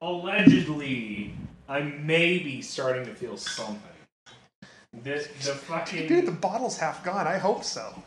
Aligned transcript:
allegedly, 0.00 1.34
I 1.68 1.80
may 1.80 2.38
be 2.38 2.62
starting 2.62 3.04
to 3.06 3.14
feel 3.14 3.36
something. 3.36 3.80
This 4.92 5.26
the 5.44 5.52
fucking 5.52 6.08
Dude, 6.08 6.26
the 6.26 6.32
bottle's 6.32 6.78
half 6.78 7.04
gone. 7.04 7.26
I 7.26 7.38
hope 7.38 7.64
so. 7.64 8.02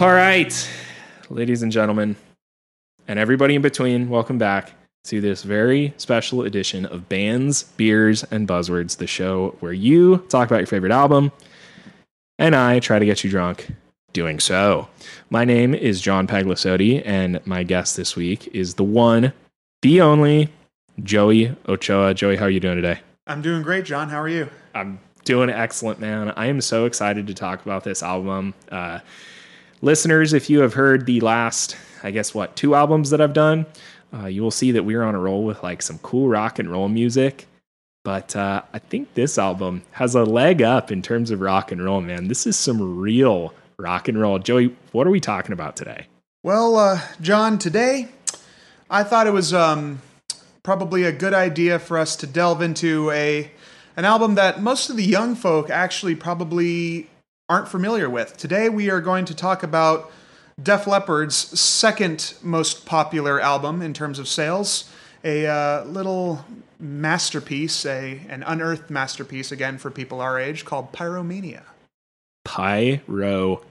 All 0.00 0.08
right, 0.08 0.70
ladies 1.28 1.62
and 1.62 1.70
gentlemen, 1.70 2.16
and 3.06 3.18
everybody 3.18 3.54
in 3.54 3.60
between, 3.60 4.08
welcome 4.08 4.38
back 4.38 4.72
to 5.04 5.20
this 5.20 5.42
very 5.42 5.92
special 5.98 6.40
edition 6.40 6.86
of 6.86 7.06
Bands, 7.10 7.64
Beers, 7.76 8.24
and 8.30 8.48
Buzzwords, 8.48 8.96
the 8.96 9.06
show 9.06 9.56
where 9.60 9.74
you 9.74 10.24
talk 10.30 10.48
about 10.48 10.60
your 10.60 10.66
favorite 10.66 10.90
album 10.90 11.32
and 12.38 12.56
I 12.56 12.78
try 12.78 12.98
to 12.98 13.04
get 13.04 13.22
you 13.22 13.28
drunk 13.28 13.74
doing 14.14 14.40
so. 14.40 14.88
My 15.28 15.44
name 15.44 15.74
is 15.74 16.00
John 16.00 16.26
Paglasotti, 16.26 17.02
and 17.04 17.46
my 17.46 17.62
guest 17.62 17.98
this 17.98 18.16
week 18.16 18.48
is 18.54 18.76
the 18.76 18.84
one, 18.84 19.34
the 19.82 20.00
only, 20.00 20.48
Joey 21.02 21.54
Ochoa. 21.68 22.14
Joey, 22.14 22.36
how 22.36 22.46
are 22.46 22.50
you 22.50 22.60
doing 22.60 22.76
today? 22.76 23.00
I'm 23.26 23.42
doing 23.42 23.60
great, 23.60 23.84
John. 23.84 24.08
How 24.08 24.22
are 24.22 24.30
you? 24.30 24.48
I'm 24.74 24.98
doing 25.26 25.50
excellent, 25.50 26.00
man. 26.00 26.32
I 26.36 26.46
am 26.46 26.62
so 26.62 26.86
excited 26.86 27.26
to 27.26 27.34
talk 27.34 27.60
about 27.66 27.84
this 27.84 28.02
album. 28.02 28.54
Uh, 28.72 29.00
listeners, 29.82 30.32
if 30.32 30.50
you 30.50 30.60
have 30.60 30.74
heard 30.74 31.06
the 31.06 31.20
last, 31.20 31.76
I 32.02 32.10
guess, 32.10 32.34
what, 32.34 32.56
two 32.56 32.74
albums 32.74 33.10
that 33.10 33.20
I've 33.20 33.32
done, 33.32 33.66
uh, 34.12 34.26
you 34.26 34.42
will 34.42 34.50
see 34.50 34.72
that 34.72 34.84
we're 34.84 35.02
on 35.02 35.14
a 35.14 35.18
roll 35.18 35.44
with 35.44 35.62
like 35.62 35.82
some 35.82 35.98
cool 35.98 36.28
rock 36.28 36.58
and 36.58 36.70
roll 36.70 36.88
music. 36.88 37.46
But 38.02 38.34
uh, 38.34 38.62
I 38.72 38.78
think 38.78 39.12
this 39.14 39.38
album 39.38 39.82
has 39.92 40.14
a 40.14 40.24
leg 40.24 40.62
up 40.62 40.90
in 40.90 41.02
terms 41.02 41.30
of 41.30 41.40
rock 41.40 41.70
and 41.70 41.84
roll, 41.84 42.00
man. 42.00 42.28
This 42.28 42.46
is 42.46 42.56
some 42.56 42.98
real 42.98 43.52
rock 43.78 44.08
and 44.08 44.18
roll. 44.18 44.38
Joey, 44.38 44.74
what 44.92 45.06
are 45.06 45.10
we 45.10 45.20
talking 45.20 45.52
about 45.52 45.76
today? 45.76 46.06
Well, 46.42 46.76
uh, 46.76 47.00
John, 47.20 47.58
today 47.58 48.08
I 48.88 49.04
thought 49.04 49.26
it 49.26 49.32
was 49.32 49.52
um, 49.52 50.00
probably 50.62 51.04
a 51.04 51.12
good 51.12 51.34
idea 51.34 51.78
for 51.78 51.98
us 51.98 52.16
to 52.16 52.26
delve 52.26 52.62
into 52.62 53.10
a 53.10 53.50
an 53.96 54.06
album 54.06 54.36
that 54.36 54.62
most 54.62 54.88
of 54.88 54.96
the 54.96 55.04
young 55.04 55.34
folk 55.34 55.68
actually 55.68 56.14
probably 56.14 57.09
aren't 57.50 57.68
familiar 57.68 58.08
with. 58.08 58.36
Today 58.36 58.68
we 58.68 58.88
are 58.90 59.00
going 59.00 59.24
to 59.24 59.34
talk 59.34 59.64
about 59.64 60.12
Def 60.62 60.86
Leppard's 60.86 61.34
second 61.34 62.34
most 62.42 62.86
popular 62.86 63.40
album 63.40 63.82
in 63.82 63.92
terms 63.92 64.20
of 64.20 64.28
sales, 64.28 64.88
a 65.24 65.48
uh, 65.48 65.84
little 65.84 66.44
masterpiece, 66.78 67.84
a 67.84 68.20
an 68.28 68.44
unearthed 68.44 68.88
masterpiece 68.88 69.50
again 69.50 69.78
for 69.78 69.90
people 69.90 70.20
our 70.20 70.38
age 70.38 70.64
called 70.64 70.92
Pyromania. 70.92 71.62
Pyro 72.44 73.64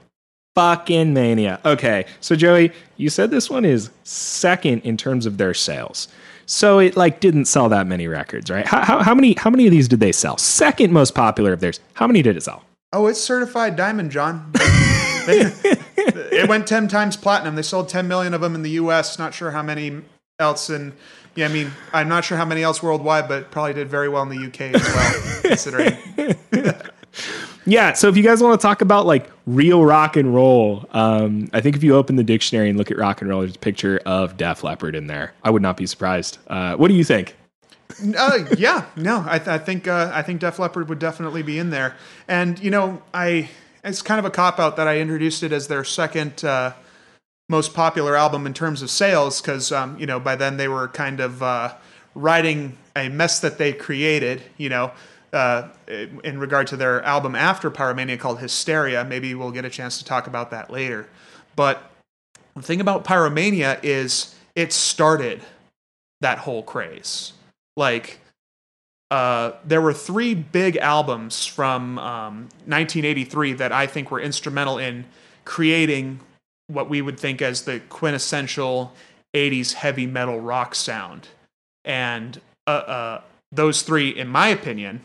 fucking 0.54 1.14
mania. 1.14 1.58
Okay, 1.64 2.04
so 2.20 2.36
Joey, 2.36 2.72
you 2.98 3.08
said 3.08 3.30
this 3.30 3.48
one 3.48 3.64
is 3.64 3.88
second 4.04 4.82
in 4.82 4.98
terms 4.98 5.24
of 5.24 5.38
their 5.38 5.54
sales. 5.54 6.08
So 6.44 6.80
it 6.80 6.96
like 6.96 7.20
didn't 7.20 7.46
sell 7.46 7.70
that 7.70 7.86
many 7.86 8.08
records, 8.08 8.50
right? 8.50 8.66
How, 8.66 8.84
how, 8.84 9.02
how 9.02 9.14
many 9.14 9.34
how 9.38 9.48
many 9.48 9.64
of 9.64 9.70
these 9.70 9.88
did 9.88 10.00
they 10.00 10.12
sell? 10.12 10.36
Second 10.36 10.92
most 10.92 11.14
popular 11.14 11.54
of 11.54 11.60
theirs. 11.60 11.80
How 11.94 12.06
many 12.06 12.20
did 12.20 12.36
it 12.36 12.42
sell? 12.42 12.62
Oh, 12.92 13.06
it's 13.06 13.20
certified 13.20 13.76
diamond, 13.76 14.10
John. 14.10 14.52
It 16.02 16.48
went 16.48 16.66
10 16.66 16.88
times 16.88 17.16
platinum. 17.16 17.54
They 17.54 17.62
sold 17.62 17.88
10 17.88 18.08
million 18.08 18.34
of 18.34 18.40
them 18.40 18.54
in 18.54 18.62
the 18.62 18.70
US. 18.70 19.18
Not 19.18 19.34
sure 19.34 19.50
how 19.50 19.62
many 19.62 20.00
else 20.40 20.70
in 20.70 20.94
yeah, 21.36 21.46
I 21.46 21.48
mean, 21.48 21.70
I'm 21.92 22.08
not 22.08 22.24
sure 22.24 22.36
how 22.36 22.44
many 22.44 22.62
else 22.62 22.82
worldwide, 22.82 23.28
but 23.28 23.50
probably 23.50 23.74
did 23.74 23.88
very 23.88 24.08
well 24.08 24.22
in 24.22 24.28
the 24.28 24.46
UK 24.46 24.74
as 24.74 24.82
well, 24.82 25.40
considering. 25.42 25.96
Yeah, 27.66 27.92
so 27.92 28.08
if 28.08 28.16
you 28.16 28.22
guys 28.22 28.42
want 28.42 28.58
to 28.58 28.66
talk 28.66 28.80
about 28.80 29.04
like 29.04 29.30
real 29.46 29.84
rock 29.84 30.16
and 30.16 30.34
roll, 30.34 30.86
um, 30.92 31.48
I 31.52 31.60
think 31.60 31.76
if 31.76 31.84
you 31.84 31.94
open 31.94 32.16
the 32.16 32.24
dictionary 32.24 32.70
and 32.70 32.78
look 32.78 32.90
at 32.90 32.96
rock 32.96 33.20
and 33.20 33.28
roll, 33.28 33.40
there's 33.40 33.54
a 33.54 33.58
picture 33.58 34.00
of 34.06 34.36
Def 34.38 34.64
Leppard 34.64 34.96
in 34.96 35.08
there. 35.08 35.34
I 35.44 35.50
would 35.50 35.60
not 35.60 35.76
be 35.76 35.86
surprised. 35.86 36.38
Uh, 36.46 36.76
what 36.76 36.88
do 36.88 36.94
you 36.94 37.04
think? 37.04 37.36
Uh, 38.16 38.44
yeah, 38.56 38.86
no, 38.96 39.24
I, 39.26 39.38
th- 39.38 39.48
I 39.48 39.58
think 39.58 39.88
uh, 39.88 40.10
I 40.14 40.22
think 40.22 40.40
Def 40.40 40.58
Leppard 40.58 40.88
would 40.88 40.98
definitely 40.98 41.42
be 41.42 41.58
in 41.58 41.70
there. 41.70 41.96
And 42.28 42.58
you 42.58 42.70
know, 42.70 43.02
I 43.12 43.50
it's 43.84 44.02
kind 44.02 44.18
of 44.18 44.24
a 44.24 44.30
cop 44.30 44.58
out 44.58 44.76
that 44.76 44.88
I 44.88 44.98
introduced 44.98 45.42
it 45.42 45.52
as 45.52 45.68
their 45.68 45.84
second 45.84 46.44
uh, 46.44 46.74
most 47.48 47.74
popular 47.74 48.16
album 48.16 48.46
in 48.46 48.54
terms 48.54 48.82
of 48.82 48.90
sales, 48.90 49.40
because 49.40 49.72
um, 49.72 49.98
you 49.98 50.06
know 50.06 50.20
by 50.20 50.36
then 50.36 50.56
they 50.56 50.68
were 50.68 50.88
kind 50.88 51.20
of 51.20 51.42
uh, 51.42 51.74
writing 52.14 52.76
a 52.96 53.08
mess 53.08 53.40
that 53.40 53.58
they 53.58 53.72
created. 53.72 54.42
You 54.56 54.68
know. 54.68 54.92
Uh, 55.32 55.68
in 56.24 56.40
regard 56.40 56.66
to 56.66 56.76
their 56.76 57.00
album 57.04 57.36
after 57.36 57.70
Pyromania 57.70 58.18
called 58.18 58.40
Hysteria, 58.40 59.04
maybe 59.04 59.32
we'll 59.32 59.52
get 59.52 59.64
a 59.64 59.70
chance 59.70 59.96
to 59.98 60.04
talk 60.04 60.26
about 60.26 60.50
that 60.50 60.70
later. 60.70 61.08
But 61.54 61.88
the 62.56 62.62
thing 62.62 62.80
about 62.80 63.04
Pyromania 63.04 63.78
is 63.84 64.34
it 64.56 64.72
started 64.72 65.42
that 66.20 66.38
whole 66.38 66.64
craze. 66.64 67.32
Like, 67.80 68.20
uh, 69.10 69.52
there 69.64 69.80
were 69.80 69.94
three 69.94 70.34
big 70.34 70.76
albums 70.76 71.46
from 71.46 71.98
um, 71.98 72.34
1983 72.66 73.54
that 73.54 73.72
I 73.72 73.86
think 73.86 74.10
were 74.10 74.20
instrumental 74.20 74.76
in 74.76 75.06
creating 75.46 76.20
what 76.66 76.90
we 76.90 77.00
would 77.00 77.18
think 77.18 77.40
as 77.40 77.62
the 77.62 77.80
quintessential 77.88 78.92
80s 79.34 79.72
heavy 79.72 80.06
metal 80.06 80.40
rock 80.40 80.74
sound. 80.74 81.28
And 81.82 82.38
uh, 82.66 82.70
uh, 82.70 83.20
those 83.50 83.80
three, 83.80 84.10
in 84.10 84.28
my 84.28 84.48
opinion, 84.48 85.00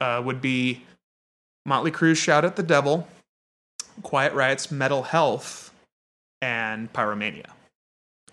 uh, 0.00 0.20
would 0.24 0.42
be 0.42 0.82
Motley 1.64 1.92
Crue's 1.92 2.18
Shout 2.18 2.44
at 2.44 2.56
the 2.56 2.64
Devil, 2.64 3.06
Quiet 4.02 4.34
Riot's 4.34 4.72
Metal 4.72 5.04
Health, 5.04 5.72
and 6.40 6.92
Pyromania. 6.92 7.50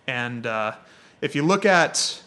And 0.08 0.48
uh, 0.48 0.74
if 1.22 1.36
you 1.36 1.44
look 1.44 1.68
at 1.68 2.24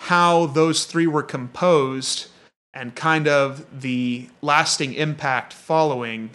how 0.00 0.46
those 0.46 0.84
three 0.84 1.06
were 1.06 1.22
composed 1.22 2.28
and 2.74 2.94
kind 2.94 3.26
of 3.26 3.80
the 3.80 4.28
lasting 4.42 4.94
impact 4.94 5.52
following, 5.52 6.30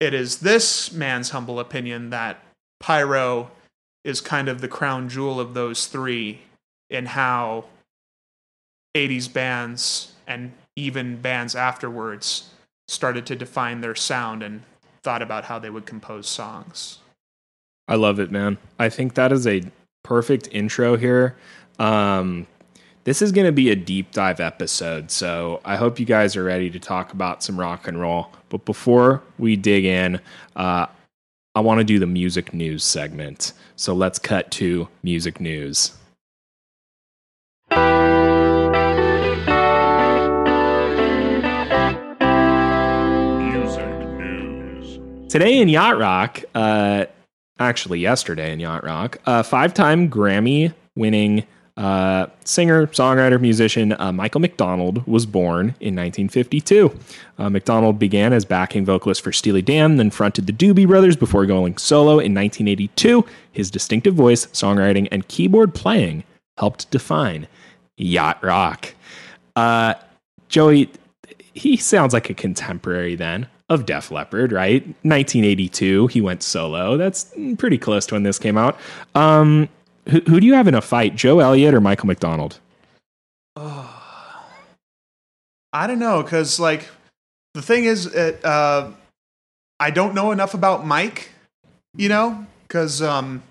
it 0.00 0.14
is 0.14 0.38
this 0.38 0.92
man's 0.92 1.30
humble 1.30 1.58
opinion 1.58 2.10
that 2.10 2.42
Pyro 2.80 3.50
is 4.04 4.20
kind 4.20 4.48
of 4.48 4.60
the 4.60 4.68
crown 4.68 5.08
jewel 5.08 5.40
of 5.40 5.54
those 5.54 5.86
three 5.86 6.40
in 6.90 7.06
how 7.06 7.64
80s 8.94 9.32
bands 9.32 10.12
and 10.26 10.52
even 10.76 11.20
bands 11.20 11.54
afterwards 11.54 12.50
started 12.86 13.26
to 13.26 13.36
define 13.36 13.80
their 13.80 13.94
sound 13.94 14.42
and 14.42 14.62
thought 15.02 15.22
about 15.22 15.44
how 15.44 15.58
they 15.58 15.70
would 15.70 15.86
compose 15.86 16.28
songs. 16.28 16.98
I 17.86 17.96
love 17.96 18.20
it, 18.20 18.30
man. 18.30 18.58
I 18.78 18.88
think 18.88 19.14
that 19.14 19.32
is 19.32 19.46
a 19.46 19.62
perfect 20.02 20.48
intro 20.52 20.96
here. 20.96 21.36
Um, 21.78 22.46
this 23.04 23.22
is 23.22 23.32
going 23.32 23.46
to 23.46 23.52
be 23.52 23.70
a 23.70 23.76
deep 23.76 24.10
dive 24.12 24.40
episode, 24.40 25.10
so 25.10 25.60
I 25.64 25.76
hope 25.76 25.98
you 25.98 26.04
guys 26.04 26.36
are 26.36 26.44
ready 26.44 26.68
to 26.70 26.78
talk 26.78 27.12
about 27.12 27.42
some 27.42 27.58
rock 27.58 27.88
and 27.88 28.00
roll. 28.00 28.32
But 28.48 28.64
before 28.64 29.22
we 29.38 29.56
dig 29.56 29.84
in, 29.84 30.20
uh, 30.56 30.86
I 31.54 31.60
want 31.60 31.78
to 31.78 31.84
do 31.84 31.98
the 31.98 32.06
music 32.06 32.52
news 32.52 32.84
segment. 32.84 33.52
So 33.76 33.94
let's 33.94 34.18
cut 34.18 34.50
to 34.52 34.88
music 35.02 35.40
news. 35.40 35.92
Today 45.30 45.58
in 45.58 45.68
Yacht 45.68 45.98
Rock, 45.98 46.42
uh, 46.54 47.04
actually 47.58 48.00
yesterday 48.00 48.52
in 48.52 48.60
Yacht 48.60 48.82
Rock, 48.82 49.18
uh, 49.26 49.42
five-time 49.42 50.08
Grammy-winning 50.08 51.46
uh, 51.78 52.26
singer, 52.44 52.88
songwriter, 52.88 53.40
musician 53.40 53.94
uh, 54.00 54.10
Michael 54.10 54.40
McDonald 54.40 55.06
was 55.06 55.26
born 55.26 55.66
in 55.80 55.94
1952. 55.94 56.90
Uh, 57.38 57.48
McDonald 57.48 58.00
began 58.00 58.32
as 58.32 58.44
backing 58.44 58.84
vocalist 58.84 59.22
for 59.22 59.30
Steely 59.30 59.62
Dan, 59.62 59.96
then 59.96 60.10
fronted 60.10 60.48
the 60.48 60.52
Doobie 60.52 60.88
Brothers 60.88 61.14
before 61.14 61.46
going 61.46 61.76
solo 61.76 62.14
in 62.14 62.34
1982. 62.34 63.24
His 63.52 63.70
distinctive 63.70 64.14
voice, 64.14 64.46
songwriting, 64.46 65.06
and 65.12 65.28
keyboard 65.28 65.72
playing 65.72 66.24
helped 66.58 66.90
define 66.90 67.46
yacht 67.96 68.42
rock. 68.42 68.94
Uh, 69.54 69.94
Joey, 70.48 70.90
he 71.54 71.76
sounds 71.76 72.12
like 72.12 72.28
a 72.28 72.34
contemporary 72.34 73.14
then 73.14 73.46
of 73.68 73.86
Def 73.86 74.10
Leppard, 74.10 74.50
right? 74.50 74.82
1982, 74.82 76.08
he 76.08 76.20
went 76.20 76.42
solo. 76.42 76.96
That's 76.96 77.32
pretty 77.56 77.78
close 77.78 78.04
to 78.06 78.14
when 78.14 78.24
this 78.24 78.40
came 78.40 78.58
out. 78.58 78.76
Um, 79.14 79.68
who, 80.10 80.40
do 80.40 80.46
you 80.46 80.54
have 80.54 80.68
in 80.68 80.74
a 80.74 80.80
fight, 80.80 81.16
Joe 81.16 81.40
Elliott 81.40 81.74
or 81.74 81.80
Michael 81.80 82.06
McDonald? 82.06 82.58
Oh, 83.56 83.94
I 85.72 85.86
don't 85.86 85.98
know, 85.98 86.22
because 86.22 86.58
like 86.58 86.88
the 87.54 87.62
thing 87.62 87.84
is, 87.84 88.06
it, 88.06 88.44
uh, 88.44 88.90
I 89.80 89.90
don't 89.90 90.14
know 90.14 90.32
enough 90.32 90.54
about 90.54 90.86
Mike, 90.86 91.30
you 91.96 92.08
know, 92.08 92.46
because 92.66 93.02
um, 93.02 93.42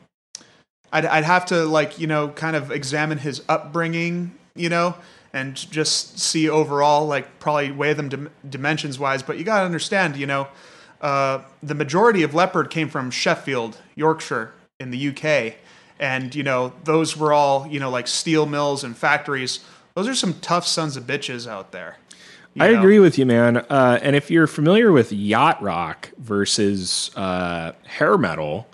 I'd, 0.91 1.05
I'd 1.05 1.23
have 1.23 1.45
to 1.47 1.65
like 1.65 1.99
you 1.99 2.07
know 2.07 2.29
kind 2.29 2.55
of 2.55 2.71
examine 2.71 3.19
his 3.19 3.43
upbringing, 3.47 4.33
you 4.55 4.69
know, 4.69 4.95
and 5.33 5.55
just 5.55 6.19
see 6.19 6.49
overall 6.49 7.05
like 7.05 7.39
probably 7.39 7.71
weigh 7.71 7.93
them 7.93 8.09
dim- 8.09 8.31
dimensions 8.49 8.97
wise. 8.97 9.21
But 9.21 9.37
you 9.37 9.43
got 9.43 9.59
to 9.59 9.65
understand, 9.65 10.17
you 10.17 10.25
know, 10.25 10.47
uh, 11.01 11.41
the 11.61 11.75
majority 11.75 12.23
of 12.23 12.33
Leppard 12.33 12.69
came 12.69 12.89
from 12.89 13.11
Sheffield, 13.11 13.77
Yorkshire, 13.95 14.53
in 14.79 14.91
the 14.91 15.09
UK, 15.09 15.55
and 15.99 16.33
you 16.35 16.43
know 16.43 16.73
those 16.83 17.17
were 17.17 17.33
all 17.33 17.67
you 17.67 17.79
know 17.79 17.89
like 17.89 18.07
steel 18.07 18.45
mills 18.45 18.83
and 18.83 18.97
factories. 18.97 19.59
Those 19.95 20.07
are 20.07 20.15
some 20.15 20.35
tough 20.41 20.67
sons 20.67 20.95
of 20.95 21.05
bitches 21.05 21.47
out 21.49 21.71
there. 21.71 21.97
I 22.59 22.71
know? 22.71 22.79
agree 22.79 22.99
with 22.99 23.17
you, 23.17 23.25
man. 23.25 23.57
Uh, 23.57 23.99
and 24.01 24.15
if 24.15 24.31
you're 24.31 24.47
familiar 24.47 24.91
with 24.91 25.11
yacht 25.11 25.61
rock 25.61 26.11
versus 26.17 27.11
uh, 27.15 27.73
hair 27.85 28.17
metal, 28.17 28.67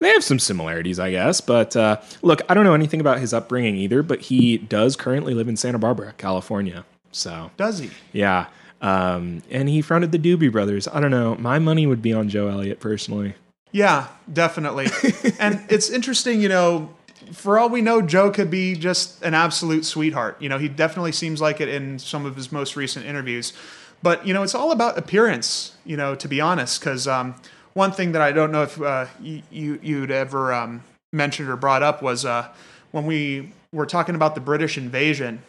they 0.00 0.10
have 0.10 0.24
some 0.24 0.38
similarities, 0.38 0.98
I 1.00 1.10
guess. 1.10 1.40
But 1.40 1.76
uh, 1.76 2.00
look, 2.22 2.42
I 2.48 2.54
don't 2.54 2.64
know 2.64 2.74
anything 2.74 3.00
about 3.00 3.18
his 3.18 3.32
upbringing 3.32 3.76
either, 3.76 4.02
but 4.02 4.20
he 4.20 4.58
does 4.58 4.96
currently 4.96 5.34
live 5.34 5.48
in 5.48 5.56
Santa 5.56 5.78
Barbara, 5.78 6.14
California. 6.18 6.84
So, 7.12 7.50
Does 7.56 7.78
he? 7.78 7.90
yeah. 8.12 8.46
Um, 8.80 9.42
and 9.50 9.68
he 9.68 9.80
fronted 9.80 10.10
the 10.10 10.18
Doobie 10.18 10.50
Brothers. 10.50 10.88
I 10.88 10.98
don't 10.98 11.12
know. 11.12 11.36
My 11.36 11.58
money 11.60 11.86
would 11.86 12.02
be 12.02 12.12
on 12.12 12.28
Joe 12.28 12.48
Elliott 12.48 12.80
personally. 12.80 13.34
Yeah, 13.72 14.08
definitely. 14.30 14.88
and 15.40 15.64
it's 15.68 15.90
interesting, 15.90 16.40
you 16.40 16.48
know, 16.48 16.94
for 17.32 17.58
all 17.58 17.70
we 17.70 17.80
know, 17.80 18.02
Joe 18.02 18.30
could 18.30 18.50
be 18.50 18.74
just 18.74 19.22
an 19.22 19.34
absolute 19.34 19.84
sweetheart. 19.84 20.36
You 20.40 20.50
know, 20.50 20.58
he 20.58 20.68
definitely 20.68 21.12
seems 21.12 21.40
like 21.40 21.60
it 21.60 21.68
in 21.68 21.98
some 21.98 22.26
of 22.26 22.36
his 22.36 22.52
most 22.52 22.76
recent 22.76 23.06
interviews. 23.06 23.54
But, 24.02 24.26
you 24.26 24.34
know, 24.34 24.42
it's 24.42 24.54
all 24.54 24.72
about 24.72 24.98
appearance, 24.98 25.74
you 25.84 25.96
know, 25.96 26.14
to 26.14 26.28
be 26.28 26.40
honest. 26.40 26.80
Because 26.80 27.08
um, 27.08 27.34
one 27.72 27.92
thing 27.92 28.12
that 28.12 28.20
I 28.20 28.32
don't 28.32 28.52
know 28.52 28.64
if 28.64 28.80
uh, 28.80 29.06
you, 29.20 29.42
you, 29.50 29.80
you'd 29.82 30.10
ever 30.10 30.52
um, 30.52 30.82
mentioned 31.12 31.48
or 31.48 31.56
brought 31.56 31.82
up 31.82 32.02
was 32.02 32.24
uh, 32.24 32.48
when 32.90 33.06
we 33.06 33.52
were 33.72 33.86
talking 33.86 34.14
about 34.14 34.34
the 34.34 34.40
British 34.40 34.76
invasion, 34.76 35.42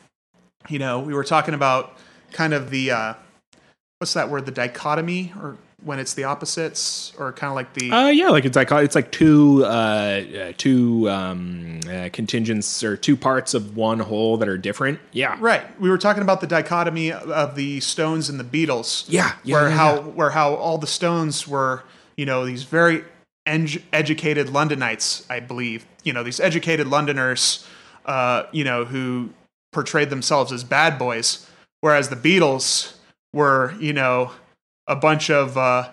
you 0.69 0.79
know, 0.79 0.99
we 0.99 1.13
were 1.13 1.25
talking 1.25 1.53
about 1.53 1.97
kind 2.31 2.53
of 2.53 2.69
the, 2.69 2.91
uh, 2.91 3.13
what's 3.97 4.13
that 4.13 4.29
word, 4.29 4.45
the 4.45 4.51
dichotomy, 4.51 5.33
or 5.41 5.57
when 5.83 5.99
it's 5.99 6.13
the 6.13 6.23
opposites, 6.23 7.13
or 7.17 7.33
kind 7.33 7.49
of 7.49 7.55
like 7.55 7.73
the. 7.73 7.91
Uh, 7.91 8.07
yeah, 8.07 8.29
like 8.29 8.45
it's 8.45 8.55
like 8.55 8.71
it's 8.71 8.95
like 8.95 9.11
two 9.11 9.63
uh, 9.65 9.67
uh, 9.67 10.53
two 10.57 11.09
um, 11.09 11.79
uh, 11.89 12.09
contingents 12.13 12.83
or 12.83 12.95
two 12.95 13.17
parts 13.17 13.53
of 13.53 13.75
one 13.75 13.99
whole 13.99 14.37
that 14.37 14.47
are 14.47 14.57
different. 14.57 14.99
Yeah, 15.11 15.37
Right. 15.39 15.63
We 15.79 15.89
were 15.89 15.97
talking 15.97 16.23
about 16.23 16.41
the 16.41 16.47
dichotomy 16.47 17.11
of 17.11 17.55
the 17.55 17.79
Stones 17.81 18.29
and 18.29 18.39
the 18.39 18.43
Beatles. 18.43 19.05
Yeah, 19.07 19.33
yeah, 19.43 19.55
where 19.55 19.69
yeah, 19.69 19.75
how 19.75 19.95
yeah. 19.95 20.01
where 20.01 20.29
how 20.29 20.55
all 20.55 20.77
the 20.77 20.87
Stones 20.87 21.47
were, 21.47 21.83
you 22.15 22.25
know, 22.25 22.45
these 22.45 22.63
very 22.63 23.03
educated 23.45 24.47
Londonites, 24.47 25.29
I 25.29 25.39
believe. 25.39 25.85
You 26.03 26.13
know, 26.13 26.23
these 26.23 26.39
educated 26.39 26.87
Londoners, 26.87 27.65
uh, 28.05 28.43
you 28.51 28.63
know, 28.63 28.85
who 28.85 29.29
portrayed 29.71 30.09
themselves 30.09 30.51
as 30.51 30.63
bad 30.63 30.97
boys, 30.97 31.47
whereas 31.81 32.09
the 32.09 32.15
Beatles 32.15 32.93
were, 33.33 33.73
you 33.79 33.91
know, 33.91 34.31
a 34.87 34.95
bunch 34.95 35.29
of 35.29 35.57
uh, 35.57 35.89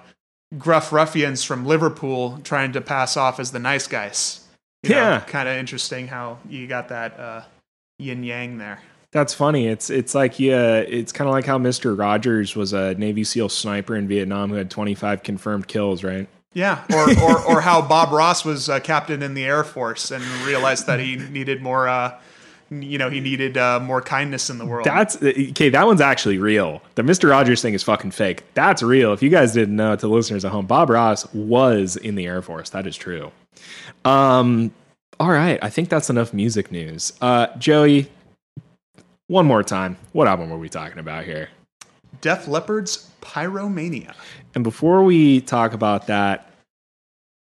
gruff 0.58 0.92
ruffians 0.92 1.44
from 1.44 1.64
Liverpool 1.66 2.38
trying 2.44 2.72
to 2.72 2.80
pass 2.80 3.16
off 3.16 3.38
as 3.40 3.52
the 3.52 3.58
nice 3.58 3.86
guys. 3.86 4.46
You 4.82 4.94
Yeah. 4.94 5.20
kind 5.20 5.48
of 5.48 5.56
interesting 5.56 6.08
how 6.08 6.38
you 6.48 6.66
got 6.66 6.88
that 6.88 7.18
uh, 7.18 7.42
yin 7.98 8.24
yang 8.24 8.58
there. 8.58 8.80
That's 9.12 9.34
funny. 9.34 9.66
It's 9.66 9.90
it's 9.90 10.14
like 10.14 10.38
yeah, 10.38 10.76
it's 10.76 11.10
kind 11.10 11.28
of 11.28 11.32
like 11.34 11.44
how 11.44 11.58
Mister 11.58 11.94
Rogers 11.94 12.54
was 12.54 12.72
a 12.72 12.94
Navy 12.94 13.24
SEAL 13.24 13.48
sniper 13.48 13.96
in 13.96 14.06
Vietnam 14.06 14.50
who 14.50 14.54
had 14.56 14.70
25 14.70 15.24
confirmed 15.24 15.66
kills, 15.66 16.04
right? 16.04 16.28
Yeah, 16.54 16.82
or, 16.92 17.10
or, 17.22 17.40
or 17.56 17.60
how 17.60 17.80
Bob 17.82 18.12
Ross 18.12 18.44
was 18.44 18.68
uh, 18.68 18.80
captain 18.80 19.22
in 19.22 19.34
the 19.34 19.44
Air 19.44 19.62
Force 19.64 20.10
and 20.10 20.24
realized 20.46 20.86
that 20.88 20.98
he 21.00 21.14
needed 21.16 21.60
more, 21.62 21.86
uh, 21.88 22.18
you 22.70 22.98
know, 22.98 23.10
he 23.10 23.20
needed 23.20 23.58
uh, 23.58 23.80
more 23.80 24.00
kindness 24.00 24.48
in 24.50 24.58
the 24.58 24.64
world. 24.64 24.84
That's 24.84 25.22
okay. 25.22 25.68
That 25.68 25.86
one's 25.86 26.00
actually 26.00 26.38
real. 26.38 26.82
The 26.94 27.02
Mister 27.02 27.28
Rogers 27.28 27.60
thing 27.62 27.74
is 27.74 27.82
fucking 27.82 28.12
fake. 28.12 28.44
That's 28.54 28.82
real. 28.82 29.12
If 29.12 29.22
you 29.22 29.30
guys 29.30 29.52
didn't 29.52 29.76
know, 29.76 29.96
to 29.96 30.00
the 30.00 30.08
listeners 30.08 30.44
at 30.44 30.52
home, 30.52 30.66
Bob 30.66 30.90
Ross 30.90 31.32
was 31.34 31.96
in 31.96 32.14
the 32.14 32.26
Air 32.26 32.42
Force. 32.42 32.70
That 32.70 32.86
is 32.86 32.96
true. 32.96 33.32
Um. 34.04 34.72
All 35.18 35.30
right. 35.30 35.58
I 35.60 35.68
think 35.68 35.90
that's 35.90 36.08
enough 36.08 36.32
music 36.32 36.72
news. 36.72 37.12
Uh, 37.20 37.48
Joey, 37.58 38.10
one 39.26 39.44
more 39.44 39.62
time. 39.62 39.98
What 40.12 40.26
album 40.26 40.48
were 40.48 40.56
we 40.56 40.70
talking 40.70 40.98
about 40.98 41.24
here? 41.24 41.50
Def 42.22 42.48
Leppard's 42.48 43.10
Pyromania. 43.20 44.14
And 44.54 44.64
before 44.64 45.04
we 45.04 45.42
talk 45.42 45.74
about 45.74 46.06
that, 46.06 46.50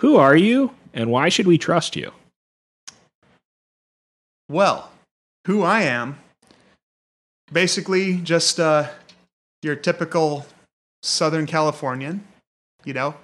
who 0.02 0.18
are 0.18 0.36
you 0.36 0.72
and 0.94 1.10
why 1.10 1.30
should 1.30 1.48
we 1.48 1.58
trust 1.58 1.96
you? 1.96 2.12
Well, 4.50 4.92
who 5.50 5.64
I 5.64 5.82
am, 5.82 6.20
basically 7.52 8.18
just 8.18 8.60
uh, 8.60 8.88
your 9.64 9.76
typical 9.76 10.46
Southern 11.02 11.48
Californian, 11.48 12.24
you 12.86 12.94
know, 12.94 13.16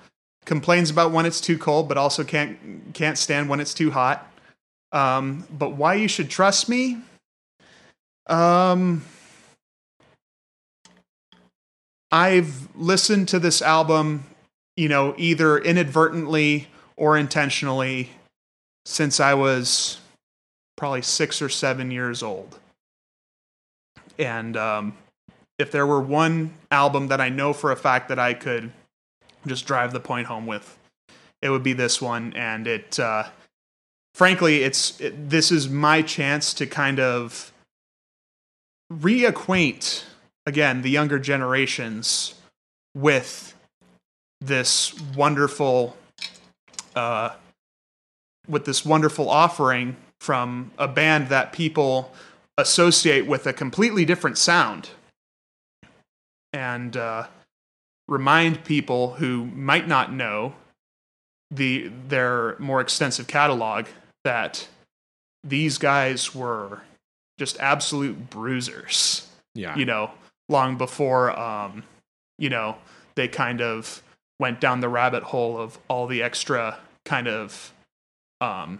complains 0.43 0.89
about 0.89 1.11
when 1.11 1.27
it's 1.27 1.39
too 1.39 1.55
cold, 1.55 1.87
but 1.87 1.99
also 1.99 2.23
can't 2.23 2.57
can't 2.95 3.19
stand 3.19 3.47
when 3.47 3.59
it's 3.59 3.75
too 3.75 3.91
hot. 3.91 4.27
Um, 4.91 5.45
but 5.51 5.73
why 5.73 5.93
you 5.93 6.07
should 6.07 6.31
trust 6.31 6.67
me? 6.67 6.97
Um, 8.25 9.05
I've 12.11 12.75
listened 12.75 13.27
to 13.27 13.39
this 13.39 13.61
album, 13.61 14.23
you 14.75 14.89
know, 14.89 15.13
either 15.19 15.59
inadvertently 15.59 16.69
or 16.97 17.19
intentionally 17.19 18.09
since 18.83 19.19
I 19.19 19.35
was 19.35 19.99
probably 20.75 21.01
six 21.01 21.41
or 21.41 21.49
seven 21.49 21.91
years 21.91 22.21
old. 22.23 22.59
And 24.17 24.55
um, 24.57 24.97
if 25.57 25.71
there 25.71 25.85
were 25.85 26.01
one 26.01 26.53
album 26.71 27.07
that 27.07 27.21
I 27.21 27.29
know 27.29 27.53
for 27.53 27.71
a 27.71 27.75
fact 27.75 28.09
that 28.09 28.19
I 28.19 28.33
could 28.33 28.71
just 29.45 29.65
drive 29.65 29.93
the 29.93 29.99
point 29.99 30.27
home 30.27 30.45
with, 30.45 30.77
it 31.41 31.49
would 31.49 31.63
be 31.63 31.73
this 31.73 32.01
one. 32.01 32.33
And 32.33 32.67
it, 32.67 32.99
uh, 32.99 33.25
frankly, 34.13 34.63
it's 34.63 34.99
it, 34.99 35.29
this 35.29 35.51
is 35.51 35.69
my 35.69 36.01
chance 36.01 36.53
to 36.55 36.65
kind 36.65 36.99
of 36.99 37.51
reacquaint 38.91 40.03
again 40.45 40.81
the 40.81 40.89
younger 40.89 41.17
generations 41.17 42.35
with 42.95 43.55
this 44.41 44.93
wonderful 45.15 45.97
uh, 46.95 47.31
with 48.47 48.65
this 48.65 48.85
wonderful 48.85 49.29
offering 49.29 49.95
from 50.25 50.71
a 50.79 50.87
band 50.87 51.29
that 51.29 51.53
people 51.53 52.11
associate 52.57 53.27
with 53.27 53.45
a 53.45 53.53
completely 53.53 54.05
different 54.05 54.39
sound 54.39 54.89
and 56.51 56.97
uh, 56.97 57.27
remind 58.07 58.63
people 58.63 59.13
who 59.15 59.45
might 59.45 59.87
not 59.87 60.11
know 60.11 60.55
the 61.51 61.91
their 62.07 62.57
more 62.57 62.81
extensive 62.81 63.27
catalog 63.27 63.85
that 64.23 64.67
these 65.43 65.77
guys 65.77 66.33
were 66.33 66.81
just 67.37 67.59
absolute 67.59 68.31
bruisers 68.31 69.29
Yeah. 69.53 69.75
you 69.75 69.85
know, 69.85 70.09
long 70.49 70.75
before, 70.75 71.37
um, 71.39 71.83
you 72.39 72.49
know, 72.49 72.77
they 73.13 73.27
kind 73.27 73.61
of 73.61 74.01
went 74.39 74.59
down 74.59 74.79
the 74.79 74.89
rabbit 74.89 75.21
hole 75.21 75.55
of 75.59 75.77
all 75.87 76.07
the 76.07 76.23
extra 76.23 76.79
kind 77.05 77.27
of, 77.27 77.71
um, 78.41 78.79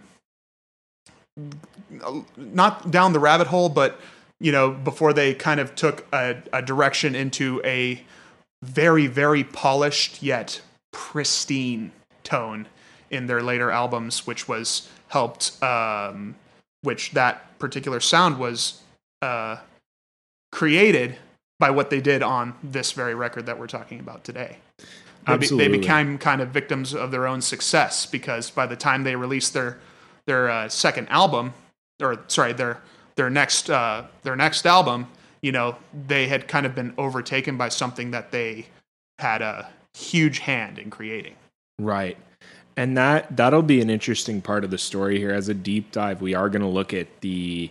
not 2.36 2.90
down 2.90 3.12
the 3.12 3.18
rabbit 3.18 3.46
hole, 3.46 3.68
but, 3.68 4.00
you 4.40 4.52
know, 4.52 4.70
before 4.70 5.12
they 5.12 5.34
kind 5.34 5.60
of 5.60 5.74
took 5.74 6.06
a, 6.12 6.36
a 6.52 6.62
direction 6.62 7.14
into 7.14 7.60
a 7.64 8.02
very, 8.62 9.06
very 9.06 9.44
polished 9.44 10.22
yet 10.22 10.60
pristine 10.92 11.92
tone 12.24 12.66
in 13.10 13.26
their 13.26 13.42
later 13.42 13.70
albums, 13.70 14.26
which 14.26 14.48
was 14.48 14.88
helped, 15.08 15.62
um, 15.62 16.34
which 16.82 17.12
that 17.12 17.58
particular 17.58 18.00
sound 18.00 18.38
was, 18.38 18.80
uh, 19.22 19.56
created 20.52 21.16
by 21.58 21.70
what 21.70 21.90
they 21.90 22.00
did 22.00 22.22
on 22.22 22.54
this 22.62 22.92
very 22.92 23.14
record 23.14 23.46
that 23.46 23.58
we're 23.58 23.66
talking 23.66 24.00
about 24.00 24.24
today. 24.24 24.58
Be- 25.38 25.48
they 25.48 25.68
became 25.68 26.18
kind 26.18 26.40
of 26.40 26.50
victims 26.50 26.94
of 26.94 27.10
their 27.10 27.26
own 27.26 27.40
success 27.40 28.06
because 28.06 28.50
by 28.50 28.66
the 28.66 28.76
time 28.76 29.02
they 29.04 29.16
released 29.16 29.54
their 29.54 29.78
their 30.26 30.50
uh, 30.50 30.68
second 30.68 31.08
album, 31.08 31.52
or 32.00 32.18
sorry, 32.28 32.52
their 32.52 32.80
their 33.16 33.30
next 33.30 33.70
uh, 33.70 34.04
their 34.22 34.36
next 34.36 34.66
album, 34.66 35.06
you 35.40 35.52
know, 35.52 35.76
they 36.06 36.28
had 36.28 36.48
kind 36.48 36.66
of 36.66 36.74
been 36.74 36.92
overtaken 36.98 37.56
by 37.56 37.68
something 37.68 38.10
that 38.10 38.30
they 38.30 38.66
had 39.18 39.42
a 39.42 39.68
huge 39.94 40.40
hand 40.40 40.78
in 40.78 40.90
creating. 40.90 41.34
Right. 41.78 42.18
And 42.76 42.96
that 42.98 43.34
that'll 43.36 43.62
be 43.62 43.80
an 43.80 43.88
interesting 43.88 44.42
part 44.42 44.64
of 44.64 44.70
the 44.70 44.78
story 44.78 45.18
here 45.18 45.32
as 45.32 45.48
a 45.48 45.54
deep 45.54 45.92
dive. 45.92 46.20
We 46.20 46.34
are 46.34 46.50
going 46.50 46.62
to 46.62 46.68
look 46.68 46.92
at 46.92 47.08
the 47.22 47.70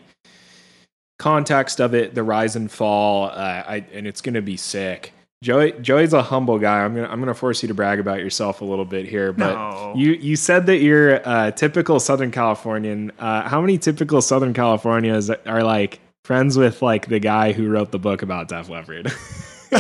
context 1.20 1.80
of 1.80 1.94
it, 1.94 2.16
the 2.16 2.24
rise 2.24 2.56
and 2.56 2.72
fall, 2.72 3.26
uh, 3.26 3.64
I, 3.68 3.86
and 3.94 4.08
it's 4.08 4.22
going 4.22 4.34
to 4.34 4.42
be 4.42 4.58
sick. 4.58 5.14
Joey 5.46 5.74
Joey's 5.74 6.12
a 6.12 6.24
humble 6.24 6.58
guy. 6.58 6.84
I'm 6.84 6.96
gonna 6.96 7.08
I'm 7.08 7.20
gonna 7.20 7.36
force 7.36 7.62
you 7.62 7.68
to 7.68 7.75
brag 7.75 8.00
about 8.00 8.20
yourself 8.20 8.62
a 8.62 8.66
little 8.66 8.84
bit 8.84 9.08
here. 9.08 9.32
But 9.32 9.54
No. 9.54 9.94
you 9.96 10.14
you 10.14 10.36
said 10.36 10.66
that 10.66 10.78
you're 10.78 11.22
a 11.24 11.54
typical 11.56 12.00
Southern 12.00 12.32
Californian. 12.32 13.12
Uh, 13.20 13.48
how 13.48 13.62
many 13.62 13.78
typical 13.78 14.24
Southern 14.24 14.56
Californians 14.56 15.30
are 15.30 15.62
like 15.64 16.00
friends 16.24 16.58
with 16.58 16.82
like 16.82 17.10
the 17.10 17.20
guy 17.20 17.52
who 17.52 17.70
wrote 17.70 17.92
the 17.92 18.00
book 18.00 18.24
about 18.24 18.48
Def 18.48 18.70
Leppard? 18.70 19.06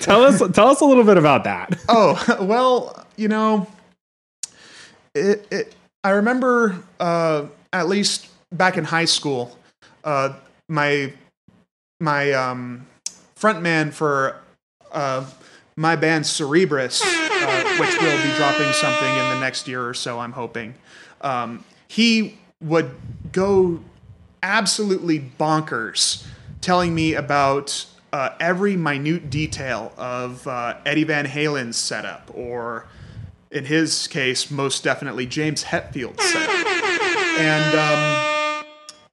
tell 0.00 0.22
us 0.22 0.42
tell 0.52 0.68
us 0.68 0.82
a 0.82 0.84
little 0.84 1.04
bit 1.04 1.16
about 1.16 1.44
that. 1.44 1.74
oh 1.88 2.36
well 2.42 3.06
you 3.16 3.28
know 3.28 3.66
it, 5.14 5.46
it 5.50 5.74
i 6.04 6.10
remember 6.10 6.76
uh 7.00 7.46
at 7.72 7.88
least 7.88 8.28
back 8.52 8.76
in 8.76 8.84
high 8.84 9.04
school 9.06 9.56
uh 10.04 10.34
my 10.68 11.10
my 12.00 12.32
um 12.32 12.86
frontman 13.42 13.92
for 13.92 14.36
uh 14.92 15.24
my 15.74 15.96
band 15.96 16.24
cerebrus 16.24 17.02
uh, 17.02 17.76
which 17.80 18.00
will 18.00 18.22
be 18.22 18.36
dropping 18.36 18.72
something 18.72 19.08
in 19.08 19.28
the 19.30 19.40
next 19.40 19.66
year 19.66 19.86
or 19.86 19.94
so 19.94 20.20
i'm 20.20 20.32
hoping 20.32 20.74
um 21.22 21.64
he 21.88 22.38
would 22.60 22.90
go 23.32 23.80
absolutely 24.42 25.18
bonkers 25.38 26.24
telling 26.60 26.94
me 26.94 27.14
about 27.14 27.86
uh, 28.12 28.30
every 28.40 28.76
minute 28.76 29.30
detail 29.30 29.92
of 29.96 30.46
uh, 30.46 30.76
Eddie 30.84 31.04
Van 31.04 31.26
Halen's 31.26 31.76
setup, 31.76 32.30
or 32.34 32.86
in 33.50 33.64
his 33.64 34.06
case, 34.06 34.50
most 34.50 34.84
definitely 34.84 35.26
James 35.26 35.64
Hetfield's 35.64 36.22
setup. 36.22 36.66
And 37.38 37.74
um, 37.74 38.64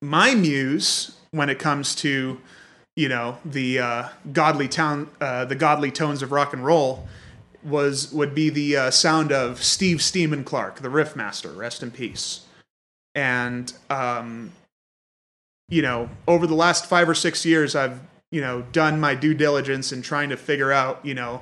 my 0.02 0.36
muse, 0.36 1.18
when 1.32 1.50
it 1.50 1.60
comes 1.60 1.96
to 1.96 2.40
you 3.00 3.08
know 3.08 3.38
the 3.46 3.80
uh, 3.80 4.10
godly 4.34 4.68
town, 4.68 5.10
uh, 5.22 5.46
the 5.46 5.56
godly 5.56 5.90
tones 5.90 6.22
of 6.22 6.34
rock 6.34 6.52
and 6.52 6.66
roll, 6.66 7.08
was 7.64 8.12
would 8.12 8.36
be 8.36 8.50
the 8.50 8.76
uh, 8.76 8.92
sound 8.92 9.32
of 9.32 9.64
Steve 9.64 10.02
Steamin' 10.02 10.44
Clark, 10.44 10.82
the 10.82 10.90
riff 10.90 11.16
master, 11.16 11.50
rest 11.50 11.82
in 11.82 11.92
peace. 11.92 12.42
And 13.16 13.72
um, 13.90 14.52
you 15.70 15.82
know, 15.82 16.10
over 16.28 16.46
the 16.46 16.56
last 16.56 16.88
five 16.88 17.08
or 17.08 17.16
six 17.16 17.46
years, 17.46 17.74
I've, 17.74 18.02
you 18.32 18.42
know, 18.42 18.64
done 18.74 19.00
my 19.00 19.16
due 19.16 19.34
diligence 19.34 19.94
in 19.94 20.02
trying 20.02 20.28
to 20.28 20.36
figure 20.36 20.74
out, 20.74 21.00
you 21.06 21.14
know, 21.14 21.42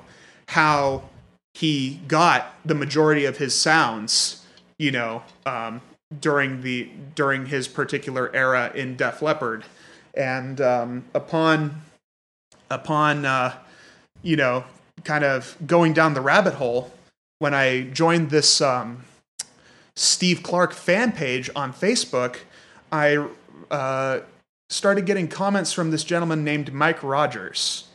how 0.50 1.10
he 1.56 2.02
got 2.08 2.54
the 2.66 2.76
majority 2.76 3.26
of 3.26 3.38
his 3.38 3.56
sounds, 3.56 4.46
you 4.78 4.92
know, 4.92 5.24
um, 5.48 5.82
during 6.22 6.62
the 6.62 6.92
during 7.16 7.48
his 7.48 7.68
particular 7.68 8.30
era 8.36 8.72
in 8.76 8.96
Def 8.96 9.24
Leppard, 9.24 9.66
and 10.18 10.60
um, 10.60 11.06
upon 11.14 11.82
upon 12.70 13.26
uh, 13.26 13.54
you 14.22 14.36
know, 14.36 14.66
kind 15.04 15.24
of 15.24 15.56
going 15.66 15.94
down 15.94 16.14
the 16.14 16.22
rabbit 16.22 16.56
hole 16.56 16.92
when 17.40 17.54
I 17.54 17.84
joined 17.84 18.30
this 18.30 18.62
um, 18.62 19.06
Steve 19.96 20.44
Clark 20.44 20.74
fan 20.74 21.12
page 21.12 21.50
on 21.56 21.72
Facebook, 21.72 22.38
I 22.92 23.28
uh, 23.70 24.22
started 24.70 25.06
getting 25.06 25.28
comments 25.28 25.72
from 25.72 25.92
this 25.92 26.04
gentleman 26.04 26.44
named 26.44 26.74
Mike 26.74 27.04
Rogers, 27.04 27.88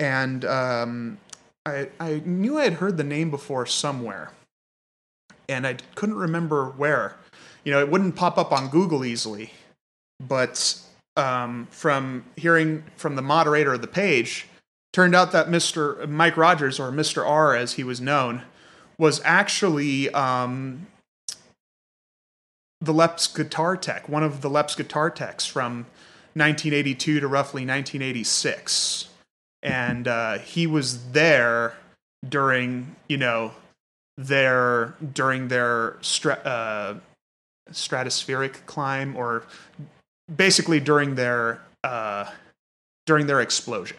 and 0.00 0.44
um, 0.44 1.18
I 1.64 1.88
I 2.00 2.22
knew 2.24 2.58
I 2.58 2.64
had 2.64 2.74
heard 2.74 2.96
the 2.96 3.04
name 3.04 3.30
before 3.30 3.64
somewhere, 3.66 4.32
and 5.48 5.66
I 5.66 5.76
couldn't 5.94 6.16
remember 6.16 6.66
where. 6.66 7.16
You 7.64 7.72
know, 7.72 7.80
it 7.80 7.90
wouldn't 7.90 8.14
pop 8.14 8.36
up 8.36 8.52
on 8.52 8.68
Google 8.68 9.06
easily, 9.06 9.52
but 10.20 10.78
um, 11.16 11.66
from 11.70 12.24
hearing 12.36 12.84
from 12.96 13.16
the 13.16 13.22
moderator 13.22 13.74
of 13.74 13.80
the 13.80 13.86
page, 13.86 14.46
turned 14.92 15.14
out 15.14 15.32
that 15.32 15.48
Mr. 15.48 16.08
Mike 16.08 16.36
Rogers, 16.36 16.78
or 16.78 16.90
Mr. 16.90 17.26
R 17.26 17.54
as 17.54 17.74
he 17.74 17.84
was 17.84 18.00
known, 18.00 18.42
was 18.98 19.20
actually 19.24 20.10
um, 20.10 20.86
the 22.80 22.92
Leps 22.92 23.26
guitar 23.26 23.76
tech, 23.76 24.08
one 24.08 24.22
of 24.22 24.40
the 24.40 24.50
Leps 24.50 24.74
guitar 24.74 25.10
techs 25.10 25.46
from 25.46 25.86
1982 26.34 27.20
to 27.20 27.28
roughly 27.28 27.62
1986. 27.62 29.08
And 29.62 30.06
uh, 30.06 30.38
he 30.38 30.66
was 30.66 31.12
there 31.12 31.74
during, 32.28 32.96
you 33.08 33.16
know, 33.16 33.52
their 34.16 34.94
during 35.12 35.48
their 35.48 35.96
stra- 36.00 36.34
uh, 36.44 36.94
stratospheric 37.72 38.66
climb, 38.66 39.16
or 39.16 39.44
basically 40.34 40.80
during 40.80 41.14
their 41.14 41.60
uh, 41.82 42.30
during 43.06 43.26
their 43.26 43.40
explosion. 43.40 43.96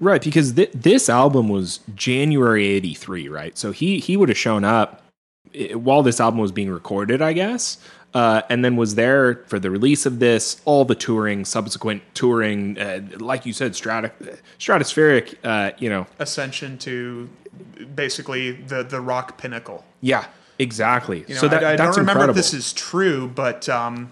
Right, 0.00 0.22
because 0.22 0.52
th- 0.52 0.70
this 0.74 1.08
album 1.10 1.48
was 1.48 1.80
January 1.94 2.66
'83, 2.66 3.28
right? 3.28 3.58
So 3.58 3.70
he 3.72 3.98
he 3.98 4.16
would 4.16 4.28
have 4.28 4.38
shown 4.38 4.64
up 4.64 5.02
while 5.72 6.02
this 6.02 6.20
album 6.20 6.40
was 6.40 6.52
being 6.52 6.70
recorded, 6.70 7.20
I 7.22 7.32
guess, 7.32 7.78
uh, 8.14 8.42
and 8.48 8.64
then 8.64 8.76
was 8.76 8.94
there 8.94 9.44
for 9.46 9.58
the 9.58 9.70
release 9.70 10.06
of 10.06 10.18
this, 10.20 10.60
all 10.64 10.84
the 10.84 10.94
touring, 10.94 11.44
subsequent 11.44 12.02
touring, 12.14 12.78
uh, 12.78 13.00
like 13.18 13.44
you 13.44 13.52
said, 13.52 13.72
strato- 13.72 14.10
stratospheric. 14.58 15.34
Uh, 15.44 15.72
you 15.78 15.90
know, 15.90 16.06
Ascension 16.18 16.78
to 16.78 17.28
basically 17.94 18.52
the 18.52 18.82
the 18.82 19.00
rock 19.00 19.36
pinnacle. 19.38 19.84
yeah, 20.00 20.26
exactly. 20.58 21.24
You 21.28 21.34
know, 21.34 21.40
so 21.40 21.48
that, 21.48 21.62
I, 21.62 21.72
I 21.72 21.76
that's 21.76 21.96
don't 21.96 22.02
remember 22.02 22.22
incredible. 22.22 22.30
if 22.30 22.36
this 22.36 22.54
is 22.54 22.72
true, 22.72 23.28
but 23.28 23.68
um, 23.68 24.10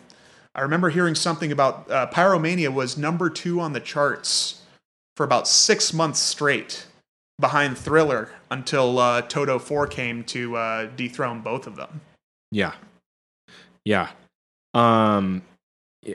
I 0.56 0.62
remember 0.62 0.88
hearing 0.88 1.14
something 1.14 1.52
about 1.52 1.88
uh, 1.90 2.08
Pyromania 2.08 2.72
was 2.72 2.96
number 2.96 3.30
two 3.30 3.60
on 3.60 3.74
the 3.74 3.80
charts 3.80 4.62
for 5.14 5.22
about 5.22 5.46
six 5.46 5.92
months 5.92 6.18
straight, 6.18 6.86
behind 7.38 7.76
Thriller 7.76 8.30
until 8.50 8.98
uh, 8.98 9.22
Toto 9.22 9.58
Four 9.58 9.86
came 9.86 10.24
to 10.24 10.56
uh, 10.56 10.86
dethrone 10.96 11.40
both 11.42 11.66
of 11.66 11.76
them. 11.76 12.00
Yeah. 12.50 12.74
Yeah. 13.84 14.10
Um 14.74 15.42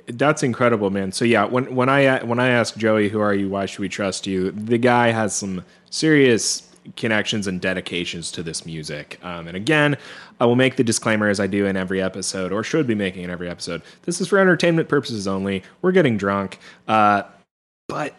that's 0.07 0.41
incredible, 0.41 0.89
man. 0.89 1.11
So 1.11 1.25
yeah, 1.25 1.43
when 1.45 1.75
when 1.75 1.89
I 1.89 2.23
when 2.23 2.39
I 2.39 2.49
ask 2.49 2.77
Joey, 2.77 3.09
"Who 3.09 3.19
are 3.19 3.33
you? 3.33 3.49
Why 3.49 3.65
should 3.65 3.79
we 3.79 3.89
trust 3.89 4.25
you?" 4.25 4.51
The 4.51 4.77
guy 4.77 5.11
has 5.11 5.35
some 5.35 5.65
serious 5.89 6.61
connections 6.95 7.47
and 7.47 7.61
dedications 7.61 8.31
to 8.31 8.43
this 8.43 8.65
music. 8.65 9.19
Um, 9.23 9.47
and 9.47 9.55
again, 9.55 9.97
I 10.39 10.45
will 10.45 10.55
make 10.55 10.75
the 10.75 10.83
disclaimer 10.83 11.29
as 11.29 11.39
I 11.39 11.47
do 11.47 11.65
in 11.65 11.77
every 11.77 12.01
episode, 12.01 12.51
or 12.51 12.63
should 12.63 12.87
be 12.87 12.95
making 12.95 13.23
in 13.23 13.29
every 13.29 13.49
episode. 13.49 13.81
This 14.03 14.19
is 14.19 14.27
for 14.27 14.39
entertainment 14.39 14.89
purposes 14.89 15.27
only. 15.27 15.63
We're 15.81 15.91
getting 15.91 16.17
drunk, 16.17 16.59
uh, 16.87 17.23
but 17.87 18.15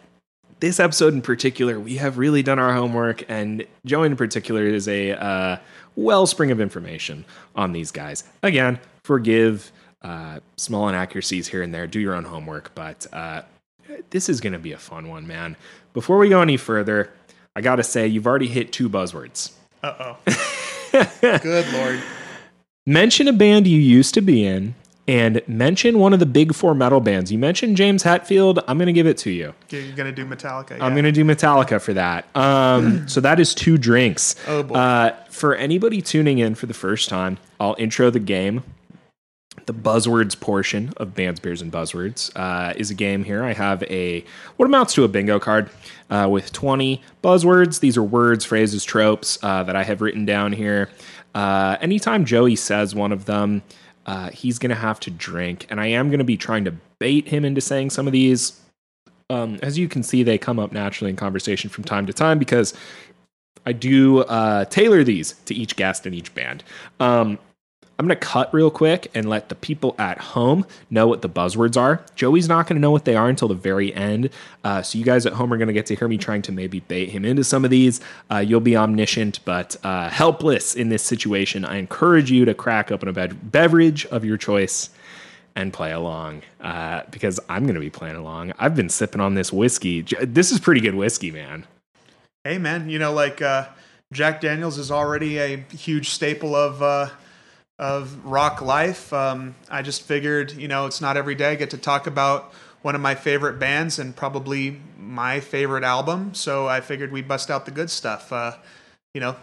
this 0.59 0.79
episode 0.79 1.13
in 1.13 1.21
particular, 1.21 1.77
we 1.77 1.97
have 1.97 2.17
really 2.17 2.41
done 2.41 2.57
our 2.57 2.73
homework, 2.73 3.29
and 3.29 3.65
Joey 3.85 4.07
in 4.07 4.15
particular 4.15 4.65
is 4.65 4.87
a 4.87 5.11
uh, 5.11 5.57
wellspring 5.97 6.51
of 6.51 6.61
information 6.61 7.25
on 7.55 7.73
these 7.73 7.91
guys. 7.91 8.23
Again, 8.43 8.79
forgive 9.03 9.73
uh, 10.03 10.39
small 10.55 10.87
inaccuracies 10.87 11.47
here 11.47 11.63
and 11.63 11.73
there. 11.73 11.85
Do 11.85 11.99
your 11.99 12.15
own 12.15 12.23
homework, 12.23 12.73
but 12.75 13.05
uh, 13.11 13.41
this 14.11 14.29
is 14.29 14.39
going 14.39 14.53
to 14.53 14.59
be 14.59 14.71
a 14.71 14.77
fun 14.77 15.09
one, 15.09 15.27
man. 15.27 15.57
Before 15.93 16.17
we 16.17 16.29
go 16.29 16.41
any 16.41 16.57
further, 16.57 17.11
I 17.55 17.61
got 17.61 17.75
to 17.75 17.83
say, 17.83 18.07
you've 18.07 18.25
already 18.27 18.47
hit 18.47 18.71
two 18.71 18.89
buzzwords. 18.89 19.51
Uh 19.83 20.15
oh. 20.25 21.07
Good 21.41 21.71
lord. 21.73 22.01
Mention 22.85 23.27
a 23.27 23.33
band 23.33 23.67
you 23.67 23.79
used 23.79 24.13
to 24.15 24.21
be 24.21 24.45
in, 24.45 24.75
and 25.07 25.41
mention 25.47 25.99
one 25.99 26.13
of 26.13 26.19
the 26.19 26.25
big 26.25 26.53
four 26.55 26.73
metal 26.73 26.99
bands. 26.99 27.31
You 27.31 27.37
mentioned 27.37 27.77
James 27.77 28.03
Hetfield. 28.03 28.63
I'm 28.67 28.77
going 28.77 28.87
to 28.87 28.93
give 28.93 29.07
it 29.07 29.17
to 29.19 29.31
you. 29.31 29.53
You're 29.69 29.95
gonna 29.95 30.11
do 30.11 30.25
Metallica. 30.25 30.79
I'm 30.81 30.93
going 30.93 31.03
to 31.05 31.11
do 31.11 31.23
Metallica 31.23 31.81
for 31.81 31.93
that. 31.93 32.25
Um, 32.35 33.07
so 33.07 33.21
that 33.21 33.39
is 33.39 33.53
two 33.53 33.77
drinks. 33.77 34.35
Oh, 34.47 34.63
boy. 34.63 34.75
Uh, 34.75 35.15
for 35.29 35.55
anybody 35.55 36.01
tuning 36.01 36.39
in 36.39 36.55
for 36.55 36.65
the 36.65 36.73
first 36.73 37.09
time, 37.09 37.37
I'll 37.59 37.75
intro 37.77 38.09
the 38.09 38.19
game. 38.19 38.63
The 39.65 39.73
buzzwords 39.73 40.39
portion 40.39 40.93
of 40.97 41.15
Bands, 41.15 41.39
Beers, 41.39 41.61
and 41.61 41.71
Buzzwords 41.71 42.31
uh, 42.35 42.73
is 42.75 42.91
a 42.91 42.93
game 42.93 43.23
here. 43.23 43.43
I 43.43 43.53
have 43.53 43.83
a 43.83 44.25
what 44.57 44.65
amounts 44.65 44.93
to 44.95 45.03
a 45.03 45.07
bingo 45.07 45.39
card 45.39 45.69
uh, 46.09 46.27
with 46.29 46.51
20 46.51 47.01
buzzwords. 47.23 47.79
These 47.79 47.95
are 47.95 48.03
words, 48.03 48.43
phrases, 48.43 48.83
tropes 48.83 49.37
uh, 49.41 49.63
that 49.63 49.75
I 49.75 49.83
have 49.83 50.01
written 50.01 50.25
down 50.25 50.51
here. 50.51 50.89
Uh, 51.33 51.77
anytime 51.81 52.25
Joey 52.25 52.55
says 52.55 52.93
one 52.93 53.11
of 53.11 53.25
them, 53.25 53.63
uh, 54.05 54.29
he's 54.31 54.59
going 54.59 54.69
to 54.69 54.75
have 54.75 54.99
to 55.01 55.11
drink. 55.11 55.65
And 55.69 55.79
I 55.79 55.87
am 55.87 56.09
going 56.09 56.19
to 56.19 56.25
be 56.25 56.37
trying 56.37 56.65
to 56.65 56.75
bait 56.99 57.29
him 57.29 57.45
into 57.45 57.61
saying 57.61 57.91
some 57.91 58.05
of 58.05 58.13
these 58.13 58.59
um, 59.29 59.59
as 59.61 59.77
you 59.77 59.87
can 59.87 60.03
see, 60.03 60.23
they 60.23 60.37
come 60.37 60.59
up 60.59 60.71
naturally 60.71 61.09
in 61.09 61.15
conversation 61.15 61.69
from 61.69 61.83
time 61.83 62.05
to 62.05 62.13
time 62.13 62.37
because 62.37 62.73
I 63.65 63.71
do 63.73 64.19
uh, 64.19 64.65
tailor 64.65 65.03
these 65.03 65.33
to 65.45 65.55
each 65.55 65.75
guest 65.75 66.05
and 66.05 66.13
each 66.13 66.33
band. 66.35 66.63
Um, 66.99 67.39
I'm 67.99 68.07
going 68.07 68.17
to 68.19 68.25
cut 68.25 68.51
real 68.53 68.71
quick 68.71 69.11
and 69.13 69.29
let 69.29 69.49
the 69.49 69.55
people 69.55 69.95
at 69.99 70.17
home 70.17 70.65
know 70.89 71.07
what 71.07 71.21
the 71.21 71.29
buzzwords 71.29 71.77
are. 71.77 72.03
Joey's 72.15 72.47
not 72.47 72.67
going 72.67 72.75
to 72.75 72.81
know 72.81 72.89
what 72.89 73.05
they 73.05 73.15
are 73.15 73.29
until 73.29 73.47
the 73.47 73.53
very 73.53 73.93
end. 73.93 74.31
Uh, 74.63 74.81
so, 74.81 74.97
you 74.97 75.05
guys 75.05 75.25
at 75.27 75.33
home 75.33 75.53
are 75.53 75.57
going 75.57 75.67
to 75.67 75.73
get 75.73 75.85
to 75.87 75.95
hear 75.95 76.07
me 76.07 76.17
trying 76.17 76.41
to 76.43 76.51
maybe 76.51 76.79
bait 76.81 77.09
him 77.09 77.23
into 77.23 77.43
some 77.43 77.63
of 77.63 77.69
these. 77.69 78.01
Uh, 78.31 78.39
you'll 78.39 78.59
be 78.59 78.75
omniscient, 78.75 79.39
but 79.45 79.75
uh, 79.83 80.09
helpless 80.09 80.73
in 80.75 80.89
this 80.89 81.03
situation. 81.03 81.65
I 81.65 81.77
encourage 81.77 82.31
you 82.31 82.45
to 82.45 82.53
crack 82.55 82.91
open 82.91 83.07
a 83.09 83.13
bev- 83.13 83.51
beverage 83.51 84.05
of 84.07 84.25
your 84.25 84.37
choice 84.37 84.89
and 85.55 85.71
play 85.71 85.91
along 85.91 86.41
uh, 86.61 87.03
because 87.11 87.39
I'm 87.47 87.63
going 87.63 87.75
to 87.75 87.81
be 87.81 87.91
playing 87.91 88.15
along. 88.15 88.53
I've 88.57 88.75
been 88.75 88.89
sipping 88.89 89.21
on 89.21 89.35
this 89.35 89.53
whiskey. 89.53 90.01
This 90.01 90.51
is 90.51 90.59
pretty 90.59 90.81
good 90.81 90.95
whiskey, 90.95 91.29
man. 91.29 91.67
Hey, 92.43 92.57
man, 92.57 92.89
you 92.89 92.99
know, 92.99 93.13
like 93.13 93.41
uh, 93.41 93.67
Jack 94.11 94.41
Daniels 94.41 94.77
is 94.77 94.91
already 94.91 95.37
a 95.37 95.57
huge 95.71 96.09
staple 96.09 96.55
of 96.55 96.81
uh, 96.81 97.09
of 97.83 98.25
rock 98.25 98.61
life. 98.61 99.11
Um, 99.11 99.55
I 99.69 99.81
just 99.81 100.03
figured, 100.03 100.53
you 100.53 100.69
know, 100.69 100.85
it's 100.85 101.01
not 101.01 101.17
every 101.17 101.35
day 101.35 101.51
I 101.51 101.55
get 101.55 101.69
to 101.71 101.77
talk 101.77 102.07
about 102.07 102.53
one 102.81 102.95
of 102.95 103.01
my 103.01 103.13
favorite 103.13 103.59
bands 103.59 103.99
and 103.99 104.15
probably 104.15 104.79
my 104.97 105.41
favorite 105.41 105.83
album. 105.83 106.33
So 106.33 106.65
I 106.65 106.79
figured 106.79 107.11
we'd 107.11 107.27
bust 107.27 107.51
out 107.51 107.65
the 107.65 107.71
good 107.71 107.89
stuff. 107.89 108.31
Uh, 108.31 108.53
you 109.13 109.19
know, 109.19 109.35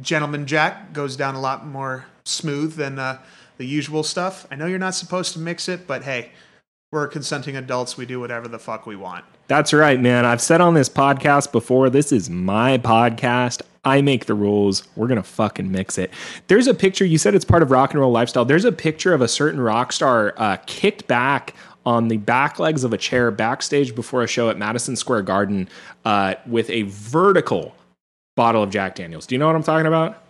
Gentleman 0.00 0.46
Jack 0.46 0.92
goes 0.92 1.16
down 1.16 1.34
a 1.34 1.40
lot 1.40 1.66
more 1.66 2.06
smooth 2.24 2.76
than 2.76 3.00
uh, 3.00 3.18
the 3.56 3.66
usual 3.66 4.04
stuff. 4.04 4.46
I 4.48 4.54
know 4.54 4.66
you're 4.66 4.78
not 4.78 4.94
supposed 4.94 5.32
to 5.32 5.40
mix 5.40 5.68
it, 5.68 5.88
but 5.88 6.04
hey, 6.04 6.30
we're 6.92 7.08
consenting 7.08 7.56
adults. 7.56 7.96
We 7.96 8.06
do 8.06 8.20
whatever 8.20 8.46
the 8.46 8.60
fuck 8.60 8.86
we 8.86 8.94
want. 8.94 9.24
That's 9.48 9.72
right, 9.72 9.98
man. 9.98 10.26
I've 10.26 10.42
said 10.42 10.60
on 10.60 10.74
this 10.74 10.90
podcast 10.90 11.52
before, 11.52 11.88
this 11.88 12.12
is 12.12 12.28
my 12.28 12.76
podcast. 12.76 13.62
I 13.82 14.02
make 14.02 14.26
the 14.26 14.34
rules. 14.34 14.86
We're 14.94 15.06
going 15.06 15.16
to 15.16 15.26
fucking 15.26 15.72
mix 15.72 15.96
it. 15.96 16.12
There's 16.48 16.66
a 16.66 16.74
picture, 16.74 17.06
you 17.06 17.16
said 17.16 17.34
it's 17.34 17.46
part 17.46 17.62
of 17.62 17.70
rock 17.70 17.92
and 17.92 18.00
roll 18.00 18.12
lifestyle. 18.12 18.44
There's 18.44 18.66
a 18.66 18.72
picture 18.72 19.14
of 19.14 19.22
a 19.22 19.28
certain 19.28 19.58
rock 19.58 19.92
star 19.92 20.34
uh, 20.36 20.58
kicked 20.66 21.06
back 21.06 21.54
on 21.86 22.08
the 22.08 22.18
back 22.18 22.58
legs 22.58 22.84
of 22.84 22.92
a 22.92 22.98
chair 22.98 23.30
backstage 23.30 23.94
before 23.94 24.22
a 24.22 24.26
show 24.26 24.50
at 24.50 24.58
Madison 24.58 24.96
Square 24.96 25.22
Garden 25.22 25.66
uh, 26.04 26.34
with 26.46 26.68
a 26.68 26.82
vertical 26.82 27.74
bottle 28.36 28.62
of 28.62 28.68
Jack 28.68 28.96
Daniels. 28.96 29.26
Do 29.26 29.34
you 29.34 29.38
know 29.38 29.46
what 29.46 29.56
I'm 29.56 29.62
talking 29.62 29.86
about? 29.86 30.22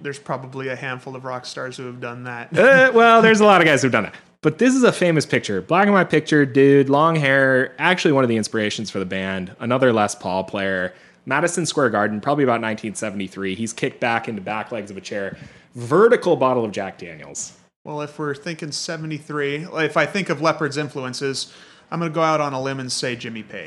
There's 0.00 0.18
probably 0.18 0.66
a 0.68 0.76
handful 0.76 1.14
of 1.14 1.24
rock 1.24 1.46
stars 1.46 1.76
who 1.76 1.86
have 1.86 2.00
done 2.00 2.24
that. 2.24 2.58
Uh, 2.58 2.90
well, 2.92 3.22
there's 3.22 3.40
a 3.40 3.44
lot 3.44 3.60
of 3.60 3.66
guys 3.66 3.82
who've 3.82 3.92
done 3.92 4.06
it. 4.06 4.14
But 4.44 4.58
this 4.58 4.74
is 4.74 4.82
a 4.82 4.92
famous 4.92 5.24
picture. 5.24 5.62
Black 5.62 5.86
and 5.86 5.94
white 5.94 6.10
picture, 6.10 6.44
dude, 6.44 6.90
long 6.90 7.16
hair, 7.16 7.74
actually 7.78 8.12
one 8.12 8.24
of 8.24 8.28
the 8.28 8.36
inspirations 8.36 8.90
for 8.90 8.98
the 8.98 9.06
band. 9.06 9.56
Another 9.58 9.90
Les 9.90 10.14
Paul 10.14 10.44
player. 10.44 10.92
Madison 11.24 11.64
Square 11.64 11.88
Garden, 11.88 12.20
probably 12.20 12.44
about 12.44 12.60
1973. 12.60 13.54
He's 13.54 13.72
kicked 13.72 14.00
back 14.00 14.28
into 14.28 14.42
back 14.42 14.70
legs 14.70 14.90
of 14.90 14.98
a 14.98 15.00
chair. 15.00 15.38
Vertical 15.74 16.36
bottle 16.36 16.62
of 16.62 16.72
Jack 16.72 16.98
Daniels. 16.98 17.56
Well, 17.84 18.02
if 18.02 18.18
we're 18.18 18.34
thinking 18.34 18.70
73, 18.70 19.66
if 19.76 19.96
I 19.96 20.04
think 20.04 20.28
of 20.28 20.42
Leppard's 20.42 20.76
influences, 20.76 21.50
I'm 21.90 21.98
going 21.98 22.12
to 22.12 22.14
go 22.14 22.20
out 22.20 22.42
on 22.42 22.52
a 22.52 22.60
limb 22.60 22.80
and 22.80 22.92
say 22.92 23.16
Jimmy 23.16 23.44
Page. 23.44 23.66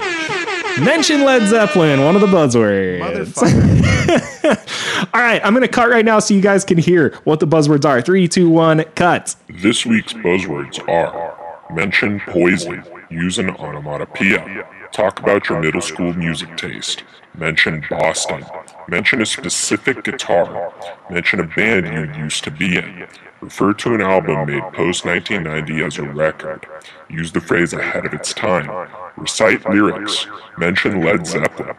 Mention 0.79 1.23
Led 1.23 1.47
Zeppelin, 1.47 2.03
one 2.03 2.13
of 2.13 2.21
the 2.21 2.27
buzzwords. 2.27 2.99
Motherfucker. 2.99 4.33
All 5.13 5.21
right, 5.21 5.41
I'm 5.43 5.53
going 5.53 5.61
to 5.61 5.67
cut 5.67 5.89
right 5.89 6.05
now 6.05 6.19
so 6.19 6.33
you 6.33 6.41
guys 6.41 6.63
can 6.63 6.77
hear 6.77 7.13
what 7.25 7.39
the 7.39 7.47
buzzwords 7.47 7.85
are. 7.85 8.01
Three, 8.01 8.27
two, 8.27 8.49
one, 8.49 8.83
cut. 8.95 9.35
This 9.49 9.85
week's 9.85 10.13
buzzwords 10.13 10.87
are 10.87 11.37
mention 11.73 12.21
poison, 12.21 12.83
use 13.09 13.37
an 13.39 13.49
onomatopoeia, 13.49 14.65
talk 14.91 15.19
about 15.19 15.49
your 15.49 15.59
middle 15.59 15.81
school 15.81 16.13
music 16.13 16.55
taste, 16.55 17.03
mention 17.35 17.83
Boston, 17.89 18.45
mention 18.87 19.21
a 19.21 19.25
specific 19.25 20.03
guitar, 20.03 20.73
mention 21.09 21.41
a 21.41 21.43
band 21.43 21.87
you 22.15 22.23
used 22.23 22.43
to 22.45 22.51
be 22.51 22.77
in, 22.77 23.05
refer 23.41 23.73
to 23.73 23.95
an 23.95 24.01
album 24.01 24.47
made 24.47 24.63
post 24.73 25.03
1990 25.05 25.83
as 25.83 25.97
a 25.97 26.03
record, 26.03 26.65
use 27.09 27.33
the 27.33 27.41
phrase 27.41 27.73
ahead 27.73 28.05
of 28.05 28.13
its 28.13 28.33
time, 28.33 28.87
recite 29.17 29.69
lyrics, 29.69 30.25
mention 30.57 31.03
Led 31.03 31.27
Zeppelin, 31.27 31.75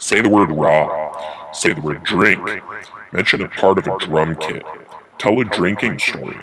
say 0.00 0.20
the 0.20 0.28
word 0.28 0.50
raw, 0.50 1.52
say 1.52 1.72
the 1.72 1.80
word 1.80 2.02
drink, 2.02 2.40
mention 3.12 3.42
a 3.42 3.48
part 3.48 3.78
of 3.78 3.86
a 3.86 3.96
drum 3.98 4.34
kit, 4.36 4.64
tell 5.18 5.38
a 5.40 5.44
drinking 5.44 5.98
story, 5.98 6.38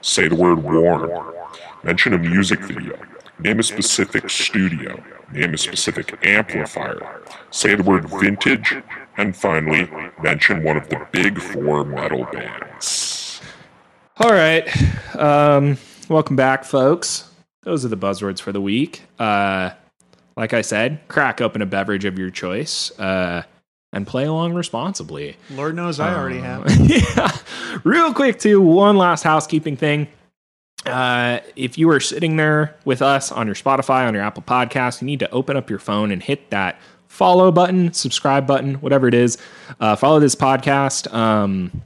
say 0.00 0.26
the 0.26 0.34
word 0.34 0.62
warm, 0.62 1.34
mention 1.82 2.14
a 2.14 2.18
music 2.18 2.60
video, 2.60 2.98
name 3.38 3.60
a 3.60 3.62
specific 3.62 4.28
studio, 4.30 5.02
name 5.32 5.54
a 5.54 5.58
specific 5.58 6.18
amplifier, 6.26 7.20
say 7.50 7.74
the 7.74 7.82
word 7.82 8.08
vintage, 8.08 8.74
and 9.16 9.36
finally, 9.36 9.88
mention 10.22 10.64
one 10.64 10.76
of 10.76 10.88
the 10.88 11.06
big 11.12 11.38
four 11.40 11.84
metal 11.84 12.26
bands. 12.32 13.40
All 14.18 14.32
right. 14.32 14.66
Um, 15.14 15.76
welcome 16.08 16.36
back, 16.36 16.64
folks. 16.64 17.30
Those 17.62 17.84
are 17.84 17.88
the 17.88 17.96
buzzwords 17.96 18.40
for 18.40 18.52
the 18.52 18.60
week. 18.60 19.02
Uh, 19.18 19.70
like 20.36 20.52
I 20.52 20.62
said, 20.62 21.00
crack 21.08 21.40
open 21.40 21.62
a 21.62 21.66
beverage 21.66 22.04
of 22.04 22.18
your 22.18 22.30
choice 22.30 22.90
uh, 22.98 23.42
and 23.92 24.06
play 24.06 24.24
along 24.24 24.54
responsibly. 24.54 25.36
Lord 25.50 25.76
knows 25.76 26.00
I 26.00 26.14
already 26.14 26.40
have. 26.40 26.64
yeah. 26.80 27.30
Real 27.84 28.12
quick, 28.12 28.38
too, 28.38 28.60
one 28.60 28.96
last 28.96 29.22
housekeeping 29.22 29.76
thing. 29.76 30.08
Uh, 30.86 31.40
if 31.56 31.78
you 31.78 31.88
are 31.90 32.00
sitting 32.00 32.36
there 32.36 32.76
with 32.84 33.00
us 33.00 33.32
on 33.32 33.46
your 33.46 33.54
Spotify, 33.54 34.06
on 34.06 34.14
your 34.14 34.22
Apple 34.22 34.42
Podcast, 34.42 35.00
you 35.00 35.06
need 35.06 35.20
to 35.20 35.30
open 35.30 35.56
up 35.56 35.70
your 35.70 35.78
phone 35.78 36.10
and 36.10 36.22
hit 36.22 36.50
that 36.50 36.78
follow 37.08 37.52
button, 37.52 37.92
subscribe 37.92 38.46
button, 38.46 38.74
whatever 38.76 39.06
it 39.06 39.14
is. 39.14 39.38
Uh, 39.80 39.94
follow 39.96 40.18
this 40.18 40.34
podcast. 40.34 41.12
Um, 41.14 41.82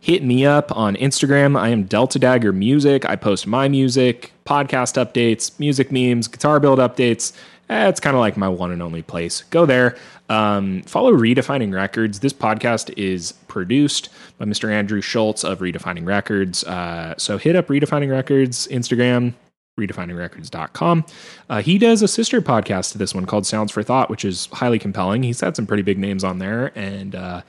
hit 0.00 0.22
me 0.22 0.44
up 0.44 0.76
on 0.76 0.94
Instagram. 0.96 1.58
I 1.58 1.70
am 1.70 1.84
Delta 1.84 2.18
Dagger 2.18 2.52
Music. 2.52 3.04
I 3.06 3.16
post 3.16 3.46
my 3.46 3.68
music, 3.68 4.32
podcast 4.44 5.02
updates, 5.02 5.58
music 5.58 5.90
memes, 5.90 6.28
guitar 6.28 6.60
build 6.60 6.78
updates. 6.78 7.32
Eh, 7.68 7.88
it's 7.88 8.00
kind 8.00 8.14
of 8.14 8.20
like 8.20 8.36
my 8.36 8.48
one 8.48 8.70
and 8.70 8.82
only 8.82 9.02
place. 9.02 9.42
Go 9.50 9.66
there. 9.66 9.96
Um, 10.28 10.82
follow 10.82 11.12
Redefining 11.12 11.72
Records. 11.74 12.20
This 12.20 12.32
podcast 12.32 12.96
is 12.96 13.32
produced 13.48 14.08
by 14.38 14.44
Mr. 14.44 14.70
Andrew 14.70 15.00
Schultz 15.00 15.42
of 15.44 15.58
Redefining 15.58 16.06
Records. 16.06 16.62
Uh, 16.64 17.14
so 17.18 17.38
hit 17.38 17.56
up 17.56 17.66
Redefining 17.66 18.10
Records, 18.10 18.68
Instagram, 18.68 19.34
redefiningrecords.com. 19.78 21.04
Uh, 21.50 21.60
he 21.60 21.78
does 21.78 22.02
a 22.02 22.08
sister 22.08 22.40
podcast 22.40 22.92
to 22.92 22.98
this 22.98 23.14
one 23.14 23.26
called 23.26 23.46
Sounds 23.46 23.72
for 23.72 23.82
Thought, 23.82 24.10
which 24.10 24.24
is 24.24 24.46
highly 24.52 24.78
compelling. 24.78 25.22
He's 25.22 25.40
had 25.40 25.56
some 25.56 25.66
pretty 25.66 25.82
big 25.82 25.98
names 25.98 26.24
on 26.24 26.38
there, 26.38 26.72
and 26.76 27.14
uh, 27.14 27.42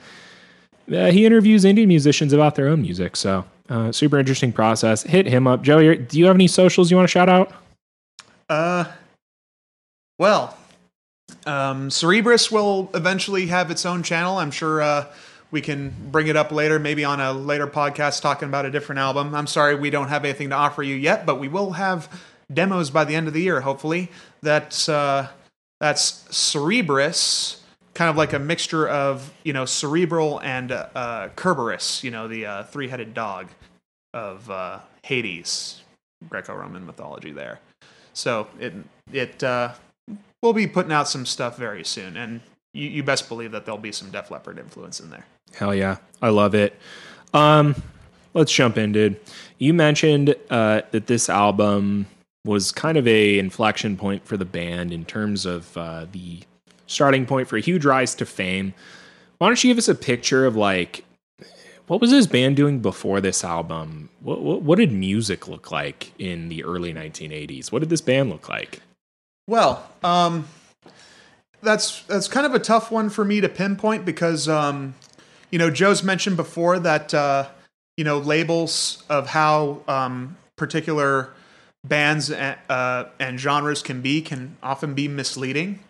he 0.88 1.26
interviews 1.26 1.64
Indian 1.64 1.88
musicians 1.88 2.32
about 2.32 2.54
their 2.54 2.68
own 2.68 2.82
music. 2.82 3.16
So, 3.16 3.44
uh, 3.68 3.92
super 3.92 4.18
interesting 4.18 4.52
process. 4.52 5.02
Hit 5.02 5.26
him 5.26 5.46
up. 5.46 5.62
Joey, 5.62 5.96
do 5.96 6.18
you 6.18 6.26
have 6.26 6.36
any 6.36 6.48
socials 6.48 6.90
you 6.90 6.96
want 6.96 7.08
to 7.08 7.12
shout 7.12 7.28
out? 7.28 7.52
Uh, 8.48 8.84
well, 10.18 10.56
um, 11.46 11.88
Cerebrus 11.88 12.50
will 12.50 12.90
eventually 12.94 13.46
have 13.46 13.70
its 13.70 13.86
own 13.86 14.02
channel. 14.02 14.38
I'm 14.38 14.50
sure 14.50 14.82
uh, 14.82 15.06
we 15.50 15.60
can 15.60 15.94
bring 16.10 16.26
it 16.26 16.36
up 16.36 16.52
later, 16.52 16.78
maybe 16.78 17.04
on 17.04 17.20
a 17.20 17.32
later 17.32 17.66
podcast 17.66 18.20
talking 18.20 18.48
about 18.48 18.66
a 18.66 18.70
different 18.70 18.98
album. 18.98 19.34
I'm 19.34 19.46
sorry 19.46 19.74
we 19.74 19.90
don't 19.90 20.08
have 20.08 20.24
anything 20.24 20.50
to 20.50 20.56
offer 20.56 20.82
you 20.82 20.94
yet, 20.94 21.24
but 21.24 21.38
we 21.38 21.48
will 21.48 21.72
have 21.72 22.08
demos 22.52 22.90
by 22.90 23.04
the 23.04 23.14
end 23.14 23.28
of 23.28 23.34
the 23.34 23.42
year, 23.42 23.60
hopefully. 23.60 24.10
That's 24.42 24.88
uh, 24.88 25.28
that's 25.80 26.24
Cerebrus, 26.30 27.60
kind 27.94 28.10
of 28.10 28.16
like 28.16 28.32
a 28.32 28.38
mixture 28.38 28.88
of 28.88 29.32
you 29.44 29.52
know 29.52 29.64
cerebral 29.64 30.40
and 30.40 30.72
uh, 30.72 31.28
Kerberos, 31.36 32.02
you 32.02 32.10
know 32.10 32.28
the 32.28 32.46
uh, 32.46 32.62
three-headed 32.64 33.14
dog 33.14 33.48
of 34.14 34.50
uh, 34.50 34.80
Hades, 35.02 35.82
Greco-Roman 36.28 36.84
mythology. 36.84 37.32
There, 37.32 37.60
so 38.12 38.48
it 38.60 38.74
it 39.12 39.42
uh, 39.42 39.72
we'll 40.42 40.52
be 40.52 40.66
putting 40.66 40.92
out 40.92 41.08
some 41.08 41.26
stuff 41.26 41.56
very 41.56 41.84
soon, 41.84 42.16
and 42.16 42.40
you, 42.72 42.88
you 42.88 43.02
best 43.02 43.28
believe 43.28 43.52
that 43.52 43.64
there'll 43.64 43.78
be 43.78 43.92
some 43.92 44.10
Def 44.10 44.30
Leppard 44.30 44.58
influence 44.58 45.00
in 45.00 45.10
there. 45.10 45.26
Hell 45.54 45.74
yeah. 45.74 45.96
I 46.20 46.28
love 46.28 46.54
it. 46.54 46.74
Um, 47.32 47.74
let's 48.34 48.52
jump 48.52 48.76
in, 48.76 48.92
dude. 48.92 49.20
You 49.58 49.74
mentioned 49.74 50.34
uh, 50.50 50.82
that 50.90 51.06
this 51.06 51.28
album 51.28 52.06
was 52.44 52.72
kind 52.72 52.96
of 52.96 53.06
a 53.06 53.38
inflection 53.38 53.96
point 53.96 54.24
for 54.24 54.36
the 54.36 54.44
band 54.44 54.92
in 54.92 55.04
terms 55.04 55.44
of 55.44 55.76
uh, 55.76 56.06
the 56.12 56.40
starting 56.86 57.26
point 57.26 57.48
for 57.48 57.56
a 57.56 57.60
huge 57.60 57.84
rise 57.84 58.14
to 58.16 58.26
fame. 58.26 58.72
Why 59.38 59.48
don't 59.48 59.62
you 59.62 59.70
give 59.70 59.78
us 59.78 59.88
a 59.88 59.94
picture 59.94 60.46
of 60.46 60.56
like 60.56 61.04
what 61.88 62.02
was 62.02 62.10
this 62.10 62.26
band 62.26 62.56
doing 62.56 62.80
before 62.80 63.20
this 63.20 63.42
album? 63.42 64.10
What, 64.20 64.42
what, 64.42 64.62
what 64.62 64.78
did 64.78 64.92
music 64.92 65.48
look 65.48 65.72
like 65.72 66.12
in 66.18 66.50
the 66.50 66.62
early 66.64 66.92
1980s? 66.92 67.72
What 67.72 67.78
did 67.80 67.88
this 67.88 68.02
band 68.02 68.28
look 68.30 68.48
like? 68.48 68.82
Well, 69.48 69.90
um, 70.04 70.46
that's 71.62 72.02
that's 72.02 72.28
kind 72.28 72.44
of 72.44 72.54
a 72.54 72.58
tough 72.58 72.90
one 72.90 73.08
for 73.08 73.24
me 73.24 73.40
to 73.40 73.48
pinpoint 73.48 74.04
because 74.04 74.46
um, 74.46 74.94
you 75.50 75.58
know 75.58 75.70
Joe's 75.70 76.02
mentioned 76.02 76.36
before 76.36 76.78
that 76.80 77.14
uh, 77.14 77.48
you 77.96 78.04
know 78.04 78.18
labels 78.18 79.02
of 79.08 79.28
how 79.28 79.80
um, 79.88 80.36
particular 80.56 81.30
bands 81.82 82.30
and, 82.30 82.58
uh, 82.68 83.06
and 83.18 83.40
genres 83.40 83.80
can 83.80 84.02
be 84.02 84.20
can 84.20 84.58
often 84.62 84.92
be 84.92 85.08
misleading. 85.08 85.80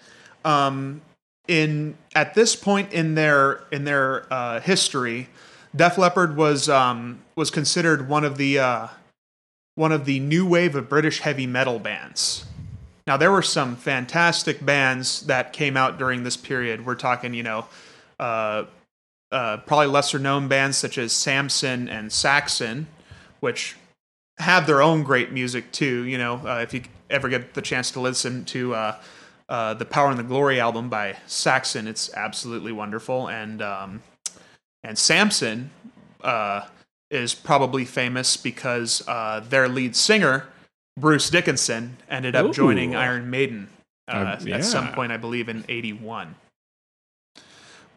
Um, 0.45 1.01
in 1.49 1.97
at 2.15 2.35
this 2.35 2.55
point 2.55 2.93
in 2.93 3.17
their 3.17 3.65
in 3.73 3.83
their 3.83 4.33
uh, 4.33 4.61
history, 4.61 5.31
Def 5.75 5.99
Leppard 5.99 6.37
was 6.37 6.69
um, 6.69 7.23
was 7.35 7.51
considered 7.51 8.09
one 8.09 8.25
of 8.25 8.37
the 8.37 8.61
uh, 8.61 8.89
one 9.75 9.91
of 9.91 10.05
the 10.05 10.21
new 10.21 10.47
wave 10.47 10.77
of 10.77 10.89
British 10.89 11.19
heavy 11.19 11.49
metal 11.49 11.81
bands. 11.81 12.45
Now 13.09 13.17
there 13.17 13.33
were 13.33 13.41
some 13.41 13.75
fantastic 13.75 14.63
bands 14.63 15.23
that 15.23 15.55
came 15.55 15.79
out 15.79 15.99
during 15.99 16.25
this 16.25 16.37
period. 16.37 16.85
We're 16.85 16.95
talking, 16.95 17.33
you 17.33 17.43
know, 17.43 17.65
uh, 18.21 18.65
uh, 19.33 19.57
probably 19.57 19.87
lesser 19.87 20.19
known 20.19 20.47
bands 20.47 20.77
such 20.77 20.99
as 20.99 21.15
Samson 21.15 21.89
and 21.89 22.13
Saxon, 22.13 22.87
which 23.41 23.77
have 24.39 24.67
their 24.67 24.83
own 24.83 25.05
great 25.05 25.33
music 25.33 25.73
too. 25.73 26.03
You 26.03 26.19
know, 26.19 26.35
uh, 26.47 26.61
if 26.63 26.75
you 26.75 26.83
ever 27.09 27.31
get 27.31 27.55
the 27.55 27.63
chance 27.63 27.91
to 27.93 28.01
listen 28.01 28.45
to 28.45 28.75
uh, 28.75 28.97
uh, 29.49 29.73
the 29.73 29.87
Power 29.87 30.11
and 30.11 30.19
the 30.19 30.23
Glory 30.23 30.61
album 30.61 30.91
by 30.91 31.17
Saxon, 31.27 31.89
it's 31.89 32.13
absolutely 32.13 32.73
wonderful. 32.73 33.31
And 33.31 33.63
um, 33.63 34.03
and 34.85 34.99
Samson 34.99 35.71
uh, 36.21 36.67
is 37.11 37.35
probably 37.35 37.87
famous 37.87 38.37
because 38.37 38.99
their 39.49 39.67
lead 39.67 39.97
singer 39.97 40.47
Bruce 41.01 41.31
Dickinson 41.31 41.97
ended 42.09 42.35
up 42.35 42.47
Ooh. 42.47 42.53
joining 42.53 42.95
Iron 42.95 43.31
Maiden 43.31 43.69
uh, 44.09 44.39
Uh, 44.41 44.49
at 44.51 44.65
some 44.65 44.93
point, 44.93 45.13
I 45.13 45.17
believe, 45.17 45.49
in 45.49 45.65
'81. 45.69 46.35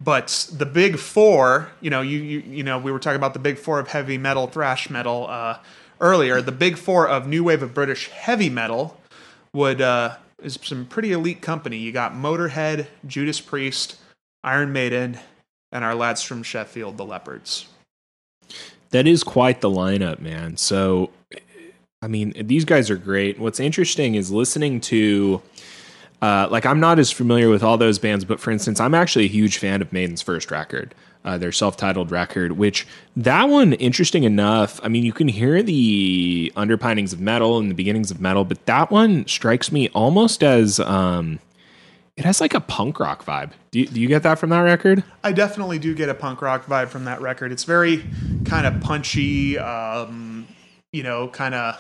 But 0.04 0.50
the 0.52 0.66
big 0.66 0.98
four, 0.98 1.72
you 1.80 1.90
know, 1.90 2.02
you, 2.02 2.20
you 2.20 2.40
you 2.40 2.64
know, 2.64 2.80
we 2.80 2.92
were 2.92 3.00
talking 3.00 3.18
about 3.18 3.34
the 3.34 3.40
big 3.40 3.58
four 3.58 3.80
of 3.80 3.90
heavy 3.90 4.18
metal, 4.18 4.48
thrash 4.48 4.90
metal 4.90 5.28
uh, 5.30 5.60
earlier. 6.00 6.42
The 6.42 6.52
big 6.52 6.78
four 6.78 7.08
of 7.08 7.28
new 7.28 7.44
wave 7.44 7.62
of 7.62 7.74
British 7.74 8.10
heavy 8.10 8.50
metal 8.50 9.00
would 9.54 9.80
uh, 9.80 10.18
is 10.42 10.60
some 10.64 10.86
pretty 10.86 11.12
elite 11.12 11.42
company. 11.42 11.78
You 11.78 11.92
got 11.92 12.14
Motorhead, 12.14 12.88
Judas 13.06 13.40
Priest, 13.40 13.98
Iron 14.44 14.74
Maiden, 14.74 15.20
and 15.72 15.86
our 15.86 15.96
lads 15.96 16.24
from 16.24 16.44
Sheffield, 16.44 16.98
the 16.98 17.06
Leppards. 17.06 17.68
That 18.90 19.08
is 19.08 19.24
quite 19.24 19.62
the 19.62 19.70
lineup, 19.70 20.20
man. 20.20 20.58
So, 20.58 21.12
I 22.04 22.08
mean, 22.08 22.34
these 22.36 22.66
guys 22.66 22.90
are 22.90 22.96
great. 22.96 23.38
What's 23.38 23.60
interesting 23.60 24.16
is 24.16 24.32
listening 24.32 24.82
to, 24.82 25.40
uh, 26.20 26.48
like, 26.50 26.66
I'm 26.66 26.80
not 26.80 26.98
as 26.98 27.12
familiar 27.12 27.48
with 27.48 27.62
all 27.62 27.78
those 27.78 28.00
bands, 28.00 28.26
but 28.26 28.40
for 28.40 28.50
instance, 28.50 28.80
I'm 28.80 28.96
actually 28.96 29.26
a 29.26 29.30
huge 29.30 29.60
fan 29.60 29.84
of 29.84 29.94
Maiden's 29.94 30.24
first 30.24 30.50
record, 30.50 30.96
uh, 31.24 31.38
their 31.38 31.52
self 31.52 31.78
titled 31.78 32.10
record, 32.10 32.54
which 32.54 32.88
that 33.16 33.44
one, 33.50 33.74
interesting 33.74 34.24
enough, 34.24 34.80
I 34.82 34.88
mean, 34.88 35.04
you 35.04 35.14
can 35.14 35.28
hear 35.28 35.62
the 35.62 36.52
underpinnings 36.56 37.14
of 37.14 37.20
metal 37.20 37.60
and 37.60 37.70
the 37.70 37.76
beginnings 37.76 38.10
of 38.10 38.20
metal, 38.20 38.46
but 38.46 38.66
that 38.66 38.90
one 38.90 39.28
strikes 39.28 39.72
me 39.72 39.88
almost 39.90 40.44
as, 40.44 40.80
um, 40.80 41.38
it 42.18 42.26
has 42.26 42.42
like 42.42 42.56
a 42.56 42.62
punk 42.62 43.00
rock 43.00 43.24
vibe. 43.24 43.52
Do 43.70 43.80
you, 43.80 43.86
do 43.86 44.02
you 44.02 44.08
get 44.08 44.24
that 44.24 44.40
from 44.40 44.50
that 44.50 44.62
record? 44.62 45.04
I 45.24 45.34
definitely 45.34 45.78
do 45.78 45.94
get 45.94 46.10
a 46.10 46.16
punk 46.16 46.42
rock 46.42 46.66
vibe 46.66 46.88
from 46.88 47.06
that 47.06 47.22
record. 47.22 47.52
It's 47.52 47.64
very 47.64 48.04
kind 48.46 48.66
of 48.66 48.82
punchy, 48.82 49.60
um, 49.60 50.48
you 50.92 51.04
know, 51.04 51.28
kind 51.28 51.54
of 51.54 51.80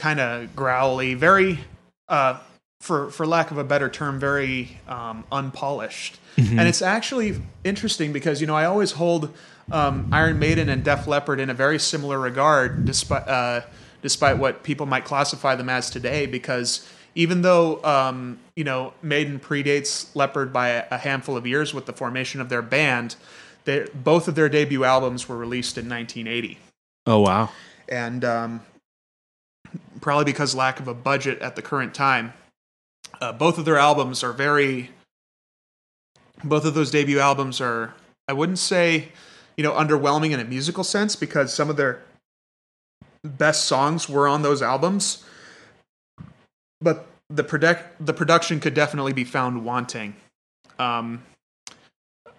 kind 0.00 0.18
of 0.18 0.56
growly, 0.56 1.12
very 1.14 1.60
uh, 2.08 2.40
for 2.80 3.10
for 3.10 3.26
lack 3.26 3.50
of 3.50 3.58
a 3.58 3.64
better 3.64 3.88
term, 3.90 4.18
very 4.18 4.78
um, 4.88 5.24
unpolished. 5.30 6.18
And 6.38 6.60
it's 6.60 6.80
actually 6.80 7.36
interesting 7.64 8.14
because 8.14 8.40
you 8.40 8.46
know 8.46 8.56
I 8.56 8.64
always 8.64 8.92
hold 8.92 9.34
um, 9.70 10.08
Iron 10.10 10.38
Maiden 10.38 10.70
and 10.70 10.82
Def 10.82 11.06
Leppard 11.06 11.38
in 11.38 11.50
a 11.50 11.54
very 11.54 11.78
similar 11.78 12.18
regard, 12.18 12.86
despite 12.86 13.28
uh, 13.28 13.60
despite 14.00 14.38
what 14.38 14.62
people 14.62 14.86
might 14.86 15.04
classify 15.04 15.54
them 15.54 15.68
as 15.68 15.90
today, 15.90 16.24
because 16.24 16.88
even 17.14 17.42
though 17.42 17.84
um, 17.84 18.38
you 18.56 18.64
know 18.64 18.94
Maiden 19.02 19.38
predates 19.38 20.16
Leppard 20.16 20.50
by 20.50 20.68
a, 20.70 20.84
a 20.92 20.96
handful 20.98 21.36
of 21.36 21.46
years 21.46 21.74
with 21.74 21.84
the 21.84 21.92
formation 21.92 22.40
of 22.40 22.48
their 22.48 22.62
band, 22.62 23.16
they, 23.66 23.86
both 23.94 24.26
of 24.26 24.34
their 24.34 24.48
debut 24.48 24.84
albums 24.84 25.28
were 25.28 25.36
released 25.36 25.76
in 25.76 25.90
1980, 25.90 26.58
Oh, 27.06 27.20
wow. 27.20 27.50
and 27.86 28.24
um, 28.24 28.60
probably 30.00 30.24
because 30.24 30.54
lack 30.54 30.80
of 30.80 30.88
a 30.88 30.94
budget 30.94 31.40
at 31.40 31.56
the 31.56 31.62
current 31.62 31.94
time, 31.94 32.32
uh, 33.20 33.32
both 33.32 33.58
of 33.58 33.64
their 33.64 33.78
albums 33.78 34.22
are 34.22 34.32
very. 34.32 34.90
Both 36.42 36.64
of 36.64 36.72
those 36.72 36.90
debut 36.90 37.18
albums 37.18 37.60
are, 37.60 37.92
I 38.26 38.32
wouldn't 38.32 38.58
say, 38.58 39.08
you 39.58 39.62
know, 39.62 39.72
underwhelming 39.72 40.30
in 40.30 40.40
a 40.40 40.44
musical 40.44 40.84
sense 40.84 41.14
because 41.14 41.52
some 41.52 41.68
of 41.68 41.76
their 41.76 42.02
best 43.22 43.64
songs 43.64 44.08
were 44.08 44.26
on 44.26 44.40
those 44.40 44.62
albums 44.62 45.22
but 46.80 47.06
the 47.28 47.44
product 47.44 48.04
the 48.04 48.12
production 48.12 48.60
could 48.60 48.74
definitely 48.74 49.12
be 49.12 49.24
found 49.24 49.64
wanting. 49.64 50.16
Um, 50.78 51.22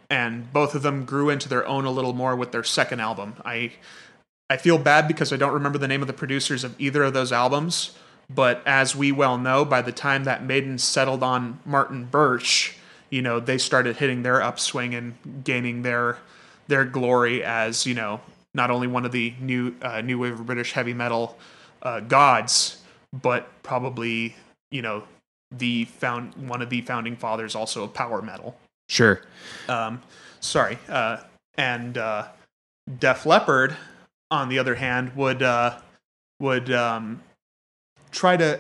and 0.10 0.52
both 0.52 0.76
of 0.76 0.82
them 0.82 1.06
grew 1.06 1.30
into 1.30 1.48
their 1.48 1.66
own 1.66 1.86
a 1.86 1.92
little 1.92 2.14
more 2.14 2.36
with 2.36 2.52
their 2.52 2.64
second 2.64 3.00
album. 3.00 3.36
I 3.46 3.74
I 4.52 4.58
feel 4.58 4.78
bad 4.78 5.08
because 5.08 5.32
I 5.32 5.38
don't 5.38 5.54
remember 5.54 5.78
the 5.78 5.88
name 5.88 6.02
of 6.02 6.08
the 6.08 6.14
producers 6.14 6.66
of 6.66 6.76
either 6.78 7.04
of 7.04 7.14
those 7.14 7.32
albums, 7.32 7.92
but 8.30 8.62
as 8.66 8.94
we 8.94 9.10
well 9.10 9.38
know, 9.38 9.64
by 9.64 9.82
the 9.82 9.94
time 9.94 10.26
that 10.26 10.44
Maiden 10.44 10.78
settled 10.78 11.24
on 11.24 11.62
Martin 11.64 12.04
Birch, 12.04 12.76
you 13.10 13.22
know, 13.22 13.40
they 13.40 13.58
started 13.58 13.96
hitting 13.96 14.24
their 14.24 14.42
upswing 14.42 14.94
and 14.94 15.16
gaining 15.46 15.84
their 15.84 16.18
their 16.68 16.84
glory 16.84 17.42
as, 17.46 17.86
you 17.86 17.94
know, 17.94 18.20
not 18.54 18.70
only 18.70 18.88
one 18.88 19.06
of 19.06 19.14
the 19.14 19.34
new 19.40 19.74
uh, 19.82 20.02
new 20.02 20.20
wave 20.20 20.38
of 20.38 20.46
British 20.46 20.74
heavy 20.74 20.94
metal 20.94 21.38
uh, 21.82 22.02
gods, 22.02 22.82
but 23.14 23.48
probably 23.64 24.36
you 24.70 24.82
know 24.82 25.04
the 25.50 25.86
found 25.86 26.34
one 26.50 26.62
of 26.62 26.70
the 26.70 26.82
founding 26.82 27.16
fathers 27.16 27.56
also 27.56 27.86
of 27.86 27.94
power 27.94 28.22
metal. 28.22 28.58
Sure. 28.90 29.22
Um, 29.70 30.02
sorry, 30.42 30.78
uh, 30.90 31.22
and 31.58 31.98
uh, 31.98 32.28
Def 33.00 33.26
Leppard, 33.26 33.78
on 34.32 34.50
the 34.50 34.58
other 34.58 34.76
hand, 34.76 35.16
would 35.16 35.44
uh, 35.44 35.78
would 36.40 36.72
um, 36.72 37.22
try 38.12 38.38
to 38.38 38.60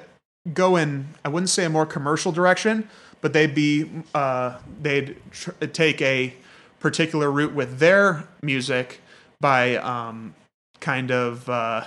go 0.53 0.75
in. 0.75 1.07
I 1.25 1.29
wouldn't 1.29 1.49
say 1.49 1.65
a 1.65 1.69
more 1.69 1.85
commercial 1.85 2.31
direction, 2.31 2.89
but 3.21 3.33
they'd 3.33 3.55
be 3.55 3.89
uh, 4.13 4.59
they'd 4.81 5.15
tr- 5.31 5.51
take 5.71 6.01
a 6.01 6.33
particular 6.79 7.31
route 7.31 7.53
with 7.53 7.79
their 7.79 8.27
music 8.43 9.01
by 9.39 9.77
um, 9.77 10.35
kind 10.79 11.11
of 11.11 11.49
uh, 11.49 11.85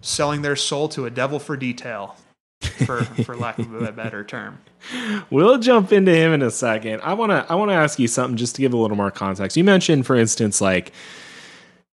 selling 0.00 0.42
their 0.42 0.56
soul 0.56 0.88
to 0.90 1.06
a 1.06 1.10
devil 1.10 1.38
for 1.38 1.56
detail, 1.56 2.16
for 2.60 3.02
for 3.02 3.36
lack 3.36 3.58
of 3.58 3.74
a 3.74 3.92
better 3.92 4.24
term. 4.24 4.58
We'll 5.30 5.58
jump 5.58 5.92
into 5.92 6.14
him 6.14 6.32
in 6.32 6.40
a 6.40 6.52
second. 6.52 7.00
I 7.02 7.12
want 7.12 7.30
to 7.30 7.44
I 7.50 7.56
want 7.56 7.70
to 7.72 7.74
ask 7.74 7.98
you 7.98 8.06
something 8.06 8.36
just 8.36 8.54
to 8.54 8.62
give 8.62 8.72
a 8.72 8.76
little 8.76 8.96
more 8.96 9.10
context. 9.10 9.56
You 9.56 9.64
mentioned 9.64 10.06
for 10.06 10.14
instance 10.16 10.60
like 10.60 10.92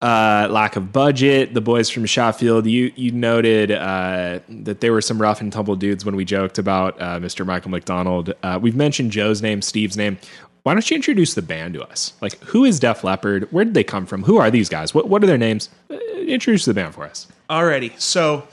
uh, 0.01 0.47
lack 0.49 0.75
of 0.75 0.93
budget, 0.93 1.53
the 1.53 1.62
boys 1.62 1.89
from 1.89 2.05
Sheffield. 2.05 2.65
You 2.65 2.91
you 2.95 3.12
noted 3.12 3.71
uh, 3.71 4.39
that 4.47 4.79
there 4.81 4.93
were 4.93 5.01
some 5.01 5.21
rough 5.21 5.41
and 5.41 5.51
tumble 5.51 5.75
dudes 5.75 6.05
when 6.05 6.15
we 6.15 6.23
joked 6.25 6.57
about 6.57 6.99
uh, 7.01 7.19
Mr. 7.19 7.45
Michael 7.45 7.71
McDonald. 7.71 8.33
Uh, 8.41 8.59
we've 8.62 8.75
mentioned 8.75 9.12
Joe's 9.12 9.41
name, 9.41 9.62
Steve's 9.62 9.97
name. 9.97 10.17
Why 10.63 10.73
don't 10.73 10.89
you 10.89 10.95
introduce 10.95 11.33
the 11.33 11.41
band 11.41 11.73
to 11.75 11.83
us? 11.83 12.13
Like, 12.21 12.38
who 12.43 12.65
is 12.65 12.79
Def 12.79 13.03
Leppard? 13.03 13.47
Where 13.51 13.65
did 13.65 13.73
they 13.73 13.83
come 13.83 14.05
from? 14.05 14.23
Who 14.23 14.38
are 14.38 14.51
these 14.51 14.69
guys? 14.69 14.93
What 14.93 15.09
what 15.09 15.23
are 15.23 15.27
their 15.27 15.38
names? 15.38 15.69
Uh, 15.89 15.97
introduce 16.27 16.65
the 16.65 16.73
band 16.73 16.93
for 16.95 17.03
us. 17.03 17.27
Alrighty, 17.49 17.99
so 17.99 18.47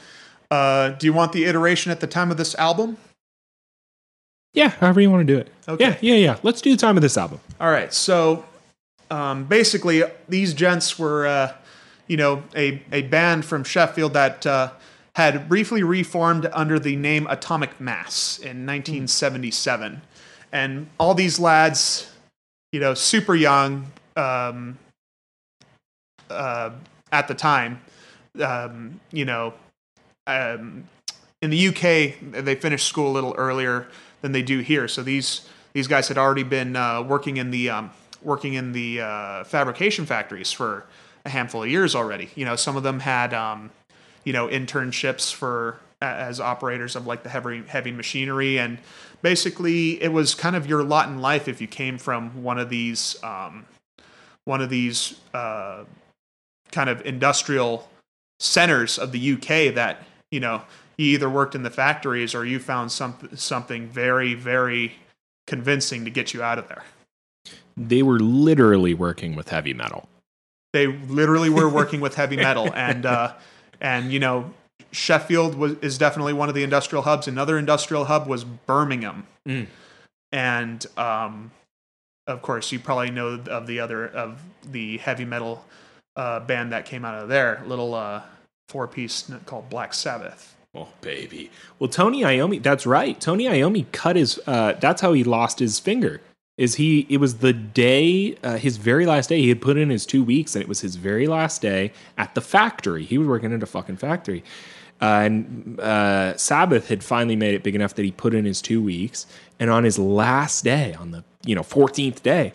uh, 0.51 0.91
do 0.91 1.07
you 1.07 1.13
want 1.13 1.33
the 1.33 1.45
iteration 1.45 1.93
at 1.93 2.01
the 2.01 2.07
time 2.07 2.31
of 2.31 2.39
this 2.39 2.55
album? 2.57 2.97
Yeah, 4.53 4.69
however 4.71 5.01
you 5.01 5.11
want 5.11 5.27
to 5.27 5.33
do 5.33 5.39
it. 5.39 5.53
Okay. 5.69 5.85
Yeah, 5.85 5.97
yeah, 6.01 6.15
yeah. 6.15 6.37
Let's 6.43 6.63
do 6.63 6.71
the 6.71 6.79
time 6.79 6.97
of 6.97 7.03
this 7.03 7.19
album. 7.19 7.41
All 7.61 7.71
right, 7.71 7.93
so 7.93 8.45
um, 9.11 9.45
basically, 9.45 10.03
these 10.29 10.55
gents 10.55 10.99
were, 10.99 11.27
uh, 11.27 11.53
you 12.07 12.17
know, 12.17 12.43
a, 12.55 12.83
a 12.93 13.03
band 13.03 13.45
from 13.45 13.65
Sheffield 13.65 14.15
that 14.15 14.47
uh, 14.47 14.73
had 15.15 15.49
briefly 15.49 15.83
reformed 15.83 16.49
under 16.53 16.79
the 16.79 16.97
name 16.97 17.27
Atomic 17.29 17.81
Mass 17.81 18.39
in 18.39 18.67
1977. 18.67 20.03
And 20.53 20.89
all 20.99 21.15
these 21.15 21.39
lads, 21.39 22.11
you 22.73 22.81
know, 22.81 22.95
super 22.95 23.35
young 23.35 23.87
um, 24.17 24.79
uh, 26.29 26.71
at 27.13 27.29
the 27.29 27.35
time, 27.35 27.81
um, 28.43 29.01
you 29.13 29.25
know, 29.25 29.55
um, 30.27 30.89
in 31.43 31.51
the 31.51 31.69
UK, 31.69 32.45
they 32.45 32.55
finished 32.55 32.87
school 32.87 33.11
a 33.11 33.15
little 33.15 33.35
earlier 33.39 33.89
than 34.23 34.33
they 34.33 34.43
do 34.43 34.61
here. 34.61 34.89
So 34.89 35.03
these 35.03 35.49
these 35.73 35.87
guys 35.87 36.09
had 36.09 36.17
already 36.17 36.43
been 36.43 36.75
uh, 36.75 37.03
working 37.03 37.37
in 37.37 37.51
the 37.51 37.69
um, 37.69 37.91
working 38.27 38.55
in 38.55 38.73
the 38.73 39.01
uh, 39.01 39.45
fabrication 39.45 40.05
factories 40.05 40.51
for 40.51 40.85
a 41.25 41.31
handful 41.31 41.63
of 41.63 41.71
years 41.71 41.95
already. 41.95 42.29
You 42.35 42.45
know, 42.45 42.57
some 42.57 42.77
of 42.77 42.83
them 42.83 43.01
had 43.01 43.33
um, 43.33 43.71
you 44.25 44.33
know 44.33 44.49
internships 44.49 45.33
for 45.33 45.79
as 46.03 46.41
operators 46.41 46.95
of 46.95 47.07
like 47.07 47.23
the 47.23 47.31
heavy 47.31 47.63
heavy 47.63 47.93
machinery, 47.93 48.59
and 48.59 48.79
basically 49.23 50.03
it 50.03 50.13
was 50.13 50.35
kind 50.35 50.57
of 50.57 50.67
your 50.67 50.83
lot 50.83 51.09
in 51.09 51.21
life 51.21 51.49
if 51.49 51.61
you 51.61 51.69
came 51.69 51.97
from 51.97 52.43
one 52.43 52.59
of 52.59 52.69
these 52.69 53.17
um, 53.23 53.65
one 54.45 54.61
of 54.61 54.69
these 54.69 55.21
uh, 55.33 55.85
kind 56.73 56.91
of 56.91 57.05
industrial 57.07 57.89
centers 58.41 58.99
of 58.99 59.13
the 59.13 59.33
UK 59.33 59.75
that 59.75 60.03
you 60.31 60.41
know 60.41 60.63
you 60.97 61.07
either 61.07 61.31
worked 61.31 61.55
in 61.55 61.63
the 61.63 61.71
factories 61.71 62.35
or 62.35 62.45
you 62.45 62.59
found 62.59 62.91
some, 62.91 63.17
something 63.35 63.87
very 63.87 64.35
very 64.35 64.95
convincing 65.47 66.05
to 66.05 66.11
get 66.11 66.35
you 66.35 66.43
out 66.43 66.59
of 66.59 66.67
there. 66.69 66.83
They 67.77 68.03
were 68.03 68.19
literally 68.19 68.95
working 68.95 69.35
with 69.37 69.51
heavy 69.51 69.75
metal. 69.75 70.09
They 70.73 70.87
literally 70.87 71.51
were 71.51 71.69
working 71.69 72.01
with 72.01 72.15
heavy 72.15 72.37
metal 72.49 72.73
and 72.75 73.07
uh, 73.07 73.35
and 73.81 74.13
you 74.13 74.19
know 74.19 74.53
Sheffield 74.93 75.55
was 75.55 75.75
is 75.83 75.99
definitely 75.99 76.33
one 76.33 76.49
of 76.49 76.55
the 76.55 76.63
industrial 76.63 77.03
hubs. 77.03 77.29
Another 77.29 77.59
industrial 77.59 78.07
hub 78.07 78.27
was 78.27 78.45
Birmingham, 78.45 79.27
Mm. 79.47 79.67
and 80.33 80.87
um, 80.97 81.51
of 82.27 82.43
course 82.43 82.73
you 82.73 82.79
probably 82.79 83.11
know 83.11 83.41
of 83.49 83.67
the 83.67 83.81
other 83.81 84.07
of 84.07 84.41
the 84.65 84.99
heavy 84.99 85.25
metal 85.25 85.65
uh, 86.17 86.41
band 86.41 86.73
that 86.73 86.85
came 86.87 87.05
out 87.05 87.15
of 87.23 87.29
there, 87.29 87.63
little 87.67 87.95
uh, 87.95 88.23
four 88.69 88.89
piece 88.89 89.31
called 89.45 89.69
Black 89.71 89.93
Sabbath. 89.95 90.55
Oh 90.75 90.89
baby. 91.01 91.51
Well, 91.79 91.89
Tony 91.89 92.23
Iommi, 92.23 92.63
that's 92.63 92.87
right. 92.87 93.19
Tony 93.21 93.45
Iommi 93.45 93.87
cut 93.93 94.17
his. 94.17 94.39
Uh, 94.47 94.73
that's 94.73 95.01
how 95.01 95.13
he 95.13 95.25
lost 95.25 95.59
his 95.59 95.79
finger. 95.79 96.21
Is 96.57 96.77
he? 96.77 97.07
It 97.11 97.19
was 97.19 97.39
the 97.39 97.53
day, 97.53 98.37
uh, 98.43 98.57
his 98.57 98.79
very 98.79 99.05
last 99.05 99.29
day. 99.29 99.43
He 99.43 99.51
had 99.51 99.61
put 99.61 99.77
in 99.77 99.91
his 99.91 100.07
two 100.07 100.25
weeks, 100.25 100.55
and 100.55 100.63
it 100.63 100.69
was 100.69 100.81
his 100.81 100.97
very 100.97 101.27
last 101.27 101.61
day 101.61 101.93
at 102.17 102.35
the 102.35 102.41
factory. 102.41 103.05
He 103.05 103.19
was 103.19 103.29
working 103.29 103.53
at 103.53 103.63
a 103.63 103.67
fucking 103.67 103.99
factory, 103.99 104.43
uh, 105.03 105.05
and 105.05 105.79
uh, 105.79 106.35
Sabbath 106.39 106.89
had 106.89 107.05
finally 107.05 107.37
made 107.37 107.55
it 107.55 107.63
big 107.63 107.75
enough 107.75 107.95
that 107.97 108.05
he 108.05 108.11
put 108.11 108.33
in 108.35 108.47
his 108.47 108.63
two 108.63 108.83
weeks. 108.83 109.27
And 109.61 109.69
on 109.71 109.85
his 109.85 109.99
last 109.99 110.65
day, 110.65 110.95
on 110.95 111.11
the 111.11 111.25
you 111.45 111.55
know 111.55 111.63
fourteenth 111.63 112.23
day, 112.23 112.55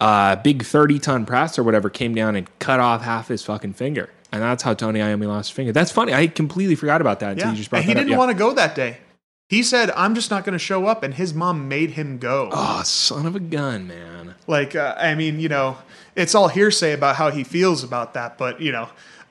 uh, 0.00 0.36
big 0.36 0.64
thirty 0.64 0.98
ton 0.98 1.26
press 1.26 1.58
or 1.58 1.62
whatever 1.64 1.90
came 1.90 2.14
down 2.14 2.34
and 2.34 2.48
cut 2.60 2.80
off 2.80 3.02
half 3.02 3.28
his 3.28 3.42
fucking 3.42 3.74
finger. 3.74 4.08
And 4.32 4.40
that's 4.40 4.62
how 4.62 4.72
Tony 4.72 5.00
Iommi 5.00 5.26
lost 5.26 5.50
his 5.50 5.56
finger. 5.56 5.72
That's 5.72 5.90
funny. 5.90 6.14
I 6.14 6.28
completely 6.28 6.76
forgot 6.76 7.02
about 7.02 7.20
that 7.20 7.32
until 7.32 7.46
Yeah, 7.48 7.52
you 7.52 7.58
just 7.58 7.68
brought 7.68 7.80
and 7.80 7.88
he 7.88 7.94
that 7.94 8.00
didn't 8.00 8.14
up. 8.14 8.18
Want 8.18 8.30
to 8.30 8.38
go 8.38 8.54
that 8.54 8.74
day. 8.74 8.98
He 9.48 9.62
said, 9.62 9.90
"I'm 9.96 10.14
just 10.14 10.30
not 10.30 10.44
going 10.44 10.52
to 10.52 10.58
show 10.58 10.86
up," 10.86 11.02
and 11.02 11.14
his 11.14 11.32
mom 11.32 11.68
made 11.68 11.92
him 11.92 12.18
go. 12.18 12.50
Oh, 12.52 12.82
son 12.84 13.24
of 13.24 13.34
a 13.34 13.40
gun, 13.40 13.88
man. 13.88 14.34
Like, 14.46 14.76
uh, 14.76 14.94
I 14.98 15.14
mean, 15.14 15.40
you 15.40 15.48
know, 15.48 15.78
it's 16.14 16.34
all 16.34 16.48
hearsay 16.48 16.92
about 16.92 17.16
how 17.16 17.30
he 17.30 17.44
feels 17.44 17.82
about 17.82 18.12
that, 18.14 18.36
but 18.36 18.60
you 18.60 18.72
know, 18.72 18.90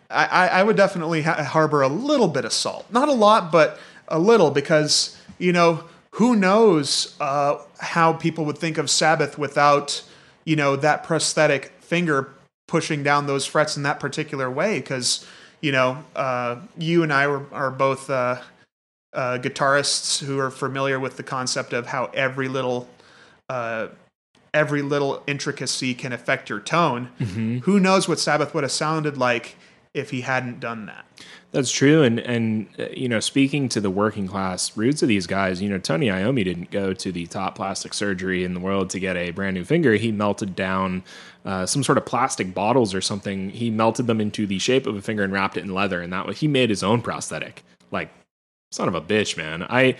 I, 0.10 0.48
I, 0.48 0.64
would 0.64 0.76
definitely 0.76 1.22
ha- 1.22 1.44
harbor 1.44 1.82
a 1.82 1.88
little 1.88 2.28
bit 2.28 2.46
of 2.46 2.54
salt, 2.54 2.86
not 2.92 3.10
a 3.10 3.14
lot, 3.14 3.52
but 3.52 3.80
a 4.08 4.18
little, 4.18 4.50
because 4.50 5.16
you 5.38 5.52
know, 5.52 5.84
who 6.12 6.36
knows 6.36 7.16
uh, 7.20 7.58
how 7.80 8.14
people 8.14 8.44
would 8.46 8.58
think 8.58 8.80
of 8.80 8.90
Sabbath 8.90 9.38
without, 9.38 10.02
you 10.46 10.56
know, 10.56 10.76
that 10.78 11.04
prosthetic 11.04 11.74
finger 11.80 12.34
pushing 12.68 13.04
down 13.04 13.28
those 13.28 13.46
frets 13.46 13.78
in 13.78 13.84
that 13.84 14.00
particular 14.00 14.50
way, 14.50 14.80
because 14.80 15.28
you 15.62 15.72
know, 15.72 16.04
uh, 16.16 16.56
you 16.76 17.04
and 17.04 17.14
I 17.14 17.28
were, 17.28 17.46
are 17.52 17.70
both. 17.70 18.10
Uh, 19.14 19.38
guitarists 19.38 20.24
who 20.24 20.38
are 20.38 20.52
familiar 20.52 21.00
with 21.00 21.18
the 21.18 21.24
concept 21.24 21.74
of 21.74 21.88
how 21.88 22.06
every 22.14 22.48
little 22.48 22.88
uh, 23.50 23.88
every 24.54 24.82
little 24.82 25.24
intricacy 25.28 25.94
can 25.94 26.12
affect 26.12 26.50
your 26.50 26.60
tone. 26.60 27.06
Who 27.64 27.80
knows 27.80 28.08
what 28.08 28.20
Sabbath 28.20 28.54
would 28.54 28.64
have 28.64 28.72
sounded 28.72 29.18
like 29.18 29.56
if 29.94 30.10
he 30.10 30.22
hadn't 30.22 30.60
done 30.60 30.86
that? 30.88 31.06
That's 31.52 31.72
true, 31.72 32.04
and 32.04 32.20
and 32.20 32.68
uh, 32.78 32.88
you 32.90 33.08
know, 33.08 33.22
speaking 33.22 33.70
to 33.70 33.80
the 33.80 33.90
working 33.90 34.28
class 34.28 34.76
roots 34.76 35.02
of 35.02 35.08
these 35.08 35.26
guys, 35.26 35.62
you 35.62 35.70
know, 35.70 35.78
Tony 35.80 36.08
Iommi 36.08 36.44
didn't 36.44 36.72
go 36.72 36.94
to 36.94 37.12
the 37.12 37.26
top 37.26 37.56
plastic 37.56 37.94
surgery 37.94 38.44
in 38.44 38.54
the 38.54 38.60
world 38.60 38.90
to 38.92 39.00
get 39.00 39.16
a 39.16 39.32
brand 39.32 39.56
new 39.56 39.64
finger. 39.64 39.94
He 39.94 40.12
melted 40.12 40.56
down 40.56 41.04
uh, 41.46 41.66
some 41.66 41.84
sort 41.84 41.98
of 41.98 42.06
plastic 42.06 42.54
bottles 42.54 42.94
or 42.94 43.02
something. 43.02 43.50
He 43.50 43.72
melted 43.72 44.08
them 44.08 44.20
into 44.20 44.46
the 44.46 44.60
shape 44.60 44.86
of 44.86 44.96
a 44.98 45.02
finger 45.02 45.24
and 45.24 45.32
wrapped 45.32 45.56
it 45.56 45.64
in 45.64 45.74
leather, 45.74 46.02
and 46.02 46.12
that 46.12 46.28
was 46.28 46.40
he 46.40 46.48
made 46.48 46.70
his 46.70 46.84
own 46.84 47.02
prosthetic. 47.02 47.64
Like, 47.90 48.12
son 48.72 48.88
of 48.88 48.96
a 48.96 49.02
bitch, 49.02 49.38
man. 49.38 49.64
I 49.64 49.96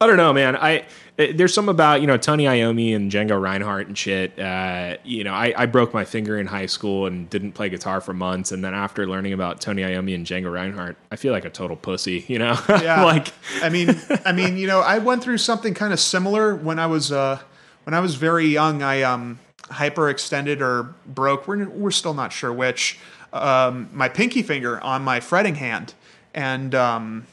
I 0.00 0.06
don't 0.08 0.16
know, 0.16 0.32
man. 0.32 0.56
I 0.56 0.84
eh, 1.16 1.32
there's 1.32 1.54
some 1.54 1.68
about 1.68 2.00
you 2.00 2.06
know 2.08 2.16
Tony 2.16 2.44
Iommi 2.44 2.94
and 2.96 3.10
Django 3.10 3.40
Reinhardt 3.40 3.86
and 3.86 3.96
shit. 3.96 4.36
Uh, 4.38 4.96
you 5.04 5.22
know, 5.22 5.32
I, 5.32 5.54
I 5.56 5.66
broke 5.66 5.94
my 5.94 6.04
finger 6.04 6.40
in 6.40 6.46
high 6.48 6.66
school 6.66 7.06
and 7.06 7.30
didn't 7.30 7.52
play 7.52 7.68
guitar 7.68 8.00
for 8.00 8.12
months, 8.12 8.50
and 8.50 8.64
then 8.64 8.74
after 8.74 9.06
learning 9.06 9.32
about 9.32 9.60
Tony 9.60 9.82
Iommi 9.82 10.14
and 10.14 10.26
Django 10.26 10.52
Reinhardt, 10.52 10.96
I 11.12 11.16
feel 11.16 11.32
like 11.32 11.44
a 11.44 11.50
total 11.50 11.76
pussy. 11.76 12.24
You 12.26 12.40
know, 12.40 12.58
Yeah. 12.68 13.04
like 13.04 13.32
I 13.62 13.68
mean, 13.68 13.94
I 14.24 14.32
mean, 14.32 14.56
you 14.56 14.66
know, 14.66 14.80
I 14.80 14.98
went 14.98 15.22
through 15.22 15.38
something 15.38 15.72
kind 15.72 15.92
of 15.92 16.00
similar 16.00 16.54
when 16.56 16.80
I 16.80 16.86
was 16.86 17.12
uh, 17.12 17.38
when 17.84 17.94
I 17.94 18.00
was 18.00 18.16
very 18.16 18.46
young. 18.46 18.82
I 18.82 19.02
um, 19.02 19.38
hyperextended 19.68 20.60
or 20.60 20.94
broke. 21.06 21.46
We're 21.46 21.68
we're 21.68 21.90
still 21.92 22.14
not 22.14 22.32
sure 22.32 22.52
which. 22.52 22.98
Um, 23.32 23.88
my 23.92 24.08
pinky 24.08 24.42
finger 24.42 24.80
on 24.82 25.02
my 25.02 25.20
fretting 25.20 25.54
hand, 25.54 25.94
and 26.34 26.74
um, 26.74 27.26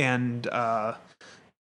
and 0.00 0.46
uh, 0.48 0.94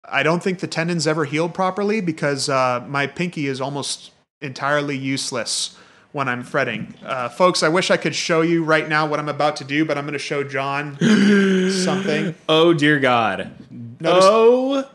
I 0.05 0.23
don't 0.23 0.43
think 0.43 0.59
the 0.59 0.67
tendons 0.67 1.07
ever 1.07 1.25
healed 1.25 1.53
properly 1.53 2.01
because 2.01 2.49
uh, 2.49 2.83
my 2.87 3.07
pinky 3.07 3.47
is 3.47 3.61
almost 3.61 4.11
entirely 4.41 4.97
useless 4.97 5.77
when 6.11 6.27
I'm 6.27 6.43
fretting. 6.43 6.93
Uh, 7.05 7.29
folks, 7.29 7.63
I 7.63 7.69
wish 7.69 7.89
I 7.91 7.97
could 7.97 8.15
show 8.15 8.41
you 8.41 8.63
right 8.63 8.87
now 8.87 9.07
what 9.07 9.19
I'm 9.19 9.29
about 9.29 9.55
to 9.57 9.63
do, 9.63 9.85
but 9.85 9.97
I'm 9.97 10.03
going 10.05 10.13
to 10.13 10.19
show 10.19 10.43
John 10.43 10.97
something. 11.71 12.35
oh 12.49 12.73
dear 12.73 12.99
God, 12.99 13.51
Notice- 13.99 14.23
oh 14.27 14.89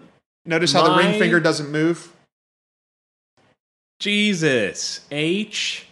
Notice 0.45 0.73
how 0.73 0.89
the 0.89 0.97
ring 0.97 1.19
finger 1.21 1.39
doesn't 1.39 1.71
move. 1.71 2.13
Jesus, 4.01 5.01
H. 5.13 5.87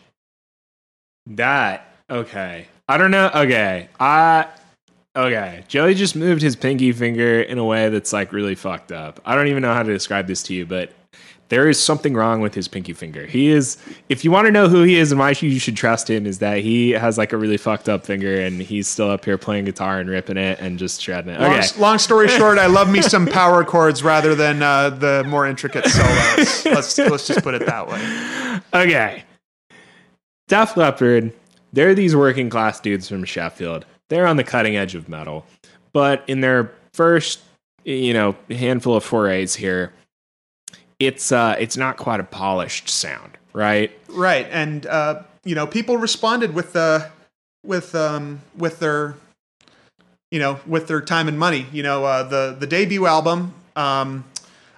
That 1.26 1.86
okay. 2.10 2.66
I 2.88 2.98
don't 2.98 3.12
know. 3.12 3.30
Okay, 3.32 3.88
I 4.00 4.48
okay. 5.16 5.64
Joey 5.68 5.94
just 5.94 6.16
moved 6.16 6.42
his 6.42 6.56
pinky 6.56 6.92
finger 6.92 7.40
in 7.40 7.58
a 7.58 7.64
way 7.64 7.88
that's 7.88 8.12
like 8.12 8.32
really 8.32 8.54
fucked 8.54 8.92
up. 8.92 9.20
I 9.24 9.34
don't 9.34 9.48
even 9.48 9.62
know 9.62 9.74
how 9.74 9.82
to 9.82 9.92
describe 9.92 10.26
this 10.26 10.42
to 10.44 10.54
you, 10.54 10.66
but 10.66 10.92
there 11.48 11.68
is 11.68 11.82
something 11.82 12.14
wrong 12.14 12.40
with 12.40 12.54
his 12.54 12.68
pinky 12.68 12.92
finger. 12.92 13.26
He 13.26 13.48
is. 13.48 13.76
If 14.08 14.24
you 14.24 14.30
want 14.30 14.46
to 14.46 14.52
know 14.52 14.68
who 14.68 14.82
he 14.84 14.94
is 14.94 15.10
and 15.10 15.18
why 15.18 15.30
you 15.40 15.58
should 15.58 15.76
trust 15.76 16.08
him, 16.08 16.24
is 16.24 16.38
that 16.38 16.58
he 16.58 16.90
has 16.92 17.18
like 17.18 17.32
a 17.32 17.36
really 17.36 17.56
fucked 17.56 17.88
up 17.88 18.06
finger 18.06 18.40
and 18.40 18.60
he's 18.62 18.86
still 18.86 19.10
up 19.10 19.24
here 19.24 19.36
playing 19.36 19.64
guitar 19.64 19.98
and 19.98 20.08
ripping 20.08 20.36
it 20.36 20.60
and 20.60 20.78
just 20.78 21.00
shredding 21.02 21.34
it. 21.34 21.40
Long, 21.40 21.54
Okay. 21.54 21.66
long 21.80 21.98
story 21.98 22.28
short, 22.28 22.58
I 22.58 22.66
love 22.66 22.88
me 22.88 23.02
some 23.02 23.26
power 23.26 23.64
chords 23.64 24.04
rather 24.04 24.36
than 24.36 24.62
uh, 24.62 24.90
the 24.90 25.24
more 25.26 25.44
intricate 25.44 25.86
solos. 25.86 26.64
let's 26.66 26.96
let's 26.98 27.26
just 27.26 27.42
put 27.42 27.54
it 27.54 27.66
that 27.66 27.88
way. 27.88 28.60
Okay. 28.72 29.24
Def 30.46 30.76
Leppard, 30.76 31.32
they're 31.72 31.94
these 31.96 32.14
working 32.14 32.48
class 32.48 32.78
dudes 32.80 33.08
from 33.08 33.24
Sheffield. 33.24 33.86
They're 34.10 34.26
on 34.26 34.36
the 34.36 34.44
cutting 34.44 34.76
edge 34.76 34.94
of 34.94 35.08
metal. 35.08 35.46
But 35.92 36.22
in 36.26 36.42
their 36.42 36.72
first, 36.92 37.40
you 37.84 38.12
know, 38.12 38.36
handful 38.50 38.94
of 38.94 39.04
forays 39.04 39.54
here, 39.54 39.92
it's 40.98 41.32
uh 41.32 41.56
it's 41.58 41.78
not 41.78 41.96
quite 41.96 42.20
a 42.20 42.24
polished 42.24 42.88
sound, 42.90 43.38
right? 43.54 43.90
Right, 44.08 44.46
and 44.50 44.84
uh, 44.86 45.22
you 45.44 45.54
know, 45.54 45.66
people 45.66 45.96
responded 45.96 46.54
with 46.54 46.76
uh, 46.76 47.08
with 47.64 47.94
um, 47.94 48.42
with 48.56 48.80
their 48.80 49.16
you 50.30 50.38
know 50.38 50.60
with 50.66 50.88
their 50.88 51.00
time 51.00 51.26
and 51.26 51.38
money. 51.38 51.66
You 51.72 51.82
know, 51.82 52.04
uh, 52.04 52.24
the 52.24 52.56
the 52.58 52.66
debut 52.66 53.06
album, 53.06 53.54
um, 53.76 54.24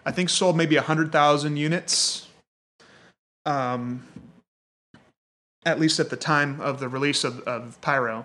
I 0.07 0.13
think 0.13 0.31
sold 0.31 0.57
maybe 0.57 0.77
a 0.77 0.83
hundred 0.83 1.11
thousand 1.11 1.57
units. 1.57 2.29
Um, 3.45 4.07
at 5.65 5.81
least 5.81 5.99
at 6.01 6.11
the 6.11 6.17
time 6.17 6.61
of 6.61 6.81
the 6.81 6.89
release 6.89 7.25
of, 7.25 7.41
of 7.41 7.81
Pyro. 7.81 8.25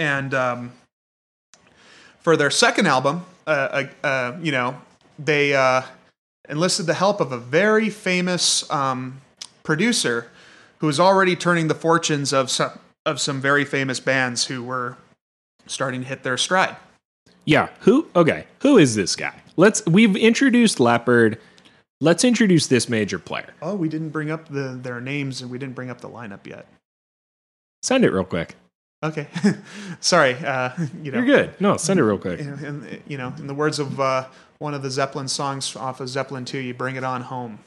And 0.00 0.32
um, 0.32 0.72
for 2.20 2.34
their 2.34 2.50
second 2.50 2.86
album, 2.86 3.26
uh, 3.46 3.84
uh, 4.02 4.06
uh, 4.06 4.38
you 4.40 4.50
know, 4.50 4.80
they 5.18 5.54
uh, 5.54 5.82
enlisted 6.48 6.86
the 6.86 6.94
help 6.94 7.20
of 7.20 7.32
a 7.32 7.38
very 7.38 7.90
famous 7.90 8.68
um, 8.70 9.20
producer 9.62 10.28
who 10.78 10.86
was 10.86 10.98
already 10.98 11.36
turning 11.36 11.68
the 11.68 11.74
fortunes 11.74 12.32
of 12.32 12.50
some 12.50 12.70
of 13.04 13.20
some 13.20 13.42
very 13.42 13.64
famous 13.64 14.00
bands 14.00 14.46
who 14.46 14.62
were 14.62 14.96
starting 15.66 16.00
to 16.00 16.06
hit 16.06 16.22
their 16.22 16.38
stride. 16.38 16.76
Yeah. 17.44 17.68
Who 17.80 18.08
okay, 18.16 18.46
who 18.60 18.78
is 18.78 18.94
this 18.94 19.14
guy? 19.14 19.34
Let's 19.56 19.84
we've 19.84 20.16
introduced 20.16 20.80
Leppard. 20.80 21.38
Let's 22.00 22.24
introduce 22.24 22.68
this 22.68 22.88
major 22.88 23.18
player. 23.18 23.52
Oh, 23.60 23.74
we 23.74 23.90
didn't 23.90 24.10
bring 24.10 24.30
up 24.30 24.48
the 24.48 24.78
their 24.82 24.98
names 25.02 25.42
and 25.42 25.50
we 25.50 25.58
didn't 25.58 25.74
bring 25.74 25.90
up 25.90 26.00
the 26.00 26.08
lineup 26.08 26.46
yet. 26.46 26.66
Send 27.82 28.06
it 28.06 28.12
real 28.12 28.24
quick. 28.24 28.56
Okay, 29.02 29.28
sorry. 30.00 30.34
Uh, 30.34 30.70
you 31.02 31.10
know, 31.10 31.18
You're 31.18 31.26
good. 31.26 31.60
No, 31.60 31.76
send 31.76 31.98
it 31.98 32.04
real 32.04 32.18
quick. 32.18 32.40
In, 32.40 32.64
in- 32.64 33.02
you 33.08 33.16
know, 33.18 33.32
in 33.38 33.46
the 33.46 33.54
words 33.54 33.78
of 33.78 33.98
uh, 34.00 34.26
one 34.58 34.74
of 34.74 34.82
the 34.82 34.90
Zeppelin 34.90 35.28
songs 35.28 35.74
off 35.74 36.00
of 36.00 36.08
Zeppelin 36.08 36.44
2, 36.44 36.58
you 36.58 36.74
bring 36.74 36.96
it 36.96 37.04
on 37.04 37.22
home. 37.22 37.58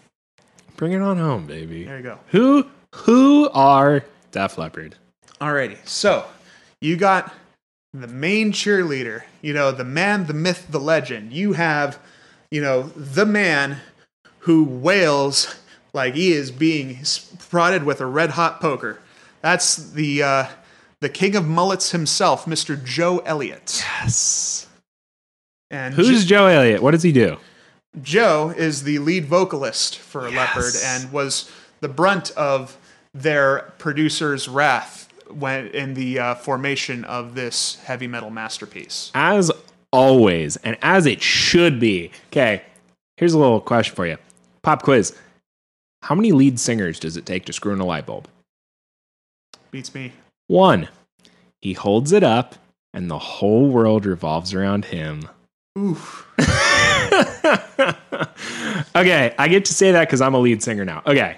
Bring 0.78 0.92
it 0.92 1.02
on 1.02 1.18
home, 1.18 1.46
baby. 1.48 1.84
There 1.86 1.98
you 1.98 2.04
go. 2.04 2.20
Who 2.28 2.68
who 2.96 3.50
are 3.50 4.04
Def 4.32 4.58
Leppard? 4.58 4.96
Alrighty, 5.42 5.78
so 5.88 6.26
you 6.82 6.96
got 6.98 7.34
the 7.94 8.08
main 8.08 8.52
cheerleader, 8.52 9.24
you 9.42 9.54
know, 9.54 9.72
the 9.72 9.84
man, 9.84 10.26
the 10.26 10.34
myth, 10.34 10.68
the 10.70 10.80
legend. 10.80 11.32
You 11.34 11.54
have, 11.54 12.00
you 12.50 12.62
know, 12.62 12.84
the 12.96 13.26
man 13.26 13.78
who 14.40 14.64
wails 14.64 15.56
like 15.94 16.16
he 16.16 16.32
is 16.34 16.50
being 16.52 17.00
prodded 17.50 17.84
with 17.84 18.02
a 18.02 18.06
red 18.06 18.32
hot 18.32 18.60
poker. 18.60 19.00
That's 19.42 19.76
the 19.76 20.24
uh, 20.24 20.46
the 21.04 21.10
king 21.10 21.36
of 21.36 21.46
mullets 21.46 21.92
himself, 21.92 22.46
Mr. 22.46 22.82
Joe 22.82 23.20
Elliott. 23.20 23.84
Yes. 24.02 24.68
And 25.70 25.94
Who's 25.94 26.24
Joe 26.24 26.46
Elliott? 26.46 26.82
What 26.82 26.92
does 26.92 27.04
he 27.04 27.12
do? 27.12 27.38
Joe 28.02 28.54
is 28.56 28.84
the 28.84 29.00
lead 29.00 29.26
vocalist 29.26 29.98
for 29.98 30.32
Leppard 30.32 30.74
and 30.84 31.12
was 31.12 31.52
the 31.82 31.90
brunt 31.90 32.32
of 32.32 32.78
their 33.14 33.74
producer's 33.80 34.48
wrath 34.48 35.10
when 35.30 35.68
in 35.68 35.94
the 35.94 36.20
uh, 36.20 36.36
formation 36.36 37.04
of 37.04 37.36
this 37.36 37.76
heavy 37.84 38.08
metal 38.08 38.30
masterpiece. 38.30 39.12
As 39.14 39.52
always, 39.92 40.56
and 40.58 40.78
as 40.82 41.06
it 41.06 41.22
should 41.22 41.82
be. 41.82 42.12
Okay, 42.28 42.62
here's 43.18 43.34
a 43.34 43.38
little 43.38 43.60
question 43.60 43.94
for 43.94 44.08
you. 44.08 44.18
Pop 44.62 44.84
quiz. 44.84 45.14
How 46.04 46.16
many 46.16 46.32
lead 46.32 46.60
singers 46.60 46.98
does 46.98 47.18
it 47.18 47.26
take 47.26 47.44
to 47.46 47.54
screw 47.54 47.74
in 47.74 47.82
a 47.82 47.86
light 47.86 48.06
bulb? 48.06 48.30
Beats 49.70 49.94
me. 49.94 50.14
One. 50.48 50.90
He 51.62 51.74
holds 51.74 52.12
it 52.12 52.24
up, 52.24 52.56
and 52.94 53.10
the 53.10 53.20
whole 53.20 53.70
world 53.70 54.06
revolves 54.06 54.54
around 54.54 54.86
him. 54.86 55.30
Oof. 55.78 56.28
okay, 58.96 59.34
I 59.38 59.48
get 59.48 59.66
to 59.66 59.74
say 59.74 59.92
that 59.92 60.08
because 60.08 60.22
I'm 60.22 60.34
a 60.34 60.40
lead 60.40 60.62
singer 60.62 60.86
now. 60.86 61.02
Okay. 61.08 61.38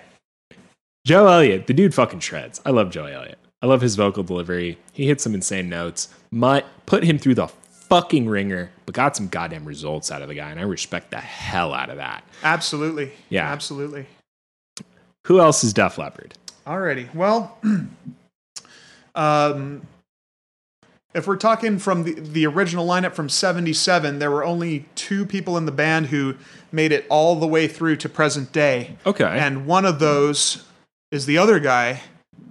Joe 1.05 1.27
Elliott, 1.27 1.67
the 1.67 1.73
dude 1.73 1.93
fucking 1.93 2.19
shreds. 2.19 2.59
I 2.65 2.71
love 2.71 2.89
Joe 2.89 3.05
Elliott. 3.05 3.37
I 3.61 3.67
love 3.67 3.81
his 3.81 3.95
vocal 3.95 4.23
delivery. 4.23 4.77
He 4.93 5.05
hits 5.07 5.23
some 5.23 5.35
insane 5.35 5.69
notes. 5.69 6.09
Mutt 6.31 6.65
put 6.85 7.03
him 7.03 7.17
through 7.17 7.35
the 7.35 7.47
fucking 7.47 8.27
ringer, 8.27 8.71
but 8.85 8.95
got 8.95 9.15
some 9.15 9.27
goddamn 9.27 9.65
results 9.65 10.11
out 10.11 10.21
of 10.21 10.27
the 10.27 10.35
guy, 10.35 10.49
and 10.49 10.59
I 10.59 10.63
respect 10.63 11.11
the 11.11 11.17
hell 11.17 11.73
out 11.73 11.89
of 11.89 11.97
that. 11.97 12.23
Absolutely. 12.43 13.11
Yeah. 13.29 13.51
Absolutely. 13.51 14.07
Who 15.27 15.39
else 15.39 15.63
is 15.63 15.73
Def 15.73 15.97
Leppard? 15.97 16.33
Alrighty. 16.65 17.13
Well, 17.13 17.57
um, 19.15 19.87
if 21.13 21.27
we're 21.27 21.37
talking 21.37 21.79
from 21.79 22.03
the, 22.03 22.13
the 22.13 22.45
original 22.45 22.85
lineup 22.85 23.13
from 23.13 23.29
77, 23.29 24.19
there 24.19 24.29
were 24.31 24.43
only 24.43 24.85
two 24.95 25.25
people 25.25 25.57
in 25.57 25.65
the 25.65 25.71
band 25.71 26.07
who 26.07 26.35
made 26.71 26.91
it 26.91 27.05
all 27.09 27.35
the 27.37 27.47
way 27.47 27.67
through 27.67 27.95
to 27.97 28.09
present 28.09 28.51
day. 28.51 28.97
Okay. 29.05 29.23
And 29.23 29.65
one 29.65 29.85
of 29.85 29.99
those 29.99 30.65
is 31.11 31.25
the 31.25 31.37
other 31.37 31.59
guy, 31.59 32.01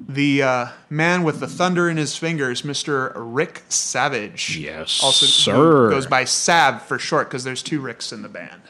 the 0.08 0.42
uh, 0.42 0.66
man 0.88 1.24
with 1.24 1.40
the 1.40 1.46
thunder 1.46 1.90
in 1.90 1.98
his 1.98 2.16
fingers, 2.16 2.62
Mr. 2.62 3.12
Rick 3.14 3.62
Savage. 3.68 4.56
yes, 4.56 5.02
Also, 5.02 5.26
sir. 5.26 5.90
goes 5.90 6.06
by 6.06 6.24
Sav 6.24 6.80
for 6.82 6.98
short 6.98 7.28
because 7.28 7.44
there's 7.44 7.62
two 7.62 7.80
Ricks 7.80 8.12
in 8.12 8.22
the 8.22 8.28
band. 8.30 8.62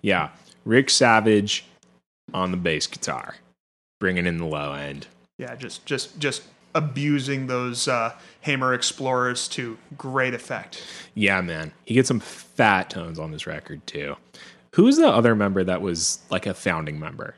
yeah, 0.00 0.30
Rick 0.64 0.88
Savage 0.88 1.66
on 2.32 2.50
the 2.52 2.56
bass 2.56 2.86
guitar, 2.86 3.36
bringing 4.00 4.24
in 4.26 4.38
the 4.38 4.46
low 4.46 4.72
end. 4.72 5.06
Yeah, 5.38 5.54
just 5.56 5.84
just 5.86 6.18
just 6.18 6.42
abusing 6.74 7.46
those 7.46 7.88
uh, 7.88 8.12
Hamer 8.40 8.74
Explorers 8.74 9.48
to 9.48 9.78
great 9.96 10.34
effect. 10.34 10.82
Yeah, 11.14 11.40
man. 11.40 11.72
He 11.84 11.94
gets 11.94 12.08
some 12.08 12.20
fat 12.20 12.90
tones 12.90 13.18
on 13.18 13.30
this 13.30 13.46
record 13.46 13.86
too. 13.86 14.16
Who's 14.74 14.96
the 14.96 15.08
other 15.08 15.34
member 15.34 15.62
that 15.64 15.82
was 15.82 16.20
like 16.30 16.46
a 16.46 16.54
founding 16.54 16.98
member? 16.98 17.36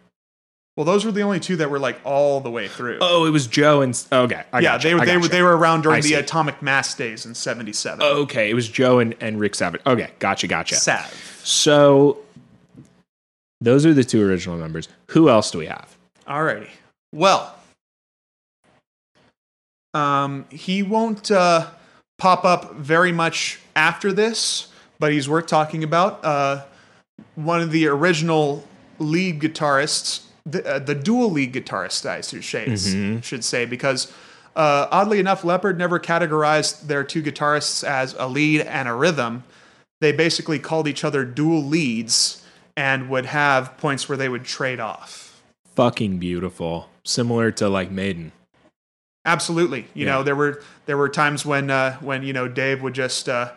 Well, 0.76 0.84
those 0.84 1.06
were 1.06 1.12
the 1.12 1.22
only 1.22 1.40
two 1.40 1.56
that 1.56 1.70
were 1.70 1.78
like 1.78 1.98
all 2.04 2.40
the 2.40 2.50
way 2.50 2.68
through. 2.68 2.98
Oh, 3.00 3.24
it 3.24 3.30
was 3.30 3.46
Joe 3.46 3.80
and 3.80 4.06
okay. 4.12 4.42
I 4.52 4.60
yeah, 4.60 4.76
they 4.76 4.94
were 4.94 5.00
I 5.00 5.04
they 5.06 5.16
were 5.16 5.28
they 5.28 5.42
were 5.42 5.56
around 5.56 5.82
during 5.82 5.98
I 5.98 6.00
the 6.02 6.08
see. 6.08 6.14
Atomic 6.14 6.60
Mass 6.60 6.94
days 6.94 7.24
in 7.24 7.34
'77. 7.34 8.02
Okay, 8.02 8.50
it 8.50 8.54
was 8.54 8.68
Joe 8.68 8.98
and, 8.98 9.14
and 9.20 9.40
Rick 9.40 9.54
Savage. 9.54 9.80
Okay, 9.86 10.10
gotcha, 10.18 10.46
gotcha. 10.46 10.74
Sav. 10.74 11.40
So 11.44 12.18
those 13.62 13.86
are 13.86 13.94
the 13.94 14.04
two 14.04 14.22
original 14.26 14.58
members. 14.58 14.88
Who 15.08 15.30
else 15.30 15.50
do 15.50 15.58
we 15.58 15.66
have? 15.66 15.96
Alrighty. 16.28 16.68
Well, 17.14 17.55
um, 19.96 20.44
he 20.50 20.82
won't 20.82 21.30
uh, 21.30 21.70
pop 22.18 22.44
up 22.44 22.74
very 22.74 23.12
much 23.12 23.60
after 23.74 24.12
this, 24.12 24.68
but 24.98 25.10
he's 25.10 25.28
worth 25.28 25.46
talking 25.46 25.82
about. 25.82 26.22
Uh, 26.22 26.64
one 27.34 27.62
of 27.62 27.70
the 27.70 27.86
original 27.86 28.62
lead 28.98 29.40
guitarists, 29.40 30.24
the, 30.44 30.66
uh, 30.66 30.78
the 30.78 30.94
dual 30.94 31.30
lead 31.30 31.54
guitarist, 31.54 32.04
I 32.04 32.20
should 32.20 32.44
say, 32.44 33.20
should 33.22 33.42
say 33.42 33.64
because 33.64 34.12
uh, 34.54 34.86
oddly 34.90 35.18
enough, 35.18 35.44
Leppard 35.44 35.78
never 35.78 35.98
categorized 35.98 36.82
their 36.88 37.02
two 37.02 37.22
guitarists 37.22 37.82
as 37.82 38.14
a 38.18 38.28
lead 38.28 38.60
and 38.62 38.88
a 38.88 38.94
rhythm. 38.94 39.44
They 40.00 40.12
basically 40.12 40.58
called 40.58 40.86
each 40.88 41.04
other 41.04 41.24
dual 41.24 41.62
leads 41.64 42.44
and 42.76 43.08
would 43.08 43.26
have 43.26 43.78
points 43.78 44.10
where 44.10 44.18
they 44.18 44.28
would 44.28 44.44
trade 44.44 44.78
off. 44.78 45.42
Fucking 45.74 46.18
beautiful. 46.18 46.90
Similar 47.02 47.50
to 47.52 47.68
like 47.70 47.90
Maiden. 47.90 48.32
Absolutely. 49.26 49.80
You 49.92 50.06
Yeah. 50.06 50.12
know, 50.14 50.22
there 50.22 50.36
were 50.36 50.62
there 50.86 50.96
were 50.96 51.08
times 51.10 51.44
when 51.44 51.70
uh, 51.70 51.96
when 51.96 52.22
you 52.22 52.32
know 52.32 52.48
Dave 52.48 52.80
would 52.82 52.94
just 52.94 53.28
uh, 53.28 53.52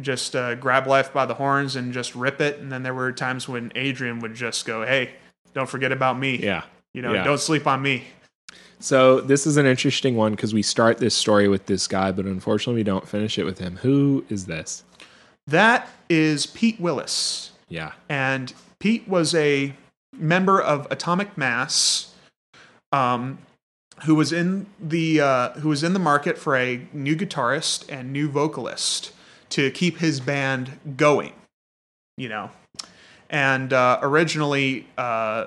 just 0.00 0.36
uh, 0.36 0.54
grab 0.54 0.86
life 0.86 1.12
by 1.12 1.26
the 1.26 1.34
horns 1.34 1.74
and 1.76 1.92
just 1.92 2.14
rip 2.14 2.40
it, 2.40 2.58
and 2.60 2.70
then 2.70 2.82
there 2.84 2.94
were 2.94 3.10
times 3.10 3.48
when 3.48 3.72
Adrian 3.74 4.20
would 4.20 4.34
just 4.34 4.64
go, 4.66 4.84
"Hey, 4.86 5.10
don't 5.54 5.68
forget 5.68 5.90
about 5.92 6.18
me. 6.18 6.36
Yeah. 6.36 6.62
You 6.94 7.02
know, 7.02 7.14
yeah. 7.14 7.24
don't 7.24 7.40
sleep 7.40 7.66
on 7.66 7.82
me." 7.82 8.04
So 8.80 9.20
this 9.20 9.46
is 9.46 9.56
an 9.56 9.64
interesting 9.64 10.16
one 10.16 10.32
because 10.32 10.52
we 10.52 10.62
start 10.62 10.98
this 10.98 11.14
story 11.14 11.48
with 11.48 11.66
this 11.66 11.86
guy, 11.86 12.12
but 12.12 12.26
unfortunately 12.26 12.80
we 12.80 12.84
don't 12.84 13.08
finish 13.08 13.38
it 13.38 13.44
with 13.44 13.58
him. 13.58 13.76
Who 13.78 14.24
is 14.28 14.46
this? 14.46 14.84
That 15.46 15.88
is 16.10 16.46
Pete 16.46 16.78
Willis, 16.80 17.52
Yeah. 17.68 17.92
and 18.08 18.52
Pete 18.80 19.06
was 19.08 19.34
a 19.36 19.72
member 20.16 20.60
of 20.60 20.86
Atomic 20.90 21.38
Mass, 21.38 22.12
um, 22.92 23.38
who 24.04 24.14
was 24.14 24.32
in 24.32 24.66
the 24.80 25.20
uh, 25.20 25.50
who 25.52 25.68
was 25.68 25.82
in 25.82 25.92
the 25.92 25.98
market 25.98 26.38
for 26.38 26.56
a 26.56 26.86
new 26.92 27.16
guitarist 27.16 27.84
and 27.88 28.12
new 28.12 28.28
vocalist 28.28 29.12
to 29.50 29.70
keep 29.70 29.98
his 29.98 30.20
band 30.20 30.78
going. 30.96 31.32
You 32.16 32.28
know, 32.28 32.50
and 33.30 33.72
uh, 33.72 33.98
originally 34.02 34.86
uh, 34.98 35.46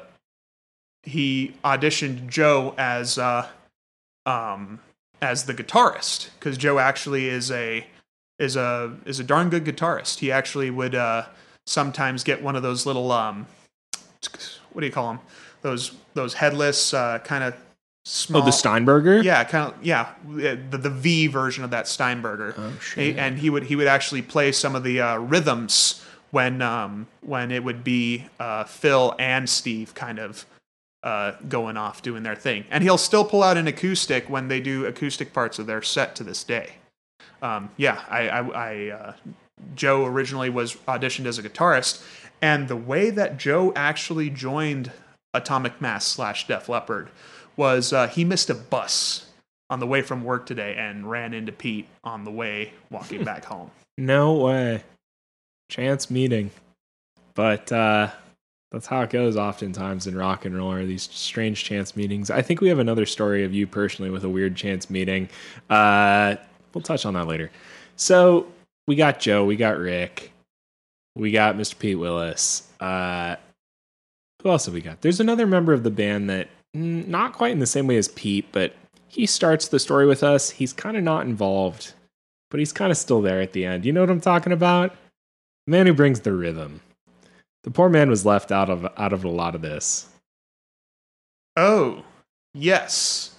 he 1.03 1.53
auditioned 1.63 2.27
Joe 2.27 2.73
as 2.77 3.17
uh, 3.17 3.47
um, 4.25 4.79
as 5.21 5.45
the 5.45 5.53
guitarist 5.53 6.29
because 6.39 6.57
Joe 6.57 6.79
actually 6.79 7.29
is 7.29 7.51
a 7.51 7.85
is 8.39 8.55
a 8.55 8.95
is 9.05 9.19
a 9.19 9.23
darn 9.23 9.49
good 9.49 9.65
guitarist. 9.65 10.19
He 10.19 10.31
actually 10.31 10.69
would 10.69 10.95
uh, 10.95 11.25
sometimes 11.65 12.23
get 12.23 12.41
one 12.41 12.55
of 12.55 12.63
those 12.63 12.85
little 12.85 13.11
um, 13.11 13.47
what 14.71 14.81
do 14.81 14.87
you 14.87 14.93
call 14.93 15.07
them? 15.07 15.19
Those 15.61 15.91
those 16.13 16.33
headless 16.33 16.93
uh, 16.93 17.19
kind 17.19 17.43
of 17.43 17.55
small. 18.05 18.41
Oh, 18.41 18.45
the 18.45 18.51
Steinberger? 18.51 19.21
Yeah, 19.21 19.43
kind 19.43 19.73
of. 19.73 19.83
Yeah, 19.83 20.13
the, 20.27 20.77
the 20.77 20.89
V 20.89 21.27
version 21.27 21.63
of 21.63 21.71
that 21.71 21.87
Steinberger. 21.87 22.55
Oh, 22.57 22.77
shit. 22.79 23.17
And 23.17 23.37
he 23.37 23.49
would 23.49 23.63
he 23.63 23.75
would 23.75 23.87
actually 23.87 24.21
play 24.21 24.51
some 24.51 24.75
of 24.75 24.83
the 24.83 25.01
uh, 25.01 25.17
rhythms 25.17 26.03
when 26.31 26.61
um, 26.61 27.07
when 27.21 27.51
it 27.51 27.63
would 27.63 27.83
be 27.83 28.25
uh, 28.39 28.63
Phil 28.63 29.15
and 29.19 29.49
Steve 29.49 29.93
kind 29.93 30.19
of 30.19 30.45
uh, 31.03 31.33
going 31.47 31.77
off 31.77 32.01
doing 32.01 32.23
their 32.23 32.35
thing, 32.35 32.65
and 32.69 32.83
he'll 32.83 32.97
still 32.97 33.25
pull 33.25 33.43
out 33.43 33.57
an 33.57 33.67
acoustic 33.67 34.29
when 34.29 34.47
they 34.47 34.59
do 34.59 34.85
acoustic 34.85 35.33
parts 35.33 35.59
of 35.59 35.65
their 35.67 35.81
set 35.81 36.15
to 36.15 36.23
this 36.23 36.43
day. 36.43 36.73
Um, 37.41 37.69
yeah, 37.77 38.01
I, 38.09 38.29
I, 38.29 38.39
I 38.39 38.89
uh, 38.89 39.13
Joe 39.75 40.05
originally 40.05 40.49
was 40.49 40.75
auditioned 40.87 41.25
as 41.25 41.37
a 41.37 41.43
guitarist, 41.43 42.03
and 42.41 42.67
the 42.67 42.75
way 42.75 43.11
that 43.11 43.37
Joe 43.37 43.71
actually 43.75 44.29
joined 44.29 44.91
Atomic 45.33 45.79
Mass 45.79 46.07
slash 46.07 46.47
Def 46.47 46.69
Leppard 46.69 47.09
was 47.57 47.93
uh, 47.93 48.07
he 48.07 48.23
missed 48.25 48.49
a 48.49 48.55
bus 48.55 49.25
on 49.69 49.79
the 49.79 49.87
way 49.87 50.01
from 50.01 50.23
work 50.23 50.45
today 50.45 50.75
and 50.77 51.09
ran 51.09 51.33
into 51.33 51.51
Pete 51.51 51.87
on 52.03 52.23
the 52.23 52.31
way 52.31 52.73
walking 52.89 53.23
back 53.25 53.45
home. 53.45 53.71
No 53.97 54.33
way. 54.33 54.83
Chance 55.69 56.11
meeting. 56.11 56.51
But 57.33 57.71
uh 57.71 58.09
that's 58.71 58.87
how 58.87 59.01
it 59.01 59.09
goes 59.09 59.37
oftentimes 59.37 60.05
in 60.05 60.17
rock 60.17 60.43
and 60.43 60.55
roll 60.55 60.71
are 60.71 60.85
these 60.85 61.03
strange 61.03 61.63
chance 61.63 61.95
meetings. 61.95 62.29
I 62.29 62.41
think 62.41 62.59
we 62.59 62.67
have 62.67 62.79
another 62.79 63.05
story 63.05 63.43
of 63.45 63.53
you 63.53 63.67
personally 63.67 64.11
with 64.11 64.23
a 64.23 64.29
weird 64.29 64.55
chance 64.55 64.89
meeting. 64.89 65.29
Uh 65.69 66.35
we'll 66.73 66.81
touch 66.81 67.05
on 67.05 67.13
that 67.15 67.27
later. 67.27 67.51
So 67.95 68.47
we 68.87 68.95
got 68.95 69.19
Joe, 69.19 69.45
we 69.45 69.55
got 69.55 69.77
Rick, 69.77 70.31
we 71.15 71.31
got 71.31 71.55
Mr. 71.55 71.79
Pete 71.79 71.97
Willis. 71.97 72.69
Uh 72.79 73.37
who 74.43 74.51
else 74.51 74.65
have 74.65 74.75
we 74.75 74.81
got? 74.81 75.01
There's 75.01 75.19
another 75.19 75.47
member 75.47 75.73
of 75.73 75.81
the 75.81 75.89
band 75.89 76.29
that 76.29 76.49
Mm, 76.75 77.07
not 77.07 77.33
quite 77.33 77.51
in 77.51 77.59
the 77.59 77.65
same 77.65 77.87
way 77.87 77.97
as 77.97 78.09
Pete, 78.09 78.47
but 78.51 78.75
he 79.07 79.25
starts 79.25 79.69
the 79.69 79.79
story 79.79 80.05
with 80.05 80.23
us. 80.23 80.49
He's 80.49 80.73
kind 80.73 80.97
of 80.97 81.03
not 81.03 81.25
involved, 81.25 81.93
but 82.51 82.59
he's 82.59 82.73
kind 82.73 82.91
of 82.91 82.97
still 82.97 83.21
there 83.21 83.41
at 83.41 83.53
the 83.53 83.65
end. 83.65 83.85
You 83.85 83.93
know 83.93 84.01
what 84.01 84.09
I'm 84.09 84.21
talking 84.21 84.51
about? 84.51 84.93
The 85.65 85.71
man 85.71 85.87
who 85.87 85.93
brings 85.93 86.19
the 86.19 86.33
rhythm. 86.33 86.81
The 87.63 87.71
poor 87.71 87.89
man 87.89 88.09
was 88.09 88.25
left 88.25 88.51
out 88.51 88.69
of 88.69 88.85
out 88.97 89.13
of 89.13 89.23
a 89.23 89.29
lot 89.29 89.55
of 89.55 89.61
this. 89.61 90.07
Oh, 91.57 92.03
yes. 92.53 93.31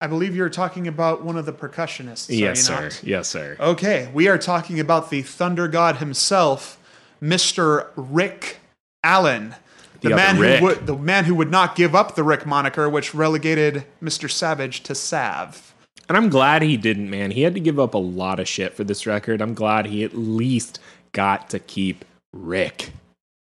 I 0.00 0.06
believe 0.06 0.36
you're 0.36 0.50
talking 0.50 0.88
about 0.88 1.24
one 1.24 1.36
of 1.36 1.46
the 1.46 1.52
percussionists. 1.52 2.26
yes, 2.28 2.62
sir. 2.62 2.82
not? 2.82 3.02
Yes, 3.04 3.28
sir. 3.28 3.56
Okay, 3.58 4.10
we 4.12 4.28
are 4.28 4.38
talking 4.38 4.80
about 4.80 5.10
the 5.10 5.22
Thunder 5.22 5.68
God 5.68 5.96
himself, 5.96 6.78
Mr. 7.22 7.88
Rick 7.96 8.58
Allen. 9.02 9.54
The, 10.02 10.10
The 10.10 10.16
man 10.16 10.38
Rick. 10.38 10.60
who 10.60 10.66
would 10.66 10.86
the 10.86 10.96
man 10.96 11.24
who 11.24 11.34
would 11.34 11.50
not 11.50 11.76
give 11.76 11.94
up 11.94 12.14
the 12.14 12.22
Rick 12.22 12.44
moniker, 12.44 12.88
which 12.88 13.14
relegated 13.14 13.84
Mr. 14.02 14.30
Savage 14.30 14.82
to 14.82 14.94
Sav. 14.94 15.74
And 16.08 16.16
I'm 16.16 16.28
glad 16.28 16.62
he 16.62 16.76
didn't, 16.76 17.08
man. 17.08 17.30
He 17.30 17.42
had 17.42 17.54
to 17.54 17.60
give 17.60 17.78
up 17.78 17.94
a 17.94 17.98
lot 17.98 18.40
of 18.40 18.48
shit 18.48 18.74
for 18.74 18.84
this 18.84 19.06
record. 19.06 19.40
I'm 19.40 19.54
glad 19.54 19.86
he 19.86 20.04
at 20.04 20.14
least 20.14 20.80
got 21.12 21.48
to 21.50 21.58
keep 21.58 22.04
Rick. 22.32 22.90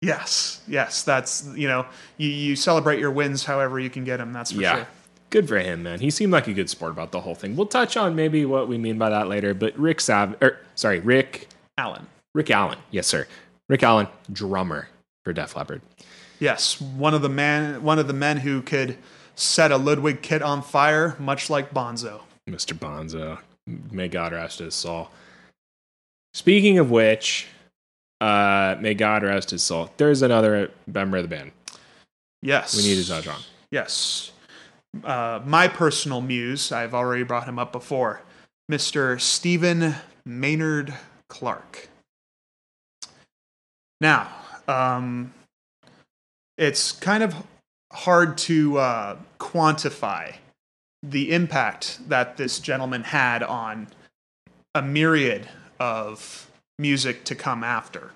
Yes, 0.01 0.61
yes, 0.69 1.03
that's 1.03 1.49
you 1.57 1.67
know 1.67 1.87
you, 2.19 2.29
you 2.29 2.57
celebrate 2.57 2.99
your 2.99 3.11
wins 3.11 3.45
however 3.45 3.81
you 3.81 3.91
can 3.91 4.05
get 4.05 4.19
them. 4.19 4.33
That's 4.33 4.53
for 4.53 4.61
yeah. 4.61 4.75
sure. 4.77 4.87
Good 5.31 5.49
for 5.49 5.59
him, 5.59 5.83
man. 5.83 6.01
He 6.01 6.11
seemed 6.11 6.33
like 6.33 6.47
a 6.47 6.55
good 6.55 6.71
sport 6.71 6.93
about 6.93 7.13
the 7.13 7.21
whole 7.21 7.35
thing. 7.35 7.55
We'll 7.55 7.67
touch 7.67 7.97
on 7.97 8.15
maybe 8.15 8.45
what 8.47 8.67
we 8.67 8.79
mean 8.79 8.97
by 8.97 9.11
that 9.11 9.29
later, 9.29 9.55
but 9.55 9.79
Rick 9.79 10.01
Sav 10.01 10.37
er, 10.43 10.59
sorry, 10.75 11.01
Rick 11.01 11.49
Allen. 11.77 12.07
Rick 12.35 12.51
Allen. 12.51 12.79
Yes, 12.91 13.07
sir. 13.07 13.27
Rick 13.69 13.83
Allen, 13.83 14.09
drummer 14.33 14.89
for 15.25 15.33
Def 15.33 15.55
Leppard. 15.55 15.83
Yes, 16.41 16.81
one 16.81 17.15
of 17.15 17.23
the 17.23 17.29
man, 17.29 17.83
one 17.83 17.99
of 17.99 18.07
the 18.07 18.13
men 18.13 18.39
who 18.39 18.63
could 18.63 18.97
set 19.35 19.71
a 19.73 19.77
Ludwig 19.77 20.23
kit 20.23 20.43
on 20.43 20.63
fire, 20.63 21.17
much 21.19 21.51
like 21.51 21.73
Bonzo. 21.73 22.23
Mr. 22.49 22.77
Bonzo. 22.79 23.39
May 23.91 24.09
God 24.09 24.33
rest 24.33 24.61
his 24.61 24.75
soul. 24.75 25.11
Speaking 26.35 26.79
of 26.79 26.91
which, 26.91 27.47
uh, 28.21 28.77
may 28.81 28.95
God 28.95 29.23
rest 29.23 29.51
his 29.51 29.63
soul. 29.63 29.91
There's 29.97 30.23
another 30.23 30.71
member 30.87 31.17
of 31.19 31.25
the 31.25 31.29
band 31.29 31.53
Yes. 32.43 32.77
we 32.77 32.83
need 32.83 33.03
to 33.03 33.07
touch 33.09 33.27
on. 33.27 33.41
Yes. 33.71 34.33
Uh, 35.05 35.41
my 35.45 35.69
personal 35.69 36.21
muse, 36.21 36.73
I've 36.73 36.95
already 36.95 37.23
brought 37.25 37.47
him 37.47 37.59
up 37.59 37.73
before, 37.73 38.23
Mr. 38.71 39.21
Stephen 39.21 39.95
Maynard 40.25 40.95
Clark. 41.29 41.89
Now, 44.01 44.29
um, 44.67 45.35
it's 46.59 46.93
kind 46.93 47.23
of 47.23 47.35
hard 47.93 48.37
to 48.37 48.79
uh, 48.79 49.17
quantify 49.39 50.35
the 51.03 51.33
impact 51.33 52.01
that 52.09 52.37
this 52.37 52.59
gentleman 52.59 53.05
had 53.05 53.43
on 53.43 53.87
a 54.75 54.83
myriad 54.83 55.49
of 55.79 56.51
music 56.79 57.25
to 57.25 57.35
come 57.35 57.63
after. 57.63 58.11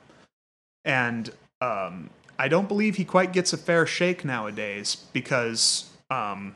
And 0.85 1.31
um, 1.61 2.11
I 2.39 2.49
don't 2.49 2.67
believe 2.67 2.97
he 2.97 3.05
quite 3.05 3.33
gets 3.33 3.53
a 3.53 3.57
fair 3.57 3.87
shake 3.87 4.25
nowadays 4.25 4.97
because 5.13 5.89
um, 6.11 6.55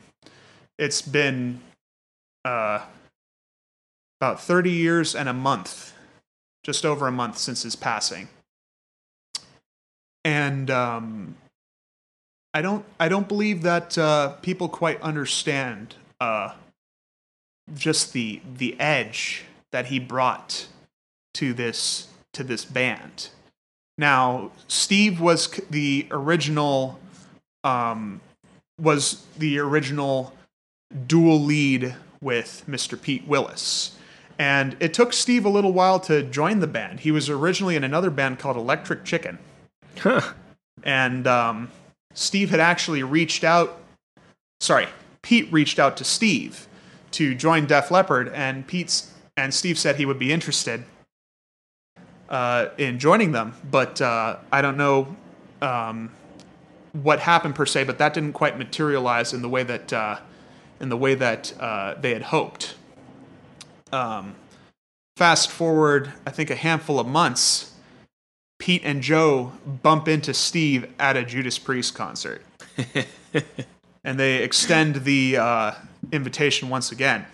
it's 0.77 1.01
been 1.01 1.61
uh, 2.43 2.81
about 4.19 4.41
30 4.41 4.69
years 4.69 5.15
and 5.15 5.29
a 5.29 5.33
month, 5.33 5.93
just 6.63 6.85
over 6.85 7.07
a 7.07 7.11
month 7.11 7.37
since 7.37 7.63
his 7.63 7.77
passing. 7.77 8.27
And 10.25 10.69
um, 10.69 11.35
I 12.57 12.61
don't, 12.63 12.83
I 12.99 13.07
don't 13.07 13.27
believe 13.27 13.61
that 13.61 13.95
uh, 13.99 14.29
people 14.41 14.67
quite 14.67 14.99
understand 15.03 15.93
uh, 16.19 16.55
just 17.75 18.13
the 18.13 18.41
the 18.57 18.75
edge 18.79 19.43
that 19.71 19.85
he 19.85 19.99
brought 19.99 20.65
to 21.35 21.53
this 21.53 22.07
to 22.33 22.43
this 22.43 22.65
band. 22.65 23.29
Now, 23.95 24.49
Steve 24.67 25.21
was 25.21 25.61
the 25.69 26.07
original, 26.09 26.99
um, 27.63 28.21
was 28.81 29.27
the 29.37 29.59
original 29.59 30.33
dual 31.05 31.39
lead 31.39 31.95
with 32.21 32.63
Mr. 32.67 32.99
Pete 32.99 33.27
Willis. 33.27 33.95
And 34.39 34.75
it 34.79 34.95
took 34.95 35.13
Steve 35.13 35.45
a 35.45 35.49
little 35.49 35.73
while 35.73 35.99
to 36.01 36.23
join 36.23 36.59
the 36.59 36.67
band. 36.67 37.01
He 37.01 37.11
was 37.11 37.29
originally 37.29 37.75
in 37.75 37.83
another 37.83 38.09
band 38.09 38.39
called 38.39 38.57
Electric 38.57 39.05
Chicken. 39.05 39.37
Huh. 39.99 40.33
And 40.83 41.27
um, 41.27 41.69
Steve 42.17 42.49
had 42.49 42.59
actually 42.59 43.03
reached 43.03 43.43
out, 43.43 43.77
sorry, 44.59 44.87
Pete 45.21 45.47
reached 45.53 45.77
out 45.77 45.95
to 45.97 46.03
Steve 46.03 46.67
to 47.11 47.35
join 47.35 47.67
Def 47.67 47.91
Leppard, 47.91 48.29
and 48.29 48.65
Pete's 48.65 49.11
and 49.37 49.53
Steve 49.53 49.77
said 49.77 49.97
he 49.97 50.05
would 50.05 50.17
be 50.17 50.33
interested 50.33 50.83
uh, 52.27 52.69
in 52.79 52.97
joining 52.97 53.33
them, 53.33 53.53
but 53.69 54.01
uh, 54.01 54.37
I 54.51 54.63
don't 54.63 54.77
know 54.77 55.15
um, 55.61 56.09
what 56.91 57.19
happened 57.19 57.53
per 57.53 57.67
se. 57.67 57.83
But 57.83 57.99
that 57.99 58.15
didn't 58.15 58.33
quite 58.33 58.57
materialize 58.57 59.31
in 59.31 59.43
the 59.43 59.49
way 59.49 59.61
that 59.61 59.93
uh, 59.93 60.19
in 60.79 60.89
the 60.89 60.97
way 60.97 61.13
that 61.13 61.53
uh, 61.59 61.93
they 62.01 62.13
had 62.13 62.23
hoped. 62.23 62.73
Um, 63.91 64.33
fast 65.17 65.51
forward, 65.51 66.13
I 66.25 66.31
think 66.31 66.49
a 66.49 66.55
handful 66.55 66.99
of 66.99 67.05
months, 67.05 67.73
Pete 68.59 68.81
and 68.83 69.01
Joe 69.01 69.53
bump 69.83 70.07
into 70.07 70.33
Steve 70.33 70.91
at 70.99 71.15
a 71.15 71.23
Judas 71.23 71.59
Priest 71.59 71.93
concert, 71.93 72.41
and 74.03 74.19
they 74.19 74.43
extend 74.43 75.03
the 75.03 75.37
uh, 75.37 75.71
invitation 76.11 76.69
once 76.69 76.91
again. 76.91 77.25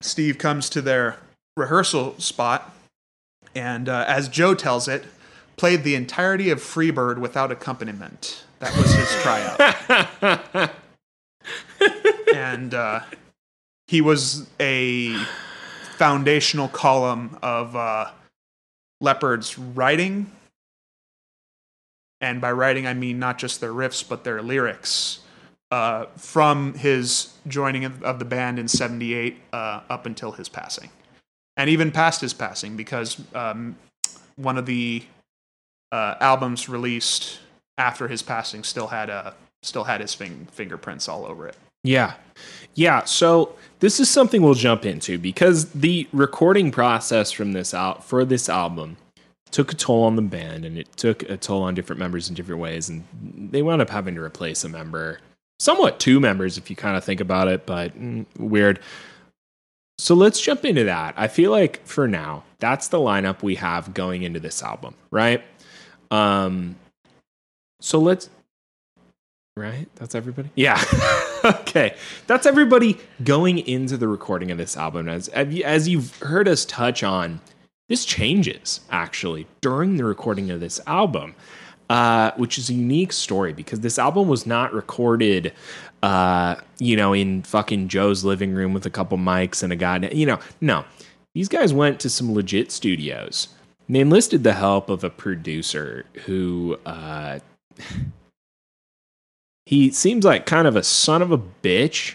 Steve 0.00 0.38
comes 0.38 0.70
to 0.70 0.80
their 0.80 1.18
rehearsal 1.56 2.18
spot 2.18 2.72
and 3.56 3.88
uh, 3.88 4.04
as 4.06 4.28
Joe 4.28 4.54
tells 4.54 4.86
it, 4.86 5.04
played 5.56 5.82
the 5.82 5.94
entirety 5.94 6.50
of 6.50 6.60
Freebird 6.60 7.18
without 7.18 7.50
accompaniment. 7.50 8.44
That 8.58 8.76
was 8.76 8.92
his 8.92 9.10
tryout. 9.22 10.70
and 12.34 12.74
uh, 12.74 13.00
he 13.88 14.02
was 14.02 14.46
a 14.60 15.16
foundational 15.96 16.68
column 16.68 17.38
of 17.42 17.74
uh, 17.74 18.10
Leppard's 19.00 19.58
writing. 19.58 20.30
And 22.20 22.40
by 22.40 22.52
writing, 22.52 22.86
I 22.86 22.94
mean 22.94 23.18
not 23.18 23.38
just 23.38 23.60
their 23.60 23.72
riffs, 23.72 24.06
but 24.06 24.24
their 24.24 24.42
lyrics. 24.42 25.20
Uh, 25.70 26.06
from 26.16 26.74
his 26.74 27.34
joining 27.48 27.84
of, 27.84 28.18
the 28.18 28.24
band 28.24 28.58
in 28.58 28.68
78 28.68 29.36
uh, 29.52 29.80
up 29.90 30.06
until 30.06 30.30
his 30.32 30.48
passing 30.48 30.90
and 31.56 31.70
even 31.70 31.90
past 31.90 32.20
his 32.20 32.32
passing 32.32 32.76
because 32.76 33.20
um, 33.34 33.76
one 34.36 34.58
of 34.58 34.66
the 34.66 35.02
uh, 35.92 36.14
albums 36.20 36.68
released 36.68 37.40
after 37.78 38.08
his 38.08 38.22
passing 38.22 38.62
still 38.62 38.86
had 38.86 39.08
a 39.10 39.34
still 39.62 39.84
had 39.84 40.00
his 40.00 40.14
fing- 40.14 40.46
fingerprints 40.52 41.08
all 41.08 41.24
over 41.26 41.48
it. 41.48 41.56
Yeah. 41.82 42.14
Yeah. 42.76 43.04
So 43.04 43.56
this 43.80 43.98
is 43.98 44.08
something 44.08 44.42
we'll 44.42 44.54
jump 44.54 44.86
into 44.86 45.18
because 45.18 45.70
the 45.70 46.06
recording 46.12 46.70
process 46.70 47.32
from 47.32 47.52
this 47.52 47.74
out 47.74 48.04
for 48.04 48.24
this 48.24 48.48
album 48.48 48.98
took 49.50 49.72
a 49.72 49.74
toll 49.74 50.04
on 50.04 50.16
the 50.16 50.22
band 50.22 50.64
and 50.64 50.78
it 50.78 50.94
took 50.96 51.22
a 51.24 51.36
toll 51.36 51.62
on 51.62 51.74
different 51.74 51.98
members 51.98 52.28
in 52.28 52.34
different 52.34 52.60
ways. 52.60 52.88
And 52.88 53.04
they 53.50 53.62
wound 53.62 53.80
up 53.80 53.90
having 53.90 54.14
to 54.14 54.22
replace 54.22 54.62
a 54.62 54.68
member, 54.68 55.18
somewhat 55.58 55.98
two 55.98 56.20
members 56.20 56.58
if 56.58 56.68
you 56.68 56.76
kind 56.76 56.96
of 56.96 57.02
think 57.02 57.20
about 57.20 57.48
it, 57.48 57.64
but 57.64 57.98
mm, 57.98 58.26
weird. 58.38 58.78
So 59.98 60.14
let's 60.14 60.40
jump 60.40 60.66
into 60.66 60.84
that. 60.84 61.14
I 61.16 61.28
feel 61.28 61.50
like 61.50 61.84
for 61.86 62.06
now, 62.06 62.44
that's 62.58 62.88
the 62.88 62.98
lineup 62.98 63.42
we 63.42 63.54
have 63.54 63.94
going 63.94 64.22
into 64.22 64.38
this 64.38 64.62
album, 64.62 64.94
right? 65.10 65.42
Um, 66.10 66.76
so 67.80 67.98
let's 67.98 68.28
right? 69.56 69.88
That's 69.96 70.14
everybody. 70.14 70.50
Yeah. 70.54 70.82
okay, 71.44 71.94
that's 72.26 72.46
everybody 72.46 72.98
going 73.24 73.58
into 73.58 73.96
the 73.96 74.08
recording 74.08 74.50
of 74.50 74.58
this 74.58 74.76
album. 74.76 75.08
As 75.08 75.28
as 75.28 75.88
you've 75.88 76.16
heard 76.18 76.46
us 76.46 76.64
touch 76.64 77.02
on, 77.02 77.40
this 77.88 78.04
changes 78.04 78.80
actually 78.90 79.46
during 79.60 79.96
the 79.96 80.04
recording 80.04 80.50
of 80.50 80.60
this 80.60 80.80
album, 80.86 81.34
uh, 81.88 82.32
which 82.36 82.58
is 82.58 82.68
a 82.68 82.74
unique 82.74 83.12
story 83.12 83.52
because 83.52 83.80
this 83.80 83.98
album 83.98 84.28
was 84.28 84.46
not 84.46 84.72
recorded. 84.72 85.52
Uh, 86.02 86.56
you 86.78 86.94
know, 86.94 87.14
in 87.14 87.42
fucking 87.42 87.88
Joe's 87.88 88.22
living 88.22 88.52
room 88.52 88.74
with 88.74 88.84
a 88.84 88.90
couple 88.90 89.16
mics 89.16 89.62
and 89.62 89.72
a 89.72 89.76
guy. 89.76 89.98
You 90.12 90.26
know, 90.26 90.38
no, 90.60 90.84
these 91.34 91.48
guys 91.48 91.72
went 91.72 91.98
to 92.00 92.10
some 92.10 92.34
legit 92.34 92.70
studios. 92.70 93.48
They 93.88 94.00
enlisted 94.00 94.44
the 94.44 94.52
help 94.52 94.90
of 94.90 95.04
a 95.04 95.10
producer 95.10 96.04
who 96.26 96.76
uh, 96.84 97.38
he 99.66 99.90
seems 99.90 100.24
like 100.24 100.46
kind 100.46 100.66
of 100.66 100.76
a 100.76 100.82
son 100.82 101.20
of 101.20 101.32
a 101.32 101.38
bitch, 101.38 102.14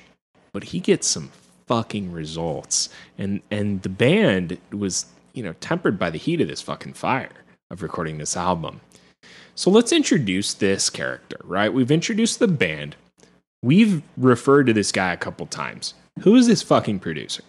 but 0.54 0.66
he 0.66 0.80
gets 0.80 1.08
some 1.08 1.32
fucking 1.68 2.12
results. 2.12 2.90
And 3.18 3.42
and 3.52 3.82
the 3.84 3.90
band 3.90 4.58
was, 4.72 5.06
you 5.34 5.44
know, 5.44 5.54
tempered 5.60 6.00
by 6.00 6.10
the 6.10 6.18
heat 6.18 6.42
of 6.42 6.48
this 6.48 6.62
fucking 6.62 6.94
fire 6.94 7.30
of 7.70 7.84
recording 7.84 8.18
this 8.18 8.36
album. 8.36 8.82
So 9.54 9.70
let's 9.70 9.92
introduce 9.92 10.54
this 10.54 10.90
character, 10.90 11.38
right? 11.44 11.74
We've 11.74 11.92
introduced 11.92 12.40
the 12.40 12.48
band. 12.48 12.96
We've 13.62 14.02
referred 14.18 14.66
to 14.68 14.74
this 14.74 14.92
guy 14.92 15.14
a 15.14 15.18
couple 15.18 15.46
times. 15.46 15.94
Who 16.22 16.36
is 16.36 16.48
this 16.48 16.64
fucking 16.64 17.00
producer? 17.00 17.44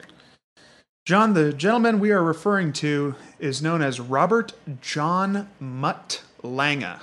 John, 1.07 1.35
the 1.35 1.53
gentleman 1.53 1.99
we 1.99 2.13
are 2.13 2.23
referring 2.23 2.73
to 2.75 3.15
is 3.41 3.63
known 3.63 3.83
as 3.83 3.99
Robert 3.99 4.53
John 4.81 5.49
Mutt 5.59 6.23
Lange, 6.43 7.01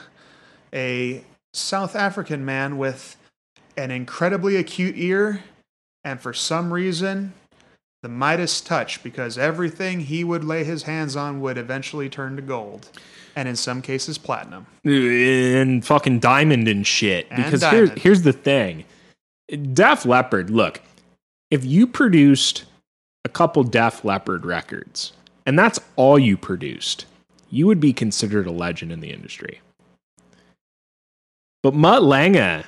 a 0.73 1.23
South 1.53 1.95
African 1.95 2.45
man 2.45 2.77
with 2.77 3.17
an 3.77 3.91
incredibly 3.91 4.55
acute 4.55 4.95
ear, 4.97 5.43
and 6.03 6.19
for 6.19 6.33
some 6.33 6.73
reason, 6.73 7.33
the 8.01 8.09
Midas 8.09 8.61
touch, 8.61 9.03
because 9.03 9.37
everything 9.37 10.01
he 10.01 10.23
would 10.23 10.43
lay 10.43 10.63
his 10.63 10.83
hands 10.83 11.15
on 11.15 11.41
would 11.41 11.57
eventually 11.57 12.09
turn 12.09 12.35
to 12.35 12.41
gold, 12.41 12.89
and 13.35 13.47
in 13.47 13.55
some 13.55 13.81
cases, 13.81 14.17
platinum. 14.17 14.67
and 14.83 15.85
fucking 15.85 16.19
diamond 16.19 16.67
and 16.67 16.85
shit. 16.85 17.27
And 17.29 17.43
because 17.43 17.63
here's 17.63 17.91
here's 17.91 18.21
the 18.21 18.33
thing, 18.33 18.85
Def 19.73 20.05
Leppard. 20.05 20.49
Look, 20.49 20.81
if 21.51 21.65
you 21.65 21.87
produced 21.87 22.65
a 23.25 23.29
couple 23.29 23.63
Def 23.63 24.05
Leppard 24.05 24.45
records, 24.45 25.13
and 25.45 25.57
that's 25.57 25.79
all 25.95 26.17
you 26.17 26.37
produced, 26.37 27.05
you 27.49 27.67
would 27.67 27.79
be 27.79 27.91
considered 27.91 28.47
a 28.47 28.51
legend 28.51 28.91
in 28.91 28.99
the 28.99 29.11
industry. 29.11 29.61
But 31.63 31.73
Mutt 31.73 32.03
Lange 32.03 32.63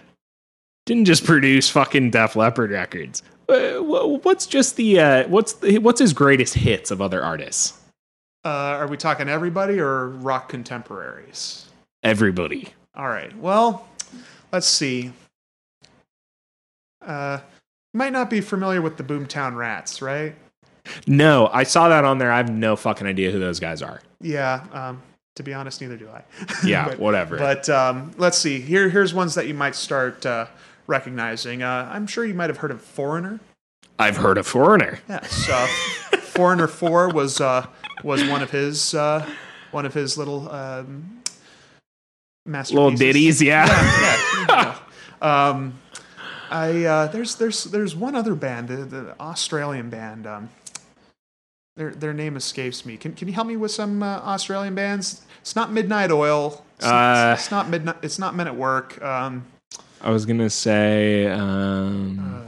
didn't 0.86 1.06
just 1.06 1.26
produce 1.26 1.70
fucking 1.70 2.12
Def 2.12 2.36
Leppard 2.36 2.72
records. 2.72 3.24
Uh, 3.48 3.80
What's 3.80 4.48
just 4.48 4.76
the 4.76 5.00
uh, 5.00 5.28
what's 5.28 5.54
the, 5.54 5.78
what's 5.80 6.00
his 6.00 6.14
greatest 6.14 6.54
hits 6.54 6.92
of 6.92 7.02
other 7.02 7.24
artists? 7.24 7.80
Uh, 8.44 8.50
are 8.80 8.88
we 8.88 8.98
talking 8.98 9.30
everybody 9.30 9.80
or 9.80 10.08
rock 10.08 10.50
contemporaries? 10.50 11.68
Everybody. 12.04 12.70
All 12.96 13.08
right. 13.08 13.36
Well, 13.38 13.88
let's 14.52 14.68
see. 14.68 15.12
Uh, 17.06 17.40
might 17.94 18.14
not 18.14 18.30
be 18.30 18.42
familiar 18.42 18.82
with 18.82 18.98
the 18.98 19.04
Boomtown 19.04 19.56
Rats, 19.56 20.02
right? 20.02 20.36
No, 21.06 21.50
I 21.54 21.64
saw 21.64 21.90
that 21.90 22.04
on 22.06 22.18
there. 22.18 22.32
I 22.32 22.38
have 22.38 22.50
no 22.50 22.76
fucking 22.76 23.06
idea 23.06 23.32
who 23.32 23.40
those 23.40 23.60
guys 23.60 23.82
are. 23.82 24.02
Yeah. 24.20 24.66
Um, 24.72 25.02
to 25.36 25.44
be 25.44 25.54
honest, 25.54 25.82
neither 25.82 25.98
do 25.98 26.10
I. 26.10 26.24
Yeah, 26.66 26.90
But- 26.90 27.00
whatever. 27.00 27.38
But 27.38 27.70
um, 27.70 28.12
let's 28.18 28.38
see. 28.38 28.60
Here, 28.62 28.90
here's 28.90 29.14
ones 29.14 29.36
that 29.36 29.48
you 29.48 29.54
might 29.54 29.76
start 29.76 30.26
uh, 30.26 30.48
recognizing. 30.88 31.64
Uh, 31.64 31.90
I'm 31.92 32.08
sure 32.08 32.26
you 32.26 32.34
might 32.34 32.50
have 32.50 32.58
heard 32.58 32.72
of 32.72 32.82
Foreigner. 32.82 33.40
I've 34.00 34.18
heard 34.18 34.38
of 34.38 34.48
Foreigner. 34.48 35.00
Yes. 35.08 35.50
Uh, 35.52 35.68
Foreigner 36.18 36.68
Four 36.68 37.10
was 37.10 37.42
uh, 37.42 37.68
was 38.06 38.24
one 38.24 38.42
of 38.42 38.52
his 38.52 38.94
uh, 38.96 39.28
one 39.72 39.86
of 39.86 39.94
his 39.94 40.18
little 40.18 40.50
um, 40.50 41.22
masterpieces. 42.46 42.74
Little 42.74 42.92
ditties, 42.92 43.42
yeah. 43.42 43.68
yeah, 43.68 44.78
yeah. 45.22 45.50
Um, 45.50 45.80
I 46.50 46.86
uh, 46.86 47.08
there's 47.08 47.36
there's 47.36 47.66
there's 47.66 47.96
one 47.98 48.16
other 48.16 48.34
band, 48.34 48.70
the, 48.70 48.78
the 48.78 49.16
Australian 49.20 49.90
band. 49.90 50.26
Um, 50.26 50.50
their 51.76 51.92
their 51.92 52.14
name 52.14 52.36
escapes 52.36 52.86
me. 52.86 52.98
Can 52.98 53.14
can 53.14 53.28
you 53.28 53.34
help 53.34 53.48
me 53.48 53.58
with 53.58 53.72
some 53.72 54.04
uh, 54.04 54.18
Australian 54.20 54.76
bands? 54.76 55.22
It's 55.42 55.56
not 55.56 55.72
Midnight 55.72 56.12
Oil. 56.12 56.64
It's, 56.78 56.86
Uh, 56.86 57.36
it's 57.38 57.52
not 57.52 57.70
midnight. 57.70 57.98
It's 58.02 58.20
not 58.20 58.36
Men 58.36 58.48
at 58.48 58.56
Work. 58.56 59.02
Um, 59.02 59.46
I 60.02 60.10
was 60.10 60.26
gonna 60.26 60.50
say, 60.50 61.28
um, 61.28 62.42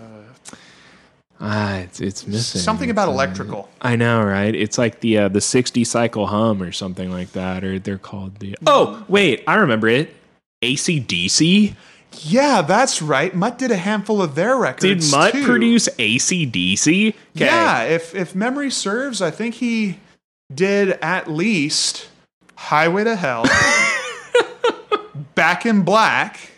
ah, 1.40 1.76
it's 1.78 2.02
it's 2.02 2.28
missing 2.28 2.62
something 2.62 2.90
about 2.90 3.10
It's, 3.10 3.12
uh, 3.12 3.14
electrical. 3.14 3.70
I 3.82 3.96
know, 3.96 4.24
right? 4.24 4.54
It's 4.54 4.78
like 4.78 5.00
the 5.02 5.18
uh, 5.20 5.28
the 5.30 5.42
sixty 5.42 5.84
cycle 5.84 6.28
hum 6.28 6.62
or 6.62 6.72
something 6.72 7.12
like 7.12 7.32
that, 7.34 7.64
or 7.64 7.80
they're 7.80 7.98
called 7.98 8.40
the. 8.40 8.56
Oh 8.68 9.04
wait, 9.08 9.44
I 9.48 9.56
remember 9.56 9.88
it. 9.88 10.16
ACDC. 10.62 11.76
Yeah, 12.22 12.62
that's 12.62 13.02
right. 13.02 13.34
Mutt 13.34 13.58
did 13.58 13.72
a 13.72 13.78
handful 13.78 14.22
of 14.22 14.36
their 14.36 14.56
records. 14.56 15.10
Did. 15.10 15.12
Mutt 15.12 15.34
too. 15.34 15.46
produce 15.46 15.88
ACDC? 15.90 17.14
Yeah, 17.34 17.84
if 17.84 18.16
if 18.16 18.36
memory 18.36 18.72
serves, 18.72 19.22
I 19.22 19.32
think 19.32 19.56
he 19.56 19.98
did 20.54 20.92
at 21.02 21.30
least 21.30 22.10
Highway 22.56 23.04
to 23.04 23.16
Hell, 23.16 23.46
Back 25.36 25.66
in 25.66 25.84
Black, 25.84 26.52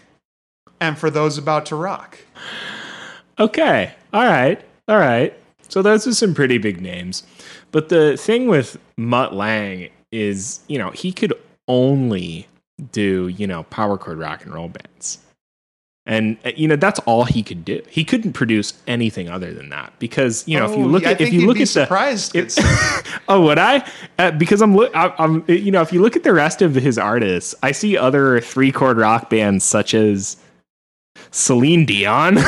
and 0.80 0.98
For 0.98 1.10
Those 1.10 1.38
About 1.38 1.66
to 1.68 1.76
Rock. 1.76 2.20
Okay. 3.40 3.94
All 4.14 4.26
right. 4.26 4.62
All 4.88 4.98
right. 4.98 5.38
So 5.68 5.82
those 5.82 6.08
are 6.08 6.14
some 6.14 6.34
pretty 6.34 6.58
big 6.58 6.80
names. 6.80 7.24
But 7.72 7.90
the 7.90 8.16
thing 8.18 8.48
with 8.48 8.78
Mutt 8.98 9.34
Lange 9.34 9.90
is, 10.12 10.62
you 10.68 10.78
know, 10.78 10.92
he 10.92 11.12
could 11.12 11.34
only 11.68 12.48
do, 12.92 13.28
you 13.28 13.48
know, 13.48 13.64
power 13.64 13.98
chord 13.98 14.20
rock 14.20 14.46
and 14.46 14.54
roll 14.54 14.70
bands. 14.70 15.18
And 16.08 16.38
uh, 16.46 16.52
you 16.56 16.68
know 16.68 16.76
that's 16.76 17.00
all 17.02 17.24
he 17.24 17.42
could 17.42 17.66
do. 17.66 17.82
He 17.90 18.04
couldn't 18.06 18.34
produce 18.34 18.74
anything 18.86 19.28
other 19.28 19.52
than 19.54 19.70
that 19.70 19.92
because 19.98 20.48
you 20.48 20.60
know 20.60 20.66
if 20.72 20.78
you 20.78 20.84
Oh, 20.84 20.88
look 20.88 21.06
I 21.06 21.14
at 21.14 21.22
if 21.22 21.34
you 21.34 21.48
look 21.48 21.58
at 21.58 21.62
the 21.62 21.66
surprised. 21.66 22.36
oh, 23.28 23.42
would 23.42 23.58
I? 23.58 23.90
Uh, 24.20 24.30
because 24.30 24.62
I'm, 24.62 24.76
look, 24.76 24.92
I'm, 24.94 25.44
you 25.48 25.72
know, 25.72 25.82
if 25.82 25.92
you 25.92 26.02
look 26.02 26.16
at 26.16 26.22
the 26.24 26.34
rest 26.34 26.62
of 26.62 26.76
his 26.76 27.00
artists, 27.00 27.56
I 27.64 27.72
see 27.72 27.98
other 27.98 28.40
three 28.40 28.72
chord 28.72 28.98
rock 28.98 29.32
bands 29.32 29.64
such 29.66 29.96
as 29.96 30.38
Celine 31.32 31.86
Dion, 31.88 32.36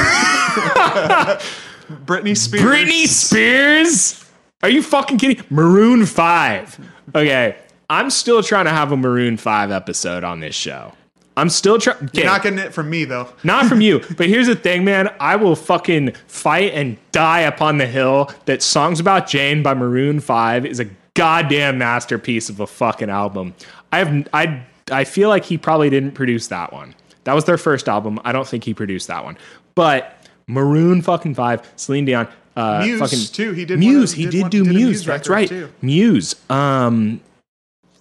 Britney 2.05 2.37
Spears. 2.37 2.63
Britney 2.63 3.07
Spears. 3.07 4.23
Are 4.61 4.69
you 4.69 4.83
fucking 4.83 5.17
kidding? 5.17 5.43
Maroon 5.49 6.05
Five. 6.05 6.79
Okay, 7.15 7.55
I'm 7.89 8.09
still 8.11 8.43
trying 8.43 8.65
to 8.65 8.71
have 8.71 8.91
a 8.91 8.97
Maroon 8.97 9.37
Five 9.37 9.71
episode 9.71 10.23
on 10.23 10.41
this 10.41 10.55
show. 10.55 10.93
I'm 11.37 11.49
still 11.49 11.77
trying. 11.79 12.09
You're 12.13 12.25
not 12.25 12.41
getting 12.43 12.59
it 12.59 12.73
from 12.73 12.89
me 12.89 13.05
though. 13.05 13.29
Not 13.43 13.67
from 13.67 13.79
you. 13.79 14.01
But 14.17 14.27
here's 14.27 14.47
the 14.47 14.55
thing, 14.55 14.83
man. 14.83 15.13
I 15.19 15.35
will 15.37 15.55
fucking 15.55 16.13
fight 16.27 16.73
and 16.73 16.97
die 17.13 17.41
upon 17.41 17.77
the 17.77 17.85
hill 17.85 18.31
that 18.45 18.61
Songs 18.63 18.99
About 18.99 19.27
Jane 19.27 19.61
by 19.63 19.73
Maroon 19.75 20.19
5 20.19 20.65
is 20.65 20.79
a 20.79 20.89
goddamn 21.13 21.77
masterpiece 21.77 22.49
of 22.49 22.59
a 22.59 22.67
fucking 22.67 23.09
album. 23.09 23.53
I 23.93 23.99
have 23.99 24.27
I 24.33 24.63
I 24.91 25.03
feel 25.03 25.29
like 25.29 25.45
he 25.45 25.57
probably 25.57 25.89
didn't 25.89 26.11
produce 26.11 26.47
that 26.47 26.73
one. 26.73 26.95
That 27.25 27.33
was 27.33 27.45
their 27.45 27.57
first 27.57 27.87
album. 27.87 28.19
I 28.25 28.31
don't 28.31 28.47
think 28.47 28.63
he 28.63 28.73
produced 28.73 29.07
that 29.07 29.23
one. 29.23 29.37
But 29.75 30.27
Maroon 30.47 31.01
fucking 31.03 31.35
5, 31.35 31.73
Celine 31.75 32.05
Dion, 32.05 32.27
uh 32.55 32.81
Muse, 32.83 32.99
fucking 32.99 33.19
too. 33.31 33.51
He 33.53 33.63
did 33.65 33.77
Muse, 33.77 34.13
of- 34.13 34.17
he 34.17 34.23
did 34.23 34.31
did, 34.31 34.41
one- 34.41 34.49
do 34.49 34.63
did 34.63 34.73
Muse. 34.73 34.85
Muse 34.87 35.05
That's 35.05 35.29
right. 35.29 35.47
too. 35.49 35.71
Muse. 35.83 36.35
Um 36.49 37.21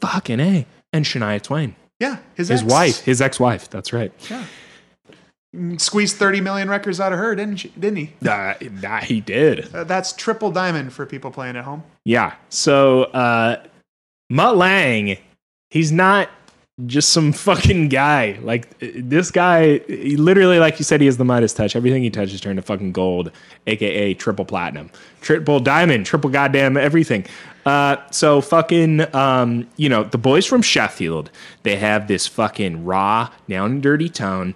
fucking 0.01 0.41
A. 0.41 0.67
And 0.93 1.05
Shania 1.05 1.43
Twain. 1.43 1.77
Yeah, 2.01 2.19
his 2.35 2.49
His 2.49 2.63
ex. 2.63 2.71
wife, 2.73 3.01
his 3.05 3.21
ex-wife. 3.23 3.71
That's 3.71 3.93
right. 3.93 4.13
Yeah. 4.31 4.45
Squeezed 5.79 6.17
30 6.17 6.43
million 6.43 6.69
records 6.69 7.01
out 7.01 7.13
of 7.15 7.19
her, 7.19 7.35
didn't 7.35 7.57
she? 7.57 7.69
Didn't 7.71 7.97
he? 7.97 8.13
Uh, 8.29 8.55
that 8.61 9.05
he 9.05 9.23
did. 9.23 9.75
Uh, 9.75 9.85
that's 9.85 10.13
triple 10.13 10.51
diamond 10.51 10.93
for 10.93 11.07
people 11.07 11.31
playing 11.31 11.57
at 11.57 11.65
home. 11.65 11.83
Yeah. 12.05 12.35
So 12.51 13.05
uh 13.05 13.65
Mutt 14.29 14.57
Lange, 14.59 15.17
he's 15.71 15.93
not 15.93 16.29
just 16.85 17.09
some 17.11 17.33
fucking 17.33 17.89
guy. 17.89 18.39
Like 18.43 18.77
this 18.81 19.31
guy, 19.31 19.79
he 19.87 20.17
literally, 20.19 20.59
like 20.59 20.79
you 20.79 20.85
said, 20.85 21.01
he 21.01 21.07
has 21.07 21.17
the 21.17 21.25
Midas 21.25 21.55
touch. 21.55 21.75
Everything 21.75 22.03
he 22.03 22.11
touches 22.11 22.39
turns 22.41 22.59
to 22.59 22.63
fucking 22.63 22.93
gold, 22.93 23.31
aka 23.67 24.13
triple 24.13 24.45
platinum, 24.45 24.91
triple 25.23 25.59
diamond, 25.61 26.05
triple 26.05 26.29
goddamn 26.29 26.77
everything. 26.77 27.25
Uh, 27.67 27.97
so 28.13 28.41
fucking, 28.41 29.15
um, 29.15 29.67
you 29.77 29.89
know, 29.89 30.05
the 30.05 30.19
boys 30.19 30.47
from 30.47 30.63
Sheffield, 30.63 31.31
they 31.65 31.77
have 31.77 32.07
this 32.07 32.27
fucking 32.27 32.85
raw, 32.85 33.31
down 33.49 33.73
and 33.73 33.83
dirty 33.83 34.09
tone. 34.09 34.55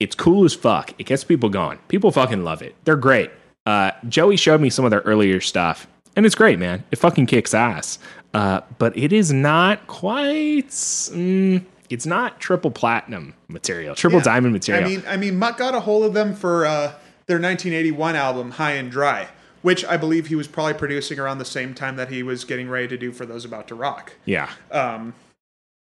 It's 0.00 0.14
cool 0.14 0.44
as 0.44 0.54
fuck. 0.54 0.94
It 0.98 1.04
gets 1.06 1.24
people 1.24 1.48
going. 1.48 1.78
People 1.88 2.10
fucking 2.12 2.44
love 2.44 2.62
it. 2.62 2.74
They're 2.84 2.96
great. 2.96 3.30
Uh, 3.66 3.90
Joey 4.08 4.36
showed 4.36 4.60
me 4.60 4.70
some 4.70 4.84
of 4.84 4.90
their 4.92 5.00
earlier 5.00 5.40
stuff, 5.40 5.86
and 6.14 6.24
it's 6.26 6.34
great, 6.34 6.58
man. 6.58 6.84
It 6.92 6.96
fucking 6.98 7.26
kicks 7.26 7.54
ass. 7.54 7.98
Uh, 8.34 8.60
but 8.78 8.96
it 8.96 9.12
is 9.12 9.32
not 9.32 9.86
quite. 9.86 10.68
Mm, 10.68 11.64
it's 11.90 12.06
not 12.06 12.40
triple 12.40 12.70
platinum 12.70 13.34
material, 13.48 13.94
triple 13.94 14.18
Yeah. 14.18 14.24
diamond 14.24 14.52
material. 14.52 14.84
I 14.84 14.88
mean, 14.88 15.02
I 15.08 15.16
mean, 15.16 15.38
Mutt 15.38 15.56
got 15.56 15.74
a 15.74 15.80
hold 15.80 16.04
of 16.04 16.14
them 16.14 16.34
for 16.34 16.66
uh, 16.66 16.92
their 17.26 17.38
1981 17.38 18.16
album 18.16 18.50
High 18.52 18.72
and 18.72 18.90
Dry, 18.90 19.28
which 19.64 19.82
I 19.86 19.96
believe 19.96 20.26
he 20.26 20.34
was 20.34 20.46
probably 20.46 20.74
producing 20.74 21.18
around 21.18 21.38
the 21.38 21.44
same 21.46 21.72
time 21.72 21.96
that 21.96 22.10
he 22.10 22.22
was 22.22 22.44
getting 22.44 22.68
ready 22.68 22.86
to 22.88 22.98
do 22.98 23.10
for 23.12 23.24
those 23.24 23.46
about 23.46 23.66
to 23.68 23.74
rock. 23.74 24.12
yeah. 24.26 24.50
Um, 24.70 25.14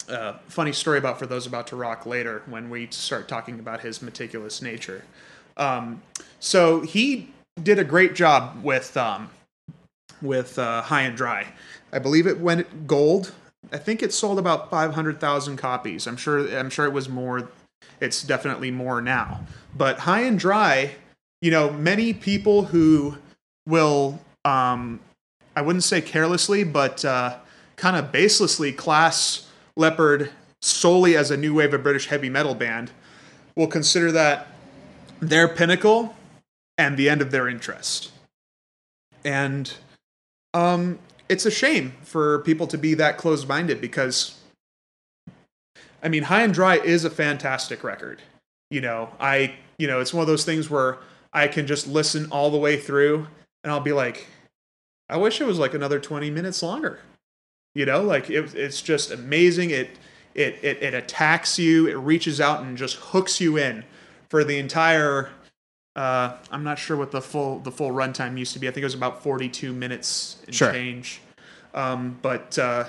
Uh, 0.07 0.33
funny 0.49 0.73
story 0.73 0.97
about 0.97 1.17
for 1.17 1.25
those 1.25 1.47
about 1.47 1.65
to 1.67 1.77
rock 1.77 2.05
later 2.05 2.43
when 2.45 2.69
we 2.69 2.87
start 2.91 3.27
talking 3.27 3.57
about 3.57 3.79
his 3.79 4.01
meticulous 4.01 4.61
nature. 4.61 5.01
Um, 5.55 6.01
so 6.39 6.81
he 6.81 7.31
did 7.61 7.79
a 7.79 7.85
great 7.85 8.13
job 8.13 8.61
with 8.63 8.97
um, 8.97 9.29
with 10.21 10.59
uh, 10.59 10.81
High 10.81 11.03
and 11.03 11.15
Dry. 11.15 11.47
I 11.93 11.99
believe 11.99 12.27
it 12.27 12.39
went 12.39 12.85
gold. 12.85 13.31
I 13.71 13.77
think 13.77 14.03
it 14.03 14.11
sold 14.13 14.37
about 14.39 14.69
five 14.69 14.93
hundred 14.93 15.21
thousand 15.21 15.55
copies. 15.55 16.05
I'm 16.05 16.17
sure. 16.17 16.39
I'm 16.53 16.69
sure 16.69 16.85
it 16.85 16.93
was 16.93 17.07
more. 17.07 17.49
It's 18.01 18.21
definitely 18.23 18.71
more 18.71 19.01
now. 19.01 19.45
But 19.73 19.99
High 19.99 20.23
and 20.23 20.37
Dry, 20.37 20.95
you 21.41 21.49
know, 21.49 21.71
many 21.71 22.13
people 22.13 22.65
who 22.65 23.17
will, 23.67 24.19
um, 24.45 24.99
I 25.55 25.61
wouldn't 25.61 25.83
say 25.83 26.01
carelessly, 26.01 26.63
but 26.63 27.03
uh, 27.05 27.37
kind 27.75 27.95
of 27.95 28.11
baselessly 28.11 28.75
class 28.75 29.47
Leppard 29.75 30.31
solely 30.61 31.15
as 31.15 31.31
a 31.31 31.37
new 31.37 31.53
wave 31.53 31.73
of 31.73 31.83
British 31.83 32.07
heavy 32.07 32.29
metal 32.29 32.55
band 32.55 32.91
will 33.55 33.67
consider 33.67 34.11
that 34.11 34.47
their 35.19 35.47
pinnacle 35.47 36.15
and 36.77 36.97
the 36.97 37.09
end 37.09 37.21
of 37.21 37.31
their 37.31 37.47
interest. 37.47 38.11
And 39.23 39.73
um, 40.53 40.99
it's 41.29 41.45
a 41.45 41.51
shame 41.51 41.93
for 42.03 42.39
people 42.39 42.67
to 42.67 42.77
be 42.77 42.93
that 42.95 43.17
closed 43.17 43.47
minded 43.47 43.79
because, 43.79 44.39
I 46.01 46.09
mean, 46.09 46.23
High 46.23 46.43
and 46.43 46.53
Dry 46.53 46.77
is 46.77 47.05
a 47.05 47.09
fantastic 47.09 47.83
record. 47.83 48.21
You 48.69 48.81
know, 48.81 49.09
I, 49.19 49.55
you 49.77 49.87
know, 49.87 49.99
it's 49.99 50.13
one 50.13 50.21
of 50.21 50.27
those 50.27 50.45
things 50.45 50.69
where 50.69 50.97
I 51.31 51.47
can 51.47 51.67
just 51.67 51.87
listen 51.87 52.27
all 52.31 52.49
the 52.49 52.57
way 52.57 52.77
through 52.77 53.27
and 53.63 53.71
I'll 53.71 53.79
be 53.79 53.93
like, 53.93 54.27
I 55.09 55.17
wish 55.17 55.41
it 55.41 55.45
was 55.47 55.59
like 55.59 55.73
another 55.73 55.99
20 55.99 56.29
minutes 56.29 56.63
longer. 56.63 56.99
You 57.75 57.85
know, 57.85 58.01
like 58.03 58.29
it, 58.29 58.53
it's 58.55 58.81
just 58.81 59.11
amazing. 59.11 59.71
It, 59.71 59.89
it, 60.35 60.57
it, 60.63 60.81
it 60.83 60.93
attacks 60.93 61.57
you, 61.59 61.87
it 61.87 61.95
reaches 61.95 62.39
out 62.41 62.61
and 62.61 62.77
just 62.77 62.95
hooks 62.97 63.39
you 63.41 63.57
in 63.57 63.83
for 64.29 64.43
the 64.43 64.57
entire 64.59 65.29
uh, 65.95 66.37
I'm 66.51 66.63
not 66.63 66.79
sure 66.79 66.97
what 66.97 67.11
the 67.11 67.21
full 67.21 67.59
the 67.59 67.71
full 67.71 67.91
runtime 67.91 68.37
used 68.37 68.53
to 68.53 68.59
be. 68.59 68.67
I 68.67 68.71
think 68.71 68.81
it 68.81 68.85
was 68.85 68.95
about 68.95 69.21
42 69.21 69.71
minutes 69.73 70.41
and 70.47 70.55
Sure. 70.55 70.71
change. 70.71 71.21
Um, 71.75 72.17
but 72.23 72.57
uh, 72.57 72.85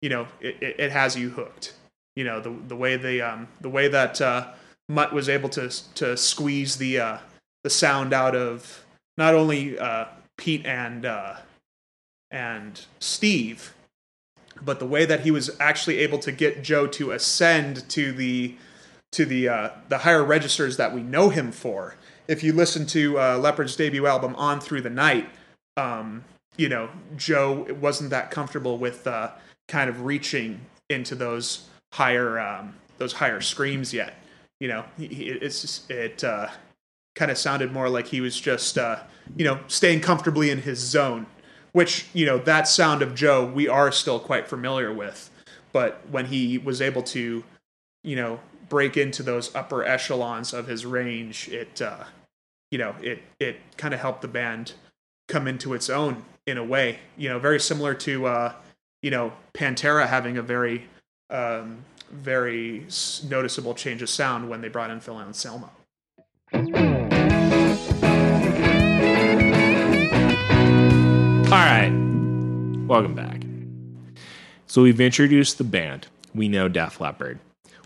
you 0.00 0.08
know, 0.08 0.28
it, 0.40 0.56
it, 0.62 0.76
it 0.78 0.92
has 0.92 1.16
you 1.16 1.30
hooked. 1.30 1.74
You 2.14 2.22
know, 2.22 2.40
the 2.40 2.54
the 2.68 2.76
way 2.76 2.96
they 2.96 3.20
um, 3.20 3.48
the 3.60 3.68
way 3.68 3.88
that 3.88 4.20
uh, 4.20 4.52
Mutt 4.88 5.12
was 5.12 5.28
able 5.28 5.48
to 5.50 5.68
to 5.94 6.16
squeeze 6.16 6.76
the 6.76 7.00
uh, 7.00 7.18
the 7.64 7.70
sound 7.70 8.12
out 8.12 8.36
of 8.36 8.83
not 9.16 9.34
only 9.34 9.78
uh, 9.78 10.06
Pete 10.36 10.66
and 10.66 11.04
uh, 11.04 11.36
and 12.30 12.84
Steve, 12.98 13.74
but 14.62 14.78
the 14.78 14.86
way 14.86 15.04
that 15.04 15.20
he 15.20 15.30
was 15.30 15.50
actually 15.60 15.98
able 15.98 16.18
to 16.20 16.32
get 16.32 16.62
Joe 16.62 16.86
to 16.88 17.12
ascend 17.12 17.88
to 17.90 18.12
the 18.12 18.56
to 19.12 19.24
the 19.24 19.48
uh, 19.48 19.70
the 19.88 19.98
higher 19.98 20.24
registers 20.24 20.76
that 20.76 20.94
we 20.94 21.02
know 21.02 21.28
him 21.28 21.52
for 21.52 21.94
if 22.28 22.42
you 22.42 22.52
listen 22.52 22.86
to 22.86 23.18
uh, 23.18 23.38
Leppard's 23.38 23.76
debut 23.76 24.06
album 24.06 24.34
On 24.36 24.60
Through 24.60 24.82
the 24.82 24.90
Night, 24.90 25.28
um, 25.76 26.24
you 26.56 26.68
know, 26.68 26.88
Joe 27.16 27.66
wasn't 27.80 28.10
that 28.10 28.30
comfortable 28.30 28.78
with 28.78 29.06
uh, 29.06 29.30
kind 29.68 29.90
of 29.90 30.04
reaching 30.04 30.60
into 30.88 31.14
those 31.14 31.68
higher 31.92 32.38
um, 32.38 32.74
those 32.98 33.12
higher 33.12 33.40
screams 33.40 33.92
yet. 33.92 34.14
You 34.60 34.68
know, 34.68 34.84
it's 34.98 35.60
just, 35.60 35.90
it 35.90 36.24
uh, 36.24 36.48
kind 37.14 37.30
of 37.30 37.38
sounded 37.38 37.72
more 37.72 37.88
like 37.88 38.08
he 38.08 38.20
was 38.20 38.38
just 38.38 38.78
uh, 38.78 38.98
you 39.36 39.44
know 39.44 39.60
staying 39.68 40.00
comfortably 40.00 40.50
in 40.50 40.62
his 40.62 40.78
zone, 40.78 41.26
which 41.72 42.06
you 42.12 42.26
know 42.26 42.38
that 42.38 42.68
sound 42.68 43.02
of 43.02 43.14
Joe 43.14 43.44
we 43.44 43.68
are 43.68 43.92
still 43.92 44.18
quite 44.18 44.48
familiar 44.48 44.92
with. 44.92 45.30
But 45.72 46.02
when 46.08 46.26
he 46.26 46.56
was 46.58 46.80
able 46.80 47.02
to, 47.02 47.42
you 48.04 48.16
know, 48.16 48.38
break 48.68 48.96
into 48.96 49.24
those 49.24 49.52
upper 49.56 49.84
echelons 49.84 50.52
of 50.52 50.68
his 50.68 50.86
range, 50.86 51.48
it 51.48 51.82
uh, 51.82 52.04
you 52.70 52.78
know 52.78 52.94
it 53.00 53.22
it 53.40 53.56
kind 53.76 53.94
of 53.94 54.00
helped 54.00 54.22
the 54.22 54.28
band 54.28 54.72
come 55.28 55.48
into 55.48 55.74
its 55.74 55.90
own 55.90 56.24
in 56.46 56.58
a 56.58 56.64
way. 56.64 57.00
You 57.16 57.28
know, 57.28 57.38
very 57.38 57.60
similar 57.60 57.94
to 57.94 58.26
uh, 58.26 58.52
you 59.02 59.10
know 59.10 59.32
Pantera 59.52 60.06
having 60.06 60.36
a 60.38 60.42
very 60.42 60.86
um, 61.30 61.84
very 62.10 62.86
noticeable 63.28 63.74
change 63.74 64.02
of 64.02 64.08
sound 64.08 64.48
when 64.48 64.60
they 64.60 64.68
brought 64.68 64.90
in 64.90 65.00
Phil 65.00 65.18
Anselmo. 65.18 65.70
Right. 71.54 71.88
Welcome 72.88 73.14
back. 73.14 73.42
So 74.66 74.82
we've 74.82 75.00
introduced 75.00 75.56
the 75.56 75.62
band. 75.62 76.08
We 76.34 76.48
know 76.48 76.66
Def 76.66 77.00
Leppard. 77.00 77.38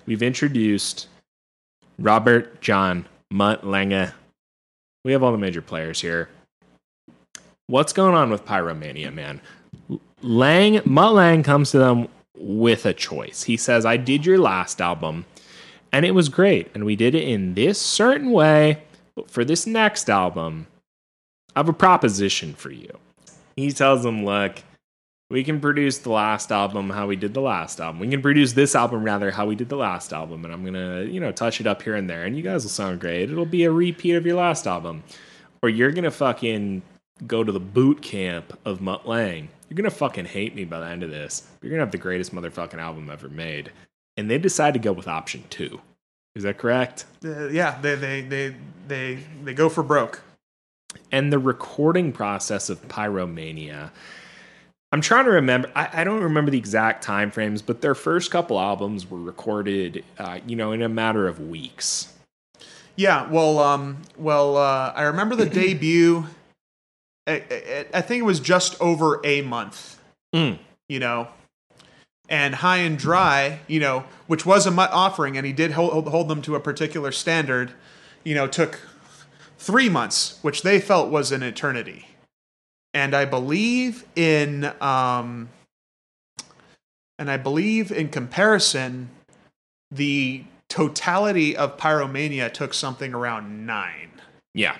We've 0.06 0.22
introduced 0.22 1.06
Robert 1.98 2.62
John 2.62 3.04
Mutt 3.30 3.66
Lange. 3.66 4.12
We 5.04 5.12
have 5.12 5.22
all 5.22 5.32
the 5.32 5.38
major 5.38 5.60
players 5.60 6.00
here. 6.00 6.30
What's 7.66 7.92
going 7.92 8.14
on 8.14 8.30
with 8.30 8.46
Pyromania, 8.46 9.12
man? 9.12 9.42
Lange 10.22 10.80
Mutt 10.86 11.12
Lange 11.12 11.42
comes 11.42 11.70
to 11.72 11.78
them 11.78 12.08
with 12.38 12.86
a 12.86 12.94
choice. 12.94 13.42
He 13.42 13.58
says, 13.58 13.84
I 13.84 13.98
did 13.98 14.24
your 14.24 14.38
last 14.38 14.80
album 14.80 15.26
and 15.92 16.06
it 16.06 16.12
was 16.12 16.30
great. 16.30 16.70
And 16.72 16.86
we 16.86 16.96
did 16.96 17.14
it 17.14 17.28
in 17.28 17.52
this 17.52 17.78
certain 17.78 18.30
way. 18.30 18.82
But 19.14 19.30
for 19.30 19.44
this 19.44 19.66
next 19.66 20.08
album, 20.08 20.68
I 21.54 21.58
have 21.58 21.68
a 21.68 21.74
proposition 21.74 22.54
for 22.54 22.70
you. 22.70 22.98
He 23.58 23.72
tells 23.72 24.02
them, 24.02 24.24
look, 24.24 24.62
we 25.30 25.44
can 25.44 25.60
produce 25.60 25.98
the 25.98 26.10
last 26.10 26.50
album 26.50 26.90
how 26.90 27.06
we 27.06 27.16
did 27.16 27.34
the 27.34 27.40
last 27.40 27.80
album. 27.80 28.00
We 28.00 28.08
can 28.08 28.22
produce 28.22 28.54
this 28.54 28.74
album 28.74 29.04
rather 29.04 29.30
how 29.30 29.46
we 29.46 29.56
did 29.56 29.68
the 29.68 29.76
last 29.76 30.12
album. 30.12 30.44
And 30.44 30.54
I'm 30.54 30.64
to, 30.74 31.06
you 31.10 31.20
know, 31.20 31.32
touch 31.32 31.60
it 31.60 31.66
up 31.66 31.82
here 31.82 31.96
and 31.96 32.08
there. 32.08 32.24
And 32.24 32.36
you 32.36 32.42
guys 32.42 32.64
will 32.64 32.70
sound 32.70 33.00
great. 33.00 33.30
It'll 33.30 33.44
be 33.44 33.64
a 33.64 33.70
repeat 33.70 34.14
of 34.14 34.24
your 34.24 34.36
last 34.36 34.66
album. 34.66 35.02
Or 35.60 35.68
you're 35.68 35.92
to 36.04 36.10
fucking 36.10 36.82
go 37.26 37.44
to 37.44 37.52
the 37.52 37.60
boot 37.60 38.00
camp 38.00 38.58
of 38.64 38.80
Mutt 38.80 39.06
Lange. 39.06 39.48
You're 39.68 39.76
to 39.82 39.90
fucking 39.90 40.26
hate 40.26 40.54
me 40.54 40.64
by 40.64 40.78
the 40.80 40.86
end 40.86 41.02
of 41.02 41.10
this. 41.10 41.46
You're 41.60 41.72
to 41.72 41.80
have 41.80 41.90
the 41.90 41.98
greatest 41.98 42.34
motherfucking 42.34 42.78
album 42.78 43.10
ever 43.10 43.28
made. 43.28 43.72
And 44.16 44.30
they 44.30 44.38
decide 44.38 44.74
to 44.74 44.80
go 44.80 44.92
with 44.92 45.08
option 45.08 45.44
two. 45.50 45.80
Is 46.34 46.44
that 46.44 46.56
correct? 46.56 47.04
Uh, 47.24 47.48
yeah, 47.48 47.80
they, 47.80 47.96
they 47.96 48.20
they 48.20 48.54
they 48.86 49.18
they 49.42 49.54
go 49.54 49.68
for 49.68 49.82
broke. 49.82 50.22
And 51.12 51.32
the 51.32 51.38
recording 51.38 52.12
process 52.12 52.68
of 52.70 52.86
Pyromania. 52.88 53.90
I'm 54.90 55.00
trying 55.00 55.26
to 55.26 55.30
remember. 55.32 55.70
I, 55.74 55.88
I 55.92 56.04
don't 56.04 56.22
remember 56.22 56.50
the 56.50 56.58
exact 56.58 57.02
time 57.04 57.30
frames, 57.30 57.60
but 57.60 57.80
their 57.80 57.94
first 57.94 58.30
couple 58.30 58.58
albums 58.58 59.10
were 59.10 59.20
recorded, 59.20 60.04
uh, 60.18 60.40
you 60.46 60.56
know, 60.56 60.72
in 60.72 60.82
a 60.82 60.88
matter 60.88 61.28
of 61.28 61.40
weeks. 61.40 62.12
Yeah, 62.96 63.28
well, 63.30 63.58
um, 63.58 63.98
well, 64.16 64.56
uh, 64.56 64.92
I 64.94 65.02
remember 65.02 65.36
the 65.36 65.46
debut. 65.46 66.26
I, 67.26 67.32
I, 67.50 67.86
I 67.94 68.00
think 68.00 68.20
it 68.20 68.24
was 68.24 68.40
just 68.40 68.80
over 68.80 69.20
a 69.24 69.42
month. 69.42 70.00
Mm. 70.34 70.58
You 70.88 71.00
know, 71.00 71.28
and 72.28 72.56
High 72.56 72.78
and 72.78 72.98
Dry, 72.98 73.60
you 73.66 73.80
know, 73.80 74.04
which 74.26 74.44
was 74.44 74.66
a 74.66 74.70
Mutt 74.70 74.90
offering, 74.92 75.36
and 75.36 75.46
he 75.46 75.52
did 75.52 75.72
hold, 75.72 76.08
hold 76.08 76.28
them 76.28 76.42
to 76.42 76.54
a 76.54 76.60
particular 76.60 77.12
standard. 77.12 77.72
You 78.24 78.34
know, 78.34 78.46
took 78.46 78.80
three 79.58 79.88
months, 79.88 80.38
which 80.42 80.62
they 80.62 80.80
felt 80.80 81.10
was 81.10 81.32
an 81.32 81.42
eternity. 81.42 82.06
And 82.94 83.14
I 83.14 83.26
believe 83.26 84.04
in, 84.16 84.72
um, 84.80 85.50
and 87.18 87.30
I 87.30 87.36
believe 87.36 87.92
in 87.92 88.08
comparison, 88.08 89.10
the 89.90 90.44
totality 90.68 91.56
of 91.56 91.76
Pyromania 91.76 92.52
took 92.52 92.72
something 92.72 93.14
around 93.14 93.66
nine. 93.66 94.10
Yeah, 94.54 94.76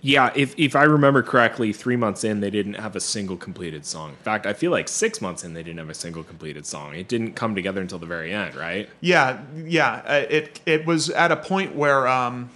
yeah. 0.00 0.32
If 0.34 0.54
if 0.58 0.74
I 0.74 0.84
remember 0.84 1.22
correctly, 1.22 1.72
three 1.72 1.96
months 1.96 2.24
in, 2.24 2.40
they 2.40 2.50
didn't 2.50 2.74
have 2.74 2.96
a 2.96 3.00
single 3.00 3.36
completed 3.36 3.84
song. 3.84 4.10
In 4.10 4.16
fact, 4.16 4.46
I 4.46 4.52
feel 4.52 4.70
like 4.70 4.88
six 4.88 5.20
months 5.20 5.44
in, 5.44 5.54
they 5.54 5.62
didn't 5.62 5.78
have 5.78 5.90
a 5.90 5.94
single 5.94 6.24
completed 6.24 6.66
song. 6.66 6.94
It 6.94 7.08
didn't 7.08 7.32
come 7.32 7.54
together 7.54 7.80
until 7.80 7.98
the 7.98 8.06
very 8.06 8.32
end, 8.32 8.54
right? 8.54 8.88
Yeah, 9.00 9.40
yeah. 9.64 10.02
uh, 10.06 10.24
It 10.28 10.60
it 10.66 10.86
was 10.86 11.10
at 11.10 11.32
a 11.32 11.36
point 11.36 11.74
where 11.74 12.08
um, 12.08 12.50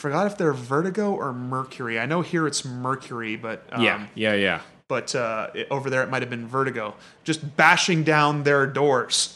forgot 0.00 0.26
if 0.26 0.38
they're 0.38 0.54
Vertigo 0.54 1.12
or 1.14 1.32
Mercury. 1.32 2.00
I 2.00 2.06
know 2.06 2.22
here 2.22 2.46
it's 2.46 2.64
Mercury, 2.64 3.36
but 3.36 3.64
um, 3.70 3.82
yeah, 3.82 4.06
yeah, 4.14 4.32
yeah. 4.34 4.60
but 4.88 5.14
uh, 5.14 5.50
it- 5.54 5.68
over 5.70 5.90
there 5.90 6.02
it 6.02 6.08
might 6.08 6.22
have 6.22 6.30
been 6.30 6.46
Vertigo, 6.46 6.94
just 7.22 7.56
bashing 7.56 8.02
down 8.02 8.42
their 8.42 8.66
doors, 8.66 9.34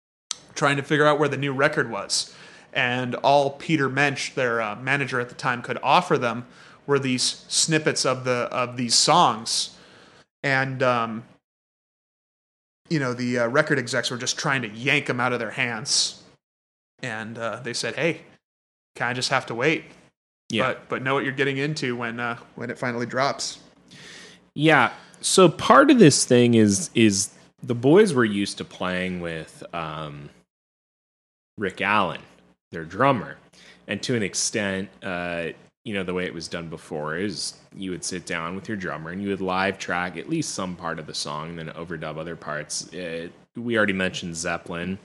trying 0.54 0.76
to 0.76 0.82
figure 0.82 1.06
out 1.06 1.18
where 1.18 1.28
the 1.28 1.36
new 1.36 1.52
record 1.52 1.90
was. 1.90 2.34
And 2.72 3.14
all 3.16 3.50
Peter 3.50 3.88
Mensch, 3.88 4.32
their 4.32 4.60
uh, 4.62 4.76
manager 4.76 5.20
at 5.20 5.28
the 5.28 5.34
time, 5.34 5.62
could 5.62 5.78
offer 5.82 6.16
them 6.16 6.46
were 6.86 6.98
these 6.98 7.44
snippets 7.48 8.06
of 8.06 8.24
the 8.24 8.48
of 8.50 8.76
these 8.78 8.94
songs, 8.94 9.76
and 10.42 10.82
um, 10.82 11.24
you 12.88 12.98
know 12.98 13.12
the 13.12 13.40
uh, 13.40 13.48
record 13.48 13.78
execs 13.78 14.10
were 14.10 14.16
just 14.16 14.38
trying 14.38 14.62
to 14.62 14.68
yank 14.68 15.06
them 15.06 15.20
out 15.20 15.32
of 15.34 15.38
their 15.38 15.50
hands, 15.50 16.22
and 17.02 17.36
uh, 17.36 17.60
they 17.62 17.74
said, 17.74 17.94
"Hey, 17.96 18.22
kind 18.96 19.10
of 19.12 19.16
just 19.16 19.28
have 19.30 19.44
to 19.46 19.54
wait." 19.54 19.84
Yeah. 20.50 20.68
But 20.68 20.88
but 20.88 21.02
know 21.02 21.14
what 21.14 21.24
you're 21.24 21.32
getting 21.32 21.58
into 21.58 21.96
when 21.96 22.20
uh, 22.20 22.38
when 22.54 22.70
it 22.70 22.78
finally 22.78 23.06
drops. 23.06 23.58
Yeah. 24.54 24.92
So 25.20 25.48
part 25.48 25.90
of 25.90 25.98
this 25.98 26.24
thing 26.24 26.54
is 26.54 26.90
is 26.94 27.30
the 27.62 27.74
boys 27.74 28.14
were 28.14 28.24
used 28.24 28.58
to 28.58 28.64
playing 28.64 29.20
with 29.20 29.62
um, 29.74 30.30
Rick 31.58 31.80
Allen, 31.80 32.22
their 32.70 32.84
drummer, 32.84 33.36
and 33.88 34.00
to 34.02 34.14
an 34.14 34.22
extent, 34.22 34.88
uh, 35.02 35.48
you 35.84 35.92
know, 35.92 36.04
the 36.04 36.14
way 36.14 36.24
it 36.24 36.32
was 36.32 36.48
done 36.48 36.68
before 36.68 37.16
is 37.16 37.54
you 37.76 37.90
would 37.90 38.04
sit 38.04 38.26
down 38.26 38.54
with 38.54 38.68
your 38.68 38.76
drummer 38.76 39.10
and 39.10 39.22
you 39.22 39.28
would 39.28 39.40
live 39.40 39.78
track 39.78 40.16
at 40.16 40.28
least 40.28 40.54
some 40.54 40.76
part 40.76 40.98
of 40.98 41.06
the 41.06 41.14
song, 41.14 41.50
and 41.50 41.58
then 41.58 41.68
overdub 41.74 42.16
other 42.16 42.36
parts. 42.36 42.92
Uh 42.94 43.28
we 43.56 43.76
already 43.76 43.92
mentioned 43.92 44.36
Zeppelin. 44.36 44.98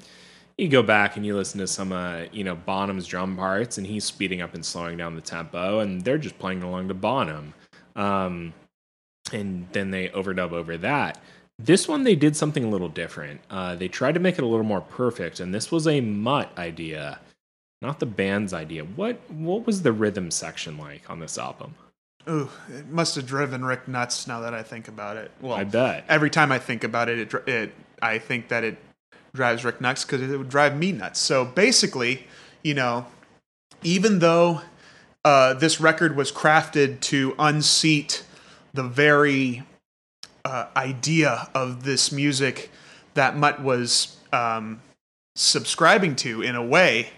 You 0.58 0.68
go 0.68 0.84
back 0.84 1.18
and 1.18 1.26
you 1.26 1.36
listen 1.36 1.60
to 1.60 1.68
some, 1.68 1.92
uh, 1.92 2.24
you 2.32 2.44
know, 2.44 2.56
Bonham's 2.56 3.08
drum 3.08 3.36
parts, 3.36 3.78
and 3.78 3.88
he's 3.88 4.04
speeding 4.04 4.42
up 4.42 4.54
and 4.54 4.64
slowing 4.64 4.98
down 4.98 5.16
the 5.16 5.22
tempo, 5.22 5.80
and 5.80 6.04
they're 6.04 6.20
just 6.20 6.38
playing 6.38 6.62
along 6.62 6.90
to 6.90 6.94
Bonham. 6.94 7.54
Um, 7.96 8.54
and 9.32 9.68
then 9.72 9.92
they 9.92 10.10
overdub 10.10 10.52
over 10.52 10.78
that. 10.78 11.20
This 11.60 11.88
one 11.88 12.04
they 12.04 12.16
did 12.16 12.36
something 12.36 12.64
a 12.64 12.70
little 12.70 12.90
different. 12.90 13.42
Uh, 13.50 13.76
they 13.76 13.88
tried 13.88 14.14
to 14.14 14.20
make 14.20 14.38
it 14.38 14.44
a 14.44 14.48
little 14.48 14.66
more 14.66 14.82
perfect, 14.82 15.40
and 15.40 15.54
this 15.54 15.72
was 15.72 15.88
a 15.88 16.02
mutt 16.02 16.52
idea, 16.58 17.20
not 17.82 18.00
the 18.00 18.06
band's 18.06 18.54
idea. 18.54 18.84
What 18.84 19.20
what 19.30 19.66
was 19.66 19.84
the 19.84 19.92
rhythm 19.92 20.32
section 20.32 20.78
like 20.78 21.10
on 21.10 21.20
this 21.20 21.38
album? 21.38 21.76
Ooh, 22.28 22.50
it 22.70 22.88
must 22.88 23.16
have 23.16 23.28
driven 23.28 23.64
Rick 23.66 23.88
nuts. 23.88 24.28
Now 24.28 24.40
that 24.42 24.54
I 24.54 24.64
think 24.64 24.88
about 24.88 25.18
it, 25.18 25.32
well, 25.42 25.54
I 25.54 25.64
bet. 25.64 26.06
every 26.10 26.30
time 26.30 26.52
I 26.52 26.60
think 26.60 26.84
about 26.84 27.08
it, 27.08 27.20
it, 27.20 27.48
it 27.48 27.74
I 28.02 28.18
think 28.18 28.48
that 28.48 28.64
it 28.64 28.78
drives 29.34 29.66
Rick 29.66 29.82
nuts 29.82 30.06
because 30.06 30.22
it 30.22 30.38
would 30.38 30.50
drive 30.50 30.78
me 30.78 30.92
nuts. 30.92 31.20
So 31.20 31.44
basically, 31.44 32.28
you 32.64 32.74
know, 32.74 33.08
even 33.82 34.20
though 34.20 34.62
uh, 35.26 35.56
this 35.56 35.80
record 35.80 36.16
was 36.16 36.32
crafted 36.32 37.00
to 37.02 37.34
unseat 37.40 38.24
the 38.74 38.84
very 38.84 39.64
uh, 40.46 40.68
idea 40.76 41.50
of 41.56 41.84
this 41.84 42.12
music 42.12 42.70
that 43.16 43.36
Mutt 43.36 43.62
was 43.62 44.18
um, 44.32 44.82
subscribing 45.36 46.16
to 46.18 46.42
in 46.42 46.56
a 46.56 46.64
way, 46.64 47.10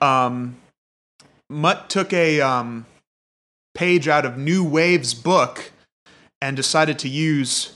um, 0.00 0.56
Mutt 1.50 1.90
took 1.90 2.12
a 2.12 2.40
um, 2.40 2.86
page 3.74 4.08
out 4.08 4.24
of 4.24 4.38
New 4.38 4.64
Wave's 4.64 5.14
book 5.14 5.72
and 6.40 6.56
decided 6.56 6.98
to 7.00 7.08
use, 7.08 7.74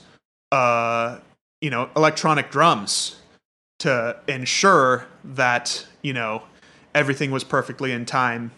uh, 0.51 1.19
you 1.61 1.69
know, 1.69 1.89
electronic 1.95 2.49
drums 2.49 3.17
to 3.83 4.17
ensure 4.27 5.05
that 5.23 5.85
you 6.01 6.13
know 6.13 6.43
everything 6.95 7.31
was 7.31 7.43
perfectly 7.43 7.91
in 7.91 8.05
time 8.05 8.51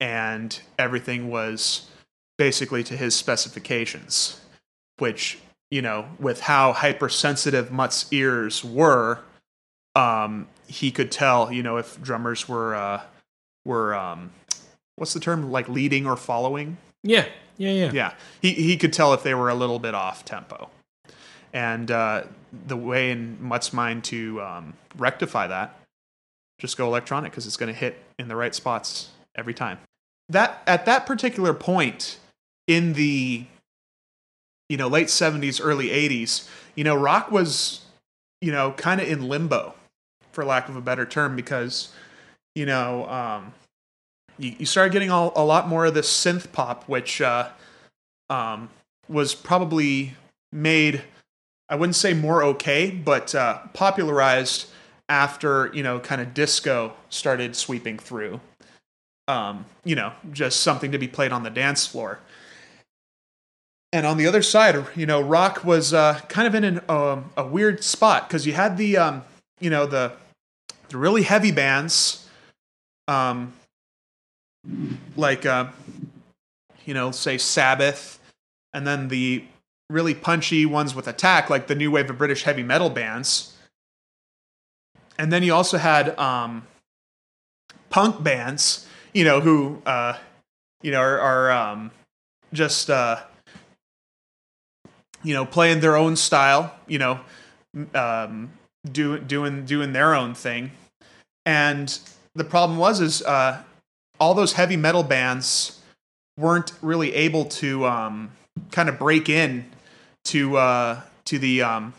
and 0.00 0.60
everything 0.78 1.30
was 1.30 1.88
basically 2.36 2.84
to 2.84 2.96
his 2.96 3.14
specifications, 3.14 4.40
which 4.98 5.38
you 5.70 5.82
know, 5.82 6.06
with 6.20 6.40
how 6.40 6.72
hypersensitive 6.72 7.72
Mutt's 7.72 8.06
ears 8.12 8.64
were, 8.64 9.20
um, 9.96 10.46
he 10.68 10.90
could 10.90 11.10
tell, 11.10 11.50
you 11.50 11.62
know, 11.62 11.76
if 11.76 12.00
drummers 12.02 12.48
were 12.48 12.74
uh, 12.74 13.00
were 13.64 13.94
um, 13.94 14.30
what's 14.96 15.14
the 15.14 15.20
term 15.20 15.50
like 15.50 15.68
leading 15.68 16.06
or 16.06 16.16
following. 16.16 16.76
Yeah, 17.02 17.26
yeah, 17.56 17.70
yeah. 17.70 17.90
Yeah, 17.92 18.14
he 18.42 18.52
he 18.52 18.76
could 18.76 18.92
tell 18.92 19.14
if 19.14 19.22
they 19.22 19.34
were 19.34 19.48
a 19.48 19.54
little 19.54 19.78
bit 19.78 19.94
off 19.94 20.24
tempo, 20.24 20.70
and 21.56 21.90
uh, 21.90 22.24
the 22.66 22.76
way 22.76 23.10
in 23.10 23.38
Mutt's 23.42 23.72
mind 23.72 24.04
to 24.04 24.42
um, 24.42 24.74
rectify 24.98 25.46
that, 25.46 25.80
just 26.60 26.76
go 26.76 26.86
electronic 26.86 27.32
because 27.32 27.46
it's 27.46 27.56
going 27.56 27.72
to 27.72 27.78
hit 27.78 27.96
in 28.18 28.28
the 28.28 28.36
right 28.36 28.54
spots 28.54 29.08
every 29.34 29.54
time. 29.54 29.78
That 30.28 30.62
at 30.66 30.84
that 30.84 31.06
particular 31.06 31.54
point 31.54 32.18
in 32.66 32.92
the 32.92 33.46
you 34.68 34.76
know 34.76 34.88
late 34.88 35.06
70s 35.06 35.60
early 35.62 35.90
80s 35.90 36.48
you 36.74 36.82
know 36.82 36.96
rock 36.96 37.30
was 37.30 37.82
you 38.40 38.50
know 38.50 38.72
kind 38.72 39.00
of 39.00 39.06
in 39.06 39.28
limbo 39.28 39.74
for 40.32 40.44
lack 40.44 40.68
of 40.68 40.74
a 40.74 40.80
better 40.80 41.06
term 41.06 41.36
because 41.36 41.92
you 42.56 42.66
know 42.66 43.08
um 43.08 43.54
you, 44.36 44.56
you 44.58 44.66
started 44.66 44.92
getting 44.92 45.12
all, 45.12 45.32
a 45.36 45.44
lot 45.44 45.68
more 45.68 45.86
of 45.86 45.94
this 45.94 46.10
synth 46.12 46.50
pop 46.50 46.82
which 46.88 47.20
uh 47.20 47.48
um 48.28 48.68
was 49.08 49.36
probably 49.36 50.14
made 50.50 51.04
i 51.68 51.74
wouldn't 51.74 51.96
say 51.96 52.14
more 52.14 52.42
okay 52.42 52.90
but 52.90 53.34
uh 53.34 53.58
popularized 53.72 54.66
after 55.08 55.70
you 55.72 55.82
know 55.82 56.00
kind 56.00 56.20
of 56.20 56.34
disco 56.34 56.92
started 57.10 57.54
sweeping 57.54 57.98
through. 57.98 58.40
Um 59.28 59.66
you 59.84 59.94
know 59.94 60.12
just 60.32 60.60
something 60.60 60.92
to 60.92 60.98
be 60.98 61.08
played 61.08 61.32
on 61.32 61.42
the 61.42 61.50
dance 61.50 61.86
floor. 61.86 62.20
And 63.92 64.04
on 64.04 64.18
the 64.18 64.26
other 64.26 64.42
side, 64.42 64.84
you 64.94 65.06
know, 65.06 65.20
rock 65.22 65.64
was 65.64 65.94
uh, 65.94 66.20
kind 66.28 66.46
of 66.46 66.54
in 66.54 66.64
an, 66.64 66.80
um, 66.88 67.30
a 67.36 67.46
weird 67.46 67.82
spot 67.82 68.28
because 68.28 68.44
you 68.44 68.52
had 68.52 68.76
the, 68.76 68.98
um, 68.98 69.22
you 69.60 69.70
know, 69.70 69.86
the 69.86 70.12
the 70.88 70.98
really 70.98 71.22
heavy 71.22 71.50
bands, 71.50 72.28
um, 73.08 73.54
like, 75.16 75.46
uh, 75.46 75.68
you 76.84 76.94
know, 76.94 77.10
say 77.10 77.38
Sabbath, 77.38 78.18
and 78.74 78.86
then 78.86 79.08
the 79.08 79.44
really 79.90 80.14
punchy 80.14 80.66
ones 80.66 80.94
with 80.94 81.06
Attack, 81.06 81.48
like 81.50 81.66
the 81.66 81.74
new 81.74 81.90
wave 81.90 82.10
of 82.10 82.18
British 82.18 82.42
heavy 82.42 82.62
metal 82.62 82.90
bands. 82.90 83.56
And 85.18 85.32
then 85.32 85.42
you 85.42 85.54
also 85.54 85.78
had 85.78 86.18
um, 86.18 86.66
punk 87.90 88.22
bands, 88.22 88.86
you 89.14 89.24
know, 89.24 89.40
who, 89.40 89.80
uh, 89.86 90.18
you 90.82 90.90
know, 90.90 91.00
are, 91.00 91.20
are 91.20 91.50
um, 91.50 91.90
just. 92.52 92.90
Uh, 92.90 93.20
you 95.26 95.34
know, 95.34 95.44
playing 95.44 95.80
their 95.80 95.96
own 95.96 96.14
style, 96.14 96.72
you 96.86 97.00
know, 97.00 97.18
um, 97.94 98.52
do, 98.90 99.18
doing 99.18 99.64
doing 99.64 99.92
their 99.92 100.14
own 100.14 100.34
thing. 100.34 100.70
And 101.44 101.98
the 102.36 102.44
problem 102.44 102.78
was 102.78 103.00
is 103.00 103.22
uh, 103.22 103.62
all 104.20 104.34
those 104.34 104.52
heavy 104.52 104.76
metal 104.76 105.02
bands 105.02 105.80
weren't 106.38 106.72
really 106.80 107.12
able 107.14 107.44
to 107.46 107.86
um, 107.86 108.30
kind 108.70 108.88
of 108.88 109.00
break 109.00 109.28
in 109.28 109.64
to 110.26 110.56
uh, 110.56 111.00
to 111.26 111.38
the 111.38 111.62
um, 111.62 111.94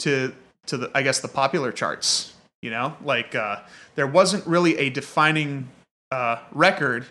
to 0.00 0.34
to 0.66 0.76
the 0.76 0.90
I 0.94 1.02
guess 1.02 1.20
the 1.20 1.28
popular 1.28 1.72
charts. 1.72 2.34
You 2.62 2.70
know, 2.70 2.96
like 3.04 3.34
uh, 3.34 3.60
there 3.94 4.06
wasn't 4.06 4.46
really 4.46 4.76
a 4.78 4.90
defining 4.90 5.68
uh, 6.10 6.38
record 6.52 7.06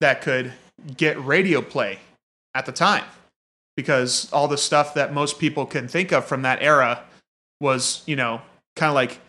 that 0.00 0.20
could 0.22 0.52
get 0.96 1.22
radio 1.24 1.62
play 1.62 1.98
at 2.54 2.66
the 2.66 2.72
time 2.72 3.04
because 3.76 4.30
all 4.32 4.48
the 4.48 4.58
stuff 4.58 4.94
that 4.94 5.14
most 5.14 5.38
people 5.38 5.64
can 5.64 5.88
think 5.88 6.12
of 6.12 6.24
from 6.24 6.42
that 6.42 6.60
era 6.60 7.04
was, 7.60 8.02
you 8.06 8.16
know, 8.16 8.40
kind 8.76 8.90
of 8.90 8.94
like 8.94 9.20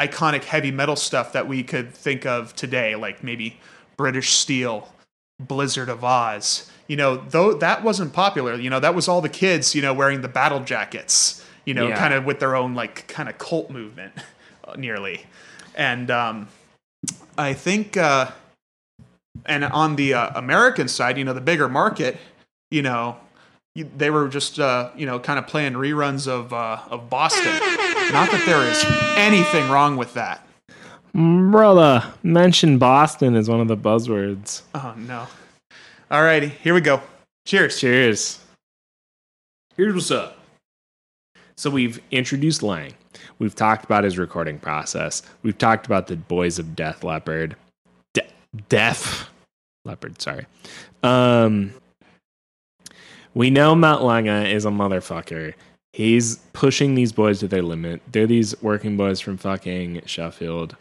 iconic 0.00 0.44
heavy 0.44 0.70
metal 0.70 0.96
stuff 0.96 1.32
that 1.32 1.48
we 1.48 1.62
could 1.62 1.92
think 1.92 2.24
of 2.26 2.54
today, 2.54 2.94
like 2.94 3.24
maybe 3.24 3.58
British 3.96 4.32
Steel, 4.32 4.92
Blizzard 5.40 5.88
of 5.88 6.00
Ozz. 6.00 6.70
You 6.88 6.96
know, 6.96 7.16
though 7.16 7.54
that 7.54 7.82
wasn't 7.82 8.12
popular. 8.12 8.54
You 8.54 8.70
know, 8.70 8.80
that 8.80 8.94
was 8.94 9.08
all 9.08 9.20
the 9.20 9.28
kids, 9.28 9.74
you 9.74 9.82
know, 9.82 9.92
wearing 9.92 10.20
the 10.20 10.28
battle 10.28 10.60
jackets. 10.60 11.44
You 11.64 11.74
know, 11.74 11.88
Yeah. 11.88 11.98
kind 11.98 12.14
of 12.14 12.24
with 12.24 12.38
their 12.38 12.54
own 12.54 12.74
like 12.74 13.06
kind 13.08 13.28
of 13.28 13.38
cult 13.38 13.70
movement, 13.70 14.12
nearly. 14.76 15.26
And 15.74 16.10
um, 16.10 16.48
I 17.36 17.52
think, 17.54 17.96
uh, 17.96 18.30
and 19.44 19.64
on 19.64 19.96
the 19.96 20.14
uh, 20.14 20.30
American 20.38 20.88
side, 20.88 21.18
you 21.18 21.24
know, 21.24 21.32
the 21.34 21.40
bigger 21.40 21.68
market, 21.68 22.16
you 22.70 22.82
know, 22.82 23.16
they 23.74 24.08
were 24.10 24.28
just 24.28 24.58
uh, 24.58 24.90
you 24.96 25.04
know 25.06 25.18
kind 25.18 25.38
of 25.38 25.46
playing 25.46 25.74
reruns 25.74 26.26
of 26.28 26.52
uh, 26.52 26.78
of 26.88 27.10
Boston. 27.10 27.52
Not 28.12 28.30
that 28.30 28.42
there 28.46 28.62
is 28.62 28.82
anything 29.18 29.68
wrong 29.68 29.96
with 29.96 30.14
that. 30.14 30.46
Brother, 31.12 32.04
mention 32.22 32.78
Boston 32.78 33.34
is 33.34 33.48
one 33.48 33.60
of 33.60 33.68
the 33.68 33.76
buzzwords. 33.76 34.62
Oh 34.74 34.94
no. 34.96 35.26
Alrighty, 36.10 36.50
here 36.50 36.72
we 36.72 36.80
go. 36.80 37.02
Cheers. 37.46 37.80
Cheers. 37.80 38.40
Here's 39.76 39.94
what's 39.94 40.10
up. 40.10 40.38
So 41.56 41.68
we've 41.70 42.00
introduced 42.10 42.62
Lange. 42.62 42.94
We've 43.38 43.54
talked 43.54 43.84
about 43.84 44.04
his 44.04 44.18
recording 44.18 44.58
process. 44.58 45.22
We've 45.42 45.58
talked 45.58 45.86
about 45.86 46.06
the 46.06 46.16
boys 46.16 46.58
of 46.58 46.76
Death 46.76 47.02
Leopard. 47.02 47.56
De- 48.14 48.26
Death 48.68 49.28
Leopard, 49.84 50.20
sorry. 50.20 50.46
Um 51.02 51.74
we 53.34 53.50
know 53.50 53.74
Matt 53.74 53.98
Langa 53.98 54.50
is 54.50 54.64
a 54.64 54.70
motherfucker. 54.70 55.54
He's 55.92 56.36
pushing 56.52 56.94
these 56.94 57.12
boys 57.12 57.40
to 57.40 57.48
their 57.48 57.62
limit. 57.62 58.00
They're 58.12 58.26
these 58.26 58.60
working 58.62 58.96
boys 58.96 59.20
from 59.20 59.36
fucking 59.38 60.02
Sheffield. 60.06 60.76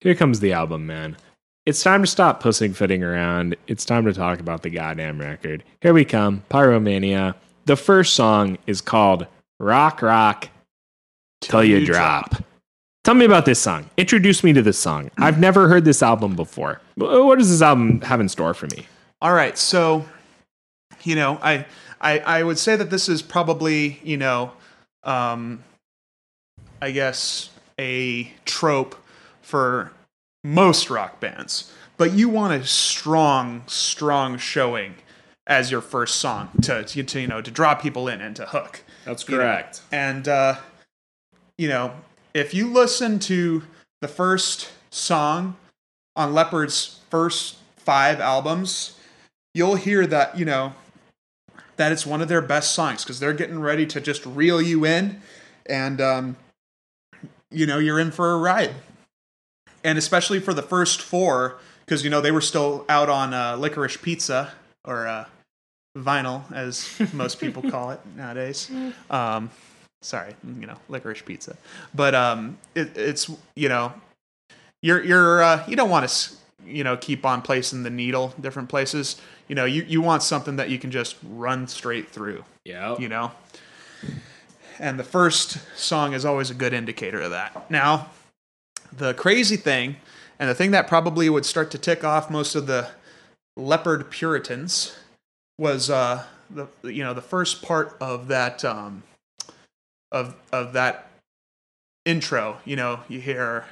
Here 0.00 0.14
comes 0.14 0.40
the 0.40 0.52
album, 0.52 0.86
man. 0.86 1.16
It's 1.66 1.82
time 1.82 2.02
to 2.02 2.06
stop 2.06 2.40
pussyfooting 2.40 3.02
around. 3.02 3.56
It's 3.66 3.84
time 3.86 4.04
to 4.04 4.12
talk 4.12 4.38
about 4.40 4.62
the 4.62 4.70
goddamn 4.70 5.18
record. 5.18 5.64
Here 5.80 5.94
we 5.94 6.04
come, 6.04 6.42
Pyromania. 6.50 7.34
The 7.64 7.76
first 7.76 8.14
song 8.14 8.58
is 8.66 8.82
called 8.82 9.26
Rock 9.58 10.02
Rock 10.02 10.50
Till 11.40 11.64
You, 11.64 11.86
drop. 11.86 12.34
Tell 13.04 13.14
me 13.14 13.24
about 13.24 13.46
this 13.46 13.60
song. 13.60 13.88
Introduce 13.96 14.44
me 14.44 14.52
to 14.52 14.62
this 14.62 14.78
song. 14.78 15.10
I've 15.18 15.38
never 15.38 15.68
heard 15.68 15.84
this 15.86 16.02
album 16.02 16.36
before. 16.36 16.80
Wh- 16.96 17.00
What 17.24 17.38
does 17.38 17.50
this 17.50 17.62
album 17.62 18.00
have 18.02 18.20
in 18.20 18.28
store 18.28 18.52
for 18.54 18.66
me? 18.66 18.86
All 19.22 19.32
right, 19.32 19.56
so 19.56 20.04
you 21.02 21.14
know, 21.14 21.38
I 21.42 21.64
I 22.00 22.18
I 22.20 22.42
would 22.42 22.58
say 22.58 22.76
that 22.76 22.90
this 22.90 23.08
is 23.08 23.22
probably 23.22 24.00
you 24.02 24.18
know, 24.18 24.52
um, 25.02 25.62
I 26.82 26.90
guess 26.90 27.48
a 27.78 28.30
trope 28.44 28.96
for 29.42 29.92
most 30.44 30.90
rock 30.90 31.18
bands, 31.18 31.72
but 31.96 32.12
you 32.12 32.28
want 32.28 32.52
a 32.52 32.64
strong, 32.64 33.64
strong 33.66 34.38
showing 34.38 34.94
as 35.46 35.70
your 35.70 35.80
first 35.80 36.16
song 36.16 36.48
to, 36.62 36.84
to, 36.84 37.02
to 37.02 37.20
you 37.20 37.26
know 37.26 37.40
to 37.42 37.50
draw 37.50 37.74
people 37.74 38.06
in 38.06 38.20
and 38.20 38.36
to 38.36 38.46
hook. 38.46 38.84
That's 39.04 39.28
you 39.28 39.38
know. 39.38 39.42
And 39.90 40.28
uh, 40.28 40.56
you 41.58 41.68
know, 41.68 41.94
if 42.34 42.54
you 42.54 42.68
listen 42.70 43.18
to 43.20 43.64
the 44.00 44.08
first 44.08 44.70
song 44.90 45.56
on 46.14 46.32
Leppard's 46.32 47.00
first 47.10 47.56
five 47.76 48.20
albums, 48.20 48.98
you'll 49.54 49.76
hear 49.76 50.06
that 50.06 50.38
you 50.38 50.44
know 50.44 50.74
that 51.76 51.90
it's 51.90 52.06
one 52.06 52.22
of 52.22 52.28
their 52.28 52.42
best 52.42 52.72
songs 52.72 53.02
because 53.02 53.18
they're 53.18 53.32
getting 53.32 53.60
ready 53.60 53.86
to 53.86 54.00
just 54.00 54.24
reel 54.26 54.60
you 54.60 54.84
in, 54.84 55.20
and 55.66 56.00
um, 56.00 56.36
you 57.50 57.66
know 57.66 57.78
you're 57.78 57.98
in 57.98 58.10
for 58.10 58.32
a 58.32 58.38
ride. 58.38 58.74
And 59.84 59.98
especially 59.98 60.40
for 60.40 60.54
the 60.54 60.62
first 60.62 61.00
four, 61.02 61.58
because 61.84 62.02
you 62.02 62.10
know 62.10 62.20
they 62.20 62.32
were 62.32 62.40
still 62.40 62.84
out 62.88 63.08
on 63.08 63.32
uh, 63.34 63.56
Licorice 63.56 64.00
Pizza 64.00 64.52
or 64.84 65.06
uh, 65.06 65.26
vinyl, 65.96 66.50
as 66.52 67.00
most 67.12 67.40
people 67.40 67.68
call 67.70 67.90
it 67.90 68.00
nowadays. 68.16 68.70
Um, 69.10 69.50
sorry, 70.04 70.34
you 70.60 70.66
know, 70.66 70.76
licorice 70.88 71.22
pizza. 71.22 71.56
But 71.94 72.14
um, 72.14 72.58
it, 72.74 72.96
it's 72.96 73.30
you 73.56 73.68
know, 73.68 73.92
you're 74.82 75.02
you're 75.02 75.42
uh, 75.42 75.64
you 75.66 75.76
don't 75.76 75.90
want 75.90 76.08
to 76.08 76.34
you 76.64 76.84
know 76.84 76.96
keep 76.96 77.24
on 77.24 77.42
placing 77.42 77.82
the 77.82 77.90
needle 77.90 78.34
different 78.40 78.68
places. 78.68 79.20
You 79.48 79.54
know, 79.54 79.64
you 79.64 79.84
you 79.84 80.00
want 80.00 80.22
something 80.22 80.56
that 80.56 80.70
you 80.70 80.78
can 80.78 80.90
just 80.90 81.16
run 81.22 81.66
straight 81.66 82.08
through. 82.08 82.44
Yeah. 82.64 82.96
You 82.98 83.08
know. 83.08 83.32
And 84.78 84.98
the 84.98 85.04
first 85.04 85.58
song 85.76 86.14
is 86.14 86.24
always 86.24 86.50
a 86.50 86.54
good 86.54 86.72
indicator 86.72 87.20
of 87.20 87.30
that. 87.30 87.70
Now, 87.70 88.08
the 88.96 89.14
crazy 89.14 89.56
thing, 89.56 89.96
and 90.38 90.48
the 90.48 90.54
thing 90.54 90.70
that 90.72 90.86
probably 90.86 91.28
would 91.28 91.46
start 91.46 91.70
to 91.72 91.78
tick 91.78 92.04
off 92.04 92.30
most 92.30 92.54
of 92.54 92.66
the 92.66 92.88
Leppard 93.56 94.10
Puritans, 94.10 94.96
was 95.58 95.90
uh, 95.90 96.24
the 96.50 96.68
you 96.82 97.02
know 97.02 97.14
the 97.14 97.22
first 97.22 97.62
part 97.62 97.96
of 98.00 98.28
that 98.28 98.64
um, 98.64 99.02
of 100.12 100.34
of 100.52 100.72
that 100.72 101.10
intro. 102.04 102.58
You 102.64 102.76
know, 102.76 103.00
you 103.08 103.20
hear 103.20 103.66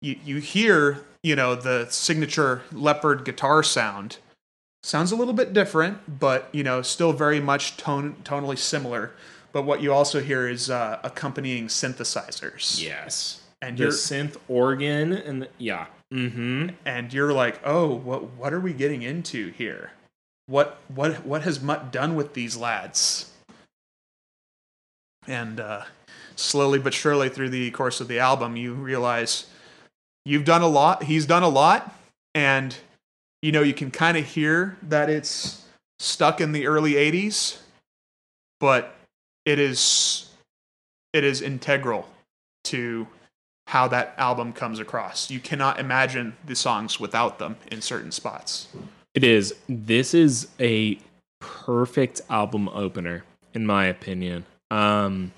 you 0.00 0.16
you 0.24 0.36
hear 0.38 1.04
you 1.22 1.36
know 1.36 1.54
the 1.54 1.86
signature 1.90 2.62
Leppard 2.72 3.24
guitar 3.24 3.62
sound. 3.62 4.18
Sounds 4.84 5.10
a 5.10 5.16
little 5.16 5.34
bit 5.34 5.52
different, 5.52 6.20
but 6.20 6.48
you 6.52 6.62
know, 6.62 6.82
still 6.82 7.12
very 7.12 7.40
much 7.40 7.76
tone 7.76 8.16
tonally 8.24 8.56
similar. 8.56 9.12
But 9.50 9.62
what 9.62 9.82
you 9.82 9.92
also 9.92 10.20
hear 10.20 10.46
is 10.46 10.70
uh, 10.70 11.00
accompanying 11.02 11.66
synthesizers. 11.66 12.82
Yes. 12.82 13.42
And 13.62 13.76
The 13.76 13.86
synth 13.86 14.36
organ 14.48 15.12
and 15.12 15.42
the, 15.42 15.48
yeah. 15.58 15.86
Mm-hmm. 16.12 16.68
and 16.86 17.12
you're 17.12 17.34
like, 17.34 17.60
"Oh, 17.64 17.86
what 17.94 18.24
what 18.30 18.54
are 18.54 18.60
we 18.60 18.72
getting 18.72 19.02
into 19.02 19.50
here? 19.52 19.90
What 20.46 20.78
what 20.88 21.26
what 21.26 21.42
has 21.42 21.60
Mutt 21.60 21.92
done 21.92 22.14
with 22.14 22.32
these 22.32 22.56
lads?" 22.56 23.30
And 25.26 25.60
uh, 25.60 25.82
slowly 26.34 26.78
but 26.78 26.94
surely 26.94 27.28
through 27.28 27.50
the 27.50 27.70
course 27.72 28.00
of 28.00 28.08
the 28.08 28.18
album, 28.18 28.56
you 28.56 28.72
realize 28.72 29.46
you've 30.24 30.46
done 30.46 30.62
a 30.62 30.68
lot. 30.68 31.02
He's 31.02 31.26
done 31.26 31.42
a 31.42 31.48
lot, 31.48 31.94
and 32.34 32.74
you 33.42 33.52
know 33.52 33.60
you 33.60 33.74
can 33.74 33.90
kind 33.90 34.16
of 34.16 34.24
hear 34.24 34.78
that 34.84 35.10
it's 35.10 35.66
stuck 35.98 36.40
in 36.40 36.52
the 36.52 36.66
early 36.66 36.94
'80s, 36.94 37.58
but 38.60 38.94
it 39.44 39.58
is 39.58 40.30
it 41.12 41.22
is 41.22 41.42
integral 41.42 42.08
to 42.64 43.06
how 43.68 43.86
that 43.86 44.14
album 44.16 44.50
comes 44.50 44.78
across. 44.78 45.30
You 45.30 45.40
cannot 45.40 45.78
imagine 45.78 46.34
the 46.46 46.56
songs 46.56 46.98
without 46.98 47.38
them 47.38 47.56
in 47.70 47.82
certain 47.82 48.10
spots. 48.10 48.68
It 49.12 49.22
is. 49.22 49.54
This 49.68 50.14
is 50.14 50.48
a 50.58 50.98
perfect 51.38 52.22
album 52.30 52.70
opener, 52.70 53.24
in 53.52 53.66
my 53.66 53.84
opinion. 53.84 54.46
Um, 54.70 55.32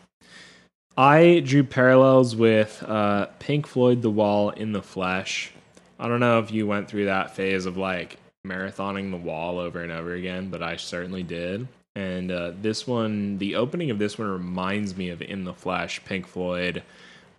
I 0.96 1.42
drew 1.44 1.64
parallels 1.64 2.36
with 2.36 2.80
uh, 2.86 3.26
Pink 3.40 3.66
Floyd 3.66 4.00
The 4.00 4.10
Wall 4.10 4.50
in 4.50 4.70
the 4.70 4.82
Flesh. 4.82 5.50
I 5.98 6.06
don't 6.06 6.20
know 6.20 6.38
if 6.38 6.52
you 6.52 6.68
went 6.68 6.88
through 6.88 7.06
that 7.06 7.34
phase 7.34 7.66
of 7.66 7.76
like 7.76 8.16
marathoning 8.46 9.10
the 9.10 9.16
wall 9.16 9.58
over 9.58 9.82
and 9.82 9.90
over 9.90 10.14
again, 10.14 10.50
but 10.50 10.62
I 10.62 10.76
certainly 10.76 11.24
did. 11.24 11.66
And 11.96 12.30
uh, 12.30 12.52
this 12.62 12.86
one, 12.86 13.38
the 13.38 13.56
opening 13.56 13.90
of 13.90 13.98
this 13.98 14.18
one 14.18 14.28
reminds 14.28 14.96
me 14.96 15.08
of 15.08 15.20
In 15.20 15.42
the 15.42 15.52
Flesh, 15.52 16.00
Pink 16.04 16.28
Floyd. 16.28 16.84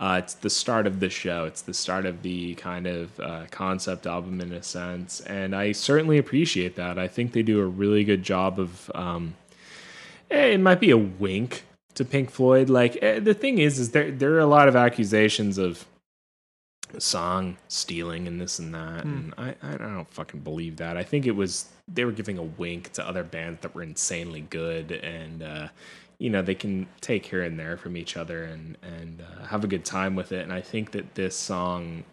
Uh, 0.01 0.15
it's 0.17 0.33
the 0.33 0.49
start 0.49 0.87
of 0.87 0.99
the 0.99 1.11
show. 1.11 1.45
It's 1.45 1.61
the 1.61 1.75
start 1.75 2.07
of 2.07 2.23
the 2.23 2.55
kind 2.55 2.87
of 2.87 3.19
uh, 3.19 3.45
concept 3.51 4.07
album 4.07 4.41
in 4.41 4.51
a 4.51 4.63
sense, 4.63 5.19
and 5.21 5.55
I 5.55 5.73
certainly 5.73 6.17
appreciate 6.17 6.75
that. 6.75 6.97
I 6.97 7.07
think 7.07 7.33
they 7.33 7.43
do 7.43 7.59
a 7.59 7.65
really 7.67 8.03
good 8.03 8.23
job 8.23 8.59
of. 8.59 8.89
Um, 8.95 9.35
eh, 10.31 10.53
it 10.53 10.59
might 10.59 10.79
be 10.79 10.89
a 10.89 10.97
wink 10.97 11.65
to 11.93 12.03
Pink 12.03 12.31
Floyd. 12.31 12.67
Like 12.67 12.97
eh, 13.03 13.19
the 13.19 13.35
thing 13.35 13.59
is, 13.59 13.77
is 13.77 13.91
there 13.91 14.09
there 14.09 14.33
are 14.33 14.39
a 14.39 14.47
lot 14.47 14.67
of 14.67 14.75
accusations 14.75 15.59
of 15.59 15.85
song 16.97 17.57
stealing 17.67 18.27
and 18.27 18.41
this 18.41 18.57
and 18.57 18.73
that, 18.73 19.03
and 19.03 19.35
I 19.37 19.53
I 19.61 19.77
don't 19.77 20.11
fucking 20.11 20.39
believe 20.39 20.77
that. 20.77 20.97
I 20.97 21.03
think 21.03 21.27
it 21.27 21.35
was 21.35 21.69
they 21.87 22.05
were 22.05 22.11
giving 22.11 22.39
a 22.39 22.43
wink 22.43 22.91
to 22.93 23.07
other 23.07 23.23
bands 23.23 23.61
that 23.61 23.75
were 23.75 23.83
insanely 23.83 24.41
good 24.41 24.93
and. 24.93 25.43
Uh, 25.43 25.67
you 26.21 26.29
know 26.29 26.43
they 26.43 26.55
can 26.55 26.87
take 27.01 27.25
here 27.25 27.41
and 27.41 27.59
there 27.59 27.75
from 27.77 27.97
each 27.97 28.15
other 28.15 28.43
and 28.43 28.77
and 28.83 29.21
uh, 29.21 29.45
have 29.47 29.63
a 29.63 29.67
good 29.67 29.83
time 29.83 30.15
with 30.15 30.31
it. 30.31 30.43
And 30.43 30.53
i 30.53 30.61
think 30.61 30.91
that 30.91 31.15
this 31.15 31.35
song 31.35 32.03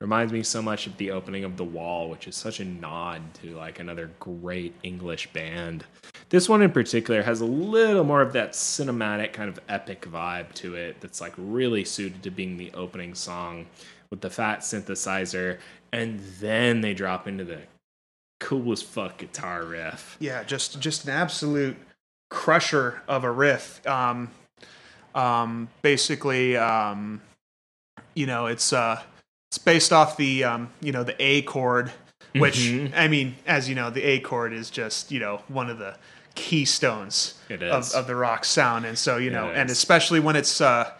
reminds 0.00 0.32
me 0.32 0.42
so 0.42 0.62
much 0.62 0.86
of 0.86 0.96
the 0.96 1.10
opening 1.10 1.44
of 1.44 1.58
the 1.58 1.64
wall 1.64 2.08
which 2.08 2.26
is 2.26 2.34
such 2.34 2.60
a 2.60 2.64
nod 2.64 3.20
to 3.34 3.54
like 3.54 3.78
another 3.78 4.10
great 4.18 4.74
english 4.82 5.30
band. 5.34 5.84
This 6.30 6.48
one 6.48 6.62
in 6.62 6.72
particular 6.72 7.22
has 7.22 7.42
a 7.42 7.44
little 7.44 8.04
more 8.04 8.22
of 8.22 8.32
that 8.32 8.52
cinematic 8.52 9.34
kind 9.34 9.50
of 9.50 9.60
epic 9.68 10.02
vibe 10.02 10.52
to 10.54 10.74
it 10.74 11.00
that's 11.00 11.20
like 11.20 11.34
really 11.36 11.84
suited 11.84 12.22
to 12.22 12.30
being 12.30 12.56
the 12.56 12.72
opening 12.72 13.14
song 13.14 13.66
with 14.10 14.22
the 14.22 14.30
fat 14.30 14.60
synthesizer. 14.60 15.58
And 15.92 16.20
then 16.38 16.80
they 16.80 16.94
drop 16.94 17.26
into 17.26 17.44
the 17.44 17.58
coolest 18.38 18.84
fuck 18.84 19.18
guitar 19.18 19.64
riff. 19.64 20.16
Yeah, 20.20 20.44
just 20.44 20.80
just 20.80 21.04
an 21.04 21.10
absolute 21.10 21.76
crusher 22.30 23.02
of 23.06 23.24
a 23.24 23.30
riff. 23.30 23.86
Um, 23.86 24.30
um, 25.14 25.68
basically, 25.82 26.56
um, 26.56 27.20
you 28.14 28.26
know, 28.26 28.46
it's 28.46 28.72
uh, 28.72 29.02
it's 29.50 29.58
based 29.58 29.92
off 29.92 30.16
the 30.16 30.44
um, 30.44 30.70
you 30.80 30.92
know 30.92 31.04
the 31.04 31.16
A 31.22 31.42
chord, 31.42 31.92
which 32.34 32.56
Mhm. 32.58 32.92
I 32.96 33.08
mean, 33.08 33.36
as 33.46 33.68
you 33.68 33.74
know, 33.74 33.90
the 33.90 34.02
A 34.02 34.20
chord 34.20 34.52
is 34.52 34.70
just 34.70 35.12
you 35.12 35.20
know 35.20 35.42
one 35.48 35.68
of 35.68 35.78
the 35.78 35.96
keystones 36.36 37.34
of, 37.94 38.02
of 38.02 38.06
the 38.06 38.14
rock 38.14 38.44
sound, 38.44 38.86
and 38.86 38.96
so 38.96 39.16
you 39.16 39.30
know, 39.30 39.46
and 39.54 39.68
especially 39.70 40.20
when 40.20 40.36
it's 40.36 40.60
uh, 40.60 40.92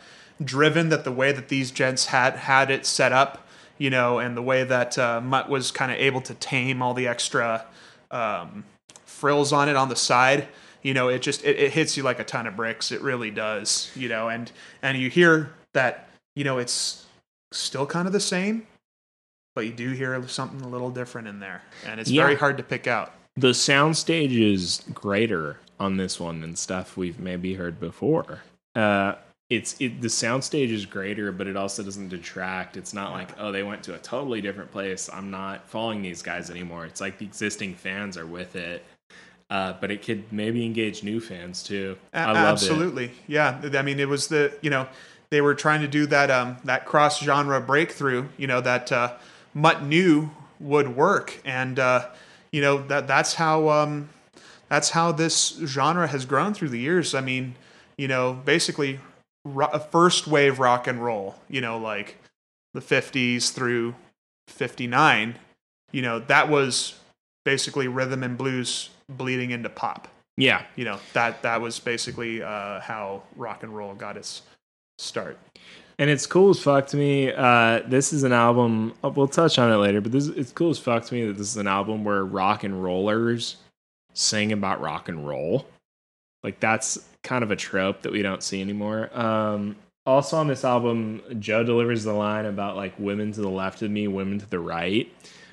driven, 0.44 0.88
that 0.88 1.04
the 1.04 1.12
way 1.12 1.30
that 1.32 1.48
these 1.48 1.70
gents 1.70 2.06
had 2.06 2.34
had 2.34 2.70
it 2.70 2.84
set 2.84 3.12
up, 3.12 3.46
you 3.78 3.90
know, 3.90 4.18
and 4.18 4.36
the 4.36 4.42
way 4.42 4.64
that 4.64 4.98
uh, 4.98 5.20
Mutt 5.20 5.48
was 5.48 5.70
kind 5.70 5.92
of 5.92 5.98
able 5.98 6.20
to 6.22 6.34
tame 6.34 6.82
all 6.82 6.94
the 6.94 7.06
extra 7.06 7.64
um, 8.10 8.64
frills 9.06 9.52
on 9.52 9.68
it 9.68 9.76
on 9.76 9.88
the 9.88 9.96
side 9.96 10.48
you 10.82 10.94
know 10.94 11.08
it 11.08 11.20
just 11.22 11.44
it, 11.44 11.58
it 11.58 11.72
hits 11.72 11.96
you 11.96 12.02
like 12.02 12.18
a 12.18 12.24
ton 12.24 12.46
of 12.46 12.56
bricks 12.56 12.90
it 12.92 13.00
really 13.02 13.30
does 13.30 13.90
you 13.94 14.08
know 14.08 14.28
and 14.28 14.50
and 14.82 14.98
you 14.98 15.08
hear 15.10 15.52
that 15.74 16.08
you 16.36 16.44
know 16.44 16.58
it's 16.58 17.06
still 17.52 17.86
kind 17.86 18.06
of 18.06 18.12
the 18.12 18.20
same 18.20 18.66
but 19.54 19.66
you 19.66 19.72
do 19.72 19.90
hear 19.90 20.26
something 20.28 20.60
a 20.62 20.68
little 20.68 20.90
different 20.90 21.26
in 21.28 21.40
there 21.40 21.62
and 21.86 22.00
it's 22.00 22.10
Yeah. 22.10 22.22
very 22.22 22.36
hard 22.36 22.56
to 22.58 22.62
pick 22.62 22.86
out 22.86 23.12
the 23.36 23.48
soundstage 23.50 24.32
is 24.32 24.82
greater 24.92 25.56
on 25.78 25.96
this 25.96 26.20
one 26.20 26.40
than 26.40 26.56
stuff 26.56 26.96
we've 26.96 27.18
maybe 27.18 27.54
heard 27.54 27.80
before. 27.80 28.40
Uh, 28.74 29.14
it's 29.48 29.80
it, 29.80 30.02
the 30.02 30.08
soundstage 30.08 30.70
is 30.70 30.84
greater, 30.84 31.32
but 31.32 31.46
it 31.46 31.56
also 31.56 31.82
doesn't 31.82 32.08
detract. 32.08 32.76
It's 32.76 32.92
not 32.92 33.12
like 33.12 33.30
oh 33.38 33.50
they 33.50 33.62
went 33.62 33.82
to 33.84 33.94
a 33.94 33.98
totally 33.98 34.40
different 34.40 34.70
place. 34.72 35.08
I'm 35.10 35.30
not 35.30 35.66
following 35.68 36.02
these 36.02 36.22
guys 36.22 36.50
anymore. 36.50 36.84
It's 36.86 37.00
like 37.00 37.18
the 37.18 37.24
existing 37.24 37.74
fans 37.76 38.16
are 38.18 38.26
with 38.26 38.56
it, 38.56 38.84
uh, 39.50 39.74
but 39.80 39.90
it 39.90 40.02
could 40.02 40.32
maybe 40.32 40.64
engage 40.64 41.02
new 41.02 41.20
fans 41.20 41.62
too. 41.62 41.98
A- 42.14 42.18
I 42.18 42.32
love 42.32 42.36
absolutely. 42.36 43.12
Yeah. 43.26 43.60
I 43.74 43.82
mean 43.82 43.98
it 43.98 44.08
was 44.08 44.28
the 44.28 44.56
you 44.62 44.70
know 44.70 44.86
they 45.30 45.40
were 45.40 45.54
trying 45.54 45.80
to 45.80 45.88
do 45.88 46.06
that 46.06 46.30
um 46.30 46.56
that 46.64 46.86
cross 46.86 47.20
genre 47.20 47.60
breakthrough 47.60 48.28
you 48.36 48.46
know 48.46 48.60
that 48.60 48.90
uh 48.92 49.14
mutt 49.52 49.82
knew 49.82 50.30
would 50.60 50.96
work. 50.96 51.40
And 51.44 51.78
uh 51.78 52.08
you 52.52 52.60
know 52.62 52.78
that 52.86 53.06
that's 53.08 53.34
how 53.34 53.68
um 53.68 54.08
that's 54.68 54.90
how 54.90 55.10
this 55.10 55.58
genre 55.64 56.06
has 56.06 56.24
grown 56.24 56.54
through 56.54 56.68
the 56.70 56.78
years. 56.78 57.14
I 57.14 57.20
mean 57.20 57.56
you 57.98 58.06
know 58.06 58.32
basically 58.32 59.00
ro- 59.44 59.78
first 59.90 60.26
wave 60.28 60.60
rock 60.60 60.86
and 60.86 61.04
roll 61.04 61.36
you 61.48 61.60
know 61.60 61.76
like 61.76 62.16
the 62.72 62.80
50s 62.80 63.50
through 63.52 63.96
59 64.46 65.34
you 65.90 66.02
know 66.02 66.20
that 66.20 66.48
was 66.48 66.94
basically 67.44 67.88
rhythm 67.88 68.22
and 68.22 68.38
blues 68.38 68.90
bleeding 69.16 69.50
into 69.50 69.68
pop. 69.68 70.08
Yeah, 70.36 70.64
you 70.76 70.84
know 70.84 70.98
that 71.12 71.42
that 71.42 71.60
was 71.60 71.78
basically 71.78 72.42
uh, 72.42 72.80
how 72.80 73.22
rock 73.36 73.62
and 73.62 73.76
roll 73.76 73.94
got 73.94 74.16
its 74.16 74.42
start. 74.98 75.38
And 75.98 76.08
it's 76.08 76.26
cool 76.26 76.48
as 76.50 76.58
fuck 76.60 76.86
to 76.88 76.96
me. 76.96 77.30
Uh, 77.30 77.80
this 77.86 78.14
is 78.14 78.22
an 78.22 78.32
album. 78.32 78.94
uh, 79.04 79.10
We'll 79.10 79.28
touch 79.28 79.58
on 79.58 79.70
it 79.70 79.76
later, 79.76 80.00
but 80.00 80.12
this 80.12 80.28
it's 80.28 80.52
cool 80.52 80.70
as 80.70 80.78
fuck 80.78 81.04
to 81.06 81.14
me 81.14 81.26
that 81.26 81.36
this 81.36 81.48
is 81.48 81.56
an 81.58 81.66
album 81.66 82.04
where 82.04 82.24
rock 82.24 82.64
and 82.64 82.82
rollers 82.82 83.56
sing 84.14 84.52
about 84.52 84.80
rock 84.80 85.08
and 85.08 85.28
roll. 85.28 85.66
Like 86.42 86.58
that's 86.58 86.98
kind 87.22 87.44
of 87.44 87.50
a 87.50 87.56
trope 87.56 88.00
that 88.02 88.12
we 88.12 88.22
don't 88.22 88.42
see 88.42 88.62
anymore. 88.62 89.10
Um, 89.18 89.76
also 90.06 90.38
on 90.38 90.46
this 90.48 90.64
album, 90.64 91.20
Joe 91.38 91.62
delivers 91.62 92.04
the 92.04 92.14
line 92.14 92.46
about 92.46 92.76
like 92.76 92.98
women 92.98 93.30
to 93.32 93.42
the 93.42 93.48
left 93.50 93.82
of 93.82 93.90
me, 93.90 94.08
women 94.08 94.38
to 94.38 94.48
the 94.48 94.58
right, 94.58 95.12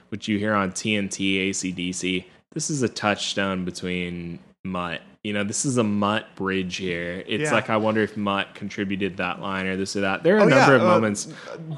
which 0.09 0.29
you 0.29 0.39
hear 0.39 0.53
on 0.53 0.71
TNT, 0.71 1.49
ACDC. 1.49 2.23
This 2.53 2.69
is 2.69 2.81
a 2.81 2.89
touchstone 2.89 3.65
between 3.65 4.39
Mutt. 4.63 5.01
You 5.23 5.33
know, 5.33 5.43
this 5.43 5.65
is 5.65 5.77
a 5.77 5.83
Mutt 5.83 6.25
bridge 6.35 6.77
here. 6.77 7.21
It's 7.27 7.43
Yeah. 7.49 7.53
like 7.53 7.69
I 7.69 7.75
wonder 7.77 8.01
if 8.01 8.15
Mutt 8.15 8.55
contributed 8.55 9.17
that 9.17 9.41
line 9.41 9.65
or 9.65 9.75
this 9.75 9.95
or 9.95 10.01
that. 10.01 10.23
There 10.23 10.35
are 10.35 10.39
a 10.39 10.43
Oh, 10.43 10.47
number 10.47 10.71
yeah, 10.71 10.75
of 10.77 10.81
uh, 10.83 10.85
moments. 10.85 11.27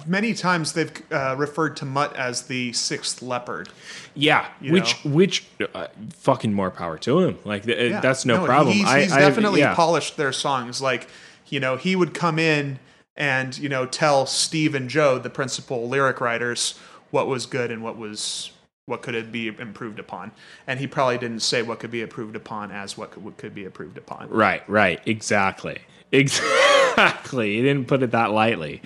Many 0.06 0.34
times 0.36 0.74
they've 0.74 0.92
uh, 1.12 1.36
referred 1.38 1.76
to 1.78 1.86
Mutt 1.86 2.16
as 2.16 2.44
the 2.44 2.72
sixth 2.74 3.22
Leppard. 3.24 3.70
Yeah, 4.14 4.46
which 4.62 4.94
which 5.04 5.46
uh, 5.74 5.88
fucking 6.14 6.54
more 6.54 6.70
power 6.70 6.98
to 7.00 7.20
him. 7.22 7.40
Like 7.44 7.64
th- 7.64 7.92
Yeah. 7.92 8.00
that's 8.02 8.26
no, 8.26 8.46
problem. 8.46 8.76
He's, 8.76 8.86
I, 8.88 9.02
he's 9.02 9.12
I- 9.14 9.20
definitely 9.20 9.62
yeah. 9.62 9.74
polished 9.74 10.16
their 10.18 10.32
songs. 10.32 10.80
Like 10.82 11.08
you 11.48 11.60
know, 11.60 11.76
he 11.78 11.96
would 11.96 12.14
come 12.14 12.38
in 12.38 12.78
and 13.18 13.58
you 13.58 13.70
know 13.70 13.88
tell 13.88 14.28
Steve 14.28 14.76
and 14.76 14.88
Joe, 14.90 15.18
the 15.18 15.32
principal 15.32 15.88
lyric 15.90 16.22
writers, 16.22 16.78
what 17.10 17.26
was 17.28 17.48
good 17.48 17.72
and 17.72 17.82
what 17.84 17.98
was 17.98 18.52
what 18.90 19.04
could 19.04 19.14
it 19.14 19.32
be 19.32 19.48
improved 19.48 20.00
upon. 20.00 20.32
And 20.66 20.80
he 20.80 20.88
probably 20.88 21.20
didn't 21.20 21.42
say 21.42 21.62
what 21.62 21.80
could 21.80 21.92
be 21.92 22.02
improved 22.02 22.36
upon 22.36 22.72
as 22.72 22.98
what 22.98 23.12
could, 23.12 23.24
what 23.24 23.38
could 23.38 23.54
be 23.54 23.64
improved 23.64 23.98
upon. 23.98 24.30
Right, 24.30 24.68
right, 24.68 25.00
exactly, 25.06 25.78
exactly. 26.12 27.56
He 27.56 27.62
didn't 27.62 27.88
put 27.88 28.02
it 28.02 28.12
that 28.12 28.32
lightly. 28.32 28.82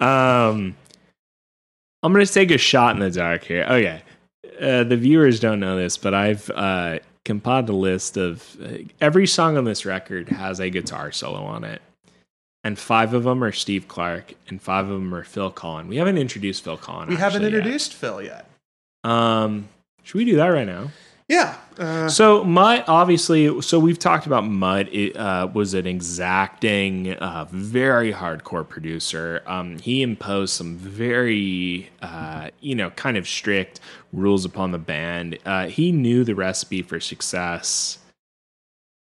Um, 0.00 0.76
I'm 2.02 2.12
gonna 2.12 2.26
take 2.26 2.50
a 2.50 2.58
shot 2.58 2.96
in 2.96 3.00
the 3.00 3.10
dark 3.10 3.44
here. 3.44 3.64
Okay, 3.64 4.02
uh, 4.60 4.84
the 4.84 4.96
viewers 4.96 5.38
don't 5.38 5.60
know 5.60 5.76
this, 5.76 5.96
but 5.96 6.12
I've 6.12 6.50
uh, 6.50 6.98
compiled 7.24 7.68
a 7.68 7.72
list 7.72 8.16
of 8.16 8.56
uh, 8.62 8.78
every 9.00 9.26
song 9.26 9.56
on 9.56 9.64
this 9.64 9.86
record 9.86 10.28
has 10.30 10.60
a 10.60 10.68
guitar 10.68 11.12
solo 11.12 11.44
on 11.44 11.62
it, 11.62 11.80
and 12.64 12.76
five 12.76 13.14
of 13.14 13.22
them 13.22 13.42
are 13.44 13.52
Steve 13.52 13.86
Clark, 13.86 14.34
and 14.48 14.60
five 14.60 14.86
of 14.86 14.90
them 14.90 15.14
are 15.14 15.24
Phil 15.24 15.52
Collen. 15.52 15.86
We 15.86 15.96
haven't 15.96 16.18
introduced 16.18 16.64
Phil 16.64 16.76
Collen. 16.76 17.06
We 17.06 17.14
haven't 17.14 17.42
actually, 17.42 17.52
yet. 17.52 17.58
introduced 17.58 17.94
Phil 17.94 18.20
yet. 18.20 18.50
Um, 19.04 19.68
should 20.02 20.18
we 20.18 20.24
do 20.24 20.36
that 20.36 20.48
right 20.48 20.66
now? 20.66 20.90
Yeah. 21.28 21.56
Uh, 21.78 22.08
So 22.08 22.44
Mutt, 22.44 22.84
obviously, 22.86 23.62
so 23.62 23.78
we've 23.78 23.98
talked 23.98 24.26
about 24.26 24.44
Mutt. 24.44 24.92
It 24.92 25.16
uh, 25.16 25.48
was 25.52 25.72
an 25.72 25.86
exacting, 25.86 27.14
uh, 27.14 27.46
very 27.50 28.12
hardcore 28.12 28.68
producer. 28.68 29.42
Um, 29.46 29.78
he 29.78 30.02
imposed 30.02 30.54
some 30.54 30.76
very, 30.76 31.90
uh, 32.02 32.50
you 32.60 32.74
know, 32.74 32.90
kind 32.90 33.16
of 33.16 33.26
strict 33.26 33.80
rules 34.12 34.44
upon 34.44 34.72
the 34.72 34.78
band. 34.78 35.38
Uh, 35.46 35.66
he 35.66 35.92
knew 35.92 36.24
the 36.24 36.34
recipe 36.34 36.82
for 36.82 37.00
success, 37.00 37.98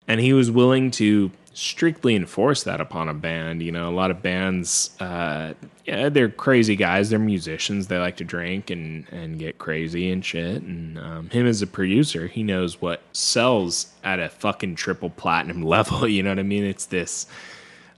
and 0.07 0.21
he 0.21 0.33
was 0.33 0.51
willing 0.51 0.93
to 0.93 1.33
strictly 1.55 2.15
enforce 2.15 2.65
that 2.65 2.81
upon 2.81 3.09
a 3.09 3.15
band. 3.15 3.63
You 3.63 3.73
know, 3.73 3.89
a 3.89 3.95
lot 3.95 4.11
of 4.11 4.21
bands, 4.21 4.91
uh, 5.01 5.55
yeah, 5.87 6.09
they're 6.09 6.29
crazy 6.29 6.77
guys. 6.77 7.11
They're 7.11 7.19
musicians. 7.19 7.87
They 7.87 7.99
like 7.99 8.17
to 8.19 8.25
drink 8.25 8.71
and 8.71 9.07
and 9.11 9.39
get 9.39 9.59
crazy 9.59 10.11
and 10.11 10.25
shit. 10.25 10.63
And 10.63 10.99
um, 10.99 11.31
him 11.31 11.47
as 11.47 11.63
a 11.63 11.67
producer, 11.67 12.27
he 12.27 12.43
knows 12.43 12.81
what 12.81 13.03
sells 13.13 13.93
at 14.03 14.21
a 14.21 14.29
fucking 14.29 14.75
triple 14.75 15.11
platinum 15.11 15.63
level. 15.75 16.07
You 16.07 16.23
know 16.23 16.31
what 16.31 16.39
I 16.39 16.43
mean? 16.43 16.65
It's 16.65 16.87
this 16.87 17.27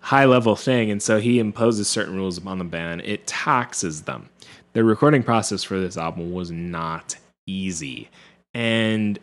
high 0.01 0.27
level 0.27 0.55
thing, 0.55 0.91
and 0.91 1.03
so 1.03 1.19
he 1.19 1.41
imposes 1.41 1.89
certain 1.89 2.15
rules 2.15 2.39
upon 2.39 2.59
the 2.59 2.65
band. 2.65 3.03
It 3.05 3.27
taxes 3.27 4.03
them. 4.03 4.29
The 4.75 4.85
recording 4.85 5.23
process 5.23 5.65
for 5.65 5.81
this 5.81 5.97
album 5.97 6.33
was 6.33 6.51
not 6.51 7.17
easy, 7.47 8.11
and 8.55 9.19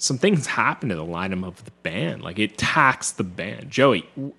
some 0.00 0.16
things 0.16 0.46
happened 0.46 0.90
to 0.90 0.96
the 0.96 1.04
lineup 1.04 1.44
of 1.44 1.64
the 1.64 1.72
band. 1.82 2.22
Like 2.22 2.38
it 2.38 2.56
taxed 2.56 3.16
the 3.16 3.24
band. 3.24 3.70
Joey, 3.70 4.08
w- 4.16 4.32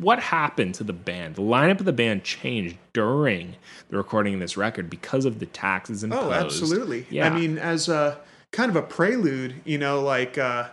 what 0.00 0.18
happened 0.18 0.74
to 0.76 0.84
the 0.84 0.92
band? 0.92 1.36
The 1.36 1.42
lineup 1.42 1.78
of 1.78 1.84
the 1.84 1.92
band 1.92 2.24
changed 2.24 2.76
during 2.92 3.54
the 3.90 3.96
recording 3.96 4.34
of 4.34 4.40
this 4.40 4.56
record 4.56 4.90
because 4.90 5.24
of 5.24 5.38
the 5.38 5.46
taxes 5.46 6.02
imposed. 6.02 6.24
oh, 6.24 6.32
absolutely. 6.32 7.06
Yeah. 7.10 7.28
I 7.28 7.30
mean, 7.38 7.58
as 7.58 7.88
a 7.88 8.18
kind 8.50 8.70
of 8.70 8.76
a 8.76 8.82
prelude, 8.82 9.54
you 9.64 9.78
know, 9.78 10.02
like 10.02 10.36
uh, 10.36 10.68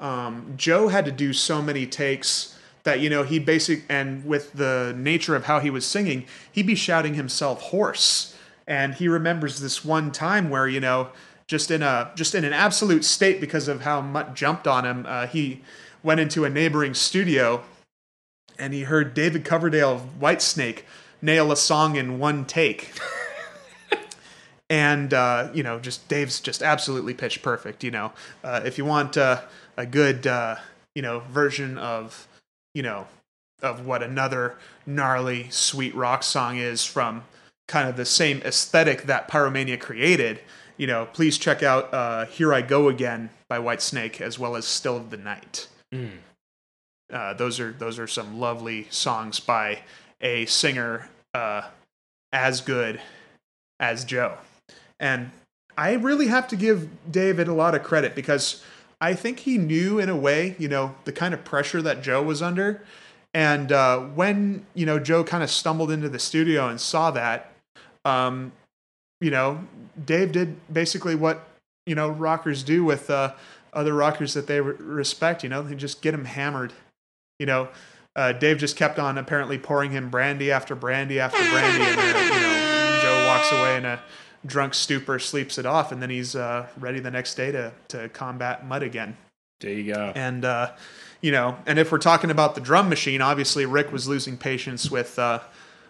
um, 0.00 0.54
Joe 0.56 0.88
had 0.88 1.04
to 1.04 1.12
do 1.12 1.32
so 1.32 1.62
many 1.62 1.86
takes 1.86 2.58
that 2.82 3.00
you 3.00 3.08
know 3.08 3.22
he 3.22 3.38
basic 3.38 3.84
and 3.88 4.26
with 4.26 4.52
the 4.52 4.94
nature 4.96 5.34
of 5.36 5.44
how 5.44 5.60
he 5.60 5.70
was 5.70 5.86
singing, 5.86 6.26
he'd 6.50 6.66
be 6.66 6.74
shouting 6.74 7.14
himself 7.14 7.60
hoarse. 7.62 8.36
And 8.66 8.94
he 8.94 9.08
remembers 9.08 9.60
this 9.60 9.84
one 9.84 10.10
time 10.10 10.50
where 10.50 10.66
you 10.66 10.80
know 10.80 11.10
just 11.46 11.70
in 11.70 11.82
a 11.82 12.10
just 12.14 12.34
in 12.34 12.44
an 12.44 12.52
absolute 12.52 13.04
state 13.04 13.40
because 13.40 13.68
of 13.68 13.82
how 13.82 14.00
Mutt 14.00 14.34
jumped 14.34 14.66
on 14.66 14.84
him. 14.84 15.04
Uh, 15.06 15.26
he 15.26 15.62
went 16.02 16.20
into 16.20 16.44
a 16.44 16.50
neighboring 16.50 16.94
studio 16.94 17.62
and 18.58 18.72
he 18.72 18.82
heard 18.82 19.14
David 19.14 19.44
Coverdale 19.44 19.92
of 19.92 20.20
Whitesnake 20.20 20.82
nail 21.20 21.50
a 21.50 21.56
song 21.56 21.96
in 21.96 22.18
one 22.18 22.44
take. 22.44 22.92
and 24.70 25.12
uh, 25.12 25.50
you 25.52 25.62
know, 25.62 25.78
just 25.78 26.08
Dave's 26.08 26.40
just 26.40 26.62
absolutely 26.62 27.14
pitch 27.14 27.42
perfect. 27.42 27.84
You 27.84 27.90
know, 27.90 28.12
uh, 28.42 28.60
if 28.64 28.78
you 28.78 28.84
want 28.84 29.16
uh, 29.16 29.42
a 29.76 29.86
good 29.86 30.26
uh, 30.26 30.56
you 30.94 31.02
know 31.02 31.20
version 31.30 31.78
of 31.78 32.28
you 32.74 32.82
know 32.82 33.06
of 33.62 33.86
what 33.86 34.02
another 34.02 34.56
gnarly 34.86 35.48
sweet 35.50 35.94
rock 35.94 36.22
song 36.22 36.58
is 36.58 36.84
from 36.84 37.24
kind 37.66 37.88
of 37.88 37.96
the 37.96 38.04
same 38.04 38.42
aesthetic 38.42 39.04
that 39.04 39.28
Pyromania 39.28 39.80
created, 39.80 40.40
you 40.76 40.86
know, 40.86 41.06
please 41.12 41.38
check 41.38 41.62
out 41.62 41.92
uh, 41.92 42.26
"Here 42.26 42.52
I 42.52 42.62
Go 42.62 42.88
Again" 42.88 43.30
by 43.48 43.58
Whitesnake 43.58 44.20
as 44.20 44.38
well 44.38 44.56
as 44.56 44.64
"Still 44.66 44.96
of 44.96 45.10
the 45.10 45.16
Night." 45.16 45.68
Uh, 47.12 47.34
those 47.34 47.60
are 47.60 47.72
those 47.72 47.98
are 47.98 48.06
some 48.06 48.40
lovely 48.40 48.86
songs 48.90 49.40
by 49.40 49.80
a 50.20 50.46
singer 50.46 51.08
uh, 51.34 51.62
as 52.32 52.60
good 52.60 53.00
as 53.78 54.04
Joe, 54.04 54.38
and 54.98 55.30
I 55.76 55.92
really 55.92 56.28
have 56.28 56.48
to 56.48 56.56
give 56.56 56.88
David 57.10 57.48
a 57.48 57.54
lot 57.54 57.74
of 57.74 57.82
credit 57.82 58.14
because 58.14 58.62
I 59.00 59.14
think 59.14 59.40
he 59.40 59.58
knew 59.58 59.98
in 59.98 60.08
a 60.08 60.16
way, 60.16 60.56
you 60.58 60.68
know, 60.68 60.94
the 61.04 61.12
kind 61.12 61.34
of 61.34 61.44
pressure 61.44 61.82
that 61.82 62.02
Joe 62.02 62.22
was 62.22 62.40
under, 62.40 62.82
and 63.34 63.70
uh, 63.70 64.00
when 64.00 64.64
you 64.74 64.86
know 64.86 64.98
Joe 64.98 65.24
kind 65.24 65.42
of 65.42 65.50
stumbled 65.50 65.90
into 65.90 66.08
the 66.08 66.18
studio 66.18 66.68
and 66.68 66.80
saw 66.80 67.10
that, 67.10 67.52
um, 68.04 68.52
you 69.24 69.30
know, 69.30 69.64
Dave 70.04 70.32
did 70.32 70.56
basically 70.70 71.14
what 71.14 71.48
you 71.86 71.94
know 71.94 72.10
rockers 72.10 72.62
do 72.62 72.84
with 72.84 73.08
uh, 73.08 73.32
other 73.72 73.94
rockers 73.94 74.34
that 74.34 74.46
they 74.46 74.60
re- 74.60 74.76
respect. 74.78 75.42
You 75.42 75.48
know, 75.48 75.62
they 75.62 75.74
just 75.74 76.02
get 76.02 76.12
him 76.12 76.26
hammered. 76.26 76.74
You 77.38 77.46
know, 77.46 77.68
uh, 78.14 78.32
Dave 78.32 78.58
just 78.58 78.76
kept 78.76 78.98
on 78.98 79.16
apparently 79.16 79.56
pouring 79.56 79.92
him 79.92 80.10
brandy 80.10 80.52
after 80.52 80.74
brandy 80.74 81.18
after 81.18 81.38
brandy, 81.50 81.84
and 81.84 81.98
then, 81.98 82.34
you 82.34 82.40
know, 82.40 83.00
Joe 83.02 83.26
walks 83.26 83.50
away 83.50 83.78
in 83.78 83.86
a 83.86 84.00
drunk 84.44 84.74
stupor, 84.74 85.18
sleeps 85.18 85.56
it 85.56 85.64
off, 85.64 85.90
and 85.90 86.02
then 86.02 86.10
he's 86.10 86.36
uh, 86.36 86.66
ready 86.78 87.00
the 87.00 87.10
next 87.10 87.34
day 87.34 87.50
to 87.50 87.72
to 87.88 88.10
combat 88.10 88.66
Mutt 88.66 88.82
again. 88.82 89.16
There 89.60 89.72
you 89.72 89.94
go. 89.94 90.12
And 90.14 90.44
uh, 90.44 90.72
you 91.22 91.32
know, 91.32 91.56
and 91.64 91.78
if 91.78 91.90
we're 91.90 91.96
talking 91.96 92.30
about 92.30 92.56
the 92.56 92.60
drum 92.60 92.90
machine, 92.90 93.22
obviously 93.22 93.64
Rick 93.64 93.90
was 93.90 94.06
losing 94.06 94.36
patience 94.36 94.90
with 94.90 95.18
uh, 95.18 95.40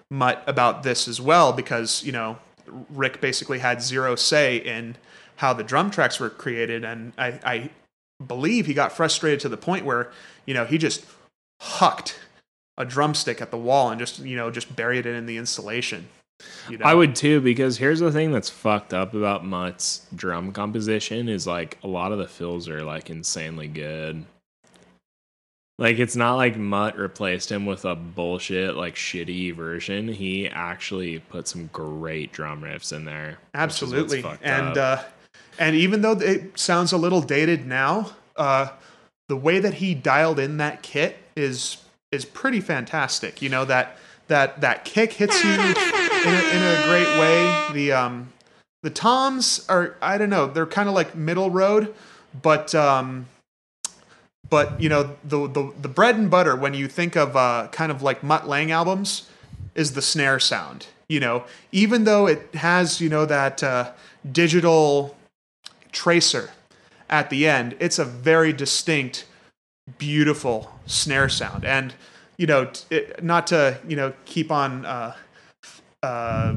Mutt 0.08 0.44
about 0.46 0.84
this 0.84 1.08
as 1.08 1.20
well 1.20 1.52
because 1.52 2.04
you 2.04 2.12
know 2.12 2.38
Rick 2.90 3.20
basically 3.20 3.58
had 3.58 3.82
zero 3.82 4.16
say 4.16 4.56
in 4.56 4.96
how 5.36 5.52
the 5.52 5.64
drum 5.64 5.90
tracks 5.90 6.20
were 6.20 6.30
created, 6.30 6.84
and 6.84 7.12
I, 7.18 7.40
I 7.44 7.70
believe 8.24 8.66
he 8.66 8.74
got 8.74 8.92
frustrated 8.92 9.40
to 9.40 9.48
the 9.48 9.56
point 9.56 9.84
where 9.84 10.10
you 10.46 10.54
know 10.54 10.64
he 10.64 10.78
just 10.78 11.04
hucked 11.60 12.18
a 12.76 12.84
drumstick 12.84 13.40
at 13.40 13.50
the 13.50 13.56
wall 13.56 13.90
and 13.90 13.98
just 13.98 14.18
you 14.20 14.36
know 14.36 14.50
just 14.50 14.74
buried 14.74 15.06
it 15.06 15.14
in 15.14 15.26
the 15.26 15.36
insulation. 15.36 16.08
You 16.68 16.78
know? 16.78 16.84
I 16.84 16.94
would 16.94 17.14
too, 17.14 17.40
because 17.40 17.78
here's 17.78 18.00
the 18.00 18.10
thing 18.10 18.32
that's 18.32 18.50
fucked 18.50 18.92
up 18.92 19.14
about 19.14 19.44
Mutt's 19.44 20.06
drum 20.14 20.52
composition 20.52 21.28
is 21.28 21.46
like 21.46 21.78
a 21.82 21.88
lot 21.88 22.12
of 22.12 22.18
the 22.18 22.26
fills 22.26 22.68
are 22.68 22.82
like 22.82 23.08
insanely 23.08 23.68
good. 23.68 24.24
Like 25.78 25.98
it's 25.98 26.14
not 26.14 26.34
like 26.34 26.56
Mutt 26.56 26.96
replaced 26.96 27.50
him 27.50 27.66
with 27.66 27.84
a 27.84 27.96
bullshit 27.96 28.76
like 28.76 28.94
shitty 28.94 29.54
version. 29.54 30.08
He 30.08 30.48
actually 30.48 31.18
put 31.18 31.48
some 31.48 31.68
great 31.72 32.32
drum 32.32 32.62
riffs 32.62 32.92
in 32.92 33.04
there. 33.04 33.38
which 33.54 33.82
is 33.82 33.92
what's 33.92 34.14
Absolutely. 34.14 34.22
And 34.42 34.78
uh, 34.78 35.02
and 35.58 35.74
even 35.74 36.02
though 36.02 36.12
it 36.12 36.58
sounds 36.58 36.92
a 36.92 36.96
little 36.96 37.20
dated 37.20 37.66
now, 37.66 38.12
uh, 38.36 38.68
the 39.28 39.36
way 39.36 39.58
that 39.58 39.74
he 39.74 39.94
dialed 39.94 40.38
in 40.38 40.58
that 40.58 40.82
kit 40.82 41.16
is 41.36 41.78
is 42.12 42.24
pretty 42.24 42.60
fantastic. 42.60 43.42
You 43.42 43.48
know 43.48 43.64
that 43.64 43.98
that 44.28 44.60
that 44.60 44.84
kick 44.84 45.12
hits 45.12 45.42
you 45.42 45.50
in 45.50 45.58
a, 45.58 46.42
in 46.54 46.62
a 46.62 46.84
great 46.86 47.18
way. 47.18 47.68
The 47.72 47.92
um 47.92 48.32
the 48.84 48.90
toms 48.90 49.66
are 49.68 49.96
I 50.00 50.18
don't 50.18 50.30
know 50.30 50.46
they're 50.46 50.66
kind 50.66 50.88
of 50.88 50.94
like 50.94 51.16
middle 51.16 51.50
road, 51.50 51.92
but 52.40 52.74
um 52.76 53.26
but 54.50 54.80
you 54.80 54.88
know 54.88 55.16
the 55.24 55.48
the 55.48 55.72
the 55.80 55.88
bread 55.88 56.16
and 56.16 56.30
butter 56.30 56.56
when 56.56 56.74
you 56.74 56.88
think 56.88 57.16
of 57.16 57.36
uh, 57.36 57.68
kind 57.72 57.90
of 57.90 58.02
like 58.02 58.22
Mutt 58.22 58.48
Lange 58.48 58.70
albums 58.70 59.28
is 59.74 59.92
the 59.92 60.02
snare 60.02 60.38
sound. 60.38 60.86
You 61.08 61.20
know, 61.20 61.44
even 61.72 62.04
though 62.04 62.26
it 62.26 62.54
has 62.54 63.00
you 63.00 63.08
know 63.08 63.26
that 63.26 63.62
uh, 63.62 63.92
digital 64.30 65.16
tracer 65.92 66.50
at 67.10 67.30
the 67.30 67.46
end, 67.46 67.76
it's 67.78 67.98
a 67.98 68.04
very 68.04 68.52
distinct, 68.52 69.26
beautiful 69.98 70.72
snare 70.86 71.28
sound. 71.28 71.64
And 71.64 71.94
you 72.38 72.46
know, 72.46 72.70
it, 72.90 73.22
not 73.22 73.46
to 73.48 73.78
you 73.86 73.96
know 73.96 74.12
keep 74.24 74.50
on 74.50 74.84
uh, 74.86 75.14
uh, 76.02 76.54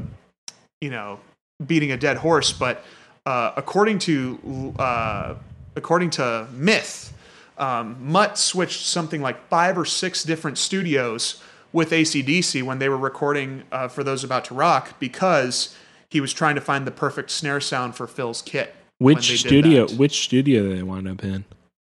you 0.80 0.90
know 0.90 1.20
beating 1.66 1.92
a 1.92 1.96
dead 1.96 2.16
horse, 2.16 2.52
but 2.52 2.84
uh, 3.26 3.52
according 3.56 3.98
to 3.98 4.74
uh, 4.78 5.34
according 5.76 6.10
to 6.10 6.46
Myth, 6.52 7.12
um, 7.58 7.96
Mutt 8.00 8.38
switched 8.38 8.86
something 8.86 9.20
like 9.20 9.48
five 9.48 9.76
or 9.76 9.84
six 9.84 10.22
different 10.22 10.58
studios 10.58 11.42
with 11.72 11.90
ACDC 11.90 12.62
when 12.62 12.78
they 12.78 12.88
were 12.88 12.96
recording 12.96 13.64
uh, 13.72 13.88
for 13.88 14.02
those 14.02 14.24
about 14.24 14.44
to 14.46 14.54
rock 14.54 14.98
because 14.98 15.76
he 16.10 16.20
was 16.20 16.32
trying 16.32 16.54
to 16.54 16.60
find 16.60 16.86
the 16.86 16.90
perfect 16.90 17.30
snare 17.30 17.60
sound 17.60 17.94
for 17.94 18.06
Phil's 18.06 18.40
kit. 18.42 18.74
which 18.98 19.38
studio? 19.40 19.86
Which 19.88 20.24
studio 20.24 20.62
did 20.62 20.78
they 20.78 20.82
wind 20.82 21.08
up 21.08 21.22
in? 21.22 21.44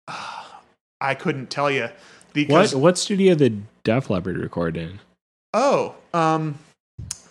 I 1.02 1.16
couldn't 1.16 1.50
tell 1.50 1.72
you 1.72 1.84
What 1.84 1.94
because 2.34 2.76
what 2.76 2.98
studio 2.98 3.34
did 3.36 3.64
Def 3.84 4.10
Leppard 4.10 4.38
record 4.38 4.78
in? 4.78 5.00
oh 5.54 5.96
um 6.14 6.58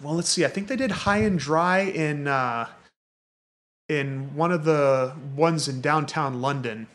well 0.03 0.15
let's 0.15 0.29
see 0.29 0.45
I 0.45 0.49
think 0.49 0.69
they 0.69 0.77
did 0.77 0.91
High 0.91 1.19
and 1.19 1.39
Dry 1.39 1.81
in 1.81 2.27
uh, 2.27 2.67
in 3.89 4.35
one 4.35 4.53
of 4.53 4.65
the 4.65 5.13
ones 5.35 5.69
in 5.69 5.81
downtown 5.81 6.41
London, 6.41 6.87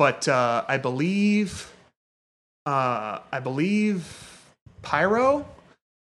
but 0.00 0.26
uh, 0.28 0.64
I 0.66 0.78
believe 0.78 1.70
uh, 2.64 3.18
I 3.30 3.38
believe 3.40 4.46
Pyro 4.80 5.46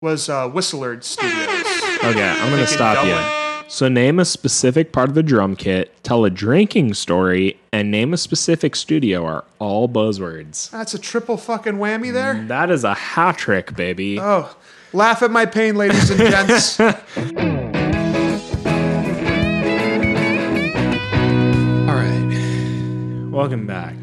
was 0.01 0.29
uh, 0.29 0.47
Whistler 0.47 1.01
Studios. 1.01 1.65
Okay, 2.01 2.29
I'm 2.29 2.49
gonna 2.49 2.67
stop 2.67 3.05
you. 3.05 3.67
So 3.69 3.89
name 3.89 4.17
a 4.17 4.23
specific 4.23 4.93
part 4.93 5.09
of 5.09 5.15
the 5.15 5.23
drum 5.23 5.57
kit, 5.57 5.93
tell 6.03 6.23
a 6.23 6.29
drinking 6.29 6.93
story, 6.93 7.59
and 7.73 7.91
name 7.91 8.13
a 8.13 8.17
specific 8.17 8.77
studio 8.77 9.25
are 9.25 9.43
all 9.59 9.89
buzzwords. 9.89 10.69
That's 10.69 10.93
a 10.93 10.99
triple 10.99 11.35
fucking 11.35 11.73
whammy 11.73 12.13
there. 12.13 12.45
That 12.47 12.71
is 12.71 12.85
a 12.85 12.93
hat 12.93 13.39
trick, 13.39 13.75
baby. 13.75 14.17
Oh, 14.21 14.55
laugh 14.93 15.21
at 15.21 15.31
my 15.31 15.45
pain, 15.45 15.75
ladies 15.75 16.09
and 16.09 16.19
gents. 16.19 16.79
Welcome 23.31 23.65
back. 23.65 23.95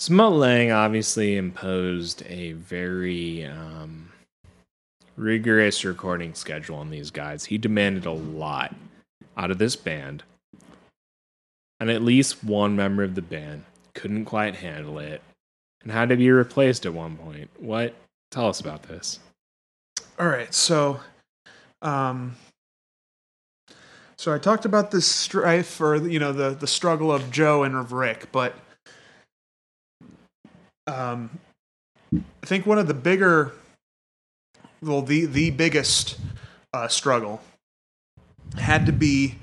Smut 0.00 0.32
Lange 0.32 0.72
obviously 0.72 1.36
imposed 1.36 2.24
a 2.26 2.50
very 2.54 3.44
um, 3.44 4.10
rigorous 5.16 5.84
recording 5.84 6.34
schedule 6.34 6.74
on 6.74 6.90
these 6.90 7.12
guys. 7.12 7.44
He 7.44 7.56
demanded 7.56 8.06
a 8.06 8.10
lot 8.10 8.74
out 9.36 9.52
of 9.52 9.58
this 9.58 9.76
band, 9.76 10.24
and 11.78 11.90
at 11.90 12.02
least 12.02 12.42
one 12.42 12.74
member 12.74 13.04
of 13.04 13.14
the 13.14 13.22
band 13.22 13.62
couldn't 13.94 14.24
quite 14.24 14.56
handle 14.56 14.98
it 14.98 15.22
and 15.84 15.92
had 15.92 16.08
to 16.08 16.16
be 16.16 16.32
replaced 16.32 16.84
at 16.86 16.92
one 16.92 17.16
point. 17.16 17.48
What? 17.60 17.94
Tell 18.32 18.48
us 18.48 18.58
about 18.58 18.82
this. 18.82 19.20
All 20.18 20.26
right, 20.26 20.52
so, 20.52 20.98
um, 21.82 22.34
so 24.16 24.32
I 24.32 24.38
talked 24.38 24.64
about 24.64 24.90
this 24.90 25.06
strife 25.06 25.80
or 25.80 25.96
you 25.96 26.18
know 26.18 26.32
the 26.32 26.50
the 26.50 26.66
struggle 26.66 27.12
of 27.12 27.30
Joe 27.30 27.62
and 27.62 27.74
of 27.74 27.92
Rick, 27.92 28.28
but 28.32 28.54
um, 30.86 31.38
I 32.14 32.46
think 32.46 32.66
one 32.66 32.78
of 32.78 32.86
the 32.86 32.94
bigger, 32.94 33.52
well, 34.82 35.02
the 35.02 35.26
the 35.26 35.50
biggest 35.50 36.18
uh, 36.72 36.88
struggle 36.88 37.40
had 38.58 38.86
to 38.86 38.92
be, 38.92 39.36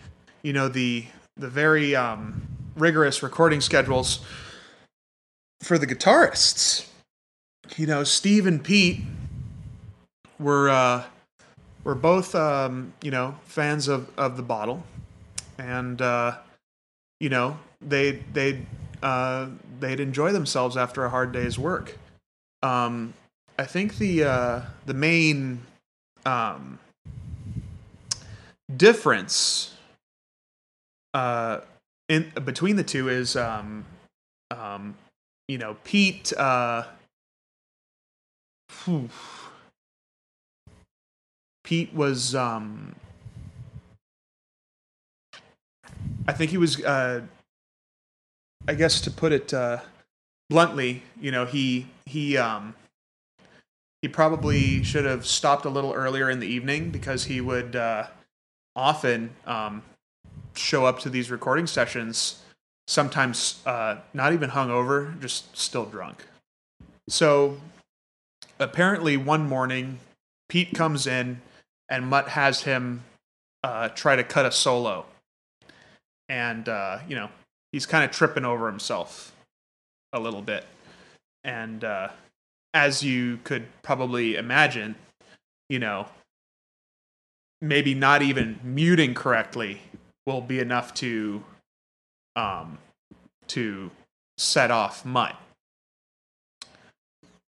you 0.44 0.54
know, 0.54 0.68
the 0.68 1.06
the 1.38 1.50
very 1.50 1.96
um, 1.96 2.48
rigorous 2.76 3.24
recording 3.24 3.62
schedules 3.62 4.20
for 5.62 5.78
the 5.78 5.88
guitarists. 5.88 6.88
You 7.78 7.88
know, 7.88 8.04
Steve 8.04 8.46
and 8.48 8.64
Pete 8.64 9.02
were 10.40 10.70
uh, 10.70 11.04
were 11.84 11.96
both 11.96 12.36
um, 12.36 12.94
you 13.02 13.12
know 13.12 13.36
fans 13.46 13.88
of, 13.88 14.10
of 14.18 14.38
the 14.38 14.44
bottle, 14.44 14.84
and 15.58 16.02
uh, 16.02 16.38
you 17.20 17.30
know 17.30 17.58
they 17.82 18.24
they 18.34 18.66
uh, 19.02 19.48
they'd 19.80 20.00
enjoy 20.00 20.32
themselves 20.32 20.78
after 20.78 21.06
a 21.06 21.10
hard 21.10 21.32
day's 21.32 21.58
work. 21.58 21.98
Um, 22.64 23.14
I 23.58 23.66
think 23.66 23.98
the 23.98 24.24
uh, 24.24 24.62
the 24.86 24.94
main 24.94 25.62
um, 26.26 26.80
difference 28.76 29.76
uh, 31.14 31.62
in 32.10 32.32
between 32.46 32.76
the 32.76 32.84
two 32.84 33.10
is 33.10 33.36
um, 33.36 33.86
um, 34.52 34.96
you 35.48 35.58
know 35.58 35.78
Pete. 35.84 36.34
Uh, 36.38 36.84
Pete 41.72 41.94
was 41.94 42.36
um, 42.36 42.94
I 46.28 46.34
think 46.34 46.52
he 46.52 46.58
was 46.58 46.84
uh, 46.84 47.22
I 48.68 48.74
guess 48.74 49.00
to 49.00 49.10
put 49.10 49.32
it 49.32 49.54
uh, 49.54 49.80
bluntly, 50.50 51.04
you 51.22 51.32
know, 51.32 51.46
he 51.46 51.88
he 52.06 52.36
um, 52.36 52.76
he 54.02 54.10
probably 54.10 54.84
should 54.84 55.06
have 55.06 55.26
stopped 55.26 55.64
a 55.64 55.70
little 55.70 55.94
earlier 55.94 56.30
in 56.30 56.42
the 56.42 56.46
evening 56.46 56.90
because 56.90 57.24
he 57.24 57.40
would 57.40 57.78
uh, 57.78 58.08
often 58.76 59.30
um, 59.46 59.82
show 60.56 60.86
up 60.86 61.00
to 61.00 61.10
these 61.10 61.32
recording 61.32 61.68
sessions, 61.68 62.44
sometimes 62.86 63.62
uh, 63.66 63.96
not 64.14 64.34
even 64.34 64.50
hungover, 64.50 65.18
just 65.22 65.56
still 65.56 65.86
drunk. 65.86 66.26
So 67.08 67.62
apparently, 68.60 69.16
one 69.16 69.48
morning, 69.48 70.00
Pete 70.50 70.74
comes 70.74 71.08
in 71.08 71.40
and 71.92 72.08
Mutt 72.08 72.30
has 72.30 72.62
him 72.62 73.04
uh, 73.64 73.90
try 73.90 74.16
to 74.16 74.24
cut 74.24 74.46
a 74.46 74.52
solo, 74.52 75.06
and 76.28 76.68
uh, 76.68 77.00
you 77.08 77.16
know 77.16 77.30
he's 77.72 77.86
kind 77.86 78.04
of 78.04 78.10
tripping 78.10 78.46
over 78.46 78.68
himself 78.68 79.36
a 80.14 80.20
little 80.20 80.42
bit. 80.42 80.66
And 81.44 81.84
uh, 81.84 82.10
as 82.74 83.04
you 83.04 83.40
could 83.44 83.68
probably 83.84 84.36
imagine, 84.36 84.96
you 85.70 85.80
know, 85.80 86.08
maybe 87.62 87.94
not 87.94 88.22
even 88.22 88.60
muting 88.64 89.14
correctly 89.14 89.82
will 90.26 90.42
be 90.42 90.60
enough 90.60 90.94
to 90.94 91.44
um 92.36 92.78
to 93.48 93.92
set 94.38 94.72
off 94.72 95.06
Mutt. 95.06 95.36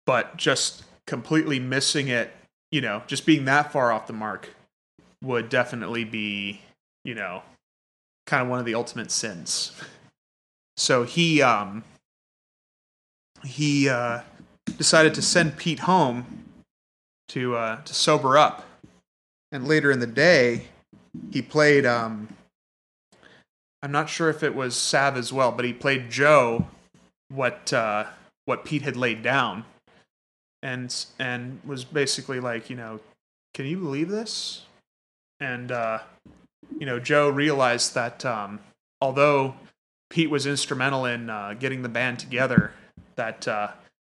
But 0.05 0.37
just 0.37 0.83
completely 1.07 1.61
missing 1.61 2.09
it, 2.09 2.33
you 2.73 2.81
know, 2.81 3.03
just 3.07 3.25
being 3.25 3.45
that 3.45 3.71
far 3.71 3.93
off 3.93 4.09
the 4.09 4.13
mark 4.13 4.49
would 5.23 5.49
definitely 5.49 6.03
be, 6.03 6.61
you 7.05 7.15
know, 7.15 7.43
kind 8.27 8.43
of 8.43 8.49
one 8.49 8.59
of 8.59 8.65
the 8.65 8.75
ultimate 8.75 9.13
sins. 9.13 9.73
So 10.77 11.05
he 11.05 11.41
um, 11.43 11.85
he 13.45 13.89
uh, 13.89 14.23
decided 14.79 15.15
to 15.15 15.23
send 15.23 15.57
Pete 15.57 15.81
home 15.81 16.45
to 17.29 17.55
uh, 17.55 17.83
to 17.83 17.95
sober 17.95 18.37
up. 18.37 18.67
And 19.53 19.69
later 19.69 19.93
in 19.93 20.01
the 20.01 20.07
day, 20.07 20.67
he 21.31 21.43
played. 21.43 21.87
Um, 21.87 22.29
I'm 23.83 23.93
not 23.93 24.09
sure 24.09 24.31
if 24.31 24.43
it 24.43 24.55
was 24.55 24.77
Sav 24.77 25.17
as 25.17 25.33
well, 25.33 25.53
but 25.53 25.65
he 25.65 25.73
played 25.73 26.11
Joe 26.11 26.69
what 27.29 27.73
uh, 27.73 28.07
what 28.47 28.65
Pete 28.65 28.83
had 28.83 28.97
laid 28.97 29.23
down, 29.23 29.65
and 30.63 31.05
and 31.19 31.61
was 31.65 31.85
basically 31.85 32.41
like, 32.41 32.71
you 32.71 32.77
know, 32.77 33.01
can 33.55 33.67
you 33.67 33.79
believe 33.79 34.09
this? 34.09 34.63
And 35.41 35.73
uh, 35.73 36.01
you 36.79 36.87
know, 36.87 36.99
Joe 36.99 37.29
realized 37.29 37.95
that 37.95 38.25
um, 38.25 38.61
although 39.01 39.55
Pete 40.13 40.29
was 40.29 40.47
instrumental 40.47 41.07
in 41.07 41.31
uh, 41.31 41.55
getting 41.59 41.81
the 41.81 41.89
band 41.89 42.19
together. 42.19 42.73
That 43.17 43.49
uh, 43.49 43.69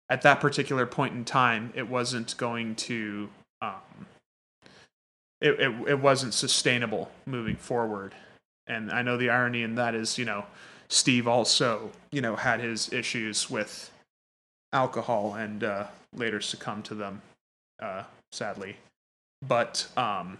at 0.09 0.23
that 0.23 0.39
particular 0.39 0.87
point 0.87 1.13
in 1.13 1.25
time, 1.25 1.73
it 1.75 1.89
wasn't 1.89 2.37
going 2.37 2.77
to, 2.77 3.29
um, 3.61 4.07
it, 5.41 5.59
it 5.59 5.89
it 5.89 6.01
wasn't 6.01 6.35
sustainable 6.35 7.11
moving 7.27 7.57
forward. 7.57 8.15
And 8.69 8.93
I 8.93 9.03
know 9.03 9.17
the 9.17 9.31
irony 9.31 9.65
in 9.65 9.75
that 9.75 9.97
is, 9.97 10.19
you 10.19 10.25
know, 10.25 10.47
Steve 10.89 11.27
also, 11.27 11.91
you 12.13 12.21
know, 12.21 12.37
had 12.37 12.61
his 12.61 12.93
issues 12.93 13.51
with 13.51 13.91
alcohol 14.73 15.35
and 15.35 15.65
uh, 15.65 15.87
later 16.15 16.41
succumbed 16.41 16.85
to 16.87 16.95
them, 16.95 17.23
uh, 17.81 18.05
sadly. 18.33 18.77
But 19.47 19.87
um, 19.97 20.39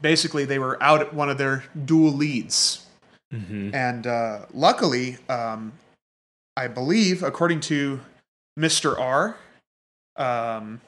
basically, 0.00 0.44
they 0.44 0.58
were 0.58 0.82
out 0.82 1.00
at 1.00 1.12
one 1.12 1.28
of 1.28 1.38
their 1.38 1.64
dual 1.84 2.12
leads 2.12 2.84
Mm-hmm. 3.32 3.74
and 3.74 4.06
uh, 4.06 4.46
luckily, 4.54 5.18
um, 5.28 5.72
I 6.56 6.66
believe, 6.66 7.22
according 7.22 7.60
to 7.60 8.00
Mister 8.56 8.98
R, 8.98 9.36
um, 10.16 10.80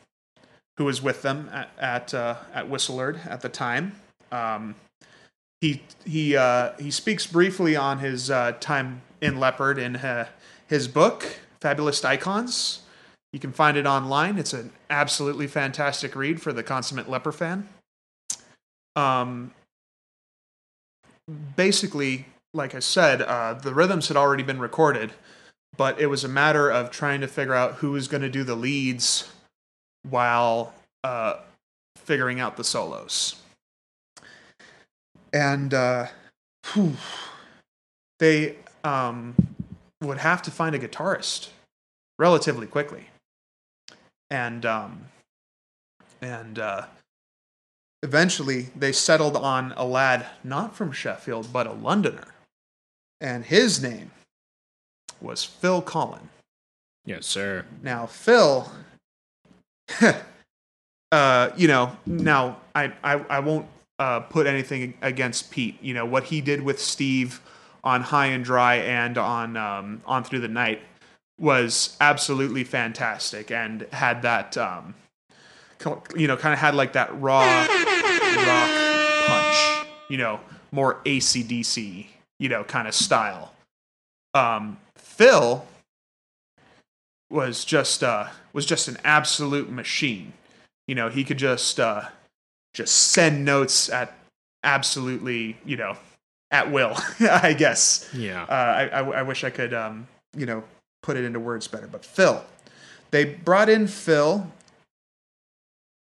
who 0.78 0.86
was 0.86 1.02
with 1.02 1.20
them 1.20 1.50
at 1.52 1.70
at, 1.78 2.14
uh, 2.14 2.36
at 2.54 2.70
Whistleard 2.70 3.26
at 3.26 3.42
the 3.42 3.50
time, 3.50 3.96
um, 4.32 4.74
he 5.60 5.82
he 6.06 6.34
uh, 6.34 6.72
he 6.78 6.90
speaks 6.90 7.26
briefly 7.26 7.76
on 7.76 7.98
his 7.98 8.30
uh, 8.30 8.52
time 8.52 9.02
in 9.20 9.38
Leppard 9.38 9.78
in 9.78 9.96
uh, 9.96 10.26
his 10.66 10.88
book 10.88 11.40
Fabulous 11.60 12.02
Icons. 12.02 12.80
You 13.32 13.38
can 13.38 13.52
find 13.52 13.76
it 13.76 13.86
online. 13.86 14.38
It's 14.38 14.52
an 14.52 14.72
absolutely 14.88 15.46
fantastic 15.46 16.16
read 16.16 16.42
for 16.42 16.52
the 16.52 16.62
consummate 16.62 17.08
Leppard 17.08 17.34
fan. 17.34 17.68
Um, 18.96 19.52
basically, 21.56 22.26
like 22.52 22.74
I 22.74 22.80
said, 22.80 23.22
uh, 23.22 23.54
the 23.54 23.72
rhythms 23.72 24.08
had 24.08 24.16
already 24.16 24.42
been 24.42 24.58
recorded, 24.58 25.12
but 25.76 26.00
it 26.00 26.06
was 26.06 26.24
a 26.24 26.28
matter 26.28 26.70
of 26.70 26.90
trying 26.90 27.20
to 27.20 27.28
figure 27.28 27.54
out 27.54 27.74
who 27.74 27.92
was 27.92 28.08
going 28.08 28.22
to 28.22 28.28
do 28.28 28.42
the 28.42 28.56
leads 28.56 29.30
while 30.08 30.74
uh, 31.04 31.36
figuring 31.96 32.40
out 32.40 32.56
the 32.56 32.64
solos. 32.64 33.36
And 35.32 35.72
uh, 35.72 36.06
whew, 36.72 36.96
they 38.18 38.56
um, 38.82 39.34
would 40.02 40.18
have 40.18 40.42
to 40.42 40.50
find 40.50 40.74
a 40.74 40.78
guitarist 40.78 41.50
relatively 42.18 42.66
quickly. 42.66 43.09
And 44.30 44.64
um, 44.64 45.06
and 46.22 46.58
uh, 46.58 46.86
eventually 48.02 48.68
they 48.76 48.92
settled 48.92 49.36
on 49.36 49.72
a 49.76 49.84
lad 49.84 50.26
not 50.44 50.74
from 50.74 50.92
Sheffield, 50.92 51.52
but 51.52 51.66
a 51.66 51.72
Londoner. 51.72 52.28
And 53.20 53.44
his 53.44 53.82
name 53.82 54.10
was 55.20 55.44
Phil 55.44 55.82
Collen. 55.82 56.28
Yes, 57.04 57.26
sir. 57.26 57.64
Now, 57.82 58.06
Phil, 58.06 58.70
uh, 61.12 61.50
you 61.56 61.68
know, 61.68 61.96
now 62.06 62.58
I, 62.74 62.92
I, 63.02 63.14
I 63.28 63.40
won't 63.40 63.66
uh, 63.98 64.20
put 64.20 64.46
anything 64.46 64.94
against 65.02 65.50
Pete. 65.50 65.82
You 65.82 65.94
know, 65.94 66.06
what 66.06 66.24
he 66.24 66.40
did 66.40 66.62
with 66.62 66.80
Steve 66.80 67.40
on 67.84 68.02
High 68.02 68.26
and 68.26 68.44
Dry 68.44 68.76
and 68.76 69.18
on, 69.18 69.56
um, 69.56 70.02
on 70.06 70.24
Through 70.24 70.40
the 70.40 70.48
Night 70.48 70.82
was 71.40 71.96
absolutely 72.00 72.62
fantastic 72.62 73.50
and 73.50 73.86
had 73.92 74.22
that, 74.22 74.56
um, 74.58 74.94
you 76.14 76.28
know, 76.28 76.36
kind 76.36 76.52
of 76.52 76.58
had 76.58 76.74
like 76.74 76.92
that 76.92 77.18
raw 77.20 77.40
rock 77.40 78.70
punch, 79.26 79.86
you 80.10 80.18
know, 80.18 80.38
more 80.70 81.00
ACDC, 81.04 82.06
you 82.38 82.48
know, 82.48 82.62
kind 82.62 82.86
of 82.86 82.94
style. 82.94 83.54
Um, 84.34 84.78
Phil 84.96 85.66
was 87.30 87.64
just 87.64 88.04
uh, 88.04 88.28
was 88.52 88.66
just 88.66 88.86
an 88.86 88.98
absolute 89.02 89.70
machine. 89.70 90.34
You 90.86 90.94
know, 90.94 91.08
he 91.08 91.24
could 91.24 91.38
just 91.38 91.80
uh, 91.80 92.02
just 92.74 92.94
send 93.12 93.44
notes 93.46 93.88
at 93.88 94.12
absolutely, 94.62 95.56
you 95.64 95.78
know, 95.78 95.96
at 96.50 96.70
will. 96.70 96.96
I 97.20 97.54
guess. 97.54 98.08
Yeah. 98.12 98.42
Uh, 98.42 98.52
I, 98.52 98.84
I 98.88 99.00
I 99.00 99.22
wish 99.22 99.42
I 99.42 99.50
could, 99.50 99.72
um, 99.72 100.06
you 100.36 100.44
know, 100.44 100.62
put 101.02 101.16
it 101.16 101.24
into 101.24 101.40
words 101.40 101.68
better. 101.68 101.86
But 101.86 102.04
Phil, 102.04 102.44
they 103.10 103.24
brought 103.24 103.68
in 103.68 103.86
Phil 103.86 104.50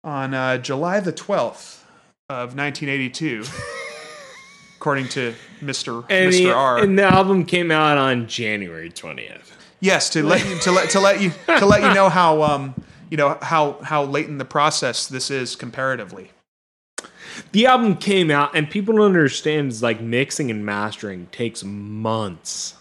on 0.03 0.33
uh, 0.33 0.57
July 0.57 0.99
the 0.99 1.11
twelfth 1.11 1.85
of 2.29 2.55
1982, 2.55 3.43
according 4.77 5.07
to 5.09 5.33
Mister 5.61 6.03
and, 6.09 6.27
Mister 6.27 6.43
the, 6.43 6.53
R. 6.53 6.77
and 6.79 6.97
the 6.97 7.03
album 7.03 7.45
came 7.45 7.71
out 7.71 7.97
on 7.97 8.27
January 8.27 8.89
20th. 8.89 9.51
Yes, 9.79 10.09
to 10.11 10.23
let 10.23 10.45
you 10.47 10.57
to 10.59 10.71
let 10.71 10.89
to 10.91 10.99
let 10.99 11.21
you 11.21 11.31
to 11.59 11.65
let 11.65 11.83
you 11.83 11.93
know 11.93 12.09
how 12.09 12.41
um 12.41 12.73
you 13.09 13.17
know 13.17 13.37
how 13.41 13.73
how 13.83 14.03
late 14.03 14.27
in 14.27 14.39
the 14.39 14.45
process 14.45 15.07
this 15.07 15.29
is 15.29 15.55
comparatively. 15.55 16.31
The 17.51 17.67
album 17.67 17.97
came 17.97 18.31
out, 18.31 18.55
and 18.55 18.69
people 18.69 18.95
don't 18.95 19.05
understand 19.05 19.71
is 19.71 19.83
like 19.83 20.01
mixing 20.01 20.49
and 20.49 20.65
mastering 20.65 21.27
takes 21.31 21.63
months. 21.63 22.73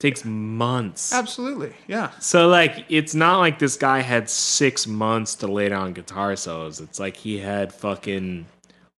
Takes 0.00 0.24
months. 0.24 1.12
Absolutely, 1.12 1.74
yeah. 1.86 2.10
So 2.20 2.48
like 2.48 2.86
it's 2.88 3.14
not 3.14 3.38
like 3.38 3.58
this 3.58 3.76
guy 3.76 4.00
had 4.00 4.30
six 4.30 4.86
months 4.86 5.34
to 5.36 5.46
lay 5.46 5.68
down 5.68 5.92
guitar 5.92 6.34
solos. 6.36 6.80
It's 6.80 6.98
like 6.98 7.16
he 7.18 7.38
had 7.38 7.70
fucking 7.70 8.46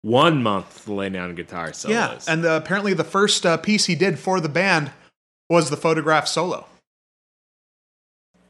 one 0.02 0.42
month 0.42 0.84
to 0.84 0.92
lay 0.92 1.08
down 1.08 1.34
guitar 1.34 1.72
solos. 1.72 1.94
Yeah, 1.94 2.18
and 2.32 2.44
uh, 2.44 2.60
apparently 2.62 2.92
the 2.92 3.04
first 3.04 3.46
uh, 3.46 3.56
piece 3.56 3.86
he 3.86 3.94
did 3.94 4.18
for 4.18 4.40
the 4.40 4.50
band 4.50 4.92
was 5.48 5.70
the 5.70 5.76
photograph 5.78 6.28
solo. 6.28 6.66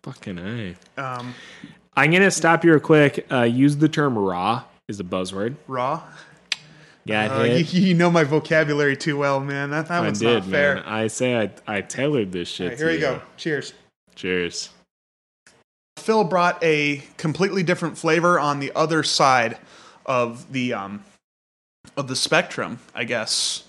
fucking 0.02 0.39
a. 0.39 0.74
Um, 1.01 1.35
I'm 1.97 2.10
gonna 2.10 2.32
stop 2.32 2.64
you 2.64 2.72
real 2.72 2.81
quick. 2.81 3.27
Uh, 3.31 3.43
use 3.43 3.77
the 3.77 3.89
term 3.89 4.18
raw 4.18 4.64
is 4.89 4.98
a 4.98 5.05
buzzword. 5.05 5.55
raw. 5.68 6.02
Yeah, 7.10 7.34
Uh, 7.36 7.42
it 7.42 7.72
you, 7.72 7.82
you 7.88 7.94
know 7.94 8.10
my 8.10 8.24
vocabulary 8.24 8.96
too 8.96 9.16
well, 9.18 9.40
man. 9.40 9.70
That, 9.70 9.88
that 9.88 10.00
I 10.00 10.00
one's 10.00 10.20
did, 10.20 10.42
not 10.44 10.50
fair. 10.50 10.74
man. 10.76 10.84
I 10.86 11.06
say 11.08 11.36
I 11.40 11.50
I 11.66 11.80
tailored 11.80 12.32
this 12.32 12.48
shit. 12.48 12.70
Right, 12.70 12.78
here 12.78 12.86
we 12.88 12.94
you. 12.94 13.00
go. 13.00 13.22
Cheers. 13.36 13.72
Cheers. 14.14 14.70
Phil 15.98 16.24
brought 16.24 16.62
a 16.62 17.02
completely 17.18 17.62
different 17.62 17.98
flavor 17.98 18.38
on 18.40 18.58
the 18.60 18.72
other 18.74 19.02
side 19.02 19.58
of 20.06 20.50
the 20.52 20.72
um, 20.72 21.04
of 21.96 22.08
the 22.08 22.16
spectrum, 22.16 22.78
I 22.94 23.04
guess, 23.04 23.64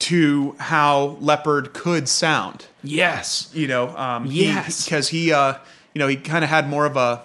to 0.00 0.54
how 0.58 1.16
Leppard 1.20 1.72
could 1.72 2.08
sound. 2.08 2.66
Yes. 2.84 3.50
You 3.52 3.66
know, 3.68 3.96
um, 3.96 4.26
Yes. 4.26 4.84
because 4.84 5.08
he, 5.08 5.32
uh, 5.32 5.54
you 5.94 5.98
know, 5.98 6.06
he 6.08 6.16
kind 6.16 6.44
of 6.44 6.50
had 6.50 6.68
more 6.68 6.86
of 6.86 6.96
a 6.96 7.22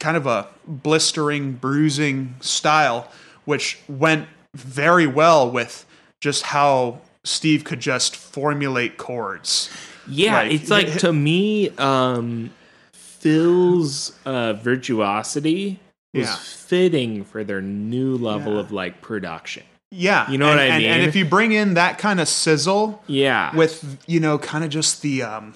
kind 0.00 0.16
of 0.16 0.26
a 0.26 0.48
blistering, 0.66 1.52
bruising 1.52 2.34
style, 2.40 3.08
which 3.44 3.78
went 3.88 4.28
very 4.56 5.06
well 5.06 5.50
with 5.50 5.84
just 6.20 6.42
how 6.44 7.00
Steve 7.24 7.64
could 7.64 7.80
just 7.80 8.16
formulate 8.16 8.96
chords. 8.96 9.70
Yeah, 10.08 10.34
Like, 10.42 10.52
it's 10.52 10.70
like 10.70 10.98
to 10.98 11.12
me, 11.12 11.70
um, 11.78 12.50
Phil's 12.92 14.12
uh, 14.24 14.52
virtuosity 14.54 15.80
was 16.14 16.26
Yeah. 16.28 16.36
fitting 16.36 17.24
for 17.24 17.42
their 17.44 17.60
new 17.60 18.16
level 18.16 18.54
Yeah. 18.54 18.60
of 18.60 18.72
like 18.72 19.00
production. 19.00 19.64
Yeah, 19.90 20.30
You 20.30 20.38
know 20.38 20.46
and, 20.48 20.56
what 20.56 20.62
I 20.62 20.66
and, 20.76 20.84
And 20.84 21.02
if 21.04 21.14
you 21.16 21.24
bring 21.24 21.52
in 21.52 21.74
that 21.74 21.98
kind 21.98 22.20
of 22.20 22.28
sizzle 22.28 23.02
Yeah, 23.06 23.54
with 23.54 23.98
you 24.06 24.20
know 24.20 24.38
kind 24.38 24.64
of 24.64 24.70
just 24.70 25.02
the 25.02 25.22
um, 25.22 25.54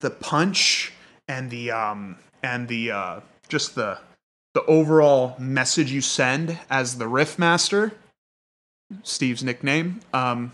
the 0.00 0.10
punch 0.10 0.92
and 1.28 1.50
the 1.50 1.70
um, 1.70 2.16
and 2.42 2.68
the 2.68 2.90
uh, 2.90 3.20
just 3.48 3.74
the 3.74 3.98
the 4.54 4.64
overall 4.66 5.34
message 5.38 5.90
you 5.90 6.00
send 6.00 6.58
as 6.70 6.98
the 6.98 7.08
riff 7.08 7.38
master, 7.38 7.92
Steve's 9.02 9.42
nickname. 9.42 10.00
Um, 10.12 10.52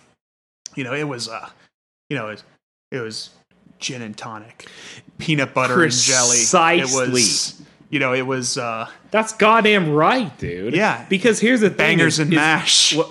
you 0.75 0.85
know, 0.85 0.95
it 0.95 1.05
was 1.05 1.29
uh, 1.29 1.49
you 2.09 2.17
know, 2.17 2.29
it, 2.29 2.33
was, 2.33 2.45
it 2.91 3.01
was 3.01 3.31
gin 3.79 4.03
and 4.03 4.17
tonic, 4.17 4.69
peanut 5.19 5.55
butter 5.55 5.83
and 5.83 5.93
jelly. 5.93 6.39
It 6.39 6.93
was, 6.93 7.61
you 7.89 7.99
know, 7.99 8.13
it 8.13 8.27
was 8.27 8.59
uh, 8.59 8.89
that's 9.11 9.33
goddamn 9.35 9.91
right, 9.91 10.37
dude. 10.39 10.75
Yeah. 10.75 11.07
because 11.09 11.41
here's 11.41 11.61
the 11.61 11.71
thing: 11.71 11.99
bangers 11.99 12.19
and 12.19 12.31
mash. 12.31 12.97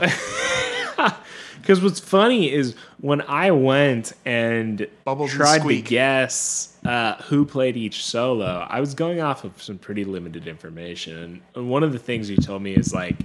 Because 1.61 1.81
what's 1.83 1.99
funny 1.99 2.51
is 2.51 2.75
when 2.99 3.21
I 3.21 3.51
went 3.51 4.13
and 4.25 4.85
Bubbles 5.05 5.31
and 5.31 5.39
tried 5.39 5.61
to 5.61 5.81
guess 5.81 6.75
uh, 6.85 7.15
who 7.23 7.45
played 7.45 7.77
each 7.77 8.03
solo, 8.03 8.67
I 8.69 8.81
was 8.81 8.93
going 8.93 9.21
off 9.21 9.45
of 9.45 9.61
some 9.61 9.77
pretty 9.77 10.03
limited 10.03 10.47
information. 10.47 11.41
And 11.55 11.69
one 11.69 11.83
of 11.83 11.93
the 11.93 11.99
things 11.99 12.29
you 12.29 12.37
told 12.37 12.61
me 12.61 12.73
is 12.73 12.93
like 12.93 13.17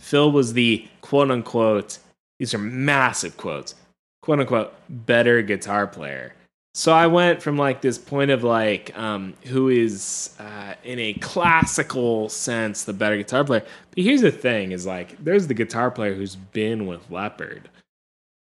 Phil 0.00 0.32
was 0.32 0.54
the 0.54 0.88
quote 1.02 1.30
unquote, 1.30 1.98
these 2.38 2.54
are 2.54 2.58
massive 2.58 3.36
quotes, 3.36 3.74
quote 4.22 4.40
unquote, 4.40 4.74
better 4.88 5.42
guitar 5.42 5.86
player. 5.86 6.34
So 6.74 6.92
I 6.92 7.06
went 7.08 7.42
from 7.42 7.58
like 7.58 7.80
this 7.80 7.98
point 7.98 8.30
of 8.30 8.42
like 8.42 8.96
um, 8.96 9.34
who 9.44 9.68
is 9.68 10.34
uh, 10.38 10.74
in 10.84 10.98
a 10.98 11.14
classical 11.14 12.28
sense 12.28 12.84
the 12.84 12.92
better 12.92 13.16
guitar 13.16 13.44
player. 13.44 13.64
But 13.90 14.04
here's 14.04 14.22
the 14.22 14.30
thing: 14.30 14.72
is 14.72 14.86
like 14.86 15.22
there's 15.22 15.46
the 15.46 15.54
guitar 15.54 15.90
player 15.90 16.14
who's 16.14 16.36
been 16.36 16.86
with 16.86 17.10
Leppard 17.10 17.68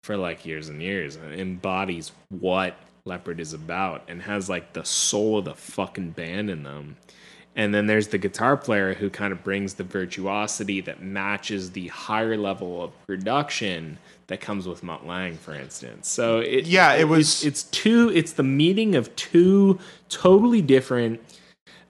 for 0.04 0.16
like 0.16 0.46
years 0.46 0.70
and 0.70 0.82
years 0.82 1.16
and 1.16 1.34
embodies 1.34 2.12
what 2.30 2.76
Leppard 3.06 3.40
is 3.40 3.54
about 3.54 4.04
and 4.08 4.22
has 4.22 4.50
like 4.50 4.74
the 4.74 4.86
soul 4.86 5.40
of 5.40 5.46
the 5.46 5.56
fucking 5.56 6.12
band 6.12 6.50
in 6.50 6.64
them. 6.64 6.96
And 7.60 7.74
then 7.74 7.88
there's 7.88 8.08
the 8.08 8.18
guitar 8.18 8.56
player 8.56 8.94
who 8.94 9.10
kind 9.10 9.34
of 9.34 9.44
brings 9.44 9.74
the 9.74 9.84
virtuosity 9.84 10.80
that 10.80 11.02
matches 11.02 11.72
the 11.72 11.90
higher 11.90 12.38
level 12.38 12.82
of 12.82 12.92
production 13.06 13.98
that 14.28 14.40
comes 14.40 14.66
with 14.66 14.82
Mutt 14.82 15.06
Lange, 15.06 15.36
for 15.36 15.54
instance. 15.54 16.08
So 16.08 16.40
it, 16.40 16.66
Yeah, 16.68 16.94
it 16.94 17.00
it's- 17.02 17.10
was- 17.10 17.44
It's, 17.44 17.64
two. 17.64 18.12
It's 18.16 18.32
the 18.32 18.44
meeting 18.44 18.96
of 18.96 19.14
two 19.18 19.78
totally 20.08 20.62
different 20.62 21.20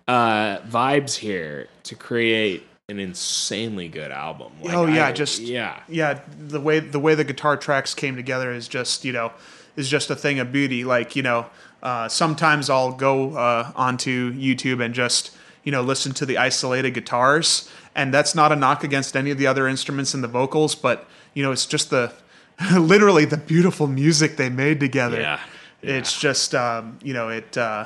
uh, 0.08 0.58
vibes 0.62 1.18
here 1.18 1.68
to 1.84 1.94
create 1.94 2.64
an 2.88 3.00
insanely 3.00 3.88
good 3.90 4.12
album. 4.12 4.52
Like, 4.64 4.74
Oh, 4.74 4.88
yeah, 4.88 5.06
I- 5.10 5.12
just- 5.12 5.40
yeah, 5.40 5.82
yeah 5.88 6.22
the 6.40 6.60
way 6.60 6.80
the 6.80 7.00
way 7.00 7.14
the 7.14 7.24
guitar 7.24 7.58
tracks 7.58 7.94
came 7.94 8.16
together 8.16 8.52
is 8.52 8.68
just 8.68 9.06
you 9.06 9.14
know 9.14 9.32
is 9.76 9.88
just 9.88 10.10
a 10.10 10.16
thing 10.16 10.40
of 10.40 10.52
beauty 10.52 10.84
like 10.84 11.16
you 11.16 11.22
know 11.22 11.46
uh, 11.84 12.08
sometimes 12.10 12.70
i'll 12.72 12.92
go 12.92 13.34
uh, 13.38 13.72
onto 13.76 14.34
youtube 14.34 14.84
and 14.84 14.96
just 14.96 15.32
you 15.64 15.72
know 15.72 15.82
listen 15.82 16.14
to 16.14 16.26
the 16.26 16.38
isolated 16.38 16.92
guitars 16.94 17.70
and 17.96 18.14
that's 18.14 18.34
not 18.36 18.52
a 18.52 18.56
knock 18.56 18.84
against 18.84 19.16
any 19.16 19.32
of 19.32 19.38
the 19.38 19.48
other 19.48 19.68
instruments 19.68 20.14
and 20.14 20.24
the 20.24 20.28
vocals 20.28 20.76
but 20.76 21.08
you 21.34 21.44
know 21.44 21.52
it's 21.52 21.66
just 21.66 21.90
the 21.90 22.12
literally 22.78 23.26
the 23.26 23.38
beautiful 23.38 23.88
music 23.88 24.36
they 24.38 24.50
made 24.50 24.80
together 24.80 25.20
Yeah, 25.22 25.40
it's 25.82 26.20
just 26.20 26.54
um, 26.56 27.00
you 27.04 27.14
know 27.14 27.30
it 27.30 27.58
uh, 27.58 27.86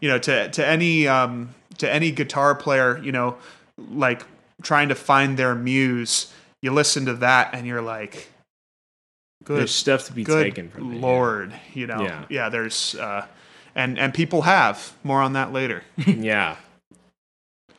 you 0.00 0.08
know 0.08 0.18
to 0.18 0.48
to 0.50 0.66
any 0.66 1.06
um, 1.08 1.54
to 1.78 1.92
any 1.92 2.10
guitar 2.10 2.54
player 2.54 2.98
you 3.02 3.12
know 3.12 3.36
like 3.76 4.24
trying 4.62 4.88
to 4.90 4.94
find 4.94 5.36
their 5.36 5.54
muse 5.54 6.32
you 6.60 6.70
listen 6.72 7.04
to 7.06 7.14
that 7.14 7.52
and 7.54 7.66
you're 7.66 7.82
like 7.82 8.28
good 9.44 9.58
There's 9.58 9.74
stuff 9.74 10.06
to 10.06 10.12
be 10.12 10.24
taken 10.24 10.68
from 10.70 10.92
it. 10.92 10.94
yeah. 10.96 11.00
lord 11.02 11.52
you 11.74 11.86
know 11.88 12.02
Yeah. 12.02 12.24
yeah, 12.28 12.48
there's 12.48 12.94
uh, 12.94 13.26
and 13.74 13.98
and 13.98 14.14
people 14.14 14.42
have 14.42 14.92
more 15.02 15.20
on 15.20 15.32
that 15.32 15.52
later 15.52 15.82
Yeah. 16.06 16.56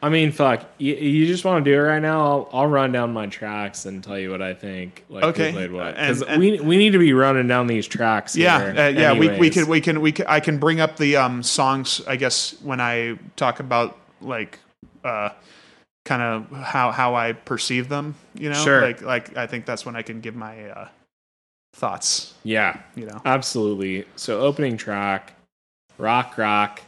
I 0.03 0.09
mean, 0.09 0.33
fuck. 0.33 0.65
You, 0.79 0.95
you 0.95 1.25
just 1.25 1.45
want 1.45 1.63
to 1.63 1.71
do 1.71 1.75
it 1.77 1.81
right 1.81 2.01
now? 2.01 2.19
I'll, 2.25 2.49
I'll 2.51 2.67
run 2.67 2.91
down 2.91 3.13
my 3.13 3.27
tracks 3.27 3.85
and 3.85 4.03
tell 4.03 4.19
you 4.19 4.29
what 4.31 4.41
I 4.41 4.53
think. 4.53 5.05
Like, 5.07 5.23
Okay. 5.23 5.51
Who 5.51 5.57
played 5.57 5.71
what? 5.71 5.97
Uh, 5.97 6.07
'Cause 6.07 6.23
we 6.37 6.59
we 6.59 6.75
need 6.77 6.91
to 6.91 6.99
be 6.99 7.13
running 7.13 7.47
down 7.47 7.67
these 7.67 7.87
tracks. 7.87 8.35
yeah 8.35 8.59
here 8.73 8.81
uh, 8.83 8.89
yeah 8.89 9.13
we, 9.17 9.29
we 9.39 9.49
can 9.49 9.65
we 9.67 9.79
can 9.79 10.01
we 10.01 10.11
can, 10.11 10.25
I 10.27 10.41
can 10.41 10.57
bring 10.57 10.81
up 10.81 10.97
the 10.97 11.15
um 11.15 11.41
songs 11.41 12.01
I 12.05 12.17
guess 12.17 12.53
when 12.61 12.81
I 12.81 13.17
talk 13.37 13.61
about 13.61 13.97
like 14.21 14.59
uh 15.05 15.29
kind 16.05 16.21
of 16.21 16.51
how 16.51 16.91
how 16.91 17.15
I 17.15 17.31
perceive 17.31 17.87
them 17.87 18.15
you 18.35 18.49
know 18.49 18.61
Sure. 18.61 18.81
like 18.81 19.01
like 19.01 19.37
I 19.37 19.47
think 19.47 19.65
that's 19.65 19.85
when 19.85 19.95
I 19.95 20.01
can 20.01 20.19
give 20.19 20.35
my 20.35 20.69
uh 20.69 20.87
thoughts 21.75 22.33
Yeah, 22.43 22.77
you 22.95 23.05
know 23.05 23.21
absolutely. 23.25 24.05
So 24.17 24.41
opening 24.41 24.75
track, 24.75 25.33
rock, 25.97 26.37
rock, 26.37 26.81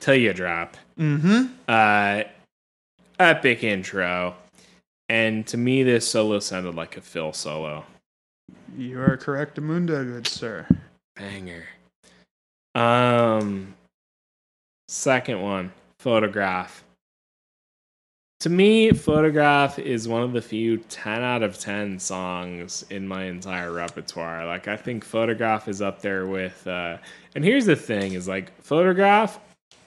till 0.00 0.16
you 0.16 0.32
drop. 0.32 0.76
Mm-hmm 1.02 1.52
Uh, 1.68 2.22
epic 3.18 3.64
intro, 3.64 4.34
and 5.08 5.46
to 5.46 5.56
me, 5.56 5.82
this 5.82 6.08
solo 6.08 6.38
sounded 6.38 6.74
like 6.74 6.96
a 6.96 7.00
Phil 7.00 7.32
solo. 7.32 7.84
you 8.76 9.00
are 9.00 9.16
correct 9.16 9.58
Amunda 9.58 10.04
good 10.04 10.26
sir 10.26 10.66
banger. 11.16 11.64
Um, 12.74 13.74
second 14.88 15.42
one, 15.42 15.72
photograph. 15.98 16.84
To 18.40 18.50
me, 18.50 18.90
Photograph 18.90 19.78
is 19.78 20.08
one 20.08 20.22
of 20.22 20.32
the 20.32 20.42
few 20.42 20.78
10 20.78 21.22
out 21.22 21.44
of 21.44 21.60
10 21.60 22.00
songs 22.00 22.84
in 22.90 23.06
my 23.06 23.26
entire 23.26 23.72
repertoire. 23.72 24.44
Like, 24.44 24.66
I 24.66 24.76
think 24.76 25.04
Photograph 25.04 25.68
is 25.68 25.80
up 25.80 26.02
there 26.02 26.26
with. 26.26 26.66
Uh, 26.66 26.98
and 27.36 27.44
here's 27.44 27.66
the 27.66 27.76
thing 27.76 28.14
is 28.14 28.26
like, 28.26 28.50
Photograph, 28.60 29.38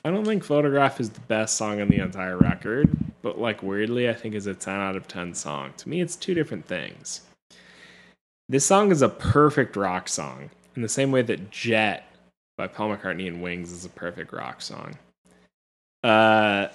I 0.06 0.12
don't 0.12 0.24
think 0.24 0.44
Photograph 0.44 1.00
is 1.00 1.10
the 1.10 1.20
best 1.22 1.58
song 1.58 1.82
on 1.82 1.88
the 1.88 1.98
entire 1.98 2.38
record, 2.38 2.96
but 3.24 3.40
like, 3.40 3.64
weirdly, 3.64 4.08
I 4.08 4.14
think 4.14 4.36
is 4.36 4.46
a 4.46 4.54
10 4.54 4.80
out 4.80 4.96
of 4.96 5.08
10 5.08 5.34
song. 5.34 5.74
To 5.78 5.90
me, 5.90 6.00
it's 6.00 6.16
two 6.16 6.36
different 6.36 6.68
things. 6.68 7.22
This 8.48 8.64
song 8.64 8.92
is 8.92 9.02
a 9.02 9.10
perfect 9.10 9.76
rock 9.76 10.08
song 10.08 10.52
in 10.76 10.84
the 10.84 10.90
same 10.90 11.12
way 11.12 11.24
that 11.24 11.50
Jet 11.50 12.08
by 12.56 12.68
Paul 12.68 12.96
McCartney 12.96 13.28
and 13.28 13.42
Wings 13.42 13.72
is 13.72 13.84
a 13.84 13.90
perfect 13.90 14.32
rock 14.32 14.62
song. 14.62 15.00
Uh, 16.04 16.68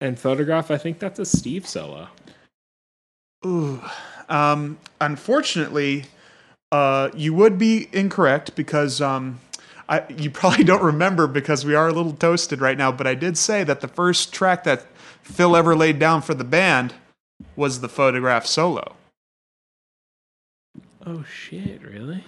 and 0.00 0.16
Photograph, 0.16 0.70
I 0.70 0.78
think 0.78 1.00
that's 1.00 1.18
a 1.18 1.26
Steve 1.26 1.66
solo. 1.66 2.06
Ooh. 3.44 3.82
Um, 4.28 4.78
unfortunately, 5.00 6.04
uh, 6.70 7.10
you 7.16 7.34
would 7.34 7.58
be 7.58 7.88
incorrect 7.92 8.54
because 8.54 9.00
um, 9.00 9.40
I, 9.88 10.04
you 10.08 10.30
probably 10.30 10.64
don't 10.64 10.82
remember 10.82 11.26
because 11.26 11.64
we 11.64 11.74
are 11.74 11.88
a 11.88 11.92
little 11.92 12.12
toasted 12.12 12.60
right 12.60 12.76
now. 12.76 12.92
But 12.92 13.06
I 13.06 13.14
did 13.14 13.38
say 13.38 13.64
that 13.64 13.80
the 13.80 13.88
first 13.88 14.32
track 14.32 14.64
that 14.64 14.86
Phil 15.22 15.56
ever 15.56 15.76
laid 15.76 15.98
down 15.98 16.22
for 16.22 16.34
the 16.34 16.44
band 16.44 16.94
was 17.54 17.80
the 17.80 17.88
photograph 17.88 18.46
solo. 18.46 18.96
Oh 21.04 21.24
shit! 21.24 21.82
Really? 21.82 22.24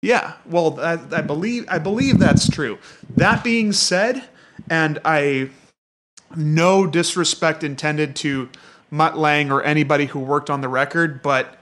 Yeah. 0.00 0.34
Well, 0.46 0.80
I, 0.80 0.98
I 1.12 1.20
believe 1.20 1.66
I 1.68 1.78
believe 1.78 2.18
that's 2.18 2.48
true. 2.48 2.78
That 3.16 3.44
being 3.44 3.72
said, 3.72 4.24
and 4.70 4.98
I 5.04 5.50
no 6.36 6.86
disrespect 6.86 7.62
intended 7.64 8.16
to 8.16 8.48
Mutt 8.90 9.18
Lange 9.18 9.50
or 9.50 9.62
anybody 9.62 10.06
who 10.06 10.20
worked 10.20 10.50
on 10.50 10.60
the 10.60 10.68
record, 10.68 11.22
but 11.22 11.58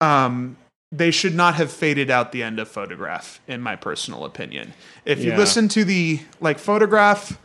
um, 0.00 0.56
they 0.92 1.10
should 1.10 1.34
not 1.34 1.54
have 1.54 1.70
faded 1.70 2.10
out 2.10 2.32
the 2.32 2.42
end 2.42 2.58
of 2.58 2.68
Photograph, 2.68 3.40
in 3.46 3.60
my 3.60 3.76
personal 3.76 4.24
opinion. 4.24 4.72
If 5.04 5.20
you 5.20 5.30
Yeah. 5.30 5.38
listen 5.38 5.68
to 5.68 5.84
the 5.84 6.20
like 6.40 6.58
Photograph 6.58 7.38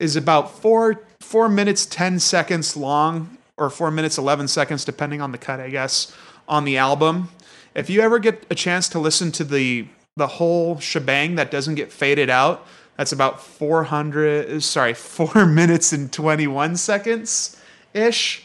is 0.00 0.16
about 0.16 0.60
four 0.60 1.00
four 1.20 1.48
minutes 1.48 1.86
ten 1.86 2.18
seconds 2.18 2.76
long, 2.76 3.36
or 3.56 3.70
four 3.70 3.90
minutes 3.90 4.18
eleven 4.18 4.48
seconds, 4.48 4.84
depending 4.84 5.20
on 5.20 5.32
the 5.32 5.38
cut, 5.38 5.60
I 5.60 5.68
guess, 5.70 6.12
on 6.48 6.64
the 6.64 6.76
album. 6.76 7.28
If 7.74 7.88
you 7.90 8.00
ever 8.00 8.18
get 8.18 8.44
a 8.50 8.54
chance 8.54 8.88
to 8.90 8.98
listen 8.98 9.30
to 9.32 9.44
the 9.44 9.86
the 10.16 10.26
whole 10.26 10.80
shebang 10.80 11.36
that 11.36 11.50
doesn't 11.52 11.76
get 11.76 11.92
faded 11.92 12.28
out, 12.28 12.66
that's 12.96 13.12
about 13.12 13.40
400 13.40 14.60
sorry, 14.64 14.92
4 14.94 15.46
minutes 15.46 15.92
and 15.92 16.12
21 16.12 16.76
seconds 16.76 17.56
ish. 17.94 18.42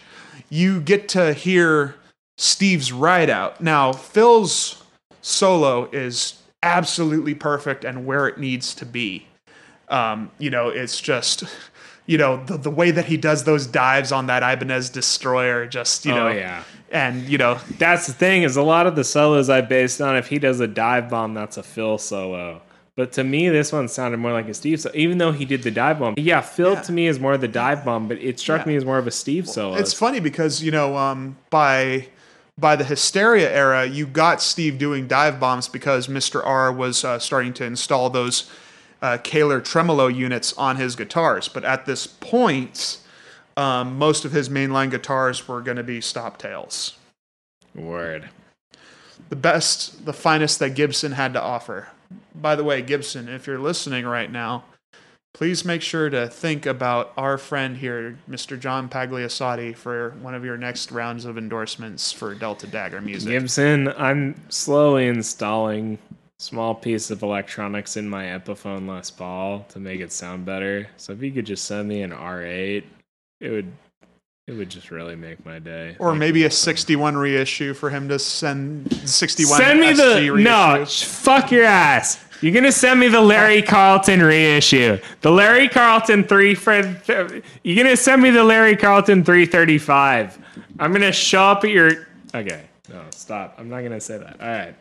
You 0.50 0.80
get 0.82 1.10
to 1.10 1.34
hear 1.34 1.96
Steve's 2.44 2.92
ride 2.92 3.30
out. 3.30 3.62
Now, 3.62 3.94
Phil's 3.94 4.84
solo 5.22 5.90
is 5.92 6.42
absolutely 6.62 7.34
perfect 7.34 7.86
and 7.86 8.06
where 8.06 8.28
it 8.28 8.38
needs 8.38 8.76
to 8.76 8.86
be. 8.86 9.28
Um, 9.88 10.30
you 10.40 10.50
know, 10.50 10.68
it's 10.68 11.00
just, 11.00 11.44
you 12.06 12.18
know, 12.18 12.44
the, 12.46 12.58
the 12.58 12.70
way 12.70 12.92
that 12.92 13.06
he 13.06 13.16
does 13.16 13.46
those 13.46 13.66
dives 13.66 14.12
on 14.12 14.28
that 14.28 14.44
Ibanez 14.44 14.90
destroyer, 14.90 15.66
just, 15.66 16.06
you 16.06 16.12
Oh, 16.12 16.16
know, 16.16 16.28
yeah. 16.30 16.64
and, 16.92 17.24
you 17.30 17.38
know, 17.38 17.60
That's 17.78 18.08
the 18.08 18.14
thing 18.14 18.44
is 18.44 18.58
a 18.58 18.62
lot 18.62 18.88
of 18.88 18.96
the 18.98 19.04
solos 19.06 19.50
I 19.50 19.62
based 19.62 20.02
on 20.02 20.18
if 20.18 20.28
he 20.28 20.38
does 20.38 20.60
a 20.60 20.68
dive 20.68 21.10
bomb, 21.10 21.34
that's 21.34 21.56
a 21.56 21.64
Phil 21.64 21.98
solo. 21.98 22.62
But 22.96 23.14
to 23.14 23.24
me, 23.24 23.50
this 23.50 23.72
one 23.72 23.88
sounded 23.88 24.18
more 24.18 24.34
like 24.34 24.48
a 24.50 24.54
Steve. 24.54 24.80
So 24.82 24.92
even 24.94 25.18
though 25.18 25.32
he 25.32 25.46
did 25.46 25.64
the 25.64 25.72
dive 25.72 25.98
bomb, 26.00 26.14
yeah, 26.18 26.42
Phil 26.42 26.74
Yeah. 26.74 26.82
to 26.82 26.92
me 26.92 27.08
is 27.08 27.20
more 27.20 27.34
of 27.34 27.42
the 27.42 27.48
dive 27.48 27.84
bomb, 27.86 28.08
but 28.10 28.18
it 28.20 28.38
struck 28.40 28.62
Yeah. 28.62 28.68
me 28.74 28.76
as 28.76 28.86
more 28.86 28.98
of 29.00 29.08
a 29.08 29.12
Steve 29.12 29.48
solo. 29.48 29.76
It's 29.78 29.94
funny 29.94 30.20
because 30.20 30.62
you 30.62 30.72
know 30.72 30.96
um, 30.98 31.36
by 31.50 32.08
by 32.58 32.76
the 32.76 32.84
hysteria 32.84 33.52
era, 33.52 33.86
you 33.86 34.06
got 34.06 34.42
Steve 34.42 34.78
doing 34.78 35.08
dive 35.08 35.40
bombs 35.40 35.68
because 35.68 36.08
Mr. 36.08 36.46
R 36.46 36.72
was 36.72 37.04
uh, 37.04 37.20
starting 37.20 37.54
to 37.54 37.66
install 37.66 38.10
those 38.10 38.50
uh, 39.02 39.18
Kahler 39.18 39.64
tremolo 39.64 40.08
units 40.08 40.54
on 40.54 40.78
his 40.78 40.96
guitars. 40.96 41.48
But 41.48 41.66
at 41.66 41.86
this 41.86 42.08
point, 42.08 43.00
um, 43.58 43.98
most 43.98 44.24
of 44.24 44.32
his 44.32 44.50
mainline 44.50 44.92
guitars 44.92 45.48
were 45.48 45.62
going 45.62 45.78
to 45.78 45.84
be 45.84 46.00
stop 46.00 46.38
tails. 46.38 46.98
Word. 47.76 48.30
The 49.30 49.36
best, 49.36 50.06
the 50.06 50.14
finest 50.14 50.60
that 50.60 50.72
Gibson 50.72 51.14
had 51.14 51.34
to 51.34 51.42
offer. 51.42 51.90
By 52.36 52.56
the 52.56 52.64
way, 52.64 52.82
Gibson, 52.82 53.28
if 53.28 53.48
you're 53.48 53.60
listening 53.60 54.06
right 54.06 54.32
now, 54.32 54.64
please 55.34 55.66
make 55.66 55.82
sure 55.82 56.10
to 56.10 56.28
think 56.28 56.66
about 56.66 57.12
our 57.18 57.38
friend 57.38 57.78
here, 57.78 58.18
Mr. 58.30 58.60
John 58.60 58.88
Pagliasotti, 58.88 59.76
for 59.76 60.12
one 60.22 60.36
of 60.36 60.46
your 60.46 60.58
next 60.58 60.92
rounds 60.92 61.26
of 61.26 61.38
endorsements 61.38 62.12
for 62.12 62.36
Delta 62.36 62.68
Dagger 62.68 63.02
music. 63.02 63.30
Gibson, 63.30 63.90
I'm 63.98 64.36
slowly 64.50 65.08
installing 65.08 65.98
small 66.40 66.76
piece 66.76 67.10
of 67.10 67.24
electronics 67.24 67.98
in 67.98 68.08
my 68.08 68.26
Epiphone 68.26 68.88
Les 68.88 69.10
Paul 69.10 69.66
to 69.70 69.80
make 69.80 70.02
it 70.02 70.12
sound 70.12 70.46
better. 70.46 70.88
So 70.98 71.14
if 71.14 71.22
you 71.22 71.32
could 71.32 71.46
just 71.46 71.66
send 71.66 71.88
me 71.88 72.02
an 72.02 72.12
R8, 72.12 72.84
it 73.40 73.50
would 73.50 73.72
it 74.48 74.52
would 74.54 74.70
just 74.70 74.92
really 74.92 75.16
make 75.16 75.46
my 75.46 75.60
day. 75.60 75.96
or 76.00 76.10
Like, 76.10 76.20
maybe 76.20 76.44
a 76.44 76.52
61 76.52 77.16
reissue 77.16 77.74
for 77.74 77.90
him 77.90 78.10
to 78.10 78.20
send 78.20 78.92
61 79.08 79.58
send 79.58 79.80
me 79.80 79.88
SG 79.94 79.96
the 79.98 80.30
reissue. 80.32 80.44
no, 80.44 80.86
fuck 80.86 81.52
your 81.52 81.64
ass. 81.66 82.24
You're 82.42 82.54
gonna 82.54 82.74
send 82.74 83.00
me 83.00 83.08
the 83.08 83.22
Larry 83.22 83.62
Carlton 83.62 84.22
reissue, 84.22 84.98
the 85.22 85.32
Larry 85.32 85.70
Carlton 85.70 86.26
three 86.26 86.56
for. 86.56 86.74
You're 87.64 87.84
gonna 87.84 87.96
send 87.96 88.22
me 88.22 88.32
the 88.32 88.44
Larry 88.44 88.76
Carlton 88.76 89.24
three 89.24 89.46
thirty 89.46 89.78
five. 89.78 90.38
I'm 90.78 90.92
gonna 90.92 91.14
show 91.14 91.44
up 91.44 91.64
at 91.64 91.70
your. 91.70 91.92
Okay, 92.36 92.64
no, 92.90 93.02
stop. 93.12 93.56
I'm 93.58 93.70
not 93.70 93.82
gonna 93.84 94.02
say 94.02 94.18
that. 94.18 94.42
All 94.42 94.48
right. 94.48 94.76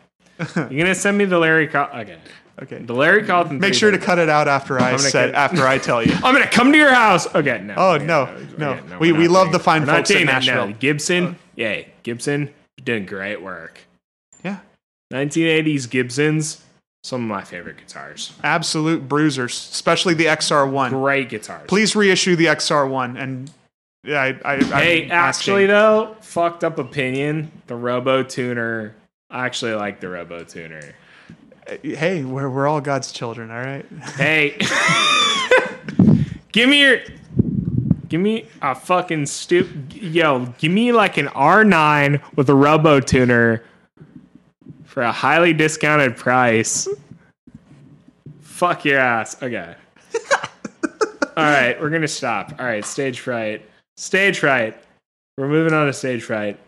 You're 0.72 0.82
gonna 0.82 0.94
send 0.96 1.16
me 1.16 1.24
the 1.24 1.38
Larry 1.38 1.68
Carlton. 1.68 2.00
Okay. 2.00 2.18
Okay. 2.60 2.78
The 2.78 2.92
Larry 2.94 3.24
Carlton. 3.24 3.58
Make 3.58 3.74
sure 3.74 3.90
to 3.90 3.98
cut 3.98 4.18
it 4.18 4.28
out 4.28 4.46
after 4.48 4.78
I 4.78 4.96
said 4.96 5.32
cut- 5.32 5.34
after 5.52 5.66
I 5.66 5.78
tell 5.78 6.02
you. 6.02 6.12
I'm 6.22 6.34
gonna 6.34 6.46
come 6.50 6.70
to 6.72 6.78
your 6.78 6.92
house. 6.92 7.32
Okay, 7.34 7.60
no. 7.64 7.74
Oh, 7.76 7.90
okay, 7.94 8.04
no, 8.04 8.24
no. 8.58 8.70
okay, 8.72 8.96
We- 8.98 9.12
we're 9.12 9.18
we 9.20 9.28
love 9.28 9.52
the 9.52 9.58
fine 9.58 9.86
folks 9.86 10.10
in 10.10 10.26
that, 10.26 10.44
no. 10.44 10.54
Nashville. 10.66 10.76
Gibson, 10.78 11.24
uh. 11.26 11.34
yay, 11.56 11.92
Gibson, 12.02 12.42
you're 12.78 12.84
doing 12.84 13.06
great 13.06 13.40
work. 13.42 13.80
Yeah. 14.44 14.58
1980s 15.12 15.88
Gibsons, 15.90 16.62
some 17.02 17.22
of 17.22 17.28
my 17.28 17.42
favorite 17.42 17.78
guitars. 17.78 18.32
Absolute 18.44 19.08
bruisers, 19.08 19.52
especially 19.54 20.14
the 20.14 20.26
XR1. 20.26 20.90
Great 20.90 21.28
guitars. 21.30 21.66
Please 21.68 21.96
reissue 21.96 22.36
the 22.36 22.46
XR1 22.46 23.18
and 23.20 23.50
yeah, 24.04 24.20
I, 24.44 24.54
I, 24.54 24.56
Hey, 24.64 25.04
I'm 25.04 25.12
actually 25.12 25.64
asking. 25.64 25.68
though, 25.68 26.16
fucked 26.20 26.64
up 26.64 26.78
opinion. 26.78 27.52
The 27.68 27.76
Robo 27.76 28.22
Tuner. 28.24 28.94
I 29.30 29.46
actually 29.46 29.74
like 29.74 30.00
the 30.00 30.08
Robo 30.08 30.42
Tuner. 30.44 30.94
Hey, 31.66 32.24
we're 32.24 32.48
we're 32.48 32.66
all 32.66 32.80
God's 32.80 33.12
children, 33.12 33.50
all 33.50 33.60
right? 33.60 33.86
Hey, 34.16 34.58
give 36.52 36.68
me 36.68 36.80
your, 36.80 36.98
give 38.08 38.20
me 38.20 38.46
a 38.60 38.74
fucking 38.74 39.26
stu. 39.26 39.68
Yo, 39.90 40.46
give 40.58 40.72
me 40.72 40.92
like 40.92 41.16
an 41.18 41.26
R9 41.28 42.20
with 42.36 42.48
a 42.48 42.54
Robo 42.54 43.00
Tuner 43.00 43.62
for 44.84 45.02
a 45.02 45.12
highly 45.12 45.52
discounted 45.52 46.16
price. 46.16 46.88
Fuck 48.40 48.84
your 48.84 48.98
ass. 48.98 49.42
Okay. 49.42 49.74
All 51.36 51.44
right, 51.44 51.80
we're 51.80 51.90
gonna 51.90 52.08
stop. 52.08 52.54
All 52.58 52.66
right, 52.66 52.84
stage 52.84 53.20
fright. 53.20 53.68
Stage 53.96 54.38
fright. 54.38 54.76
We're 55.38 55.48
moving 55.48 55.72
on 55.72 55.86
to 55.86 55.92
stage 55.92 56.22
fright. 56.22 56.58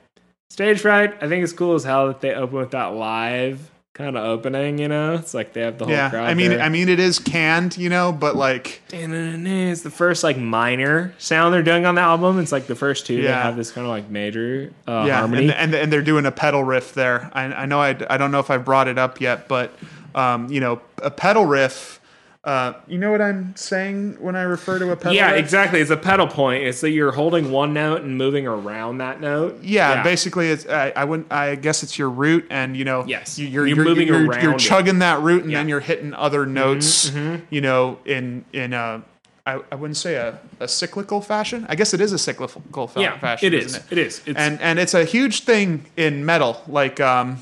Stage 0.48 0.80
fright. 0.80 1.14
I 1.20 1.28
think 1.28 1.42
it's 1.42 1.52
cool 1.52 1.74
as 1.74 1.84
hell 1.84 2.06
that 2.06 2.20
they 2.20 2.32
open 2.32 2.56
with 2.56 2.70
that 2.70 2.94
live 2.94 3.70
kind 3.94 4.16
of 4.16 4.24
opening. 4.24 4.78
You 4.78 4.88
know, 4.88 5.14
it's 5.14 5.32
like 5.32 5.52
they 5.54 5.62
have 5.62 5.78
the 5.78 5.86
whole 5.86 5.94
Yeah, 5.94 6.10
crowd. 6.10 6.28
I 6.28 6.34
mean, 6.34 6.50
there. 6.50 6.60
I 6.60 6.68
mean, 6.68 6.88
it 6.88 7.00
is 7.00 7.18
canned, 7.18 7.78
you 7.78 7.88
know, 7.88 8.12
but 8.12 8.36
like, 8.36 8.82
It's 8.92 9.82
the 9.82 9.90
first 9.90 10.22
like 10.24 10.36
minor 10.36 11.14
sound 11.18 11.54
they're 11.54 11.62
doing 11.62 11.86
on 11.86 11.94
the 11.94 12.00
album. 12.02 12.38
It's 12.38 12.52
like 12.52 12.66
the 12.66 12.74
first 12.74 13.06
two 13.06 13.16
that 13.22 13.22
Yeah. 13.22 13.42
have 13.44 13.56
this 13.56 13.70
kind 13.70 13.86
of 13.86 13.90
like 13.90 14.10
major 14.10 14.72
uh, 14.86 15.04
yeah, 15.06 15.18
harmony. 15.20 15.44
and, 15.44 15.52
and 15.52 15.74
and 15.74 15.92
they're 15.92 16.02
doing 16.02 16.26
a 16.26 16.32
pedal 16.32 16.62
riff 16.64 16.92
there. 16.94 17.30
I, 17.32 17.44
I 17.44 17.66
know 17.66 17.80
I, 17.80 17.96
I 18.10 18.16
don't 18.18 18.30
know 18.30 18.40
if 18.40 18.50
I 18.50 18.58
brought 18.58 18.88
it 18.88 18.98
up 18.98 19.20
yet, 19.20 19.48
but 19.48 19.72
um, 20.14 20.50
you 20.50 20.60
know, 20.60 20.80
a 21.02 21.10
pedal 21.10 21.44
riff. 21.46 22.00
Uh, 22.44 22.74
you 22.86 22.98
know 22.98 23.10
what 23.10 23.22
I'm 23.22 23.56
saying 23.56 24.18
when 24.20 24.36
I 24.36 24.42
refer 24.42 24.78
to 24.78 24.90
a 24.90 24.96
pedal 24.96 25.14
yeah, 25.14 25.30
exactly. 25.30 25.80
It's 25.80 25.90
a 25.90 25.96
pedal 25.96 26.26
point. 26.26 26.62
It's 26.62 26.82
that 26.82 26.90
you're 26.90 27.12
holding 27.12 27.50
one 27.50 27.72
note 27.72 28.02
and 28.02 28.18
moving 28.18 28.46
around 28.46 28.98
that 28.98 29.18
note. 29.18 29.62
Yeah, 29.62 30.02
basically, 30.02 30.50
it's 30.50 30.66
I, 30.66 30.92
I 30.94 31.04
wouldn't. 31.04 31.32
I 31.32 31.54
guess 31.54 31.82
it's 31.82 31.98
your 31.98 32.10
root, 32.10 32.46
and 32.50 32.76
you 32.76 32.84
know, 32.84 33.04
Yes. 33.06 33.38
you, 33.38 33.46
you're, 33.48 33.66
You're 33.66 33.76
you're 33.76 33.84
moving 33.86 34.08
you're, 34.08 34.28
around 34.28 34.42
you're 34.42 34.52
it. 34.56 34.58
chugging 34.58 34.98
that 34.98 35.22
root, 35.22 35.44
and 35.44 35.54
then 35.54 35.68
you're 35.68 35.80
hitting 35.80 36.12
other 36.12 36.44
notes. 36.44 37.10
You 37.48 37.60
know, 37.62 37.98
in 38.04 38.44
in 38.52 38.74
a 38.74 39.02
I, 39.46 39.60
I 39.72 39.74
wouldn't 39.74 39.96
say 39.96 40.16
a, 40.16 40.38
a 40.60 40.68
cyclical 40.68 41.22
fashion. 41.22 41.64
I 41.70 41.76
guess 41.76 41.94
it 41.94 42.00
is 42.02 42.12
a 42.12 42.18
cyclical 42.18 42.88
fa- 42.88 43.00
yeah, 43.00 43.18
fashion. 43.18 43.46
it 43.46 43.54
is. 43.54 43.66
isn't 43.76 43.84
It 43.92 43.98
is. 43.98 44.22
It's, 44.26 44.38
and 44.38 44.60
and 44.60 44.78
it's 44.78 44.92
a 44.92 45.04
huge 45.06 45.44
thing 45.44 45.86
in 45.96 46.26
metal. 46.26 46.62
Like, 46.68 47.00
um, 47.00 47.38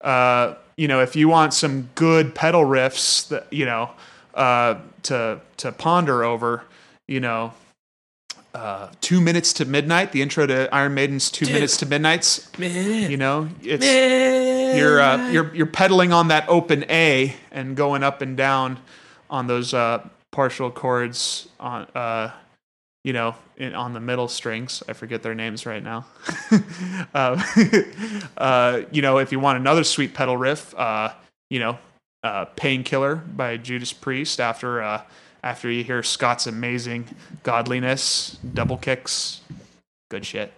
uh, 0.00 0.54
you 0.78 0.86
know, 0.86 1.00
if 1.02 1.16
you 1.16 1.28
want 1.28 1.52
some 1.52 1.90
good 1.96 2.34
pedal 2.34 2.62
riffs, 2.62 3.28
that 3.28 3.52
you 3.52 3.66
know, 3.66 3.90
uh, 4.32 4.76
to 5.02 5.40
to 5.58 5.72
ponder 5.72 6.22
over, 6.22 6.62
you 7.08 7.18
know, 7.18 7.52
uh, 8.54 8.88
Two 9.00 9.20
Minutes 9.20 9.52
to 9.54 9.64
Midnight, 9.64 10.12
the 10.12 10.22
intro 10.22 10.46
to 10.46 10.72
Iron 10.72 10.94
Maiden's 10.94 11.30
Two 11.32 11.46
Minutes 11.46 11.76
to 11.78 11.86
Midnights. 11.86 12.48
You 13.10 13.16
know, 13.16 13.48
it's 13.62 13.84
you're 14.78 15.00
uh, 15.00 15.30
you're 15.32 15.52
you're 15.52 15.66
pedaling 15.66 16.12
on 16.12 16.28
that 16.28 16.48
open 16.48 16.84
A 16.88 17.34
and 17.50 17.76
going 17.76 18.04
up 18.04 18.22
and 18.22 18.36
down 18.36 18.78
on 19.28 19.48
those 19.48 19.74
uh, 19.74 20.08
partial 20.30 20.70
chords 20.70 21.48
on 21.58 21.88
uh, 21.96 22.30
you 23.08 23.14
know 23.14 23.34
in, 23.56 23.74
on 23.74 23.94
the 23.94 24.00
middle 24.00 24.28
strings. 24.28 24.82
I 24.86 24.92
forget 24.92 25.22
their 25.22 25.34
names 25.34 25.64
right 25.64 25.82
now. 25.82 26.04
uh, 27.14 27.42
uh, 28.36 28.82
you 28.92 29.00
know, 29.00 29.16
if 29.16 29.32
you 29.32 29.40
want 29.40 29.58
another 29.58 29.82
sweet 29.82 30.12
pedal 30.12 30.36
riff, 30.36 30.74
uh, 30.74 31.14
you 31.48 31.58
know, 31.58 31.78
uh, 32.22 32.44
"Painkiller" 32.44 33.16
by 33.16 33.56
Judas 33.56 33.94
Priest. 33.94 34.40
After 34.40 34.82
uh, 34.82 35.04
after 35.42 35.70
you 35.70 35.82
hear 35.84 36.02
Scott's 36.02 36.46
amazing 36.46 37.08
"Godliness," 37.44 38.36
double 38.52 38.76
kicks, 38.76 39.40
good 40.10 40.26
shit. 40.26 40.52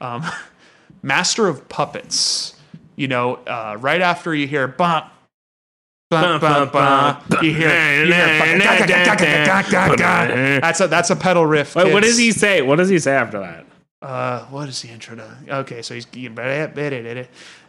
Um, 0.00 0.24
Master 1.02 1.48
of 1.48 1.68
Puppets. 1.68 2.54
You 2.96 3.08
know, 3.08 3.34
uh, 3.46 3.76
right 3.78 4.00
after 4.00 4.34
you 4.34 4.46
hear 4.46 4.66
bump, 4.66 5.12
you 7.40 7.54
hear, 7.54 8.04
you 8.04 8.12
hear 8.12 8.26
that's 10.60 10.80
a 10.80 10.88
that's 10.88 11.10
a 11.10 11.16
pedal 11.16 11.46
riff. 11.46 11.76
Wait, 11.76 11.92
what 11.92 12.02
does 12.02 12.18
he 12.18 12.32
say? 12.32 12.62
What 12.62 12.76
does 12.76 12.88
he 12.88 12.98
say 12.98 13.12
after 13.12 13.38
that? 13.38 13.64
Uh, 14.02 14.44
what 14.46 14.68
is 14.68 14.82
the 14.82 14.88
intro 14.88 15.14
to? 15.14 15.36
Okay, 15.48 15.82
so 15.82 15.94
he's 15.94 16.06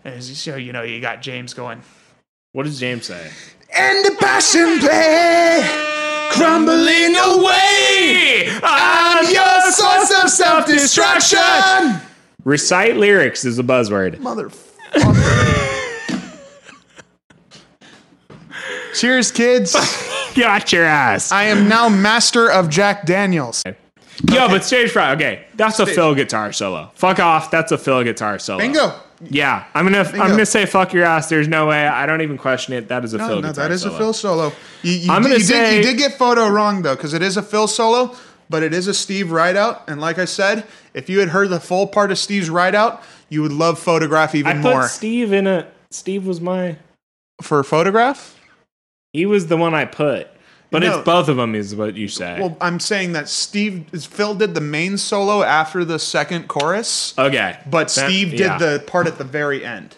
and 0.03 0.23
so 0.23 0.55
you 0.55 0.73
know 0.73 0.81
you 0.81 0.99
got 1.01 1.22
James 1.22 1.53
going. 1.53 1.84
What 2.53 2.63
does 2.63 2.80
James 2.80 3.05
say? 3.05 3.31
And 3.77 4.05
the 4.05 4.15
passion 4.19 4.80
play 4.80 5.61
crumbling 6.31 7.15
away. 7.15 8.49
I'm 8.63 9.23
your 9.31 9.72
source 9.72 10.23
of 10.23 10.30
self 10.30 10.65
destruction. 10.65 12.01
Recite 12.43 12.97
lyrics 12.97 13.45
is 13.45 13.59
a 13.59 13.63
buzzword. 13.63 14.15
Motherfucker. 14.15 15.77
Cheers, 18.93 19.31
kids. 19.31 19.76
Got 20.35 20.72
your 20.72 20.85
ass. 20.85 21.31
I 21.31 21.43
am 21.45 21.68
now 21.68 21.89
master 21.89 22.49
of 22.51 22.69
Jack 22.69 23.05
Daniels. 23.05 23.63
Yo, 24.30 24.47
but 24.47 24.63
stage 24.63 24.91
fright. 24.91 25.15
Okay, 25.15 25.45
that's 25.55 25.80
a 25.80 25.85
fill 25.85 26.13
guitar 26.15 26.51
solo. 26.53 26.91
Fuck 26.95 27.19
off. 27.19 27.49
That's 27.51 27.72
a 27.72 27.77
fill 27.77 28.03
guitar 28.03 28.38
solo. 28.39 28.59
Bingo. 28.59 28.93
Yeah, 29.30 29.65
I'm 29.73 29.85
gonna 29.85 30.03
I'm 30.03 30.31
gonna 30.31 30.45
say 30.45 30.65
fuck 30.65 30.93
your 30.93 31.03
ass. 31.05 31.30
There's 31.30 31.47
no 31.47 31.68
way. 31.68 31.88
I 31.88 32.05
don't 32.05 32.22
even 32.22 32.38
question 32.38 32.73
it. 32.73 32.88
That 32.88 33.03
is 33.03 33.13
a 33.13 33.18
No, 33.18 33.27
fill 33.27 33.41
no, 33.41 33.49
guitar 33.49 33.68
that 33.68 33.72
is 33.73 33.81
solo. 33.81 33.95
a 33.95 33.97
Phil 33.97 34.13
solo. 34.13 34.51
You, 34.84 34.91
you, 34.93 35.11
I'm 35.11 35.22
did, 35.22 35.30
gonna 35.30 35.39
you, 35.39 35.45
say- 35.45 35.76
did, 35.76 35.85
you 35.85 35.91
did 35.91 35.97
get 35.97 36.13
photo 36.18 36.47
wrong 36.49 36.81
though, 36.81 36.95
because 36.95 37.13
it 37.13 37.22
is 37.22 37.38
a 37.38 37.41
Phil 37.43 37.68
solo, 37.68 38.15
but 38.49 38.63
it 38.63 38.73
is 38.73 38.88
a 38.88 38.93
Steve 38.93 39.31
rideout. 39.31 39.84
And 39.88 40.01
like 40.01 40.18
I 40.18 40.26
said, 40.26 40.65
if 40.93 41.09
you 41.09 41.19
had 41.19 41.30
heard 41.30 41.49
the 41.49 41.59
full 41.59 41.88
part 41.88 42.11
of 42.11 42.18
Steve's 42.18 42.49
rideout, 42.49 43.03
you 43.30 43.41
would 43.43 43.53
love 43.53 43.77
photograph 43.80 44.34
even 44.35 44.57
I 44.57 44.61
put 44.61 44.73
more. 44.73 44.88
Steve 44.88 45.34
in 45.34 45.45
a. 45.47 45.68
Steve 45.91 46.26
was 46.26 46.41
my. 46.41 46.77
For 47.41 47.63
photograph? 47.63 48.38
He 49.14 49.26
was 49.26 49.48
the 49.48 49.58
one 49.58 49.74
I 49.74 49.86
put. 49.86 50.28
But 50.70 50.84
No. 50.84 50.96
it's 51.00 51.04
both 51.06 51.28
of 51.28 51.36
them, 51.36 51.54
is 51.54 51.76
what 51.76 51.96
you 51.98 52.08
say. 52.08 52.38
Well, 52.40 52.56
I'm 52.62 52.80
saying 52.80 53.12
that 53.12 53.28
Steve 53.28 53.88
Phil 54.10 54.36
did 54.36 54.54
the 54.56 54.62
main 54.62 54.98
solo 54.98 55.44
after 55.44 55.84
the 55.84 56.00
second 56.00 56.48
chorus, 56.48 57.14
okay, 57.18 57.58
but 57.70 57.90
That- 57.94 58.08
Steve 58.08 58.32
did 58.32 58.40
yeah. 58.40 58.58
the 58.58 58.82
part 58.88 59.06
at 59.06 59.18
the 59.18 59.26
very 59.26 59.66
end. 59.66 59.98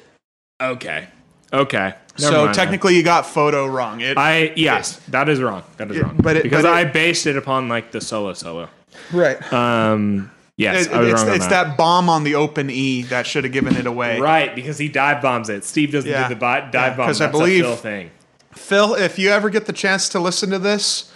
Okay, 0.60 1.06
okay. 1.53 1.94
Never 2.19 2.31
so 2.34 2.44
mind 2.45 2.56
technically, 2.56 2.95
you 2.95 3.03
got 3.03 3.27
photo 3.27 3.68
wrong. 3.68 4.02
It. 4.02 4.18
I 4.18 4.52
yes, 4.56 4.99
that 5.10 5.30
is 5.30 5.40
wrong. 5.41 5.61
That 5.77 5.91
is 5.91 5.98
Yeah, 5.98 6.03
wrong. 6.03 6.15
but 6.19 6.38
it- 6.38 6.44
because 6.44 6.64
but 6.64 6.69
it- 6.69 6.73
I 6.73 6.84
based 6.85 7.27
it 7.27 7.38
upon 7.38 7.69
like 7.69 7.91
the 7.91 8.02
solo 8.02 8.34
solo. 8.34 8.68
right. 9.11 9.38
Um. 9.53 10.31
Yes, 10.57 10.88
It- 10.88 10.94
I 10.94 10.99
was 11.02 11.10
it's 11.11 11.22
wrong 11.22 11.30
on 11.30 11.35
it's 11.35 11.48
that. 11.48 11.77
bomb 11.77 12.10
on 12.10 12.23
the 12.23 12.34
open 12.34 12.72
E 12.72 13.03
that 13.03 13.27
should 13.27 13.44
have 13.44 13.53
given 13.53 13.76
it 13.76 13.85
away. 13.85 14.19
Right, 14.19 14.56
because 14.56 14.80
he 14.80 14.88
dive 14.88 15.22
bombs 15.22 15.49
it. 15.49 15.65
Steve 15.65 15.91
doesn't 15.91 16.10
Yeah. 16.10 16.27
do 16.27 16.34
the 16.34 16.40
dive 16.40 16.69
Yeah, 16.73 16.94
bomb. 16.95 17.06
'cause 17.07 17.22
I 17.22 17.27
believe- 17.27 17.77
thing. 17.80 18.10
Phil, 18.55 18.95
if 18.95 19.17
you 19.19 19.30
ever 19.30 19.49
get 19.49 19.65
the 19.65 19.73
chance 19.73 20.09
to 20.09 20.19
listen 20.19 20.49
to 20.51 20.59
this, 20.59 21.11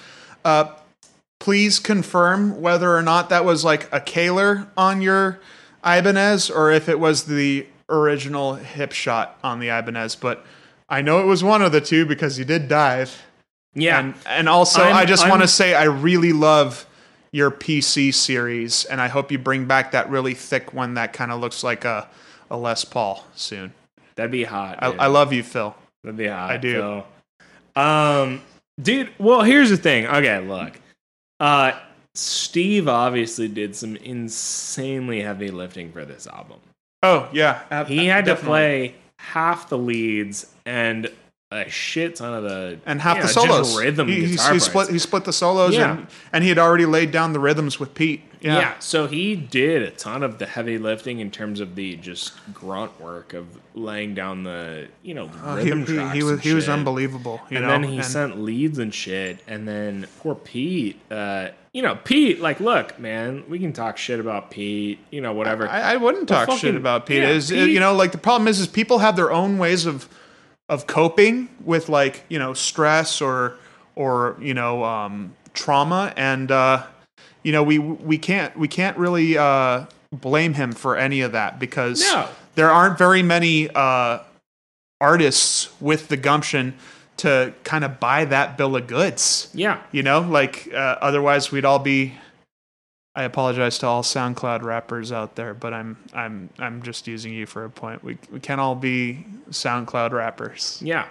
uh, 0.46 0.74
please 1.40 1.80
confirm 1.80 2.62
whether 2.62 2.96
or 2.96 3.02
not 3.02 3.30
that 3.30 3.46
was 3.46 3.64
like 3.64 3.92
a 3.94 4.00
Kahler 4.00 4.68
on 4.76 5.02
your 5.02 5.40
Ibanez 5.86 6.50
or 6.50 6.72
if 6.72 6.90
it 6.90 7.00
was 7.00 7.26
the 7.26 7.66
original 7.90 8.56
hip 8.56 8.92
shot 8.92 9.38
on 9.44 9.60
the 9.60 9.70
Ibanez. 9.70 10.16
But 10.16 10.46
I 10.90 11.02
know 11.02 11.20
it 11.22 11.26
was 11.26 11.44
one 11.44 11.62
of 11.62 11.72
the 11.72 11.82
two 11.82 12.06
because 12.06 12.38
you 12.40 12.46
did 12.46 12.68
dive. 12.68 13.24
Yeah, 13.74 14.00
And, 14.00 14.16
and 14.26 14.50
also, 14.50 14.82
I'm- 14.82 14.96
i 14.96 15.06
just 15.06 15.30
want 15.30 15.44
to 15.44 15.48
say 15.48 15.76
I 15.76 15.84
really 15.84 16.34
love 16.34 16.86
your 17.32 17.52
PC 17.52 18.12
series, 18.14 18.86
and 18.86 19.00
I 19.00 19.08
hope 19.08 19.32
you 19.32 19.38
bring 19.38 19.66
back 19.66 19.92
that 19.92 20.10
really 20.10 20.34
thick 20.34 20.74
one 20.74 20.96
that 20.96 21.14
kind 21.14 21.32
of 21.32 21.40
looks 21.40 21.64
like 21.64 21.86
a, 21.86 22.10
a 22.50 22.58
Les 22.58 22.84
Paul 22.86 23.24
soon. 23.36 23.74
that'd 24.16 24.32
be 24.32 24.46
hot. 24.46 24.80
I. 24.82 24.92
I 24.94 25.08
love 25.08 25.32
you, 25.34 25.44
Phil. 25.44 25.76
That'd 26.04 26.18
be 26.18 26.28
hot. 26.28 26.50
I 26.50 26.58
do. 26.58 26.74
Phil. 26.74 27.06
Um, 27.78 28.42
dude. 28.82 29.10
Well, 29.20 29.42
here's 29.44 29.70
the 29.70 29.78
thing. 29.78 30.08
Okay, 30.08 30.40
look. 30.40 30.80
Uh, 31.40 31.74
Steve 32.16 32.88
obviously 32.88 33.48
did 33.48 33.76
some 33.76 33.96
insanely 33.98 35.22
heavy 35.22 35.52
lifting 35.52 35.92
for 35.92 36.04
this 36.06 36.26
album. 36.28 36.60
Oh 37.04 37.30
yeah, 37.32 37.86
He 37.86 38.08
had 38.08 38.26
definitely. 38.26 38.34
to 38.34 38.36
play 38.48 38.96
half 39.20 39.70
the 39.70 39.78
leads 39.78 40.52
and 40.66 41.12
a 41.52 41.70
shit 41.70 42.16
ton 42.16 42.34
of 42.34 42.44
the 42.44 42.80
and 42.88 43.00
half 43.00 43.18
you 43.18 43.22
the 43.22 43.28
know, 43.28 43.62
solos. 43.64 43.80
rhythm 43.80 44.08
he, 44.08 44.26
he, 44.26 44.32
guitar 44.32 44.54
he 44.54 44.60
split. 44.60 44.90
He 44.90 44.98
split 45.00 45.24
the 45.26 45.32
solos, 45.32 45.76
Yeah. 45.76 45.92
and, 45.98 46.08
and 46.34 46.44
he 46.44 46.50
had 46.50 46.58
already 46.58 46.86
laid 46.88 47.12
down 47.12 47.34
the 47.34 47.40
rhythms 47.40 47.80
with 47.80 47.94
Pete. 47.94 48.24
Yeah. 48.42 48.60
Yeah, 48.60 48.80
so 48.80 49.08
he 49.08 49.36
did 49.36 49.82
a 49.82 49.92
ton 49.92 50.22
of 50.24 50.38
the 50.38 50.46
heavy 50.46 50.78
lifting 50.78 51.20
in 51.20 51.32
terms 51.32 51.60
of 51.60 51.76
the 51.76 51.96
just 51.98 52.34
grunt 52.54 53.00
work 53.02 53.34
of 53.34 53.48
laying 53.74 54.14
down 54.16 54.44
the 54.44 54.88
you 55.04 55.14
know 55.14 55.28
he, 55.28 55.56
rhythm 55.56 55.80
he, 55.86 55.94
tracks. 55.96 56.16
he 56.16 56.24
was 56.24 56.32
and 56.34 56.42
he 56.42 56.54
was 56.54 56.70
unbelievable. 56.70 57.42
You 57.50 57.58
and 57.58 57.66
know, 57.66 57.72
then 57.72 57.84
he 57.84 57.98
and- 57.98 58.06
sent 58.06 58.40
leads 58.40 58.78
and 58.80 58.94
shit. 58.94 59.40
And 59.48 59.68
then 59.68 60.08
poor 60.20 60.36
Pete, 60.36 61.00
uh, 61.12 61.50
you 61.74 61.82
know, 61.82 61.96
Pete, 62.04 62.40
like, 62.40 62.60
look, 62.60 62.98
man, 63.00 63.44
we 63.48 63.60
can 63.60 63.74
talk 63.74 63.98
shit 63.98 64.20
about 64.20 64.50
Pete, 64.52 65.00
you 65.12 65.22
know, 65.22 65.34
whatever. 65.34 65.68
I, 65.68 65.94
I 65.94 65.96
wouldn't 65.98 66.28
talk 66.28 66.52
shit 66.52 66.76
about 66.76 67.06
Pete. 67.06 67.22
yeah, 67.22 67.30
is 67.30 67.50
Pete- 67.50 67.70
you 67.70 67.80
know, 67.80 67.94
like 67.96 68.12
the 68.12 68.18
problem 68.18 68.48
is, 68.48 68.60
is 68.60 68.68
people 68.68 69.00
have 69.00 69.16
their 69.16 69.32
own 69.32 69.58
ways 69.58 69.86
of 69.86 70.08
of 70.70 70.86
coping 70.86 71.48
with 71.64 71.88
like 71.88 72.24
you 72.30 72.38
know 72.38 72.54
stress 72.54 73.22
or 73.22 73.58
or 73.96 74.36
you 74.42 74.54
know 74.54 74.84
um, 74.84 75.34
trauma, 75.54 76.14
and 76.18 76.52
uh, 76.52 76.84
you 77.48 77.54
know 77.54 77.64
we 77.64 77.80
we 77.80 78.18
can't 78.18 78.52
we 78.60 78.68
can't 78.68 78.98
really 78.98 79.38
uh, 79.38 79.86
blame 80.12 80.54
him 80.54 80.74
for 80.74 80.98
any 80.98 81.22
of 81.22 81.32
that 81.32 81.60
because 81.60 82.02
No. 82.02 82.28
there 82.56 82.70
aren't 82.70 82.98
very 82.98 83.24
many 83.24 83.70
uh, 83.74 84.20
artists 85.00 85.70
with 85.80 86.10
the 86.10 86.18
gumption 86.18 86.74
to 87.18 87.54
kind 87.64 87.84
of 87.86 88.00
buy 88.02 88.26
that 88.26 88.58
bill 88.58 88.76
of 88.76 88.86
goods. 88.88 89.50
yeah. 89.54 89.82
You 89.94 90.04
know, 90.04 90.20
like 90.20 90.68
uh, 90.74 90.98
otherwise 91.02 91.52
we'd 91.52 91.66
all 91.66 91.80
be. 91.80 92.14
I 93.16 93.24
apologize 93.24 93.80
to 93.80 93.88
all 93.88 94.04
SoundCloud 94.04 94.62
rappers 94.62 95.12
out 95.12 95.36
there, 95.36 95.54
but 95.56 95.74
I'm 95.74 95.98
I'm 96.14 96.50
I'm 96.60 96.84
just 96.84 97.08
using 97.08 97.34
you 97.34 97.46
for 97.48 97.64
a 97.64 97.70
point. 97.70 98.04
We 98.04 98.18
we 98.30 98.40
can't 98.42 98.60
all 98.62 98.76
be 98.76 99.26
SoundCloud 99.50 100.12
rappers. 100.12 100.80
Yeah. 100.84 101.08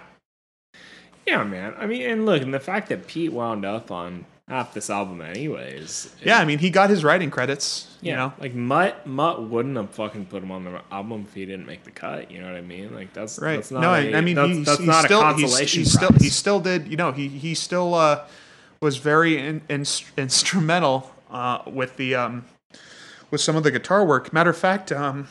Yeah, 1.25 1.43
man. 1.43 1.73
I 1.77 1.85
mean, 1.87 2.03
and 2.03 2.25
look, 2.25 2.41
and 2.43 2.53
the 2.53 2.59
fact 2.61 2.87
that 2.89 3.07
Pete 3.07 3.33
wound 3.33 3.65
up 3.65 3.91
on 3.91 4.23
half 4.47 4.73
this 4.73 4.89
album, 4.89 5.21
anyways. 5.21 6.13
Yeah, 6.23 6.39
I 6.39 6.45
mean 6.45 6.59
he 6.59 6.69
got 6.69 6.89
his 6.89 7.03
writing 7.03 7.29
credits. 7.29 7.95
Yeah. 8.01 8.11
You 8.11 8.17
know, 8.17 8.33
Like, 8.39 8.53
Mutt, 8.53 9.07
Mutt 9.07 9.49
wouldn't 9.49 9.75
have 9.75 9.89
fucking 9.89 10.27
put 10.27 10.43
him 10.43 10.51
on 10.51 10.63
the 10.63 10.81
album 10.91 11.25
if 11.27 11.33
he 11.33 11.45
didn't 11.45 11.65
make 11.65 11.83
the 11.83 11.91
cut. 11.91 12.29
You 12.29 12.39
know 12.39 12.47
what 12.47 12.55
I 12.55 12.61
mean? 12.61 12.93
Like, 12.93 13.11
that's, 13.11 13.39
right? 13.39 13.55
that's 13.55 13.71
not 13.71 13.81
no, 13.81 13.93
a, 13.93 14.15
I, 14.15 14.21
mean 14.21 14.35
that's, 14.35 14.51
he, 14.51 14.63
that's 14.63 14.79
he 14.79 14.85
not 14.85 15.05
still 15.05 15.21
a 15.21 15.33
he's, 15.33 15.41
consolation 15.41 15.79
he 15.79 15.85
still 15.85 16.11
he 16.19 16.29
still 16.29 16.59
did. 16.59 16.87
You 16.87 16.97
know, 16.97 17.11
he 17.11 17.27
he 17.27 17.55
still 17.55 17.93
uh, 17.93 18.25
was 18.81 18.97
very 18.97 19.37
in, 19.37 19.61
in, 19.69 19.85
instrumental 20.17 21.11
uh, 21.31 21.63
with 21.65 21.97
the 21.97 22.15
um, 22.15 22.45
with 23.31 23.41
some 23.41 23.55
of 23.55 23.63
the 23.63 23.71
guitar 23.71 24.05
work. 24.05 24.31
Matter 24.31 24.51
of 24.51 24.57
fact, 24.57 24.91
um, 24.91 25.27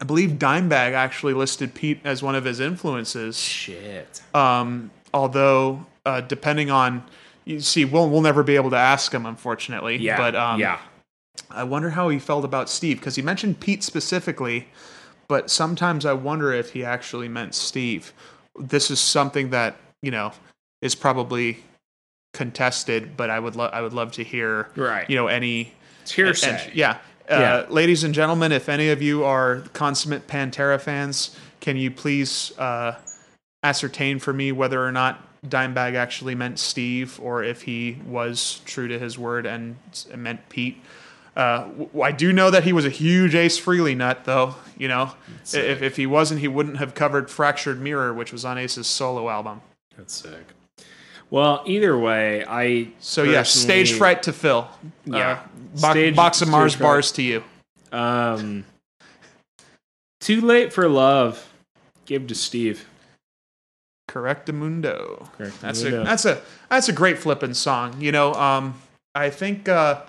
I 0.00 0.04
believe 0.04 0.32
Dimebag 0.32 0.92
actually 0.92 1.34
listed 1.34 1.74
Pete 1.74 2.00
as 2.04 2.22
one 2.22 2.34
of 2.34 2.44
his 2.44 2.58
influences. 2.58 3.38
Shit. 3.38 4.22
Um, 4.34 4.90
although, 5.12 5.86
uh, 6.06 6.22
depending 6.22 6.70
on, 6.70 7.04
you 7.44 7.60
see, 7.60 7.84
we'll 7.84 8.08
we'll 8.08 8.20
never 8.22 8.42
be 8.42 8.56
able 8.56 8.70
to 8.70 8.76
ask 8.76 9.12
him, 9.12 9.26
unfortunately. 9.26 9.96
Yeah. 9.96 10.16
But 10.16 10.34
um, 10.36 10.60
yeah. 10.60 10.78
I 11.50 11.64
wonder 11.64 11.90
how 11.90 12.08
he 12.08 12.18
felt 12.18 12.44
about 12.44 12.68
Steve 12.68 12.98
because 12.98 13.16
he 13.16 13.22
mentioned 13.22 13.60
Pete 13.60 13.82
specifically, 13.82 14.68
but 15.28 15.50
sometimes 15.50 16.04
I 16.04 16.12
wonder 16.12 16.52
if 16.52 16.70
he 16.72 16.84
actually 16.84 17.28
meant 17.28 17.54
Steve. 17.54 18.12
This 18.58 18.90
is 18.90 19.00
something 19.00 19.50
that 19.50 19.76
you 20.02 20.10
know 20.10 20.32
is 20.82 20.94
probably 20.94 21.62
contested, 22.34 23.16
but 23.16 23.30
I 23.30 23.40
would 23.40 23.56
lo- 23.56 23.70
I 23.72 23.80
would 23.80 23.92
love 23.92 24.12
to 24.12 24.24
hear 24.24 24.68
Right. 24.76 25.08
you 25.10 25.16
know 25.16 25.26
any 25.26 25.72
It's 26.02 26.12
hearsay. 26.12 26.50
and- 26.66 26.74
yeah. 26.74 26.98
Uh, 27.28 27.38
Yeah. 27.38 27.64
Ladies 27.68 28.02
and 28.04 28.12
gentlemen, 28.14 28.50
if 28.52 28.68
any 28.68 28.88
of 28.90 29.00
you 29.02 29.24
are 29.24 29.62
consummate 29.72 30.26
Pantera 30.26 30.80
fans, 30.80 31.36
can 31.60 31.76
you 31.76 31.90
please 31.90 32.52
uh, 32.58 32.92
ascertain 33.62 34.18
for 34.18 34.32
me 34.32 34.52
whether 34.52 34.84
or 34.84 34.90
not 34.92 35.24
Dimebag 35.46 35.94
actually 35.94 36.34
meant 36.34 36.58
Steve 36.58 37.18
or 37.22 37.42
if 37.42 37.62
he 37.62 37.98
was 38.06 38.60
true 38.64 38.88
to 38.88 38.98
his 38.98 39.18
word 39.18 39.46
and 39.46 39.76
meant 40.14 40.48
Pete? 40.48 40.82
Uh, 41.36 41.64
w- 41.68 42.02
I 42.02 42.12
do 42.12 42.32
know 42.32 42.50
that 42.50 42.64
he 42.64 42.72
was 42.72 42.84
a 42.84 42.90
huge 42.90 43.34
Ace 43.34 43.58
Frehley 43.58 43.96
nut, 43.96 44.24
though. 44.24 44.56
You 44.76 44.88
know, 44.88 45.12
if, 45.54 45.80
if 45.80 45.96
he 45.96 46.06
wasn't, 46.06 46.40
he 46.40 46.48
wouldn't 46.48 46.76
have 46.78 46.94
covered 46.94 47.30
"Fractured 47.30 47.80
Mirror," 47.80 48.14
which 48.14 48.32
was 48.32 48.44
on 48.44 48.58
Ace's 48.58 48.86
solo 48.86 49.28
album. 49.30 49.62
That's 49.96 50.14
sick. 50.14 50.44
Well, 51.30 51.62
either 51.64 51.96
way, 51.96 52.44
I 52.46 52.88
So 52.98 53.22
yeah, 53.22 53.44
stage 53.44 53.92
fright 53.92 54.24
to 54.24 54.32
Phil. 54.32 54.68
Yeah. 55.06 55.16
Uh, 55.16 55.38
bo- 55.80 55.90
Stage- 55.92 56.16
box 56.16 56.42
of 56.42 56.48
Mars 56.48 56.74
fright. 56.74 56.82
bars 56.82 57.12
to 57.12 57.22
you. 57.22 57.44
Um, 57.92 58.64
too 60.20 60.40
late 60.40 60.72
for 60.72 60.88
love. 60.88 61.48
Give 62.04 62.26
to 62.26 62.34
Steve. 62.34 62.86
Correctamundo. 64.10 65.28
That's 65.60 65.82
a 65.82 65.90
that's 66.04 66.24
a 66.24 66.42
that's 66.68 66.88
a 66.88 66.92
great 66.92 67.16
flipping 67.18 67.54
song. 67.54 68.00
You 68.00 68.10
know, 68.10 68.34
um, 68.34 68.74
I 69.14 69.30
think 69.30 69.68
uh, 69.68 70.02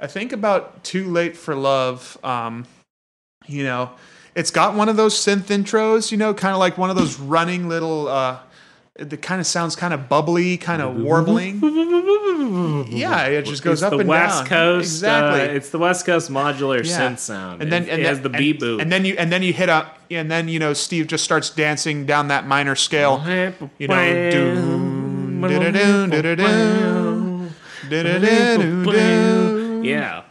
I 0.00 0.06
think 0.06 0.32
about 0.32 0.82
"Too 0.82 1.10
Late 1.10 1.36
for 1.36 1.54
Love." 1.54 2.16
Um, 2.24 2.66
you 3.46 3.64
know, 3.64 3.90
it's 4.34 4.50
got 4.50 4.74
one 4.74 4.88
of 4.88 4.96
those 4.96 5.14
synth 5.14 5.48
intros. 5.48 6.10
You 6.10 6.16
know, 6.16 6.32
kind 6.32 6.54
of 6.54 6.58
like 6.58 6.78
one 6.78 6.88
of 6.88 6.96
those 6.96 7.18
running 7.20 7.68
little. 7.68 8.08
Uh, 8.08 8.38
it 8.98 9.22
kind 9.22 9.40
of 9.40 9.46
sounds 9.46 9.76
kind 9.76 9.94
of 9.94 10.08
bubbly, 10.08 10.56
kind 10.56 10.82
of 10.82 10.96
warbling. 10.96 11.60
Yeah, 12.90 13.26
it 13.26 13.44
just 13.44 13.62
goes 13.62 13.74
it's 13.74 13.82
up 13.84 13.92
the 13.92 13.98
and 13.98 14.08
West 14.08 14.38
down. 14.40 14.46
Coast. 14.46 14.86
Exactly. 14.86 15.40
uh, 15.42 15.52
it's 15.52 15.70
the 15.70 15.78
West 15.78 16.04
Coast 16.04 16.30
modular 16.30 16.84
Yeah. 16.84 16.98
synth 17.10 17.18
sound. 17.18 17.62
and 17.62 17.70
then 17.72 17.84
it, 17.84 17.90
and 17.90 18.00
it 18.00 18.04
then, 18.04 18.14
has 18.14 18.22
the 18.22 18.28
beat 18.28 18.60
boop. 18.60 18.80
and 18.82 18.90
then 18.90 19.04
you 19.04 19.14
and 19.16 19.30
then 19.30 19.42
you 19.42 19.52
hit 19.52 19.68
up 19.68 19.98
and 20.10 20.30
then 20.30 20.48
you 20.48 20.58
know 20.58 20.72
Steve 20.72 21.06
just 21.06 21.22
starts 21.24 21.50
dancing 21.50 22.06
down 22.06 22.28
that 22.28 22.46
minor 22.46 22.74
scale. 22.74 23.22
You 23.78 23.88
know, 23.88 24.30
doom, 24.30 25.44
yeah, 29.84 30.22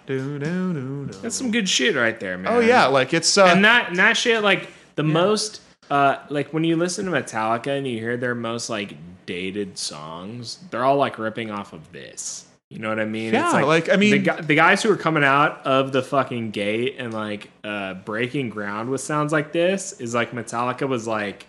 that's 1.21 1.35
some 1.35 1.51
good 1.51 1.67
shit 1.69 1.95
right 1.95 2.19
there, 2.19 2.37
man. 2.37 2.51
Oh 2.53 2.59
yeah, 2.59 2.85
like 2.87 3.13
it's 3.13 3.37
uh, 3.37 3.45
and 3.45 3.63
that 3.65 3.89
and 3.89 3.97
that 3.97 4.17
shit 4.17 4.43
like 4.43 4.69
the 4.95 5.03
most 5.03 5.61
uh 5.89 6.17
like 6.29 6.53
when 6.53 6.63
you 6.63 6.75
listen 6.75 7.05
to 7.05 7.11
Metallica 7.11 7.77
and 7.77 7.87
you 7.87 7.99
hear 7.99 8.17
their 8.17 8.35
most 8.35 8.69
like 8.69 8.95
dated 9.25 9.77
songs, 9.77 10.59
they're 10.69 10.83
all 10.83 10.97
like 10.97 11.19
ripping 11.19 11.51
off 11.51 11.73
of 11.73 11.91
this. 11.91 12.45
You 12.69 12.79
know 12.79 12.89
what 12.89 12.99
I 12.99 13.05
mean? 13.05 13.33
Yeah, 13.33 13.49
like, 13.61 13.87
I 13.87 13.95
mean- 13.95 14.23
the, 14.25 14.41
the 14.41 14.55
guys 14.55 14.83
who 14.83 14.91
are 14.91 14.97
coming 14.97 15.23
out 15.23 15.65
of 15.65 15.93
the 15.93 16.03
fucking 16.03 16.51
gate 16.51 16.95
and 16.97 17.13
like 17.13 17.49
uh 17.63 17.93
breaking 17.95 18.49
ground 18.49 18.89
with 18.89 19.01
sounds 19.01 19.31
like 19.31 19.51
this 19.53 19.99
is 20.01 20.13
like 20.13 20.31
Metallica 20.31 20.87
was 20.87 21.07
like 21.07 21.45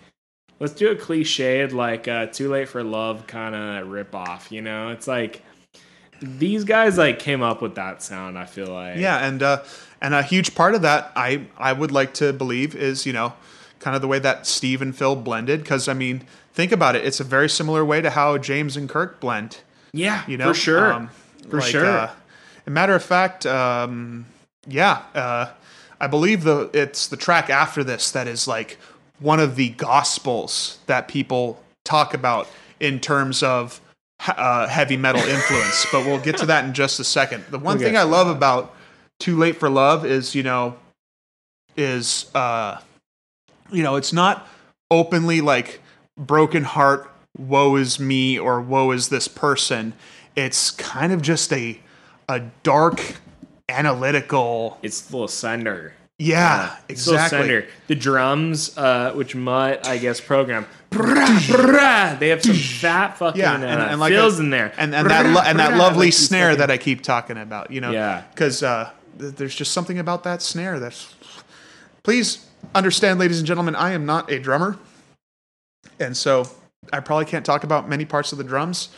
let's 0.60 0.74
do 0.74 0.90
a 0.90 0.94
cliched 0.96 1.72
like 1.72 2.06
uh 2.08 2.26
too 2.26 2.48
late 2.48 2.68
for 2.68 2.84
love 2.84 3.26
kind 3.26 3.54
of 3.54 3.88
rip 3.88 4.14
off, 4.14 4.52
you 4.52 4.62
know? 4.62 4.90
It's 4.90 5.08
like 5.08 5.42
these 6.20 6.64
guys 6.64 6.98
like 6.98 7.18
came 7.18 7.42
up 7.42 7.62
with 7.62 7.76
that 7.76 8.02
sound, 8.02 8.38
I 8.38 8.44
feel 8.44 8.72
like. 8.72 8.96
yeah, 8.96 9.24
and 9.24 9.42
uh, 9.42 9.62
and 10.00 10.14
a 10.14 10.22
huge 10.22 10.54
part 10.54 10.74
of 10.74 10.82
that 10.82 11.12
I 11.16 11.46
I 11.56 11.72
would 11.72 11.92
like 11.92 12.14
to 12.14 12.32
believe 12.32 12.74
is 12.74 13.06
you 13.06 13.12
know 13.12 13.32
kind 13.80 13.94
of 13.96 14.02
the 14.02 14.08
way 14.08 14.18
that 14.18 14.46
Steve 14.46 14.82
and 14.82 14.96
Phil 14.96 15.16
blended 15.16 15.60
because 15.62 15.88
I 15.88 15.94
mean 15.94 16.24
think 16.52 16.72
about 16.72 16.96
it, 16.96 17.04
it's 17.04 17.20
a 17.20 17.24
very 17.24 17.48
similar 17.48 17.84
way 17.84 18.00
to 18.00 18.10
how 18.10 18.36
James 18.38 18.76
and 18.76 18.88
Kirk 18.88 19.20
blend. 19.20 19.58
Yeah, 19.92 20.22
you 20.26 20.36
know 20.36 20.48
for 20.48 20.54
sure. 20.54 20.92
Um, 20.92 21.10
For 21.48 21.58
like, 21.60 21.70
sure. 21.70 21.86
uh, 21.86 22.10
a 22.66 22.70
matter 22.70 22.94
of 22.94 23.02
fact 23.02 23.46
um, 23.46 24.26
yeah 24.66 25.02
uh, 25.14 25.46
i 26.00 26.06
believe 26.06 26.44
the 26.44 26.68
it's 26.74 27.08
the 27.08 27.16
track 27.16 27.48
after 27.48 27.82
this 27.82 28.10
that 28.10 28.26
is 28.28 28.46
like 28.46 28.76
one 29.20 29.40
of 29.40 29.56
the 29.56 29.70
gospels 29.70 30.78
that 30.86 31.08
people 31.08 31.62
talk 31.84 32.12
about 32.12 32.46
in 32.80 33.00
terms 33.00 33.42
of 33.42 33.80
uh, 34.26 34.66
heavy 34.68 34.96
metal 34.98 35.22
influence 35.22 35.86
but 35.90 36.04
we'll 36.04 36.20
get 36.20 36.36
to 36.36 36.44
that 36.44 36.64
in 36.66 36.74
just 36.74 37.00
a 37.00 37.04
second 37.04 37.42
the 37.50 37.58
one 37.58 37.78
We'll 37.78 37.86
thing 37.86 37.96
i 37.96 38.02
love 38.02 38.26
that. 38.26 38.34
about 38.36 38.74
too 39.18 39.38
late 39.38 39.56
for 39.56 39.70
love 39.70 40.04
is 40.04 40.34
you 40.34 40.42
know 40.42 40.76
is 41.76 42.30
uh 42.34 42.78
you 43.70 43.82
know 43.82 43.96
it's 43.96 44.12
not 44.12 44.46
openly 44.90 45.40
like 45.40 45.80
broken 46.16 46.64
heart 46.64 47.10
woe 47.36 47.76
is 47.76 48.00
me 48.00 48.38
or 48.38 48.60
woe 48.60 48.90
is 48.90 49.08
this 49.08 49.28
person 49.28 49.92
it's 50.36 50.70
kind 50.72 51.12
of 51.12 51.20
just 51.22 51.52
a 51.52 51.78
a 52.28 52.40
dark 52.62 53.16
analytical 53.68 54.78
it's 54.82 55.08
a 55.08 55.12
little 55.12 55.28
sender. 55.28 55.92
yeah 56.18 56.62
little 56.70 56.84
exactly. 56.88 57.66
The 57.86 57.94
drums, 57.94 58.76
uh, 58.76 59.12
which 59.12 59.34
Mutt, 59.34 59.86
I 59.86 59.98
guess, 59.98 60.20
program. 60.20 60.66
they 60.90 62.28
have 62.28 62.42
some 62.42 62.54
fat 62.80 63.16
fucking 63.18 63.38
yeah 63.40 63.52
uh, 63.52 63.56
and, 63.56 63.64
and 63.64 64.00
like 64.00 64.12
fills 64.12 64.38
a- 64.38 64.42
in 64.42 64.50
there. 64.50 64.72
and, 64.78 64.94
and 64.94 65.08
that 65.10 65.26
lo- 65.26 65.42
and 65.44 65.58
that 65.58 65.76
lovely 65.76 66.06
like 66.06 66.14
snare 66.14 66.56
that 66.56 66.70
i 66.70 66.78
keep 66.78 67.02
talking 67.02 67.36
about 67.36 67.70
you 67.70 67.80
know 67.82 67.90
Yeah. 67.92 68.24
because 68.34 68.62
uh 68.62 68.90
th- 69.18 69.34
there's 69.34 69.54
just 69.54 69.72
something 69.72 69.98
about 69.98 70.22
that 70.24 70.40
snare 70.40 70.80
that's 70.80 71.14
please 72.02 72.46
understand 72.78 73.18
ladies 73.18 73.38
and 73.38 73.46
gentlemen 73.46 73.74
i 73.76 73.92
am 73.92 74.06
not 74.06 74.30
a 74.30 74.38
drummer. 74.38 74.78
And 76.00 76.16
so 76.16 76.48
i 76.92 77.00
probably 77.00 77.24
can't 77.26 77.44
talk 77.44 77.64
about 77.64 77.88
many 77.88 78.04
parts 78.04 78.32
of 78.32 78.38
the 78.38 78.44
drums. 78.44 78.88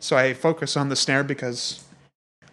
So 0.00 0.16
i 0.16 0.34
focus 0.34 0.76
on 0.76 0.88
the 0.88 0.96
snare 0.96 1.24
because 1.24 1.84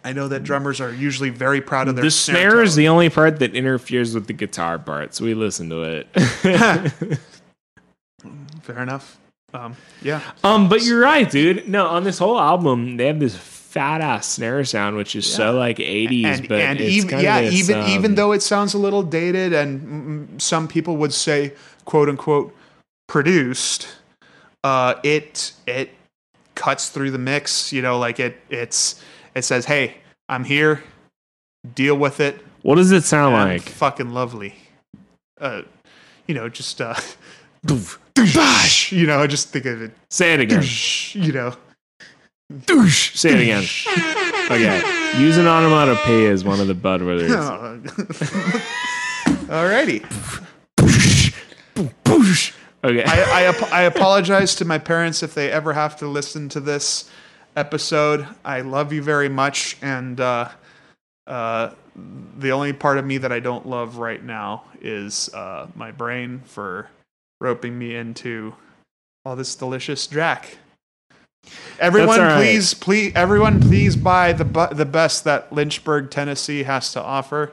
i 0.04 0.12
know 0.12 0.28
that 0.28 0.44
drummers 0.44 0.80
are 0.80 0.92
usually 0.92 1.30
very 1.30 1.60
proud 1.60 1.88
of 1.88 1.96
their 1.96 2.04
The 2.04 2.10
snare, 2.10 2.50
snare 2.50 2.62
is 2.62 2.76
the 2.76 2.88
only 2.88 3.10
part 3.10 3.40
that 3.40 3.54
interferes 3.54 4.14
with 4.14 4.26
the 4.26 4.32
guitar 4.32 4.78
part, 4.78 5.14
so 5.14 5.24
we 5.24 5.34
listen 5.34 5.68
to 5.70 5.82
it. 5.82 6.08
fair 8.62 8.82
enough. 8.82 9.18
Um 9.52 9.76
yeah. 10.02 10.20
Um, 10.44 10.68
but 10.68 10.82
you're 10.82 11.00
right, 11.00 11.28
dude. 11.30 11.68
No, 11.68 11.86
on 11.86 12.04
this 12.04 12.18
whole 12.18 12.38
album, 12.38 12.96
they 12.96 13.06
have 13.06 13.18
this 13.18 13.34
fat 13.78 14.00
ass 14.00 14.26
snare 14.26 14.64
sound, 14.64 14.96
which 14.96 15.14
is 15.14 15.32
so 15.32 15.52
like 15.52 15.76
80s, 15.76 16.24
and, 16.24 16.48
but 16.48 16.60
and 16.60 16.80
it's 16.80 16.92
even 16.92 17.08
kind 17.10 17.22
yeah 17.22 17.40
this, 17.42 17.54
even 17.54 17.78
um, 17.78 17.88
even 17.88 18.14
though 18.16 18.32
it 18.32 18.42
sounds 18.42 18.74
a 18.74 18.78
little 18.78 19.02
dated 19.02 19.52
and 19.52 20.42
some 20.42 20.66
people 20.66 20.96
would 20.96 21.14
say 21.14 21.52
quote 21.84 22.08
unquote 22.08 22.52
produced 23.06 23.88
uh 24.64 24.94
it 25.04 25.52
it 25.66 25.90
cuts 26.56 26.88
through 26.88 27.12
the 27.12 27.18
mix 27.18 27.72
you 27.72 27.80
know 27.80 27.98
like 27.98 28.18
it 28.18 28.36
it's 28.50 29.02
it 29.36 29.42
says 29.42 29.64
hey 29.64 29.94
i'm 30.28 30.42
here 30.42 30.82
deal 31.74 31.96
with 31.96 32.20
it. 32.20 32.44
What 32.62 32.76
does 32.76 32.92
it 32.92 33.04
sound 33.04 33.34
like? 33.34 33.62
fucking 33.62 34.10
lovely. 34.10 34.54
Uh 35.40 35.62
you 36.26 36.34
know 36.34 36.48
just 36.48 36.80
uh 36.80 36.94
you 38.90 39.06
know 39.06 39.26
just 39.26 39.50
think 39.50 39.66
of 39.66 39.82
it. 39.82 39.92
Say 40.10 40.34
it 40.34 40.40
again. 40.40 40.64
you 41.12 41.32
know 41.32 41.54
Douche. 42.66 43.14
Say 43.14 43.30
it 43.30 43.40
again. 43.42 43.64
Okay. 44.50 45.20
Use 45.20 45.36
an 45.36 45.46
onomatopoeia 45.46 46.30
is 46.30 46.44
one 46.44 46.60
of 46.60 46.66
the 46.66 46.74
bud 46.74 47.02
words. 47.02 47.22
alrighty 49.48 50.02
Okay. 52.84 53.04
I, 53.04 53.40
I, 53.40 53.42
ap- 53.44 53.72
I 53.72 53.82
apologize 53.82 54.54
to 54.56 54.64
my 54.64 54.78
parents 54.78 55.22
if 55.22 55.34
they 55.34 55.50
ever 55.50 55.72
have 55.72 55.96
to 55.96 56.06
listen 56.06 56.48
to 56.50 56.60
this 56.60 57.10
episode. 57.56 58.26
I 58.44 58.60
love 58.60 58.92
you 58.92 59.02
very 59.02 59.28
much, 59.28 59.76
and 59.82 60.20
uh, 60.20 60.48
uh, 61.26 61.70
the 62.38 62.52
only 62.52 62.72
part 62.72 62.98
of 62.98 63.04
me 63.04 63.18
that 63.18 63.32
I 63.32 63.40
don't 63.40 63.66
love 63.66 63.98
right 63.98 64.22
now 64.22 64.64
is 64.80 65.28
uh, 65.34 65.66
my 65.74 65.90
brain 65.90 66.40
for 66.44 66.88
roping 67.40 67.76
me 67.76 67.96
into 67.96 68.54
all 69.24 69.34
this 69.34 69.56
delicious 69.56 70.06
Jack. 70.06 70.58
Everyone, 71.80 72.20
right. 72.20 72.36
please, 72.36 72.74
please, 72.74 73.12
everyone, 73.14 73.60
please 73.60 73.96
buy 73.96 74.32
the 74.32 74.44
bu- 74.44 74.74
the 74.74 74.84
best 74.84 75.24
that 75.24 75.52
Lynchburg, 75.52 76.10
Tennessee 76.10 76.64
has 76.64 76.92
to 76.92 77.02
offer, 77.02 77.52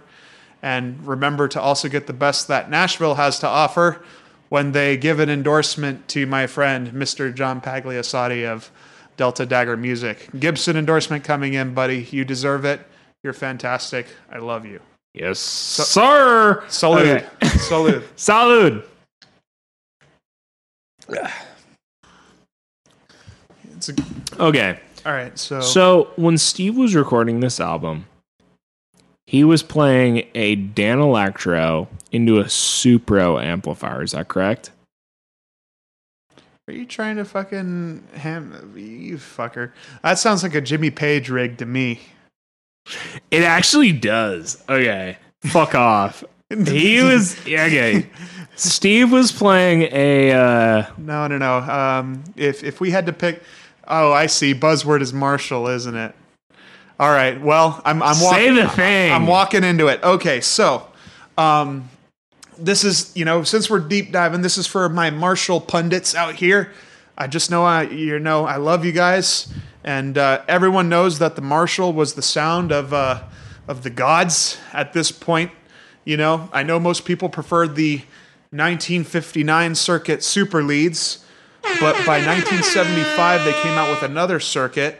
and 0.62 1.06
remember 1.06 1.48
to 1.50 1.62
also 1.62 1.88
get 1.90 2.08
the 2.08 2.14
best 2.14 2.48
that 2.48 2.70
Nashville 2.70 3.16
has 3.16 3.40
to 3.40 3.48
offer 3.48 4.04
when 4.50 4.72
they 4.72 4.98
give 4.98 5.20
an 5.20 5.30
endorsement 5.30 6.08
to 6.10 6.26
my 6.26 6.48
friend 6.48 6.90
Mr. 6.92 7.34
John 7.34 7.62
Pagliasotti 7.62 8.46
of 8.48 8.72
Delta 9.18 9.46
Dagger 9.46 9.78
Music. 9.78 10.28
Gibson 10.40 10.76
endorsement 10.78 11.24
coming 11.24 11.54
in, 11.54 11.74
buddy. 11.74 12.08
You 12.12 12.26
deserve 12.26 12.66
it. 12.66 12.82
You're 13.24 13.34
fantastic. 13.34 14.08
I 14.32 14.38
love 14.38 14.66
you. 14.66 14.80
yes, 15.14 15.40
sir. 15.40 16.64
Salute. 16.68 17.24
Okay. 17.42 17.48
Salute. 17.58 18.04
Salud. 18.16 18.84
It's 23.90 24.00
a, 24.00 24.42
Okay. 24.44 24.80
all 25.06 25.14
right. 25.14 25.38
So, 25.38 25.62
So 25.62 26.12
when 26.16 26.38
Steve 26.38 26.76
was 26.78 26.96
recording 26.96 27.40
this 27.40 27.60
album, 27.60 28.06
he 29.28 29.44
was 29.44 29.64
playing 29.64 30.28
a 30.36 30.56
Danelectro 30.56 31.88
into 32.12 32.40
a 32.40 32.46
Supro 32.46 33.44
amplifier. 33.44 34.04
Is 34.04 34.12
that 34.12 34.28
correct? 34.28 34.72
are 36.68 36.74
you 36.74 36.86
trying 36.86 37.16
to 37.18 37.26
fucking 37.26 38.04
ham? 38.16 38.74
You 38.76 39.18
fucker. 39.18 39.72
That 40.02 40.18
sounds 40.18 40.42
like 40.42 40.56
a 40.56 40.62
Jimmy 40.62 40.90
Page 40.90 41.30
rig 41.30 41.58
to 41.60 41.66
me. 41.66 42.00
It 43.30 43.44
actually 43.44 43.92
does. 43.92 44.64
Okay. 44.68 45.18
Fuck 45.44 45.76
off. 45.76 46.24
He 46.50 47.02
was 47.04 47.40
okay. 47.42 48.10
Steve 48.56 49.12
was 49.12 49.32
playing 49.32 49.84
a 49.92 50.32
uh 50.32 50.86
No, 50.98 51.28
no, 51.28 51.38
no. 51.38 51.58
Um, 51.58 52.24
if 52.36 52.64
if 52.64 52.80
we 52.80 52.90
had 52.92 53.06
to 53.08 53.14
pick, 53.14 53.44
oh, 53.88 54.12
I 54.12 54.28
see. 54.28 54.54
Buzzword 54.54 55.02
is 55.02 55.14
Marshall, 55.14 55.68
isn't 55.68 55.96
it? 55.96 56.16
All 57.00 57.12
right. 57.12 57.40
Well, 57.42 57.82
I'm 57.84 58.02
I'm 58.02 58.16
Say 58.16 58.26
walking. 58.52 58.56
the 58.56 58.70
thing. 58.70 59.12
I'm 59.12 59.28
walking 59.28 59.64
into 59.64 59.88
it. 59.88 60.02
Okay, 60.02 60.40
so 60.40 60.88
um, 61.38 61.90
this 62.58 62.84
is 62.84 63.16
you 63.16 63.26
know 63.26 63.44
since 63.44 63.70
we're 63.70 63.80
deep 63.80 64.12
diving, 64.12 64.42
this 64.42 64.58
is 64.58 64.66
for 64.68 64.88
my 64.88 65.10
Marshall 65.10 65.60
pundits 65.60 66.16
out 66.16 66.36
here. 66.36 66.72
I 67.18 67.28
just 67.28 67.52
know 67.52 67.64
I 67.66 67.84
you 67.84 68.20
know 68.20 68.46
I 68.46 68.56
love 68.58 68.86
you 68.86 68.94
guys, 68.94 69.52
and 69.84 70.18
uh, 70.18 70.44
everyone 70.48 70.88
knows 70.88 71.20
that 71.20 71.36
the 71.36 71.42
Marshall 71.42 71.92
was 71.92 72.14
the 72.14 72.22
sound 72.22 72.72
of 72.72 72.94
uh, 72.94 73.24
of 73.68 73.84
the 73.84 73.90
gods 73.90 74.58
at 74.72 74.94
this 74.94 75.12
point. 75.12 75.52
You 76.06 76.18
know, 76.18 76.50
I 76.54 76.64
know 76.64 76.80
most 76.80 77.04
people 77.04 77.30
preferred 77.30 77.76
the 77.76 77.98
1959 78.52 79.76
circuit 79.76 80.24
super 80.24 80.64
leads, 80.64 81.25
but 81.80 81.96
by 82.06 82.20
1975 82.26 83.44
they 83.44 83.54
came 83.62 83.78
out 83.78 83.90
with 83.90 84.04
another 84.04 84.40
circuit 84.40 85.00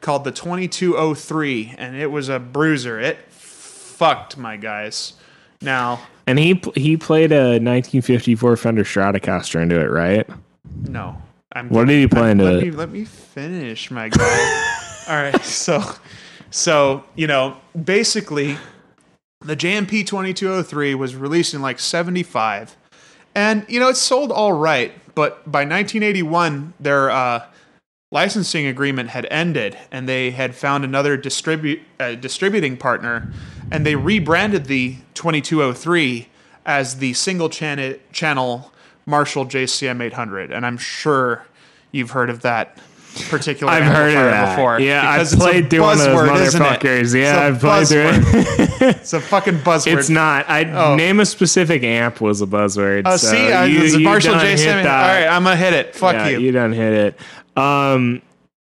called 0.00 0.24
the 0.24 0.32
2203, 0.32 1.74
and 1.78 1.96
it 1.96 2.10
was 2.10 2.28
a 2.28 2.38
bruiser. 2.38 3.00
It 3.00 3.18
fucked 3.30 4.36
my 4.36 4.56
guys. 4.56 5.14
Now, 5.62 6.00
And 6.26 6.38
he 6.38 6.60
he 6.74 6.96
played 6.96 7.32
a 7.32 7.58
1954 7.58 8.56
Fender 8.56 8.84
Stratocaster 8.84 9.60
into 9.60 9.80
it, 9.80 9.90
right? 9.90 10.28
no. 10.82 11.20
I'm 11.52 11.70
What 11.70 11.86
did 11.86 11.98
he 11.98 12.06
play 12.06 12.32
into 12.32 12.44
let 12.44 12.54
it? 12.56 12.64
Me, 12.64 12.70
let 12.70 12.90
me 12.90 13.04
finish, 13.06 13.90
my 13.90 14.10
guy. 14.10 14.72
All 15.08 15.16
right, 15.16 15.42
so, 15.42 15.82
so 16.50 17.04
you 17.14 17.26
know, 17.26 17.56
basically, 17.84 18.58
the 19.40 19.56
JMP 19.56 20.06
2203 20.06 20.94
was 20.96 21.14
released 21.16 21.54
in 21.54 21.62
like 21.62 21.78
75, 21.78 22.76
and 23.34 23.64
you 23.68 23.80
know 23.80 23.88
it 23.88 23.96
sold 23.96 24.32
all 24.32 24.52
right, 24.52 24.92
but 25.16 25.50
by 25.50 25.60
1981, 25.60 26.74
their 26.78 27.10
uh, 27.10 27.46
licensing 28.12 28.66
agreement 28.66 29.08
had 29.08 29.26
ended, 29.30 29.76
and 29.90 30.06
they 30.06 30.30
had 30.30 30.54
found 30.54 30.84
another 30.84 31.16
distribute 31.16 31.80
uh, 31.98 32.14
distributing 32.14 32.76
partner, 32.76 33.32
and 33.72 33.84
they 33.84 33.96
rebranded 33.96 34.66
the 34.66 34.96
2203 35.14 36.28
as 36.66 36.98
the 36.98 37.14
single 37.14 37.48
channel 37.48 38.72
Marshall 39.06 39.46
JCM 39.46 40.02
800, 40.02 40.52
and 40.52 40.66
I'm 40.66 40.76
sure 40.76 41.46
you've 41.92 42.10
heard 42.10 42.28
of 42.28 42.42
that 42.42 42.78
particular. 43.28 43.72
I've 43.72 43.84
heard 43.84 44.08
of 44.14 44.30
that. 44.30 44.56
before. 44.56 44.80
Yeah, 44.80 45.16
because 45.16 45.32
I've 45.34 45.38
played 45.40 45.70
through 45.70 45.80
one 45.80 45.92
of 45.92 45.98
those 46.04 46.14
buzzword, 46.28 46.40
isn't 46.46 46.62
it? 46.62 46.64
motherfuckers. 46.80 47.14
Yeah, 47.14 47.30
It's 47.30 47.38
a 47.38 47.42
I've 47.42 47.60
played 47.60 47.88
through 47.88 48.04
buzzword. 48.04 48.80
it. 48.82 48.96
It's 48.96 49.12
a 49.12 49.20
fucking 49.20 49.58
buzzword. 49.58 49.98
It's 49.98 50.08
not. 50.10 50.48
I 50.48 50.64
Oh. 50.70 50.94
name 50.96 51.20
a 51.20 51.26
specific 51.26 51.82
amp 51.82 52.20
was 52.20 52.42
a 52.42 52.46
buzzword. 52.46 53.06
Uh, 53.06 53.16
so 53.18 53.28
see, 53.28 53.46
you, 53.46 53.82
it's 53.84 53.94
a 53.94 53.98
you 53.98 54.04
Marshall 54.04 54.34
JCM. 54.34 54.56
hit 54.58 54.82
that. 54.84 55.24
right, 55.24 55.26
I'm 55.34 55.44
gonna 55.44 55.56
hit 55.56 55.72
it. 55.72 55.94
Fuck 55.94 56.14
yeah, 56.14 56.28
you. 56.28 56.38
You 56.40 56.52
done 56.52 56.72
hit 56.72 56.92
it. 56.92 57.20
Um, 57.60 58.22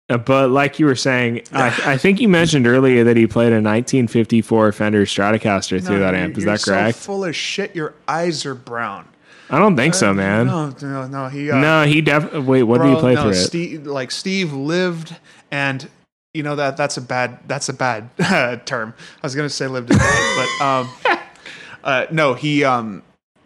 uh, 0.09 0.19
but 0.19 0.51
like 0.51 0.79
you 0.79 0.87
were 0.87 0.95
saying, 0.95 1.43
I, 1.53 1.67
I 1.95 1.97
think 1.97 2.21
you 2.21 2.29
mentioned 2.29 2.67
earlier 2.67 3.03
that 3.05 3.17
he 3.17 3.27
played 3.27 3.53
a 3.53 3.57
1954 3.63 4.73
Fender 4.73 5.05
Stratocaster 5.05 5.85
through 5.85 5.99
that 6.01 6.15
amp. 6.15 6.37
Is 6.39 6.45
that 6.45 6.63
correct? 6.63 6.99
So 6.99 7.05
full 7.07 7.25
of 7.25 7.35
shit. 7.35 7.75
Your 7.75 7.95
eyes 8.07 8.47
are 8.47 8.55
brown. 8.55 9.09
I 9.49 9.59
don't 9.59 9.77
think 9.77 9.95
so, 9.95 10.13
man. 10.13 10.47
No, 10.47 10.73
no, 10.83 11.07
no. 11.07 11.29
He. 11.29 11.51
Uh, 11.51 11.59
No, 11.59 11.85
he 11.85 12.01
definitely. 12.01 12.41
Wait, 12.41 12.63
what 12.65 12.79
bro, 12.79 12.89
did 12.89 12.95
he 12.95 13.01
play 13.01 13.15
no, 13.15 13.29
it? 13.29 13.35
Steve, 13.35 13.87
like 13.87 14.11
Steve 14.11 14.53
lived, 14.53 15.15
and 15.51 15.89
you 16.35 16.43
know 16.43 16.57
that 16.57 16.77
that's 16.77 16.97
a 16.97 17.01
bad 17.01 17.39
that's 17.47 17.69
a 17.69 17.73
bad 17.73 18.11
term. 18.67 18.95
I 18.99 19.27
was 19.27 19.35
gonna 19.35 19.49
say 19.49 19.67
lived 19.69 19.91
and 19.91 20.01
died, 20.01 20.49
but 20.59 20.65
um, 20.65 21.19
uh, 21.85 22.07
no, 22.11 22.35
he 22.35 22.65
um, 22.65 23.03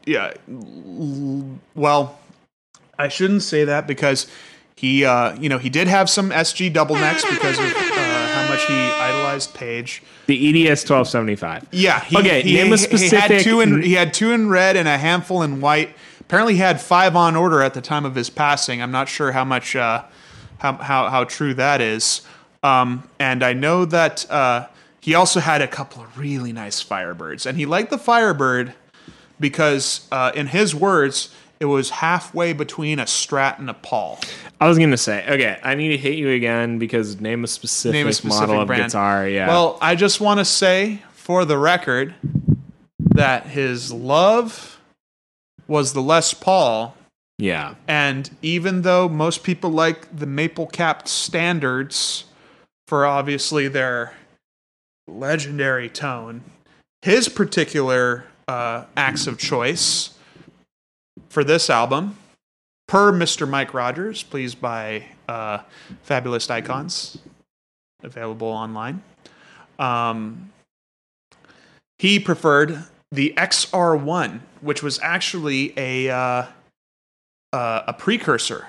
yeah, 0.07 0.33
l- 0.49 1.59
well, 1.75 2.19
I 2.99 3.09
shouldn't 3.09 3.43
say 3.43 3.65
that 3.65 3.87
because 3.87 4.27
he 4.77 5.05
uh, 5.05 5.37
you 5.39 5.49
know 5.49 5.59
he 5.59 5.69
did 5.69 5.87
have 5.89 6.09
some 6.09 6.31
SG 6.31 6.73
double 6.73 6.95
necks 6.97 7.25
because 7.25 7.59
of 7.59 7.67
uh, 7.67 7.90
he 8.67 8.75
idolized 8.75 9.55
Page. 9.55 10.03
The 10.27 10.67
EDS 10.69 10.89
1275. 10.89 11.67
Yeah. 11.73 12.01
He, 12.01 12.17
Okay, 12.19 12.43
he, 12.43 12.55
name 12.55 12.67
a 12.73 12.77
he- 12.77 12.83
He 12.83 12.97
specific- 12.97 13.19
had 13.19 13.41
two 13.43 13.61
in 13.61 13.83
he 13.83 13.93
had 13.95 14.13
two 14.15 14.33
in 14.33 14.49
red 14.49 14.77
and 14.77 14.87
a 14.89 14.97
handful 14.99 15.43
in 15.43 15.61
white. 15.61 15.91
Apparently, 16.21 16.55
he 16.55 16.61
had 16.61 16.81
five 16.81 17.17
on 17.17 17.35
order 17.37 17.61
at 17.63 17.75
the 17.75 17.81
time 17.81 18.05
of 18.05 18.15
his 18.15 18.31
passing. 18.31 18.81
I'm 18.81 18.93
not 18.93 19.09
sure 19.09 19.33
how 19.33 19.45
much 19.45 19.75
uh, 19.75 20.05
how, 20.59 20.75
how 20.75 21.09
how 21.09 21.25
true 21.25 21.55
that 21.55 21.81
is. 21.81 22.23
Um, 22.63 23.09
and 23.19 23.43
I 23.43 23.53
know 23.55 23.85
that 23.87 24.31
uh, 24.31 24.67
he 25.01 25.15
also 25.15 25.41
had 25.41 25.63
a 25.63 25.67
couple 25.67 26.03
of 26.03 26.19
really 26.19 26.53
nice 26.53 26.83
Firebirds, 26.85 27.47
and 27.47 27.57
he 27.57 27.67
liked 27.67 27.91
the 27.91 27.99
Firebird 27.99 28.75
because, 29.41 30.07
uh, 30.13 30.31
in 30.35 30.49
his 30.49 30.75
words, 30.75 31.35
it 31.61 31.67
was 31.67 31.91
halfway 31.91 32.55
between 32.55 32.99
a 32.99 33.05
Strat 33.05 33.59
and 33.59 33.69
a 33.69 33.75
Paul. 33.75 34.19
I 34.61 34.67
was 34.67 34.79
gonna 34.79 34.97
say, 34.97 35.25
okay, 35.29 35.59
I 35.63 35.75
need 35.75 35.89
to 35.89 35.99
hit 35.99 36.17
you 36.17 36.31
again 36.31 36.79
because 36.79 37.21
name 37.21 37.45
a 37.45 37.47
specific, 37.47 37.95
Name 37.95 38.09
a 38.09 38.13
specific 38.13 38.49
model 38.49 38.63
of 38.63 38.69
guitar. 38.69 39.29
Yeah. 39.29 39.47
Well, 39.47 39.79
I 39.81 39.95
just 39.95 40.21
want 40.21 40.39
to 40.41 40.45
say 40.45 41.03
for 41.13 41.45
the 41.45 41.59
record 41.59 42.15
that 42.99 43.47
his 43.47 43.93
love 43.93 44.81
was 45.69 45.93
the 45.93 46.03
Les 46.03 46.35
Paul. 46.35 46.97
yeah. 47.39 47.75
And 47.87 48.31
even 48.43 48.83
though 48.83 49.09
most 49.09 49.45
people 49.45 49.71
like 49.71 50.17
the 50.17 50.27
maple 50.27 50.67
capped 50.67 51.09
standards 51.09 52.25
for 52.89 53.07
obviously 53.07 53.69
their 53.69 54.15
legendary 55.07 55.89
tone, 55.89 56.43
his 57.03 57.29
particular 57.29 58.25
uh, 58.49 58.85
acts 58.97 59.27
of 59.27 59.39
choice 59.39 60.11
for 61.29 61.45
this 61.45 61.71
album, 61.71 62.17
per 62.89 63.13
Mr. 63.13 63.49
Mike 63.49 63.73
Rogers, 63.75 64.23
please 64.23 64.55
buy 64.55 65.07
uh, 65.29 65.59
Fabulous 66.03 66.51
Icons, 66.51 67.19
available 68.03 68.49
online. 68.49 69.03
Um, 69.79 70.51
he 71.99 72.19
preferred 72.19 72.85
the 73.13 73.35
XR1, 73.37 74.41
which 74.61 74.83
was 74.83 74.99
actually 75.03 75.73
a 75.79 76.09
uh, 76.11 76.47
uh, 77.53 77.83
a 77.87 77.93
precursor, 77.93 78.69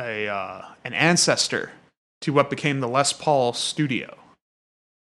a 0.00 0.28
uh, 0.28 0.62
an 0.84 0.94
ancestor 0.94 1.70
to 2.22 2.32
what 2.32 2.50
became 2.50 2.80
the 2.80 2.88
Les 2.88 3.12
Paul 3.12 3.52
Studio, 3.52 4.16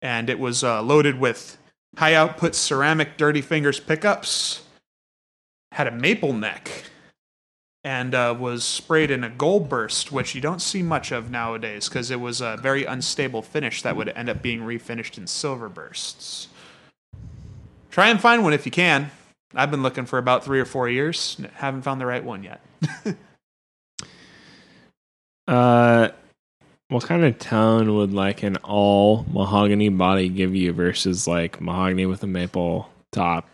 and 0.01 0.29
it 0.29 0.39
was 0.39 0.63
uh, 0.63 0.81
loaded 0.81 1.19
with 1.19 1.57
high 1.97 2.13
output 2.13 2.55
ceramic 2.55 3.17
Dirty 3.17 3.41
Fingers 3.41 3.79
pickups, 3.79 4.63
had 5.77 5.85
a 5.85 5.91
maple 5.91 6.33
neck, 6.33 6.85
and 7.83 8.15
uh, 8.15 8.35
was 8.37 8.63
sprayed 8.63 9.11
in 9.11 9.23
a 9.23 9.29
gold 9.29 9.69
burst, 9.69 10.11
which 10.11 10.33
you 10.33 10.41
don't 10.41 10.59
see 10.59 10.81
much 10.81 11.11
of 11.11 11.29
nowadays 11.29 11.87
because 11.87 12.09
it 12.09 12.19
was 12.19 12.41
a 12.41 12.57
very 12.59 12.83
unstable 12.83 13.43
finish 13.43 13.83
that 13.83 13.95
would 13.95 14.09
end 14.09 14.27
up 14.27 14.41
being 14.41 14.61
refinished 14.61 15.19
in 15.19 15.27
silver 15.27 15.69
bursts. 15.69 16.47
Try 17.91 18.07
and 18.07 18.19
find 18.19 18.43
one 18.43 18.53
if 18.53 18.65
you 18.65 18.71
can. 18.71 19.11
I've 19.53 19.69
been 19.69 19.83
looking 19.83 20.07
for 20.07 20.17
about 20.17 20.43
three 20.43 20.59
or 20.59 20.65
four 20.65 20.89
years. 20.89 21.37
Haven't 21.53 21.83
found 21.83 22.01
the 22.01 22.07
right 22.07 22.23
one 22.23 22.43
yet. 22.43 22.59
Uh, 25.47 26.09
what 26.89 27.05
kind 27.05 27.23
of 27.23 27.39
tone 27.39 27.95
would 27.95 28.11
like 28.11 28.43
an 28.43 28.57
all 28.65 29.25
mahogany 29.31 29.87
body 29.87 30.27
give 30.27 30.53
you 30.53 30.73
versus 30.73 31.25
like 31.25 31.61
mahogany 31.61 32.05
with 32.05 32.21
a 32.21 32.27
maple 32.27 32.89
top? 33.13 33.47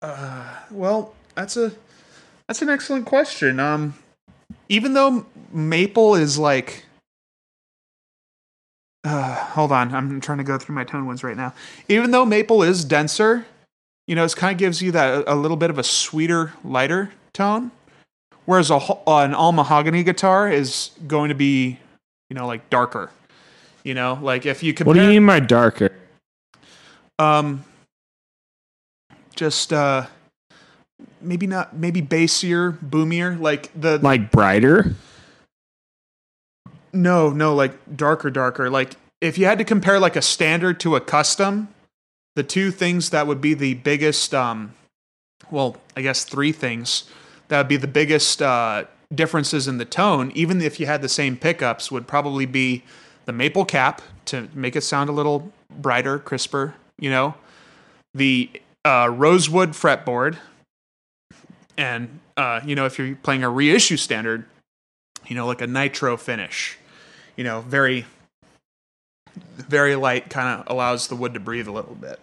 Uh, 0.00 0.46
well, 0.70 1.12
that's 1.34 1.56
a 1.56 1.72
that's 2.48 2.62
an 2.62 2.68
excellent 2.68 3.06
question. 3.06 3.58
Um, 3.60 3.94
even 4.68 4.94
though 4.94 5.26
maple 5.52 6.14
is 6.14 6.38
like, 6.38 6.84
uh, 9.04 9.34
hold 9.34 9.72
on, 9.72 9.94
I'm 9.94 10.20
trying 10.20 10.38
to 10.38 10.44
go 10.44 10.58
through 10.58 10.74
my 10.74 10.84
tone 10.84 11.06
ones 11.06 11.22
right 11.24 11.36
now. 11.36 11.52
Even 11.88 12.10
though 12.10 12.24
maple 12.24 12.62
is 12.62 12.84
denser, 12.84 13.46
you 14.06 14.14
know, 14.14 14.24
it 14.24 14.36
kind 14.36 14.52
of 14.52 14.58
gives 14.58 14.80
you 14.82 14.92
that 14.92 15.24
a 15.26 15.34
little 15.34 15.56
bit 15.56 15.70
of 15.70 15.78
a 15.78 15.82
sweeter, 15.84 16.52
lighter 16.64 17.10
tone. 17.32 17.70
Whereas 18.46 18.70
a 18.70 18.78
an 19.06 19.34
all 19.34 19.52
mahogany 19.52 20.02
guitar 20.02 20.50
is 20.50 20.90
going 21.06 21.30
to 21.30 21.34
be, 21.34 21.78
you 22.28 22.34
know, 22.36 22.46
like 22.46 22.68
darker. 22.68 23.10
You 23.84 23.94
know, 23.94 24.18
like 24.22 24.46
if 24.46 24.62
you 24.62 24.72
compare, 24.74 24.88
What 24.90 24.94
do 24.94 25.02
you 25.02 25.08
mean 25.20 25.26
by 25.26 25.40
darker? 25.40 25.90
um, 27.18 27.64
just 29.36 29.72
uh, 29.72 30.06
maybe 31.24 31.46
not, 31.46 31.76
maybe 31.76 32.02
bassier, 32.02 32.78
boomier, 32.80 33.36
like 33.36 33.70
the 33.78 33.98
Like 33.98 34.30
brighter? 34.30 34.94
no, 36.92 37.30
no, 37.30 37.54
like 37.54 37.96
darker, 37.96 38.30
darker. 38.30 38.70
Like 38.70 38.94
if 39.20 39.36
you 39.38 39.46
had 39.46 39.58
to 39.58 39.64
compare 39.64 39.98
like 39.98 40.16
a 40.16 40.22
standard 40.22 40.78
to 40.80 40.96
a 40.96 41.00
custom, 41.00 41.68
the 42.36 42.42
two 42.42 42.70
things 42.70 43.10
that 43.10 43.26
would 43.26 43.40
be 43.40 43.54
the 43.54 43.74
biggest, 43.74 44.34
um, 44.34 44.74
well, 45.50 45.76
I 45.96 46.02
guess 46.02 46.24
three 46.24 46.52
things 46.52 47.04
that 47.48 47.58
would 47.58 47.68
be 47.68 47.76
the 47.76 47.88
biggest 47.88 48.40
uh, 48.42 48.84
differences 49.14 49.68
in 49.68 49.78
the 49.78 49.84
tone, 49.84 50.32
even 50.34 50.60
if 50.60 50.78
you 50.80 50.86
had 50.86 51.02
the 51.02 51.08
same 51.08 51.36
pickups, 51.36 51.90
would 51.90 52.06
probably 52.06 52.46
be 52.46 52.82
the 53.26 53.32
maple 53.32 53.64
cap 53.64 54.02
to 54.26 54.48
make 54.54 54.76
it 54.76 54.82
sound 54.82 55.08
a 55.10 55.12
little 55.12 55.52
brighter, 55.70 56.18
crisper. 56.18 56.74
You 56.98 57.10
know, 57.10 57.34
the 58.14 58.50
uh, 58.84 59.10
rosewood 59.12 59.70
fretboard, 59.70 60.36
and 61.76 62.20
uh, 62.36 62.60
you 62.64 62.74
know 62.74 62.86
if 62.86 62.98
you're 62.98 63.16
playing 63.16 63.42
a 63.44 63.50
reissue 63.50 63.96
standard, 63.96 64.44
you 65.26 65.34
know 65.36 65.46
like 65.46 65.60
a 65.60 65.66
nitro 65.66 66.16
finish, 66.16 66.78
you 67.36 67.44
know 67.44 67.60
very 67.62 68.06
very 69.56 69.96
light 69.96 70.30
kind 70.30 70.60
of 70.60 70.66
allows 70.72 71.08
the 71.08 71.16
wood 71.16 71.34
to 71.34 71.40
breathe 71.40 71.66
a 71.68 71.72
little 71.72 71.94
bit. 71.94 72.20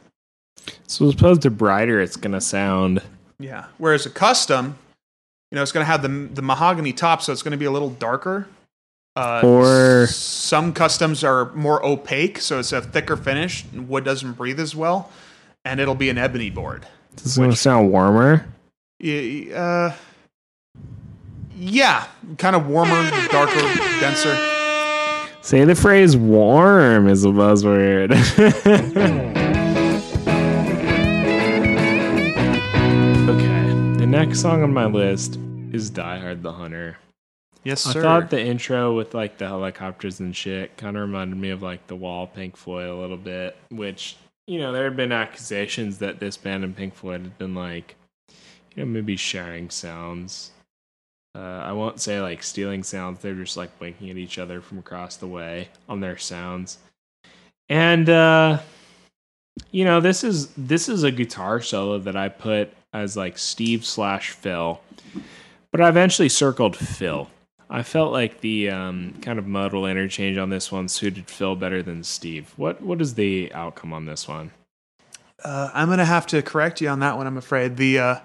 So 0.88 1.08
as 1.08 1.14
opposed 1.14 1.42
to 1.44 1.50
brighter, 1.52 2.00
it's 2.00 2.16
gonna 2.16 2.42
sound. 2.42 3.02
Yeah. 3.40 3.66
Whereas 3.78 4.06
a 4.06 4.10
custom, 4.10 4.76
you 5.52 5.56
know, 5.56 5.64
it's 5.64 5.72
going 5.72 5.84
to 5.84 5.92
have 5.92 6.04
the 6.04 6.08
the 6.08 6.42
mahogany 6.44 6.94
top, 6.94 7.22
so 7.24 7.34
it's 7.34 7.42
going 7.42 7.52
to 7.54 7.58
be 7.58 7.66
a 7.66 7.72
little 7.72 7.90
darker. 7.90 8.48
Uh, 9.16 9.42
Or- 9.44 10.08
some 10.08 10.72
customs 10.74 11.24
are 11.24 11.52
more 11.54 11.84
opaque, 11.86 12.40
so 12.40 12.60
it's 12.60 12.72
a 12.72 12.82
thicker 12.82 13.18
finish. 13.18 13.66
and 13.74 13.90
Wood 13.90 14.06
doesn't 14.06 14.34
breathe 14.34 14.60
as 14.60 14.76
well, 14.76 15.12
and 15.66 15.80
it'll 15.82 15.96
be 15.96 16.10
an 16.10 16.18
ebony 16.18 16.50
board. 16.52 16.86
It's 17.14 17.38
gonna 17.38 17.56
sound 17.56 17.92
warmer. 17.92 18.46
Uh, 19.02 19.96
yeah, 21.56 22.06
kind 22.38 22.56
of 22.56 22.68
warmer, 22.68 23.10
darker, 23.30 23.60
denser. 24.00 24.36
Say 25.42 25.66
the 25.66 25.74
phrase 25.74 26.16
"warm" 26.16 27.08
is 27.08 27.26
a 27.26 27.30
buzzword. 27.30 28.12
okay, 33.28 33.98
the 33.98 34.06
next 34.06 34.40
song 34.40 34.62
on 34.62 34.72
my 34.72 34.86
list 34.86 35.40
is 35.72 35.90
"Die 35.90 36.20
Hard 36.20 36.44
the 36.44 36.54
Hunter." 36.54 36.98
Yes, 37.64 37.82
sir. 37.82 38.02
I 38.02 38.04
thought 38.04 38.30
the 38.30 38.40
intro 38.40 38.96
with 38.96 39.16
like 39.16 39.40
the 39.40 39.48
helicopters 39.48 40.20
and 40.20 40.36
shit 40.36 40.78
kind 40.78 40.96
of 40.96 41.02
reminded 41.02 41.40
me 41.40 41.50
of 41.50 41.64
like 41.64 41.88
the 41.88 41.96
Wall 41.96 42.28
Pink 42.28 42.56
Floyd 42.56 42.90
a 42.90 42.96
little 42.96 43.18
bit, 43.18 43.58
which 43.70 44.16
you 44.46 44.60
know 44.60 44.72
there 44.72 44.84
had 44.84 44.96
been 44.96 45.12
accusations 45.12 45.98
that 45.98 46.20
this 46.20 46.38
band 46.38 46.64
and 46.64 46.78
Pink 46.78 46.94
Floyd 46.94 47.22
had 47.22 47.38
been 47.40 47.56
like, 47.56 47.96
you 48.76 48.84
know, 48.84 48.92
maybe 48.92 49.16
sharing 49.16 49.70
sounds. 49.70 50.52
Uh, 51.34 51.40
I 51.64 51.72
won't 51.72 52.02
say 52.02 52.22
like 52.22 52.44
stealing 52.44 52.84
sounds; 52.84 53.20
they're 53.20 53.36
just 53.36 53.58
like 53.58 53.72
winking 53.80 54.10
at 54.10 54.18
each 54.18 54.38
other 54.38 54.62
from 54.62 54.80
across 54.80 55.16
the 55.18 55.28
way 55.28 55.70
on 55.88 56.00
their 56.00 56.18
sounds. 56.18 56.78
And 57.70 58.10
uh, 58.10 58.60
you 59.72 59.86
know, 59.86 60.02
this 60.02 60.24
is 60.24 60.48
this 60.56 60.90
is 60.90 61.04
a 61.04 61.12
guitar 61.12 61.62
solo 61.62 62.00
that 62.00 62.16
I 62.16 62.30
put 62.30 62.74
as 62.94 63.16
like 63.16 63.38
Steve 63.38 63.86
slash 63.86 64.32
Phil, 64.32 64.82
but 65.72 65.82
I 65.82 65.90
eventually 65.90 66.30
circled 66.30 66.76
Phil. 66.76 67.30
I 67.70 67.84
felt 67.84 68.12
like 68.12 68.42
the 68.42 68.70
um, 68.70 69.14
kind 69.22 69.40
of 69.40 69.48
modal 69.48 69.86
interchange 69.86 70.38
on 70.38 70.50
this 70.50 70.74
one 70.74 70.90
suited 70.90 71.30
Phil 71.30 71.56
better 71.56 71.82
than 71.82 72.04
Steve. 72.04 72.54
What 72.58 72.82
what 72.82 73.02
is 73.02 73.14
the 73.14 73.52
outcome 73.54 73.94
on 73.94 74.06
this 74.06 74.28
one? 74.28 74.52
Uh, 75.44 75.72
I'm 75.74 75.88
gonna 75.88 76.04
have 76.04 76.28
to 76.28 76.42
correct 76.42 76.82
you 76.82 76.90
on 76.90 77.00
that 77.00 77.16
one. 77.16 77.28
I'm 77.28 77.38
afraid 77.38 77.78
the 77.78 78.00
uh, 78.00 78.16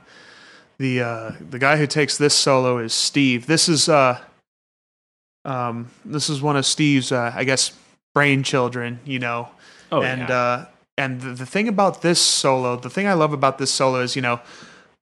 the 0.78 1.00
uh, 1.00 1.32
the 1.50 1.58
guy 1.58 1.76
who 1.76 1.86
takes 1.86 2.18
this 2.18 2.34
solo 2.34 2.78
is 2.78 2.92
Steve. 2.92 3.46
This 3.46 3.68
is 3.68 3.88
uh, 3.88 4.20
um, 5.44 5.90
this 6.04 6.28
is 6.28 6.42
one 6.42 6.56
of 6.56 6.66
Steve's, 6.66 7.12
uh, 7.12 7.32
I 7.34 7.44
guess, 7.44 7.72
brain 8.14 8.42
children. 8.42 9.00
You 9.04 9.18
know, 9.18 9.48
Oh 9.92 10.02
and 10.02 10.28
yeah. 10.28 10.36
uh, 10.36 10.66
and 10.98 11.20
the, 11.20 11.30
the 11.30 11.46
thing 11.46 11.68
about 11.68 12.02
this 12.02 12.20
solo, 12.20 12.76
the 12.76 12.90
thing 12.90 13.06
I 13.06 13.12
love 13.14 13.32
about 13.32 13.58
this 13.58 13.70
solo 13.70 14.00
is, 14.00 14.16
you 14.16 14.22
know, 14.22 14.40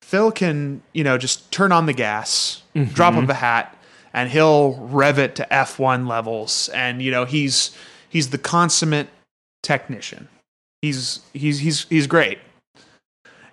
Phil 0.02 0.30
can 0.30 0.82
you 0.92 1.02
know 1.04 1.18
just 1.18 1.50
turn 1.50 1.72
on 1.72 1.86
the 1.86 1.92
gas, 1.94 2.62
drop 2.92 3.14
of 3.14 3.28
a 3.30 3.34
hat, 3.34 3.76
and 4.12 4.30
he'll 4.30 4.74
rev 4.74 5.18
it 5.18 5.34
to 5.36 5.46
F1 5.50 6.06
levels, 6.08 6.68
and 6.70 7.00
you 7.00 7.10
know 7.10 7.24
he's 7.24 7.76
he's 8.08 8.30
the 8.30 8.38
consummate 8.38 9.08
technician. 9.62 10.28
He's 10.82 11.20
he's 11.32 11.60
he's 11.60 11.84
he's 11.88 12.06
great. 12.06 12.38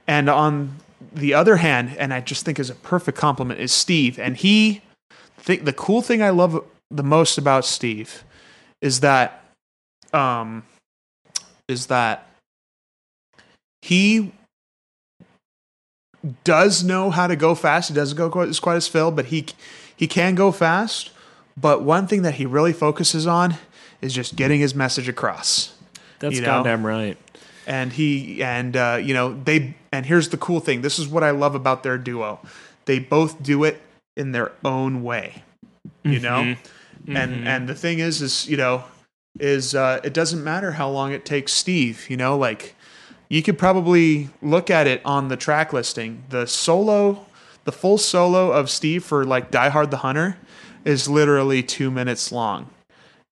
And 0.07 0.29
on 0.29 0.75
the 1.11 1.33
other 1.33 1.57
hand, 1.57 1.95
and 1.97 2.13
I 2.13 2.21
just 2.21 2.45
think 2.45 2.59
is 2.59 2.69
a 2.69 2.75
perfect 2.75 3.17
compliment 3.17 3.59
is 3.59 3.71
Steve, 3.71 4.17
and 4.19 4.37
he 4.37 4.81
think 5.37 5.65
the 5.65 5.73
cool 5.73 6.01
thing 6.01 6.21
I 6.21 6.29
love 6.29 6.63
the 6.89 7.03
most 7.03 7.37
about 7.37 7.65
Steve 7.65 8.23
is 8.81 8.99
that 8.99 9.43
um 10.13 10.63
is 11.67 11.87
that 11.87 12.27
he 13.81 14.31
does 16.43 16.83
know 16.83 17.09
how 17.09 17.27
to 17.27 17.35
go 17.35 17.55
fast. 17.55 17.89
He 17.89 17.95
doesn't 17.95 18.17
go 18.17 18.29
quite 18.29 18.49
as 18.49 18.59
quite 18.59 18.75
as 18.75 18.87
Phil, 18.87 19.11
but 19.11 19.25
he 19.25 19.47
he 19.95 20.07
can 20.07 20.35
go 20.35 20.51
fast. 20.51 21.11
But 21.57 21.83
one 21.83 22.07
thing 22.07 22.21
that 22.21 22.35
he 22.35 22.45
really 22.45 22.73
focuses 22.73 23.27
on 23.27 23.55
is 24.01 24.13
just 24.13 24.35
getting 24.35 24.59
his 24.59 24.73
message 24.73 25.09
across 25.09 25.75
That's 26.19 26.35
you 26.35 26.41
know, 26.41 26.47
goddamn 26.47 26.85
right. 26.85 27.17
and 27.67 27.91
he 27.91 28.43
and 28.43 28.75
uh, 28.75 28.99
you 29.01 29.13
know 29.13 29.33
they 29.43 29.75
and 29.91 30.05
here's 30.05 30.29
the 30.29 30.37
cool 30.37 30.59
thing. 30.59 30.81
This 30.81 30.99
is 30.99 31.07
what 31.07 31.23
i 31.23 31.31
love 31.31 31.55
about 31.55 31.83
their 31.83 31.97
duo. 31.97 32.39
They 32.85 32.99
both 32.99 33.41
do 33.43 33.63
it 33.63 33.81
in 34.15 34.31
their 34.31 34.51
own 34.63 35.03
way 35.03 35.43
you 36.03 36.19
know? 36.19 36.55
And 37.07 37.47
and 37.47 37.67
the 37.67 37.75
thing 37.75 37.99
is 37.99 38.21
is 38.21 38.47
you 38.47 38.57
know 38.57 38.83
is 39.39 39.73
uh, 39.73 40.01
it 40.03 40.13
doesn't 40.13 40.43
matter 40.43 40.73
how 40.73 40.89
long 40.89 41.11
it 41.11 41.25
takes 41.25 41.53
steve 41.53 42.09
you 42.09 42.17
know? 42.17 42.37
Like 42.37 42.75
you 43.29 43.41
could 43.41 43.57
probably 43.57 44.29
look 44.41 44.69
at 44.69 44.87
it 44.87 45.01
on 45.05 45.29
the 45.29 45.37
track 45.37 45.73
listing. 45.73 46.23
The 46.29 46.45
solo 46.45 47.25
the 47.63 47.71
full 47.71 47.97
solo 47.97 48.51
of 48.51 48.69
steve 48.69 49.03
for 49.03 49.25
like 49.25 49.51
die 49.51 49.69
hard 49.69 49.91
the 49.91 49.97
hunter 49.97 50.37
is 50.85 51.07
literally 51.07 51.63
two 51.63 51.91
minutes 51.91 52.31
long. 52.31 52.69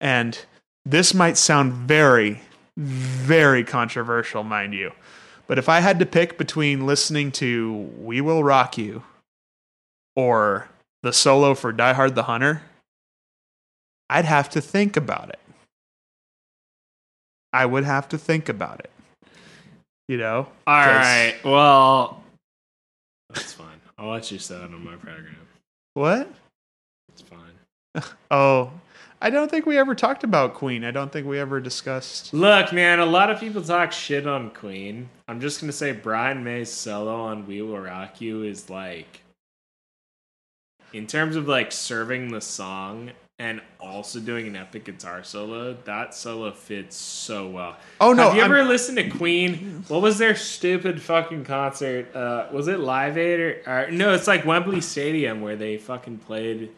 And 0.02 0.40
this 0.86 1.14
might 1.14 1.38
sound 1.38 1.74
very 1.74 2.42
very 2.78 3.64
controversial, 3.64 4.44
mind 4.44 4.74
you. 4.74 4.92
But 5.50 5.58
if 5.58 5.68
I 5.68 5.80
had 5.80 5.98
to 5.98 6.06
pick 6.06 6.38
between 6.38 6.86
listening 6.86 7.32
to 7.34 7.92
We 7.98 8.22
Will 8.22 8.44
Rock 8.44 8.78
You 8.78 9.02
or 10.16 10.70
the 11.02 11.12
solo 11.12 11.56
for 11.56 11.74
Die 11.74 11.94
Hard 11.94 12.14
the 12.14 12.24
Hunter, 12.24 12.62
I'd 14.12 14.26
have 14.26 14.52
to 14.52 14.62
think 14.62 14.96
about 14.96 15.30
it. 15.30 15.40
I 17.52 17.66
would 17.66 17.84
have 17.84 18.08
to 18.10 18.18
think 18.20 18.48
about 18.48 18.80
it. 18.82 18.92
You 20.08 20.18
know? 20.18 20.48
All 20.68 20.86
right. 20.86 21.36
Well, 21.44 22.24
that's 23.34 23.54
fine. 23.54 23.82
I'll 23.98 24.12
let 24.12 24.32
you 24.32 24.38
set 24.38 24.62
it 24.62 24.66
on 24.66 24.84
my 24.84 24.98
program. 24.98 25.36
What? 25.96 26.32
It's 27.12 27.24
fine. 27.24 27.40
Oh, 28.30 28.72
I 29.22 29.30
don't 29.30 29.52
think 29.52 29.66
we 29.66 29.78
ever 29.78 29.96
talked 29.96 30.24
about 30.24 30.54
Queen. 30.54 30.84
I 30.86 30.92
don't 30.92 31.12
think 31.12 31.28
we 31.28 31.40
ever 31.40 31.60
discussed. 31.60 32.34
Look, 32.34 32.72
man, 32.72 33.00
a 33.00 33.06
lot 33.06 33.30
of 33.30 33.40
people 33.40 33.62
talk 33.62 33.92
shit 33.92 34.26
on 34.26 34.50
Queen. 34.52 35.10
I'm 35.28 35.42
just 35.42 35.60
gonna 35.60 35.74
say 35.74 35.92
Brian 35.92 36.44
May's 36.44 36.72
solo 36.72 37.14
on 37.16 37.46
"We 37.46 37.62
Will 37.62 37.80
Rock 37.80 38.22
You" 38.22 38.44
is 38.44 38.70
like, 38.70 39.22
in 40.94 41.06
terms 41.06 41.36
of 41.36 41.48
like 41.48 41.72
serving 41.72 42.32
the 42.32 42.40
song 42.42 43.12
and 43.38 43.62
also 43.80 44.20
doing 44.20 44.48
an 44.48 44.56
epic 44.56 44.86
guitar 44.86 45.24
solo. 45.24 45.74
That 45.86 46.14
solo 46.14 46.52
fits 46.52 46.96
so 46.98 47.48
well. 47.50 47.78
Oh, 48.02 48.12
no, 48.12 48.24
Have 48.28 48.36
you 48.36 48.42
I'm- 48.42 48.52
ever 48.52 48.64
listened 48.64 48.98
to 48.98 49.10
Queen? 49.10 49.84
What 49.88 50.02
was 50.02 50.18
their 50.18 50.36
stupid 50.36 51.02
fucking 51.02 51.46
concert? 51.46 52.14
Uh, 52.16 52.48
was 52.52 52.68
it 52.68 52.80
Live 52.80 53.18
Aid 53.18 53.40
or, 53.40 53.62
or 53.68 53.92
no? 53.92 54.14
It's 54.14 54.28
like 54.28 54.46
Wembley 54.46 54.82
Stadium 54.82 55.42
where 55.42 55.56
they 55.56 55.78
fucking 55.78 56.18
played 56.20 56.70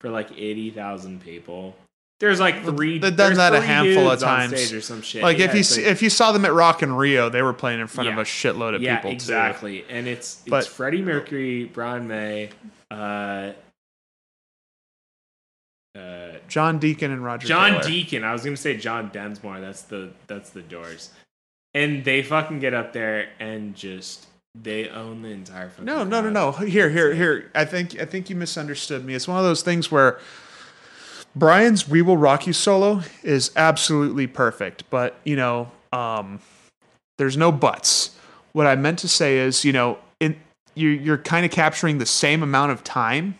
for 0.00 0.10
like 0.10 0.30
eighty 0.36 0.70
thousand 0.70 1.20
people. 1.20 1.76
There's 2.24 2.40
like 2.40 2.64
three. 2.64 2.98
They've 2.98 3.14
done 3.14 3.34
that 3.34 3.54
a 3.54 3.60
handful 3.60 4.10
of 4.10 4.18
times. 4.18 4.72
or 4.72 4.80
some 4.80 5.02
shit. 5.02 5.22
Like 5.22 5.38
Yeah, 5.38 5.44
if 5.46 5.54
you 5.54 5.62
see, 5.62 5.82
like- 5.82 5.92
if 5.92 6.00
you 6.02 6.08
saw 6.10 6.32
them 6.32 6.44
at 6.46 6.52
Rock 6.54 6.82
in 6.82 6.94
Rio, 6.94 7.28
they 7.28 7.42
were 7.42 7.52
playing 7.52 7.80
in 7.80 7.86
front 7.86 8.08
of 8.08 8.16
a 8.18 8.22
shitload 8.22 8.74
of 8.74 8.80
yeah, 8.82 8.96
people 8.96 9.10
exactly. 9.10 9.84
And 9.90 10.06
it's 10.08 10.40
it's 10.40 10.48
But- 10.48 10.66
Freddie 10.66 11.02
Mercury, 11.02 11.64
Brian 11.64 12.08
May, 12.08 12.48
uh, 12.90 13.52
uh. 15.96 16.32
John 16.48 16.78
Deacon 16.78 17.10
and 17.10 17.22
Roger. 17.24 17.46
John 17.46 17.72
Taylor. 17.72 17.82
Deacon. 17.84 18.24
I 18.24 18.32
was 18.32 18.42
gonna 18.42 18.56
say 18.56 18.76
John 18.76 19.10
Densmore. 19.10 19.60
That's 19.60 19.82
the 19.82 20.10
that's 20.26 20.50
the 20.50 20.62
Doors, 20.62 21.10
and 21.74 22.04
they 22.04 22.22
fucking 22.22 22.58
get 22.60 22.74
up 22.74 22.92
there 22.92 23.28
and 23.38 23.74
just 23.74 24.26
they 24.54 24.88
own 24.88 25.22
the 25.22 25.28
entire. 25.28 25.68
Fucking 25.68 25.84
No, 25.84 26.04
no, 26.04 26.20
no, 26.20 26.30
no. 26.30 26.52
Here, 26.52 26.88
here, 26.90 27.14
here. 27.14 27.50
I 27.54 27.64
think 27.64 28.00
I 28.00 28.04
think 28.04 28.30
you 28.30 28.36
misunderstood 28.36 29.04
me. 29.04 29.14
It's 29.14 29.28
one 29.28 29.38
of 29.38 29.44
those 29.44 29.62
things 29.62 29.90
where 29.90 30.18
Brian's 31.36 31.88
"We 31.88 32.02
Will 32.02 32.16
Rock 32.16 32.46
You" 32.46 32.52
solo 32.52 33.02
is 33.22 33.50
absolutely 33.56 34.26
perfect, 34.26 34.88
but 34.90 35.18
you 35.24 35.36
know, 35.36 35.70
um, 35.92 36.40
there's 37.18 37.36
no 37.36 37.50
buts. 37.50 38.16
What 38.52 38.66
I 38.66 38.76
meant 38.76 39.00
to 39.00 39.08
say 39.08 39.38
is, 39.38 39.64
you 39.64 39.72
know, 39.72 39.98
in 40.20 40.36
you 40.74 40.88
you're 40.88 41.18
kind 41.18 41.44
of 41.44 41.52
capturing 41.52 41.98
the 41.98 42.06
same 42.06 42.42
amount 42.42 42.72
of 42.72 42.84
time, 42.84 43.36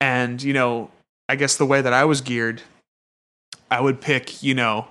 and 0.00 0.42
you 0.42 0.52
know, 0.52 0.90
I 1.28 1.36
guess 1.36 1.56
the 1.56 1.66
way 1.66 1.82
that 1.82 1.92
I 1.92 2.04
was 2.04 2.20
geared, 2.20 2.62
I 3.70 3.80
would 3.80 4.00
pick, 4.00 4.42
you 4.42 4.54
know, 4.54 4.88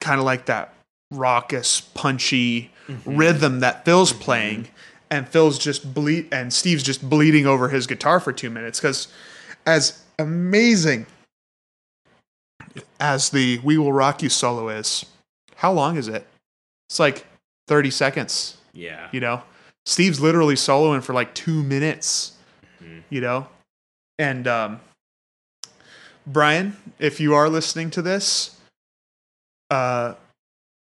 kind 0.00 0.18
of 0.18 0.24
like 0.24 0.46
that 0.46 0.74
raucous, 1.12 1.80
punchy 1.80 2.72
rhythm 3.06 3.60
that 3.60 3.84
Phil's 3.84 4.12
playing, 4.12 4.68
and 5.10 5.28
Phil's 5.28 5.58
just 5.58 5.94
bleed, 5.94 6.28
and 6.32 6.52
Steve's 6.52 6.82
just 6.82 7.08
bleeding 7.08 7.46
over 7.46 7.68
his 7.68 7.86
guitar 7.86 8.18
for 8.18 8.32
two 8.32 8.50
minutes. 8.50 8.80
Because 8.80 9.08
as 9.66 10.03
amazing 10.18 11.06
as 13.00 13.30
the 13.30 13.58
"We 13.62 13.78
Will 13.78 13.92
Rock 13.92 14.22
You" 14.22 14.28
solo 14.28 14.68
is, 14.68 15.04
how 15.56 15.72
long 15.72 15.96
is 15.96 16.08
it? 16.08 16.26
It's 16.88 16.98
like 16.98 17.26
thirty 17.68 17.90
seconds. 17.90 18.58
Yeah, 18.72 19.08
You 19.12 19.20
know, 19.20 19.42
Steve's 19.86 20.20
literally 20.20 20.56
soloing 20.56 21.02
for 21.02 21.12
like 21.14 21.34
two 21.34 21.62
minutes. 21.62 22.32
You 23.08 23.20
know, 23.20 23.46
and 24.18 24.46
um, 24.46 24.80
Brian, 26.26 26.76
if 26.98 27.20
you 27.20 27.34
are 27.34 27.48
listening 27.48 27.90
to 27.92 28.02
this, 28.02 28.58
uh, 29.70 30.14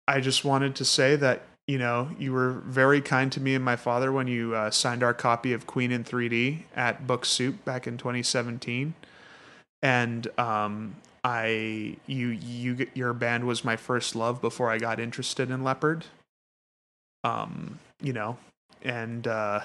I 0.06 0.20
just 0.20 0.44
wanted 0.44 0.74
to 0.76 0.84
say 0.84 1.16
that 1.16 1.42
you 1.66 1.78
know 1.78 2.10
you 2.18 2.32
were 2.32 2.52
very 2.52 3.00
kind 3.00 3.30
to 3.32 3.40
me 3.40 3.54
and 3.54 3.64
my 3.64 3.76
father 3.76 4.12
when 4.12 4.26
you 4.26 4.54
uh, 4.54 4.70
signed 4.70 5.02
our 5.02 5.14
copy 5.14 5.52
of 5.52 5.66
Queen 5.66 5.90
in 5.90 6.04
3D 6.04 6.62
at 6.76 7.06
Book 7.06 7.24
Soup 7.24 7.64
back 7.64 7.86
in 7.86 7.98
2017, 7.98 8.94
and 9.82 10.26
um, 10.38 10.96
I 11.24 11.96
you 12.06 12.28
you 12.28 12.86
your 12.94 13.12
band 13.12 13.44
was 13.44 13.64
my 13.64 13.76
first 13.76 14.16
love 14.16 14.40
before 14.40 14.70
I 14.70 14.78
got 14.78 15.00
interested 15.00 15.50
in 15.50 15.62
Leppard. 15.62 16.04
Um, 17.24 17.78
you 18.00 18.12
know, 18.12 18.38
and 18.82 19.26
uh, 19.26 19.60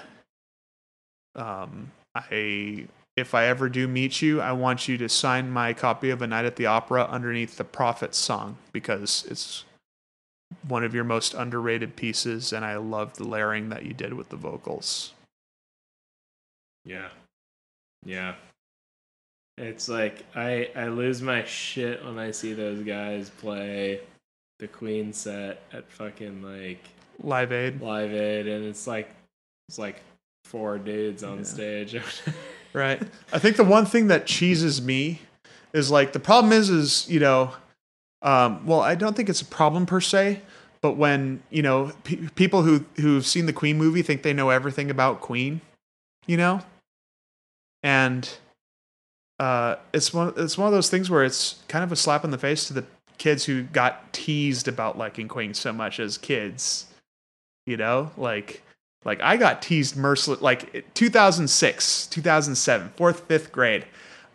um, 1.36 1.90
I 2.14 2.86
if 3.16 3.34
I 3.34 3.46
ever 3.46 3.68
do 3.68 3.86
meet 3.86 4.22
you, 4.22 4.40
I 4.40 4.52
want 4.52 4.88
you 4.88 4.98
to 4.98 5.08
sign 5.08 5.50
my 5.50 5.72
copy 5.72 6.10
of 6.10 6.20
A 6.22 6.26
Night 6.26 6.44
at 6.44 6.56
the 6.56 6.66
Opera 6.66 7.04
underneath 7.04 7.56
the 7.56 7.64
Prophet 7.64 8.14
song 8.14 8.58
because 8.72 9.24
it's 9.30 9.64
one 10.66 10.84
of 10.84 10.94
your 10.94 11.04
most 11.04 11.34
underrated 11.34 11.96
pieces, 11.96 12.52
and 12.52 12.64
I 12.64 12.76
love 12.76 13.14
the 13.14 13.24
layering 13.24 13.68
that 13.68 13.84
you 13.84 13.94
did 13.94 14.14
with 14.14 14.30
the 14.30 14.36
vocals. 14.36 15.12
Yeah. 16.84 17.08
Yeah. 18.04 18.34
It's 19.56 19.88
like 19.88 20.24
I 20.34 20.70
I 20.74 20.88
lose 20.88 21.22
my 21.22 21.44
shit 21.44 22.04
when 22.04 22.18
I 22.18 22.30
see 22.32 22.54
those 22.54 22.80
guys 22.82 23.30
play 23.30 24.00
the 24.58 24.66
Queen 24.68 25.12
set 25.12 25.62
at 25.72 25.88
fucking 25.90 26.42
like 26.42 26.82
Live 27.22 27.52
Aid. 27.52 27.80
Live 27.80 28.12
Aid 28.12 28.48
and 28.48 28.64
it's 28.64 28.86
like 28.86 29.10
it's 29.68 29.78
like 29.78 30.00
four 30.44 30.78
dudes 30.78 31.22
on 31.22 31.38
Yeah. 31.38 31.44
stage. 31.44 32.00
Right. 32.72 33.00
I 33.32 33.38
think 33.38 33.54
the 33.56 33.62
one 33.62 33.86
thing 33.86 34.08
that 34.08 34.26
cheeses 34.26 34.82
me 34.82 35.20
is 35.72 35.92
like 35.92 36.12
the 36.12 36.18
problem 36.18 36.52
is 36.52 36.70
is 36.70 37.08
you 37.08 37.20
know, 37.20 37.52
um, 38.22 38.66
well 38.66 38.80
I 38.80 38.96
don't 38.96 39.14
think 39.14 39.28
it's 39.28 39.42
a 39.42 39.44
problem 39.46 39.86
per 39.86 40.00
se, 40.00 40.40
but 40.80 40.96
when 40.96 41.40
you 41.50 41.62
know 41.62 41.92
pe- 42.02 42.16
people 42.34 42.62
who 42.62 42.84
who've 42.96 43.24
seen 43.24 43.46
the 43.46 43.52
Queen 43.52 43.78
movie 43.78 44.02
think 44.02 44.22
they 44.24 44.32
know 44.32 44.50
everything 44.50 44.90
about 44.90 45.20
Queen, 45.20 45.60
you 46.26 46.36
know, 46.36 46.62
and 47.84 48.28
uh, 49.38 49.76
it's 49.92 50.12
one 50.12 50.32
it's 50.36 50.56
one 50.56 50.66
of 50.68 50.72
those 50.72 50.90
things 50.90 51.10
where 51.10 51.24
it's 51.24 51.62
kind 51.68 51.82
of 51.82 51.90
a 51.90 51.96
slap 51.96 52.24
in 52.24 52.30
the 52.30 52.38
face 52.38 52.66
to 52.68 52.72
the 52.72 52.84
kids 53.18 53.44
who 53.44 53.62
got 53.62 54.12
teased 54.12 54.68
about 54.68 54.98
liking 54.98 55.28
Queen 55.28 55.54
so 55.54 55.72
much 55.72 56.00
as 56.00 56.18
kids, 56.18 56.86
you 57.66 57.76
know, 57.76 58.10
like 58.16 58.62
like 59.04 59.20
I 59.20 59.36
got 59.36 59.60
teased 59.60 59.96
merciless 59.96 60.40
like 60.40 60.94
2006, 60.94 62.06
2007, 62.06 62.92
fourth, 62.96 63.20
fifth 63.26 63.52
grade. 63.52 63.86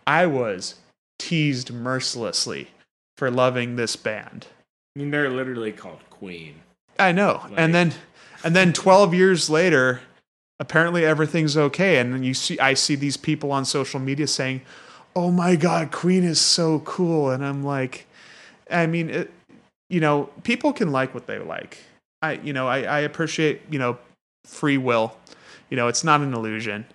I 0.05 0.25
was 0.25 0.75
teased 1.17 1.71
mercilessly 1.71 2.69
for 3.17 3.31
loving 3.31 3.75
this 3.75 3.95
band. 3.95 4.47
I 4.95 4.99
mean 4.99 5.11
they're 5.11 5.29
literally 5.29 5.71
called 5.71 6.01
Queen. 6.09 6.55
I 6.97 7.13
know. 7.13 7.41
Like- 7.43 7.53
and 7.57 7.73
then 7.73 7.93
and 8.43 8.55
then 8.55 8.73
12 8.73 9.13
years 9.13 9.49
later, 9.49 10.01
apparently 10.59 11.05
everything's 11.05 11.55
okay 11.55 11.99
and 11.99 12.13
then 12.13 12.23
you 12.23 12.33
see 12.33 12.59
I 12.59 12.73
see 12.73 12.95
these 12.95 13.17
people 13.17 13.51
on 13.53 13.63
social 13.63 13.99
media 13.99 14.27
saying, 14.27 14.61
"Oh 15.19 15.31
my 15.31 15.55
god, 15.55 15.91
Queen 15.91 16.23
is 16.23 16.39
so 16.39 16.79
cool." 16.79 17.31
And 17.31 17.45
I'm 17.45 17.63
like 17.63 18.07
I 18.69 18.85
mean, 18.87 19.09
it, 19.09 19.31
you 19.89 19.99
know, 19.99 20.29
people 20.43 20.71
can 20.73 20.91
like 20.91 21.13
what 21.13 21.27
they 21.27 21.39
like. 21.39 21.77
I 22.21 22.33
you 22.33 22.53
know, 22.53 22.67
I 22.67 22.83
I 22.83 22.99
appreciate, 22.99 23.61
you 23.69 23.79
know, 23.79 23.97
free 24.45 24.77
will. 24.77 25.17
You 25.69 25.77
know, 25.77 25.87
it's 25.87 26.03
not 26.03 26.21
an 26.21 26.33
illusion. 26.33 26.85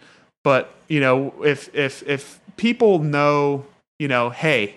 But, 0.43 0.75
you 0.89 1.01
know, 1.01 1.35
if 1.43 1.75
if 1.75 2.03
if 2.09 2.41
people 2.57 2.99
know, 2.99 3.65
you 3.99 4.09
know, 4.09 4.31
hey, 4.31 4.77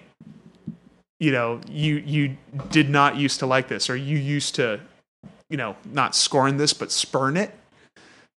you 1.19 1.31
know, 1.31 1.61
you 1.69 1.95
you 1.95 2.37
did 2.69 2.89
not 2.89 3.17
used 3.17 3.39
to 3.39 3.45
like 3.45 3.67
this 3.67 3.89
or 3.89 3.95
you 3.95 4.17
used 4.17 4.55
to 4.55 4.79
you 5.49 5.57
know, 5.57 5.75
not 5.85 6.15
scorn 6.15 6.57
this 6.57 6.73
but 6.73 6.91
spurn 6.91 7.37
it. 7.37 7.53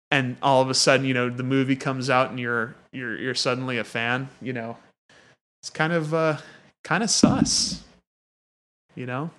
And 0.10 0.38
all 0.42 0.62
of 0.62 0.70
a 0.70 0.74
sudden, 0.74 1.06
you 1.06 1.14
know, 1.14 1.30
the 1.30 1.44
movie 1.44 1.76
comes 1.76 2.10
out 2.10 2.30
and 2.30 2.40
you're 2.40 2.76
you're 2.92 3.18
you're 3.18 3.36
suddenly 3.36 3.78
a 3.78 3.84
fan, 3.84 4.30
you 4.42 4.54
know. 4.54 4.78
It's 5.62 5.70
kind 5.70 5.94
of 5.94 6.14
uh 6.14 6.38
kind 6.84 7.04
of 7.04 7.10
sus. 7.10 7.84
You 8.96 9.06
know? 9.06 9.30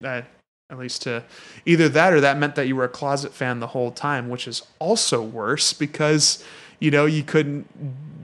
That 0.00 0.26
at 0.70 0.78
least 0.78 1.02
to 1.02 1.22
either 1.66 1.88
that 1.90 2.12
or 2.12 2.20
that 2.20 2.38
meant 2.38 2.54
that 2.56 2.66
you 2.66 2.74
were 2.76 2.84
a 2.84 2.88
closet 2.88 3.32
fan 3.32 3.60
the 3.60 3.66
whole 3.68 3.90
time, 3.90 4.28
which 4.28 4.48
is 4.48 4.62
also 4.78 5.22
worse 5.22 5.72
because 5.72 6.44
you 6.80 6.90
know, 6.90 7.06
you 7.06 7.22
couldn't 7.22 7.68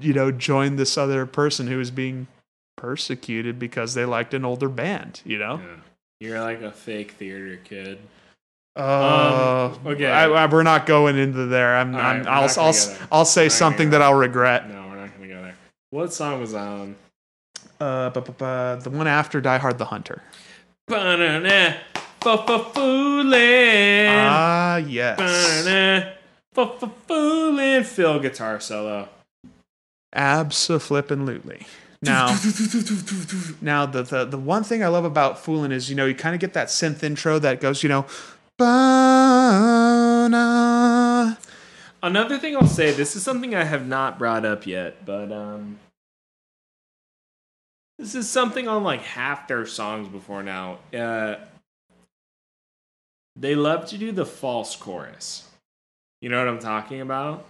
you 0.01 0.13
know, 0.13 0.31
join 0.31 0.77
this 0.77 0.97
other 0.97 1.27
person 1.27 1.67
who 1.67 1.77
was 1.79 1.91
being 1.91 2.27
persecuted 2.77 3.59
because 3.59 3.95
they 3.95 4.05
liked 4.05 4.33
an 4.35 4.45
older 4.45 4.69
band, 4.69 5.21
you 5.25 5.39
know? 5.39 5.61
Yeah. 5.61 5.77
You're 6.21 6.41
like 6.41 6.63
a 6.63 6.71
fake 6.71 7.13
theater 7.13 7.57
kid. 7.65 7.99
Uh, 8.77 9.73
Um, 9.83 9.87
okay. 9.87 10.07
I, 10.07 10.29
I- 10.29 10.47
we're 10.47 10.63
not 10.63 10.87
going 10.87 11.17
into 11.17 11.47
there. 11.47 11.77
I'm, 11.77 11.95
All 11.95 12.01
I'm 12.01 12.19
right, 12.19 12.27
I'll, 12.29 12.49
I'll. 12.61 12.75
I'll 13.11 13.25
say 13.25 13.43
We're 13.43 13.45
not 13.47 13.49
gonna 13.49 13.51
something 13.51 13.91
that 13.91 14.03
I'll 14.03 14.15
regret. 14.15 14.69
No, 14.69 14.87
we're 14.89 14.97
not 14.97 15.13
gonna 15.17 15.29
go 15.29 15.43
there. 15.43 15.55
What 15.91 16.13
song 16.13 16.41
was 16.41 16.55
on? 16.55 16.95
Uh, 17.81 18.11
bu- 18.11 18.21
bu- 18.23 18.33
bu- 18.33 18.81
the 18.81 18.91
one 18.91 19.07
after 19.07 19.41
Die 19.41 19.59
Hard 19.59 19.79
the 19.79 19.85
Hunter. 19.87 20.23
Ba-na-na, 20.89 21.75
fa-fa-foolin'. 22.21 24.09
Ah, 24.09 24.77
yes. 24.79 25.17
Ba-na-na, 25.19 26.13
fa-fa-foolin'. 26.55 27.85
Phil 27.85 28.19
guitar 28.21 28.61
solo. 28.61 29.09
Absolutely. 30.15 31.67
Now, 32.01 32.29
now 33.61 33.85
the, 33.87 34.03
the 34.05 34.25
the 34.25 34.39
one 34.39 34.63
thing 34.63 34.85
I 34.85 34.89
love 34.89 35.05
about 35.05 35.37
Foolin' 35.45 35.73
is 35.73 35.91
you 35.91 35.97
know 35.97 36.07
you 36.07 36.15
kind 36.15 36.33
of 36.35 36.41
get 36.41 36.53
that 36.55 36.69
synth 36.69 37.03
intro 37.03 37.41
that 37.41 37.61
goes 37.61 37.83
you 37.83 37.89
know, 37.89 38.07
ba-na. 40.29 40.35
Another 42.01 42.39
thing 42.39 42.57
I'll 42.57 42.69
say, 42.69 42.93
this 42.93 43.17
is 43.17 43.25
something 43.25 43.53
I 43.57 43.65
have 43.65 43.89
not 43.89 44.17
brought 44.19 44.45
up 44.45 44.65
yet, 44.67 45.05
but 45.05 45.33
um 45.33 45.81
this 47.99 48.15
is 48.15 48.29
something 48.29 48.69
on 48.69 48.85
like 48.85 49.03
half 49.03 49.49
their 49.49 49.67
songs 49.67 50.09
before 50.09 50.43
now. 50.43 50.79
Uh 50.93 51.37
they 53.37 53.55
love 53.55 53.87
to 53.87 53.99
do 53.99 54.11
the 54.11 54.27
false 54.27 54.75
chorus. 54.75 55.49
You 56.21 56.29
know 56.29 56.39
what 56.39 56.49
I'm 56.49 56.59
talking 56.59 57.01
about? 57.01 57.47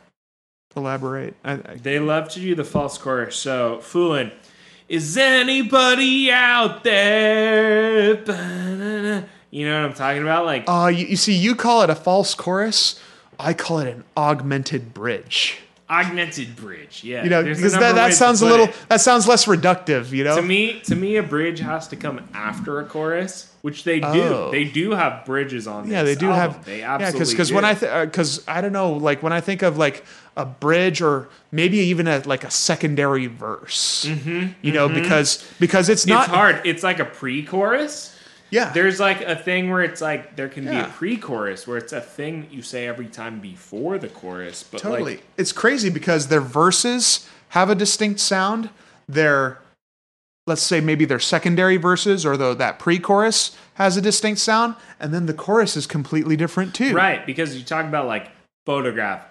elaborate. 0.76 1.34
I, 1.44 1.52
I, 1.52 1.74
They 1.82 1.98
love 1.98 2.28
to 2.30 2.40
do 2.40 2.54
the 2.54 2.64
false 2.64 2.96
chorus. 2.98 3.36
So, 3.36 3.78
Foolin', 3.82 4.32
is 4.88 5.16
anybody 5.18 6.30
out 6.30 6.84
there? 6.84 8.16
Ba-na-na. 8.16 9.26
You 9.50 9.66
know 9.66 9.80
what 9.80 9.90
I'm 9.90 9.94
talking 9.94 10.22
about? 10.22 10.44
Like, 10.44 10.64
uh, 10.68 10.86
you, 10.86 11.06
you 11.06 11.16
see, 11.16 11.34
you 11.34 11.54
call 11.54 11.82
it 11.82 11.90
a 11.90 11.94
false 11.94 12.34
chorus. 12.34 13.00
I 13.38 13.54
call 13.54 13.78
it 13.78 13.88
an 13.88 14.04
augmented 14.16 14.92
bridge. 14.94 15.58
Augmented 15.90 16.54
bridge. 16.56 17.02
Yeah. 17.02 17.24
You 17.24 17.30
know, 17.30 17.42
because 17.42 17.72
that, 17.72 17.94
that 17.94 18.14
sounds 18.14 18.42
a 18.42 18.46
little 18.46 18.66
it. 18.66 18.76
that 18.88 19.00
sounds 19.00 19.26
less 19.26 19.46
reductive. 19.46 20.10
You 20.10 20.24
know, 20.24 20.36
To 20.36 20.42
me, 20.42 20.80
to 20.80 20.94
me, 20.94 21.16
a 21.16 21.22
bridge 21.22 21.60
has 21.60 21.88
to 21.88 21.96
come 21.96 22.20
after 22.34 22.80
a 22.80 22.84
chorus, 22.84 23.52
which 23.62 23.84
they 23.84 24.00
do. 24.00 24.06
Oh. 24.06 24.50
They 24.50 24.64
do 24.64 24.92
have 24.92 25.24
bridges 25.24 25.66
on. 25.66 25.90
Yeah, 25.90 26.02
they 26.02 26.14
do 26.14 26.30
album. 26.30 26.54
have. 26.54 26.64
They 26.64 26.82
absolutely 26.82 26.82
yeah, 26.82 26.94
absolutely. 26.94 27.34
because 27.34 27.52
when. 27.52 27.64
I 27.64 28.04
because 28.04 28.48
I 28.48 28.60
don't 28.60 28.72
know, 28.72 28.92
like 28.92 29.22
when 29.22 29.32
I 29.32 29.40
think 29.40 29.62
of 29.62 29.78
like 29.78 30.04
a 30.36 30.44
bridge 30.44 31.02
or 31.02 31.28
maybe 31.50 31.78
even 31.78 32.06
a 32.06 32.22
like 32.24 32.44
a 32.44 32.50
secondary 32.50 33.26
verse. 33.26 34.06
Mm-hmm, 34.08 34.52
you 34.62 34.72
know, 34.72 34.88
because 34.88 35.44
because 35.58 35.88
it's 35.88 36.06
not 36.06 36.26
it's 36.26 36.34
hard. 36.34 36.60
It's 36.64 36.82
like 36.82 37.00
a 37.00 37.04
pre-chorus. 37.04 38.14
Yeah, 38.50 38.70
There's 38.72 38.98
like 38.98 39.20
a 39.20 39.36
thing 39.36 39.70
where 39.70 39.82
it's 39.82 40.00
like 40.00 40.36
there 40.36 40.48
can 40.48 40.64
be 40.64 40.76
a 40.76 40.84
pre-chorus 40.84 41.66
where 41.66 41.76
it's 41.76 41.92
a 41.92 42.00
thing 42.00 42.42
that 42.42 42.52
you 42.52 42.62
say 42.62 42.86
every 42.86 43.06
time 43.06 43.40
before 43.40 43.98
the 43.98 44.08
chorus. 44.08 44.62
But 44.62 44.80
totally. 44.80 45.16
like, 45.16 45.24
it's 45.36 45.52
crazy 45.52 45.90
because 45.90 46.28
their 46.28 46.40
verses 46.40 47.28
have 47.50 47.68
a 47.68 47.74
distinct 47.74 48.20
sound. 48.20 48.70
Their 49.06 49.58
let's 50.46 50.62
say 50.62 50.80
maybe 50.80 51.04
their 51.04 51.18
secondary 51.20 51.76
verses 51.76 52.24
or 52.24 52.36
the, 52.36 52.54
that 52.54 52.78
pre-chorus 52.78 53.54
has 53.74 53.98
a 53.98 54.00
distinct 54.00 54.40
sound, 54.40 54.74
and 54.98 55.12
then 55.12 55.26
the 55.26 55.34
chorus 55.34 55.76
is 55.76 55.86
completely 55.86 56.36
different 56.36 56.74
too. 56.74 56.94
right? 56.94 57.26
Because 57.26 57.54
you 57.54 57.62
talk 57.62 57.84
about 57.84 58.06
like 58.06 58.30
photograph. 58.64 59.24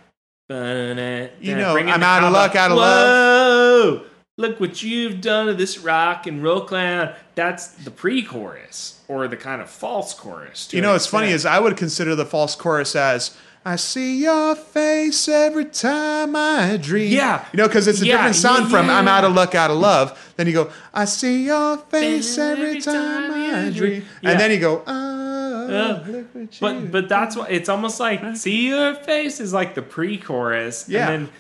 You 0.49 0.56
know, 0.56 1.76
I'm 1.76 2.03
out 2.03 2.23
of 2.23 2.31
luck, 2.31 2.56
out 2.56 2.72
of 2.72 2.77
Whoa, 2.77 4.06
look 4.38 4.60
what 4.60 4.81
you've 4.81 5.19
done 5.19 5.48
to 5.48 5.53
this 5.53 5.80
rock 5.80 6.27
and 6.27 6.41
roll 6.41 6.61
clown. 6.61 7.14
That's 7.35 7.68
the 7.68 7.91
pre-chorus 7.91 8.97
or 9.08 9.28
the 9.28 9.38
kind 9.38 9.62
of 9.62 9.70
false 9.70 10.14
chorus. 10.14 10.70
You 10.74 10.82
know 10.82 10.94
what's 10.94 11.08
funny 11.08 11.30
is 11.32 11.46
I 11.46 11.60
would 11.60 11.78
consider 11.78 12.16
the 12.16 12.26
false 12.26 12.56
chorus 12.56 12.96
as 12.96 13.36
I 13.66 13.76
see 13.76 14.22
your 14.22 14.56
face 14.56 15.28
every 15.28 15.66
time 15.66 16.36
I 16.36 16.78
dream. 16.82 17.12
Yeah. 17.12 17.46
You 17.52 17.58
know, 17.58 17.68
because 17.68 17.88
it's 17.88 18.02
a 18.02 18.06
Yeah, 18.06 18.16
different 18.18 18.36
sound 18.36 18.64
yeah, 18.66 18.70
from 18.70 18.90
I'm 18.90 19.08
out 19.10 19.24
of 19.26 19.34
luck, 19.34 19.56
out 19.56 19.72
of 19.72 19.78
love. 19.78 20.34
Then 20.38 20.48
you 20.48 20.54
go, 20.54 20.72
I 20.94 21.04
see 21.06 21.46
your 21.46 21.78
face 21.78 22.38
every 22.38 22.80
time 22.80 23.32
I 23.32 23.70
dream. 23.70 24.06
Yeah. 24.22 24.32
And 24.32 24.40
then 24.40 24.52
you 24.52 24.60
go, 24.60 24.84
oh, 24.88 25.68
Yeah. 25.70 26.00
what 26.00 26.36
you 26.36 26.48
But 26.62 26.92
but 26.92 27.10
that's 27.10 27.36
why 27.36 27.48
it's 27.50 27.68
almost 27.70 28.00
like 28.00 28.38
see 28.38 28.70
your 28.70 28.94
face 28.96 29.40
is 29.42 29.52
like 29.54 29.76
the 29.76 29.82
pre-chorus, 29.82 30.86
Yeah. 30.88 31.10
and 31.10 31.26
then 31.28 31.34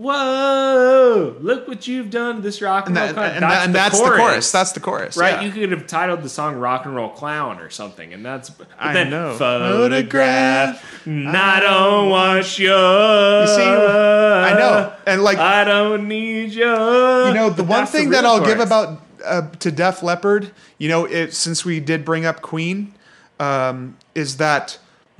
Whoa! 0.00 1.36
Look 1.40 1.68
what 1.68 1.86
you've 1.86 2.08
done 2.10 2.36
to 2.36 2.40
this 2.42 2.62
rock 2.62 2.88
and, 2.88 2.96
And, 2.96 3.14
roll 3.14 3.14
that, 3.14 3.14
clown. 3.14 3.34
and, 3.34 3.42
that- 3.42 3.64
and 3.66 3.74
that's 3.74 4.00
the 4.00 4.08
chorus. 4.08 4.50
That's 4.50 4.72
the 4.72 4.80
chorus. 4.80 5.16
right. 5.16 5.34
yeah. 5.34 5.42
You 5.42 5.52
could 5.52 5.70
have 5.72 5.86
titled 5.86 6.22
the 6.22 6.28
song 6.30 6.56
"Rock 6.56 6.86
and 6.86 6.96
Roll 6.96 7.10
Clown" 7.10 7.58
or 7.58 7.68
something, 7.68 8.14
and 8.14 8.24
that's. 8.24 8.50
I 8.78 8.94
then, 8.94 9.10
know. 9.10 9.36
Photograph. 9.36 11.06
I 11.06 11.60
don't 11.60 12.08
want 12.08 12.58
you. 12.58 12.68
You 12.68 13.46
see, 13.46 13.62
I 13.62 14.54
know. 14.58 14.92
And 15.06 15.22
like 15.22 15.36
I 15.38 15.64
don't 15.64 16.08
need 16.08 16.52
you. 16.52 16.64
you 16.64 17.34
know 17.34 17.50
the 17.50 17.64
one 17.64 17.86
thing 17.86 18.10
that 18.10 18.24
I'll 18.24 18.44
give 18.44 18.60
about 18.60 19.02
uh, 19.24 19.50
to 19.58 19.70
Def 19.70 20.02
Leppard, 20.02 20.50
you 20.78 20.88
know, 20.88 21.04
it, 21.04 21.34
since 21.34 21.64
we 21.64 21.78
did 21.78 22.04
bring 22.06 22.24
up 22.24 22.40
Queen, 22.40 22.94
um, 23.38 23.96
is 24.14 24.38
that 24.38 24.78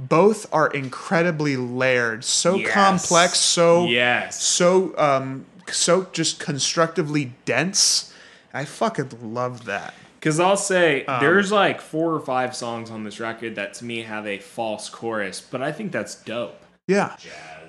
both 0.09 0.47
are 0.53 0.69
incredibly 0.69 1.57
layered, 1.57 2.25
so 2.25 2.57
Yes. 2.57 2.73
complex, 2.73 3.39
so 3.39 3.87
Yes. 3.87 4.43
so 4.43 4.97
um, 4.99 5.45
so 5.71 6.07
just 6.13 6.41
constructively 6.41 7.33
dense. 7.45 8.13
I 8.53 8.65
fucking 8.65 9.11
love 9.23 9.67
that. 9.67 9.95
Because 10.19 10.41
I'll 10.41 10.57
say 10.57 11.05
Um, 11.07 11.21
there's 11.21 11.53
like 11.53 11.81
four 11.81 12.13
or 12.15 12.21
five 12.21 12.55
songs 12.57 12.91
on 12.91 13.05
this 13.05 13.21
record 13.21 13.55
that 13.57 13.75
to 13.75 13.85
me 13.85 14.03
have 14.03 14.27
a 14.27 14.39
false 14.39 14.89
chorus, 14.89 15.41
but 15.41 15.63
I 15.63 15.73
think 15.73 15.93
that's 15.93 16.15
dope. 16.15 16.61
Yeah. 16.87 17.17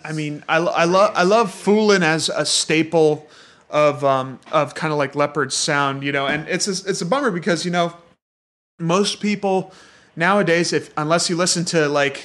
I 0.04 0.14
mean, 0.14 0.44
I, 0.50 0.58
I 0.58 0.86
love 0.86 1.12
I 1.16 1.24
love 1.24 1.52
Foolin' 1.52 2.02
as 2.02 2.30
a 2.30 2.46
staple 2.46 3.28
of 3.70 4.04
um 4.04 4.40
of 4.52 4.74
kind 4.74 4.92
of 4.92 4.98
like 4.98 5.16
Leppard's 5.16 5.56
sound, 5.56 6.04
you 6.04 6.12
know, 6.12 6.28
and 6.28 6.48
it's 6.50 6.68
a, 6.68 6.90
it's 6.90 7.02
a 7.02 7.06
bummer 7.06 7.30
because 7.32 7.64
you 7.66 7.72
know 7.72 7.94
most 8.80 9.20
people 9.22 9.72
nowadays, 10.16 10.74
if 10.74 10.92
unless 10.98 11.30
you 11.30 11.36
listen 11.36 11.66
to 11.66 11.88
like 11.88 12.24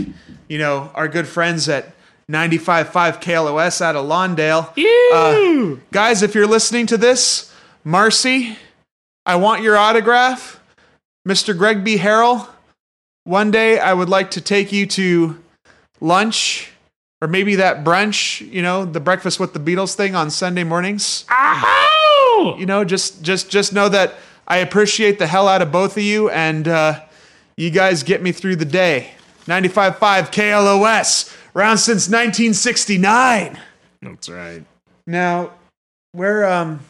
you 0.49 0.59
know 0.59 0.91
our 0.95 1.09
good 1.09 1.27
friends 1.27 1.69
at 1.69 1.93
95.5 2.31 3.23
KLOS 3.23 3.81
out 3.81 3.97
of 3.97 4.07
Lawndale, 4.07 4.73
uh, 5.15 5.81
guys, 5.93 6.23
if 6.23 6.35
you're 6.35 6.47
listening 6.47 6.87
to 6.87 6.97
this, 6.97 7.53
Marcy, 7.85 8.57
I 9.25 9.37
want 9.37 9.63
your 9.63 9.77
autograph, 9.77 10.61
Mr. 11.27 11.57
Greg 11.57 11.85
B. 11.85 11.99
Harrell. 11.99 12.49
One 13.25 13.51
day, 13.51 13.79
I 13.79 13.93
would 13.93 14.09
like 14.09 14.33
to 14.33 14.41
take 14.41 14.73
you 14.73 14.87
to 14.87 15.41
lunch 16.01 16.71
or 17.21 17.29
maybe 17.29 17.57
that 17.57 17.83
brunch, 17.85 18.41
you 18.53 18.63
know, 18.63 18.85
the 18.85 19.01
breakfast 19.01 19.41
with 19.41 19.53
the 19.53 19.59
Beatles 19.61 19.95
thing 19.95 20.15
on 20.15 20.31
Sunday 20.31 20.65
mornings. 20.65 21.25
You 22.59 22.67
know, 22.67 22.85
just 22.85 23.23
just 23.23 23.51
just 23.51 23.73
know 23.73 23.89
that 23.89 24.15
I 24.47 24.59
appreciate 24.59 25.19
the 25.19 25.27
hell 25.27 25.49
out 25.49 25.63
of 25.63 25.73
both 25.73 25.97
of 25.97 26.03
you 26.03 26.29
and 26.31 26.69
uh, 26.69 27.01
you 27.57 27.71
guys 27.71 28.03
get 28.03 28.23
me 28.23 28.33
through 28.33 28.57
the 28.57 28.65
day. 28.65 29.13
95.5 29.47 29.99
KLOS, 30.33 31.37
around 31.55 31.79
since 31.79 32.09
1969. 32.09 33.59
That's 34.03 34.29
right. 34.29 34.65
Now, 35.07 35.53
we're 36.13 36.45
um 36.45 36.81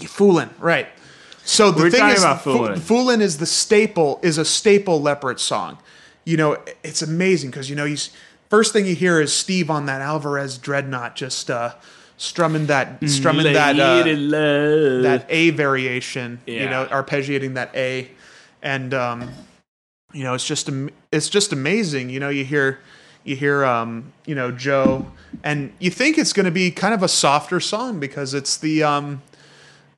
fooling, 0.00 0.50
right? 0.58 0.88
So 1.44 1.70
the 1.70 1.84
We're 1.84 1.90
thing 1.90 2.08
is, 2.08 2.22
about 2.22 2.42
Fo- 2.42 2.56
Foolin'. 2.56 2.78
Foolin' 2.78 3.20
is 3.20 3.38
the 3.38 3.46
staple, 3.46 4.20
is 4.22 4.38
a 4.38 4.44
staple 4.44 5.02
Leppard 5.02 5.40
song. 5.40 5.78
You 6.24 6.36
know, 6.36 6.56
it's 6.84 7.02
amazing 7.02 7.50
because 7.50 7.68
you 7.68 7.76
know, 7.76 7.84
you 7.84 7.96
first 8.48 8.72
thing 8.72 8.86
you 8.86 8.94
hear 8.94 9.20
is 9.20 9.32
Steve 9.32 9.70
on 9.70 9.86
that 9.86 10.00
Alvarez 10.00 10.56
dreadnought 10.56 11.16
just 11.16 11.50
uh, 11.50 11.74
strumming 12.16 12.66
that, 12.66 12.98
strumming 13.08 13.52
that 13.52 13.78
uh, 13.78 14.04
that 15.02 15.26
A 15.28 15.50
variation. 15.50 16.40
You 16.46 16.66
know, 16.70 16.86
arpeggiating 16.86 17.54
that 17.54 17.74
A, 17.74 18.08
and 18.62 18.94
um, 18.94 19.30
you 20.12 20.24
know, 20.24 20.34
it's 20.34 20.46
just 20.46 20.68
it's 21.10 21.28
just 21.28 21.52
amazing. 21.52 22.10
You 22.10 22.20
know, 22.20 22.28
you 22.28 22.44
hear 22.44 22.80
you 23.24 23.36
hear 23.36 23.64
um, 23.64 24.12
you 24.26 24.34
know 24.34 24.50
Joe, 24.50 25.06
and 25.42 25.72
you 25.78 25.90
think 25.90 26.18
it's 26.18 26.32
going 26.32 26.46
to 26.46 26.52
be 26.52 26.70
kind 26.70 26.94
of 26.94 27.02
a 27.02 27.08
softer 27.08 27.60
song 27.60 28.00
because 28.00 28.34
it's 28.34 28.56
the 28.56 28.82
um, 28.82 29.22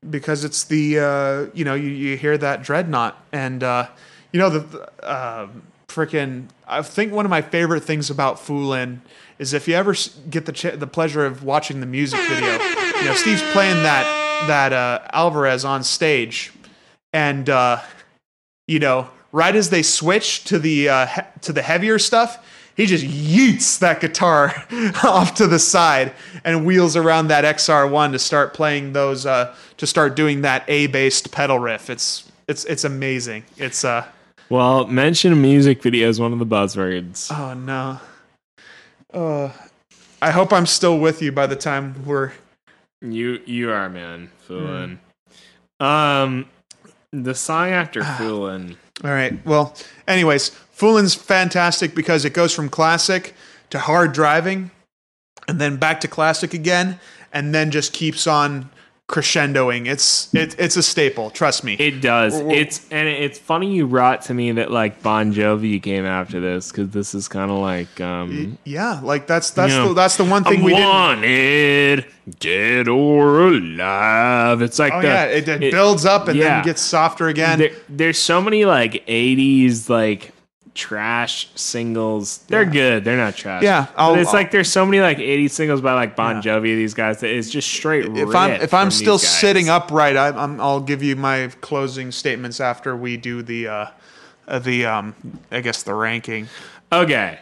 because 0.09 0.45
it's 0.45 0.65
the 0.65 0.99
uh, 0.99 1.47
you 1.55 1.65
know 1.65 1.75
you, 1.75 1.89
you 1.89 2.17
hear 2.17 2.39
that 2.39 2.63
dreadnought 2.63 3.23
and 3.33 3.63
uh, 3.63 3.89
you 4.33 4.39
know 4.39 4.51
the 4.51 4.89
uh, 5.03 5.49
freaking 5.89 6.49
I 6.67 6.83
think 6.83 7.13
one 7.13 7.25
of 7.25 7.31
my 7.31 7.43
favorite 7.43 7.83
things 7.83 8.11
about 8.11 8.37
Foolin 8.37 9.01
is 9.39 9.53
if 9.53 9.67
you 9.67 9.75
ever 9.75 9.95
get 10.31 10.47
the 10.47 10.53
ch- 10.53 10.79
the 10.79 10.87
pleasure 10.87 11.27
of 11.27 11.43
watching 11.43 11.81
the 11.81 11.87
music 11.87 12.21
video, 12.29 12.53
you 12.99 13.05
know 13.05 13.15
Steve's 13.15 13.43
playing 13.53 13.83
that 13.83 14.05
that 14.47 14.73
uh, 14.73 15.01
Alvarez 15.13 15.65
on 15.65 15.83
stage, 15.83 16.53
and 17.13 17.49
uh, 17.49 17.81
you 18.69 18.79
know 18.79 19.09
right 19.35 19.57
as 19.57 19.69
they 19.71 19.83
switch 19.83 20.45
to 20.45 20.59
the 20.61 20.89
uh, 20.89 21.07
he- 21.07 21.21
to 21.43 21.53
the 21.53 21.63
heavier 21.63 21.99
stuff. 21.99 22.39
He 22.77 22.87
just 22.87 23.05
yeets 23.05 23.79
that 23.81 24.01
guitar 24.01 24.53
off 25.05 25.35
to 25.37 25.47
the 25.47 25.59
side 25.61 26.13
and 26.45 26.65
wheels 26.67 26.97
around 26.97 27.29
that 27.29 27.45
XR1 27.57 28.11
to 28.13 28.19
start 28.19 28.53
playing 28.53 28.93
those, 28.95 29.27
uh, 29.27 29.55
to 29.77 29.87
start 29.87 30.17
doing 30.17 30.41
that 30.43 30.65
A-based 30.67 31.31
pedal 31.31 31.59
riff. 31.61 31.89
It's 31.91 32.31
it's 32.49 32.65
it's 32.65 32.83
amazing. 32.85 33.45
It's 33.59 33.85
uh 33.85 34.07
well, 34.51 34.87
mention 34.87 35.41
music 35.41 35.83
video 35.83 36.09
is 36.09 36.19
one 36.21 36.33
of 36.33 36.39
the 36.39 36.47
buzzwords. 36.47 37.31
oh 37.37 37.55
no. 37.55 38.01
Uh, 39.13 39.53
I 40.21 40.31
hope 40.33 40.53
I'm 40.53 40.67
still 40.67 40.99
with 40.99 41.23
you 41.23 41.31
by 41.33 41.47
the 41.47 41.57
time 41.57 42.05
we're 42.05 42.33
You 43.01 43.41
you 43.47 43.71
are 43.71 43.89
man, 43.89 44.31
Foolin'. 44.49 44.99
Hmm. 45.81 45.87
Um, 45.87 46.47
the 47.13 47.35
song 47.35 47.69
after 47.71 48.01
Ah. 48.03 48.17
Foolin'. 48.19 48.77
All 49.03 49.11
right. 49.11 49.45
Well, 49.45 49.75
anyways, 50.07 50.51
Foolin's 50.51 51.15
fantastic 51.15 51.95
because 51.95 52.25
it 52.25 52.33
goes 52.33 52.55
from 52.55 52.69
classic 52.69 53.35
to 53.71 53.79
hard 53.79 54.13
driving 54.13 54.71
and 55.49 55.61
then 55.61 55.77
back 55.77 56.01
to 56.03 56.09
classic 56.09 56.55
again 56.55 57.01
and 57.33 57.55
then 57.55 57.71
just 57.71 57.93
keeps 57.93 58.27
on 58.27 58.71
crescendoing. 59.09 59.87
It's 59.87 60.35
it, 60.35 60.57
it's 60.59 60.77
a 60.77 60.83
staple, 60.83 61.31
trust 61.31 61.63
me. 61.65 61.75
It 61.75 62.01
does. 62.01 62.35
Well- 62.35 62.51
It's 62.53 62.87
and 62.91 63.07
it's 63.09 63.39
funny 63.39 63.75
you 63.75 63.87
brought 63.87 64.23
to 64.23 64.35
me 64.35 64.53
that 64.53 64.71
like 64.71 65.03
Bon 65.03 65.33
Jovi 65.33 65.83
came 65.83 66.07
after 66.07 66.41
this 66.41 66.71
because 66.71 66.91
this 66.91 67.15
is 67.15 67.29
kind 67.29 67.51
of 67.51 67.59
like 67.59 68.01
um. 68.01 68.57
yeah, 68.65 69.01
like 69.03 69.27
that's 69.27 69.51
that's 69.51 69.73
You 69.73 69.79
know, 69.79 69.89
the 69.89 69.95
that's 69.95 70.17
the 70.17 70.25
one 70.25 70.43
thing 70.45 70.59
I'm 70.61 70.65
we 70.65 70.73
didn't 70.75 70.89
wanted, 70.89 72.07
dead 72.41 72.89
or 72.89 73.49
alive. 73.49 74.63
It's 74.63 74.79
like 74.79 74.93
Oh 74.95 75.03
the, 75.03 75.07
yeah, 75.09 75.25
it, 75.27 75.49
it, 75.49 75.63
it- 75.65 75.73
builds 75.73 76.05
up 76.07 76.29
and 76.29 76.39
yeah. 76.39 76.57
then 76.57 76.65
gets 76.65 76.81
softer 76.83 77.29
again. 77.29 77.59
there, 77.59 77.71
there's 77.89 78.19
so 78.19 78.41
many 78.41 78.65
like 78.65 79.07
80s 79.07 79.89
like 79.89 80.33
trash 80.75 81.49
singles. 81.55 82.39
They're 82.49 82.65
good. 82.65 83.05
They're 83.05 83.17
not 83.17 83.37
trash. 83.37 83.63
Yeah, 83.63 83.87
but 83.87 83.95
I'll- 84.03 84.15
it's 84.17 84.33
like 84.33 84.51
there's 84.51 84.71
so 84.71 84.85
many 84.85 85.01
like 85.01 85.19
80s 85.19 85.51
singles 85.53 85.81
by 85.81 85.95
like 85.95 86.17
Bon 86.17 86.37
Yeah. 86.37 86.43
Jovi. 86.43 86.63
These 86.77 86.95
guys 86.95 87.21
that 87.21 87.31
is 87.31 87.51
just 87.51 87.69
straight. 87.71 88.05
if 88.17 88.35
I'm 88.35 88.51
if 88.61 88.75
I'm 88.75 88.91
still 88.91 89.19
sitting 89.19 89.69
upright, 89.69 90.17
I, 90.17 90.29
I'm, 90.29 90.61
I'll 90.61 90.81
give 90.81 91.03
you 91.03 91.17
my 91.17 91.49
closing 91.61 92.11
statements 92.13 92.61
after 92.61 92.97
we 92.97 93.17
do 93.17 93.43
the 93.43 93.69
uh, 93.69 93.87
uh, 94.49 94.59
the 94.59 94.87
um 94.87 95.15
I 95.51 95.61
guess 95.61 95.83
the 95.85 95.95
ranking. 95.95 96.49
Okay. 96.93 97.39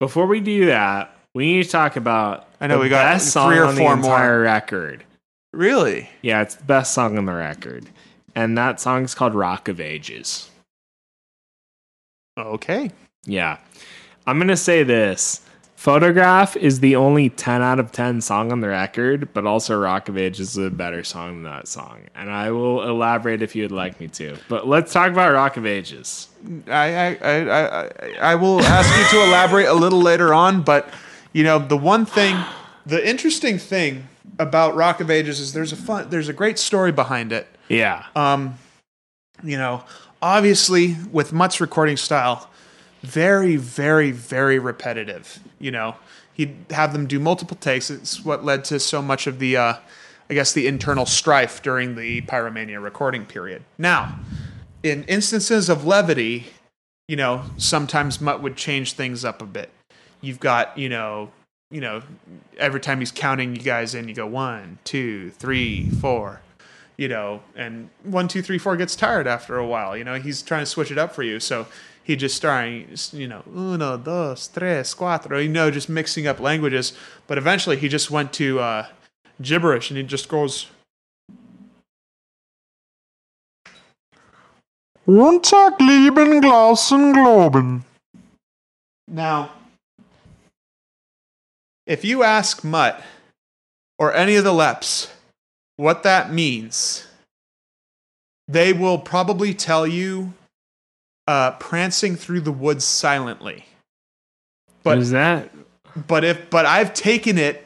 Before 0.00 0.26
we 0.26 0.40
do 0.40 0.66
that, 0.66 1.16
we 1.34 1.46
need 1.46 1.62
to 1.64 1.68
talk 1.70 1.96
about. 1.96 2.48
I 2.60 2.66
know 2.66 2.76
the 2.78 2.82
we 2.84 2.88
got 2.88 3.04
best 3.14 3.30
song 3.32 3.50
three 3.50 3.58
or 3.58 3.64
on 3.64 3.76
four 3.76 3.96
the 3.96 4.02
more. 4.02 4.40
record. 4.40 5.04
Really? 5.52 6.10
Yeah, 6.20 6.42
it's 6.42 6.56
the 6.56 6.64
best 6.64 6.92
song 6.94 7.16
on 7.16 7.26
the 7.26 7.32
record, 7.32 7.86
and 8.34 8.58
that 8.58 8.80
song's 8.80 9.14
called 9.14 9.34
"Rock 9.34 9.68
of 9.68 9.80
Ages." 9.80 10.50
Okay. 12.36 12.90
Yeah. 13.24 13.58
I'm 14.26 14.38
going 14.38 14.48
to 14.48 14.56
say 14.56 14.82
this. 14.82 15.40
Photograph 15.76 16.56
is 16.56 16.80
the 16.80 16.96
only 16.96 17.28
10 17.28 17.60
out 17.60 17.78
of 17.78 17.92
10 17.92 18.22
song 18.22 18.50
on 18.50 18.60
the 18.60 18.68
record, 18.68 19.34
but 19.34 19.44
also 19.44 19.78
Rock 19.78 20.08
of 20.08 20.16
Ages 20.16 20.56
is 20.56 20.56
a 20.56 20.70
better 20.70 21.04
song 21.04 21.42
than 21.42 21.52
that 21.52 21.68
song. 21.68 22.00
And 22.14 22.30
I 22.30 22.52
will 22.52 22.88
elaborate 22.88 23.42
if 23.42 23.54
you'd 23.54 23.70
like 23.70 24.00
me 24.00 24.08
to. 24.08 24.38
But 24.48 24.66
let's 24.66 24.94
talk 24.94 25.12
about 25.12 25.34
Rock 25.34 25.58
of 25.58 25.66
Ages. 25.66 26.28
I, 26.68 26.72
I, 26.72 27.14
I, 27.16 27.82
I, 27.82 27.90
I 28.18 28.34
will 28.36 28.62
ask 28.62 29.12
you 29.12 29.18
to 29.18 29.26
elaborate 29.26 29.66
a 29.66 29.74
little 29.74 30.00
later 30.00 30.32
on, 30.32 30.62
but 30.62 30.88
you 31.34 31.44
know 31.44 31.58
the 31.58 31.76
one 31.76 32.06
thing, 32.06 32.42
the 32.86 33.06
interesting 33.06 33.58
thing 33.58 34.08
about 34.38 34.74
Rock 34.74 35.00
of 35.00 35.10
Ages 35.10 35.38
is 35.38 35.52
there's 35.52 35.72
a 35.72 35.76
fun, 35.76 36.08
there's 36.08 36.30
a 36.30 36.32
great 36.32 36.58
story 36.58 36.92
behind 36.92 37.30
it. 37.30 37.46
Yeah. 37.68 38.06
Um, 38.16 38.58
you 39.42 39.58
know, 39.58 39.84
obviously 40.24 40.96
with 41.12 41.34
Mutt's 41.34 41.60
recording 41.60 41.98
style, 41.98 42.48
very, 43.02 43.56
very, 43.56 44.10
very 44.10 44.58
repetitive. 44.58 45.38
You 45.60 45.70
know, 45.70 45.96
he'd 46.32 46.56
have 46.70 46.94
them 46.94 47.06
do 47.06 47.20
multiple 47.20 47.58
takes. 47.58 47.90
It's 47.90 48.24
what 48.24 48.42
led 48.42 48.64
to 48.64 48.80
so 48.80 49.02
much 49.02 49.26
of 49.26 49.38
the, 49.38 49.58
uh, 49.58 49.74
I 50.30 50.34
guess, 50.34 50.54
the 50.54 50.66
internal 50.66 51.04
strife 51.04 51.62
during 51.62 51.94
the 51.94 52.22
Pyromania 52.22 52.82
recording 52.82 53.26
period. 53.26 53.64
Now, 53.76 54.18
in 54.82 55.04
instances 55.04 55.68
of 55.68 55.84
levity, 55.84 56.46
you 57.06 57.16
know, 57.16 57.44
sometimes 57.58 58.18
Mutt 58.18 58.42
would 58.42 58.56
change 58.56 58.94
things 58.94 59.26
up 59.26 59.42
a 59.42 59.46
bit. 59.46 59.68
You've 60.22 60.40
got, 60.40 60.78
you 60.78 60.88
know, 60.88 61.32
you 61.70 61.82
know, 61.82 62.00
every 62.56 62.80
time 62.80 63.00
he's 63.00 63.12
counting 63.12 63.54
you 63.54 63.60
guys 63.60 63.94
in, 63.94 64.08
you 64.08 64.14
go 64.14 64.26
one, 64.26 64.78
two, 64.84 65.32
three, 65.32 65.90
four, 65.90 66.40
you 66.96 67.08
know, 67.08 67.42
and 67.56 67.90
one, 68.02 68.28
two, 68.28 68.42
three, 68.42 68.58
four 68.58 68.76
gets 68.76 68.94
tired 68.94 69.26
after 69.26 69.56
a 69.56 69.66
while. 69.66 69.96
You 69.96 70.04
know, 70.04 70.14
he's 70.14 70.42
trying 70.42 70.62
to 70.62 70.66
switch 70.66 70.90
it 70.90 70.98
up 70.98 71.14
for 71.14 71.22
you. 71.22 71.40
So 71.40 71.66
he 72.02 72.16
just 72.16 72.36
starting, 72.36 72.88
you 73.12 73.26
know, 73.26 73.42
uno, 73.54 73.96
dos, 73.96 74.46
tres, 74.48 74.94
cuatro, 74.94 75.42
you 75.42 75.48
know, 75.48 75.70
just 75.70 75.88
mixing 75.88 76.26
up 76.26 76.38
languages. 76.38 76.92
But 77.26 77.38
eventually 77.38 77.76
he 77.76 77.88
just 77.88 78.10
went 78.10 78.32
to 78.34 78.60
uh, 78.60 78.86
gibberish 79.40 79.90
and 79.90 79.96
he 79.96 80.04
just 80.04 80.28
goes, 80.28 80.66
lieben 85.06 86.40
Globen. 86.40 87.82
Now, 89.08 89.50
if 91.86 92.04
you 92.04 92.22
ask 92.22 92.64
Mutt 92.64 93.02
or 93.98 94.14
any 94.14 94.36
of 94.36 94.44
the 94.44 94.52
Leps 94.52 95.13
what 95.76 96.02
that 96.02 96.32
means, 96.32 97.06
they 98.48 98.72
will 98.72 98.98
probably 98.98 99.54
tell 99.54 99.86
you 99.86 100.32
uh, 101.26 101.52
prancing 101.52 102.16
through 102.16 102.40
the 102.40 102.52
woods 102.52 102.84
silently. 102.84 103.66
What 104.82 104.94
But 104.94 104.98
is 104.98 105.10
that? 105.10 105.50
but 106.06 106.24
if 106.24 106.50
but 106.50 106.66
I've 106.66 106.92
taken 106.92 107.38
it 107.38 107.64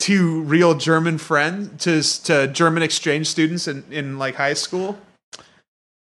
to 0.00 0.42
real 0.42 0.74
German 0.74 1.18
friends 1.18 1.84
to 1.84 2.02
to 2.24 2.52
German 2.52 2.82
exchange 2.82 3.26
students 3.26 3.68
in, 3.68 3.84
in 3.90 4.18
like 4.18 4.34
high 4.34 4.54
school, 4.54 4.98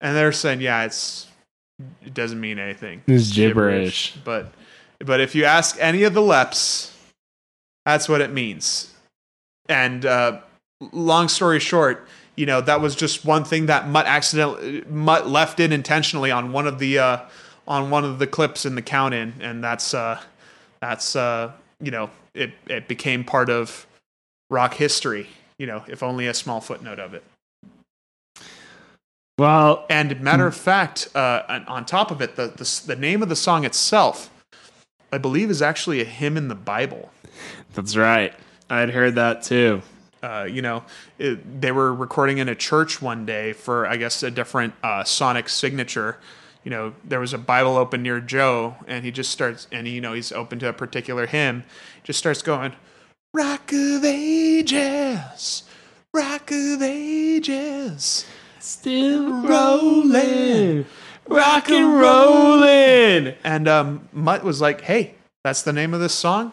and 0.01 0.15
they're 0.15 0.31
saying, 0.31 0.61
yeah, 0.61 0.83
it's 0.83 1.27
it 2.05 2.13
doesn't 2.13 2.39
mean 2.39 2.59
anything. 2.59 3.01
It's 3.07 3.31
gibberish. 3.31 4.15
But 4.23 4.53
but 4.99 5.19
if 5.21 5.35
you 5.35 5.45
ask 5.45 5.77
any 5.79 6.03
of 6.03 6.13
the 6.13 6.21
Leps, 6.21 6.95
that's 7.85 8.07
what 8.09 8.21
it 8.21 8.31
means. 8.31 8.93
And 9.67 10.05
uh, 10.05 10.39
long 10.91 11.27
story 11.27 11.59
short, 11.59 12.07
you 12.35 12.45
know 12.45 12.61
that 12.61 12.81
was 12.81 12.95
just 12.95 13.25
one 13.25 13.43
thing 13.43 13.65
that 13.67 13.87
Mutt 13.89 14.05
accidentally 14.05 14.83
Mutt 14.89 15.27
left 15.27 15.59
in 15.59 15.71
intentionally 15.71 16.31
on 16.31 16.51
one 16.51 16.67
of 16.67 16.79
the 16.79 16.99
uh, 16.99 17.19
on 17.67 17.89
one 17.89 18.05
of 18.05 18.19
the 18.19 18.27
clips 18.27 18.65
in 18.65 18.75
the 18.75 18.81
count 18.81 19.13
in, 19.13 19.33
and 19.41 19.63
that's 19.63 19.93
uh, 19.93 20.19
that's 20.81 21.15
uh, 21.15 21.51
you 21.81 21.91
know 21.91 22.09
it 22.33 22.51
it 22.67 22.87
became 22.87 23.23
part 23.23 23.49
of 23.49 23.85
rock 24.49 24.73
history. 24.75 25.27
You 25.57 25.67
know, 25.67 25.83
if 25.87 26.01
only 26.01 26.25
a 26.27 26.33
small 26.33 26.61
footnote 26.61 26.99
of 26.99 27.13
it. 27.13 27.23
Well, 29.37 29.85
And 29.89 30.19
matter 30.21 30.47
of 30.47 30.55
fact, 30.55 31.07
uh, 31.15 31.43
on- 31.47 31.65
on 31.65 31.85
top 31.85 32.11
of 32.11 32.21
it, 32.21 32.35
the, 32.35 32.47
the 32.47 32.81
the 32.87 32.95
name 32.95 33.21
of 33.21 33.29
the 33.29 33.35
song 33.35 33.63
itself, 33.65 34.29
I 35.13 35.17
believe, 35.17 35.49
is 35.49 35.61
actually 35.61 36.01
a 36.01 36.05
hymn 36.05 36.35
in 36.37 36.47
the 36.49 36.55
Bible. 36.55 37.11
that's 37.73 37.95
right. 37.95 38.33
I'd 38.69 38.89
heard 38.91 39.15
that 39.15 39.41
too. 39.43 39.81
Uh, 40.21 40.47
you 40.49 40.61
know, 40.61 40.83
it, 41.17 41.61
they 41.61 41.71
were 41.71 41.93
recording 41.93 42.39
in 42.39 42.49
a 42.49 42.55
church 42.55 43.01
one 43.01 43.25
day 43.25 43.53
for, 43.53 43.87
I 43.87 43.97
guess, 43.97 44.21
a 44.23 44.31
different 44.31 44.73
uh, 44.83 45.03
sonic 45.03 45.47
signature. 45.47 46.17
You 46.63 46.71
know, 46.71 46.93
there 47.05 47.21
was 47.21 47.33
a 47.33 47.37
Bible 47.37 47.77
open 47.77 48.03
near 48.03 48.19
Joe, 48.19 48.75
and 48.87 49.05
he 49.05 49.11
just 49.11 49.31
starts, 49.31 49.67
and 49.71 49.87
you 49.87 50.01
know, 50.01 50.13
he's 50.13 50.31
open 50.31 50.59
to 50.59 50.67
a 50.67 50.73
particular 50.73 51.25
hymn. 51.25 51.63
Just 52.03 52.19
starts 52.19 52.41
going, 52.41 52.73
"Rock 53.33 53.71
of 53.71 54.03
Ages, 54.03 55.63
Rock 56.13 56.51
of 56.51 56.81
Ages." 56.81 58.25
Still 58.59 59.41
rolling, 59.47 60.85
rock 61.29 61.69
and 61.69 61.97
rolling. 61.97 63.35
And 63.45 63.67
um, 63.69 64.09
Mutt 64.11 64.43
was 64.43 64.59
like, 64.59 64.81
"Hey, 64.81 65.15
that's 65.45 65.61
the 65.61 65.71
name 65.71 65.93
of 65.93 66.01
this 66.01 66.13
song. 66.13 66.51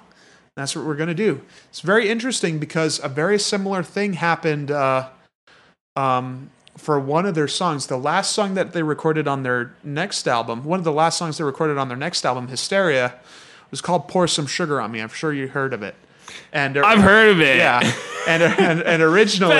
That's 0.56 0.74
what 0.74 0.84
we're 0.84 0.96
gonna 0.96 1.14
do." 1.14 1.42
It's 1.68 1.80
very 1.80 2.08
interesting 2.08 2.58
because 2.58 2.98
a 3.02 3.08
very 3.08 3.38
similar 3.38 3.82
thing 3.82 4.14
happened 4.14 4.70
uh, 4.70 5.10
um, 5.94 6.50
for 6.76 6.98
one 6.98 7.26
of 7.26 7.34
their 7.34 7.48
songs. 7.48 7.86
The 7.86 7.96
last 7.98 8.32
song 8.32 8.54
that 8.54 8.72
they 8.72 8.82
recorded 8.82 9.28
on 9.28 9.42
their 9.42 9.74
next 9.84 10.26
album, 10.26 10.64
one 10.64 10.78
of 10.78 10.84
the 10.84 10.92
last 10.92 11.18
songs 11.18 11.38
they 11.38 11.44
recorded 11.44 11.78
on 11.78 11.88
their 11.88 11.96
next 11.96 12.24
album, 12.24 12.48
Hysteria, 12.48 13.14
was 13.70 13.80
called 13.80 14.08
"Pour 14.08 14.26
Some 14.26 14.46
Sugar 14.46 14.80
on 14.80 14.92
Me." 14.92 15.00
I'm 15.00 15.08
sure 15.08 15.32
you 15.32 15.48
heard 15.48 15.72
of 15.72 15.82
it. 15.82 15.94
And 16.52 16.76
I've 16.76 17.00
heard 17.00 17.30
of 17.30 17.40
it. 17.40 17.56
yeah, 17.56 17.80
and 18.28 18.42
and, 18.42 18.82
and 18.82 19.02
originally. 19.02 19.56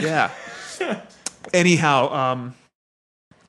Yeah. 0.00 0.30
Anyhow, 1.52 2.12
um, 2.12 2.54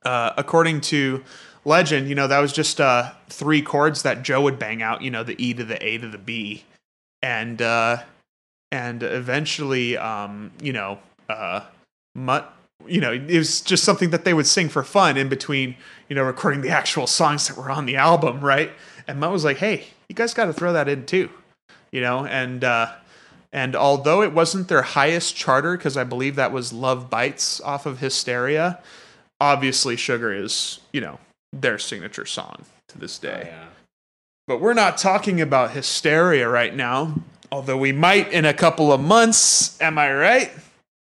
uh, 0.04 0.34
according 0.38 0.82
to 0.82 1.24
legend, 1.66 2.08
you 2.08 2.16
know 2.16 2.28
that 2.28 2.40
was 2.40 2.54
just 2.54 2.80
uh, 2.80 3.12
three 3.28 3.62
chords 3.62 4.04
that 4.04 4.24
Joe 4.24 4.42
would 4.42 4.58
bang 4.58 4.82
out. 4.82 5.02
You 5.02 5.12
know, 5.12 5.24
the 5.24 5.36
E 5.42 5.54
to 5.54 5.64
the 5.64 5.84
A 5.86 5.98
to 5.98 6.08
the 6.08 6.18
B, 6.18 6.64
and 7.22 7.62
uh, 7.62 7.98
and 8.72 9.04
eventually, 9.04 9.98
um, 9.98 10.52
you 10.62 10.74
know, 10.74 11.00
uh, 11.30 11.62
Mutt. 12.14 12.52
You 12.88 13.02
know, 13.02 13.14
it 13.14 13.38
was 13.38 13.62
just 13.62 13.84
something 13.84 14.12
that 14.12 14.26
they 14.26 14.34
would 14.34 14.46
sing 14.46 14.70
for 14.70 14.84
fun 14.84 15.18
in 15.18 15.28
between, 15.28 15.76
you 16.08 16.16
know, 16.16 16.24
recording 16.24 16.62
the 16.62 16.70
actual 16.70 17.08
songs 17.08 17.48
that 17.48 17.58
were 17.58 17.72
on 17.72 17.86
the 17.86 17.96
album, 17.96 18.42
right? 18.42 18.72
And 19.08 19.20
Mutt 19.20 19.32
was 19.32 19.44
like, 19.44 19.58
"Hey, 19.58 19.88
you 20.08 20.16
guys 20.16 20.34
got 20.34 20.46
to 20.46 20.54
throw 20.54 20.74
that 20.74 20.88
in 20.88 21.06
too," 21.06 21.30
you 21.92 22.02
know, 22.02 22.26
and 22.26 22.64
uh, 22.64 22.92
and 23.56 23.76
although 23.76 24.22
it 24.22 24.34
wasn't 24.34 24.68
their 24.68 24.82
highest 24.82 25.36
charter, 25.36 25.78
because 25.78 25.96
I 25.96 26.04
believe 26.04 26.36
that 26.36 26.52
was 26.52 26.74
Love 26.74 27.10
Bites 27.10 27.62
off 27.62 27.86
of 27.86 28.00
Hysteria, 28.00 28.80
obviously 29.40 29.96
Sugar 29.96 30.34
is, 30.34 30.82
you 30.92 31.00
know, 31.00 31.18
their 31.62 31.78
signature 31.78 32.26
song 32.26 32.66
to 32.88 32.98
this 32.98 33.18
day. 33.18 33.50
Yeah. 33.52 33.66
But 34.48 34.62
we're 34.62 34.74
not 34.74 34.98
talking 34.98 35.42
about 35.42 35.72
Hysteria 35.72 36.48
right 36.48 36.76
now, 36.76 37.16
although 37.52 37.78
we 37.78 37.92
might 37.92 38.32
in 38.32 38.46
a 38.46 38.54
couple 38.54 38.94
of 38.94 39.02
months. 39.02 39.82
Am 39.82 39.98
I 39.98 40.14
right? 40.14 40.52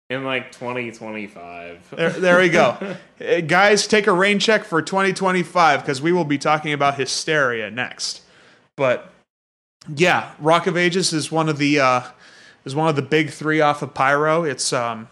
In 0.10 0.24
like 0.24 0.52
2025. 0.52 1.96
There, 1.98 2.10
there 2.12 2.40
we 2.40 2.50
go. 2.50 2.96
Guys, 3.48 3.88
take 3.88 4.08
a 4.08 4.14
rain 4.14 4.40
check 4.40 4.64
for 4.64 4.82
2025 4.82 5.82
because 5.82 6.02
we 6.02 6.12
will 6.14 6.26
be 6.26 6.38
talking 6.38 6.72
about 6.72 6.96
Hysteria 6.96 7.70
next. 7.72 8.22
But 8.78 9.12
yeah, 9.94 10.32
Rock 10.40 10.68
of 10.68 10.78
Ages 10.78 11.12
is 11.12 11.32
one 11.32 11.50
of 11.50 11.58
the 11.58 11.80
uh, 11.80 12.02
is 12.64 12.76
one 12.76 12.88
of 12.88 12.96
the 12.96 13.02
big 13.02 13.32
three 13.32 13.62
off 13.62 13.82
of 13.82 13.94
Pyro. 13.94 14.44
It's 14.44 14.72
um, 14.72 15.10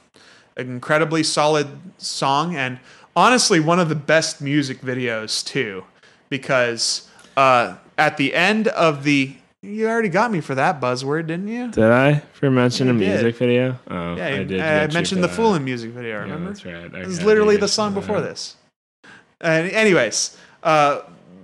an 0.56 0.70
incredibly 0.70 1.24
solid 1.24 1.68
song 1.98 2.56
and 2.56 2.80
honestly 3.16 3.60
one 3.60 3.80
of 3.80 3.90
the 3.90 3.96
best 3.96 4.42
music 4.42 4.82
videos 4.82 5.46
too, 5.46 5.84
because 6.30 7.10
uh, 7.38 7.76
at 7.98 8.18
the 8.18 8.34
end 8.34 8.68
of 8.70 9.04
the 9.04 9.36
you 9.62 9.88
already 9.88 10.10
got 10.10 10.30
me 10.30 10.42
for 10.42 10.56
that 10.56 10.82
buzzword, 10.82 11.28
didn't 11.28 11.48
you? 11.48 11.72
Did 11.72 11.86
I 11.86 12.20
for 12.34 12.52
mention 12.52 12.90
a 12.90 12.94
You 12.94 13.00
did. 13.00 13.08
music 13.10 13.38
video? 13.38 13.80
Oh, 13.90 14.16
Yeah, 14.18 14.26
I 14.28 14.44
did. 14.44 14.60
I, 14.60 14.82
you 14.86 14.88
mentioned 14.94 15.24
the 15.24 15.28
that. 15.28 15.38
Foolin' 15.40 15.64
music 15.64 15.92
video. 15.92 16.16
Yeah, 16.18 16.22
Remember? 16.24 16.50
that's 16.50 16.66
right. 16.66 16.94
It 16.94 17.06
was 17.08 17.24
literally 17.24 17.56
the 17.56 17.70
song 17.70 17.94
before 17.94 18.20
this. 18.20 18.58
And 19.40 19.72
anyways, 19.72 20.36
uh, 20.64 21.02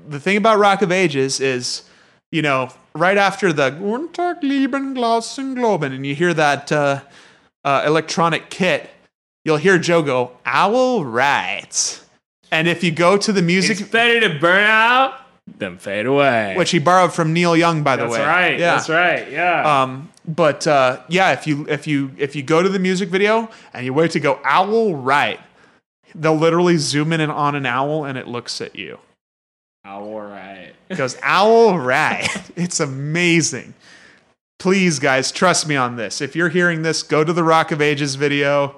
the 0.09 0.19
thing 0.19 0.35
about 0.35 0.59
Rock 0.59 0.81
of 0.81 0.91
Ages 0.91 1.39
is, 1.39 1.83
you 2.31 2.41
know, 2.41 2.69
right 2.93 3.17
after 3.17 3.53
the 3.53 3.69
"Guten 3.69 4.09
Tag, 4.09 4.43
lieben 4.43 4.93
Glasen 4.93 5.55
Globen," 5.55 5.93
and 5.95 6.05
you 6.05 6.13
hear 6.13 6.33
that 6.33 6.71
uh, 6.73 7.01
uh, 7.63 7.83
electronic 7.85 8.49
kit, 8.49 8.89
you'll 9.45 9.57
hear 9.57 9.77
Joe 9.77 10.01
go, 10.01 10.31
"Owl 10.45 11.05
right." 11.05 12.01
And 12.51 12.67
if 12.67 12.83
you 12.83 12.91
go 12.91 13.17
to 13.17 13.31
the 13.31 13.41
music, 13.41 13.79
It's 13.79 13.89
better 13.89 14.19
to 14.21 14.39
burn 14.39 14.63
out 14.63 15.21
than 15.57 15.77
fade 15.77 16.05
away. 16.07 16.55
which 16.57 16.71
he 16.71 16.79
borrowed 16.79 17.13
from 17.13 17.31
Neil 17.33 17.55
Young, 17.55 17.83
by 17.83 17.95
the 17.95 18.03
that's 18.03 18.13
way, 18.13 18.17
That's 18.19 18.27
right. 18.27 18.59
Yeah. 18.59 18.75
That's 18.75 18.89
right. 18.89 19.31
Yeah. 19.31 19.81
Um, 19.81 20.09
but 20.27 20.65
uh, 20.67 21.01
yeah, 21.09 21.31
if 21.33 21.45
you 21.47 21.65
if 21.69 21.85
you 21.87 22.11
if 22.17 22.35
you 22.35 22.43
go 22.43 22.61
to 22.63 22.69
the 22.69 22.79
music 22.79 23.09
video 23.09 23.49
and 23.73 23.85
you 23.85 23.93
wait 23.93 24.11
to 24.11 24.19
go 24.19 24.39
owl 24.43 24.95
right, 24.95 25.39
they'll 26.15 26.35
literally 26.35 26.77
zoom 26.77 27.13
in 27.13 27.21
and 27.21 27.31
on 27.31 27.55
an 27.55 27.65
owl 27.65 28.05
and 28.05 28.17
it 28.17 28.27
looks 28.27 28.61
at 28.61 28.75
you. 28.75 28.97
All 29.85 30.21
right. 30.21 30.73
It 30.89 30.97
goes 30.97 31.17
owl 31.21 31.77
right. 31.79 32.27
It's 32.55 32.79
amazing. 32.79 33.73
Please, 34.59 34.99
guys, 34.99 35.31
trust 35.31 35.67
me 35.67 35.75
on 35.75 35.95
this. 35.95 36.19
If 36.19 36.35
you're 36.35 36.49
hearing 36.49 36.81
this, 36.81 37.01
go 37.01 37.23
to 37.23 37.31
the 37.31 37.43
Rock 37.43 37.71
of 37.71 37.81
Ages 37.81 38.15
video, 38.15 38.75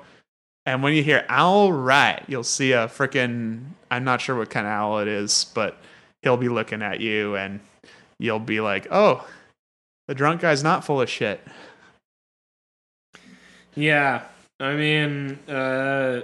and 0.66 0.84
when 0.84 0.94
you 0.94 1.04
hear 1.04 1.26
owl 1.30 1.72
right, 1.72 2.24
you'll 2.28 2.44
see 2.44 2.72
a 2.72 2.88
freaking 2.88 3.64
I'm 3.92 4.06
not 4.06 4.22
sure 4.22 4.38
what 4.38 4.50
kind 4.50 4.66
of 4.66 4.72
owl 4.72 5.00
it 5.00 5.08
is, 5.10 5.46
but 5.54 5.78
he'll 6.22 6.38
be 6.38 6.50
looking 6.50 6.82
at 6.82 7.02
you, 7.02 7.36
and 7.36 7.60
you'll 8.20 8.40
be 8.40 8.62
like, 8.62 8.88
oh. 8.90 9.28
The 10.08 10.16
drunk 10.16 10.42
guy's 10.42 10.64
not 10.64 10.84
full 10.84 11.00
of 11.00 11.10
shit. 11.10 11.40
Yeah. 13.76 14.24
I 14.60 14.76
mean, 14.76 15.40
uh, 15.48 16.22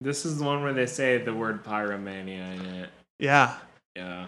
this 0.00 0.24
is 0.24 0.38
the 0.38 0.44
one 0.44 0.62
where 0.62 0.72
they 0.72 0.86
say 0.86 1.18
the 1.18 1.34
word 1.34 1.64
pyromania 1.64 2.54
in 2.54 2.66
it. 2.66 2.90
Yeah. 3.18 3.56
Yeah. 3.96 4.26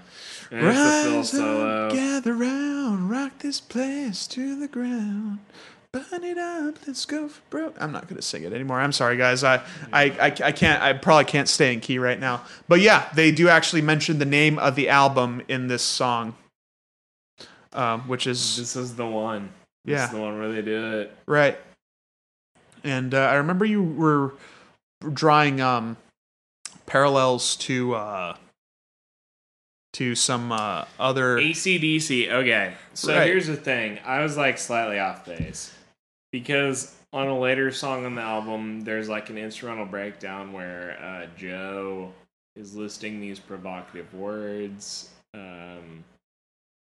And 0.51 0.66
it's 0.66 0.77
the 0.77 1.16
Rise 1.16 1.31
solo. 1.31 1.86
up, 1.86 1.93
gather 1.93 2.35
round, 2.35 3.09
rock 3.11 3.39
this 3.39 3.61
place 3.61 4.27
to 4.28 4.59
the 4.59 4.69
ground. 4.69 5.39
Burn 5.94 6.24
it 6.24 6.38
up, 6.38 6.74
let's 6.88 7.04
go 7.06 7.28
for 7.28 7.40
broke. 7.50 7.76
I'm 7.78 7.92
not 7.92 8.08
gonna 8.08 8.20
sing 8.20 8.42
it 8.42 8.52
anymore. 8.52 8.80
I'm 8.80 8.90
sorry, 8.90 9.16
guys. 9.16 9.44
I, 9.44 9.62
I, 9.92 10.04
I, 10.10 10.26
I 10.42 10.50
can't. 10.50 10.82
I 10.82 10.92
probably 10.92 11.24
can't 11.26 11.48
stay 11.48 11.72
in 11.72 11.78
key 11.78 12.00
right 12.00 12.18
now. 12.18 12.42
But 12.66 12.80
yeah, 12.80 13.08
they 13.14 13.30
do 13.30 13.48
actually 13.48 13.82
mention 13.82 14.18
the 14.18 14.24
name 14.24 14.58
of 14.58 14.74
the 14.74 14.88
album 14.88 15.42
in 15.46 15.68
this 15.68 15.82
song, 15.84 16.34
um, 17.72 18.08
which 18.08 18.26
is 18.26 18.56
This 18.56 18.74
is 18.74 18.96
the 18.96 19.06
one. 19.06 19.50
This 19.84 19.98
Yeah. 19.98 20.04
is 20.06 20.10
the 20.10 20.18
one 20.18 20.36
where 20.36 20.50
they 20.50 20.62
do 20.62 20.98
it. 21.00 21.16
Right. 21.26 21.58
And 22.82 23.14
uh, 23.14 23.18
I 23.20 23.34
remember 23.34 23.64
you 23.64 23.80
were 23.84 24.34
drawing 25.12 25.60
um, 25.60 25.96
parallels 26.86 27.54
to 27.56 27.94
uh, 27.94 28.36
to 29.92 30.16
some 30.16 30.50
uh, 30.50 30.86
other. 30.98 31.36
ACDC. 31.38 32.32
Okay. 32.32 32.74
So 32.94 33.14
Right. 33.14 33.28
here's 33.28 33.46
the 33.46 33.54
thing. 33.56 34.00
I 34.04 34.24
was 34.24 34.36
like 34.36 34.58
slightly 34.58 34.98
off 34.98 35.24
base 35.24 35.72
because 36.35 36.93
on 37.12 37.28
a 37.28 37.39
later 37.39 37.70
song 37.70 38.05
on 38.05 38.16
the 38.16 38.20
album, 38.20 38.81
there's 38.81 39.09
like 39.09 39.31
an 39.31 39.39
instrumental 39.39 39.86
breakdown 39.86 40.52
where 40.52 40.98
uh, 41.01 41.27
Joe 41.39 42.12
is 42.56 42.74
listing 42.74 43.20
these 43.20 43.39
provocative 43.39 44.12
words. 44.12 45.11
Um, 45.32 46.02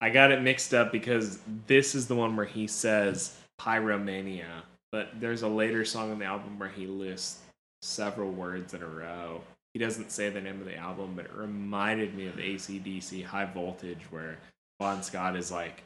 I 0.02 0.10
got 0.10 0.34
it 0.34 0.42
mixed 0.42 0.74
up 0.74 0.92
because 0.92 1.40
this 1.66 1.96
is 1.96 2.08
the 2.08 2.16
one 2.16 2.36
where 2.36 2.46
he 2.46 2.68
says 2.68 3.38
pyromania, 3.58 4.64
but 4.92 5.12
there's 5.18 5.44
a 5.44 5.48
later 5.48 5.86
song 5.86 6.12
on 6.12 6.20
the 6.20 6.26
album 6.26 6.60
where 6.60 6.68
he 6.68 6.86
lists 6.86 7.40
several 7.82 8.32
words 8.32 8.74
in 8.74 8.84
a 8.84 8.86
row. 8.86 9.40
He 9.72 9.80
doesn't 9.80 10.12
say 10.12 10.30
the 10.30 10.42
name 10.42 10.60
of 10.60 10.66
the 10.66 10.76
album, 10.76 11.14
but 11.16 11.24
it 11.24 11.34
reminded 11.34 12.16
me 12.16 12.28
of 12.28 12.36
ACDC 12.36 13.24
High 13.24 13.46
Voltage, 13.46 14.04
where 14.10 14.40
Bon 14.78 15.02
Scott 15.02 15.38
is 15.38 15.54
like, 15.54 15.84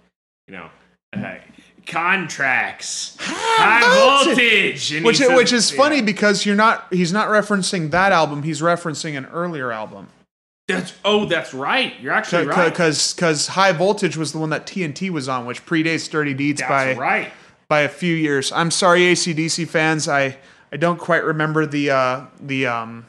you 0.47 0.55
know, 0.55 0.71
uh, 1.13 1.35
contracts, 1.85 3.17
high 3.19 4.23
voltage, 4.25 4.91
and 4.91 4.99
he 4.99 5.05
which 5.05 5.17
says- 5.17 5.35
which 5.35 5.53
is 5.53 5.71
yeah. 5.71 5.77
funny 5.77 6.01
because 6.01 6.45
you're 6.45 6.55
not 6.55 6.87
he's 6.91 7.11
not 7.11 7.27
referencing 7.29 7.91
that 7.91 8.11
album 8.11 8.43
he's 8.43 8.61
referencing 8.61 9.17
an 9.17 9.25
earlier 9.27 9.71
album 9.71 10.07
That's 10.67 10.93
oh, 11.03 11.25
that's 11.25 11.53
right. 11.53 11.99
You're 11.99 12.13
actually 12.13 12.47
right. 12.47 12.69
because 12.71 13.13
because 13.13 13.47
high 13.47 13.71
voltage 13.71 14.15
was 14.15 14.31
the 14.31 14.39
one 14.39 14.49
that 14.51 14.65
TNT 14.65 15.09
was 15.09 15.27
on 15.27 15.45
which 15.45 15.65
predates 15.65 16.09
Dirty 16.09 16.33
Deeds 16.33 16.61
That's 16.61 16.69
by 16.69 17.01
right. 17.01 17.31
by 17.67 17.81
a 17.81 17.89
few 17.89 18.15
years 18.15 18.51
I'm 18.51 18.71
sorry 18.71 19.01
ACDC 19.01 19.67
fans 19.67 20.07
I 20.07 20.37
I 20.71 20.77
don't 20.77 20.99
quite 20.99 21.23
remember 21.23 21.65
the 21.65 21.91
uh 21.91 22.25
the 22.39 22.67
um 22.67 23.05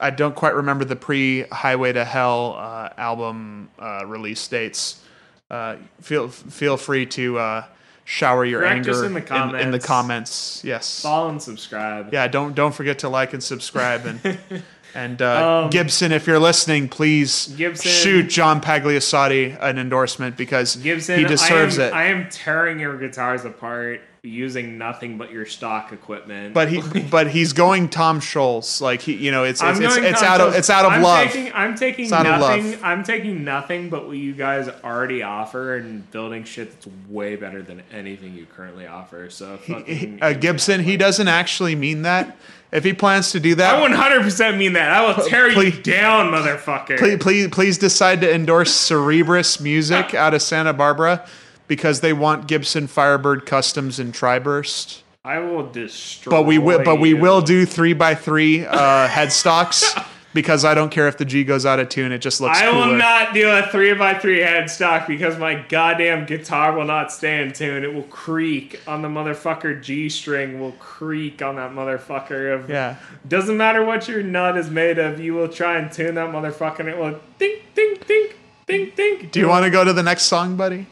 I 0.00 0.10
don't 0.10 0.34
quite 0.34 0.54
remember 0.54 0.84
the 0.84 0.96
pre 0.96 1.42
Highway 1.42 1.92
to 1.92 2.04
Hell 2.04 2.54
uh, 2.56 2.90
album 2.96 3.68
uh, 3.78 4.04
release 4.06 4.46
dates 4.46 5.02
uh, 5.50 5.76
feel 6.00 6.28
feel 6.28 6.76
free 6.76 7.06
to 7.06 7.38
uh, 7.38 7.64
shower 8.04 8.44
your 8.44 8.60
Correct 8.60 8.76
anger 8.76 8.90
us 8.92 9.02
in 9.02 9.14
the 9.14 9.20
in, 9.20 9.54
in 9.56 9.70
the 9.70 9.78
comments. 9.78 9.86
comments. 9.86 10.62
Yes. 10.64 11.02
Follow 11.02 11.28
and 11.30 11.42
subscribe. 11.42 12.12
yeah 12.12 12.26
don't 12.28 12.54
don't 12.54 12.74
forget 12.74 12.98
to 13.00 13.08
like 13.08 13.32
and 13.32 13.42
subscribe 13.42 14.06
and 14.06 14.38
and 14.94 15.20
uh, 15.20 15.64
Um, 15.64 15.70
gibson 15.70 16.12
if 16.12 16.26
you're 16.26 16.38
listening 16.38 16.88
please 16.88 17.48
Gibson- 17.56 17.90
shoot 17.90 18.22
john 18.30 18.60
pagliasotti 18.62 19.56
an 19.60 19.78
endorsement 19.78 20.36
because 20.38 20.76
Gibson, 20.76 21.18
he 21.18 21.24
deserves 21.26 21.78
I 21.78 21.82
am, 21.84 21.88
it. 21.88 21.94
I 21.94 22.04
am 22.04 22.28
tearing 22.30 22.80
your 22.80 22.96
guitars 22.96 23.44
apart 23.44 24.00
using 24.22 24.78
nothing 24.78 25.16
but 25.16 25.30
your 25.30 25.46
stock 25.46 25.92
equipment. 25.92 26.52
but 26.52 26.68
he 26.68 26.82
but 27.10 27.28
he's 27.30 27.52
going 27.52 27.88
tom 27.88 28.20
Scholz. 28.20 28.80
like 28.80 29.00
he 29.00 29.14
you 29.14 29.30
know 29.30 29.44
it's 29.44 29.62
it's, 29.62 29.78
it's, 29.78 29.96
it's 29.96 30.22
out 30.22 30.40
of 30.40 30.54
it's 30.54 30.70
out 30.70 30.84
of 30.84 30.92
I'm 30.92 31.02
love 31.02 31.28
Taking, 31.30 31.52
I'm 31.54 31.74
taking 31.76 32.04
It's 32.06 32.12
out 32.12 32.26
of 32.26 32.40
nothing. 32.40 32.78
I'm 32.82 33.04
taking 33.04 33.44
nothing 33.44 33.90
but 33.90 34.06
what 34.06 34.16
you 34.16 34.32
guys 34.32 34.68
already 34.82 35.22
offer 35.22 35.76
and 35.76 36.10
building 36.10 36.44
shit 36.44 36.70
that's 36.72 36.88
way 37.08 37.36
better 37.36 37.62
than 37.62 37.82
anything 37.92 38.34
you 38.34 38.46
currently 38.46 38.86
offer. 38.86 39.30
So 39.30 39.56
fucking, 39.58 40.18
uh, 40.20 40.32
gibson 40.32 40.82
he 40.82 40.96
doesn't 40.96 41.28
actually 41.28 41.76
mean 41.76 42.02
that 42.02 42.36
if 42.72 42.84
he 42.84 42.92
plans 42.92 43.30
to 43.32 43.40
do 43.40 43.54
that 43.54 43.74
I 43.76 43.88
100% 43.88 44.58
mean 44.58 44.74
that. 44.74 44.90
I 44.90 45.06
will 45.06 45.26
tear 45.26 45.52
Please- 45.52 45.76
you 45.76 45.82
down, 45.82 46.30
motherfucker. 46.32 46.98
please, 46.98 47.18
please, 47.18 47.48
please 47.48 47.78
decide 47.78 48.20
to 48.22 48.32
endorse 48.34 48.72
Cerebrus 48.72 49.60
Music 49.60 50.12
out 50.14 50.34
of 50.34 50.42
Santa 50.42 50.72
Barbara 50.72 51.26
because 51.68 52.00
they 52.00 52.12
want 52.12 52.48
Gibson 52.48 52.86
Firebird 52.88 53.46
Customs 53.46 53.98
and 54.00 54.12
Triburst. 54.12 55.02
I 55.24 55.38
will 55.38 55.70
destroy. 55.70 56.30
But 56.30 56.42
we 56.44 56.58
will, 56.58 56.82
but 56.82 56.96
we 56.98 57.10
you. 57.10 57.16
will 57.18 57.40
do 57.42 57.66
three 57.66 57.92
by 57.92 58.14
three 58.14 58.64
uh, 58.64 59.06
headstocks 59.08 60.06
because 60.32 60.64
I 60.64 60.72
don't 60.74 60.90
care 60.90 61.06
if 61.08 61.18
the 61.18 61.24
G 61.26 61.44
goes 61.44 61.66
out 61.66 61.80
of 61.80 61.88
tune. 61.90 62.12
It 62.12 62.18
just 62.20 62.40
looks 62.40 62.56
like 62.58 62.66
I 62.66 62.70
cooler. 62.70 62.86
will 62.86 62.94
not 62.96 63.34
do 63.34 63.50
a 63.50 63.66
three 63.66 63.92
by 63.92 64.14
three 64.14 64.38
headstock 64.38 65.06
because 65.06 65.36
my 65.36 65.54
goddamn 65.68 66.24
guitar 66.24 66.74
will 66.74 66.86
not 66.86 67.12
stay 67.12 67.42
in 67.42 67.52
tune. 67.52 67.84
It 67.84 67.92
will 67.92 68.04
creak 68.04 68.80
on 68.86 69.02
the 69.02 69.08
motherfucker 69.08 69.82
G 69.82 70.08
string. 70.08 70.60
Will 70.60 70.72
creak 70.72 71.42
on 71.42 71.56
that 71.56 71.72
motherfucker. 71.72 72.54
Of 72.54 72.70
Yeah. 72.70 72.96
doesn't 73.26 73.56
matter 73.56 73.84
what 73.84 74.08
your 74.08 74.22
nut 74.22 74.56
is 74.56 74.70
made 74.70 74.98
of. 74.98 75.20
You 75.20 75.34
will 75.34 75.48
try 75.48 75.76
and 75.76 75.92
tune 75.92 76.14
that 76.14 76.30
motherfucker, 76.30 76.80
and 76.80 76.88
it 76.88 76.96
will 76.96 77.20
ding 77.38 77.56
ding 77.74 77.96
ding 78.06 78.28
ding 78.66 78.92
ding. 78.96 79.28
Do 79.30 79.40
you 79.40 79.48
want 79.48 79.64
to 79.64 79.70
go 79.70 79.84
to 79.84 79.92
the 79.92 80.02
next 80.02 80.22
song, 80.22 80.56
buddy? 80.56 80.86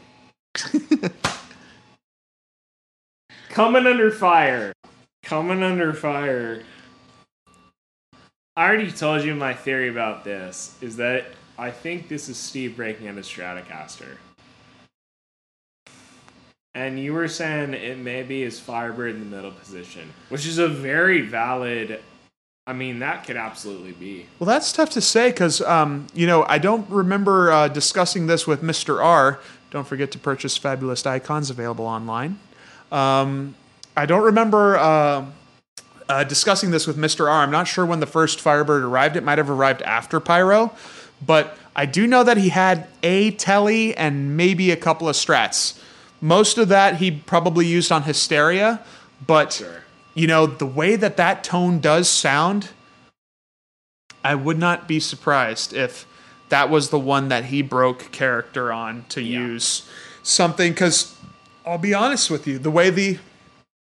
Coming 3.49 3.85
under 3.85 4.11
fire? 4.11 4.73
Coming 5.23 5.63
under 5.63 5.93
fire. 5.93 6.63
I 8.55 8.65
already 8.65 8.91
told 8.91 9.23
you 9.23 9.35
my 9.35 9.53
theory 9.53 9.89
about 9.89 10.23
this 10.23 10.75
is 10.81 10.97
that 10.97 11.25
I 11.59 11.71
think 11.71 12.07
this 12.07 12.29
is 12.29 12.37
Steve 12.37 12.75
breaking 12.75 13.07
out 13.07 13.17
a 13.17 13.21
Stratocaster. 13.21 14.17
And 16.75 16.99
you 16.99 17.13
were 17.13 17.27
saying 17.27 17.73
it 17.73 17.97
may 17.97 18.21
be 18.21 18.43
his 18.43 18.59
Firebird 18.59 19.15
in 19.15 19.19
the 19.29 19.35
middle 19.35 19.51
position, 19.51 20.13
which 20.29 20.45
is 20.45 20.59
a 20.59 20.67
very 20.67 21.21
valid. 21.21 22.01
I 22.67 22.73
mean, 22.73 22.99
that 22.99 23.25
could 23.25 23.37
absolutely 23.37 23.93
be. 23.93 24.27
Well, 24.37 24.47
that's 24.47 24.71
tough 24.71 24.91
to 24.91 25.01
say 25.01 25.29
because, 25.31 25.61
um, 25.61 26.05
you 26.13 26.27
know, 26.27 26.45
I 26.47 26.59
don't 26.59 26.87
remember 26.89 27.51
uh, 27.51 27.67
discussing 27.67 28.27
this 28.27 28.45
with 28.45 28.61
Mr. 28.61 29.03
R. 29.03 29.39
Don't 29.71 29.85
forget 29.85 30.11
to 30.11 30.19
purchase 30.19 30.57
Fabulous 30.57 31.05
Icons 31.05 31.49
available 31.49 31.85
online. 31.85 32.39
Um, 32.91 33.55
I 33.95 34.05
don't 34.05 34.23
remember 34.23 34.77
uh, 34.77 35.25
uh, 36.07 36.23
discussing 36.23 36.71
this 36.71 36.87
with 36.87 36.97
Mr. 36.97 37.29
R. 37.29 37.43
I'm 37.43 37.51
not 37.51 37.67
sure 37.67 37.85
when 37.85 37.99
the 37.99 38.05
first 38.05 38.39
Firebird 38.39 38.83
arrived. 38.83 39.15
It 39.17 39.23
might 39.23 39.37
have 39.37 39.49
arrived 39.49 39.81
after 39.81 40.19
Pyro, 40.19 40.73
but 41.25 41.57
I 41.75 41.85
do 41.85 42.07
know 42.07 42.23
that 42.23 42.37
he 42.37 42.49
had 42.49 42.87
a 43.03 43.31
Telly 43.31 43.95
and 43.95 44.37
maybe 44.37 44.71
a 44.71 44.77
couple 44.77 45.09
of 45.09 45.15
Strats. 45.15 45.79
Most 46.21 46.57
of 46.57 46.69
that 46.69 46.95
he 46.97 47.11
probably 47.11 47.65
used 47.65 47.91
on 47.91 48.03
Hysteria, 48.03 48.81
but 49.25 49.53
Sure. 49.53 49.83
you 50.13 50.27
know 50.27 50.47
the 50.47 50.65
way 50.65 50.95
that 50.95 51.17
that 51.17 51.43
tone 51.43 51.79
does 51.79 52.07
sound 52.09 52.69
I 54.23 54.35
would 54.35 54.57
not 54.57 54.87
be 54.87 54.99
surprised 54.99 55.73
if 55.73 56.05
that 56.49 56.69
was 56.69 56.89
the 56.89 56.99
one 56.99 57.29
that 57.29 57.45
he 57.45 57.61
broke 57.61 58.11
character 58.11 58.71
on 58.71 59.05
to 59.09 59.21
Yeah. 59.21 59.39
use 59.39 59.83
something 60.23 60.71
because 60.73 61.13
I'll 61.65 61.77
be 61.77 61.93
honest 61.93 62.29
with 62.31 62.47
you, 62.47 62.57
the 62.59 62.71
way 62.71 62.89
the 62.89 63.19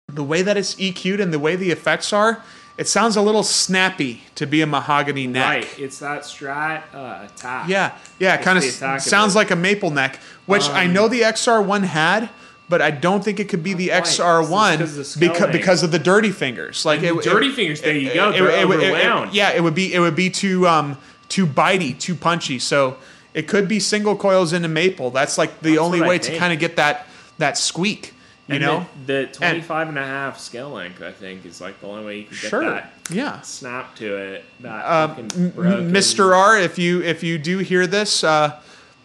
the 0.10 0.24
way 0.24 0.42
that 0.42 0.56
it's 0.56 0.74
EQ'd 0.76 1.20
and 1.20 1.34
the 1.34 1.40
way 1.40 1.58
the 1.58 1.70
effects 1.70 2.14
are, 2.14 2.42
it 2.78 2.88
sounds 2.88 3.18
a 3.18 3.22
little 3.22 3.44
snappy 3.44 4.24
to 4.36 4.48
be 4.48 4.62
a 4.62 4.66
mahogany 4.68 5.28
neck. 5.28 5.46
Right. 5.46 5.80
It's 5.80 6.00
that 6.00 6.22
Strat 6.22 6.84
uh, 6.94 7.26
attack. 7.26 7.68
Yeah, 7.68 7.92
yeah, 8.18 8.36
it 8.36 8.42
kind 8.42 8.58
of 8.58 8.64
the 8.64 8.70
attack 8.70 8.98
of 9.00 9.04
sounds 9.04 9.36
like 9.36 9.52
a 9.52 9.56
maple 9.58 9.92
neck, 9.92 10.20
which 10.46 10.70
I 10.70 10.86
Um, 10.86 10.94
know 10.94 11.08
the 11.10 11.24
XR1 11.24 11.84
had, 11.84 12.30
but 12.70 12.82
I 12.82 12.90
don't 12.90 13.22
think 13.22 13.42
it 13.42 13.50
could 13.50 13.64
be 13.64 13.74
the 13.74 13.90
Right. 13.90 13.98
XR1 14.04 14.80
It's 14.82 14.94
'cause 14.96 15.16
of 15.16 15.20
the 15.20 15.28
because 15.28 15.52
because 15.52 15.84
of 15.84 15.92
the 15.92 16.00
dirty 16.00 16.32
fingers. 16.32 16.86
Like 16.86 17.04
it, 17.04 17.22
dirty 17.22 17.48
it- 17.50 17.56
fingers, 17.56 17.82
there 17.82 17.94
you 17.94 18.14
go. 18.14 18.30
it- 18.30 18.36
it- 18.42 19.34
yeah, 19.34 19.50
it 19.52 19.62
would 19.62 19.76
be 19.76 19.94
it 19.94 20.00
would 20.00 20.16
be 20.16 20.30
too 20.30 20.66
um 20.70 20.98
too 21.30 21.46
bitey, 21.48 21.98
too 21.98 22.16
punchy. 22.16 22.60
So 22.60 22.98
it 23.34 23.48
could 23.48 23.68
be 23.68 23.80
single 23.80 24.16
coils 24.16 24.54
into 24.54 24.68
maple. 24.68 25.10
That's 25.12 25.38
like 25.38 25.62
the 25.62 25.72
That's 25.72 25.82
only 25.82 26.02
way 26.02 26.20
to 26.20 26.38
kind 26.38 26.54
of 26.54 26.60
get 26.60 26.76
that 26.78 27.08
that 27.38 27.58
squeak. 27.58 28.14
You 28.48 28.56
And 28.56 28.64
know? 28.64 28.86
the, 29.06 29.14
the 29.14 29.28
25 29.34 29.90
and 29.90 30.00
a 30.00 30.06
half 30.06 30.40
scale 30.40 30.70
length, 30.70 31.02
I 31.04 31.12
think, 31.12 31.46
is 31.46 31.60
like 31.60 31.82
the 31.82 31.88
only 31.88 32.06
way 32.06 32.18
you 32.20 32.24
can 32.24 32.38
get 32.42 32.50
Sure. 32.50 32.64
that 32.64 32.94
Yeah. 33.10 33.42
snap 33.42 33.94
to 33.98 34.16
it. 34.16 34.46
That 34.62 34.86
fucking 35.10 35.32
M- 35.36 35.50
broken- 35.50 35.92
Mr. 35.92 36.34
R, 36.34 36.58
if 36.58 36.80
you 36.80 37.02
if 37.04 37.24
you 37.24 37.38
do 37.38 37.58
hear 37.58 37.86
this, 37.86 38.24
uh, 38.24 38.58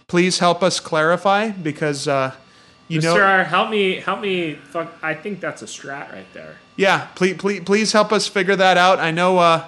please 0.07 0.39
help 0.39 0.63
us 0.63 0.79
clarify 0.79 1.49
because 1.51 2.07
uh, 2.07 2.33
you 2.87 3.01
know 3.01 3.15
Mr. 3.15 3.19
know 3.19 3.23
R, 3.25 3.45
help 3.45 3.69
me, 3.71 3.97
help 3.97 4.21
me. 4.21 4.55
Fuck, 4.55 4.93
I 5.03 5.13
think 5.15 5.41
that's 5.41 5.61
a 5.63 5.67
strat 5.67 6.13
right 6.13 6.33
there. 6.35 6.57
Yeah, 6.77 7.09
please, 7.17 7.37
please, 7.37 7.61
please 7.65 7.93
help 7.93 8.13
us 8.13 8.29
figure 8.29 8.55
that 8.57 8.77
out. 8.79 8.99
I 9.01 9.11
know, 9.11 9.39
uh, 9.39 9.65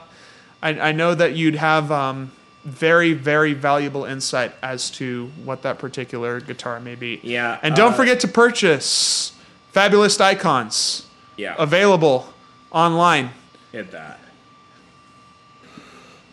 I, 0.63 0.71
I 0.79 0.93
know 0.93 1.15
that 1.17 1.35
you'd 1.35 1.57
have 1.57 1.91
um, 1.91 2.31
very, 2.65 3.12
very 3.12 3.53
valuable 3.55 4.05
insight 4.05 4.53
as 4.62 4.91
to 4.93 5.31
what 5.45 5.62
that 5.62 5.78
particular 5.78 6.41
guitar 6.41 6.81
may 6.81 6.95
be. 6.95 7.20
Yeah, 7.23 7.59
and 7.62 7.74
don't 7.74 7.93
uh, 7.93 7.97
forget 7.97 8.20
to 8.20 8.28
purchase 8.28 9.32
Fabulous 9.73 10.19
Icons 10.20 11.07
Yeah, 11.36 11.55
available 11.59 12.32
online. 12.70 13.31
hit 13.73 13.91
that. 13.91 14.19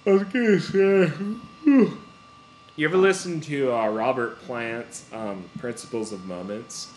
I 0.05 0.11
was 0.11 0.23
gonna 0.23 0.59
say. 0.59 1.11
You 2.77 2.87
ever 2.87 2.97
listen 2.97 3.41
to 3.41 3.71
uh, 3.73 3.89
Robert 3.89 4.41
Plant's 4.43 5.05
um, 5.13 5.43
Principles 5.59 6.11
of 6.11 6.25
Moments? 6.25 6.91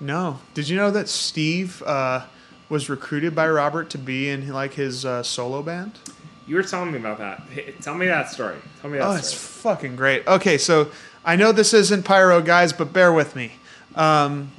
No, 0.00 0.38
did 0.54 0.68
you 0.68 0.76
know 0.76 0.90
that 0.92 1.08
Steve 1.08 1.82
uh, 1.84 2.24
was 2.68 2.88
recruited 2.88 3.34
by 3.34 3.48
Robert 3.48 3.90
to 3.90 3.98
be 3.98 4.30
in 4.30 4.48
like 4.48 4.74
his 4.74 5.04
uh, 5.04 5.22
solo 5.22 5.62
band? 5.62 5.98
You 6.46 6.56
were 6.56 6.62
telling 6.62 6.92
me 6.92 6.98
about 6.98 7.18
that. 7.18 7.40
Hey, 7.50 7.74
Tell 7.80 7.94
me 7.94 8.06
that 8.06 8.30
story. 8.30 8.56
Tell 8.80 8.90
me 8.90 8.98
that 8.98 9.06
Oh, 9.06 9.14
it's 9.16 9.32
fucking 9.32 9.96
great. 9.96 10.26
Okay, 10.26 10.58
so 10.58 10.90
I 11.24 11.34
know 11.36 11.50
this 11.52 11.74
isn't 11.74 12.04
Pyro, 12.04 12.40
guys, 12.40 12.72
but 12.72 12.92
bear 12.92 13.12
with 13.12 13.34
me. 13.34 13.52
Um, 13.96 14.52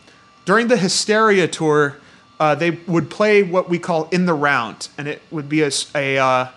during 0.45 0.67
the 0.67 0.77
Hysteria 0.77 1.47
tour, 1.47 1.97
uh, 2.39 2.55
they 2.55 2.71
would 2.71 3.09
play 3.09 3.41
what 3.43 3.69
we 3.69 3.79
call 3.79 4.09
in 4.09 4.25
the 4.25 4.33
round, 4.33 4.89
and 4.97 5.07
it 5.07 5.21
would 5.31 5.47
be 5.47 5.61
a 5.63 5.71
a, 5.95 6.17
uh, 6.17 6.47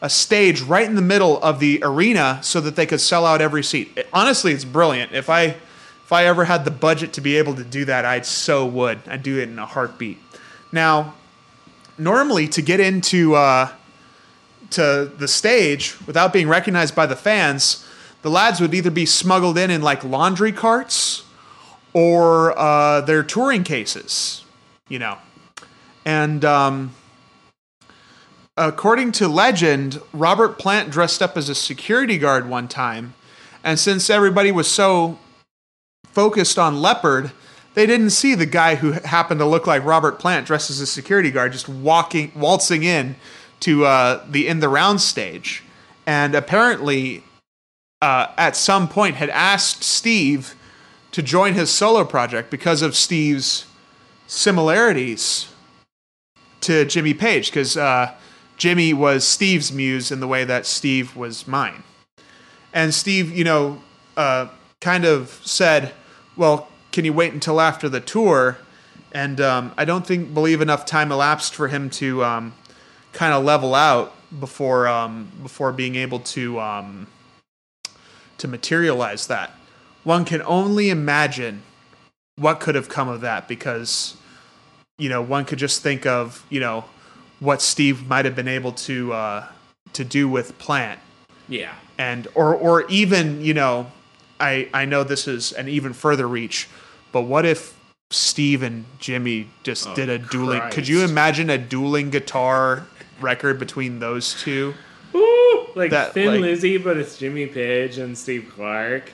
a 0.00 0.08
stage 0.10 0.62
right 0.62 0.86
in 0.86 0.94
the 0.94 1.02
middle 1.02 1.42
of 1.42 1.58
the 1.60 1.80
arena 1.82 2.38
so 2.42 2.60
that 2.60 2.76
they 2.76 2.86
could 2.86 3.00
sell 3.00 3.26
out 3.26 3.40
every 3.40 3.62
seat. 3.64 3.92
It- 3.96 4.08
honestly, 4.12 4.52
it's 4.52 4.64
brilliant. 4.64 5.12
If 5.12 5.28
I 5.28 5.56
if 6.04 6.12
I 6.12 6.24
ever 6.26 6.44
had 6.44 6.64
the 6.64 6.70
budget 6.70 7.12
to 7.14 7.20
be 7.20 7.36
able 7.36 7.54
to 7.56 7.64
do 7.64 7.84
that, 7.86 8.04
I'd 8.04 8.26
so 8.26 8.64
would. 8.66 9.00
I'd 9.08 9.22
do 9.22 9.38
it 9.38 9.48
in 9.48 9.58
a 9.58 9.66
heartbeat. 9.66 10.18
Now, 10.70 11.14
normally 11.98 12.48
to 12.48 12.62
get 12.62 12.80
into 12.80 13.34
uh, 13.34 13.68
to 14.72 15.10
the 15.16 15.28
stage 15.28 15.96
without 16.06 16.32
being 16.32 16.48
recognized 16.48 16.94
by 16.94 17.06
the 17.06 17.16
fans, 17.16 17.86
the 18.22 18.30
lads 18.30 18.60
would 18.60 18.74
either 18.74 18.90
be 18.90 19.06
smuggled 19.06 19.58
in 19.58 19.70
in 19.70 19.82
like 19.82 20.04
laundry 20.04 20.52
carts 20.52 21.24
or 21.92 22.58
uh, 22.58 23.00
their 23.02 23.22
touring 23.22 23.64
cases, 23.64 24.44
you 24.88 24.98
know. 24.98 25.18
And 26.04 26.44
um, 26.44 26.94
according 28.56 29.12
to 29.12 29.28
legend, 29.28 30.00
Robert 30.12 30.58
Plant 30.58 30.90
dressed 30.90 31.22
up 31.22 31.36
as 31.36 31.48
a 31.48 31.54
security 31.54 32.18
guard 32.18 32.48
one 32.48 32.68
time, 32.68 33.14
and 33.62 33.78
since 33.78 34.08
everybody 34.10 34.50
was 34.50 34.68
so 34.68 35.18
focused 36.04 36.58
on 36.58 36.80
Leppard, 36.80 37.32
they 37.74 37.86
didn't 37.86 38.10
see 38.10 38.34
the 38.34 38.46
guy 38.46 38.74
who 38.74 38.92
happened 38.92 39.40
to 39.40 39.46
look 39.46 39.66
like 39.66 39.84
Robert 39.84 40.18
Plant 40.18 40.46
dressed 40.46 40.70
as 40.70 40.80
a 40.80 40.86
security 40.86 41.30
guard 41.30 41.52
just 41.52 41.68
walking, 41.68 42.30
waltzing 42.34 42.82
in 42.82 43.16
to 43.62 43.84
uh, 43.84 44.24
the 44.28 44.48
in 44.48 44.60
the 44.60 44.68
round 44.68 45.00
stage, 45.00 45.62
and 46.04 46.34
apparently, 46.34 47.22
uh, 48.00 48.26
at 48.36 48.56
some 48.56 48.88
point, 48.88 49.16
had 49.16 49.30
asked 49.30 49.84
Steve 49.84 50.56
to 51.12 51.22
join 51.22 51.54
his 51.54 51.70
solo 51.70 52.04
project 52.04 52.50
because 52.50 52.82
of 52.82 52.96
Steve's 52.96 53.66
similarities 54.26 55.48
to 56.60 56.84
Jimmy 56.84 57.14
Page, 57.14 57.50
because 57.50 57.76
uh, 57.76 58.14
Jimmy 58.56 58.92
was 58.92 59.24
Steve's 59.24 59.72
muse 59.72 60.10
in 60.10 60.18
the 60.18 60.28
way 60.28 60.44
that 60.44 60.66
Steve 60.66 61.14
was 61.14 61.46
mine. 61.46 61.84
And 62.72 62.92
Steve, 62.92 63.30
you 63.30 63.44
know, 63.44 63.80
uh, 64.16 64.48
kind 64.80 65.04
of 65.04 65.40
said, 65.44 65.92
"Well, 66.36 66.68
can 66.90 67.04
you 67.04 67.12
wait 67.12 67.32
until 67.32 67.60
after 67.60 67.88
the 67.88 68.00
tour?" 68.00 68.58
And 69.12 69.40
um, 69.40 69.72
I 69.76 69.84
don't 69.84 70.04
think 70.04 70.34
believe 70.34 70.60
enough 70.60 70.84
time 70.84 71.12
elapsed 71.12 71.54
for 71.54 71.68
him 71.68 71.90
to 71.90 72.24
um, 72.24 72.54
kind 73.12 73.32
of 73.34 73.44
level 73.44 73.74
out 73.74 74.14
before 74.40 74.88
um, 74.88 75.30
before 75.42 75.72
being 75.72 75.94
able 75.96 76.20
to 76.20 76.58
um, 76.60 77.06
to 78.38 78.48
materialize 78.48 79.26
that. 79.26 79.52
One 80.04 80.24
can 80.24 80.42
only 80.42 80.90
imagine 80.90 81.62
what 82.36 82.60
could 82.60 82.74
have 82.74 82.88
come 82.88 83.08
of 83.08 83.20
that 83.20 83.46
because 83.46 84.16
you 84.98 85.08
know 85.08 85.22
one 85.22 85.44
could 85.44 85.58
just 85.58 85.82
think 85.82 86.06
of 86.06 86.44
you 86.50 86.60
know 86.60 86.84
what 87.40 87.60
Steve 87.60 88.06
might 88.08 88.24
have 88.24 88.34
been 88.36 88.48
able 88.48 88.72
to 88.72 89.12
uh, 89.12 89.46
to 89.92 90.04
do 90.04 90.28
with 90.28 90.58
Plant 90.58 91.00
Yeah. 91.48 91.74
and 91.98 92.26
or 92.34 92.54
or 92.54 92.86
even 92.88 93.42
you 93.44 93.54
know 93.54 93.90
I 94.40 94.68
I 94.72 94.84
know 94.86 95.04
this 95.04 95.28
is 95.28 95.52
an 95.52 95.68
even 95.68 95.92
further 95.92 96.26
reach, 96.26 96.68
but 97.12 97.22
what 97.22 97.44
if 97.44 97.74
Steve 98.12 98.62
and 98.62 98.84
Jimmy 98.98 99.48
just 99.62 99.92
did 99.94 100.08
a 100.08 100.18
dueling? 100.18 100.62
Could 100.70 100.86
you 100.86 101.02
imagine 101.02 101.50
a 101.50 101.58
dueling 101.58 102.10
guitar 102.10 102.86
record 103.20 103.58
between 103.58 103.98
those 103.98 104.40
two? 104.40 104.74
Woo! 105.12 105.66
Like 105.74 105.90
That, 105.90 106.12
Thin 106.12 106.26
like- 106.26 106.40
Lizzy, 106.40 106.76
but 106.76 106.96
it's 106.96 107.16
Jimmy 107.18 107.46
Page 107.46 107.98
and 107.98 108.16
Steve 108.16 108.52
Clark. 108.54 109.10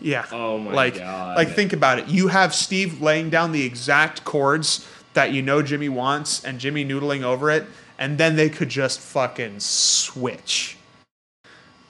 Yeah. 0.00 0.26
Oh 0.30 0.58
my 0.58 0.72
like, 0.72 0.98
God. 0.98 1.36
Like 1.36 1.50
think 1.50 1.72
about 1.72 1.98
it. 1.98 2.08
You 2.08 2.28
have 2.28 2.54
Steve 2.54 3.00
laying 3.00 3.30
down 3.30 3.52
the 3.52 3.64
exact 3.64 4.24
chords 4.24 4.86
that 5.14 5.32
you 5.32 5.40
know 5.40 5.62
Jimmy 5.62 5.88
wants, 5.88 6.44
and 6.44 6.58
Jimmy 6.58 6.84
noodling 6.84 7.22
over 7.22 7.50
it, 7.50 7.64
and 7.98 8.18
then 8.18 8.36
they 8.36 8.50
could 8.50 8.68
just 8.68 9.00
fucking 9.00 9.60
switch. 9.60 10.76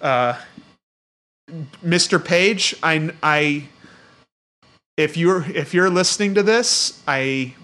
Uh, 0.01 0.39
Mr. 1.85 2.25
Page, 2.25 2.77
I, 2.83 3.13
I, 3.23 3.69
if 4.97 5.17
you're 5.17 5.45
if 5.51 5.75
you're 5.75 5.91
listening 5.91 6.35
to 6.35 6.43
this, 6.43 7.03
I, 7.07 7.55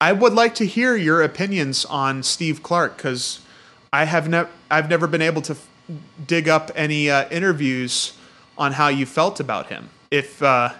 I 0.00 0.12
would 0.12 0.32
like 0.32 0.54
to 0.56 0.66
hear 0.66 0.96
your 0.96 1.22
opinions 1.22 1.84
on 1.84 2.22
Steve 2.22 2.62
Clark 2.62 2.96
because 2.96 3.40
I 3.92 4.04
have 4.04 4.28
never 4.28 4.50
I've 4.70 4.88
never 4.88 5.06
been 5.06 5.22
able 5.22 5.42
to 5.42 5.52
f- 5.52 5.68
dig 6.26 6.48
up 6.48 6.70
any 6.74 7.10
uh, 7.10 7.28
interviews 7.30 8.16
on 8.56 8.72
how 8.72 8.88
you 8.88 9.06
felt 9.06 9.40
about 9.40 9.66
him. 9.66 9.90
If 10.10 10.42
uh, 10.42 10.70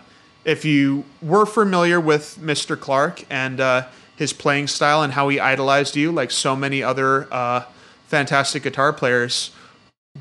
if 0.44 0.64
you 0.64 1.04
were 1.20 1.46
familiar 1.46 2.00
with 2.00 2.38
Mr. 2.40 2.78
Clark 2.78 3.24
and 3.28 3.60
uh, 3.60 3.88
his 4.16 4.32
playing 4.32 4.68
style 4.68 5.02
and 5.02 5.12
how 5.12 5.28
he 5.28 5.40
idolized 5.40 5.96
you, 5.96 6.12
like 6.12 6.30
so 6.30 6.54
many 6.54 6.82
other 6.82 7.26
uh, 7.32 7.64
fantastic 8.06 8.62
guitar 8.62 8.92
players, 8.92 9.50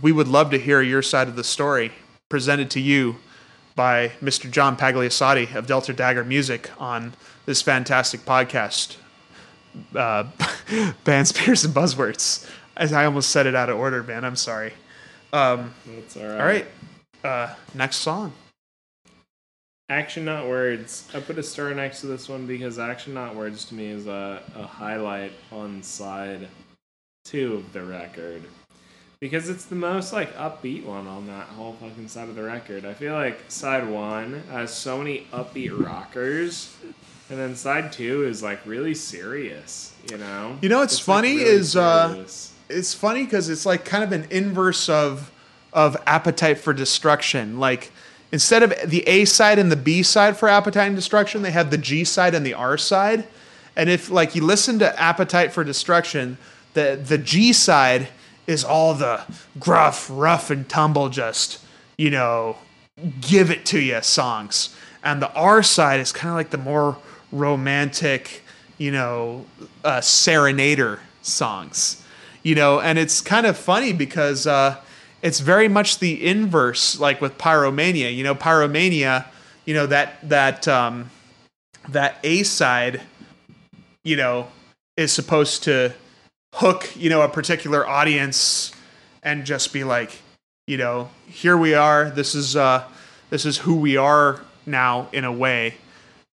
we 0.02 0.12
would 0.12 0.28
love 0.28 0.50
to 0.52 0.58
hear 0.58 0.82
your 0.82 1.04
side 1.04 1.28
of 1.28 1.36
the 1.36 1.44
story 1.44 1.92
presented 2.30 2.72
to 2.72 2.80
you 2.80 3.18
by 3.80 4.10
Mr. 4.22 4.52
John 4.52 4.76
Pagliasotti 4.76 5.56
of 5.56 5.66
Delta 5.66 5.94
Dagger 5.94 6.26
Music 6.26 6.70
on 6.82 7.14
this 7.46 7.62
fantastic 7.62 8.26
podcast, 8.26 8.98
uh, 9.96 10.26
Bands, 11.06 11.32
Beers, 11.32 11.64
and 11.64 11.74
Buzzwords. 11.74 12.46
As 12.76 12.92
I 12.92 13.06
almost 13.06 13.30
said 13.30 13.48
it 13.48 13.56
out 13.56 13.70
of 13.70 13.78
order, 13.78 14.04
man. 14.04 14.26
I'm 14.26 14.36
sorry. 14.36 14.74
Um, 15.32 15.74
That's 15.86 16.18
all 16.18 16.24
right. 16.26 16.40
all 16.42 16.46
right. 16.46 16.68
Uh, 17.24 17.56
next 17.74 18.00
song. 18.00 18.34
Action 19.88 20.26
Not 20.26 20.50
Words. 20.50 21.08
I 21.14 21.22
put 21.22 21.38
a 21.38 21.44
star 21.44 21.74
next 21.74 22.02
to 22.02 22.08
this 22.08 22.28
one 22.28 22.46
because 22.46 22.80
Action 22.80 23.14
Not 23.14 23.34
Words 23.34 23.64
to 23.64 23.76
me 23.76 23.86
is 23.86 24.08
a, 24.08 24.44
a 24.58 24.64
highlight 24.64 25.32
on 25.54 25.82
side 25.84 26.50
two 27.24 27.54
of 27.54 27.72
the 27.72 27.84
record. 27.84 28.42
Because 29.22 29.50
it's 29.50 29.66
the 29.66 29.76
most 29.76 30.14
like 30.14 30.34
upbeat 30.38 30.86
one 30.86 31.06
on 31.06 31.28
that 31.28 31.48
whole 31.48 31.74
fucking 31.74 32.08
side 32.08 32.30
of 32.30 32.36
the 32.36 32.44
record. 32.44 32.86
I 32.86 32.94
feel 32.94 33.14
like 33.14 33.52
side 33.52 33.86
one 33.86 34.42
has 34.50 34.74
so 34.74 34.98
many 34.98 35.28
upbeat 35.34 35.78
rockers, 35.78 36.74
and 37.30 37.38
then 37.38 37.54
side 37.58 37.92
two 37.92 38.24
is 38.24 38.42
like 38.42 38.66
really 38.66 38.94
serious. 38.94 39.94
You 40.10 40.20
know. 40.20 40.58
You 40.62 40.70
know 40.70 40.80
what's 40.80 40.94
It's, 40.94 41.06
like, 41.06 41.18
funny 41.18 41.36
really 41.36 41.50
is, 41.50 41.76
uh. 41.76 42.26
It's 42.70 42.94
funny 42.94 43.26
because 43.26 43.50
it's 43.50 43.66
like 43.66 43.84
kind 43.84 44.06
of 44.06 44.14
an 44.14 44.26
inverse 44.30 44.88
of 44.88 45.34
of 45.74 45.98
Appetite 46.06 46.60
for 46.60 46.72
Destruction. 46.72 47.60
Like 47.60 47.92
instead 48.32 48.64
of 48.64 48.90
the 48.90 49.06
A 49.06 49.26
side 49.26 49.60
and 49.60 49.70
the 49.70 49.76
B 49.76 50.02
side 50.02 50.38
for 50.38 50.48
Appetite 50.48 50.88
and 50.88 50.96
Destruction, 50.96 51.42
they 51.42 51.52
have 51.52 51.72
the 51.72 51.78
G 51.78 52.06
side 52.06 52.34
and 52.34 52.46
the 52.46 52.54
R 52.54 52.78
side. 52.78 53.28
And 53.76 53.90
if 53.90 54.10
like 54.10 54.34
you 54.34 54.46
listen 54.46 54.80
to 54.80 54.98
Appetite 54.98 55.52
for 55.52 55.66
Destruction, 55.66 56.38
the 56.74 56.98
the 57.04 57.18
G 57.18 57.52
side 57.52 58.08
is 58.50 58.64
all 58.64 58.96
the 58.96 59.22
gruff, 59.60 60.10
rough 60.12 60.50
and 60.50 60.68
tumble, 60.68 61.08
just 61.10 61.64
you 61.98 62.10
know, 62.10 62.58
give 63.22 63.52
it 63.52 63.66
to 63.68 63.80
you 63.80 64.02
songs. 64.02 64.76
And 65.04 65.22
the 65.22 65.32
R 65.34 65.62
side 65.62 66.00
is 66.00 66.12
kind 66.12 66.30
of 66.32 66.36
like 66.36 66.50
the 66.50 66.58
more 66.58 66.98
romantic, 67.32 68.42
you 68.78 68.92
know, 68.92 69.46
uh, 69.84 70.00
serenader 70.00 71.00
songs. 71.22 72.04
You 72.42 72.56
know, 72.56 72.80
and 72.80 72.98
it's 72.98 73.22
kind 73.22 73.46
of 73.46 73.56
funny 73.58 73.94
because 73.94 74.48
uh, 74.48 74.78
it's 75.22 75.42
very 75.42 75.68
much 75.68 76.00
the 76.00 76.26
inverse, 76.26 77.00
like 77.00 77.22
with 77.22 77.38
Pyromania. 77.38 78.16
You 78.16 78.24
know, 78.24 78.34
Pyromania, 78.34 79.26
you 79.66 79.76
know 79.76 79.86
that 79.86 80.28
that 80.28 80.68
um, 80.68 81.12
that 81.90 82.18
A 82.24 82.44
side, 82.44 83.02
you 84.04 84.16
know, 84.16 84.48
is 84.98 85.12
supposed 85.12 85.64
to 85.64 85.94
hook, 86.54 86.90
you 86.96 87.10
know, 87.10 87.22
a 87.22 87.30
particular 87.30 87.88
audience 87.88 88.72
and 89.24 89.46
just 89.46 89.74
be 89.74 89.84
like, 89.84 90.22
you 90.68 90.78
know, 90.78 91.10
here 91.28 91.58
we 91.58 91.74
are. 91.74 92.10
This 92.10 92.36
is 92.36 92.56
uh, 92.56 92.84
this 93.30 93.46
is 93.46 93.58
who 93.58 93.76
we 93.76 93.98
are 93.98 94.42
now 94.66 95.10
in 95.12 95.26
a 95.26 95.32
way. 95.32 95.76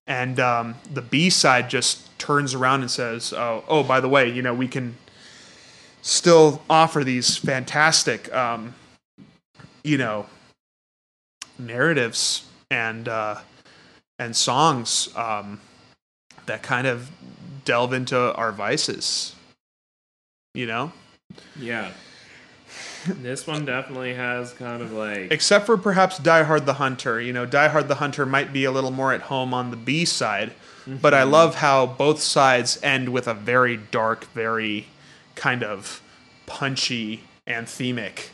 And 0.05 0.39
um, 0.39 0.75
the 0.93 1.01
B 1.01 1.29
side 1.29 1.69
just 1.69 2.17
turns 2.17 2.53
around 2.53 2.81
and 2.81 2.91
says, 2.91 3.33
"Oh, 3.33 3.63
oh, 3.67 3.83
by 3.83 3.99
the 3.99 4.07
way, 4.07 4.29
you 4.29 4.41
know, 4.41 4.53
we 4.53 4.67
can 4.67 4.95
still 6.01 6.61
offer 6.69 7.03
these 7.03 7.35
fantastic, 7.37 8.33
um, 8.33 8.73
you 9.83 9.97
know, 9.97 10.27
narratives 11.59 12.45
and 12.71 13.07
uh, 13.09 13.39
and 14.17 14.35
songs 14.35 15.09
um, 15.15 15.59
that 16.45 16.63
kind 16.63 16.87
of 16.87 17.11
delve 17.65 17.91
into 17.93 18.33
our 18.35 18.51
vices." 18.51 19.35
You 20.57 20.65
know, 20.65 20.91
Yeah. 21.59 21.91
This 23.05 23.45
one 23.45 23.63
definitely 23.63 24.15
has 24.15 24.53
kind 24.53 24.81
of 24.81 24.91
like 24.91 25.31
except 25.31 25.67
for 25.67 25.77
perhaps 25.77 26.17
Die 26.17 26.43
Hard 26.43 26.65
the 26.65 26.73
Hunter. 26.73 27.21
You 27.21 27.31
know, 27.31 27.45
Die 27.45 27.67
Hard 27.67 27.87
the 27.87 27.95
Hunter 27.95 28.25
might 28.25 28.51
be 28.51 28.63
a 28.65 28.71
little 28.71 28.89
more 28.89 29.13
at 29.13 29.21
home 29.21 29.53
on 29.53 29.69
the 29.69 29.77
B 29.77 30.03
side, 30.03 30.53
but 30.87 31.13
I 31.13 31.21
mhm. 31.21 31.31
love 31.31 31.55
how 31.55 31.85
both 31.85 32.21
sides 32.21 32.79
end 32.81 33.09
with 33.09 33.27
a 33.27 33.35
very 33.35 33.77
dark, 33.77 34.25
very 34.33 34.87
kind 35.35 35.63
of 35.63 36.01
punchy, 36.47 37.25
anthemic 37.47 38.29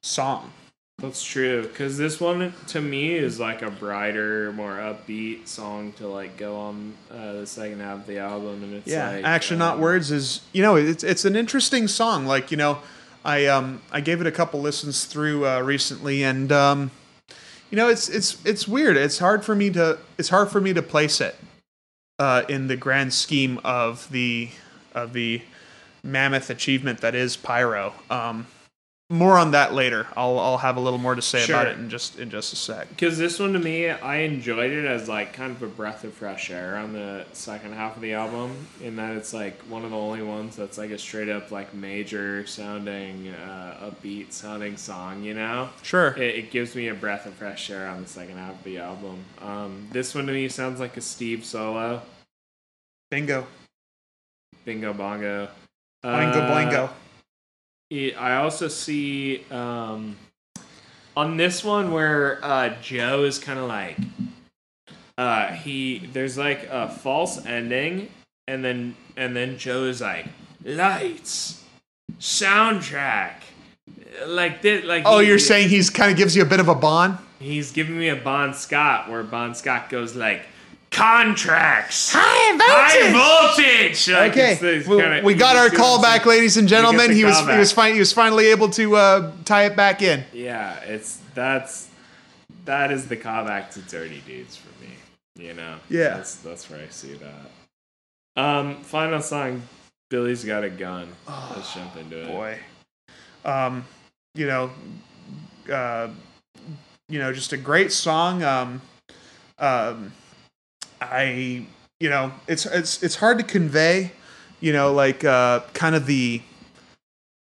song. 0.00 0.52
That's 0.98 1.22
true 1.22 1.62
because 1.62 1.98
this 1.98 2.20
one 2.20 2.54
to 2.68 2.80
me 2.80 3.14
is 3.14 3.38
like 3.38 3.60
a 3.60 3.70
brighter, 3.70 4.50
more 4.54 4.76
upbeat 4.76 5.46
song 5.46 5.92
to 5.94 6.08
like 6.08 6.38
go 6.38 6.56
on 6.56 6.94
uh, 7.10 7.32
the 7.34 7.46
second 7.46 7.80
half 7.80 7.98
of 7.98 8.06
the 8.06 8.18
album, 8.18 8.62
and 8.62 8.74
it's 8.74 8.86
Yeah, 8.86 9.10
like, 9.10 9.24
action, 9.24 9.56
um, 9.56 9.58
not 9.58 9.78
words 9.78 10.10
is 10.10 10.40
you 10.54 10.62
know 10.62 10.76
it's 10.76 11.04
it's 11.04 11.26
an 11.26 11.36
interesting 11.36 11.86
song. 11.86 12.24
Like 12.24 12.50
you 12.50 12.56
know, 12.56 12.78
I 13.26 13.44
um 13.44 13.82
I 13.92 14.00
gave 14.00 14.22
it 14.22 14.26
a 14.26 14.32
couple 14.32 14.62
listens 14.62 15.04
through 15.04 15.46
uh, 15.46 15.60
recently, 15.60 16.24
and 16.24 16.50
um, 16.50 16.90
you 17.70 17.76
know 17.76 17.90
it's 17.90 18.08
it's 18.08 18.44
it's 18.46 18.66
weird. 18.66 18.96
It's 18.96 19.18
hard 19.18 19.44
for 19.44 19.54
me 19.54 19.68
to 19.72 19.98
it's 20.16 20.30
hard 20.30 20.50
for 20.50 20.62
me 20.62 20.72
to 20.72 20.80
place 20.80 21.20
it 21.20 21.36
uh, 22.18 22.44
in 22.48 22.68
the 22.68 22.76
grand 22.76 23.12
scheme 23.12 23.60
of 23.62 24.10
the 24.10 24.48
of 24.94 25.12
the 25.12 25.42
mammoth 26.02 26.48
achievement 26.48 27.02
that 27.02 27.14
is 27.14 27.36
Pyro. 27.36 27.92
Um, 28.08 28.46
more 29.08 29.38
on 29.38 29.52
that 29.52 29.72
later. 29.72 30.06
I'll 30.16 30.38
I'll 30.38 30.58
have 30.58 30.76
a 30.76 30.80
little 30.80 30.98
more 30.98 31.14
to 31.14 31.22
say 31.22 31.44
about 31.44 31.68
it 31.68 31.78
in 31.78 31.88
just 31.88 32.18
in 32.18 32.28
just 32.28 32.52
a 32.52 32.56
sec. 32.56 32.88
Because 32.88 33.16
this 33.16 33.38
one 33.38 33.52
to 33.52 33.58
me, 33.58 33.88
I 33.88 34.16
enjoyed 34.18 34.72
it 34.72 34.84
as 34.84 35.08
like 35.08 35.32
kind 35.32 35.52
of 35.52 35.62
a 35.62 35.68
breath 35.68 36.02
of 36.02 36.12
fresh 36.12 36.50
air 36.50 36.76
on 36.76 36.92
the 36.92 37.24
second 37.32 37.74
half 37.74 37.94
of 37.94 38.02
the 38.02 38.14
album, 38.14 38.66
in 38.82 38.96
that 38.96 39.16
it's 39.16 39.32
like 39.32 39.60
one 39.62 39.84
of 39.84 39.92
the 39.92 39.96
only 39.96 40.22
ones 40.22 40.56
that's 40.56 40.76
like 40.76 40.90
a 40.90 40.98
straight 40.98 41.28
up 41.28 41.52
like 41.52 41.72
major 41.72 42.44
sounding, 42.46 43.28
uh, 43.28 43.90
upbeat 43.90 44.32
sounding 44.32 44.76
song. 44.76 45.22
You 45.22 45.34
know, 45.34 45.68
Sure. 45.82 46.08
it, 46.16 46.34
it 46.34 46.50
gives 46.50 46.74
me 46.74 46.88
a 46.88 46.94
breath 46.94 47.26
of 47.26 47.34
fresh 47.34 47.70
air 47.70 47.86
on 47.86 48.02
the 48.02 48.08
second 48.08 48.38
half 48.38 48.54
of 48.54 48.64
the 48.64 48.78
album. 48.78 49.24
Um, 49.40 49.86
this 49.92 50.14
one 50.16 50.26
to 50.26 50.32
me 50.32 50.48
sounds 50.48 50.80
like 50.80 50.96
a 50.96 51.00
Steve 51.00 51.44
solo. 51.44 52.02
Bingo. 53.10 53.46
Bingo 54.64 54.92
bongo. 54.92 55.48
Uh, 56.02 56.08
boingo. 56.08 56.72
Yeah, 56.72 56.92
I 57.92 58.36
also 58.36 58.66
see 58.66 59.44
um, 59.50 60.16
on 61.16 61.36
this 61.36 61.62
one 61.62 61.92
where 61.92 62.40
uh, 62.42 62.74
Joe 62.82 63.22
is 63.24 63.38
kind 63.38 63.58
of 63.60 63.68
like 63.68 63.96
uh, 65.16 65.48
he 65.52 66.08
there's 66.12 66.36
like 66.36 66.64
a 66.70 66.88
false 66.88 67.44
ending, 67.46 68.08
and 68.48 68.64
then 68.64 68.96
and 69.16 69.36
then 69.36 69.56
Joe 69.56 69.84
is 69.84 70.00
like 70.00 70.26
lights, 70.64 71.62
soundtrack, 72.18 73.34
like 74.26 74.62
this. 74.62 74.84
Like 74.84 75.04
Oh, 75.06 75.20
he- 75.20 75.28
you're 75.28 75.38
saying 75.38 75.68
he's 75.68 75.88
kind 75.88 76.10
of 76.10 76.16
gives 76.18 76.34
you 76.34 76.42
a 76.42 76.46
bit 76.46 76.58
of 76.60 76.68
a 76.68 76.74
bond. 76.74 77.18
he's 77.38 77.70
giving 77.70 77.96
me 77.98 78.08
a 78.08 78.16
Bon 78.16 78.52
Scott 78.52 79.08
where 79.08 79.22
Bon 79.22 79.54
Scott 79.54 79.90
goes 79.90 80.16
like 80.16 80.42
contracts, 80.96 82.12
High 82.14 82.56
voltage. 82.56 83.12
high 83.12 83.12
voltage. 83.12 84.08
Like, 84.08 84.32
Okay, 84.32 84.52
it's- 84.52 84.62
it's 84.62 84.88
we, 84.88 84.96
kinda- 85.00 85.22
we 85.22 85.34
got 85.34 85.56
our 85.56 85.68
see 85.68 85.76
what 85.76 85.84
I'm 85.84 86.00
callback, 86.02 86.16
saying? 86.24 86.28
ladies 86.28 86.56
and 86.56 86.66
gentlemen. 86.68 87.08
the 87.08 87.14
He 87.14 87.24
was 87.24 87.38
he 87.38 87.58
was 87.58 87.72
fin- 87.72 87.92
he 87.94 87.98
was 87.98 88.12
finally 88.12 88.46
able 88.46 88.70
to 88.70 88.96
uh, 88.96 89.32
tie 89.44 89.64
it 89.66 89.76
back 89.76 90.00
in. 90.02 90.24
Yeah, 90.32 90.74
it's 90.80 91.18
that's 91.34 91.88
that 92.64 92.90
is 92.90 93.06
the 93.08 93.16
callback 93.16 93.70
to 93.72 93.80
Dirty 93.82 94.22
Dudes 94.26 94.56
for 94.56 94.68
me. 94.82 94.90
You 95.46 95.52
know. 95.54 95.76
Yeah. 95.90 96.16
That's 96.16 96.36
that's 96.36 96.70
where 96.70 96.80
I 96.80 96.88
see 96.88 97.14
that. 97.14 98.42
Um, 98.42 98.82
final 98.82 99.20
song, 99.20 99.62
Billy's 100.10 100.44
got 100.44 100.64
a 100.64 100.70
gun. 100.70 101.08
Let's 101.54 101.74
jump 101.74 101.96
into 101.96 102.22
it. 102.22 102.28
Boy, 102.28 102.58
um, 103.44 103.84
you 104.34 104.46
know, 104.46 104.70
uh, 105.72 106.08
you 107.08 107.18
know, 107.18 107.32
just 107.32 107.52
a 107.52 107.56
great 107.56 107.92
song. 107.92 108.42
Um, 108.42 108.80
um, 109.58 110.12
I, 111.00 111.66
you 112.00 112.10
know, 112.10 112.32
it's 112.46 112.66
it's 112.66 113.02
it's 113.02 113.16
hard 113.16 113.38
to 113.38 113.44
convey, 113.44 114.12
you 114.60 114.72
know, 114.72 114.92
like 114.92 115.24
uh, 115.24 115.60
kind 115.72 115.94
of 115.94 116.06
the 116.06 116.42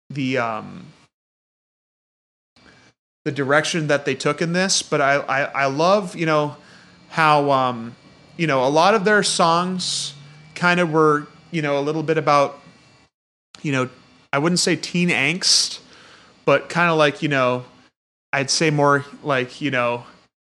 the 0.09 0.37
um 0.37 0.85
the 3.25 3.31
direction 3.31 3.87
that 3.87 4.05
they 4.05 4.15
took 4.15 4.41
in 4.41 4.53
this, 4.53 4.81
but 4.81 5.01
I 5.01 5.15
I, 5.15 5.41
I 5.43 5.65
love 5.65 6.15
you 6.15 6.25
know 6.25 6.57
how 7.09 7.51
um 7.51 7.95
you 8.37 8.47
know 8.47 8.65
a 8.65 8.69
lot 8.69 8.95
of 8.95 9.05
their 9.05 9.23
songs 9.23 10.13
kind 10.55 10.79
of 10.79 10.91
were 10.91 11.27
you 11.51 11.61
know 11.61 11.79
a 11.79 11.81
little 11.81 12.03
bit 12.03 12.17
about 12.17 12.59
you 13.61 13.71
know 13.71 13.89
I 14.31 14.39
wouldn't 14.39 14.59
say 14.59 14.75
teen 14.75 15.09
angst, 15.09 15.79
but 16.45 16.69
kind 16.69 16.89
of 16.89 16.97
like 16.97 17.21
you 17.21 17.29
know 17.29 17.65
I'd 18.33 18.49
say 18.49 18.71
more 18.71 19.05
like 19.23 19.61
you 19.61 19.71
know 19.71 20.05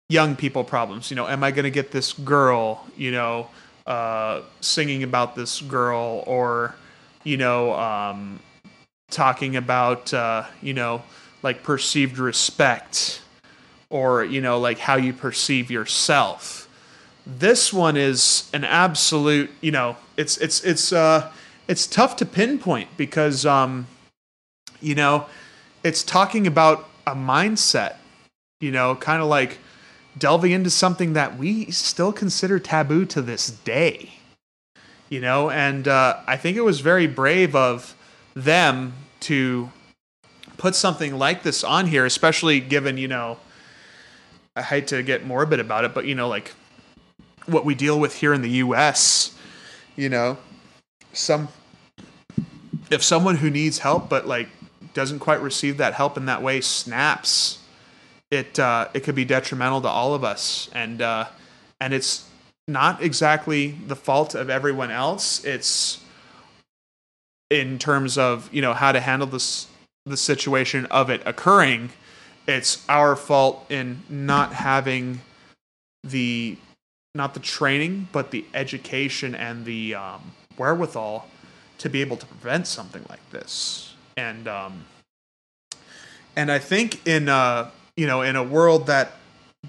young 0.09 0.35
people 0.35 0.63
problems. 0.63 1.09
You 1.09 1.15
know, 1.15 1.27
am 1.27 1.43
I 1.43 1.51
going 1.51 1.63
to 1.63 1.71
get 1.71 1.91
this 1.91 2.13
girl? 2.13 2.85
You 2.95 3.11
know, 3.11 3.47
uh, 3.85 4.41
singing 4.61 5.03
about 5.03 5.35
this 5.35 5.61
girl, 5.61 6.23
or 6.27 6.75
you 7.23 7.38
know, 7.38 7.73
um, 7.73 8.39
talking 9.09 9.55
about 9.55 10.13
uh, 10.13 10.45
you 10.61 10.73
know 10.73 11.03
like 11.43 11.63
perceived 11.63 12.17
respect, 12.17 13.21
or 13.89 14.23
you 14.23 14.41
know 14.41 14.59
like 14.59 14.79
how 14.79 14.95
you 14.95 15.13
perceive 15.13 15.69
yourself. 15.69 16.63
This 17.25 17.73
one 17.73 17.97
is 17.97 18.49
an 18.53 18.63
absolute. 18.63 19.51
You 19.61 19.71
know, 19.71 19.97
it's 20.15 20.38
it's 20.38 20.63
it's 20.63 20.93
uh 20.93 21.31
it's 21.67 21.85
tough 21.85 22.15
to 22.17 22.25
pinpoint 22.25 22.89
because 22.95 23.45
um 23.45 23.88
you 24.79 24.95
know 24.95 25.25
it's 25.84 26.03
talking 26.03 26.47
about 26.47 26.88
a 27.05 27.15
mindset 27.15 27.95
you 28.59 28.71
know 28.71 28.95
kind 28.95 29.21
of 29.21 29.27
like 29.27 29.59
delving 30.18 30.52
into 30.52 30.69
something 30.69 31.14
that 31.14 31.38
we 31.38 31.69
still 31.72 32.11
consider 32.11 32.60
taboo 32.60 33.06
to 33.06 33.22
this 33.22 33.49
day 33.49 34.14
you 35.10 35.22
know? 35.22 35.49
And 35.49 35.88
uh, 35.88 36.19
i 36.27 36.35
think 36.38 36.57
it 36.57 36.61
was 36.61 36.81
very 36.81 37.07
brave 37.07 37.56
of 37.56 37.95
them 38.34 38.94
to 39.22 39.72
put 40.57 40.76
something 40.76 41.18
like 41.18 41.44
this 41.44 41.64
on 41.64 41.88
here 41.88 42.06
especially 42.06 42.60
given 42.60 42.98
you 42.98 43.07
know 43.07 43.38
i 44.56 44.61
hate 44.61 44.88
to 44.88 45.03
get 45.03 45.26
morbid 45.26 45.60
about 45.60 45.85
it 45.85 45.94
but 45.94 46.06
you 46.06 46.15
know 46.15 46.27
like 46.27 46.53
what 47.45 47.64
we 47.64 47.76
deal 47.76 47.99
with 47.99 48.15
here 48.15 48.34
in 48.34 48.41
the 48.41 48.49
us 48.49 49.38
you 49.98 50.07
know? 50.07 50.38
Some 51.11 51.49
if 52.89 53.03
someone 53.03 53.38
who 53.38 53.49
needs 53.49 53.80
help 53.80 54.07
but 54.07 54.27
like 54.27 54.48
doesn't 54.94 55.19
quite 55.19 55.41
receive 55.41 55.77
that 55.77 55.95
help 55.95 56.15
in 56.15 56.26
that 56.27 56.41
way 56.41 56.61
snaps 56.61 57.60
it 58.31 58.59
uh, 58.59 58.87
it 58.93 59.01
could 59.01 59.15
be 59.15 59.25
detrimental 59.25 59.81
to 59.81 59.87
all 59.87 60.13
of 60.13 60.23
us. 60.23 60.69
And 60.73 61.01
uh, 61.01 61.27
and 61.79 61.93
it's 61.93 62.27
not 62.67 63.01
exactly 63.01 63.71
the 63.87 63.95
fault 63.95 64.35
of 64.35 64.49
everyone 64.49 64.91
else. 64.91 65.43
It's 65.45 66.03
in 67.49 67.79
terms 67.79 68.17
of 68.17 68.49
you 68.53 68.61
know 68.61 68.73
how 68.73 68.91
to 68.91 68.99
handle 68.99 69.27
this 69.27 69.67
the 70.05 70.17
situation 70.17 70.85
of 70.85 71.09
it 71.09 71.21
occurring 71.25 71.89
it's 72.47 72.85
our 72.87 73.15
fault 73.15 73.65
in 73.69 74.01
not 74.09 74.53
having 74.53 75.21
the 76.03 76.57
not 77.13 77.33
the 77.33 77.39
training 77.41 78.07
but 78.11 78.31
the 78.31 78.45
education 78.53 79.35
and 79.35 79.65
the 79.65 79.93
um, 79.93 80.31
wherewithal 80.57 81.27
to 81.77 81.89
be 81.89 82.01
able 82.01 82.17
to 82.17 82.25
prevent 82.25 82.65
something 82.65 83.05
like 83.09 83.29
this. 83.31 83.93
And 84.15 84.47
um, 84.47 84.85
and 86.35 86.51
I 86.51 86.59
think 86.59 87.05
in 87.05 87.29
uh 87.29 87.69
you 87.97 88.07
know 88.07 88.21
in 88.21 88.37
a 88.37 88.43
world 88.43 88.87
that 88.87 89.13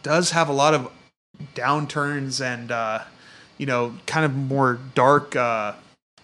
does 0.03 0.31
have 0.31 0.49
a 0.49 0.53
lot 0.53 0.75
of 0.75 0.93
downturns 1.55 2.45
and 2.45 2.71
uh, 2.71 3.03
you 3.57 3.67
know 3.67 3.95
kind 4.07 4.25
of 4.25 4.35
more 4.37 4.79
dark 4.95 5.35
uh, 5.35 5.73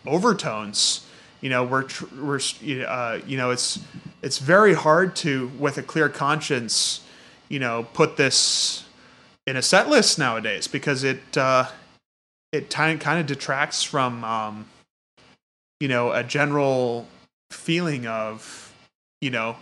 overtones 0.06 1.04
you 1.40 1.50
know 1.50 1.64
we're 1.64 1.82
tr- 1.82 2.04
we're 2.20 2.40
uh, 2.86 3.18
you 3.26 3.36
know 3.36 3.50
it's 3.50 3.80
it's 4.22 4.38
very 4.38 4.74
hard 4.74 5.16
to 5.16 5.50
with 5.58 5.76
a 5.78 5.82
clear 5.82 6.08
conscience 6.08 7.00
you 7.48 7.58
know 7.58 7.86
put 7.92 8.16
this 8.16 8.84
in 9.46 9.56
a 9.56 9.62
set 9.62 9.88
list 9.88 10.18
nowadays 10.18 10.68
because 10.68 11.04
it 11.04 11.36
uh, 11.36 11.68
it 12.52 12.70
kind 12.70 13.00
kind 13.00 13.18
of 13.18 13.26
detracts 13.26 13.82
from 13.82 14.24
um, 14.24 14.66
you 15.80 15.88
know 15.88 16.12
a 16.12 16.22
general 16.22 17.06
feeling 17.50 18.06
of 18.06 18.72
you 19.20 19.30
know 19.30 19.56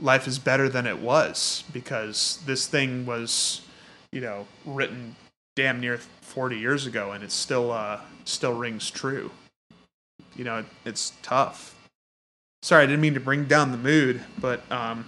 life 0.00 0.26
is 0.26 0.38
better 0.38 0.68
than 0.68 0.86
it 0.86 0.98
was 0.98 1.64
because 1.72 2.40
this 2.46 2.66
thing 2.66 3.04
was 3.06 3.62
you 4.12 4.20
know 4.20 4.46
written 4.64 5.16
damn 5.56 5.80
near 5.80 5.98
40 6.20 6.56
years 6.58 6.86
ago 6.86 7.12
and 7.12 7.24
it 7.24 7.32
still 7.32 7.72
uh 7.72 8.00
still 8.24 8.54
rings 8.54 8.90
true 8.90 9.30
you 10.36 10.44
know 10.44 10.58
it, 10.58 10.66
it's 10.84 11.12
tough 11.22 11.74
sorry 12.62 12.84
i 12.84 12.86
didn't 12.86 13.00
mean 13.00 13.14
to 13.14 13.20
bring 13.20 13.44
down 13.44 13.72
the 13.72 13.78
mood 13.78 14.22
but 14.40 14.60
um 14.70 15.04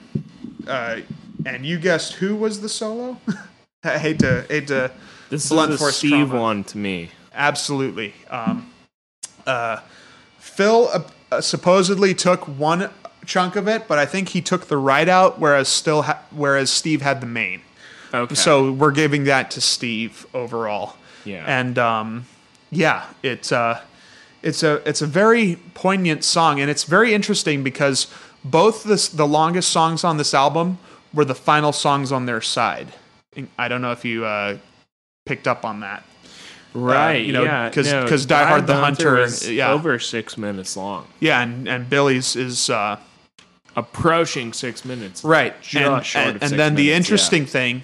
uh 0.67 0.99
and 1.47 1.65
you 1.65 1.79
guessed 1.79 2.15
who 2.15 2.35
was 2.35 2.61
the 2.61 2.69
solo 2.69 3.17
i 3.85 3.97
hate 3.99 4.19
to 4.19 4.45
hate 4.49 4.67
to 4.67 4.91
This 5.31 5.49
Blunt 5.49 5.71
is 5.71 5.77
a 5.77 5.79
force 5.79 5.97
Steve 5.99 6.29
trauma. 6.29 6.41
one 6.41 6.65
to 6.65 6.77
me. 6.79 7.11
Absolutely. 7.33 8.13
Um, 8.29 8.73
uh, 9.47 9.79
Phil 10.41 10.89
uh, 10.93 11.03
uh, 11.31 11.41
supposedly 11.41 12.13
took 12.13 12.49
one 12.49 12.91
chunk 13.27 13.57
of 13.57 13.69
it, 13.69 13.87
but 13.89 13.99
I 13.99 14.07
think 14.07 14.31
he 14.31 14.41
took 14.41 14.67
the 14.69 14.77
right 14.77 15.09
out, 15.09 15.39
whereas 15.39 15.69
still 15.69 16.03
ha- 16.03 16.21
whereas 16.31 16.71
Steve 16.71 17.03
had 17.03 17.21
the 17.21 17.27
main. 17.27 17.61
Okay. 18.13 18.35
So 18.35 18.73
we're 18.73 18.91
giving 18.91 19.25
that 19.25 19.51
to 19.53 19.61
Steve 19.61 20.27
overall. 20.35 20.97
Yeah. 21.25 21.45
And 21.47 21.79
um, 21.79 22.27
yeah, 22.71 23.05
it's 23.23 23.53
uh, 23.53 23.81
it's 24.43 24.63
a 24.63 24.83
it's 24.89 25.03
a 25.03 25.07
very 25.07 25.57
poignant 25.75 26.25
song, 26.25 26.61
and 26.61 26.71
it's 26.71 26.85
very 26.85 27.15
interesting 27.15 27.63
because 27.63 28.07
both 28.45 28.85
the 28.85 29.11
the 29.17 29.27
longest 29.27 29.69
songs 29.71 30.03
on 30.03 30.17
this 30.17 30.35
album 30.35 30.79
were 31.15 31.25
the 31.25 31.35
final 31.35 31.73
songs 31.73 32.11
on 32.13 32.27
their 32.27 32.41
side. 32.41 32.89
I 33.59 33.69
don't 33.69 33.81
know 33.83 33.93
if 33.93 34.05
you 34.05 34.25
uh, 34.25 34.59
picked 35.27 35.47
up 35.47 35.65
on 35.65 35.81
that. 35.81 36.05
Right. 36.73 37.25
you 37.27 37.33
know, 37.33 37.43
yeah. 37.43 37.69
'cause- 37.71 37.91
no, 37.91 38.07
Die 38.07 38.45
Hard 38.47 38.67
the 38.67 38.77
Hunter, 38.77 39.15
was 39.17 39.49
yeah. 39.51 39.73
over 39.73 39.99
six 39.99 40.39
minutes 40.39 40.77
long, 40.77 41.07
Yeah, 41.19 41.41
and, 41.43 41.69
and 41.69 41.91
Billy's 41.91 42.37
is 42.37 42.71
uh, 42.71 42.97
approaching 43.77 44.53
six 44.53 44.85
minutes. 44.85 45.25
right. 45.25 45.55
And 45.75 46.35
and, 46.35 46.43
and 46.43 46.53
then 46.53 46.75
the 46.75 46.87
minutes, 46.87 46.97
interesting 47.09 47.47
thing 47.47 47.83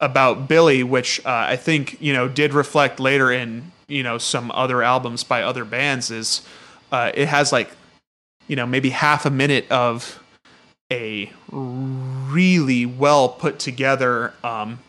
about 0.00 0.48
Billy, 0.48 0.82
which 0.82 1.24
uh, 1.24 1.46
I 1.48 1.56
think 1.56 2.00
you 2.00 2.12
know 2.12 2.28
did 2.28 2.54
reflect 2.54 3.00
later 3.00 3.30
in 3.30 3.72
you 3.88 4.02
know 4.02 4.18
some 4.18 4.50
other 4.50 4.82
albums 4.82 5.24
by 5.24 5.42
other 5.42 5.64
bands, 5.64 6.10
is 6.10 6.42
uh, 6.90 7.12
it 7.14 7.28
has 7.28 7.52
like 7.52 7.70
you 8.48 8.56
know 8.56 8.66
maybe 8.66 8.90
half 8.90 9.24
a 9.24 9.30
minute 9.30 9.70
of 9.70 10.22
a 10.90 11.32
really 11.50 12.84
well 12.84 13.28
put 13.28 13.58
together 13.58 14.34
um, 14.44 14.80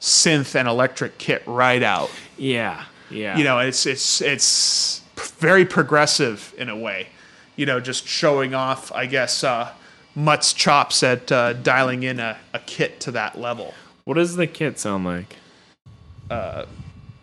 synth 0.00 0.54
and 0.54 0.66
electric 0.66 1.18
kit 1.18 1.42
right 1.46 1.82
out. 1.82 2.10
Yeah. 2.36 2.84
Yeah. 3.12 3.36
you 3.36 3.44
know 3.44 3.58
it's 3.58 3.84
it's 3.86 4.20
it's 4.22 5.02
very 5.16 5.64
progressive 5.64 6.54
in 6.56 6.68
a 6.68 6.76
way 6.76 7.08
you 7.56 7.66
know 7.66 7.78
just 7.78 8.06
showing 8.06 8.54
off 8.54 8.90
i 8.92 9.06
guess 9.06 9.44
uh 9.44 9.70
mutt's 10.14 10.52
chops 10.52 11.02
at 11.02 11.30
uh, 11.32 11.52
dialing 11.54 12.02
in 12.02 12.20
a, 12.20 12.38
a 12.52 12.58
kit 12.60 13.00
to 13.00 13.10
that 13.12 13.38
level. 13.38 13.74
What 14.04 14.14
does 14.14 14.36
the 14.36 14.46
kit 14.46 14.78
sound 14.78 15.04
like? 15.04 15.36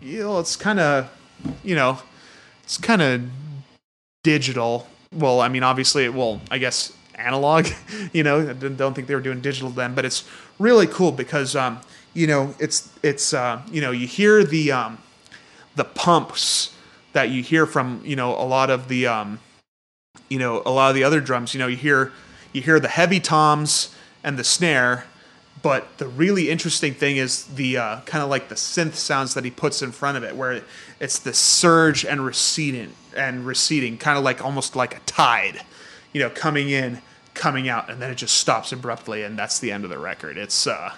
you 0.02 0.20
know 0.20 0.40
it's 0.40 0.56
kind 0.56 0.80
of 0.80 1.10
you 1.64 1.74
know 1.74 1.98
it's 2.64 2.78
kind 2.78 3.02
of 3.02 3.24
digital. 4.24 4.88
Well 5.12 5.42
i 5.42 5.50
mean 5.50 5.64
obviously 5.64 6.06
it 6.06 6.14
will 6.14 6.40
i 6.52 6.60
guess 6.60 6.94
analog 7.16 7.68
you 8.14 8.22
know 8.22 8.48
i 8.48 8.54
don't 8.54 8.78
don't 8.78 8.94
think 8.94 9.08
they 9.08 9.16
were 9.16 9.22
doing 9.22 9.42
digital 9.42 9.72
then 9.72 9.96
but 9.96 10.06
it's 10.06 10.24
really 10.60 10.86
cool 10.86 11.12
because 11.12 11.56
um 11.56 11.82
you 12.14 12.28
know 12.28 12.54
it's 12.60 12.94
it's 13.02 13.34
uh 13.34 13.60
you 13.72 13.82
know 13.82 13.90
you 13.90 14.06
hear 14.06 14.44
the 14.44 14.72
um 14.72 15.00
the 15.76 15.84
pumps 15.84 16.76
that 17.14 17.30
you 17.30 17.42
hear 17.42 17.66
from 17.66 18.02
you 18.06 18.16
know 18.16 18.36
a 18.36 18.46
lot 18.46 18.70
of 18.70 18.88
the 18.88 19.08
um 19.08 19.40
you 20.30 20.38
know 20.38 20.62
a 20.66 20.72
lot 20.72 20.90
of 20.90 20.96
the 20.96 21.04
other 21.04 21.20
drums. 21.20 21.54
You 21.54 21.60
know 21.60 21.68
you 21.68 21.78
hear 21.78 22.12
you 22.54 22.62
hear 22.62 22.80
the 22.80 22.88
heavy 22.88 23.20
toms 23.20 23.94
and 24.24 24.38
the 24.38 24.44
snare 24.44 25.06
but 25.62 25.98
the 25.98 26.08
really 26.08 26.50
interesting 26.50 26.94
thing 26.94 27.18
is 27.18 27.44
the 27.46 27.78
uh, 27.78 28.00
kind 28.02 28.24
of 28.24 28.30
like 28.30 28.48
the 28.48 28.56
synth 28.56 28.94
sounds 28.94 29.34
that 29.34 29.44
he 29.44 29.52
puts 29.52 29.82
in 29.82 29.92
front 29.92 30.16
of 30.16 30.24
it 30.24 30.36
where 30.36 30.62
it's 31.02 31.20
the 31.20 31.34
surge 31.34 32.06
and 32.06 32.26
receding 32.26 32.94
and 33.16 33.46
receding 33.46 33.98
kind 33.98 34.18
of 34.18 34.24
like 34.24 34.44
almost 34.44 34.76
like 34.76 34.96
a 34.96 35.00
tide 35.02 35.62
you 36.14 36.22
know 36.22 36.30
coming 36.30 36.70
in 36.70 37.02
coming 37.34 37.70
out 37.70 37.90
and 37.90 38.02
then 38.02 38.12
it 38.12 38.16
just 38.16 38.38
stops 38.38 38.72
abruptly 38.72 39.24
and 39.24 39.38
that's 39.40 39.60
the 39.60 39.72
end 39.72 39.84
of 39.84 39.90
the 39.90 39.98
record. 39.98 40.38
It's 40.38 40.68
uh 40.68 40.94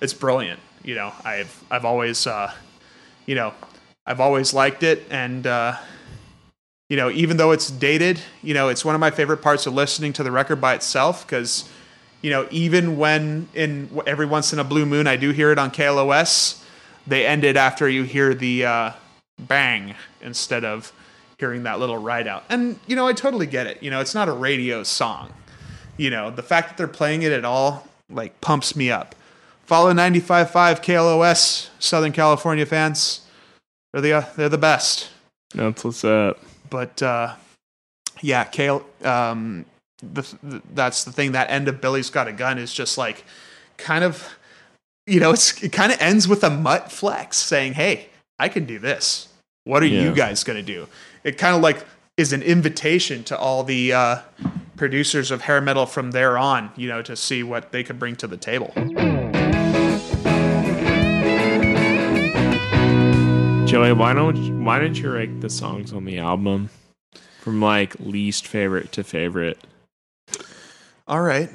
it's 0.00 0.12
brilliant 0.12 0.60
you 0.82 0.94
know. 0.94 1.12
I've 1.24 1.62
i've 1.70 1.84
always 1.84 2.26
uh 2.26 2.52
you 3.26 3.34
know 3.34 3.54
i've 4.06 4.20
always 4.20 4.52
liked 4.52 4.82
it 4.82 5.04
and 5.10 5.46
uh 5.46 5.76
you 6.88 6.96
know, 6.96 7.10
even 7.10 7.36
though 7.36 7.52
it's 7.52 7.70
dated, 7.70 8.20
you 8.42 8.54
know, 8.54 8.68
it's 8.68 8.84
one 8.84 8.94
of 8.94 9.00
my 9.00 9.10
favorite 9.10 9.38
parts 9.38 9.66
of 9.66 9.74
listening 9.74 10.12
to 10.14 10.22
the 10.22 10.30
record 10.30 10.60
by 10.60 10.74
itself 10.74 11.26
because, 11.26 11.68
you 12.20 12.30
know, 12.30 12.46
even 12.50 12.98
when 12.98 13.48
in 13.54 13.88
every 14.06 14.26
once 14.26 14.52
in 14.52 14.58
a 14.58 14.64
blue 14.64 14.84
moon 14.84 15.06
I 15.06 15.16
do 15.16 15.30
hear 15.30 15.50
it 15.50 15.58
on 15.58 15.70
KLOS, 15.70 16.62
they 17.06 17.26
end 17.26 17.44
it 17.44 17.56
after 17.56 17.88
you 17.88 18.02
hear 18.02 18.34
the 18.34 18.64
uh, 18.64 18.90
bang 19.38 19.94
instead 20.20 20.64
of 20.64 20.92
hearing 21.38 21.62
that 21.64 21.80
little 21.80 21.98
ride 21.98 22.28
out. 22.28 22.44
And, 22.48 22.78
you 22.86 22.96
know, 22.96 23.06
I 23.06 23.12
totally 23.12 23.46
get 23.46 23.66
it. 23.66 23.82
You 23.82 23.90
know, 23.90 24.00
it's 24.00 24.14
not 24.14 24.28
a 24.28 24.32
radio 24.32 24.82
song. 24.82 25.32
You 25.96 26.10
know, 26.10 26.30
the 26.30 26.42
fact 26.42 26.68
that 26.68 26.76
they're 26.76 26.88
playing 26.88 27.22
it 27.22 27.32
at 27.32 27.44
all, 27.44 27.86
like, 28.10 28.40
pumps 28.40 28.76
me 28.76 28.90
up. 28.90 29.14
Follow 29.64 29.92
95.5 29.92 30.82
KLOS, 30.82 31.70
Southern 31.78 32.12
California 32.12 32.66
fans. 32.66 33.22
They're 33.92 34.02
the, 34.02 34.12
uh, 34.12 34.24
they're 34.36 34.48
the 34.48 34.58
best 34.58 35.08
That's 35.54 35.84
what's 35.84 36.04
up. 36.04 36.38
But 36.74 37.00
uh, 37.04 37.36
yeah, 38.20 38.42
Kale. 38.42 38.84
Um, 39.04 39.64
the, 40.02 40.22
the, 40.42 40.60
that's 40.74 41.04
the 41.04 41.12
thing. 41.12 41.30
That 41.32 41.48
end 41.48 41.68
of 41.68 41.80
Billy's 41.80 42.10
got 42.10 42.26
a 42.26 42.32
gun 42.32 42.58
is 42.58 42.74
just 42.74 42.98
like 42.98 43.24
kind 43.76 44.02
of, 44.02 44.28
you 45.06 45.20
know, 45.20 45.30
it's 45.30 45.62
it 45.62 45.70
kind 45.70 45.92
of 45.92 46.00
ends 46.00 46.26
with 46.26 46.42
a 46.42 46.50
mutt 46.50 46.90
flex 46.90 47.36
saying, 47.36 47.74
"Hey, 47.74 48.08
I 48.40 48.48
can 48.48 48.64
do 48.64 48.80
this. 48.80 49.28
What 49.62 49.84
are 49.84 49.86
Yeah. 49.86 50.02
you 50.02 50.12
guys 50.12 50.42
gonna 50.42 50.64
do?" 50.64 50.88
It 51.22 51.38
kind 51.38 51.54
of 51.54 51.62
like 51.62 51.86
is 52.16 52.32
an 52.32 52.42
invitation 52.42 53.22
to 53.24 53.38
all 53.38 53.62
the 53.62 53.92
uh, 53.92 54.16
producers 54.76 55.30
of 55.30 55.42
hair 55.42 55.60
metal 55.60 55.86
from 55.86 56.10
there 56.10 56.36
on, 56.36 56.70
you 56.76 56.88
know, 56.88 57.02
to 57.02 57.14
see 57.14 57.44
what 57.44 57.70
they 57.70 57.84
could 57.84 58.00
bring 58.00 58.16
to 58.16 58.26
the 58.26 58.36
table. 58.36 58.72
Joey, 63.74 63.92
why 63.92 64.14
don't 64.14 64.64
why 64.64 64.78
didn't 64.78 64.98
you 64.98 65.10
rank 65.10 65.40
the 65.40 65.50
songs 65.50 65.92
on 65.92 66.04
the 66.04 66.18
album 66.18 66.70
from 67.40 67.60
like 67.60 67.98
least 67.98 68.46
favorite 68.46 68.92
to 68.92 69.02
favorite? 69.02 69.58
All 71.08 71.20
right. 71.20 71.50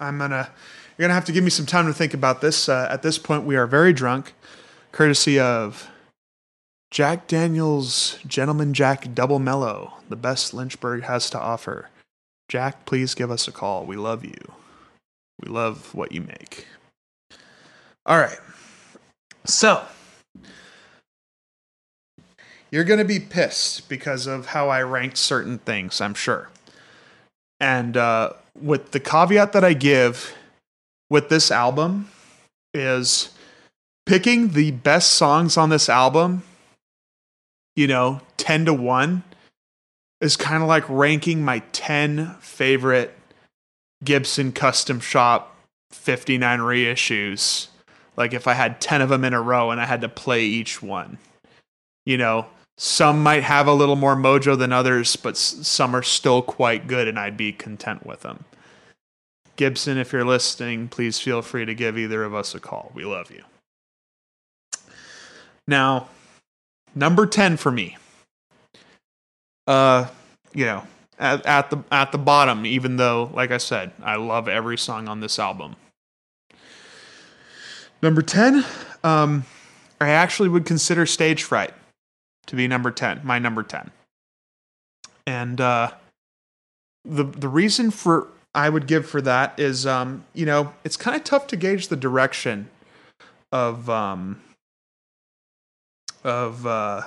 I'm 0.00 0.18
gonna. 0.18 0.50
You're 0.96 1.04
gonna 1.04 1.14
have 1.14 1.26
to 1.26 1.32
give 1.32 1.44
me 1.44 1.50
some 1.50 1.64
time 1.64 1.86
to 1.86 1.94
think 1.94 2.12
about 2.12 2.40
this. 2.40 2.68
Uh, 2.68 2.88
at 2.90 3.02
this 3.02 3.18
point, 3.18 3.44
we 3.44 3.54
are 3.54 3.68
very 3.68 3.92
drunk, 3.92 4.34
courtesy 4.90 5.38
of 5.38 5.88
Jack 6.90 7.28
Daniels 7.28 8.18
Gentleman 8.26 8.74
Jack 8.74 9.14
Double 9.14 9.38
Mellow, 9.38 9.92
the 10.08 10.16
best 10.16 10.52
Lynchburg 10.52 11.04
has 11.04 11.30
to 11.30 11.38
offer. 11.38 11.88
Jack, 12.48 12.84
please 12.84 13.14
give 13.14 13.30
us 13.30 13.46
a 13.46 13.52
call. 13.52 13.86
We 13.86 13.94
love 13.94 14.24
you. 14.24 14.54
We 15.40 15.48
love 15.48 15.94
what 15.94 16.10
you 16.10 16.20
make. 16.20 16.66
All 18.06 18.18
right. 18.18 18.40
So, 19.44 19.86
you're 22.70 22.84
going 22.84 22.98
to 22.98 23.04
be 23.04 23.20
pissed 23.20 23.88
because 23.88 24.26
of 24.26 24.46
how 24.46 24.68
I 24.68 24.82
ranked 24.82 25.16
certain 25.16 25.58
things, 25.58 26.00
I'm 26.00 26.14
sure. 26.14 26.50
And 27.60 27.96
uh, 27.96 28.32
with 28.60 28.92
the 28.92 29.00
caveat 29.00 29.52
that 29.52 29.64
I 29.64 29.72
give 29.72 30.34
with 31.10 31.28
this 31.28 31.50
album 31.50 32.08
is 32.74 33.30
picking 34.06 34.50
the 34.50 34.70
best 34.70 35.12
songs 35.12 35.56
on 35.56 35.70
this 35.70 35.88
album, 35.88 36.42
you 37.76 37.86
know, 37.86 38.20
10 38.36 38.66
to 38.66 38.74
1 38.74 39.22
is 40.20 40.36
kind 40.36 40.62
of 40.62 40.68
like 40.68 40.88
ranking 40.88 41.44
my 41.44 41.60
10 41.72 42.34
favorite 42.40 43.16
Gibson 44.04 44.52
custom 44.52 45.00
shop 45.00 45.56
59 45.92 46.60
reissues. 46.60 47.68
Like 48.16 48.32
if 48.32 48.46
I 48.46 48.54
had 48.54 48.80
10 48.80 49.00
of 49.00 49.08
them 49.08 49.24
in 49.24 49.32
a 49.32 49.40
row 49.40 49.70
and 49.70 49.80
I 49.80 49.86
had 49.86 50.00
to 50.02 50.08
play 50.08 50.44
each 50.44 50.82
one. 50.82 51.18
You 52.04 52.18
know, 52.18 52.46
some 52.80 53.24
might 53.24 53.42
have 53.42 53.66
a 53.66 53.74
little 53.74 53.96
more 53.96 54.14
mojo 54.14 54.56
than 54.56 54.72
others, 54.72 55.16
but 55.16 55.36
some 55.36 55.96
are 55.96 56.02
still 56.02 56.42
quite 56.42 56.86
good 56.86 57.08
and 57.08 57.18
I'd 57.18 57.36
be 57.36 57.52
content 57.52 58.06
with 58.06 58.20
them. 58.20 58.44
Gibson, 59.56 59.98
if 59.98 60.12
you're 60.12 60.24
listening, 60.24 60.86
please 60.86 61.18
feel 61.18 61.42
free 61.42 61.64
to 61.64 61.74
give 61.74 61.98
either 61.98 62.22
of 62.22 62.36
us 62.36 62.54
a 62.54 62.60
call. 62.60 62.92
We 62.94 63.04
love 63.04 63.32
you. 63.32 63.42
Now, 65.66 66.08
number 66.94 67.26
10 67.26 67.56
for 67.56 67.72
me. 67.72 67.96
Uh, 69.66 70.06
you 70.54 70.64
know, 70.64 70.84
at, 71.18 71.44
at 71.46 71.70
the 71.70 71.82
at 71.90 72.12
the 72.12 72.18
bottom 72.18 72.64
even 72.64 72.96
though 72.96 73.28
like 73.34 73.50
I 73.50 73.58
said, 73.58 73.90
I 74.04 74.14
love 74.14 74.48
every 74.48 74.78
song 74.78 75.08
on 75.08 75.18
this 75.18 75.40
album. 75.40 75.74
Number 78.00 78.22
10, 78.22 78.64
um 79.02 79.44
I 80.00 80.10
actually 80.10 80.48
would 80.48 80.64
consider 80.64 81.04
Stage 81.06 81.42
Fright 81.42 81.74
to 82.48 82.56
be 82.56 82.68
number 82.68 82.90
10, 82.90 83.20
my 83.24 83.38
number 83.38 83.62
10. 83.62 83.90
And 85.26 85.60
uh 85.60 85.92
the 87.04 87.24
the 87.24 87.48
reason 87.48 87.90
for 87.90 88.28
I 88.54 88.68
would 88.68 88.86
give 88.86 89.08
for 89.08 89.20
that 89.22 89.58
is 89.58 89.86
um 89.86 90.24
you 90.34 90.46
know, 90.46 90.72
it's 90.84 90.96
kind 90.96 91.16
of 91.16 91.24
tough 91.24 91.46
to 91.48 91.56
gauge 91.56 91.88
the 91.88 91.96
direction 91.96 92.68
of 93.52 93.88
um 93.88 94.40
of 96.24 96.66
uh 96.66 97.02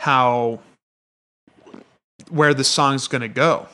how 0.00 0.60
where 2.30 2.54
the 2.54 2.64
song's 2.64 3.08
going 3.08 3.22
to 3.22 3.28
go 3.28 3.68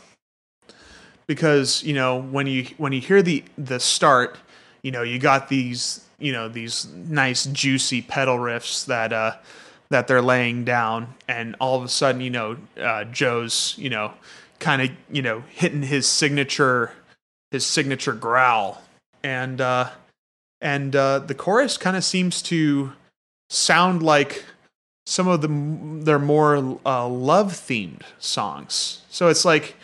because 1.26 1.82
you 1.84 1.94
know 1.94 2.20
when 2.20 2.46
you 2.46 2.66
when 2.76 2.92
you 2.92 3.00
hear 3.00 3.22
the 3.22 3.44
the 3.56 3.78
start 3.78 4.36
you 4.82 4.90
know 4.90 5.02
you 5.02 5.18
got 5.18 5.48
these 5.48 6.04
you 6.18 6.32
know 6.32 6.48
these 6.48 6.86
nice 6.92 7.44
juicy 7.46 8.02
pedal 8.02 8.36
riffs 8.36 8.84
that 8.86 9.12
uh 9.12 9.36
that 9.90 10.06
they're 10.06 10.22
laying 10.22 10.64
down 10.64 11.14
and 11.28 11.56
all 11.60 11.76
of 11.76 11.84
a 11.84 11.88
sudden 11.88 12.20
you 12.20 12.30
know 12.30 12.56
uh 12.80 13.04
Joe's 13.04 13.74
you 13.78 13.90
know 13.90 14.12
kind 14.58 14.82
of 14.82 14.90
you 15.10 15.22
know 15.22 15.42
hitting 15.50 15.82
his 15.82 16.06
signature 16.06 16.92
his 17.50 17.64
signature 17.64 18.12
growl 18.12 18.82
and 19.22 19.60
uh 19.60 19.90
and 20.60 20.94
uh 20.94 21.20
the 21.20 21.34
chorus 21.34 21.76
kind 21.76 21.96
of 21.96 22.04
seems 22.04 22.42
to 22.42 22.92
sound 23.50 24.02
like 24.02 24.44
some 25.08 25.26
of 25.26 25.40
the 25.40 26.04
their 26.04 26.18
more 26.18 26.78
uh, 26.84 27.08
love 27.08 27.52
themed 27.52 28.02
songs. 28.18 29.00
So 29.08 29.28
it's 29.28 29.44
like 29.44 29.76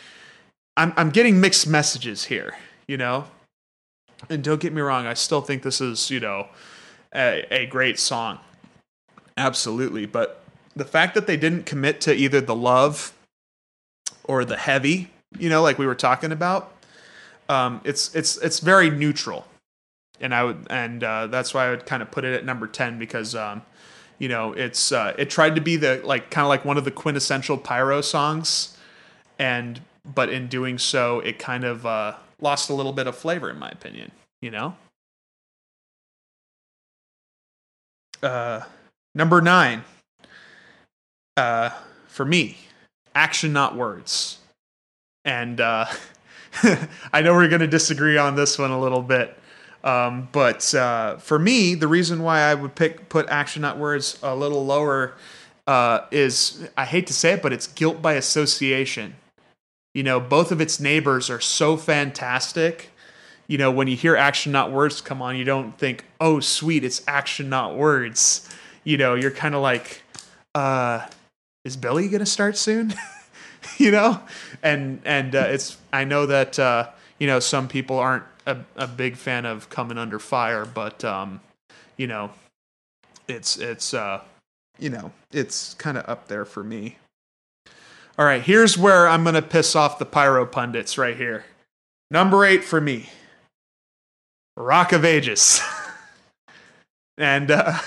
I'm 0.76 0.92
I'm 0.96 1.10
getting 1.10 1.40
mixed 1.40 1.66
messages 1.66 2.24
here, 2.24 2.56
you 2.86 2.98
know. 2.98 3.24
And 4.28 4.44
don't 4.44 4.60
get 4.60 4.72
me 4.72 4.80
wrong, 4.80 5.06
I 5.06 5.14
still 5.14 5.40
think 5.40 5.62
this 5.62 5.80
is, 5.80 6.10
you 6.10 6.20
know, 6.20 6.48
a, 7.14 7.46
a 7.50 7.66
great 7.66 7.98
song. 7.98 8.38
Absolutely. 9.36 10.06
But 10.06 10.42
the 10.76 10.84
fact 10.84 11.14
that 11.14 11.26
they 11.26 11.36
didn't 11.36 11.66
commit 11.66 12.00
to 12.02 12.14
either 12.14 12.40
the 12.40 12.54
love 12.54 13.12
or 14.24 14.44
the 14.44 14.56
heavy, 14.56 15.10
you 15.38 15.48
know, 15.48 15.62
like 15.62 15.78
we 15.78 15.86
were 15.86 15.94
talking 15.94 16.32
about, 16.32 16.72
um, 17.48 17.80
it's 17.84 18.14
it's 18.14 18.36
it's 18.38 18.60
very 18.60 18.90
neutral. 18.90 19.46
And 20.20 20.34
I 20.34 20.44
would 20.44 20.66
and 20.70 21.02
uh, 21.02 21.26
that's 21.26 21.52
why 21.52 21.66
I 21.66 21.70
would 21.70 21.86
kind 21.86 22.02
of 22.02 22.10
put 22.10 22.24
it 22.24 22.34
at 22.34 22.44
number 22.44 22.66
ten 22.66 22.98
because 22.98 23.34
um, 23.34 23.62
you 24.18 24.28
know, 24.28 24.52
it's 24.52 24.92
uh, 24.92 25.14
it 25.18 25.30
tried 25.30 25.54
to 25.56 25.60
be 25.60 25.76
the 25.76 26.00
like 26.04 26.30
kind 26.30 26.44
of 26.44 26.48
like 26.48 26.64
one 26.64 26.78
of 26.78 26.84
the 26.84 26.90
quintessential 26.90 27.58
pyro 27.58 28.00
songs, 28.00 28.76
and 29.38 29.80
but 30.04 30.28
in 30.28 30.46
doing 30.46 30.78
so, 30.78 31.20
it 31.20 31.38
kind 31.38 31.64
of 31.64 31.84
uh, 31.84 32.14
lost 32.40 32.70
a 32.70 32.74
little 32.74 32.92
bit 32.92 33.06
of 33.06 33.16
flavor, 33.16 33.50
in 33.50 33.58
my 33.58 33.68
opinion. 33.68 34.12
You 34.40 34.52
know. 34.52 34.76
Uh, 38.22 38.62
number 39.14 39.40
nine. 39.40 39.84
Uh, 41.36 41.70
for 42.06 42.24
me, 42.24 42.58
action, 43.14 43.52
not 43.52 43.74
words, 43.74 44.38
and 45.24 45.60
uh, 45.60 45.86
I 47.12 47.22
know 47.22 47.34
we're 47.34 47.48
going 47.48 47.60
to 47.60 47.66
disagree 47.66 48.16
on 48.16 48.36
this 48.36 48.58
one 48.58 48.70
a 48.70 48.80
little 48.80 49.02
bit. 49.02 49.36
Um, 49.82 50.28
but 50.32 50.74
uh, 50.74 51.18
for 51.18 51.38
me, 51.38 51.74
the 51.74 51.88
reason 51.88 52.22
why 52.22 52.40
I 52.40 52.54
would 52.54 52.74
pick 52.74 53.08
put 53.08 53.28
action 53.28 53.62
not 53.62 53.78
words 53.78 54.18
a 54.22 54.34
little 54.34 54.64
lower 54.64 55.14
uh, 55.66 56.00
is 56.10 56.68
I 56.76 56.84
hate 56.86 57.06
to 57.08 57.12
say 57.12 57.32
it, 57.32 57.42
but 57.42 57.52
it's 57.52 57.66
guilt 57.66 58.00
by 58.00 58.14
association. 58.14 59.16
You 59.92 60.02
know, 60.02 60.20
both 60.20 60.50
of 60.50 60.60
its 60.60 60.80
neighbors 60.80 61.30
are 61.30 61.40
so 61.40 61.76
fantastic. 61.76 62.90
You 63.46 63.58
know, 63.58 63.70
when 63.70 63.86
you 63.86 63.96
hear 63.96 64.16
action 64.16 64.52
not 64.52 64.72
words 64.72 65.02
come 65.02 65.20
on, 65.20 65.36
you 65.36 65.44
don't 65.44 65.78
think, 65.78 66.06
"Oh, 66.18 66.40
sweet, 66.40 66.82
it's 66.82 67.02
action 67.06 67.48
not 67.50 67.76
words." 67.76 68.48
You 68.84 68.96
know, 68.96 69.14
you're 69.14 69.30
kind 69.30 69.54
of 69.54 69.62
like, 69.62 70.02
uh, 70.54 71.06
"Is 71.64 71.76
Billy 71.76 72.08
gonna 72.08 72.26
start 72.26 72.56
soon?" 72.56 72.94
you 73.78 73.90
know, 73.90 74.20
and 74.62 75.00
and 75.04 75.34
uh, 75.34 75.46
it's 75.48 75.76
I 75.92 76.04
know 76.04 76.26
that 76.26 76.58
uh, 76.58 76.90
you 77.18 77.26
know 77.26 77.40
some 77.40 77.68
people 77.68 77.98
aren't 77.98 78.24
a, 78.46 78.58
a 78.76 78.86
big 78.86 79.16
fan 79.16 79.46
of 79.46 79.68
coming 79.70 79.98
under 79.98 80.18
fire, 80.18 80.64
but 80.64 81.04
um, 81.04 81.40
you 81.96 82.06
know, 82.06 82.30
it's 83.28 83.56
it's 83.56 83.94
uh, 83.94 84.20
you 84.78 84.90
know, 84.90 85.12
it's 85.32 85.74
kind 85.74 85.96
of 85.96 86.08
up 86.08 86.28
there 86.28 86.44
for 86.44 86.62
me. 86.62 86.98
All 88.18 88.24
right, 88.24 88.42
here's 88.42 88.78
where 88.78 89.08
I'm 89.08 89.24
gonna 89.24 89.42
piss 89.42 89.74
off 89.74 89.98
the 89.98 90.06
pyro 90.06 90.46
pundits 90.46 90.98
right 90.98 91.16
here. 91.16 91.44
Number 92.10 92.44
eight 92.44 92.64
for 92.64 92.80
me, 92.80 93.08
Rock 94.56 94.92
of 94.92 95.04
Ages, 95.04 95.60
and 97.18 97.50
uh, 97.50 97.78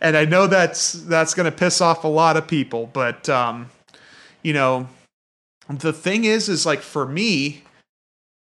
and 0.00 0.16
I 0.16 0.24
know 0.24 0.46
that's 0.46 0.92
that's 0.92 1.34
gonna 1.34 1.52
piss 1.52 1.80
off 1.80 2.04
a 2.04 2.08
lot 2.08 2.36
of 2.36 2.46
people, 2.46 2.90
but 2.92 3.28
um, 3.28 3.70
you 4.42 4.52
know, 4.52 4.88
the 5.68 5.92
thing 5.92 6.24
is, 6.24 6.48
is 6.48 6.66
like 6.66 6.80
for 6.80 7.06
me, 7.06 7.64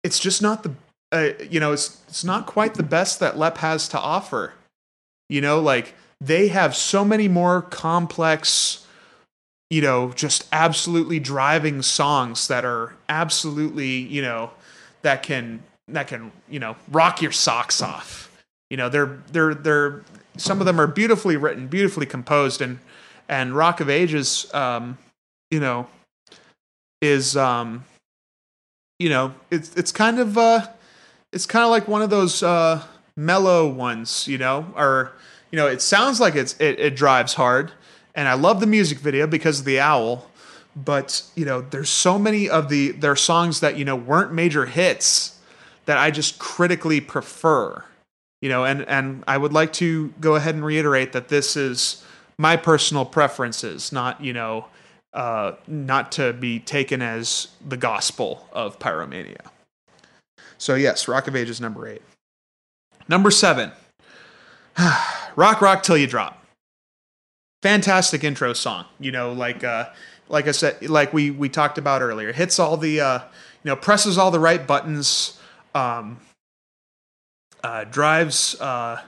it's 0.03 0.19
just 0.19 0.41
not 0.41 0.63
the 0.63 0.73
uh, 1.11 1.29
you 1.49 1.59
know, 1.59 1.71
it's 1.71 2.01
it's 2.07 2.23
not 2.23 2.45
quite 2.45 2.75
the 2.75 2.83
best 2.83 3.19
that 3.19 3.37
Lep 3.37 3.57
has 3.57 3.87
to 3.89 3.99
offer. 3.99 4.53
You 5.27 5.41
know, 5.41 5.59
like 5.59 5.95
they 6.21 6.49
have 6.49 6.75
so 6.75 7.03
many 7.05 7.27
more 7.27 7.61
complex, 7.61 8.85
you 9.69 9.81
know, 9.81 10.11
just 10.11 10.47
absolutely 10.51 11.19
driving 11.19 11.81
songs 11.81 12.47
that 12.47 12.65
are 12.65 12.95
absolutely, 13.07 13.97
you 13.97 14.21
know, 14.21 14.51
that 15.01 15.23
can 15.23 15.63
that 15.87 16.07
can, 16.07 16.31
you 16.47 16.59
know, 16.59 16.75
rock 16.91 17.21
your 17.21 17.31
socks 17.31 17.81
off. 17.81 18.28
You 18.69 18.77
know, 18.77 18.89
they're 18.89 19.19
they're 19.31 19.53
they're 19.53 20.03
some 20.37 20.59
of 20.59 20.65
them 20.65 20.79
are 20.79 20.87
beautifully 20.87 21.37
written, 21.37 21.67
beautifully 21.67 22.05
composed 22.05 22.61
and 22.61 22.79
and 23.27 23.55
Rock 23.55 23.79
of 23.79 23.89
Ages 23.89 24.51
um, 24.53 24.97
you 25.51 25.59
know, 25.59 25.87
is 27.01 27.35
um 27.37 27.85
you 28.99 29.09
know, 29.09 29.33
it's 29.49 29.75
it's 29.75 29.91
kind 29.91 30.19
of 30.19 30.37
uh 30.37 30.67
it's 31.31 31.45
kind 31.45 31.63
of 31.63 31.71
like 31.71 31.87
one 31.87 32.01
of 32.01 32.09
those 32.09 32.41
uh, 32.41 32.83
mellow 33.15 33.67
ones, 33.67 34.27
you 34.27 34.37
know, 34.37 34.73
or 34.75 35.13
you 35.51 35.57
know, 35.57 35.67
it 35.67 35.81
sounds 35.81 36.19
like 36.19 36.35
it's 36.35 36.55
it, 36.59 36.79
it 36.79 36.95
drives 36.95 37.33
hard, 37.33 37.71
and 38.15 38.27
I 38.27 38.33
love 38.33 38.59
the 38.59 38.67
music 38.67 38.99
video 38.99 39.27
because 39.27 39.59
of 39.59 39.65
the 39.65 39.79
owl. 39.79 40.29
But 40.75 41.23
you 41.35 41.45
know, 41.45 41.61
there's 41.61 41.89
so 41.89 42.17
many 42.19 42.49
of 42.49 42.69
the 42.69 42.91
their 42.91 43.15
songs 43.15 43.59
that 43.59 43.77
you 43.77 43.85
know 43.85 43.95
weren't 43.95 44.33
major 44.33 44.65
hits 44.65 45.39
that 45.85 45.97
I 45.97 46.11
just 46.11 46.39
critically 46.39 47.01
prefer. 47.01 47.83
You 48.41 48.49
know, 48.49 48.65
and 48.65 48.87
and 48.87 49.23
I 49.27 49.37
would 49.37 49.53
like 49.53 49.73
to 49.73 50.13
go 50.21 50.35
ahead 50.35 50.55
and 50.55 50.63
reiterate 50.63 51.11
that 51.11 51.27
this 51.27 51.57
is 51.57 52.03
my 52.37 52.55
personal 52.55 53.05
preferences, 53.05 53.91
not 53.91 54.23
you 54.23 54.33
know, 54.33 54.65
uh, 55.13 55.53
not 55.67 56.11
to 56.13 56.33
be 56.33 56.59
taken 56.59 57.01
as 57.01 57.49
the 57.65 57.77
gospel 57.77 58.47
of 58.53 58.79
pyromania. 58.79 59.45
So 60.57 60.75
yes, 60.75 61.07
Rock 61.07 61.27
of 61.27 61.35
Ages 61.35 61.59
number 61.59 61.87
eight. 61.87 62.01
Number 63.07 63.31
seven, 63.31 63.71
Rock 65.35 65.61
Rock 65.61 65.83
Till 65.83 65.97
You 65.97 66.07
Drop. 66.07 66.45
Fantastic 67.61 68.23
intro 68.23 68.53
song. 68.53 68.85
You 68.99 69.11
know, 69.11 69.33
like 69.33 69.63
uh, 69.63 69.89
like 70.29 70.47
I 70.47 70.51
said, 70.51 70.89
like 70.89 71.11
we 71.11 71.31
we 71.31 71.49
talked 71.49 71.77
about 71.77 72.01
earlier, 72.01 72.31
hits 72.31 72.59
all 72.59 72.77
the 72.77 73.01
uh, 73.01 73.19
you 73.63 73.69
know 73.69 73.75
presses 73.75 74.17
all 74.17 74.31
the 74.31 74.39
right 74.39 74.65
buttons, 74.65 75.39
um, 75.75 76.19
uh, 77.63 77.83
drives 77.85 78.59
uh, 78.61 79.01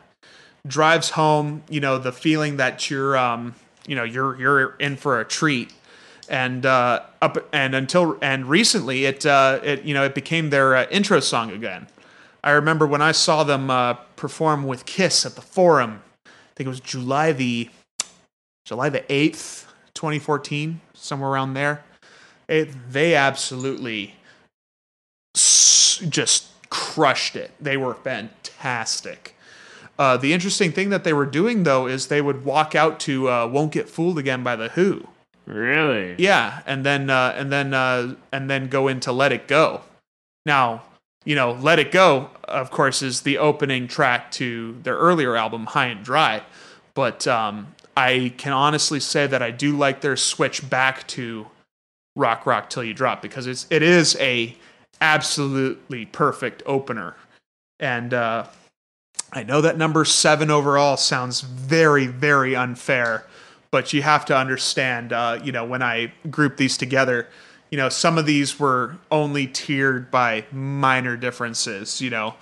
drives 0.67 1.11
home. 1.11 1.63
You 1.69 1.79
know 1.79 1.97
the 1.97 2.11
feeling 2.11 2.57
that 2.57 2.89
you're 2.89 3.17
um, 3.17 3.55
you 3.87 3.95
know 3.95 4.03
you're 4.03 4.39
you're 4.39 4.75
in 4.75 4.95
for 4.95 5.19
a 5.19 5.25
treat 5.25 5.73
and 6.29 6.65
uh, 6.65 7.01
up 7.21 7.37
and 7.53 7.75
until 7.75 8.17
and 8.21 8.45
recently 8.47 9.05
it 9.05 9.25
uh, 9.25 9.59
it 9.63 9.83
you 9.83 9.93
know 9.93 10.03
it 10.03 10.15
became 10.15 10.49
their 10.49 10.75
uh, 10.75 10.85
intro 10.89 11.19
song 11.19 11.51
again. 11.51 11.87
I 12.43 12.51
remember 12.51 12.87
when 12.87 13.01
I 13.01 13.11
saw 13.11 13.43
them 13.43 13.69
uh, 13.69 13.93
perform 14.15 14.63
with 14.65 14.85
Kiss 14.85 15.25
at 15.25 15.35
the 15.35 15.41
Forum. 15.41 16.01
I 16.25 16.29
think 16.55 16.65
it 16.65 16.69
was 16.69 16.79
July 16.79 17.31
the 17.31 17.69
July 18.65 18.89
the 18.89 19.11
eighth, 19.11 19.67
twenty 19.93 20.19
fourteen, 20.19 20.81
somewhere 20.93 21.29
around 21.29 21.53
there. 21.53 21.83
It, 22.47 22.69
they 22.91 23.15
absolutely 23.15 24.15
s- 25.35 26.03
just 26.09 26.50
crushed 26.91 27.35
it. 27.35 27.51
They 27.59 27.77
were 27.77 27.93
fantastic. 27.93 29.35
Uh, 29.97 30.17
the 30.17 30.33
interesting 30.33 30.71
thing 30.71 30.89
that 30.89 31.03
they 31.03 31.13
were 31.13 31.25
doing 31.25 31.63
though 31.63 31.87
is 31.87 32.07
they 32.07 32.21
would 32.21 32.43
walk 32.43 32.75
out 32.75 32.99
to 33.01 33.29
uh, 33.29 33.47
"Won't 33.47 33.71
Get 33.71 33.89
Fooled 33.89 34.17
Again" 34.17 34.43
by 34.43 34.55
the 34.55 34.69
Who 34.69 35.07
Really? 35.45 36.15
yeah, 36.17 36.61
and 36.65 36.85
then 36.85 37.09
uh, 37.09 37.33
and 37.37 37.51
then 37.51 37.73
uh, 37.73 38.15
and 38.31 38.49
then 38.49 38.67
go 38.67 38.87
into 38.87 39.11
Let 39.11 39.31
It 39.31 39.47
Go. 39.47 39.81
Now, 40.45 40.83
you 41.23 41.35
know, 41.35 41.53
Let 41.53 41.79
It 41.79 41.91
Go, 41.91 42.29
of 42.45 42.71
course, 42.71 43.01
is 43.01 43.21
the 43.21 43.37
opening 43.37 43.87
track 43.87 44.31
to 44.31 44.77
their 44.83 44.95
earlier 44.95 45.35
album, 45.35 45.67
High 45.67 45.87
and 45.87 46.03
Dry. 46.03 46.41
But 46.93 47.27
um, 47.27 47.75
I 47.95 48.33
can 48.37 48.53
honestly 48.53 48.99
say 48.99 49.27
that 49.27 49.41
I 49.41 49.51
do 49.51 49.77
like 49.77 50.01
their 50.01 50.17
switch 50.17 50.69
back 50.69 51.07
to 51.07 51.47
Rock 52.15 52.45
Rock 52.45 52.69
Till 52.69 52.83
You 52.83 52.93
Drop 52.93 53.21
because 53.21 53.47
it's 53.47 53.67
it 53.69 53.81
is 53.83 54.17
a 54.19 54.55
absolutely 55.01 56.05
perfect 56.05 56.63
opener, 56.65 57.15
and 57.79 58.13
uh, 58.13 58.47
I 59.33 59.43
know 59.43 59.61
that 59.61 59.77
number 59.77 60.05
seven 60.05 60.49
overall 60.49 60.95
sounds 60.95 61.41
very 61.41 62.07
very 62.07 62.55
unfair 62.55 63.25
but 63.71 63.93
you 63.93 64.01
have 64.01 64.25
to 64.25 64.37
understand, 64.37 65.13
uh, 65.13 65.39
you 65.41 65.53
know, 65.53 65.63
when 65.63 65.81
I 65.81 66.13
group 66.29 66.57
these 66.57 66.77
together, 66.77 67.29
you 67.71 67.77
know, 67.77 67.87
some 67.87 68.17
of 68.17 68.25
these 68.25 68.59
were 68.59 68.97
only 69.09 69.47
tiered 69.47 70.11
by 70.11 70.45
minor 70.51 71.15
differences. 71.15 72.01
You 72.01 72.09
know, 72.09 72.35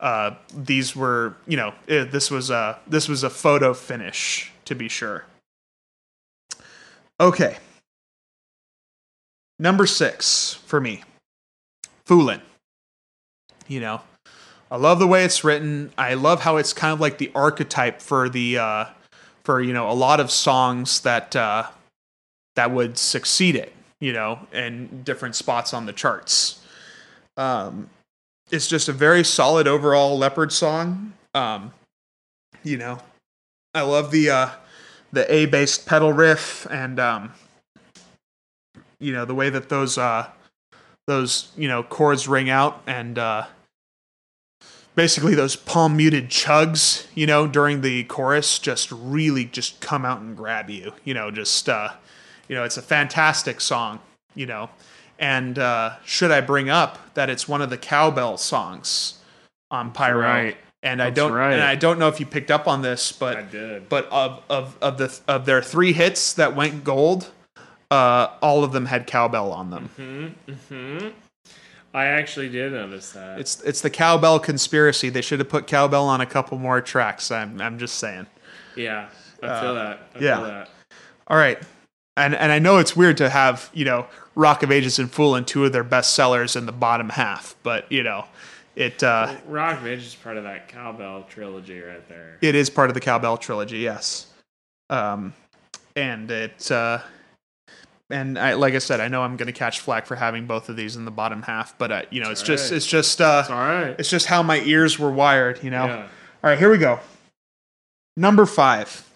uh, 0.00 0.32
these 0.52 0.96
were, 0.96 1.36
you 1.46 1.56
know, 1.56 1.72
it, 1.86 2.10
this 2.10 2.30
was 2.30 2.50
a 2.50 2.80
this 2.88 3.08
was 3.08 3.22
a 3.22 3.30
photo 3.30 3.72
finish 3.72 4.52
to 4.64 4.74
be 4.74 4.88
sure. 4.88 5.24
Okay, 7.20 7.58
number 9.60 9.86
six 9.86 10.54
for 10.66 10.80
me, 10.80 11.04
Foolin'. 12.06 12.40
You 13.68 13.80
know, 13.80 14.00
I 14.70 14.76
love 14.76 14.98
the 14.98 15.06
way 15.06 15.24
it's 15.24 15.44
written. 15.44 15.92
I 15.96 16.14
love 16.14 16.40
how 16.40 16.56
it's 16.56 16.72
kind 16.72 16.92
of 16.92 17.00
like 17.00 17.18
the 17.18 17.30
archetype 17.34 18.00
for 18.00 18.28
the. 18.28 18.58
Uh, 18.58 18.84
for 19.44 19.60
you 19.60 19.72
know 19.72 19.90
a 19.90 19.92
lot 19.92 20.20
of 20.20 20.30
songs 20.30 21.00
that 21.00 21.34
uh, 21.36 21.64
that 22.56 22.70
would 22.70 22.98
succeed 22.98 23.56
it, 23.56 23.72
you 24.00 24.12
know, 24.12 24.38
in 24.52 25.02
different 25.02 25.34
spots 25.34 25.74
on 25.74 25.86
the 25.86 25.92
charts. 25.92 26.64
Um, 27.36 27.88
it's 28.50 28.68
just 28.68 28.88
a 28.88 28.92
very 28.92 29.24
solid 29.24 29.66
overall 29.66 30.18
Leppard 30.18 30.52
song. 30.52 31.14
Um, 31.34 31.72
you 32.62 32.76
know, 32.76 32.98
I 33.74 33.82
love 33.82 34.10
the 34.10 34.30
uh, 34.30 34.50
the 35.12 35.32
A 35.32 35.46
based 35.46 35.86
pedal 35.86 36.12
riff 36.12 36.66
and 36.70 37.00
um, 37.00 37.32
you 39.00 39.12
know 39.12 39.24
the 39.24 39.34
way 39.34 39.50
that 39.50 39.68
those 39.68 39.98
uh, 39.98 40.28
those 41.06 41.50
you 41.56 41.68
know 41.68 41.82
chords 41.82 42.28
ring 42.28 42.48
out 42.50 42.82
and 42.86 43.18
uh, 43.18 43.46
basically 44.94 45.34
those 45.34 45.56
palm 45.56 45.96
muted 45.96 46.28
chugs, 46.28 47.06
you 47.14 47.26
know, 47.26 47.46
during 47.46 47.80
the 47.80 48.04
chorus 48.04 48.58
just 48.58 48.90
really 48.92 49.44
just 49.44 49.80
come 49.80 50.04
out 50.04 50.20
and 50.20 50.36
grab 50.36 50.70
you. 50.70 50.92
You 51.04 51.14
know, 51.14 51.30
just 51.30 51.68
uh, 51.68 51.90
you 52.48 52.54
know, 52.54 52.64
it's 52.64 52.76
a 52.76 52.82
fantastic 52.82 53.60
song. 53.60 54.00
You 54.34 54.46
know, 54.46 54.70
and 55.18 55.58
uh, 55.58 55.96
should 56.04 56.30
I 56.30 56.40
bring 56.40 56.70
up 56.70 57.14
that 57.14 57.28
it's 57.28 57.46
one 57.46 57.60
of 57.62 57.70
the 57.70 57.76
cowbell 57.78 58.38
songs 58.38 59.18
on 59.70 59.92
Pyro? 59.92 60.20
right. 60.20 60.56
And 60.84 61.00
I 61.00 61.10
That's 61.10 61.16
don't, 61.16 61.32
right. 61.32 61.52
and 61.52 61.62
I 61.62 61.76
don't 61.76 62.00
know 62.00 62.08
if 62.08 62.18
you 62.18 62.26
picked 62.26 62.50
up 62.50 62.66
on 62.66 62.82
this, 62.82 63.12
but 63.12 63.36
I 63.36 63.42
did. 63.42 63.88
but 63.88 64.08
of 64.10 64.42
of 64.50 64.76
of 64.82 64.98
the 64.98 65.16
of 65.28 65.46
their 65.46 65.62
three 65.62 65.92
hits 65.92 66.32
that 66.32 66.56
went 66.56 66.82
gold, 66.82 67.30
uh, 67.92 68.30
all 68.40 68.64
of 68.64 68.72
them 68.72 68.86
had 68.86 69.06
cowbell 69.06 69.52
on 69.52 69.70
them. 69.70 71.14
I 71.94 72.06
actually 72.06 72.48
did 72.48 72.72
notice 72.72 73.12
that. 73.12 73.38
It's 73.38 73.60
it's 73.62 73.82
the 73.82 73.90
cowbell 73.90 74.40
conspiracy. 74.40 75.10
They 75.10 75.20
should 75.20 75.40
have 75.40 75.50
put 75.50 75.66
cowbell 75.66 76.06
on 76.06 76.22
a 76.22 76.26
couple 76.26 76.56
more 76.56 76.80
tracks. 76.80 77.30
I'm 77.30 77.60
I'm 77.60 77.78
just 77.78 77.96
saying. 77.96 78.26
yeah, 78.76 79.10
I 79.42 79.60
feel 79.60 79.74
that. 79.74 80.08
I 80.14 80.18
yeah. 80.18 80.36
feel 80.36 80.46
that. 80.46 80.70
All 81.26 81.36
right, 81.36 81.58
and 82.16 82.34
and 82.34 82.50
I 82.50 82.58
know 82.58 82.78
it's 82.78 82.96
weird 82.96 83.18
to 83.18 83.28
have 83.28 83.68
you 83.74 83.84
know 83.84 84.06
Rock 84.34 84.62
of 84.62 84.72
Ages 84.72 84.98
and 84.98 85.12
Foolin' 85.12 85.44
two 85.44 85.66
of 85.66 85.72
their 85.72 85.84
best 85.84 86.14
sellers 86.14 86.56
in 86.56 86.64
the 86.64 86.72
bottom 86.72 87.10
half, 87.10 87.54
but 87.62 87.92
you 87.92 88.02
know 88.02 88.24
it 88.74 89.02
uh, 89.02 89.34
Rock 89.46 89.80
of 89.80 89.86
Ages 89.86 90.06
is 90.06 90.14
part 90.14 90.38
of 90.38 90.44
that 90.44 90.68
cowbell 90.68 91.24
trilogy 91.28 91.78
right 91.80 92.08
there. 92.08 92.38
it 92.40 92.54
is 92.54 92.70
part 92.70 92.88
of 92.88 92.94
the 92.94 93.00
cowbell 93.00 93.36
trilogy. 93.36 93.80
Yes, 93.80 94.28
um, 94.88 95.34
and 95.94 96.30
it. 96.30 96.72
Uh, 96.72 97.00
and 98.12 98.38
I, 98.38 98.52
like 98.54 98.74
I 98.74 98.78
said, 98.78 99.00
I 99.00 99.08
know 99.08 99.22
I'm 99.22 99.36
going 99.36 99.46
to 99.46 99.52
catch 99.52 99.80
flack 99.80 100.06
for 100.06 100.16
having 100.16 100.46
both 100.46 100.68
of 100.68 100.76
these 100.76 100.96
in 100.96 101.04
the 101.04 101.10
bottom 101.10 101.42
half, 101.42 101.76
but 101.78 101.90
uh, 101.90 102.02
you 102.10 102.22
know, 102.22 102.30
it's 102.30 102.42
just 102.42 102.70
right. 102.70 102.76
it's 102.76 102.86
just 102.86 103.20
uh, 103.20 103.44
All 103.48 103.56
right. 103.56 103.96
it's 103.98 104.10
just 104.10 104.26
how 104.26 104.42
my 104.42 104.60
ears 104.60 104.98
were 104.98 105.10
wired, 105.10 105.62
you 105.64 105.70
know. 105.70 105.86
Yeah. 105.86 106.02
All 106.44 106.50
right, 106.50 106.58
here 106.58 106.70
we 106.70 106.78
go. 106.78 107.00
Number 108.16 108.44
five, 108.44 109.08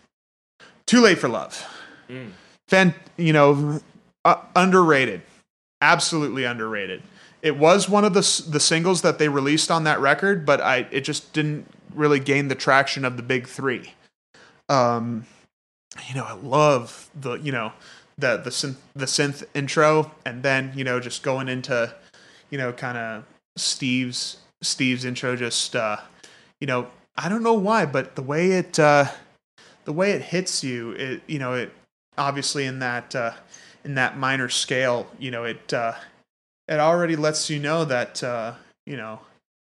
"Too 0.87 1.01
Late 1.01 1.19
for 1.19 1.29
Love." 1.29 1.65
Mm. 2.09 2.31
Fan, 2.69 2.95
you 3.17 3.33
know, 3.33 3.81
uh, 4.25 4.37
underrated, 4.57 5.23
absolutely 5.83 6.45
underrated. 6.45 7.03
It 7.43 7.59
was 7.59 7.89
one 7.89 8.05
of 8.05 8.15
the 8.15 8.45
the 8.49 8.61
singles 8.61 9.03
that 9.03 9.19
they 9.19 9.29
released 9.29 9.71
on 9.71 9.85
that 9.85 10.01
record, 10.01 10.47
but 10.47 10.61
I 10.61 10.87
it 10.91 11.03
just 11.03 11.33
didn't 11.35 11.69
really 11.95 12.19
gain 12.19 12.49
the 12.49 12.55
traction 12.55 13.05
of 13.05 13.17
the 13.17 13.23
big 13.23 13.47
three. 13.47 13.93
Um, 14.69 15.27
you 16.09 16.15
know, 16.15 16.25
I 16.25 16.33
love 16.33 17.11
the 17.15 17.35
you 17.35 17.53
know 17.53 17.73
the 18.19 18.37
the 18.39 18.51
synth 18.51 18.77
the 18.95 19.07
synth 19.07 19.45
intro, 19.55 20.11
and 20.25 20.43
then 20.43 20.73
you 20.75 20.85
know 20.85 21.01
just 21.01 21.23
going 21.23 21.49
into 21.49 21.95
you 22.51 22.59
know 22.59 22.73
kind 22.73 22.97
of 22.99 23.25
Steve's 23.57 24.39
Steve's 24.63 25.05
intro. 25.05 25.37
Just 25.37 25.77
uh, 25.77 25.99
you 26.61 26.67
know, 26.67 26.89
I 27.17 27.29
don't 27.29 27.43
know 27.43 27.55
why, 27.55 27.87
but 27.87 28.15
the 28.17 28.23
way 28.23 28.53
it 28.53 28.79
uh, 28.79 29.07
the 29.85 29.93
way 29.93 30.13
it 30.13 30.23
hits 30.23 30.65
you, 30.65 30.93
it 30.93 31.23
you 31.27 31.39
know 31.39 31.55
it 31.55 31.73
obviously 32.19 32.65
in 32.65 32.79
that 32.81 33.15
uh, 33.15 33.33
in 33.85 33.95
that 33.97 34.17
minor 34.17 34.49
scale, 34.49 35.07
you 35.19 35.31
know 35.31 35.45
it 35.45 35.73
uh, 35.73 35.93
it 36.69 36.81
already 36.81 37.17
lets 37.17 37.51
you 37.51 37.59
know 37.59 37.85
that 37.85 38.23
uh, 38.23 38.55
you 38.87 38.97
know 38.97 39.21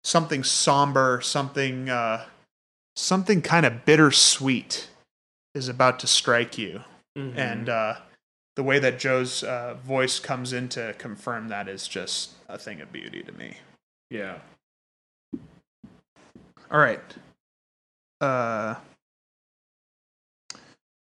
something 0.03 0.43
somber, 0.43 1.21
something 1.21 1.89
uh, 1.89 2.25
something 2.95 3.41
kind 3.41 3.65
of 3.67 3.85
bittersweet 3.85 4.89
is 5.53 5.67
about 5.69 5.99
to 5.99 6.07
strike 6.07 6.57
you, 6.57 6.81
Mhm. 7.17 7.37
and 7.37 7.69
uh, 7.69 7.95
the 8.55 8.63
way 8.63 8.79
that 8.79 8.99
Joe's 8.99 9.43
uh, 9.43 9.75
voice 9.75 10.19
comes 10.19 10.53
in 10.53 10.69
to 10.69 10.93
confirm 10.97 11.47
that 11.49 11.67
is 11.67 11.87
just 11.87 12.31
a 12.49 12.57
thing 12.57 12.81
of 12.81 12.91
beauty 12.91 13.23
to 13.23 13.31
me. 13.31 13.57
yeah. 14.09 14.39
All 16.69 16.79
right. 16.79 17.01
Uh, 18.21 18.75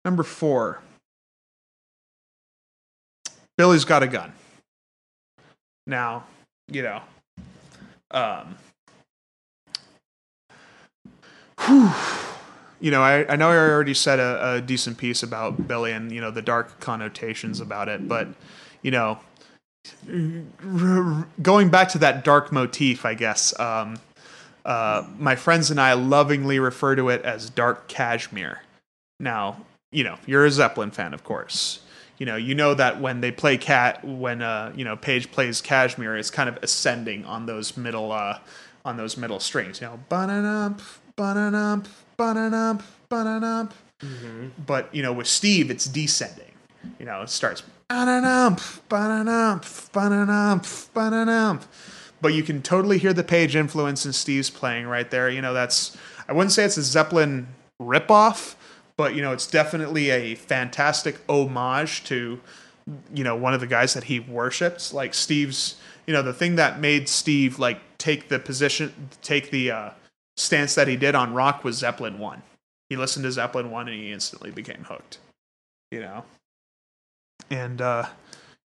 number 0.05 0.25
four. 0.25 0.83
Billy's 3.57 3.85
got 3.85 4.03
a 4.03 4.09
gun. 4.09 4.33
Now, 5.87 6.25
you 6.67 6.83
know, 6.83 7.03
um, 8.11 8.57
whew, 11.61 11.91
you 12.81 12.91
know, 12.91 13.03
I, 13.03 13.31
I 13.33 13.37
know 13.37 13.51
I 13.51 13.57
already 13.57 13.95
said 13.95 14.19
a, 14.19 14.55
a 14.55 14.61
decent 14.61 14.99
piece 14.99 15.23
about 15.23 15.69
Billy 15.69 15.93
and 15.93 16.11
you 16.11 16.21
know 16.21 16.31
the 16.31 16.43
dark 16.43 16.81
connotations 16.81 17.61
about 17.61 17.89
it, 17.89 18.09
but 18.09 18.29
you 18.83 18.91
know, 18.91 19.21
going 21.43 21.71
back 21.71 21.89
to 21.91 21.99
that 21.99 22.25
dark 22.25 22.53
motif, 22.53 23.05
I 23.05 23.15
guess. 23.15 23.59
Um, 23.59 23.99
uh, 24.65 25.07
my 25.19 25.37
friends 25.37 25.71
and 25.71 25.81
I 25.81 25.95
lovingly 25.95 26.59
refer 26.59 26.95
to 26.97 27.09
it 27.09 27.23
as 27.23 27.49
dark 27.49 27.89
Kashmir. 27.89 28.63
Now, 29.19 29.65
you 29.91 30.05
know, 30.05 30.19
you're 30.27 30.45
a 30.45 30.51
Zeppelin 30.51 30.91
fan, 30.91 31.15
of 31.15 31.25
course. 31.25 31.81
You 32.19 32.27
know, 32.27 32.37
you 32.37 32.55
know 32.55 32.75
that 32.75 33.01
when 33.01 33.23
they 33.23 33.33
play 33.33 33.57
cat, 33.57 34.05
when 34.05 34.43
uh, 34.43 34.73
you 34.77 34.85
know 34.85 34.97
Page 34.97 35.33
plays 35.33 35.63
Kashmir, 35.63 36.17
it's 36.17 36.31
kind 36.31 36.49
of 36.49 36.59
ascending 36.63 37.25
on 37.25 37.47
those 37.47 37.77
middle, 37.77 38.13
uh, 38.13 38.39
on 38.85 38.99
those 38.99 39.17
middle 39.17 39.41
strings. 39.41 39.81
You 39.81 39.87
know, 39.87 40.01
ba-da-dump, 40.11 40.83
ba-da-dump, 41.17 41.89
ba-da-dump, 42.21 42.83
ba-da-dump. 43.09 43.73
But 44.67 44.95
you 44.95 45.03
know, 45.03 45.13
with 45.13 45.27
Steve, 45.27 45.71
it's 45.71 45.87
descending. 45.87 46.53
You 46.99 47.07
know, 47.07 47.23
it 47.23 47.31
starts 47.31 47.63
ba-da-dump, 47.89 48.61
ba-da-dump, 48.91 49.65
ba-da-dump, 49.93 50.67
ba-da-dump. 50.93 51.65
But 52.21 52.35
you 52.35 52.43
can 52.43 52.61
totally 52.61 52.99
hear 52.99 53.15
the 53.15 53.25
Page 53.25 53.57
influence 53.57 54.05
in 54.05 54.13
Steve's 54.13 54.51
playing 54.51 54.87
right 54.87 55.11
there. 55.11 55.31
You 55.31 55.41
know, 55.41 55.55
that's 55.55 55.97
I 56.29 56.35
wouldn't 56.35 56.53
say 56.53 56.65
it's 56.65 56.77
a 56.77 56.83
Zeppelin 56.83 57.49
ripoff, 57.81 58.55
but 58.99 59.15
you 59.15 59.23
know, 59.23 59.33
it's 59.33 59.47
definitely 59.47 60.11
a 60.11 60.35
fantastic 60.35 61.17
homage 61.27 62.05
to 62.05 62.39
you 63.15 63.25
know 63.25 63.35
one 63.35 63.55
of 63.55 63.61
the 63.61 63.67
guys 63.67 63.95
that 63.95 64.05
he 64.05 64.21
worshipped. 64.21 64.93
Like 64.93 65.15
Steve's, 65.15 65.77
you 66.07 66.13
know, 66.13 66.21
the 66.21 66.35
thing 66.35 66.57
that 66.57 66.81
made 66.81 67.09
Steve 67.09 67.59
like 67.59 67.81
take 67.97 68.29
the 68.29 68.39
position, 68.39 69.09
take 69.23 69.51
the 69.51 69.71
uh, 69.71 69.91
stance 70.41 70.75
that 70.75 70.89
he 70.89 70.97
did 70.97 71.15
on 71.15 71.35
rock 71.35 71.63
was 71.65 71.77
Zeppelin 71.77 72.19
one. 72.19 72.43
He 72.89 72.97
listened 72.97 73.25
to 73.25 73.33
Zeppelin 73.33 73.71
one 73.71 73.89
and 73.89 73.97
he 73.97 74.11
instantly 74.11 74.51
became 74.51 74.85
hooked. 74.85 75.19
You 75.91 76.01
know, 76.01 76.25
and 77.51 77.81
uh, 77.81 78.07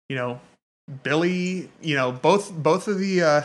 you 0.08 0.16
know, 0.16 0.40
Billy, 1.02 1.70
you 1.80 1.96
know, 1.96 2.12
both 2.12 2.52
both 2.52 2.86
of 2.86 2.98
the 2.98 3.22
uh, 3.22 3.42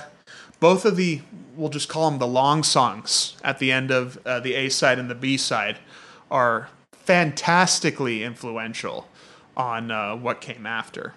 both 0.60 0.86
of 0.86 0.96
the 0.96 1.22
we'll 1.56 1.70
just 1.70 1.90
call 1.90 2.10
them 2.10 2.20
the 2.20 2.28
long 2.28 2.64
songs 2.64 3.36
at 3.44 3.60
the 3.60 3.72
end 3.72 3.92
of 3.92 4.18
uh, 4.26 4.40
the 4.40 4.54
A 4.56 4.70
side 4.70 5.00
and 5.00 5.10
the 5.10 5.16
B 5.16 5.38
side 5.38 5.80
are 6.30 6.70
fantastically 6.92 8.24
influential 8.24 9.08
on 9.58 9.92
uh, 9.92 10.16
what 10.16 10.42
came 10.42 10.66
after. 10.66 11.14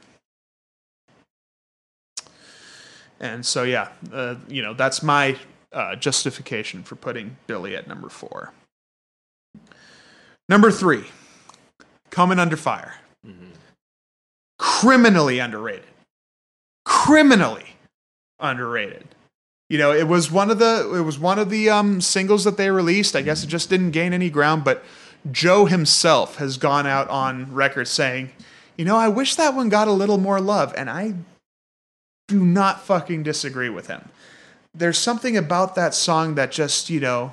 And 3.20 3.46
so, 3.46 3.62
yeah, 3.62 3.88
uh, 4.12 4.34
you 4.48 4.62
know, 4.62 4.74
that's 4.74 5.02
my 5.02 5.38
uh, 5.72 5.96
justification 5.96 6.82
for 6.82 6.96
putting 6.96 7.36
Billy 7.46 7.74
at 7.76 7.86
number 7.86 8.08
four. 8.08 8.52
Number 10.48 10.70
three, 10.70 11.04
Coming 12.10 12.38
Under 12.38 12.56
Fire. 12.56 12.96
Criminally 14.58 15.38
underrated. 15.38 15.84
Criminally 16.84 17.76
underrated. 18.38 19.06
You 19.68 19.78
know, 19.78 19.92
it 19.92 20.06
was 20.06 20.30
one 20.30 20.50
of 20.50 20.58
the 20.58 20.94
it 20.94 21.00
was 21.00 21.18
one 21.18 21.38
of 21.38 21.48
the 21.48 21.70
um, 21.70 22.00
singles 22.00 22.44
that 22.44 22.58
they 22.58 22.70
released. 22.70 23.16
I 23.16 23.22
guess 23.22 23.42
it 23.42 23.46
just 23.46 23.70
didn't 23.70 23.92
gain 23.92 24.12
any 24.12 24.28
ground, 24.28 24.64
but 24.64 24.84
Joe 25.30 25.64
himself 25.64 26.36
has 26.36 26.58
gone 26.58 26.86
out 26.86 27.08
on 27.08 27.54
record 27.54 27.88
saying, 27.88 28.32
"You 28.76 28.84
know, 28.84 28.96
I 28.96 29.08
wish 29.08 29.36
that 29.36 29.54
one 29.54 29.70
got 29.70 29.88
a 29.88 29.92
little 29.92 30.18
more 30.18 30.40
love," 30.40 30.74
and 30.76 30.90
I 30.90 31.14
do 32.28 32.44
not 32.44 32.82
fucking 32.82 33.22
disagree 33.22 33.70
with 33.70 33.86
him. 33.86 34.10
There's 34.74 34.98
something 34.98 35.36
about 35.36 35.74
that 35.74 35.94
song 35.94 36.34
that 36.36 36.50
just, 36.50 36.88
you 36.90 37.00
know, 37.00 37.32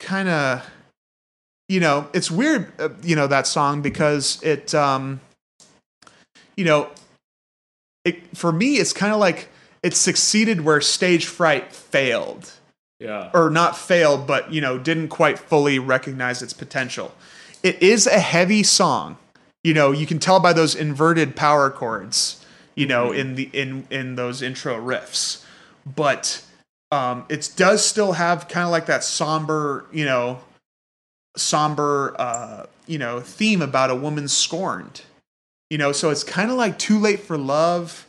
kind 0.00 0.28
of 0.28 0.68
you 1.68 1.80
know, 1.80 2.08
it's 2.12 2.30
weird, 2.30 2.72
uh, 2.78 2.90
you 3.02 3.16
know, 3.16 3.26
that 3.26 3.46
song 3.46 3.80
because 3.82 4.42
it 4.42 4.74
um 4.74 5.20
you 6.56 6.64
know, 6.64 6.88
it 8.04 8.36
for 8.36 8.52
me 8.52 8.76
it's 8.76 8.92
kind 8.92 9.12
of 9.12 9.18
like 9.20 9.48
it 9.82 9.94
succeeded 9.94 10.62
where 10.62 10.80
stage 10.80 11.26
fright 11.26 11.72
failed 11.72 12.52
Yeah. 12.98 13.30
or 13.34 13.50
not 13.50 13.76
failed, 13.76 14.26
but 14.26 14.52
you 14.52 14.60
know, 14.60 14.78
didn't 14.78 15.08
quite 15.08 15.38
fully 15.38 15.78
recognize 15.78 16.42
its 16.42 16.52
potential. 16.54 17.14
It 17.62 17.82
is 17.82 18.06
a 18.06 18.18
heavy 18.20 18.62
song. 18.62 19.16
You 19.62 19.72
know, 19.72 19.92
you 19.92 20.06
can 20.06 20.18
tell 20.18 20.40
by 20.40 20.52
those 20.52 20.74
inverted 20.74 21.34
power 21.36 21.70
chords, 21.70 22.44
you 22.74 22.86
know, 22.86 23.12
in 23.12 23.34
the 23.36 23.48
in 23.54 23.86
in 23.90 24.16
those 24.16 24.42
intro 24.42 24.78
riffs. 24.78 25.42
But 25.86 26.42
um 26.94 27.24
it 27.28 27.50
does 27.56 27.84
still 27.84 28.12
have 28.12 28.48
kind 28.48 28.64
of 28.64 28.70
like 28.70 28.86
that 28.86 29.02
somber, 29.04 29.86
you 29.92 30.04
know, 30.04 30.40
somber 31.36 32.14
uh, 32.18 32.66
you 32.86 32.98
know, 32.98 33.20
theme 33.20 33.62
about 33.62 33.90
a 33.90 33.94
woman 33.94 34.28
scorned. 34.28 35.02
You 35.70 35.78
know, 35.78 35.92
so 35.92 36.10
it's 36.10 36.22
kind 36.22 36.50
of 36.50 36.56
like 36.56 36.78
too 36.78 36.98
late 36.98 37.20
for 37.20 37.36
love 37.36 38.06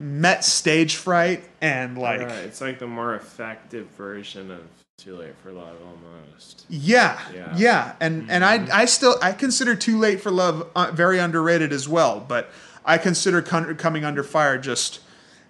met 0.00 0.44
stage 0.44 0.94
fright 0.94 1.42
and 1.60 1.98
like 1.98 2.20
Right, 2.20 2.30
it's 2.44 2.60
like 2.60 2.78
the 2.78 2.86
more 2.86 3.16
effective 3.16 3.88
version 3.96 4.50
of 4.50 4.60
Too 4.96 5.16
Late 5.16 5.34
for 5.42 5.50
Love 5.50 5.76
almost. 5.84 6.66
Yeah, 6.68 7.18
Yeah. 7.34 7.54
yeah, 7.56 7.94
and 8.00 8.30
and 8.30 8.44
I 8.44 8.82
I 8.82 8.84
still 8.84 9.16
I 9.20 9.32
consider 9.32 9.74
Too 9.74 9.98
Late 9.98 10.20
for 10.20 10.30
Love 10.30 10.68
uh, 10.76 10.92
very 10.92 11.18
underrated 11.18 11.72
as 11.72 11.88
well, 11.88 12.20
but 12.20 12.50
I 12.84 12.96
consider 12.98 13.42
Coming 13.42 14.04
Under 14.04 14.22
Fire 14.22 14.56
just 14.56 15.00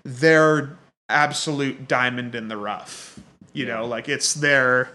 their 0.03 0.78
absolute 1.09 1.89
diamond 1.89 2.35
in 2.35 2.49
the 2.49 2.57
rough. 2.57 3.19
You 3.53 3.67
know, 3.67 3.87
like 3.87 4.09
it's 4.09 4.35
their, 4.35 4.91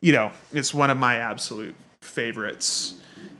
you 0.00 0.12
know, 0.12 0.32
it's 0.52 0.72
one 0.72 0.90
of 0.90 0.98
my 0.98 1.16
absolute 1.16 1.74
favorites 2.00 2.94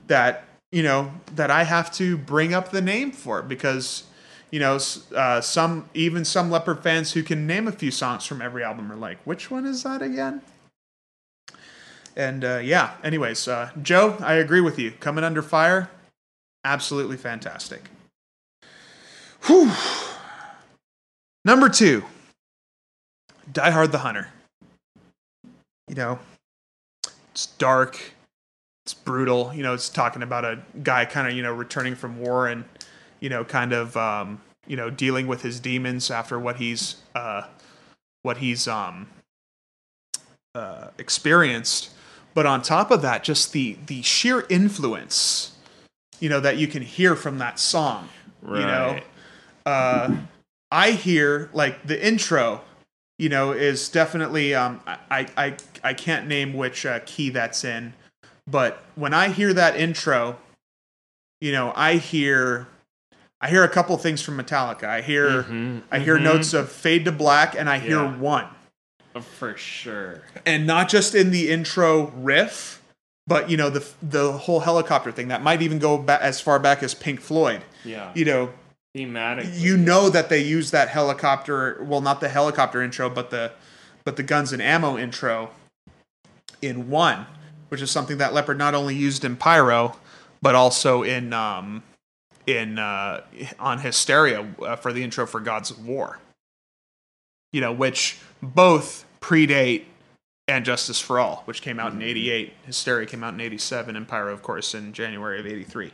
that 0.07 0.45
you 0.71 0.83
know 0.83 1.11
that 1.35 1.51
I 1.51 1.63
have 1.63 1.91
to 1.93 2.17
bring 2.17 2.53
up 2.53 2.71
the 2.71 2.81
name 2.81 3.11
for 3.11 3.41
because. 3.41 4.03
You 4.51 4.59
know, 4.59 4.79
uh, 5.13 5.41
some 5.41 5.89
even 5.93 6.23
some 6.23 6.49
Leppard 6.49 6.81
fans 6.81 7.11
who 7.11 7.23
can 7.23 7.45
name 7.45 7.67
a 7.67 7.73
few 7.73 7.91
songs 7.91 8.25
from 8.25 8.41
every 8.41 8.63
album 8.63 8.89
are 8.89 8.95
like, 8.95 9.17
"Which 9.25 9.51
one 9.51 9.65
is 9.65 9.83
that 9.83 10.01
again?" 10.01 10.43
And 12.15 12.45
uh, 12.45 12.59
yeah, 12.63 12.93
anyways, 13.03 13.47
uh, 13.47 13.71
Joe, 13.81 14.15
I 14.21 14.35
agree 14.35 14.61
with 14.61 14.79
you. 14.79 14.91
Coming 14.91 15.23
under 15.25 15.41
fire, 15.41 15.89
absolutely 16.63 17.17
fantastic. 17.17 17.89
Whew. 19.47 19.71
Number 21.45 21.69
two, 21.69 22.03
Die 23.53 23.69
Hard 23.69 23.91
the 23.91 23.99
Hunter. 23.99 24.29
You 25.87 25.95
know, 25.95 26.19
it's 27.31 27.45
dark, 27.45 27.97
it's 28.85 28.95
brutal. 28.95 29.53
You 29.53 29.61
know, 29.61 29.75
it's 29.75 29.87
talking 29.87 30.23
about 30.23 30.43
a 30.43 30.59
guy 30.83 31.05
kind 31.05 31.27
of, 31.27 31.33
you 31.35 31.43
know, 31.43 31.53
returning 31.53 31.95
from 31.95 32.19
war 32.19 32.47
and, 32.47 32.65
you 33.19 33.29
know, 33.29 33.45
kind 33.45 33.71
of, 33.71 33.95
um, 33.95 34.41
you 34.65 34.75
know, 34.75 34.89
dealing 34.89 35.27
with 35.27 35.43
his 35.43 35.59
demons 35.59 36.09
after 36.09 36.39
what 36.39 36.57
he's, 36.57 36.95
uh, 37.13 37.43
what 38.23 38.37
he's, 38.37 38.67
um, 38.67 39.07
uh, 40.55 40.87
experienced 40.97 41.91
but 42.35 42.45
on 42.45 42.61
top 42.61 42.91
of 42.91 43.01
that 43.01 43.23
just 43.23 43.51
the 43.53 43.77
the 43.87 44.03
sheer 44.03 44.45
influence 44.49 45.53
you 46.19 46.29
know 46.29 46.39
that 46.39 46.57
you 46.57 46.67
can 46.67 46.83
hear 46.83 47.15
from 47.15 47.39
that 47.39 47.57
song 47.59 48.07
you 48.47 48.59
know 48.59 48.99
uh 49.65 50.15
i 50.75 50.91
hear 50.91 51.49
like 51.53 51.75
the 51.87 51.97
intro 52.05 52.61
you 53.17 53.29
know 53.29 53.51
is 53.51 53.87
definitely 53.89 54.53
um 54.53 54.81
i 55.09 55.25
i 55.37 55.55
i 55.83 55.93
can't 55.93 56.27
name 56.27 56.53
which 56.53 56.85
uh, 56.85 56.99
key 57.05 57.29
that's 57.29 57.63
in 57.63 57.93
but 58.45 58.83
when 58.95 59.13
i 59.13 59.29
hear 59.29 59.53
that 59.53 59.75
intro 59.75 60.37
you 61.41 61.51
know 61.51 61.71
i 61.75 61.95
hear 61.95 62.67
i 63.41 63.47
hear 63.49 63.63
a 63.63 63.69
couple 63.69 63.95
things 63.97 64.21
from 64.21 64.37
metallica 64.37 64.83
i 64.85 65.01
hear 65.01 65.43
Mhm, 65.43 65.81
i 65.91 65.99
hear 65.99 66.17
mhm. 66.17 66.23
notes 66.23 66.53
of 66.53 66.69
fade 66.71 67.05
to 67.05 67.11
black 67.11 67.55
and 67.55 67.69
i 67.69 67.79
hear 67.79 68.01
Yeah. 68.03 68.17
one 68.17 68.47
Oh, 69.17 69.21
For 69.21 69.55
sure. 69.55 70.23
and 70.45 70.67
not 70.67 70.89
just 70.89 71.15
in 71.15 71.31
the 71.31 71.49
intro 71.49 72.07
riff, 72.17 72.81
but 73.27 73.49
you 73.49 73.55
know 73.55 73.69
the 73.69 73.83
the 74.03 74.33
whole 74.33 74.59
helicopter 74.59 75.09
thing 75.09 75.29
that 75.29 75.41
might 75.41 75.61
even 75.61 75.79
go 75.79 75.97
back 75.97 76.19
as 76.21 76.41
far 76.41 76.59
back 76.59 76.83
as 76.83 76.93
Pink 76.93 77.21
Floyd. 77.21 77.61
Yeah. 77.85 78.11
You 78.13 78.25
know, 78.25 78.43
Thematic. 78.95 79.47
you 79.51 79.75
know 79.75 80.09
that 80.09 80.29
they 80.29 80.41
use 80.41 80.71
that 80.71 80.87
helicopter. 80.87 81.83
Well, 81.83 81.99
not 81.99 82.21
the 82.21 82.29
helicopter 82.29 82.81
intro, 82.81 83.09
but 83.09 83.29
the 83.29 83.51
but 84.05 84.15
the 84.15 84.23
guns 84.23 84.53
and 84.53 84.61
ammo 84.61 84.97
intro 84.97 85.49
in 86.61 86.89
one, 86.89 87.25
which 87.67 87.81
is 87.81 87.91
something 87.91 88.19
that 88.19 88.33
Leppard 88.33 88.57
not 88.57 88.73
only 88.73 88.95
used 88.95 89.25
in 89.25 89.35
Pyro, 89.35 89.97
but 90.41 90.55
also 90.55 91.03
in 91.03 91.33
um 91.33 91.83
in 92.47 92.79
uh, 92.79 93.19
on 93.59 93.79
Hysteria 93.79 94.47
uh, 94.61 94.77
for 94.77 94.93
the 94.93 95.03
intro 95.03 95.25
for 95.25 95.41
Gods 95.41 95.69
of 95.71 95.85
War. 95.85 96.19
You 97.51 97.59
know, 97.59 97.73
which 97.73 98.17
both 98.41 99.05
predate 99.19 99.83
and 100.47 100.63
Justice 100.63 101.01
for 101.01 101.19
All, 101.19 101.41
which 101.43 101.61
came 101.61 101.81
out 101.81 101.91
in 101.91 102.01
'88. 102.01 102.53
Hysteria 102.65 103.05
came 103.07 103.25
out 103.25 103.33
in 103.33 103.41
'87, 103.41 103.97
and 103.97 104.07
Pyro, 104.07 104.31
of 104.31 104.41
course, 104.41 104.73
in 104.73 104.93
January 104.93 105.37
of 105.37 105.45
'83. 105.45 105.91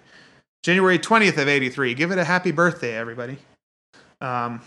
January 0.64 1.00
20th 1.00 1.38
of 1.38 1.48
83. 1.48 1.94
Give 1.94 2.12
it 2.12 2.18
a 2.18 2.24
happy 2.24 2.52
birthday, 2.52 2.96
everybody. 2.96 3.38
Um, 4.20 4.62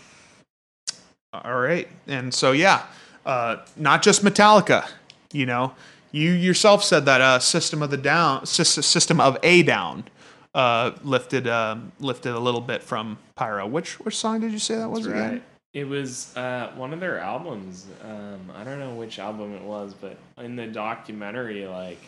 all 1.33 1.59
right. 1.59 1.87
And 2.07 2.33
so, 2.33 2.51
yeah, 2.51 2.85
uh, 3.25 3.57
not 3.77 4.01
just 4.01 4.23
Metallica, 4.23 4.87
you 5.31 5.45
know, 5.45 5.73
you 6.11 6.31
yourself 6.31 6.83
said 6.83 7.05
that 7.05 7.21
uh, 7.21 7.39
System 7.39 7.81
of 7.81 7.91
the 7.91 7.97
Down, 7.97 8.45
System 8.45 9.19
of 9.19 9.37
a 9.43 9.63
Down, 9.63 10.05
uh, 10.53 10.91
lifted 11.03 11.47
um 11.49 11.91
lifted 11.99 12.33
a 12.33 12.39
little 12.39 12.61
bit 12.61 12.81
from 12.81 13.17
Pyro. 13.35 13.67
Which 13.67 13.99
which 13.99 14.15
song 14.15 14.39
did 14.39 14.53
you 14.53 14.59
say 14.59 14.75
that 14.75 14.89
was 14.89 15.05
again? 15.05 15.31
Right. 15.33 15.43
It 15.73 15.85
was 15.85 16.35
uh, 16.37 16.71
one 16.75 16.93
of 16.93 17.01
their 17.01 17.19
albums. 17.19 17.87
Um, 18.01 18.49
I 18.55 18.63
don't 18.63 18.79
know 18.79 18.95
which 18.95 19.19
album 19.19 19.53
it 19.53 19.61
was, 19.61 19.93
but 19.93 20.17
in 20.37 20.55
the 20.55 20.67
documentary, 20.67 21.67
like, 21.67 21.99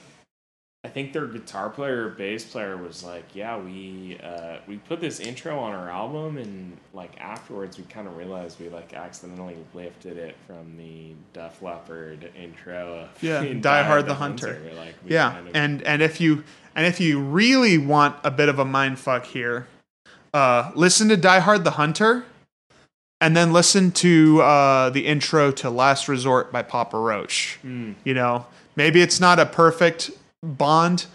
I 0.84 0.90
think 0.90 1.12
their 1.12 1.26
guitar 1.26 1.70
player 1.70 2.06
or 2.06 2.10
bass 2.12 2.46
player 2.46 2.78
was 2.78 3.04
like, 3.04 3.26
"Yeah, 3.34 3.58
we 3.58 4.20
uh, 4.24 4.58
we 4.68 4.78
put 4.78 5.02
this 5.02 5.20
intro 5.20 5.58
on 5.60 5.74
our 5.74 5.90
album, 5.90 6.38
and 6.38 6.78
like 6.94 7.20
afterwards, 7.20 7.78
we 7.78 7.84
kind 7.86 8.08
of 8.08 8.16
realized 8.16 8.60
we 8.60 8.70
like 8.70 8.94
accidentally 8.94 9.58
lifted 9.74 10.18
it 10.18 10.38
from 10.46 10.78
the 10.78 11.14
Def 11.34 11.62
Leppard 11.62 12.32
intro. 12.42 13.00
Of 13.00 13.24
Yeah, 13.24 13.42
in 13.44 13.60
Die 13.60 13.84
Hard 13.84 14.06
the 14.06 14.14
Hunter. 14.14 14.62
Like, 14.78 14.96
Yeah, 15.06 15.32
kind 15.32 15.48
of- 15.50 15.56
and 15.56 15.82
and 15.84 16.02
if 16.02 16.22
you 16.22 16.44
and 16.74 16.86
if 16.86 17.00
you 17.02 17.20
really 17.20 17.78
want 17.78 18.16
a 18.24 18.32
bit 18.32 18.48
of 18.48 18.60
a 18.60 18.66
mind 18.66 19.00
fuck 19.00 19.26
here, 19.26 19.68
uh, 20.34 20.72
listen 20.76 21.10
to 21.10 21.18
Die 21.18 21.40
Hard 21.40 21.64
the 21.66 21.72
Hunter, 21.72 22.24
and 23.20 23.36
then 23.36 23.52
listen 23.52 23.92
to 23.92 24.42
uh, 24.42 24.90
the 24.92 25.08
intro 25.08 25.52
to 25.52 25.70
Last 25.72 26.08
Resort 26.08 26.52
by 26.52 26.62
Papa 26.62 26.98
Roach. 26.98 27.58
Hmm. 27.64 27.94
You 28.06 28.14
know, 28.14 28.46
maybe 28.76 29.02
it's 29.02 29.20
not 29.20 29.38
a 29.40 29.46
perfect 29.46 30.12
bond, 30.44 31.06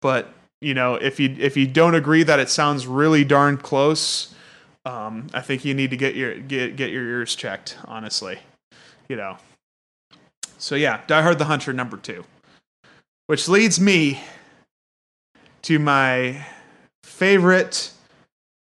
but 0.00 0.32
you 0.60 0.74
know, 0.74 0.94
if 0.94 1.20
you 1.20 1.34
if 1.38 1.56
you 1.56 1.66
don't 1.66 1.94
agree 1.94 2.22
that 2.22 2.40
it 2.40 2.48
sounds 2.48 2.86
really 2.86 3.24
darn 3.24 3.56
close, 3.56 4.34
um, 4.84 5.28
I 5.32 5.40
think 5.40 5.64
you 5.64 5.74
need 5.74 5.90
to 5.90 5.96
get 5.96 6.14
your 6.14 6.38
get 6.38 6.76
get 6.76 6.90
your 6.90 7.04
ears 7.04 7.34
checked. 7.34 7.78
Honestly, 7.84 8.38
you 9.08 9.16
know. 9.16 9.38
So 10.58 10.74
yeah, 10.74 11.02
Die 11.06 11.22
Hard 11.22 11.38
the 11.38 11.44
Hunter 11.44 11.72
number 11.72 11.96
two, 11.96 12.24
which 13.26 13.48
leads 13.48 13.78
me 13.78 14.20
to 15.62 15.78
my 15.78 16.44
favorite 17.04 17.92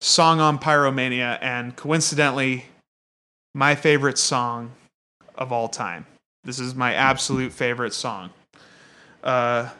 song 0.01 0.41
on 0.41 0.59
Pyromania, 0.59 1.39
and 1.41 1.75
coincidentally, 1.75 2.67
my 3.55 3.75
favorite 3.75 4.19
song 4.19 4.73
of 5.35 5.53
all 5.53 5.69
time. 5.69 6.07
This 6.45 6.59
is 6.59 6.75
my 6.75 6.95
absolute 6.95 7.53
favorite 7.53 7.95
song. 7.95 8.31
Uh, 9.23 9.71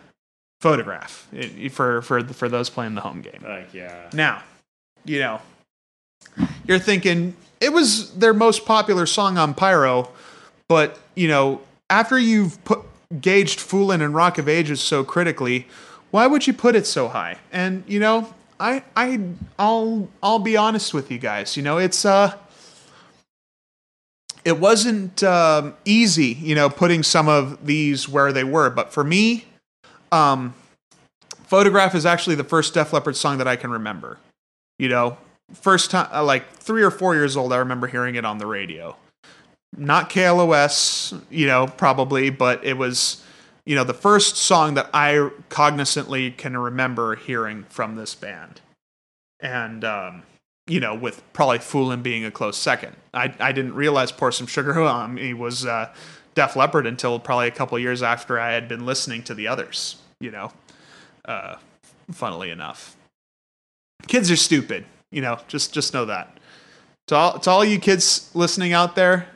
photograph 0.61 1.29
for 1.71 2.03
for 2.03 2.23
for 2.25 2.49
those 2.49 2.71
playing 2.71 2.95
the 2.95 3.01
home 3.01 3.21
game. 3.21 3.41
like 3.43 3.73
yeah, 3.73 4.11
Now, 4.13 4.43
you 5.05 5.21
know, 5.21 5.41
you're 6.67 6.79
thinking 6.79 7.37
it 7.61 7.73
was 7.73 8.15
their 8.15 8.35
most 8.35 8.67
popular 8.67 9.07
song 9.07 9.39
on 9.39 9.55
Pyro, 9.55 10.11
but 10.69 10.99
you 11.15 11.29
know, 11.29 11.61
after 11.91 12.19
you've 12.19 12.63
put 12.65 12.81
gauged 13.21 13.59
Foolin' 13.59 14.03
and 14.03 14.15
Rock 14.15 14.39
of 14.39 14.49
Ages 14.49 14.81
so 14.81 15.03
critically, 15.05 15.67
why 16.11 16.27
would 16.27 16.47
you 16.47 16.53
put 16.53 16.77
it 16.77 16.87
so 16.87 17.09
high? 17.09 17.39
And 17.53 17.85
you 17.87 18.01
know, 18.01 18.35
I 18.59 18.83
I 18.97 19.21
I'll 19.59 20.09
I'll 20.23 20.39
be 20.39 20.57
honest 20.57 20.93
with 20.93 21.11
you 21.11 21.19
guys. 21.19 21.57
You 21.57 21.63
know, 21.63 21.79
it's 21.79 22.05
uh 22.05 22.37
it 24.45 24.59
wasn't 24.59 25.23
um, 25.23 25.75
easy, 25.85 26.29
you 26.29 26.55
know, 26.55 26.71
putting 26.71 27.03
some 27.03 27.29
of 27.29 27.67
these 27.67 28.09
where 28.09 28.33
they 28.33 28.45
were, 28.45 28.71
but 28.71 28.93
for 28.93 29.05
me, 29.05 29.45
um, 30.13 30.55
Photograph 31.45 31.95
is 31.95 32.05
actually 32.05 32.37
the 32.37 32.45
first 32.45 32.75
Def 32.75 32.93
Leppard 32.93 33.17
song 33.17 33.39
that 33.39 33.49
I 33.49 33.57
can 33.57 33.71
remember. 33.71 34.19
You 34.79 34.89
know, 34.89 35.19
first 35.55 35.91
time, 35.91 36.09
uh, 36.13 36.23
like 36.23 36.51
three 36.53 36.83
or 36.83 36.91
four 36.91 37.15
years 37.15 37.37
old, 37.37 37.53
I 37.53 37.57
remember 37.57 37.87
hearing 37.87 38.15
it 38.15 38.25
on 38.25 38.39
the 38.39 38.47
radio. 38.47 38.97
Not 39.77 40.11
KLOS, 40.11 41.21
you 41.31 41.47
know, 41.47 41.67
probably, 41.67 42.31
but 42.31 42.65
it 42.65 42.77
was, 42.77 43.25
you 43.67 43.75
know, 43.75 43.85
the 43.85 43.95
first 43.95 44.37
song 44.37 44.75
that 44.75 44.91
I 44.93 45.31
cognizantly 45.49 46.37
can 46.37 46.57
remember 46.57 47.17
hearing 47.17 47.65
from 47.69 47.97
this 47.97 48.15
band. 48.15 48.61
And, 49.41 49.85
um, 49.85 50.23
you 50.67 50.81
know, 50.81 50.95
with 50.95 51.23
probably 51.33 51.59
Foolin' 51.59 52.03
being 52.03 52.25
a 52.25 52.31
close 52.31 52.59
second. 52.59 52.95
I, 53.15 53.35
I 53.41 53.53
didn't 53.53 53.75
realize 53.75 54.13
Pour 54.13 54.33
Some 54.33 54.47
Sugar 54.47 54.79
on 54.81 55.15
Me 55.15 55.33
was 55.33 55.65
uh, 55.65 55.93
Def 56.39 56.55
Leppard 56.55 56.87
until 56.87 57.19
probably 57.19 57.49
a 57.49 57.51
couple 57.51 57.79
years 57.79 58.03
after 58.03 58.39
I 58.39 58.53
had 58.53 58.69
been 58.69 58.87
listening 58.87 59.23
to 59.25 59.35
the 59.35 59.49
others, 59.49 59.97
you 60.21 60.31
know 60.31 60.53
uh, 61.29 61.57
funnily 62.11 62.51
enough. 62.51 62.97
Kids 64.09 64.31
are 64.31 64.37
stupid, 64.37 64.85
you 65.13 65.21
know. 65.21 65.39
Just 65.47 65.73
just 65.73 65.93
know 65.95 66.07
that. 66.07 66.39
To 67.09 67.15
all 67.15 67.39
to 67.39 67.51
all 67.51 67.65
you 67.65 67.79
kids 67.79 68.31
listening 68.35 68.73
out 68.73 68.97
there, 68.97 69.29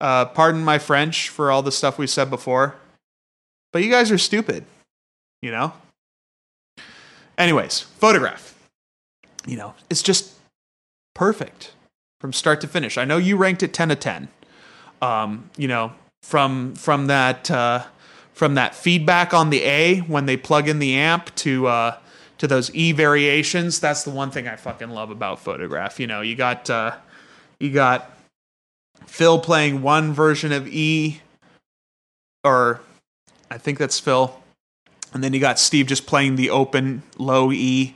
uh, 0.00 0.24
pardon 0.26 0.64
my 0.64 0.78
French 0.78 1.28
for 1.28 1.50
all 1.50 1.62
the 1.62 1.72
stuff 1.72 1.98
we 1.98 2.06
said 2.06 2.30
before, 2.30 2.76
but 3.72 3.84
you 3.84 3.90
guys 3.90 4.10
are 4.10 4.18
stupid, 4.18 4.64
you 5.42 5.50
know. 5.50 5.74
Anyways, 7.36 7.80
photograph. 7.80 8.52
You 9.46 9.56
know, 9.58 9.74
it's 9.90 10.02
just 10.02 10.32
perfect. 11.14 11.72
from 12.20 12.32
start 12.32 12.62
to 12.62 12.66
finish. 12.68 12.96
I 12.96 13.04
know 13.04 13.18
you 13.18 13.36
ranked 13.36 13.62
it 13.62 13.74
10 13.74 13.90
to 13.90 13.96
10. 13.96 14.28
Um, 15.02 15.50
you 15.58 15.68
know, 15.68 15.92
from 16.24 16.74
from 16.74 17.06
that 17.08 17.50
uh, 17.50 17.84
from 18.32 18.54
that 18.54 18.74
feedback 18.74 19.34
on 19.34 19.50
the 19.50 19.62
A 19.62 19.98
when 20.00 20.24
they 20.24 20.38
plug 20.38 20.68
in 20.68 20.78
the 20.78 20.94
amp 20.94 21.32
to 21.36 21.66
uh, 21.66 21.98
to 22.38 22.46
those 22.46 22.74
E 22.74 22.92
variations. 22.92 23.78
That's 23.78 24.04
the 24.04 24.10
one 24.10 24.30
thing 24.30 24.48
I 24.48 24.56
fucking 24.56 24.88
love 24.88 25.10
about 25.10 25.38
Photograph. 25.38 26.00
You 26.00 26.06
know, 26.06 26.22
you 26.22 26.34
got 26.34 26.70
uh, 26.70 26.96
you 27.60 27.70
got 27.70 28.10
Phil 29.06 29.38
playing 29.38 29.82
one 29.82 30.14
version 30.14 30.50
of 30.50 30.66
E, 30.66 31.20
or 32.42 32.80
I 33.50 33.58
think 33.58 33.78
that's 33.78 34.00
Phil, 34.00 34.34
and 35.12 35.22
then 35.22 35.34
you 35.34 35.40
got 35.40 35.58
Steve 35.58 35.86
just 35.86 36.06
playing 36.06 36.36
the 36.36 36.48
open 36.48 37.02
low 37.18 37.52
E, 37.52 37.94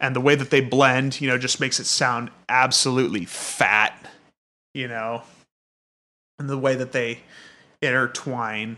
and 0.00 0.16
the 0.16 0.20
way 0.20 0.34
that 0.34 0.50
they 0.50 0.60
blend, 0.60 1.20
you 1.20 1.28
know, 1.28 1.38
just 1.38 1.60
makes 1.60 1.78
it 1.78 1.86
sound 1.86 2.32
absolutely 2.48 3.24
fat. 3.24 3.94
You 4.74 4.88
know, 4.88 5.22
and 6.40 6.50
the 6.50 6.58
way 6.58 6.74
that 6.74 6.90
they 6.90 7.20
intertwine. 7.82 8.76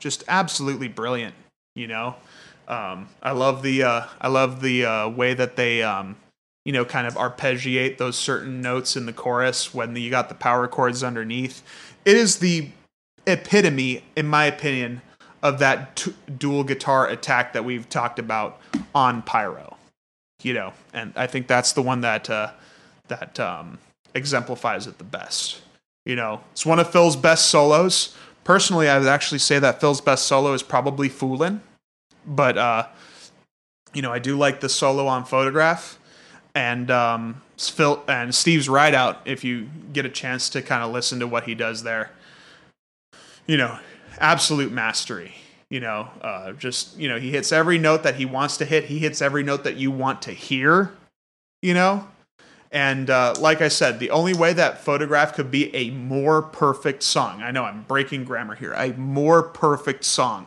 Just 0.00 0.24
absolutely 0.28 0.88
brilliant 0.88 1.34
you 1.78 1.86
know? 1.86 2.16
Um, 2.66 3.08
i 3.22 3.30
love 3.30 3.62
the 3.62 3.82
uh, 3.82 4.04
i 4.20 4.28
love 4.28 4.60
the 4.60 4.84
uh, 4.84 5.08
way 5.08 5.32
that 5.32 5.56
they 5.56 5.82
um, 5.82 6.16
you 6.66 6.72
know 6.72 6.84
kind 6.84 7.06
of 7.06 7.14
arpeggiate 7.14 7.96
those 7.96 8.18
certain 8.18 8.60
notes 8.60 8.94
in 8.94 9.06
the 9.06 9.12
chorus 9.12 9.72
when 9.72 9.96
you 9.96 10.10
got 10.10 10.28
the 10.28 10.34
power 10.34 10.68
chords 10.68 11.02
underneath. 11.02 11.62
It 12.04 12.16
is 12.16 12.40
the 12.40 12.70
epitome 13.26 14.04
in 14.16 14.26
my 14.26 14.44
opinion 14.44 15.00
of 15.42 15.60
that 15.60 15.96
t- 15.96 16.14
dual 16.36 16.64
guitar 16.64 17.06
attack 17.08 17.52
that 17.54 17.64
we've 17.64 17.88
talked 17.88 18.18
about 18.18 18.60
on 18.94 19.22
pyro 19.22 19.76
you 20.42 20.52
know? 20.52 20.72
And 20.92 21.12
i 21.16 21.26
think 21.26 21.46
that's 21.46 21.72
the 21.72 21.82
one 21.82 22.02
that 22.02 22.28
uh, 22.28 22.52
that 23.08 23.40
um, 23.40 23.78
exemplifies 24.14 24.86
it 24.86 24.98
the 24.98 25.04
best 25.04 25.62
you 26.08 26.16
know, 26.16 26.40
it's 26.52 26.64
one 26.64 26.78
of 26.78 26.90
Phil's 26.90 27.16
best 27.16 27.50
solos. 27.50 28.16
Personally, 28.42 28.88
I 28.88 28.98
would 28.98 29.06
actually 29.06 29.40
say 29.40 29.58
that 29.58 29.78
Phil's 29.78 30.00
best 30.00 30.26
solo 30.26 30.54
is 30.54 30.62
probably 30.62 31.10
Foolin'. 31.10 31.60
But, 32.26 32.56
uh, 32.56 32.86
you 33.92 34.00
know, 34.00 34.10
I 34.10 34.18
do 34.18 34.36
like 34.36 34.60
the 34.60 34.70
solo 34.70 35.06
on 35.06 35.26
Photograph. 35.26 35.98
And 36.54 36.90
um, 36.90 37.42
Phil 37.58 38.02
and 38.08 38.34
Steve's 38.34 38.70
Ride 38.70 38.94
Out, 38.94 39.20
if 39.26 39.44
you 39.44 39.68
get 39.92 40.06
a 40.06 40.08
chance 40.08 40.48
to 40.50 40.62
kind 40.62 40.82
of 40.82 40.92
listen 40.92 41.20
to 41.20 41.26
what 41.26 41.44
he 41.44 41.54
does 41.54 41.82
there. 41.82 42.10
You 43.46 43.58
know, 43.58 43.78
absolute 44.18 44.72
mastery. 44.72 45.34
You 45.68 45.80
know, 45.80 46.08
uh, 46.22 46.52
just, 46.52 46.96
you 46.96 47.10
know, 47.10 47.18
he 47.18 47.32
hits 47.32 47.52
every 47.52 47.76
note 47.76 48.02
that 48.04 48.14
he 48.14 48.24
wants 48.24 48.56
to 48.56 48.64
hit. 48.64 48.84
He 48.84 48.98
hits 48.98 49.20
every 49.20 49.42
note 49.42 49.64
that 49.64 49.76
you 49.76 49.90
want 49.90 50.22
to 50.22 50.32
hear, 50.32 50.92
you 51.60 51.74
know? 51.74 52.08
And 52.70 53.08
uh, 53.08 53.34
like 53.40 53.62
I 53.62 53.68
said, 53.68 53.98
the 53.98 54.10
only 54.10 54.34
way 54.34 54.52
that 54.52 54.84
photograph 54.84 55.34
could 55.34 55.50
be 55.50 55.74
a 55.74 55.90
more 55.90 56.42
perfect 56.42 57.02
song, 57.02 57.42
I 57.42 57.50
know 57.50 57.64
I'm 57.64 57.82
breaking 57.84 58.24
grammar 58.24 58.54
here, 58.54 58.72
a 58.74 58.92
more 58.92 59.42
perfect 59.42 60.04
song 60.04 60.46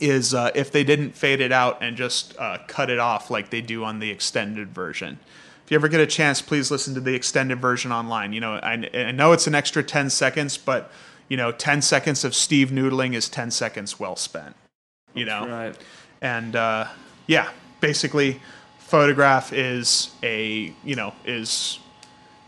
is 0.00 0.32
uh, 0.32 0.50
if 0.54 0.70
they 0.70 0.84
didn't 0.84 1.12
fade 1.12 1.40
it 1.40 1.52
out 1.52 1.82
and 1.82 1.96
just 1.96 2.38
uh, 2.38 2.58
cut 2.68 2.88
it 2.88 2.98
off 2.98 3.30
like 3.30 3.50
they 3.50 3.60
do 3.60 3.84
on 3.84 3.98
the 3.98 4.10
extended 4.10 4.68
version. 4.72 5.18
If 5.64 5.72
you 5.72 5.74
ever 5.74 5.88
get 5.88 6.00
a 6.00 6.06
chance, 6.06 6.40
please 6.40 6.70
listen 6.70 6.94
to 6.94 7.00
the 7.00 7.14
extended 7.14 7.60
version 7.60 7.92
online. 7.92 8.32
You 8.32 8.40
know, 8.40 8.54
I, 8.54 8.88
I 8.94 9.10
know 9.10 9.32
it's 9.32 9.46
an 9.46 9.54
extra 9.54 9.82
10 9.82 10.08
seconds, 10.10 10.56
but 10.56 10.90
you 11.28 11.36
know, 11.36 11.52
10 11.52 11.82
seconds 11.82 12.24
of 12.24 12.34
Steve 12.34 12.70
noodling 12.70 13.14
is 13.14 13.28
10 13.28 13.50
seconds 13.50 14.00
well 14.00 14.16
spent. 14.16 14.56
You 15.14 15.24
know, 15.24 15.46
Right. 15.46 15.76
and 16.22 16.54
uh, 16.54 16.86
yeah, 17.26 17.50
basically, 17.80 18.40
photograph 18.88 19.52
is 19.52 20.10
a 20.22 20.72
you 20.82 20.96
know 20.96 21.12
is 21.26 21.78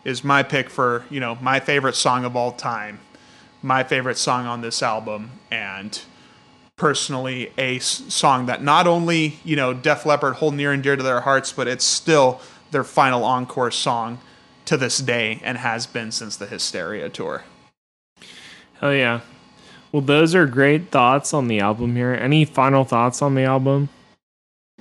is 0.04 0.24
my 0.24 0.42
pick 0.42 0.70
for 0.70 1.04
you 1.10 1.20
know 1.20 1.36
my 1.40 1.60
favorite 1.60 1.94
song 1.94 2.24
of 2.24 2.34
all 2.34 2.52
time, 2.52 2.98
my 3.62 3.84
favorite 3.84 4.16
song 4.16 4.46
on 4.46 4.62
this 4.62 4.82
album, 4.82 5.30
and 5.50 6.00
personally 6.76 7.52
a 7.58 7.78
song 7.78 8.46
that 8.46 8.62
not 8.62 8.86
only 8.86 9.38
you 9.44 9.54
know 9.54 9.74
Def 9.74 10.06
Leppard 10.06 10.36
hold 10.36 10.54
near 10.54 10.72
and 10.72 10.82
dear 10.82 10.96
to 10.96 11.02
their 11.02 11.20
hearts, 11.20 11.52
but 11.52 11.68
it's 11.68 11.84
still 11.84 12.40
their 12.70 12.84
final 12.84 13.22
encore 13.22 13.70
song 13.70 14.18
to 14.64 14.78
this 14.78 14.98
day 14.98 15.40
and 15.44 15.58
has 15.58 15.86
been 15.86 16.10
since 16.10 16.36
the 16.36 16.46
Hysteria 16.46 17.10
tour. 17.10 17.44
Hell 18.80 18.94
yeah. 18.94 19.20
Well, 19.92 20.00
those 20.00 20.34
are 20.34 20.46
great 20.46 20.90
thoughts 20.90 21.34
on 21.34 21.48
the 21.48 21.60
album 21.60 21.96
here. 21.96 22.14
Any 22.14 22.46
final 22.46 22.84
thoughts 22.84 23.20
on 23.20 23.34
the 23.34 23.42
album? 23.42 23.90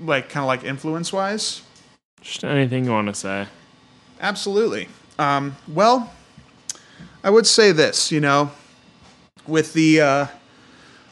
Like 0.02 0.30
kind 0.30 0.44
of 0.44 0.48
like 0.48 0.64
influence 0.64 1.12
wise. 1.12 1.62
Just 2.22 2.44
anything 2.44 2.86
you 2.86 2.92
want 2.92 3.08
to 3.08 3.14
say. 3.14 3.48
Absolutely. 4.22 4.88
Um, 5.18 5.56
well, 5.68 6.12
I 7.24 7.30
would 7.30 7.48
say 7.48 7.72
this, 7.72 8.12
you 8.12 8.20
know, 8.20 8.52
with 9.48 9.74
the 9.74 10.02
uh, 10.02 10.28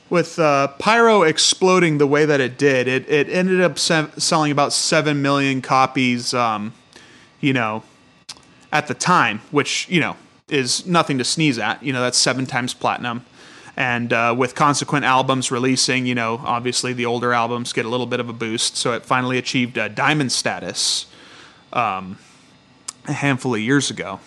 with 0.09 0.39
uh, 0.39 0.67
Pyro 0.79 1.23
exploding 1.23 1.97
the 1.97 2.07
way 2.07 2.25
that 2.25 2.39
it 2.39 2.57
did, 2.57 2.87
it 2.87 3.09
it 3.09 3.29
ended 3.29 3.61
up 3.61 3.77
se- 3.77 4.11
selling 4.17 4.51
about 4.51 4.73
seven 4.73 5.21
million 5.21 5.61
copies. 5.61 6.33
Um, 6.33 6.73
you 7.39 7.53
know, 7.53 7.83
at 8.71 8.87
the 8.87 8.93
time, 8.93 9.41
which 9.51 9.87
you 9.89 9.99
know 9.99 10.15
is 10.49 10.85
nothing 10.85 11.17
to 11.17 11.23
sneeze 11.23 11.59
at. 11.59 11.83
You 11.83 11.93
know, 11.93 12.01
that's 12.01 12.17
seven 12.17 12.45
times 12.45 12.73
platinum. 12.73 13.25
And 13.77 14.11
uh, 14.11 14.33
with 14.35 14.55
consequent 14.55 15.05
albums 15.05 15.51
releasing, 15.51 16.07
you 16.07 16.15
know, 16.15 16.41
obviously 16.43 16.93
the 16.93 17.05
older 17.05 17.31
albums 17.31 17.71
get 17.71 17.85
a 17.85 17.89
little 17.89 18.07
bit 18.07 18.19
of 18.19 18.27
a 18.27 18.33
boost. 18.33 18.75
So 18.75 18.93
it 18.93 19.05
finally 19.05 19.37
achieved 19.37 19.77
uh, 19.77 19.87
diamond 19.87 20.31
status 20.31 21.05
a 23.07 23.13
handful 23.13 23.55
of 23.55 23.61
years 23.61 23.89
ago. 23.89 24.19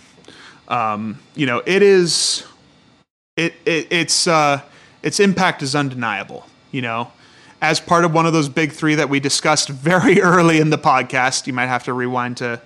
Um, 0.69 1.19
you 1.35 1.47
know, 1.47 1.63
it 1.67 1.83
is 1.83 2.45
it, 3.37 3.55
it 3.65 3.89
it's 3.91 4.27
uh, 4.27 4.63
its 5.03 5.21
impact 5.21 5.63
is 5.63 5.75
undeniable. 5.75 6.47
You 6.71 6.83
know, 6.83 7.13
as 7.61 7.81
part 7.81 8.05
of 8.05 8.15
one 8.15 8.27
of 8.27 8.33
those 8.33 8.49
big 8.49 8.73
three 8.73 8.95
that 8.95 9.09
we 9.09 9.21
discussed 9.21 9.69
very 9.69 10.21
early 10.21 10.61
in 10.61 10.71
the 10.71 10.79
podcast, 10.79 11.47
you 11.47 11.53
might 11.53 11.67
have 11.67 11.85
to 11.85 11.93
rewind 11.93 12.37
to 12.39 12.61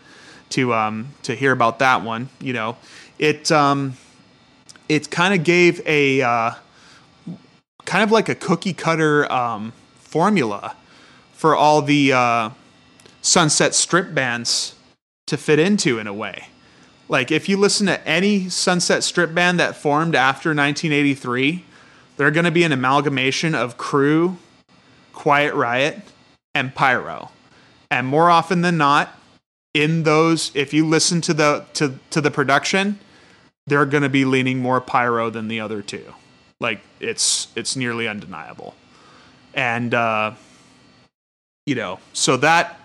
to 0.50 0.74
um, 0.74 1.08
to 1.22 1.34
hear 1.34 1.52
about 1.52 1.78
that 1.78 2.02
one. 2.02 2.28
You 2.40 2.52
know, 2.52 2.76
it 3.18 3.50
um, 3.50 3.96
it 4.88 5.10
kind 5.10 5.34
of 5.34 5.44
gave 5.44 5.80
a 5.86 6.20
uh, 6.20 6.50
kind 7.84 8.02
of 8.02 8.10
like 8.10 8.28
a 8.28 8.34
cookie 8.34 8.72
cutter 8.72 9.30
um, 9.30 9.72
formula 9.96 10.76
for 11.32 11.54
all 11.54 11.82
the 11.82 12.12
uh, 12.12 12.50
Sunset 13.22 13.74
Strip 13.74 14.14
bands 14.14 14.74
to 15.26 15.36
fit 15.36 15.58
into 15.58 15.98
in 15.98 16.06
a 16.06 16.14
way. 16.14 16.48
Like 17.08 17.30
if 17.30 17.48
you 17.48 17.56
listen 17.56 17.86
to 17.86 18.06
any 18.06 18.48
Sunset 18.48 19.04
Strip 19.04 19.34
band 19.34 19.60
that 19.60 19.76
formed 19.76 20.14
after 20.14 20.50
1983, 20.50 21.64
they're 22.16 22.30
going 22.30 22.44
to 22.44 22.50
be 22.50 22.64
an 22.64 22.72
amalgamation 22.72 23.54
of 23.54 23.76
Crüe, 23.76 24.36
Quiet 25.12 25.54
Riot, 25.54 26.00
and 26.54 26.74
Pyro. 26.74 27.30
And 27.90 28.06
more 28.06 28.30
often 28.30 28.62
than 28.62 28.76
not, 28.78 29.18
in 29.74 30.04
those, 30.04 30.52
if 30.54 30.72
you 30.72 30.86
listen 30.86 31.20
to 31.22 31.34
the 31.34 31.66
to 31.74 31.98
to 32.10 32.20
the 32.20 32.30
production, 32.30 32.98
they're 33.66 33.86
going 33.86 34.02
to 34.02 34.08
be 34.08 34.24
leaning 34.24 34.60
more 34.60 34.80
Pyro 34.80 35.30
than 35.30 35.48
the 35.48 35.60
other 35.60 35.82
two. 35.82 36.14
Like 36.60 36.80
it's 37.00 37.48
it's 37.56 37.76
nearly 37.76 38.08
undeniable. 38.08 38.74
And 39.54 39.94
uh, 39.94 40.34
you 41.66 41.74
know, 41.74 42.00
so 42.12 42.36
that 42.38 42.80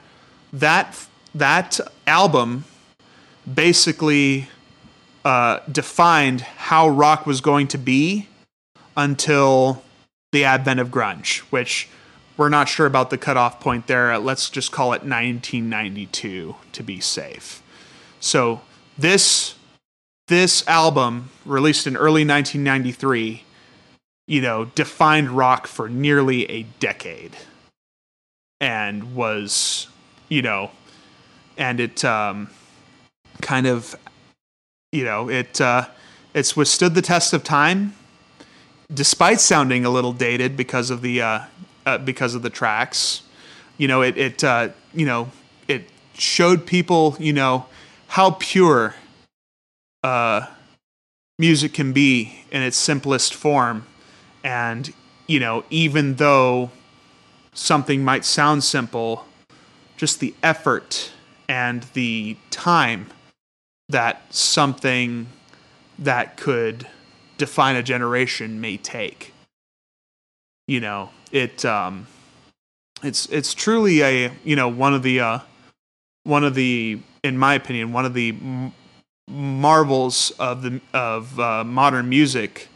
that 0.54 1.08
that 1.36 1.80
album 2.08 2.66
basically 3.52 4.48
uh, 5.26 5.60
defined 5.72 6.42
how 6.42 6.90
rock 6.90 7.26
was 7.26 7.42
going 7.42 7.68
to 7.68 7.78
be 7.78 8.28
until 8.96 9.84
the 10.32 10.44
advent 10.44 10.80
of 10.80 10.90
grunge, 10.90 11.40
which 11.52 11.90
we're 12.38 12.50
not 12.50 12.70
sure 12.70 12.86
about 12.86 13.10
the 13.10 13.18
cutoff 13.18 13.60
point 13.60 13.88
there. 13.88 14.18
Let's 14.18 14.50
just 14.50 14.72
call 14.72 14.94
it 14.94 15.04
1992 15.04 16.56
to 16.72 16.84
be 16.84 17.00
safe. 17.00 17.62
So 18.20 18.62
this 18.98 19.56
this 20.28 20.66
album, 20.68 21.32
released 21.44 21.88
in 21.88 21.98
early 21.98 22.24
1993, 22.24 23.44
you 24.30 24.42
know, 24.42 24.66
defined 24.66 25.32
rock 25.32 25.66
for 25.66 25.90
nearly 25.90 26.50
a 26.52 26.62
decade, 26.80 27.36
and 28.62 29.16
was, 29.16 29.88
you 30.30 30.44
know, 30.44 30.70
and 31.58 31.80
it 31.80 32.06
um, 32.06 32.48
kind 33.42 33.66
of, 33.66 33.96
you 34.92 35.04
know, 35.04 35.30
it 35.32 35.60
uh, 35.60 35.88
it's 36.36 36.56
withstood 36.56 36.94
the 36.94 37.02
test 37.02 37.34
of 37.34 37.44
time, 37.44 37.96
despite 38.94 39.40
sounding 39.40 39.84
a 39.84 39.90
little 39.90 40.14
dated 40.14 40.56
because 40.56 40.92
of 40.92 41.02
the 41.02 41.24
uh, 41.24 41.40
uh, 41.88 41.98
because 41.98 42.36
of 42.36 42.44
the 42.44 42.52
tracks. 42.52 43.24
You 43.80 43.88
know, 43.88 44.04
it 44.04 44.16
it 44.16 44.44
uh, 44.44 44.70
you 44.94 45.08
know 45.08 45.32
it 45.68 45.90
showed 46.14 46.68
people 46.68 47.18
you 47.20 47.34
know 47.34 47.66
how 48.10 48.38
pure 48.40 48.94
uh, 50.04 50.46
music 51.40 51.74
can 51.74 51.94
be 51.94 52.44
in 52.52 52.62
its 52.62 52.78
simplest 52.78 53.34
form, 53.34 53.88
and 54.44 54.94
you 55.28 55.40
know 55.40 55.64
even 55.70 56.16
though 56.16 56.72
something 57.54 58.04
might 58.04 58.26
sound 58.26 58.64
simple, 58.64 59.26
just 59.98 60.20
the 60.20 60.34
effort 60.42 61.12
and 61.48 61.84
the 61.94 62.38
time 62.52 63.08
that 63.90 64.22
something 64.34 65.28
that 65.98 66.38
could 66.38 66.88
define 67.38 67.76
a 67.76 67.84
generation 67.84 68.62
may 68.62 68.78
take. 68.78 69.34
You 70.68 70.80
know, 70.80 71.10
it 71.32 71.66
um, 71.66 72.08
it's 73.04 73.26
it's 73.28 73.54
truly 73.54 74.02
a 74.02 74.32
you 74.44 74.56
know 74.56 74.68
one 74.68 74.94
of 74.94 75.04
the 75.04 75.20
uh, 75.20 75.40
one 76.24 76.44
of 76.44 76.54
the 76.56 77.00
in 77.24 77.38
my 77.38 77.56
opinion 77.56 77.92
one 77.92 78.06
of 78.06 78.14
the 78.14 78.30
m- 78.30 78.72
marvels 79.28 80.32
of 80.40 80.62
the 80.62 80.80
of 80.94 81.40
uh, 81.40 81.64
modern 81.64 82.08
music, 82.08 82.68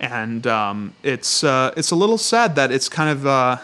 and 0.00 0.46
um, 0.46 0.94
it's 1.02 1.42
uh, 1.42 1.72
it's 1.76 1.90
a 1.90 1.96
little 1.96 2.18
sad 2.18 2.56
that 2.56 2.70
it's 2.70 2.88
kind 2.88 3.10
of 3.10 3.26
uh, 3.26 3.58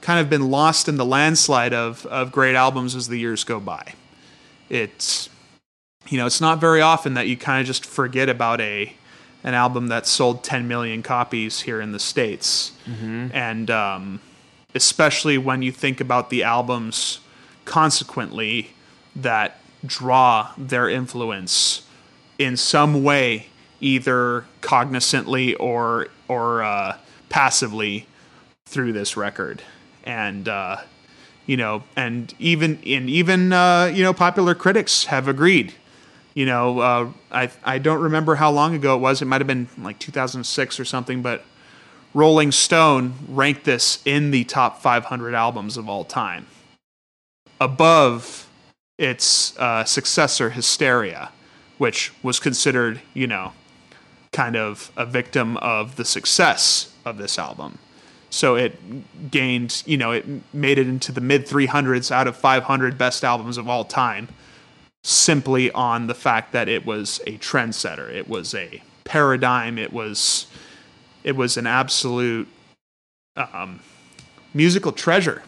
kind 0.00 0.20
of 0.20 0.28
been 0.28 0.50
lost 0.50 0.88
in 0.88 0.96
the 0.96 1.04
landslide 1.04 1.72
of 1.72 2.04
of 2.06 2.32
great 2.32 2.54
albums 2.54 2.94
as 2.94 3.08
the 3.08 3.18
years 3.18 3.44
go 3.44 3.58
by. 3.60 3.94
It's 4.68 5.28
you 6.08 6.18
know 6.18 6.26
it's 6.26 6.40
not 6.40 6.60
very 6.60 6.80
often 6.80 7.14
that 7.14 7.28
you 7.28 7.36
kind 7.36 7.60
of 7.60 7.66
just 7.66 7.86
forget 7.86 8.28
about 8.28 8.60
a 8.60 8.94
an 9.44 9.54
album 9.54 9.88
that 9.88 10.06
sold 10.06 10.44
10 10.44 10.68
million 10.68 11.02
copies 11.02 11.62
here 11.62 11.80
in 11.80 11.90
the 11.90 11.98
states, 11.98 12.72
and 13.32 13.70
um, 13.70 14.20
especially 14.74 15.36
when 15.36 15.62
you 15.62 15.72
think 15.72 16.00
about 16.00 16.30
the 16.30 16.44
albums 16.44 17.18
consequently 17.64 18.70
that 19.16 19.58
draw 19.84 20.50
their 20.56 20.88
influence 20.88 21.82
in 22.38 22.56
some 22.56 23.02
way, 23.02 23.48
either 23.82 24.46
cognizantly 24.62 25.54
or 25.60 26.08
or 26.28 26.62
uh, 26.62 26.96
passively 27.28 28.06
through 28.64 28.94
this 28.94 29.16
record, 29.16 29.62
and 30.04 30.48
uh, 30.48 30.78
you 31.44 31.58
know, 31.58 31.82
and 31.94 32.32
even 32.38 32.78
and 32.86 33.10
even 33.10 33.52
uh, 33.52 33.90
you 33.92 34.02
know, 34.02 34.14
popular 34.14 34.54
critics 34.54 35.04
have 35.06 35.28
agreed. 35.28 35.74
You 36.32 36.46
know, 36.46 36.78
uh, 36.78 37.10
I 37.30 37.50
I 37.62 37.78
don't 37.78 38.00
remember 38.00 38.36
how 38.36 38.50
long 38.50 38.74
ago 38.74 38.96
it 38.96 39.00
was. 39.00 39.20
It 39.20 39.26
might 39.26 39.42
have 39.42 39.48
been 39.48 39.68
like 39.76 39.98
2006 39.98 40.80
or 40.80 40.84
something, 40.86 41.20
but 41.20 41.44
Rolling 42.14 42.52
Stone 42.52 43.14
ranked 43.28 43.64
this 43.64 44.00
in 44.06 44.30
the 44.30 44.44
top 44.44 44.80
500 44.80 45.34
albums 45.34 45.76
of 45.76 45.88
all 45.88 46.04
time, 46.04 46.46
above 47.60 48.48
its 48.98 49.58
uh, 49.58 49.84
successor, 49.84 50.50
Hysteria, 50.50 51.30
which 51.78 52.12
was 52.22 52.38
considered, 52.38 53.00
you 53.14 53.26
know, 53.26 53.52
kind 54.32 54.56
of 54.56 54.90
a 54.96 55.04
victim 55.04 55.56
of 55.58 55.96
the 55.96 56.04
success 56.04 56.92
of 57.04 57.18
this 57.18 57.38
album. 57.38 57.78
So 58.30 58.54
it 58.54 59.30
gained, 59.30 59.82
you 59.84 59.98
know, 59.98 60.12
it 60.12 60.24
made 60.54 60.78
it 60.78 60.88
into 60.88 61.12
the 61.12 61.20
mid 61.20 61.46
300s 61.46 62.10
out 62.10 62.26
of 62.26 62.36
500 62.36 62.96
best 62.96 63.24
albums 63.24 63.58
of 63.58 63.68
all 63.68 63.84
time 63.84 64.28
simply 65.04 65.70
on 65.72 66.06
the 66.06 66.14
fact 66.14 66.52
that 66.52 66.68
it 66.68 66.86
was 66.86 67.20
a 67.26 67.36
trendsetter. 67.38 68.08
It 68.10 68.28
was 68.28 68.54
a 68.54 68.82
paradigm. 69.04 69.76
It 69.76 69.92
was 69.92 70.46
it 71.24 71.36
was 71.36 71.56
an 71.56 71.66
absolute 71.66 72.48
um, 73.36 73.80
musical 74.54 74.92
treasure. 74.92 75.42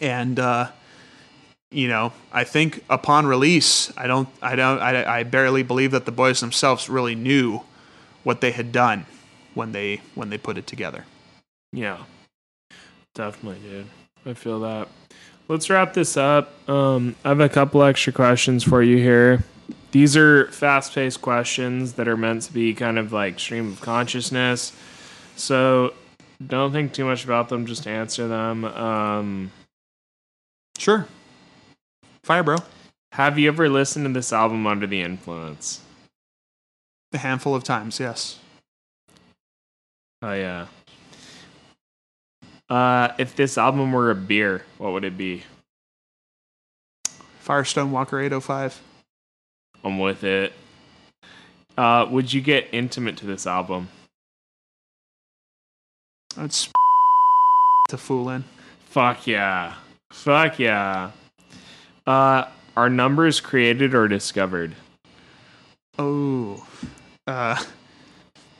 And 0.00 0.38
uh, 0.38 0.70
you 1.70 1.88
know, 1.88 2.12
I 2.32 2.44
think 2.44 2.84
upon 2.88 3.26
release, 3.26 3.92
I 3.96 4.06
don't, 4.06 4.28
I 4.40 4.54
don't, 4.54 4.78
I, 4.80 5.20
I 5.20 5.22
barely 5.24 5.62
believe 5.62 5.90
that 5.92 6.04
the 6.04 6.12
boys 6.12 6.40
themselves 6.40 6.88
really 6.88 7.14
knew 7.14 7.62
what 8.26 8.40
they 8.40 8.50
had 8.50 8.72
done 8.72 9.06
when 9.54 9.70
they 9.70 10.00
when 10.16 10.30
they 10.30 10.36
put 10.36 10.58
it 10.58 10.66
together. 10.66 11.04
Yeah, 11.72 11.98
definitely, 13.14 13.60
dude. 13.60 13.86
I 14.26 14.34
feel 14.34 14.58
that. 14.60 14.88
Let's 15.46 15.70
wrap 15.70 15.94
this 15.94 16.16
up. 16.16 16.68
Um, 16.68 17.14
I 17.24 17.28
have 17.28 17.38
a 17.38 17.48
couple 17.48 17.84
extra 17.84 18.12
questions 18.12 18.64
for 18.64 18.82
you 18.82 18.96
here. 18.96 19.44
These 19.92 20.16
are 20.16 20.50
fast 20.50 20.92
paced 20.92 21.22
questions 21.22 21.92
that 21.92 22.08
are 22.08 22.16
meant 22.16 22.42
to 22.42 22.52
be 22.52 22.74
kind 22.74 22.98
of 22.98 23.12
like 23.12 23.38
stream 23.38 23.70
of 23.70 23.80
consciousness. 23.80 24.72
So 25.36 25.94
don't 26.44 26.72
think 26.72 26.92
too 26.92 27.04
much 27.04 27.24
about 27.24 27.48
them, 27.48 27.64
just 27.64 27.86
answer 27.86 28.26
them. 28.26 28.64
Um, 28.64 29.52
Sure, 30.78 31.06
fire, 32.24 32.42
bro. 32.42 32.56
have 33.12 33.38
you 33.38 33.46
ever 33.48 33.68
listened 33.68 34.04
to 34.04 34.12
this 34.12 34.32
album 34.32 34.66
under 34.66 34.86
the 34.88 35.00
influence? 35.00 35.80
A 37.12 37.18
handful 37.18 37.54
of 37.54 37.64
times, 37.64 38.00
yes. 38.00 38.38
Oh, 40.22 40.32
yeah. 40.32 40.66
Uh, 42.68 43.12
if 43.18 43.36
this 43.36 43.56
album 43.56 43.92
were 43.92 44.10
a 44.10 44.14
beer, 44.14 44.64
what 44.78 44.92
would 44.92 45.04
it 45.04 45.16
be? 45.16 45.44
Firestone 47.38 47.92
Walker 47.92 48.18
805. 48.18 48.80
I'm 49.84 49.98
with 50.00 50.24
it. 50.24 50.52
Uh, 51.78 52.06
would 52.10 52.32
you 52.32 52.40
get 52.40 52.68
intimate 52.72 53.16
to 53.18 53.26
this 53.26 53.46
album? 53.46 53.88
That's 56.36 56.66
to 57.88 57.96
Foolin'. 57.96 58.44
Fuck 58.86 59.26
yeah. 59.26 59.74
Fuck 60.10 60.58
yeah. 60.58 61.12
Uh, 62.06 62.44
are 62.76 62.90
numbers 62.90 63.40
created 63.40 63.94
or 63.94 64.08
discovered? 64.08 64.74
Oh, 65.98 66.66
uh, 67.26 67.62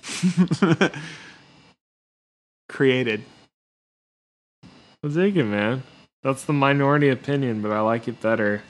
created. 2.68 3.22
I'll 5.02 5.10
take 5.10 5.36
it, 5.36 5.44
man. 5.44 5.82
That's 6.22 6.44
the 6.44 6.52
minority 6.52 7.08
opinion, 7.08 7.62
but 7.62 7.70
I 7.70 7.80
like 7.80 8.08
it 8.08 8.20
better. 8.20 8.62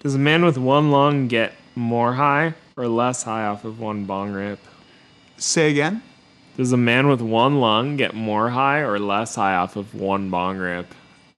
Does 0.00 0.14
a 0.14 0.18
man 0.18 0.44
with 0.44 0.58
one 0.58 0.90
lung 0.90 1.28
get 1.28 1.52
more 1.74 2.14
high 2.14 2.54
or 2.76 2.88
less 2.88 3.22
high 3.22 3.44
off 3.46 3.64
of 3.64 3.80
one 3.80 4.04
bong 4.04 4.32
rip? 4.32 4.58
Say 5.36 5.70
again. 5.70 6.02
Does 6.56 6.72
a 6.72 6.76
man 6.76 7.08
with 7.08 7.20
one 7.20 7.60
lung 7.60 7.96
get 7.96 8.14
more 8.14 8.50
high 8.50 8.80
or 8.80 8.98
less 8.98 9.34
high 9.34 9.54
off 9.54 9.76
of 9.76 9.94
one 9.94 10.30
bong 10.30 10.58
rip? 10.58 10.94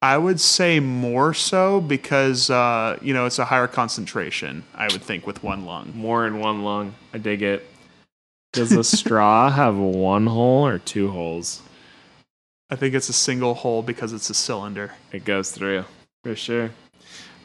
I 0.06 0.18
would 0.18 0.38
say 0.38 0.78
more 0.78 1.34
so 1.34 1.80
because 1.80 2.48
uh, 2.48 2.96
you 3.02 3.12
know 3.12 3.26
it's 3.26 3.40
a 3.40 3.44
higher 3.44 3.66
concentration. 3.66 4.62
I 4.72 4.84
would 4.84 5.02
think 5.02 5.26
with 5.26 5.42
one 5.42 5.66
lung. 5.66 5.94
More 5.96 6.28
in 6.28 6.38
one 6.38 6.62
lung. 6.62 6.94
I 7.12 7.18
dig 7.18 7.42
it. 7.42 7.66
Does 8.52 8.70
a 8.70 8.84
straw 8.84 9.50
have 9.62 9.76
one 9.76 10.28
hole 10.28 10.64
or 10.64 10.78
two 10.78 11.10
holes? 11.10 11.60
I 12.70 12.76
think 12.76 12.94
it's 12.94 13.08
a 13.08 13.12
single 13.12 13.54
hole 13.54 13.82
because 13.82 14.12
it's 14.12 14.30
a 14.30 14.34
cylinder. 14.34 14.94
It 15.10 15.24
goes 15.24 15.50
through 15.50 15.84
for 16.22 16.36
sure. 16.36 16.70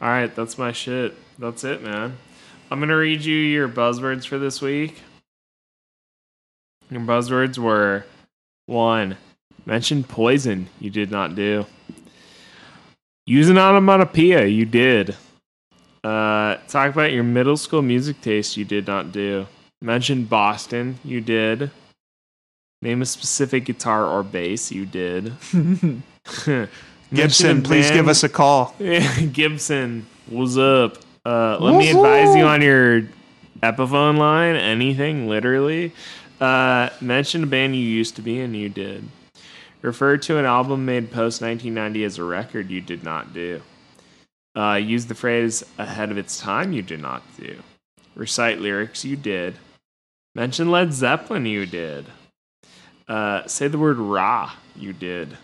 All 0.00 0.08
right, 0.08 0.32
that's 0.32 0.56
my 0.56 0.70
shit. 0.70 1.16
That's 1.40 1.64
it, 1.64 1.82
man. 1.82 2.16
I'm 2.70 2.78
gonna 2.78 2.96
read 2.96 3.24
you 3.24 3.34
your 3.34 3.68
buzzwords 3.68 4.24
for 4.24 4.38
this 4.38 4.62
week. 4.62 5.02
Your 6.90 7.00
buzzwords 7.00 7.58
were 7.58 8.04
one, 8.66 9.16
mention 9.66 10.04
poison. 10.04 10.68
You 10.78 10.90
did 10.90 11.10
not 11.10 11.34
do. 11.34 11.66
Use 13.26 13.48
an 13.48 13.58
onomatopoeia. 13.58 14.46
You 14.46 14.64
did. 14.64 15.16
Uh, 16.02 16.56
talk 16.66 16.92
about 16.92 17.12
your 17.12 17.22
middle 17.22 17.56
school 17.56 17.82
music 17.82 18.20
taste. 18.20 18.56
You 18.56 18.64
did 18.64 18.86
not 18.86 19.12
do. 19.12 19.46
Mention 19.80 20.24
Boston. 20.24 20.98
You 21.04 21.20
did. 21.20 21.70
Name 22.80 23.02
a 23.02 23.06
specific 23.06 23.64
guitar 23.64 24.04
or 24.04 24.24
bass. 24.24 24.72
You 24.72 24.86
did. 24.86 25.32
Gibson, 27.14 27.62
please 27.62 27.90
give 27.90 28.08
us 28.08 28.24
a 28.24 28.28
call. 28.28 28.74
Gibson, 29.32 30.06
what's 30.28 30.56
up? 30.56 30.98
Uh, 31.24 31.58
let 31.60 31.76
me 31.76 31.90
advise 31.90 32.34
you 32.34 32.44
on 32.44 32.62
your 32.62 33.02
Epiphone 33.62 34.18
line. 34.18 34.56
Anything, 34.56 35.28
literally. 35.28 35.92
Uh, 36.40 36.88
mention 37.00 37.44
a 37.44 37.46
band 37.46 37.76
you 37.76 37.82
used 37.82 38.16
to 38.16 38.22
be 38.22 38.40
in. 38.40 38.54
You 38.54 38.68
did. 38.68 39.08
Refer 39.82 40.16
to 40.16 40.38
an 40.38 40.44
album 40.44 40.84
made 40.84 41.10
post 41.10 41.42
1990 41.42 42.04
as 42.04 42.18
a 42.18 42.24
record. 42.24 42.70
You 42.70 42.80
did 42.80 43.02
not 43.02 43.34
do. 43.34 43.60
Uh, 44.56 44.74
use 44.74 45.06
the 45.06 45.14
phrase 45.14 45.64
ahead 45.76 46.10
of 46.10 46.18
its 46.18 46.38
time. 46.38 46.72
You 46.72 46.82
did 46.82 47.00
not 47.00 47.22
do. 47.36 47.56
Recite 48.14 48.60
lyrics. 48.60 49.04
You 49.04 49.16
did. 49.16 49.56
Mention 50.34 50.70
Led 50.70 50.92
Zeppelin. 50.92 51.46
You 51.46 51.66
did. 51.66 52.06
Uh, 53.08 53.46
say 53.46 53.68
the 53.68 53.78
word 53.78 53.98
"raw." 53.98 54.52
You 54.76 54.92
did. 54.92 55.36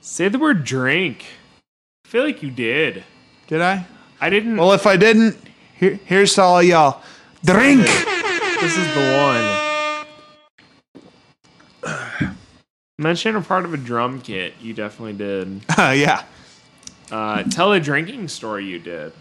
Say 0.00 0.28
the 0.28 0.38
word 0.38 0.64
"drink." 0.64 1.24
I 2.04 2.08
feel 2.08 2.24
like 2.24 2.42
you 2.42 2.50
did. 2.50 3.02
Did 3.48 3.60
I? 3.60 3.86
I 4.20 4.30
didn't. 4.30 4.56
Well, 4.56 4.72
if 4.72 4.86
I 4.86 4.96
didn't, 4.96 5.36
here, 5.74 5.98
here's 6.04 6.34
to 6.34 6.42
all 6.42 6.62
y'all. 6.62 7.02
Drink. 7.44 7.82
this 7.82 8.76
is 8.76 8.94
the 8.94 9.18
one. 9.18 9.65
Mention 12.98 13.36
a 13.36 13.42
part 13.42 13.64
of 13.64 13.74
a 13.74 13.76
drum 13.76 14.20
kit. 14.22 14.54
You 14.60 14.72
definitely 14.72 15.14
did. 15.14 15.60
Uh, 15.78 15.90
yeah. 15.90 16.24
Uh, 17.10 17.42
tell 17.44 17.72
a 17.72 17.78
drinking 17.78 18.28
story. 18.28 18.64
You 18.64 18.78
did. 18.78 19.12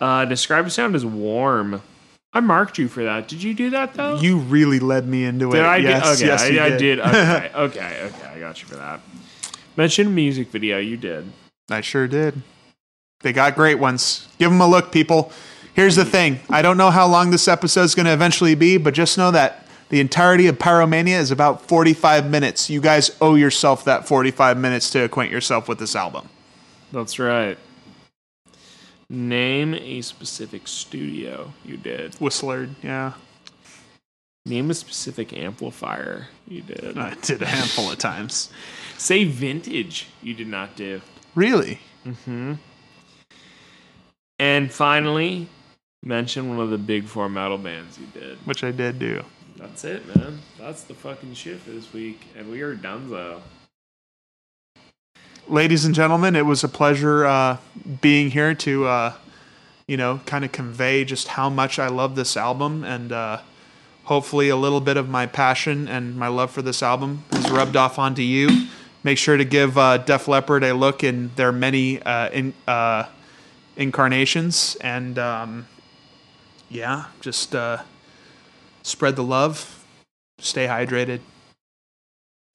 Uh, 0.00 0.24
describe 0.24 0.66
a 0.66 0.70
sound 0.70 0.94
as 0.94 1.04
warm. 1.04 1.82
I 2.32 2.40
marked 2.40 2.78
you 2.78 2.88
for 2.88 3.04
that. 3.04 3.28
Did 3.28 3.42
you 3.42 3.54
do 3.54 3.70
that 3.70 3.94
though? 3.94 4.18
You 4.18 4.38
really 4.38 4.78
led 4.78 5.06
me 5.06 5.24
into 5.24 5.50
did 5.50 5.60
it. 5.60 5.64
I? 5.64 5.76
yes, 5.76 6.18
did? 6.18 6.24
Okay, 6.24 6.26
yes, 6.26 6.42
I, 6.42 6.64
I 6.64 6.68
did. 6.70 6.78
did. 6.78 7.00
Okay, 7.00 7.50
okay, 7.54 8.02
okay. 8.04 8.26
I 8.26 8.40
got 8.40 8.60
you 8.62 8.68
for 8.68 8.76
that. 8.76 9.00
Mention 9.76 10.08
a 10.08 10.10
music 10.10 10.50
video. 10.50 10.78
You 10.78 10.96
did. 10.96 11.30
I 11.70 11.82
sure 11.82 12.08
did. 12.08 12.42
They 13.20 13.32
got 13.32 13.54
great 13.54 13.78
ones. 13.78 14.28
Give 14.38 14.50
them 14.50 14.60
a 14.60 14.66
look, 14.66 14.90
people. 14.92 15.32
Here's 15.74 15.96
the 15.96 16.04
thing 16.04 16.40
I 16.48 16.62
don't 16.62 16.78
know 16.78 16.90
how 16.90 17.06
long 17.06 17.30
this 17.30 17.48
episode 17.48 17.82
is 17.82 17.94
going 17.94 18.06
to 18.06 18.12
eventually 18.12 18.54
be, 18.54 18.78
but 18.78 18.94
just 18.94 19.18
know 19.18 19.30
that 19.30 19.65
the 19.88 20.00
entirety 20.00 20.46
of 20.46 20.58
Pyromania 20.58 21.18
is 21.18 21.30
about 21.30 21.62
45 21.62 22.28
minutes. 22.28 22.68
You 22.68 22.80
guys 22.80 23.16
owe 23.20 23.34
yourself 23.34 23.84
that 23.84 24.08
45 24.08 24.58
minutes 24.58 24.90
to 24.90 25.04
acquaint 25.04 25.30
yourself 25.30 25.68
with 25.68 25.78
this 25.78 25.94
album. 25.94 26.28
That's 26.92 27.18
right. 27.18 27.58
Name 29.08 29.74
a 29.74 30.00
specific 30.02 30.66
studio 30.66 31.52
you 31.64 31.76
did. 31.76 32.14
Whistler, 32.16 32.68
yeah. 32.82 33.12
Name 34.44 34.70
a 34.70 34.74
specific 34.74 35.32
amplifier 35.32 36.28
you 36.48 36.62
did. 36.62 36.98
I 36.98 37.14
did 37.14 37.42
a 37.42 37.46
handful 37.46 37.90
of 37.90 37.98
times. 37.98 38.50
Say 38.98 39.24
vintage 39.24 40.08
you 40.22 40.34
did 40.34 40.48
not 40.48 40.76
do. 40.76 41.00
Really? 41.34 41.80
Mm-hmm. 42.04 42.54
And 44.38 44.72
finally, 44.72 45.48
mention 46.02 46.48
one 46.48 46.60
of 46.60 46.70
the 46.70 46.78
big 46.78 47.06
four 47.06 47.28
metal 47.28 47.58
bands 47.58 47.98
you 47.98 48.06
did. 48.06 48.38
Which 48.46 48.64
I 48.64 48.70
did 48.70 48.98
do. 48.98 49.24
That's 49.56 49.84
it, 49.84 50.06
man. 50.16 50.40
That's 50.58 50.84
the 50.84 50.94
fucking 50.94 51.34
shit 51.34 51.58
for 51.60 51.70
this 51.70 51.92
week. 51.92 52.26
And 52.36 52.50
we 52.50 52.60
are 52.62 52.74
done 52.74 53.10
though. 53.10 53.42
ladies 55.48 55.84
and 55.84 55.94
gentlemen, 55.94 56.34
it 56.36 56.44
was 56.46 56.64
a 56.64 56.68
pleasure 56.68 57.24
uh, 57.26 57.56
being 58.00 58.30
here 58.30 58.54
to, 58.54 58.86
uh, 58.86 59.12
you 59.86 59.96
know, 59.96 60.20
kind 60.26 60.44
of 60.44 60.52
convey 60.52 61.04
just 61.04 61.28
how 61.28 61.48
much 61.48 61.78
I 61.78 61.88
love 61.88 62.16
this 62.16 62.36
album, 62.36 62.84
and 62.84 63.12
uh, 63.12 63.40
hopefully 64.04 64.48
a 64.48 64.56
little 64.56 64.80
bit 64.80 64.96
of 64.96 65.08
my 65.08 65.26
passion 65.26 65.88
and 65.88 66.16
my 66.16 66.28
love 66.28 66.50
for 66.50 66.62
this 66.62 66.82
album 66.82 67.24
has 67.32 67.50
rubbed 67.50 67.76
off 67.76 67.98
onto 67.98 68.22
you. 68.22 68.66
Make 69.04 69.18
sure 69.18 69.36
to 69.36 69.44
give 69.44 69.78
uh, 69.78 69.98
Def 69.98 70.26
Leppard 70.26 70.64
a 70.64 70.72
look 70.74 71.04
in 71.04 71.30
their 71.36 71.52
many 71.52 72.02
uh, 72.02 72.28
in, 72.30 72.54
uh, 72.66 73.04
incarnations, 73.76 74.76
and 74.80 75.18
um, 75.18 75.68
yeah, 76.68 77.06
just 77.20 77.54
uh, 77.54 77.82
spread 78.86 79.16
the 79.16 79.22
love, 79.22 79.84
stay 80.38 80.66
hydrated. 80.66 81.20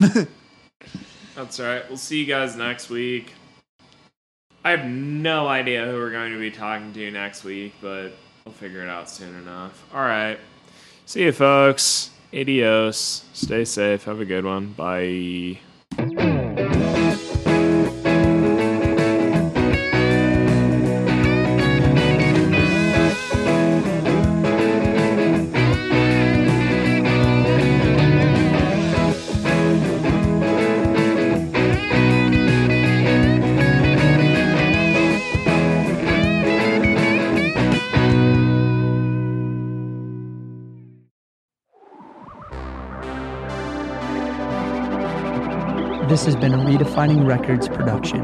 That's 0.00 1.60
all 1.60 1.66
right. 1.66 1.86
We'll 1.88 1.98
see 1.98 2.20
you 2.20 2.26
guys 2.26 2.56
next 2.56 2.88
week. 2.88 3.32
I 4.64 4.70
have 4.70 4.86
no 4.86 5.48
idea 5.48 5.84
who 5.86 5.94
we're 5.94 6.10
going 6.10 6.32
to 6.32 6.38
be 6.38 6.50
talking 6.50 6.92
to 6.92 7.10
next 7.10 7.44
week, 7.44 7.74
but 7.80 8.12
we'll 8.44 8.54
figure 8.54 8.82
it 8.82 8.88
out 8.88 9.10
soon 9.10 9.34
enough. 9.36 9.84
All 9.92 10.02
right. 10.02 10.38
See 11.04 11.24
you, 11.24 11.32
folks. 11.32 12.10
Adios. 12.32 13.24
Stay 13.32 13.64
safe. 13.64 14.04
Have 14.04 14.20
a 14.20 14.24
good 14.24 14.44
one. 14.44 14.72
Bye. 14.72 15.58
This 46.22 46.34
has 46.34 46.40
been 46.40 46.54
a 46.54 46.58
Redefining 46.58 47.26
Records 47.26 47.66
production. 47.66 48.22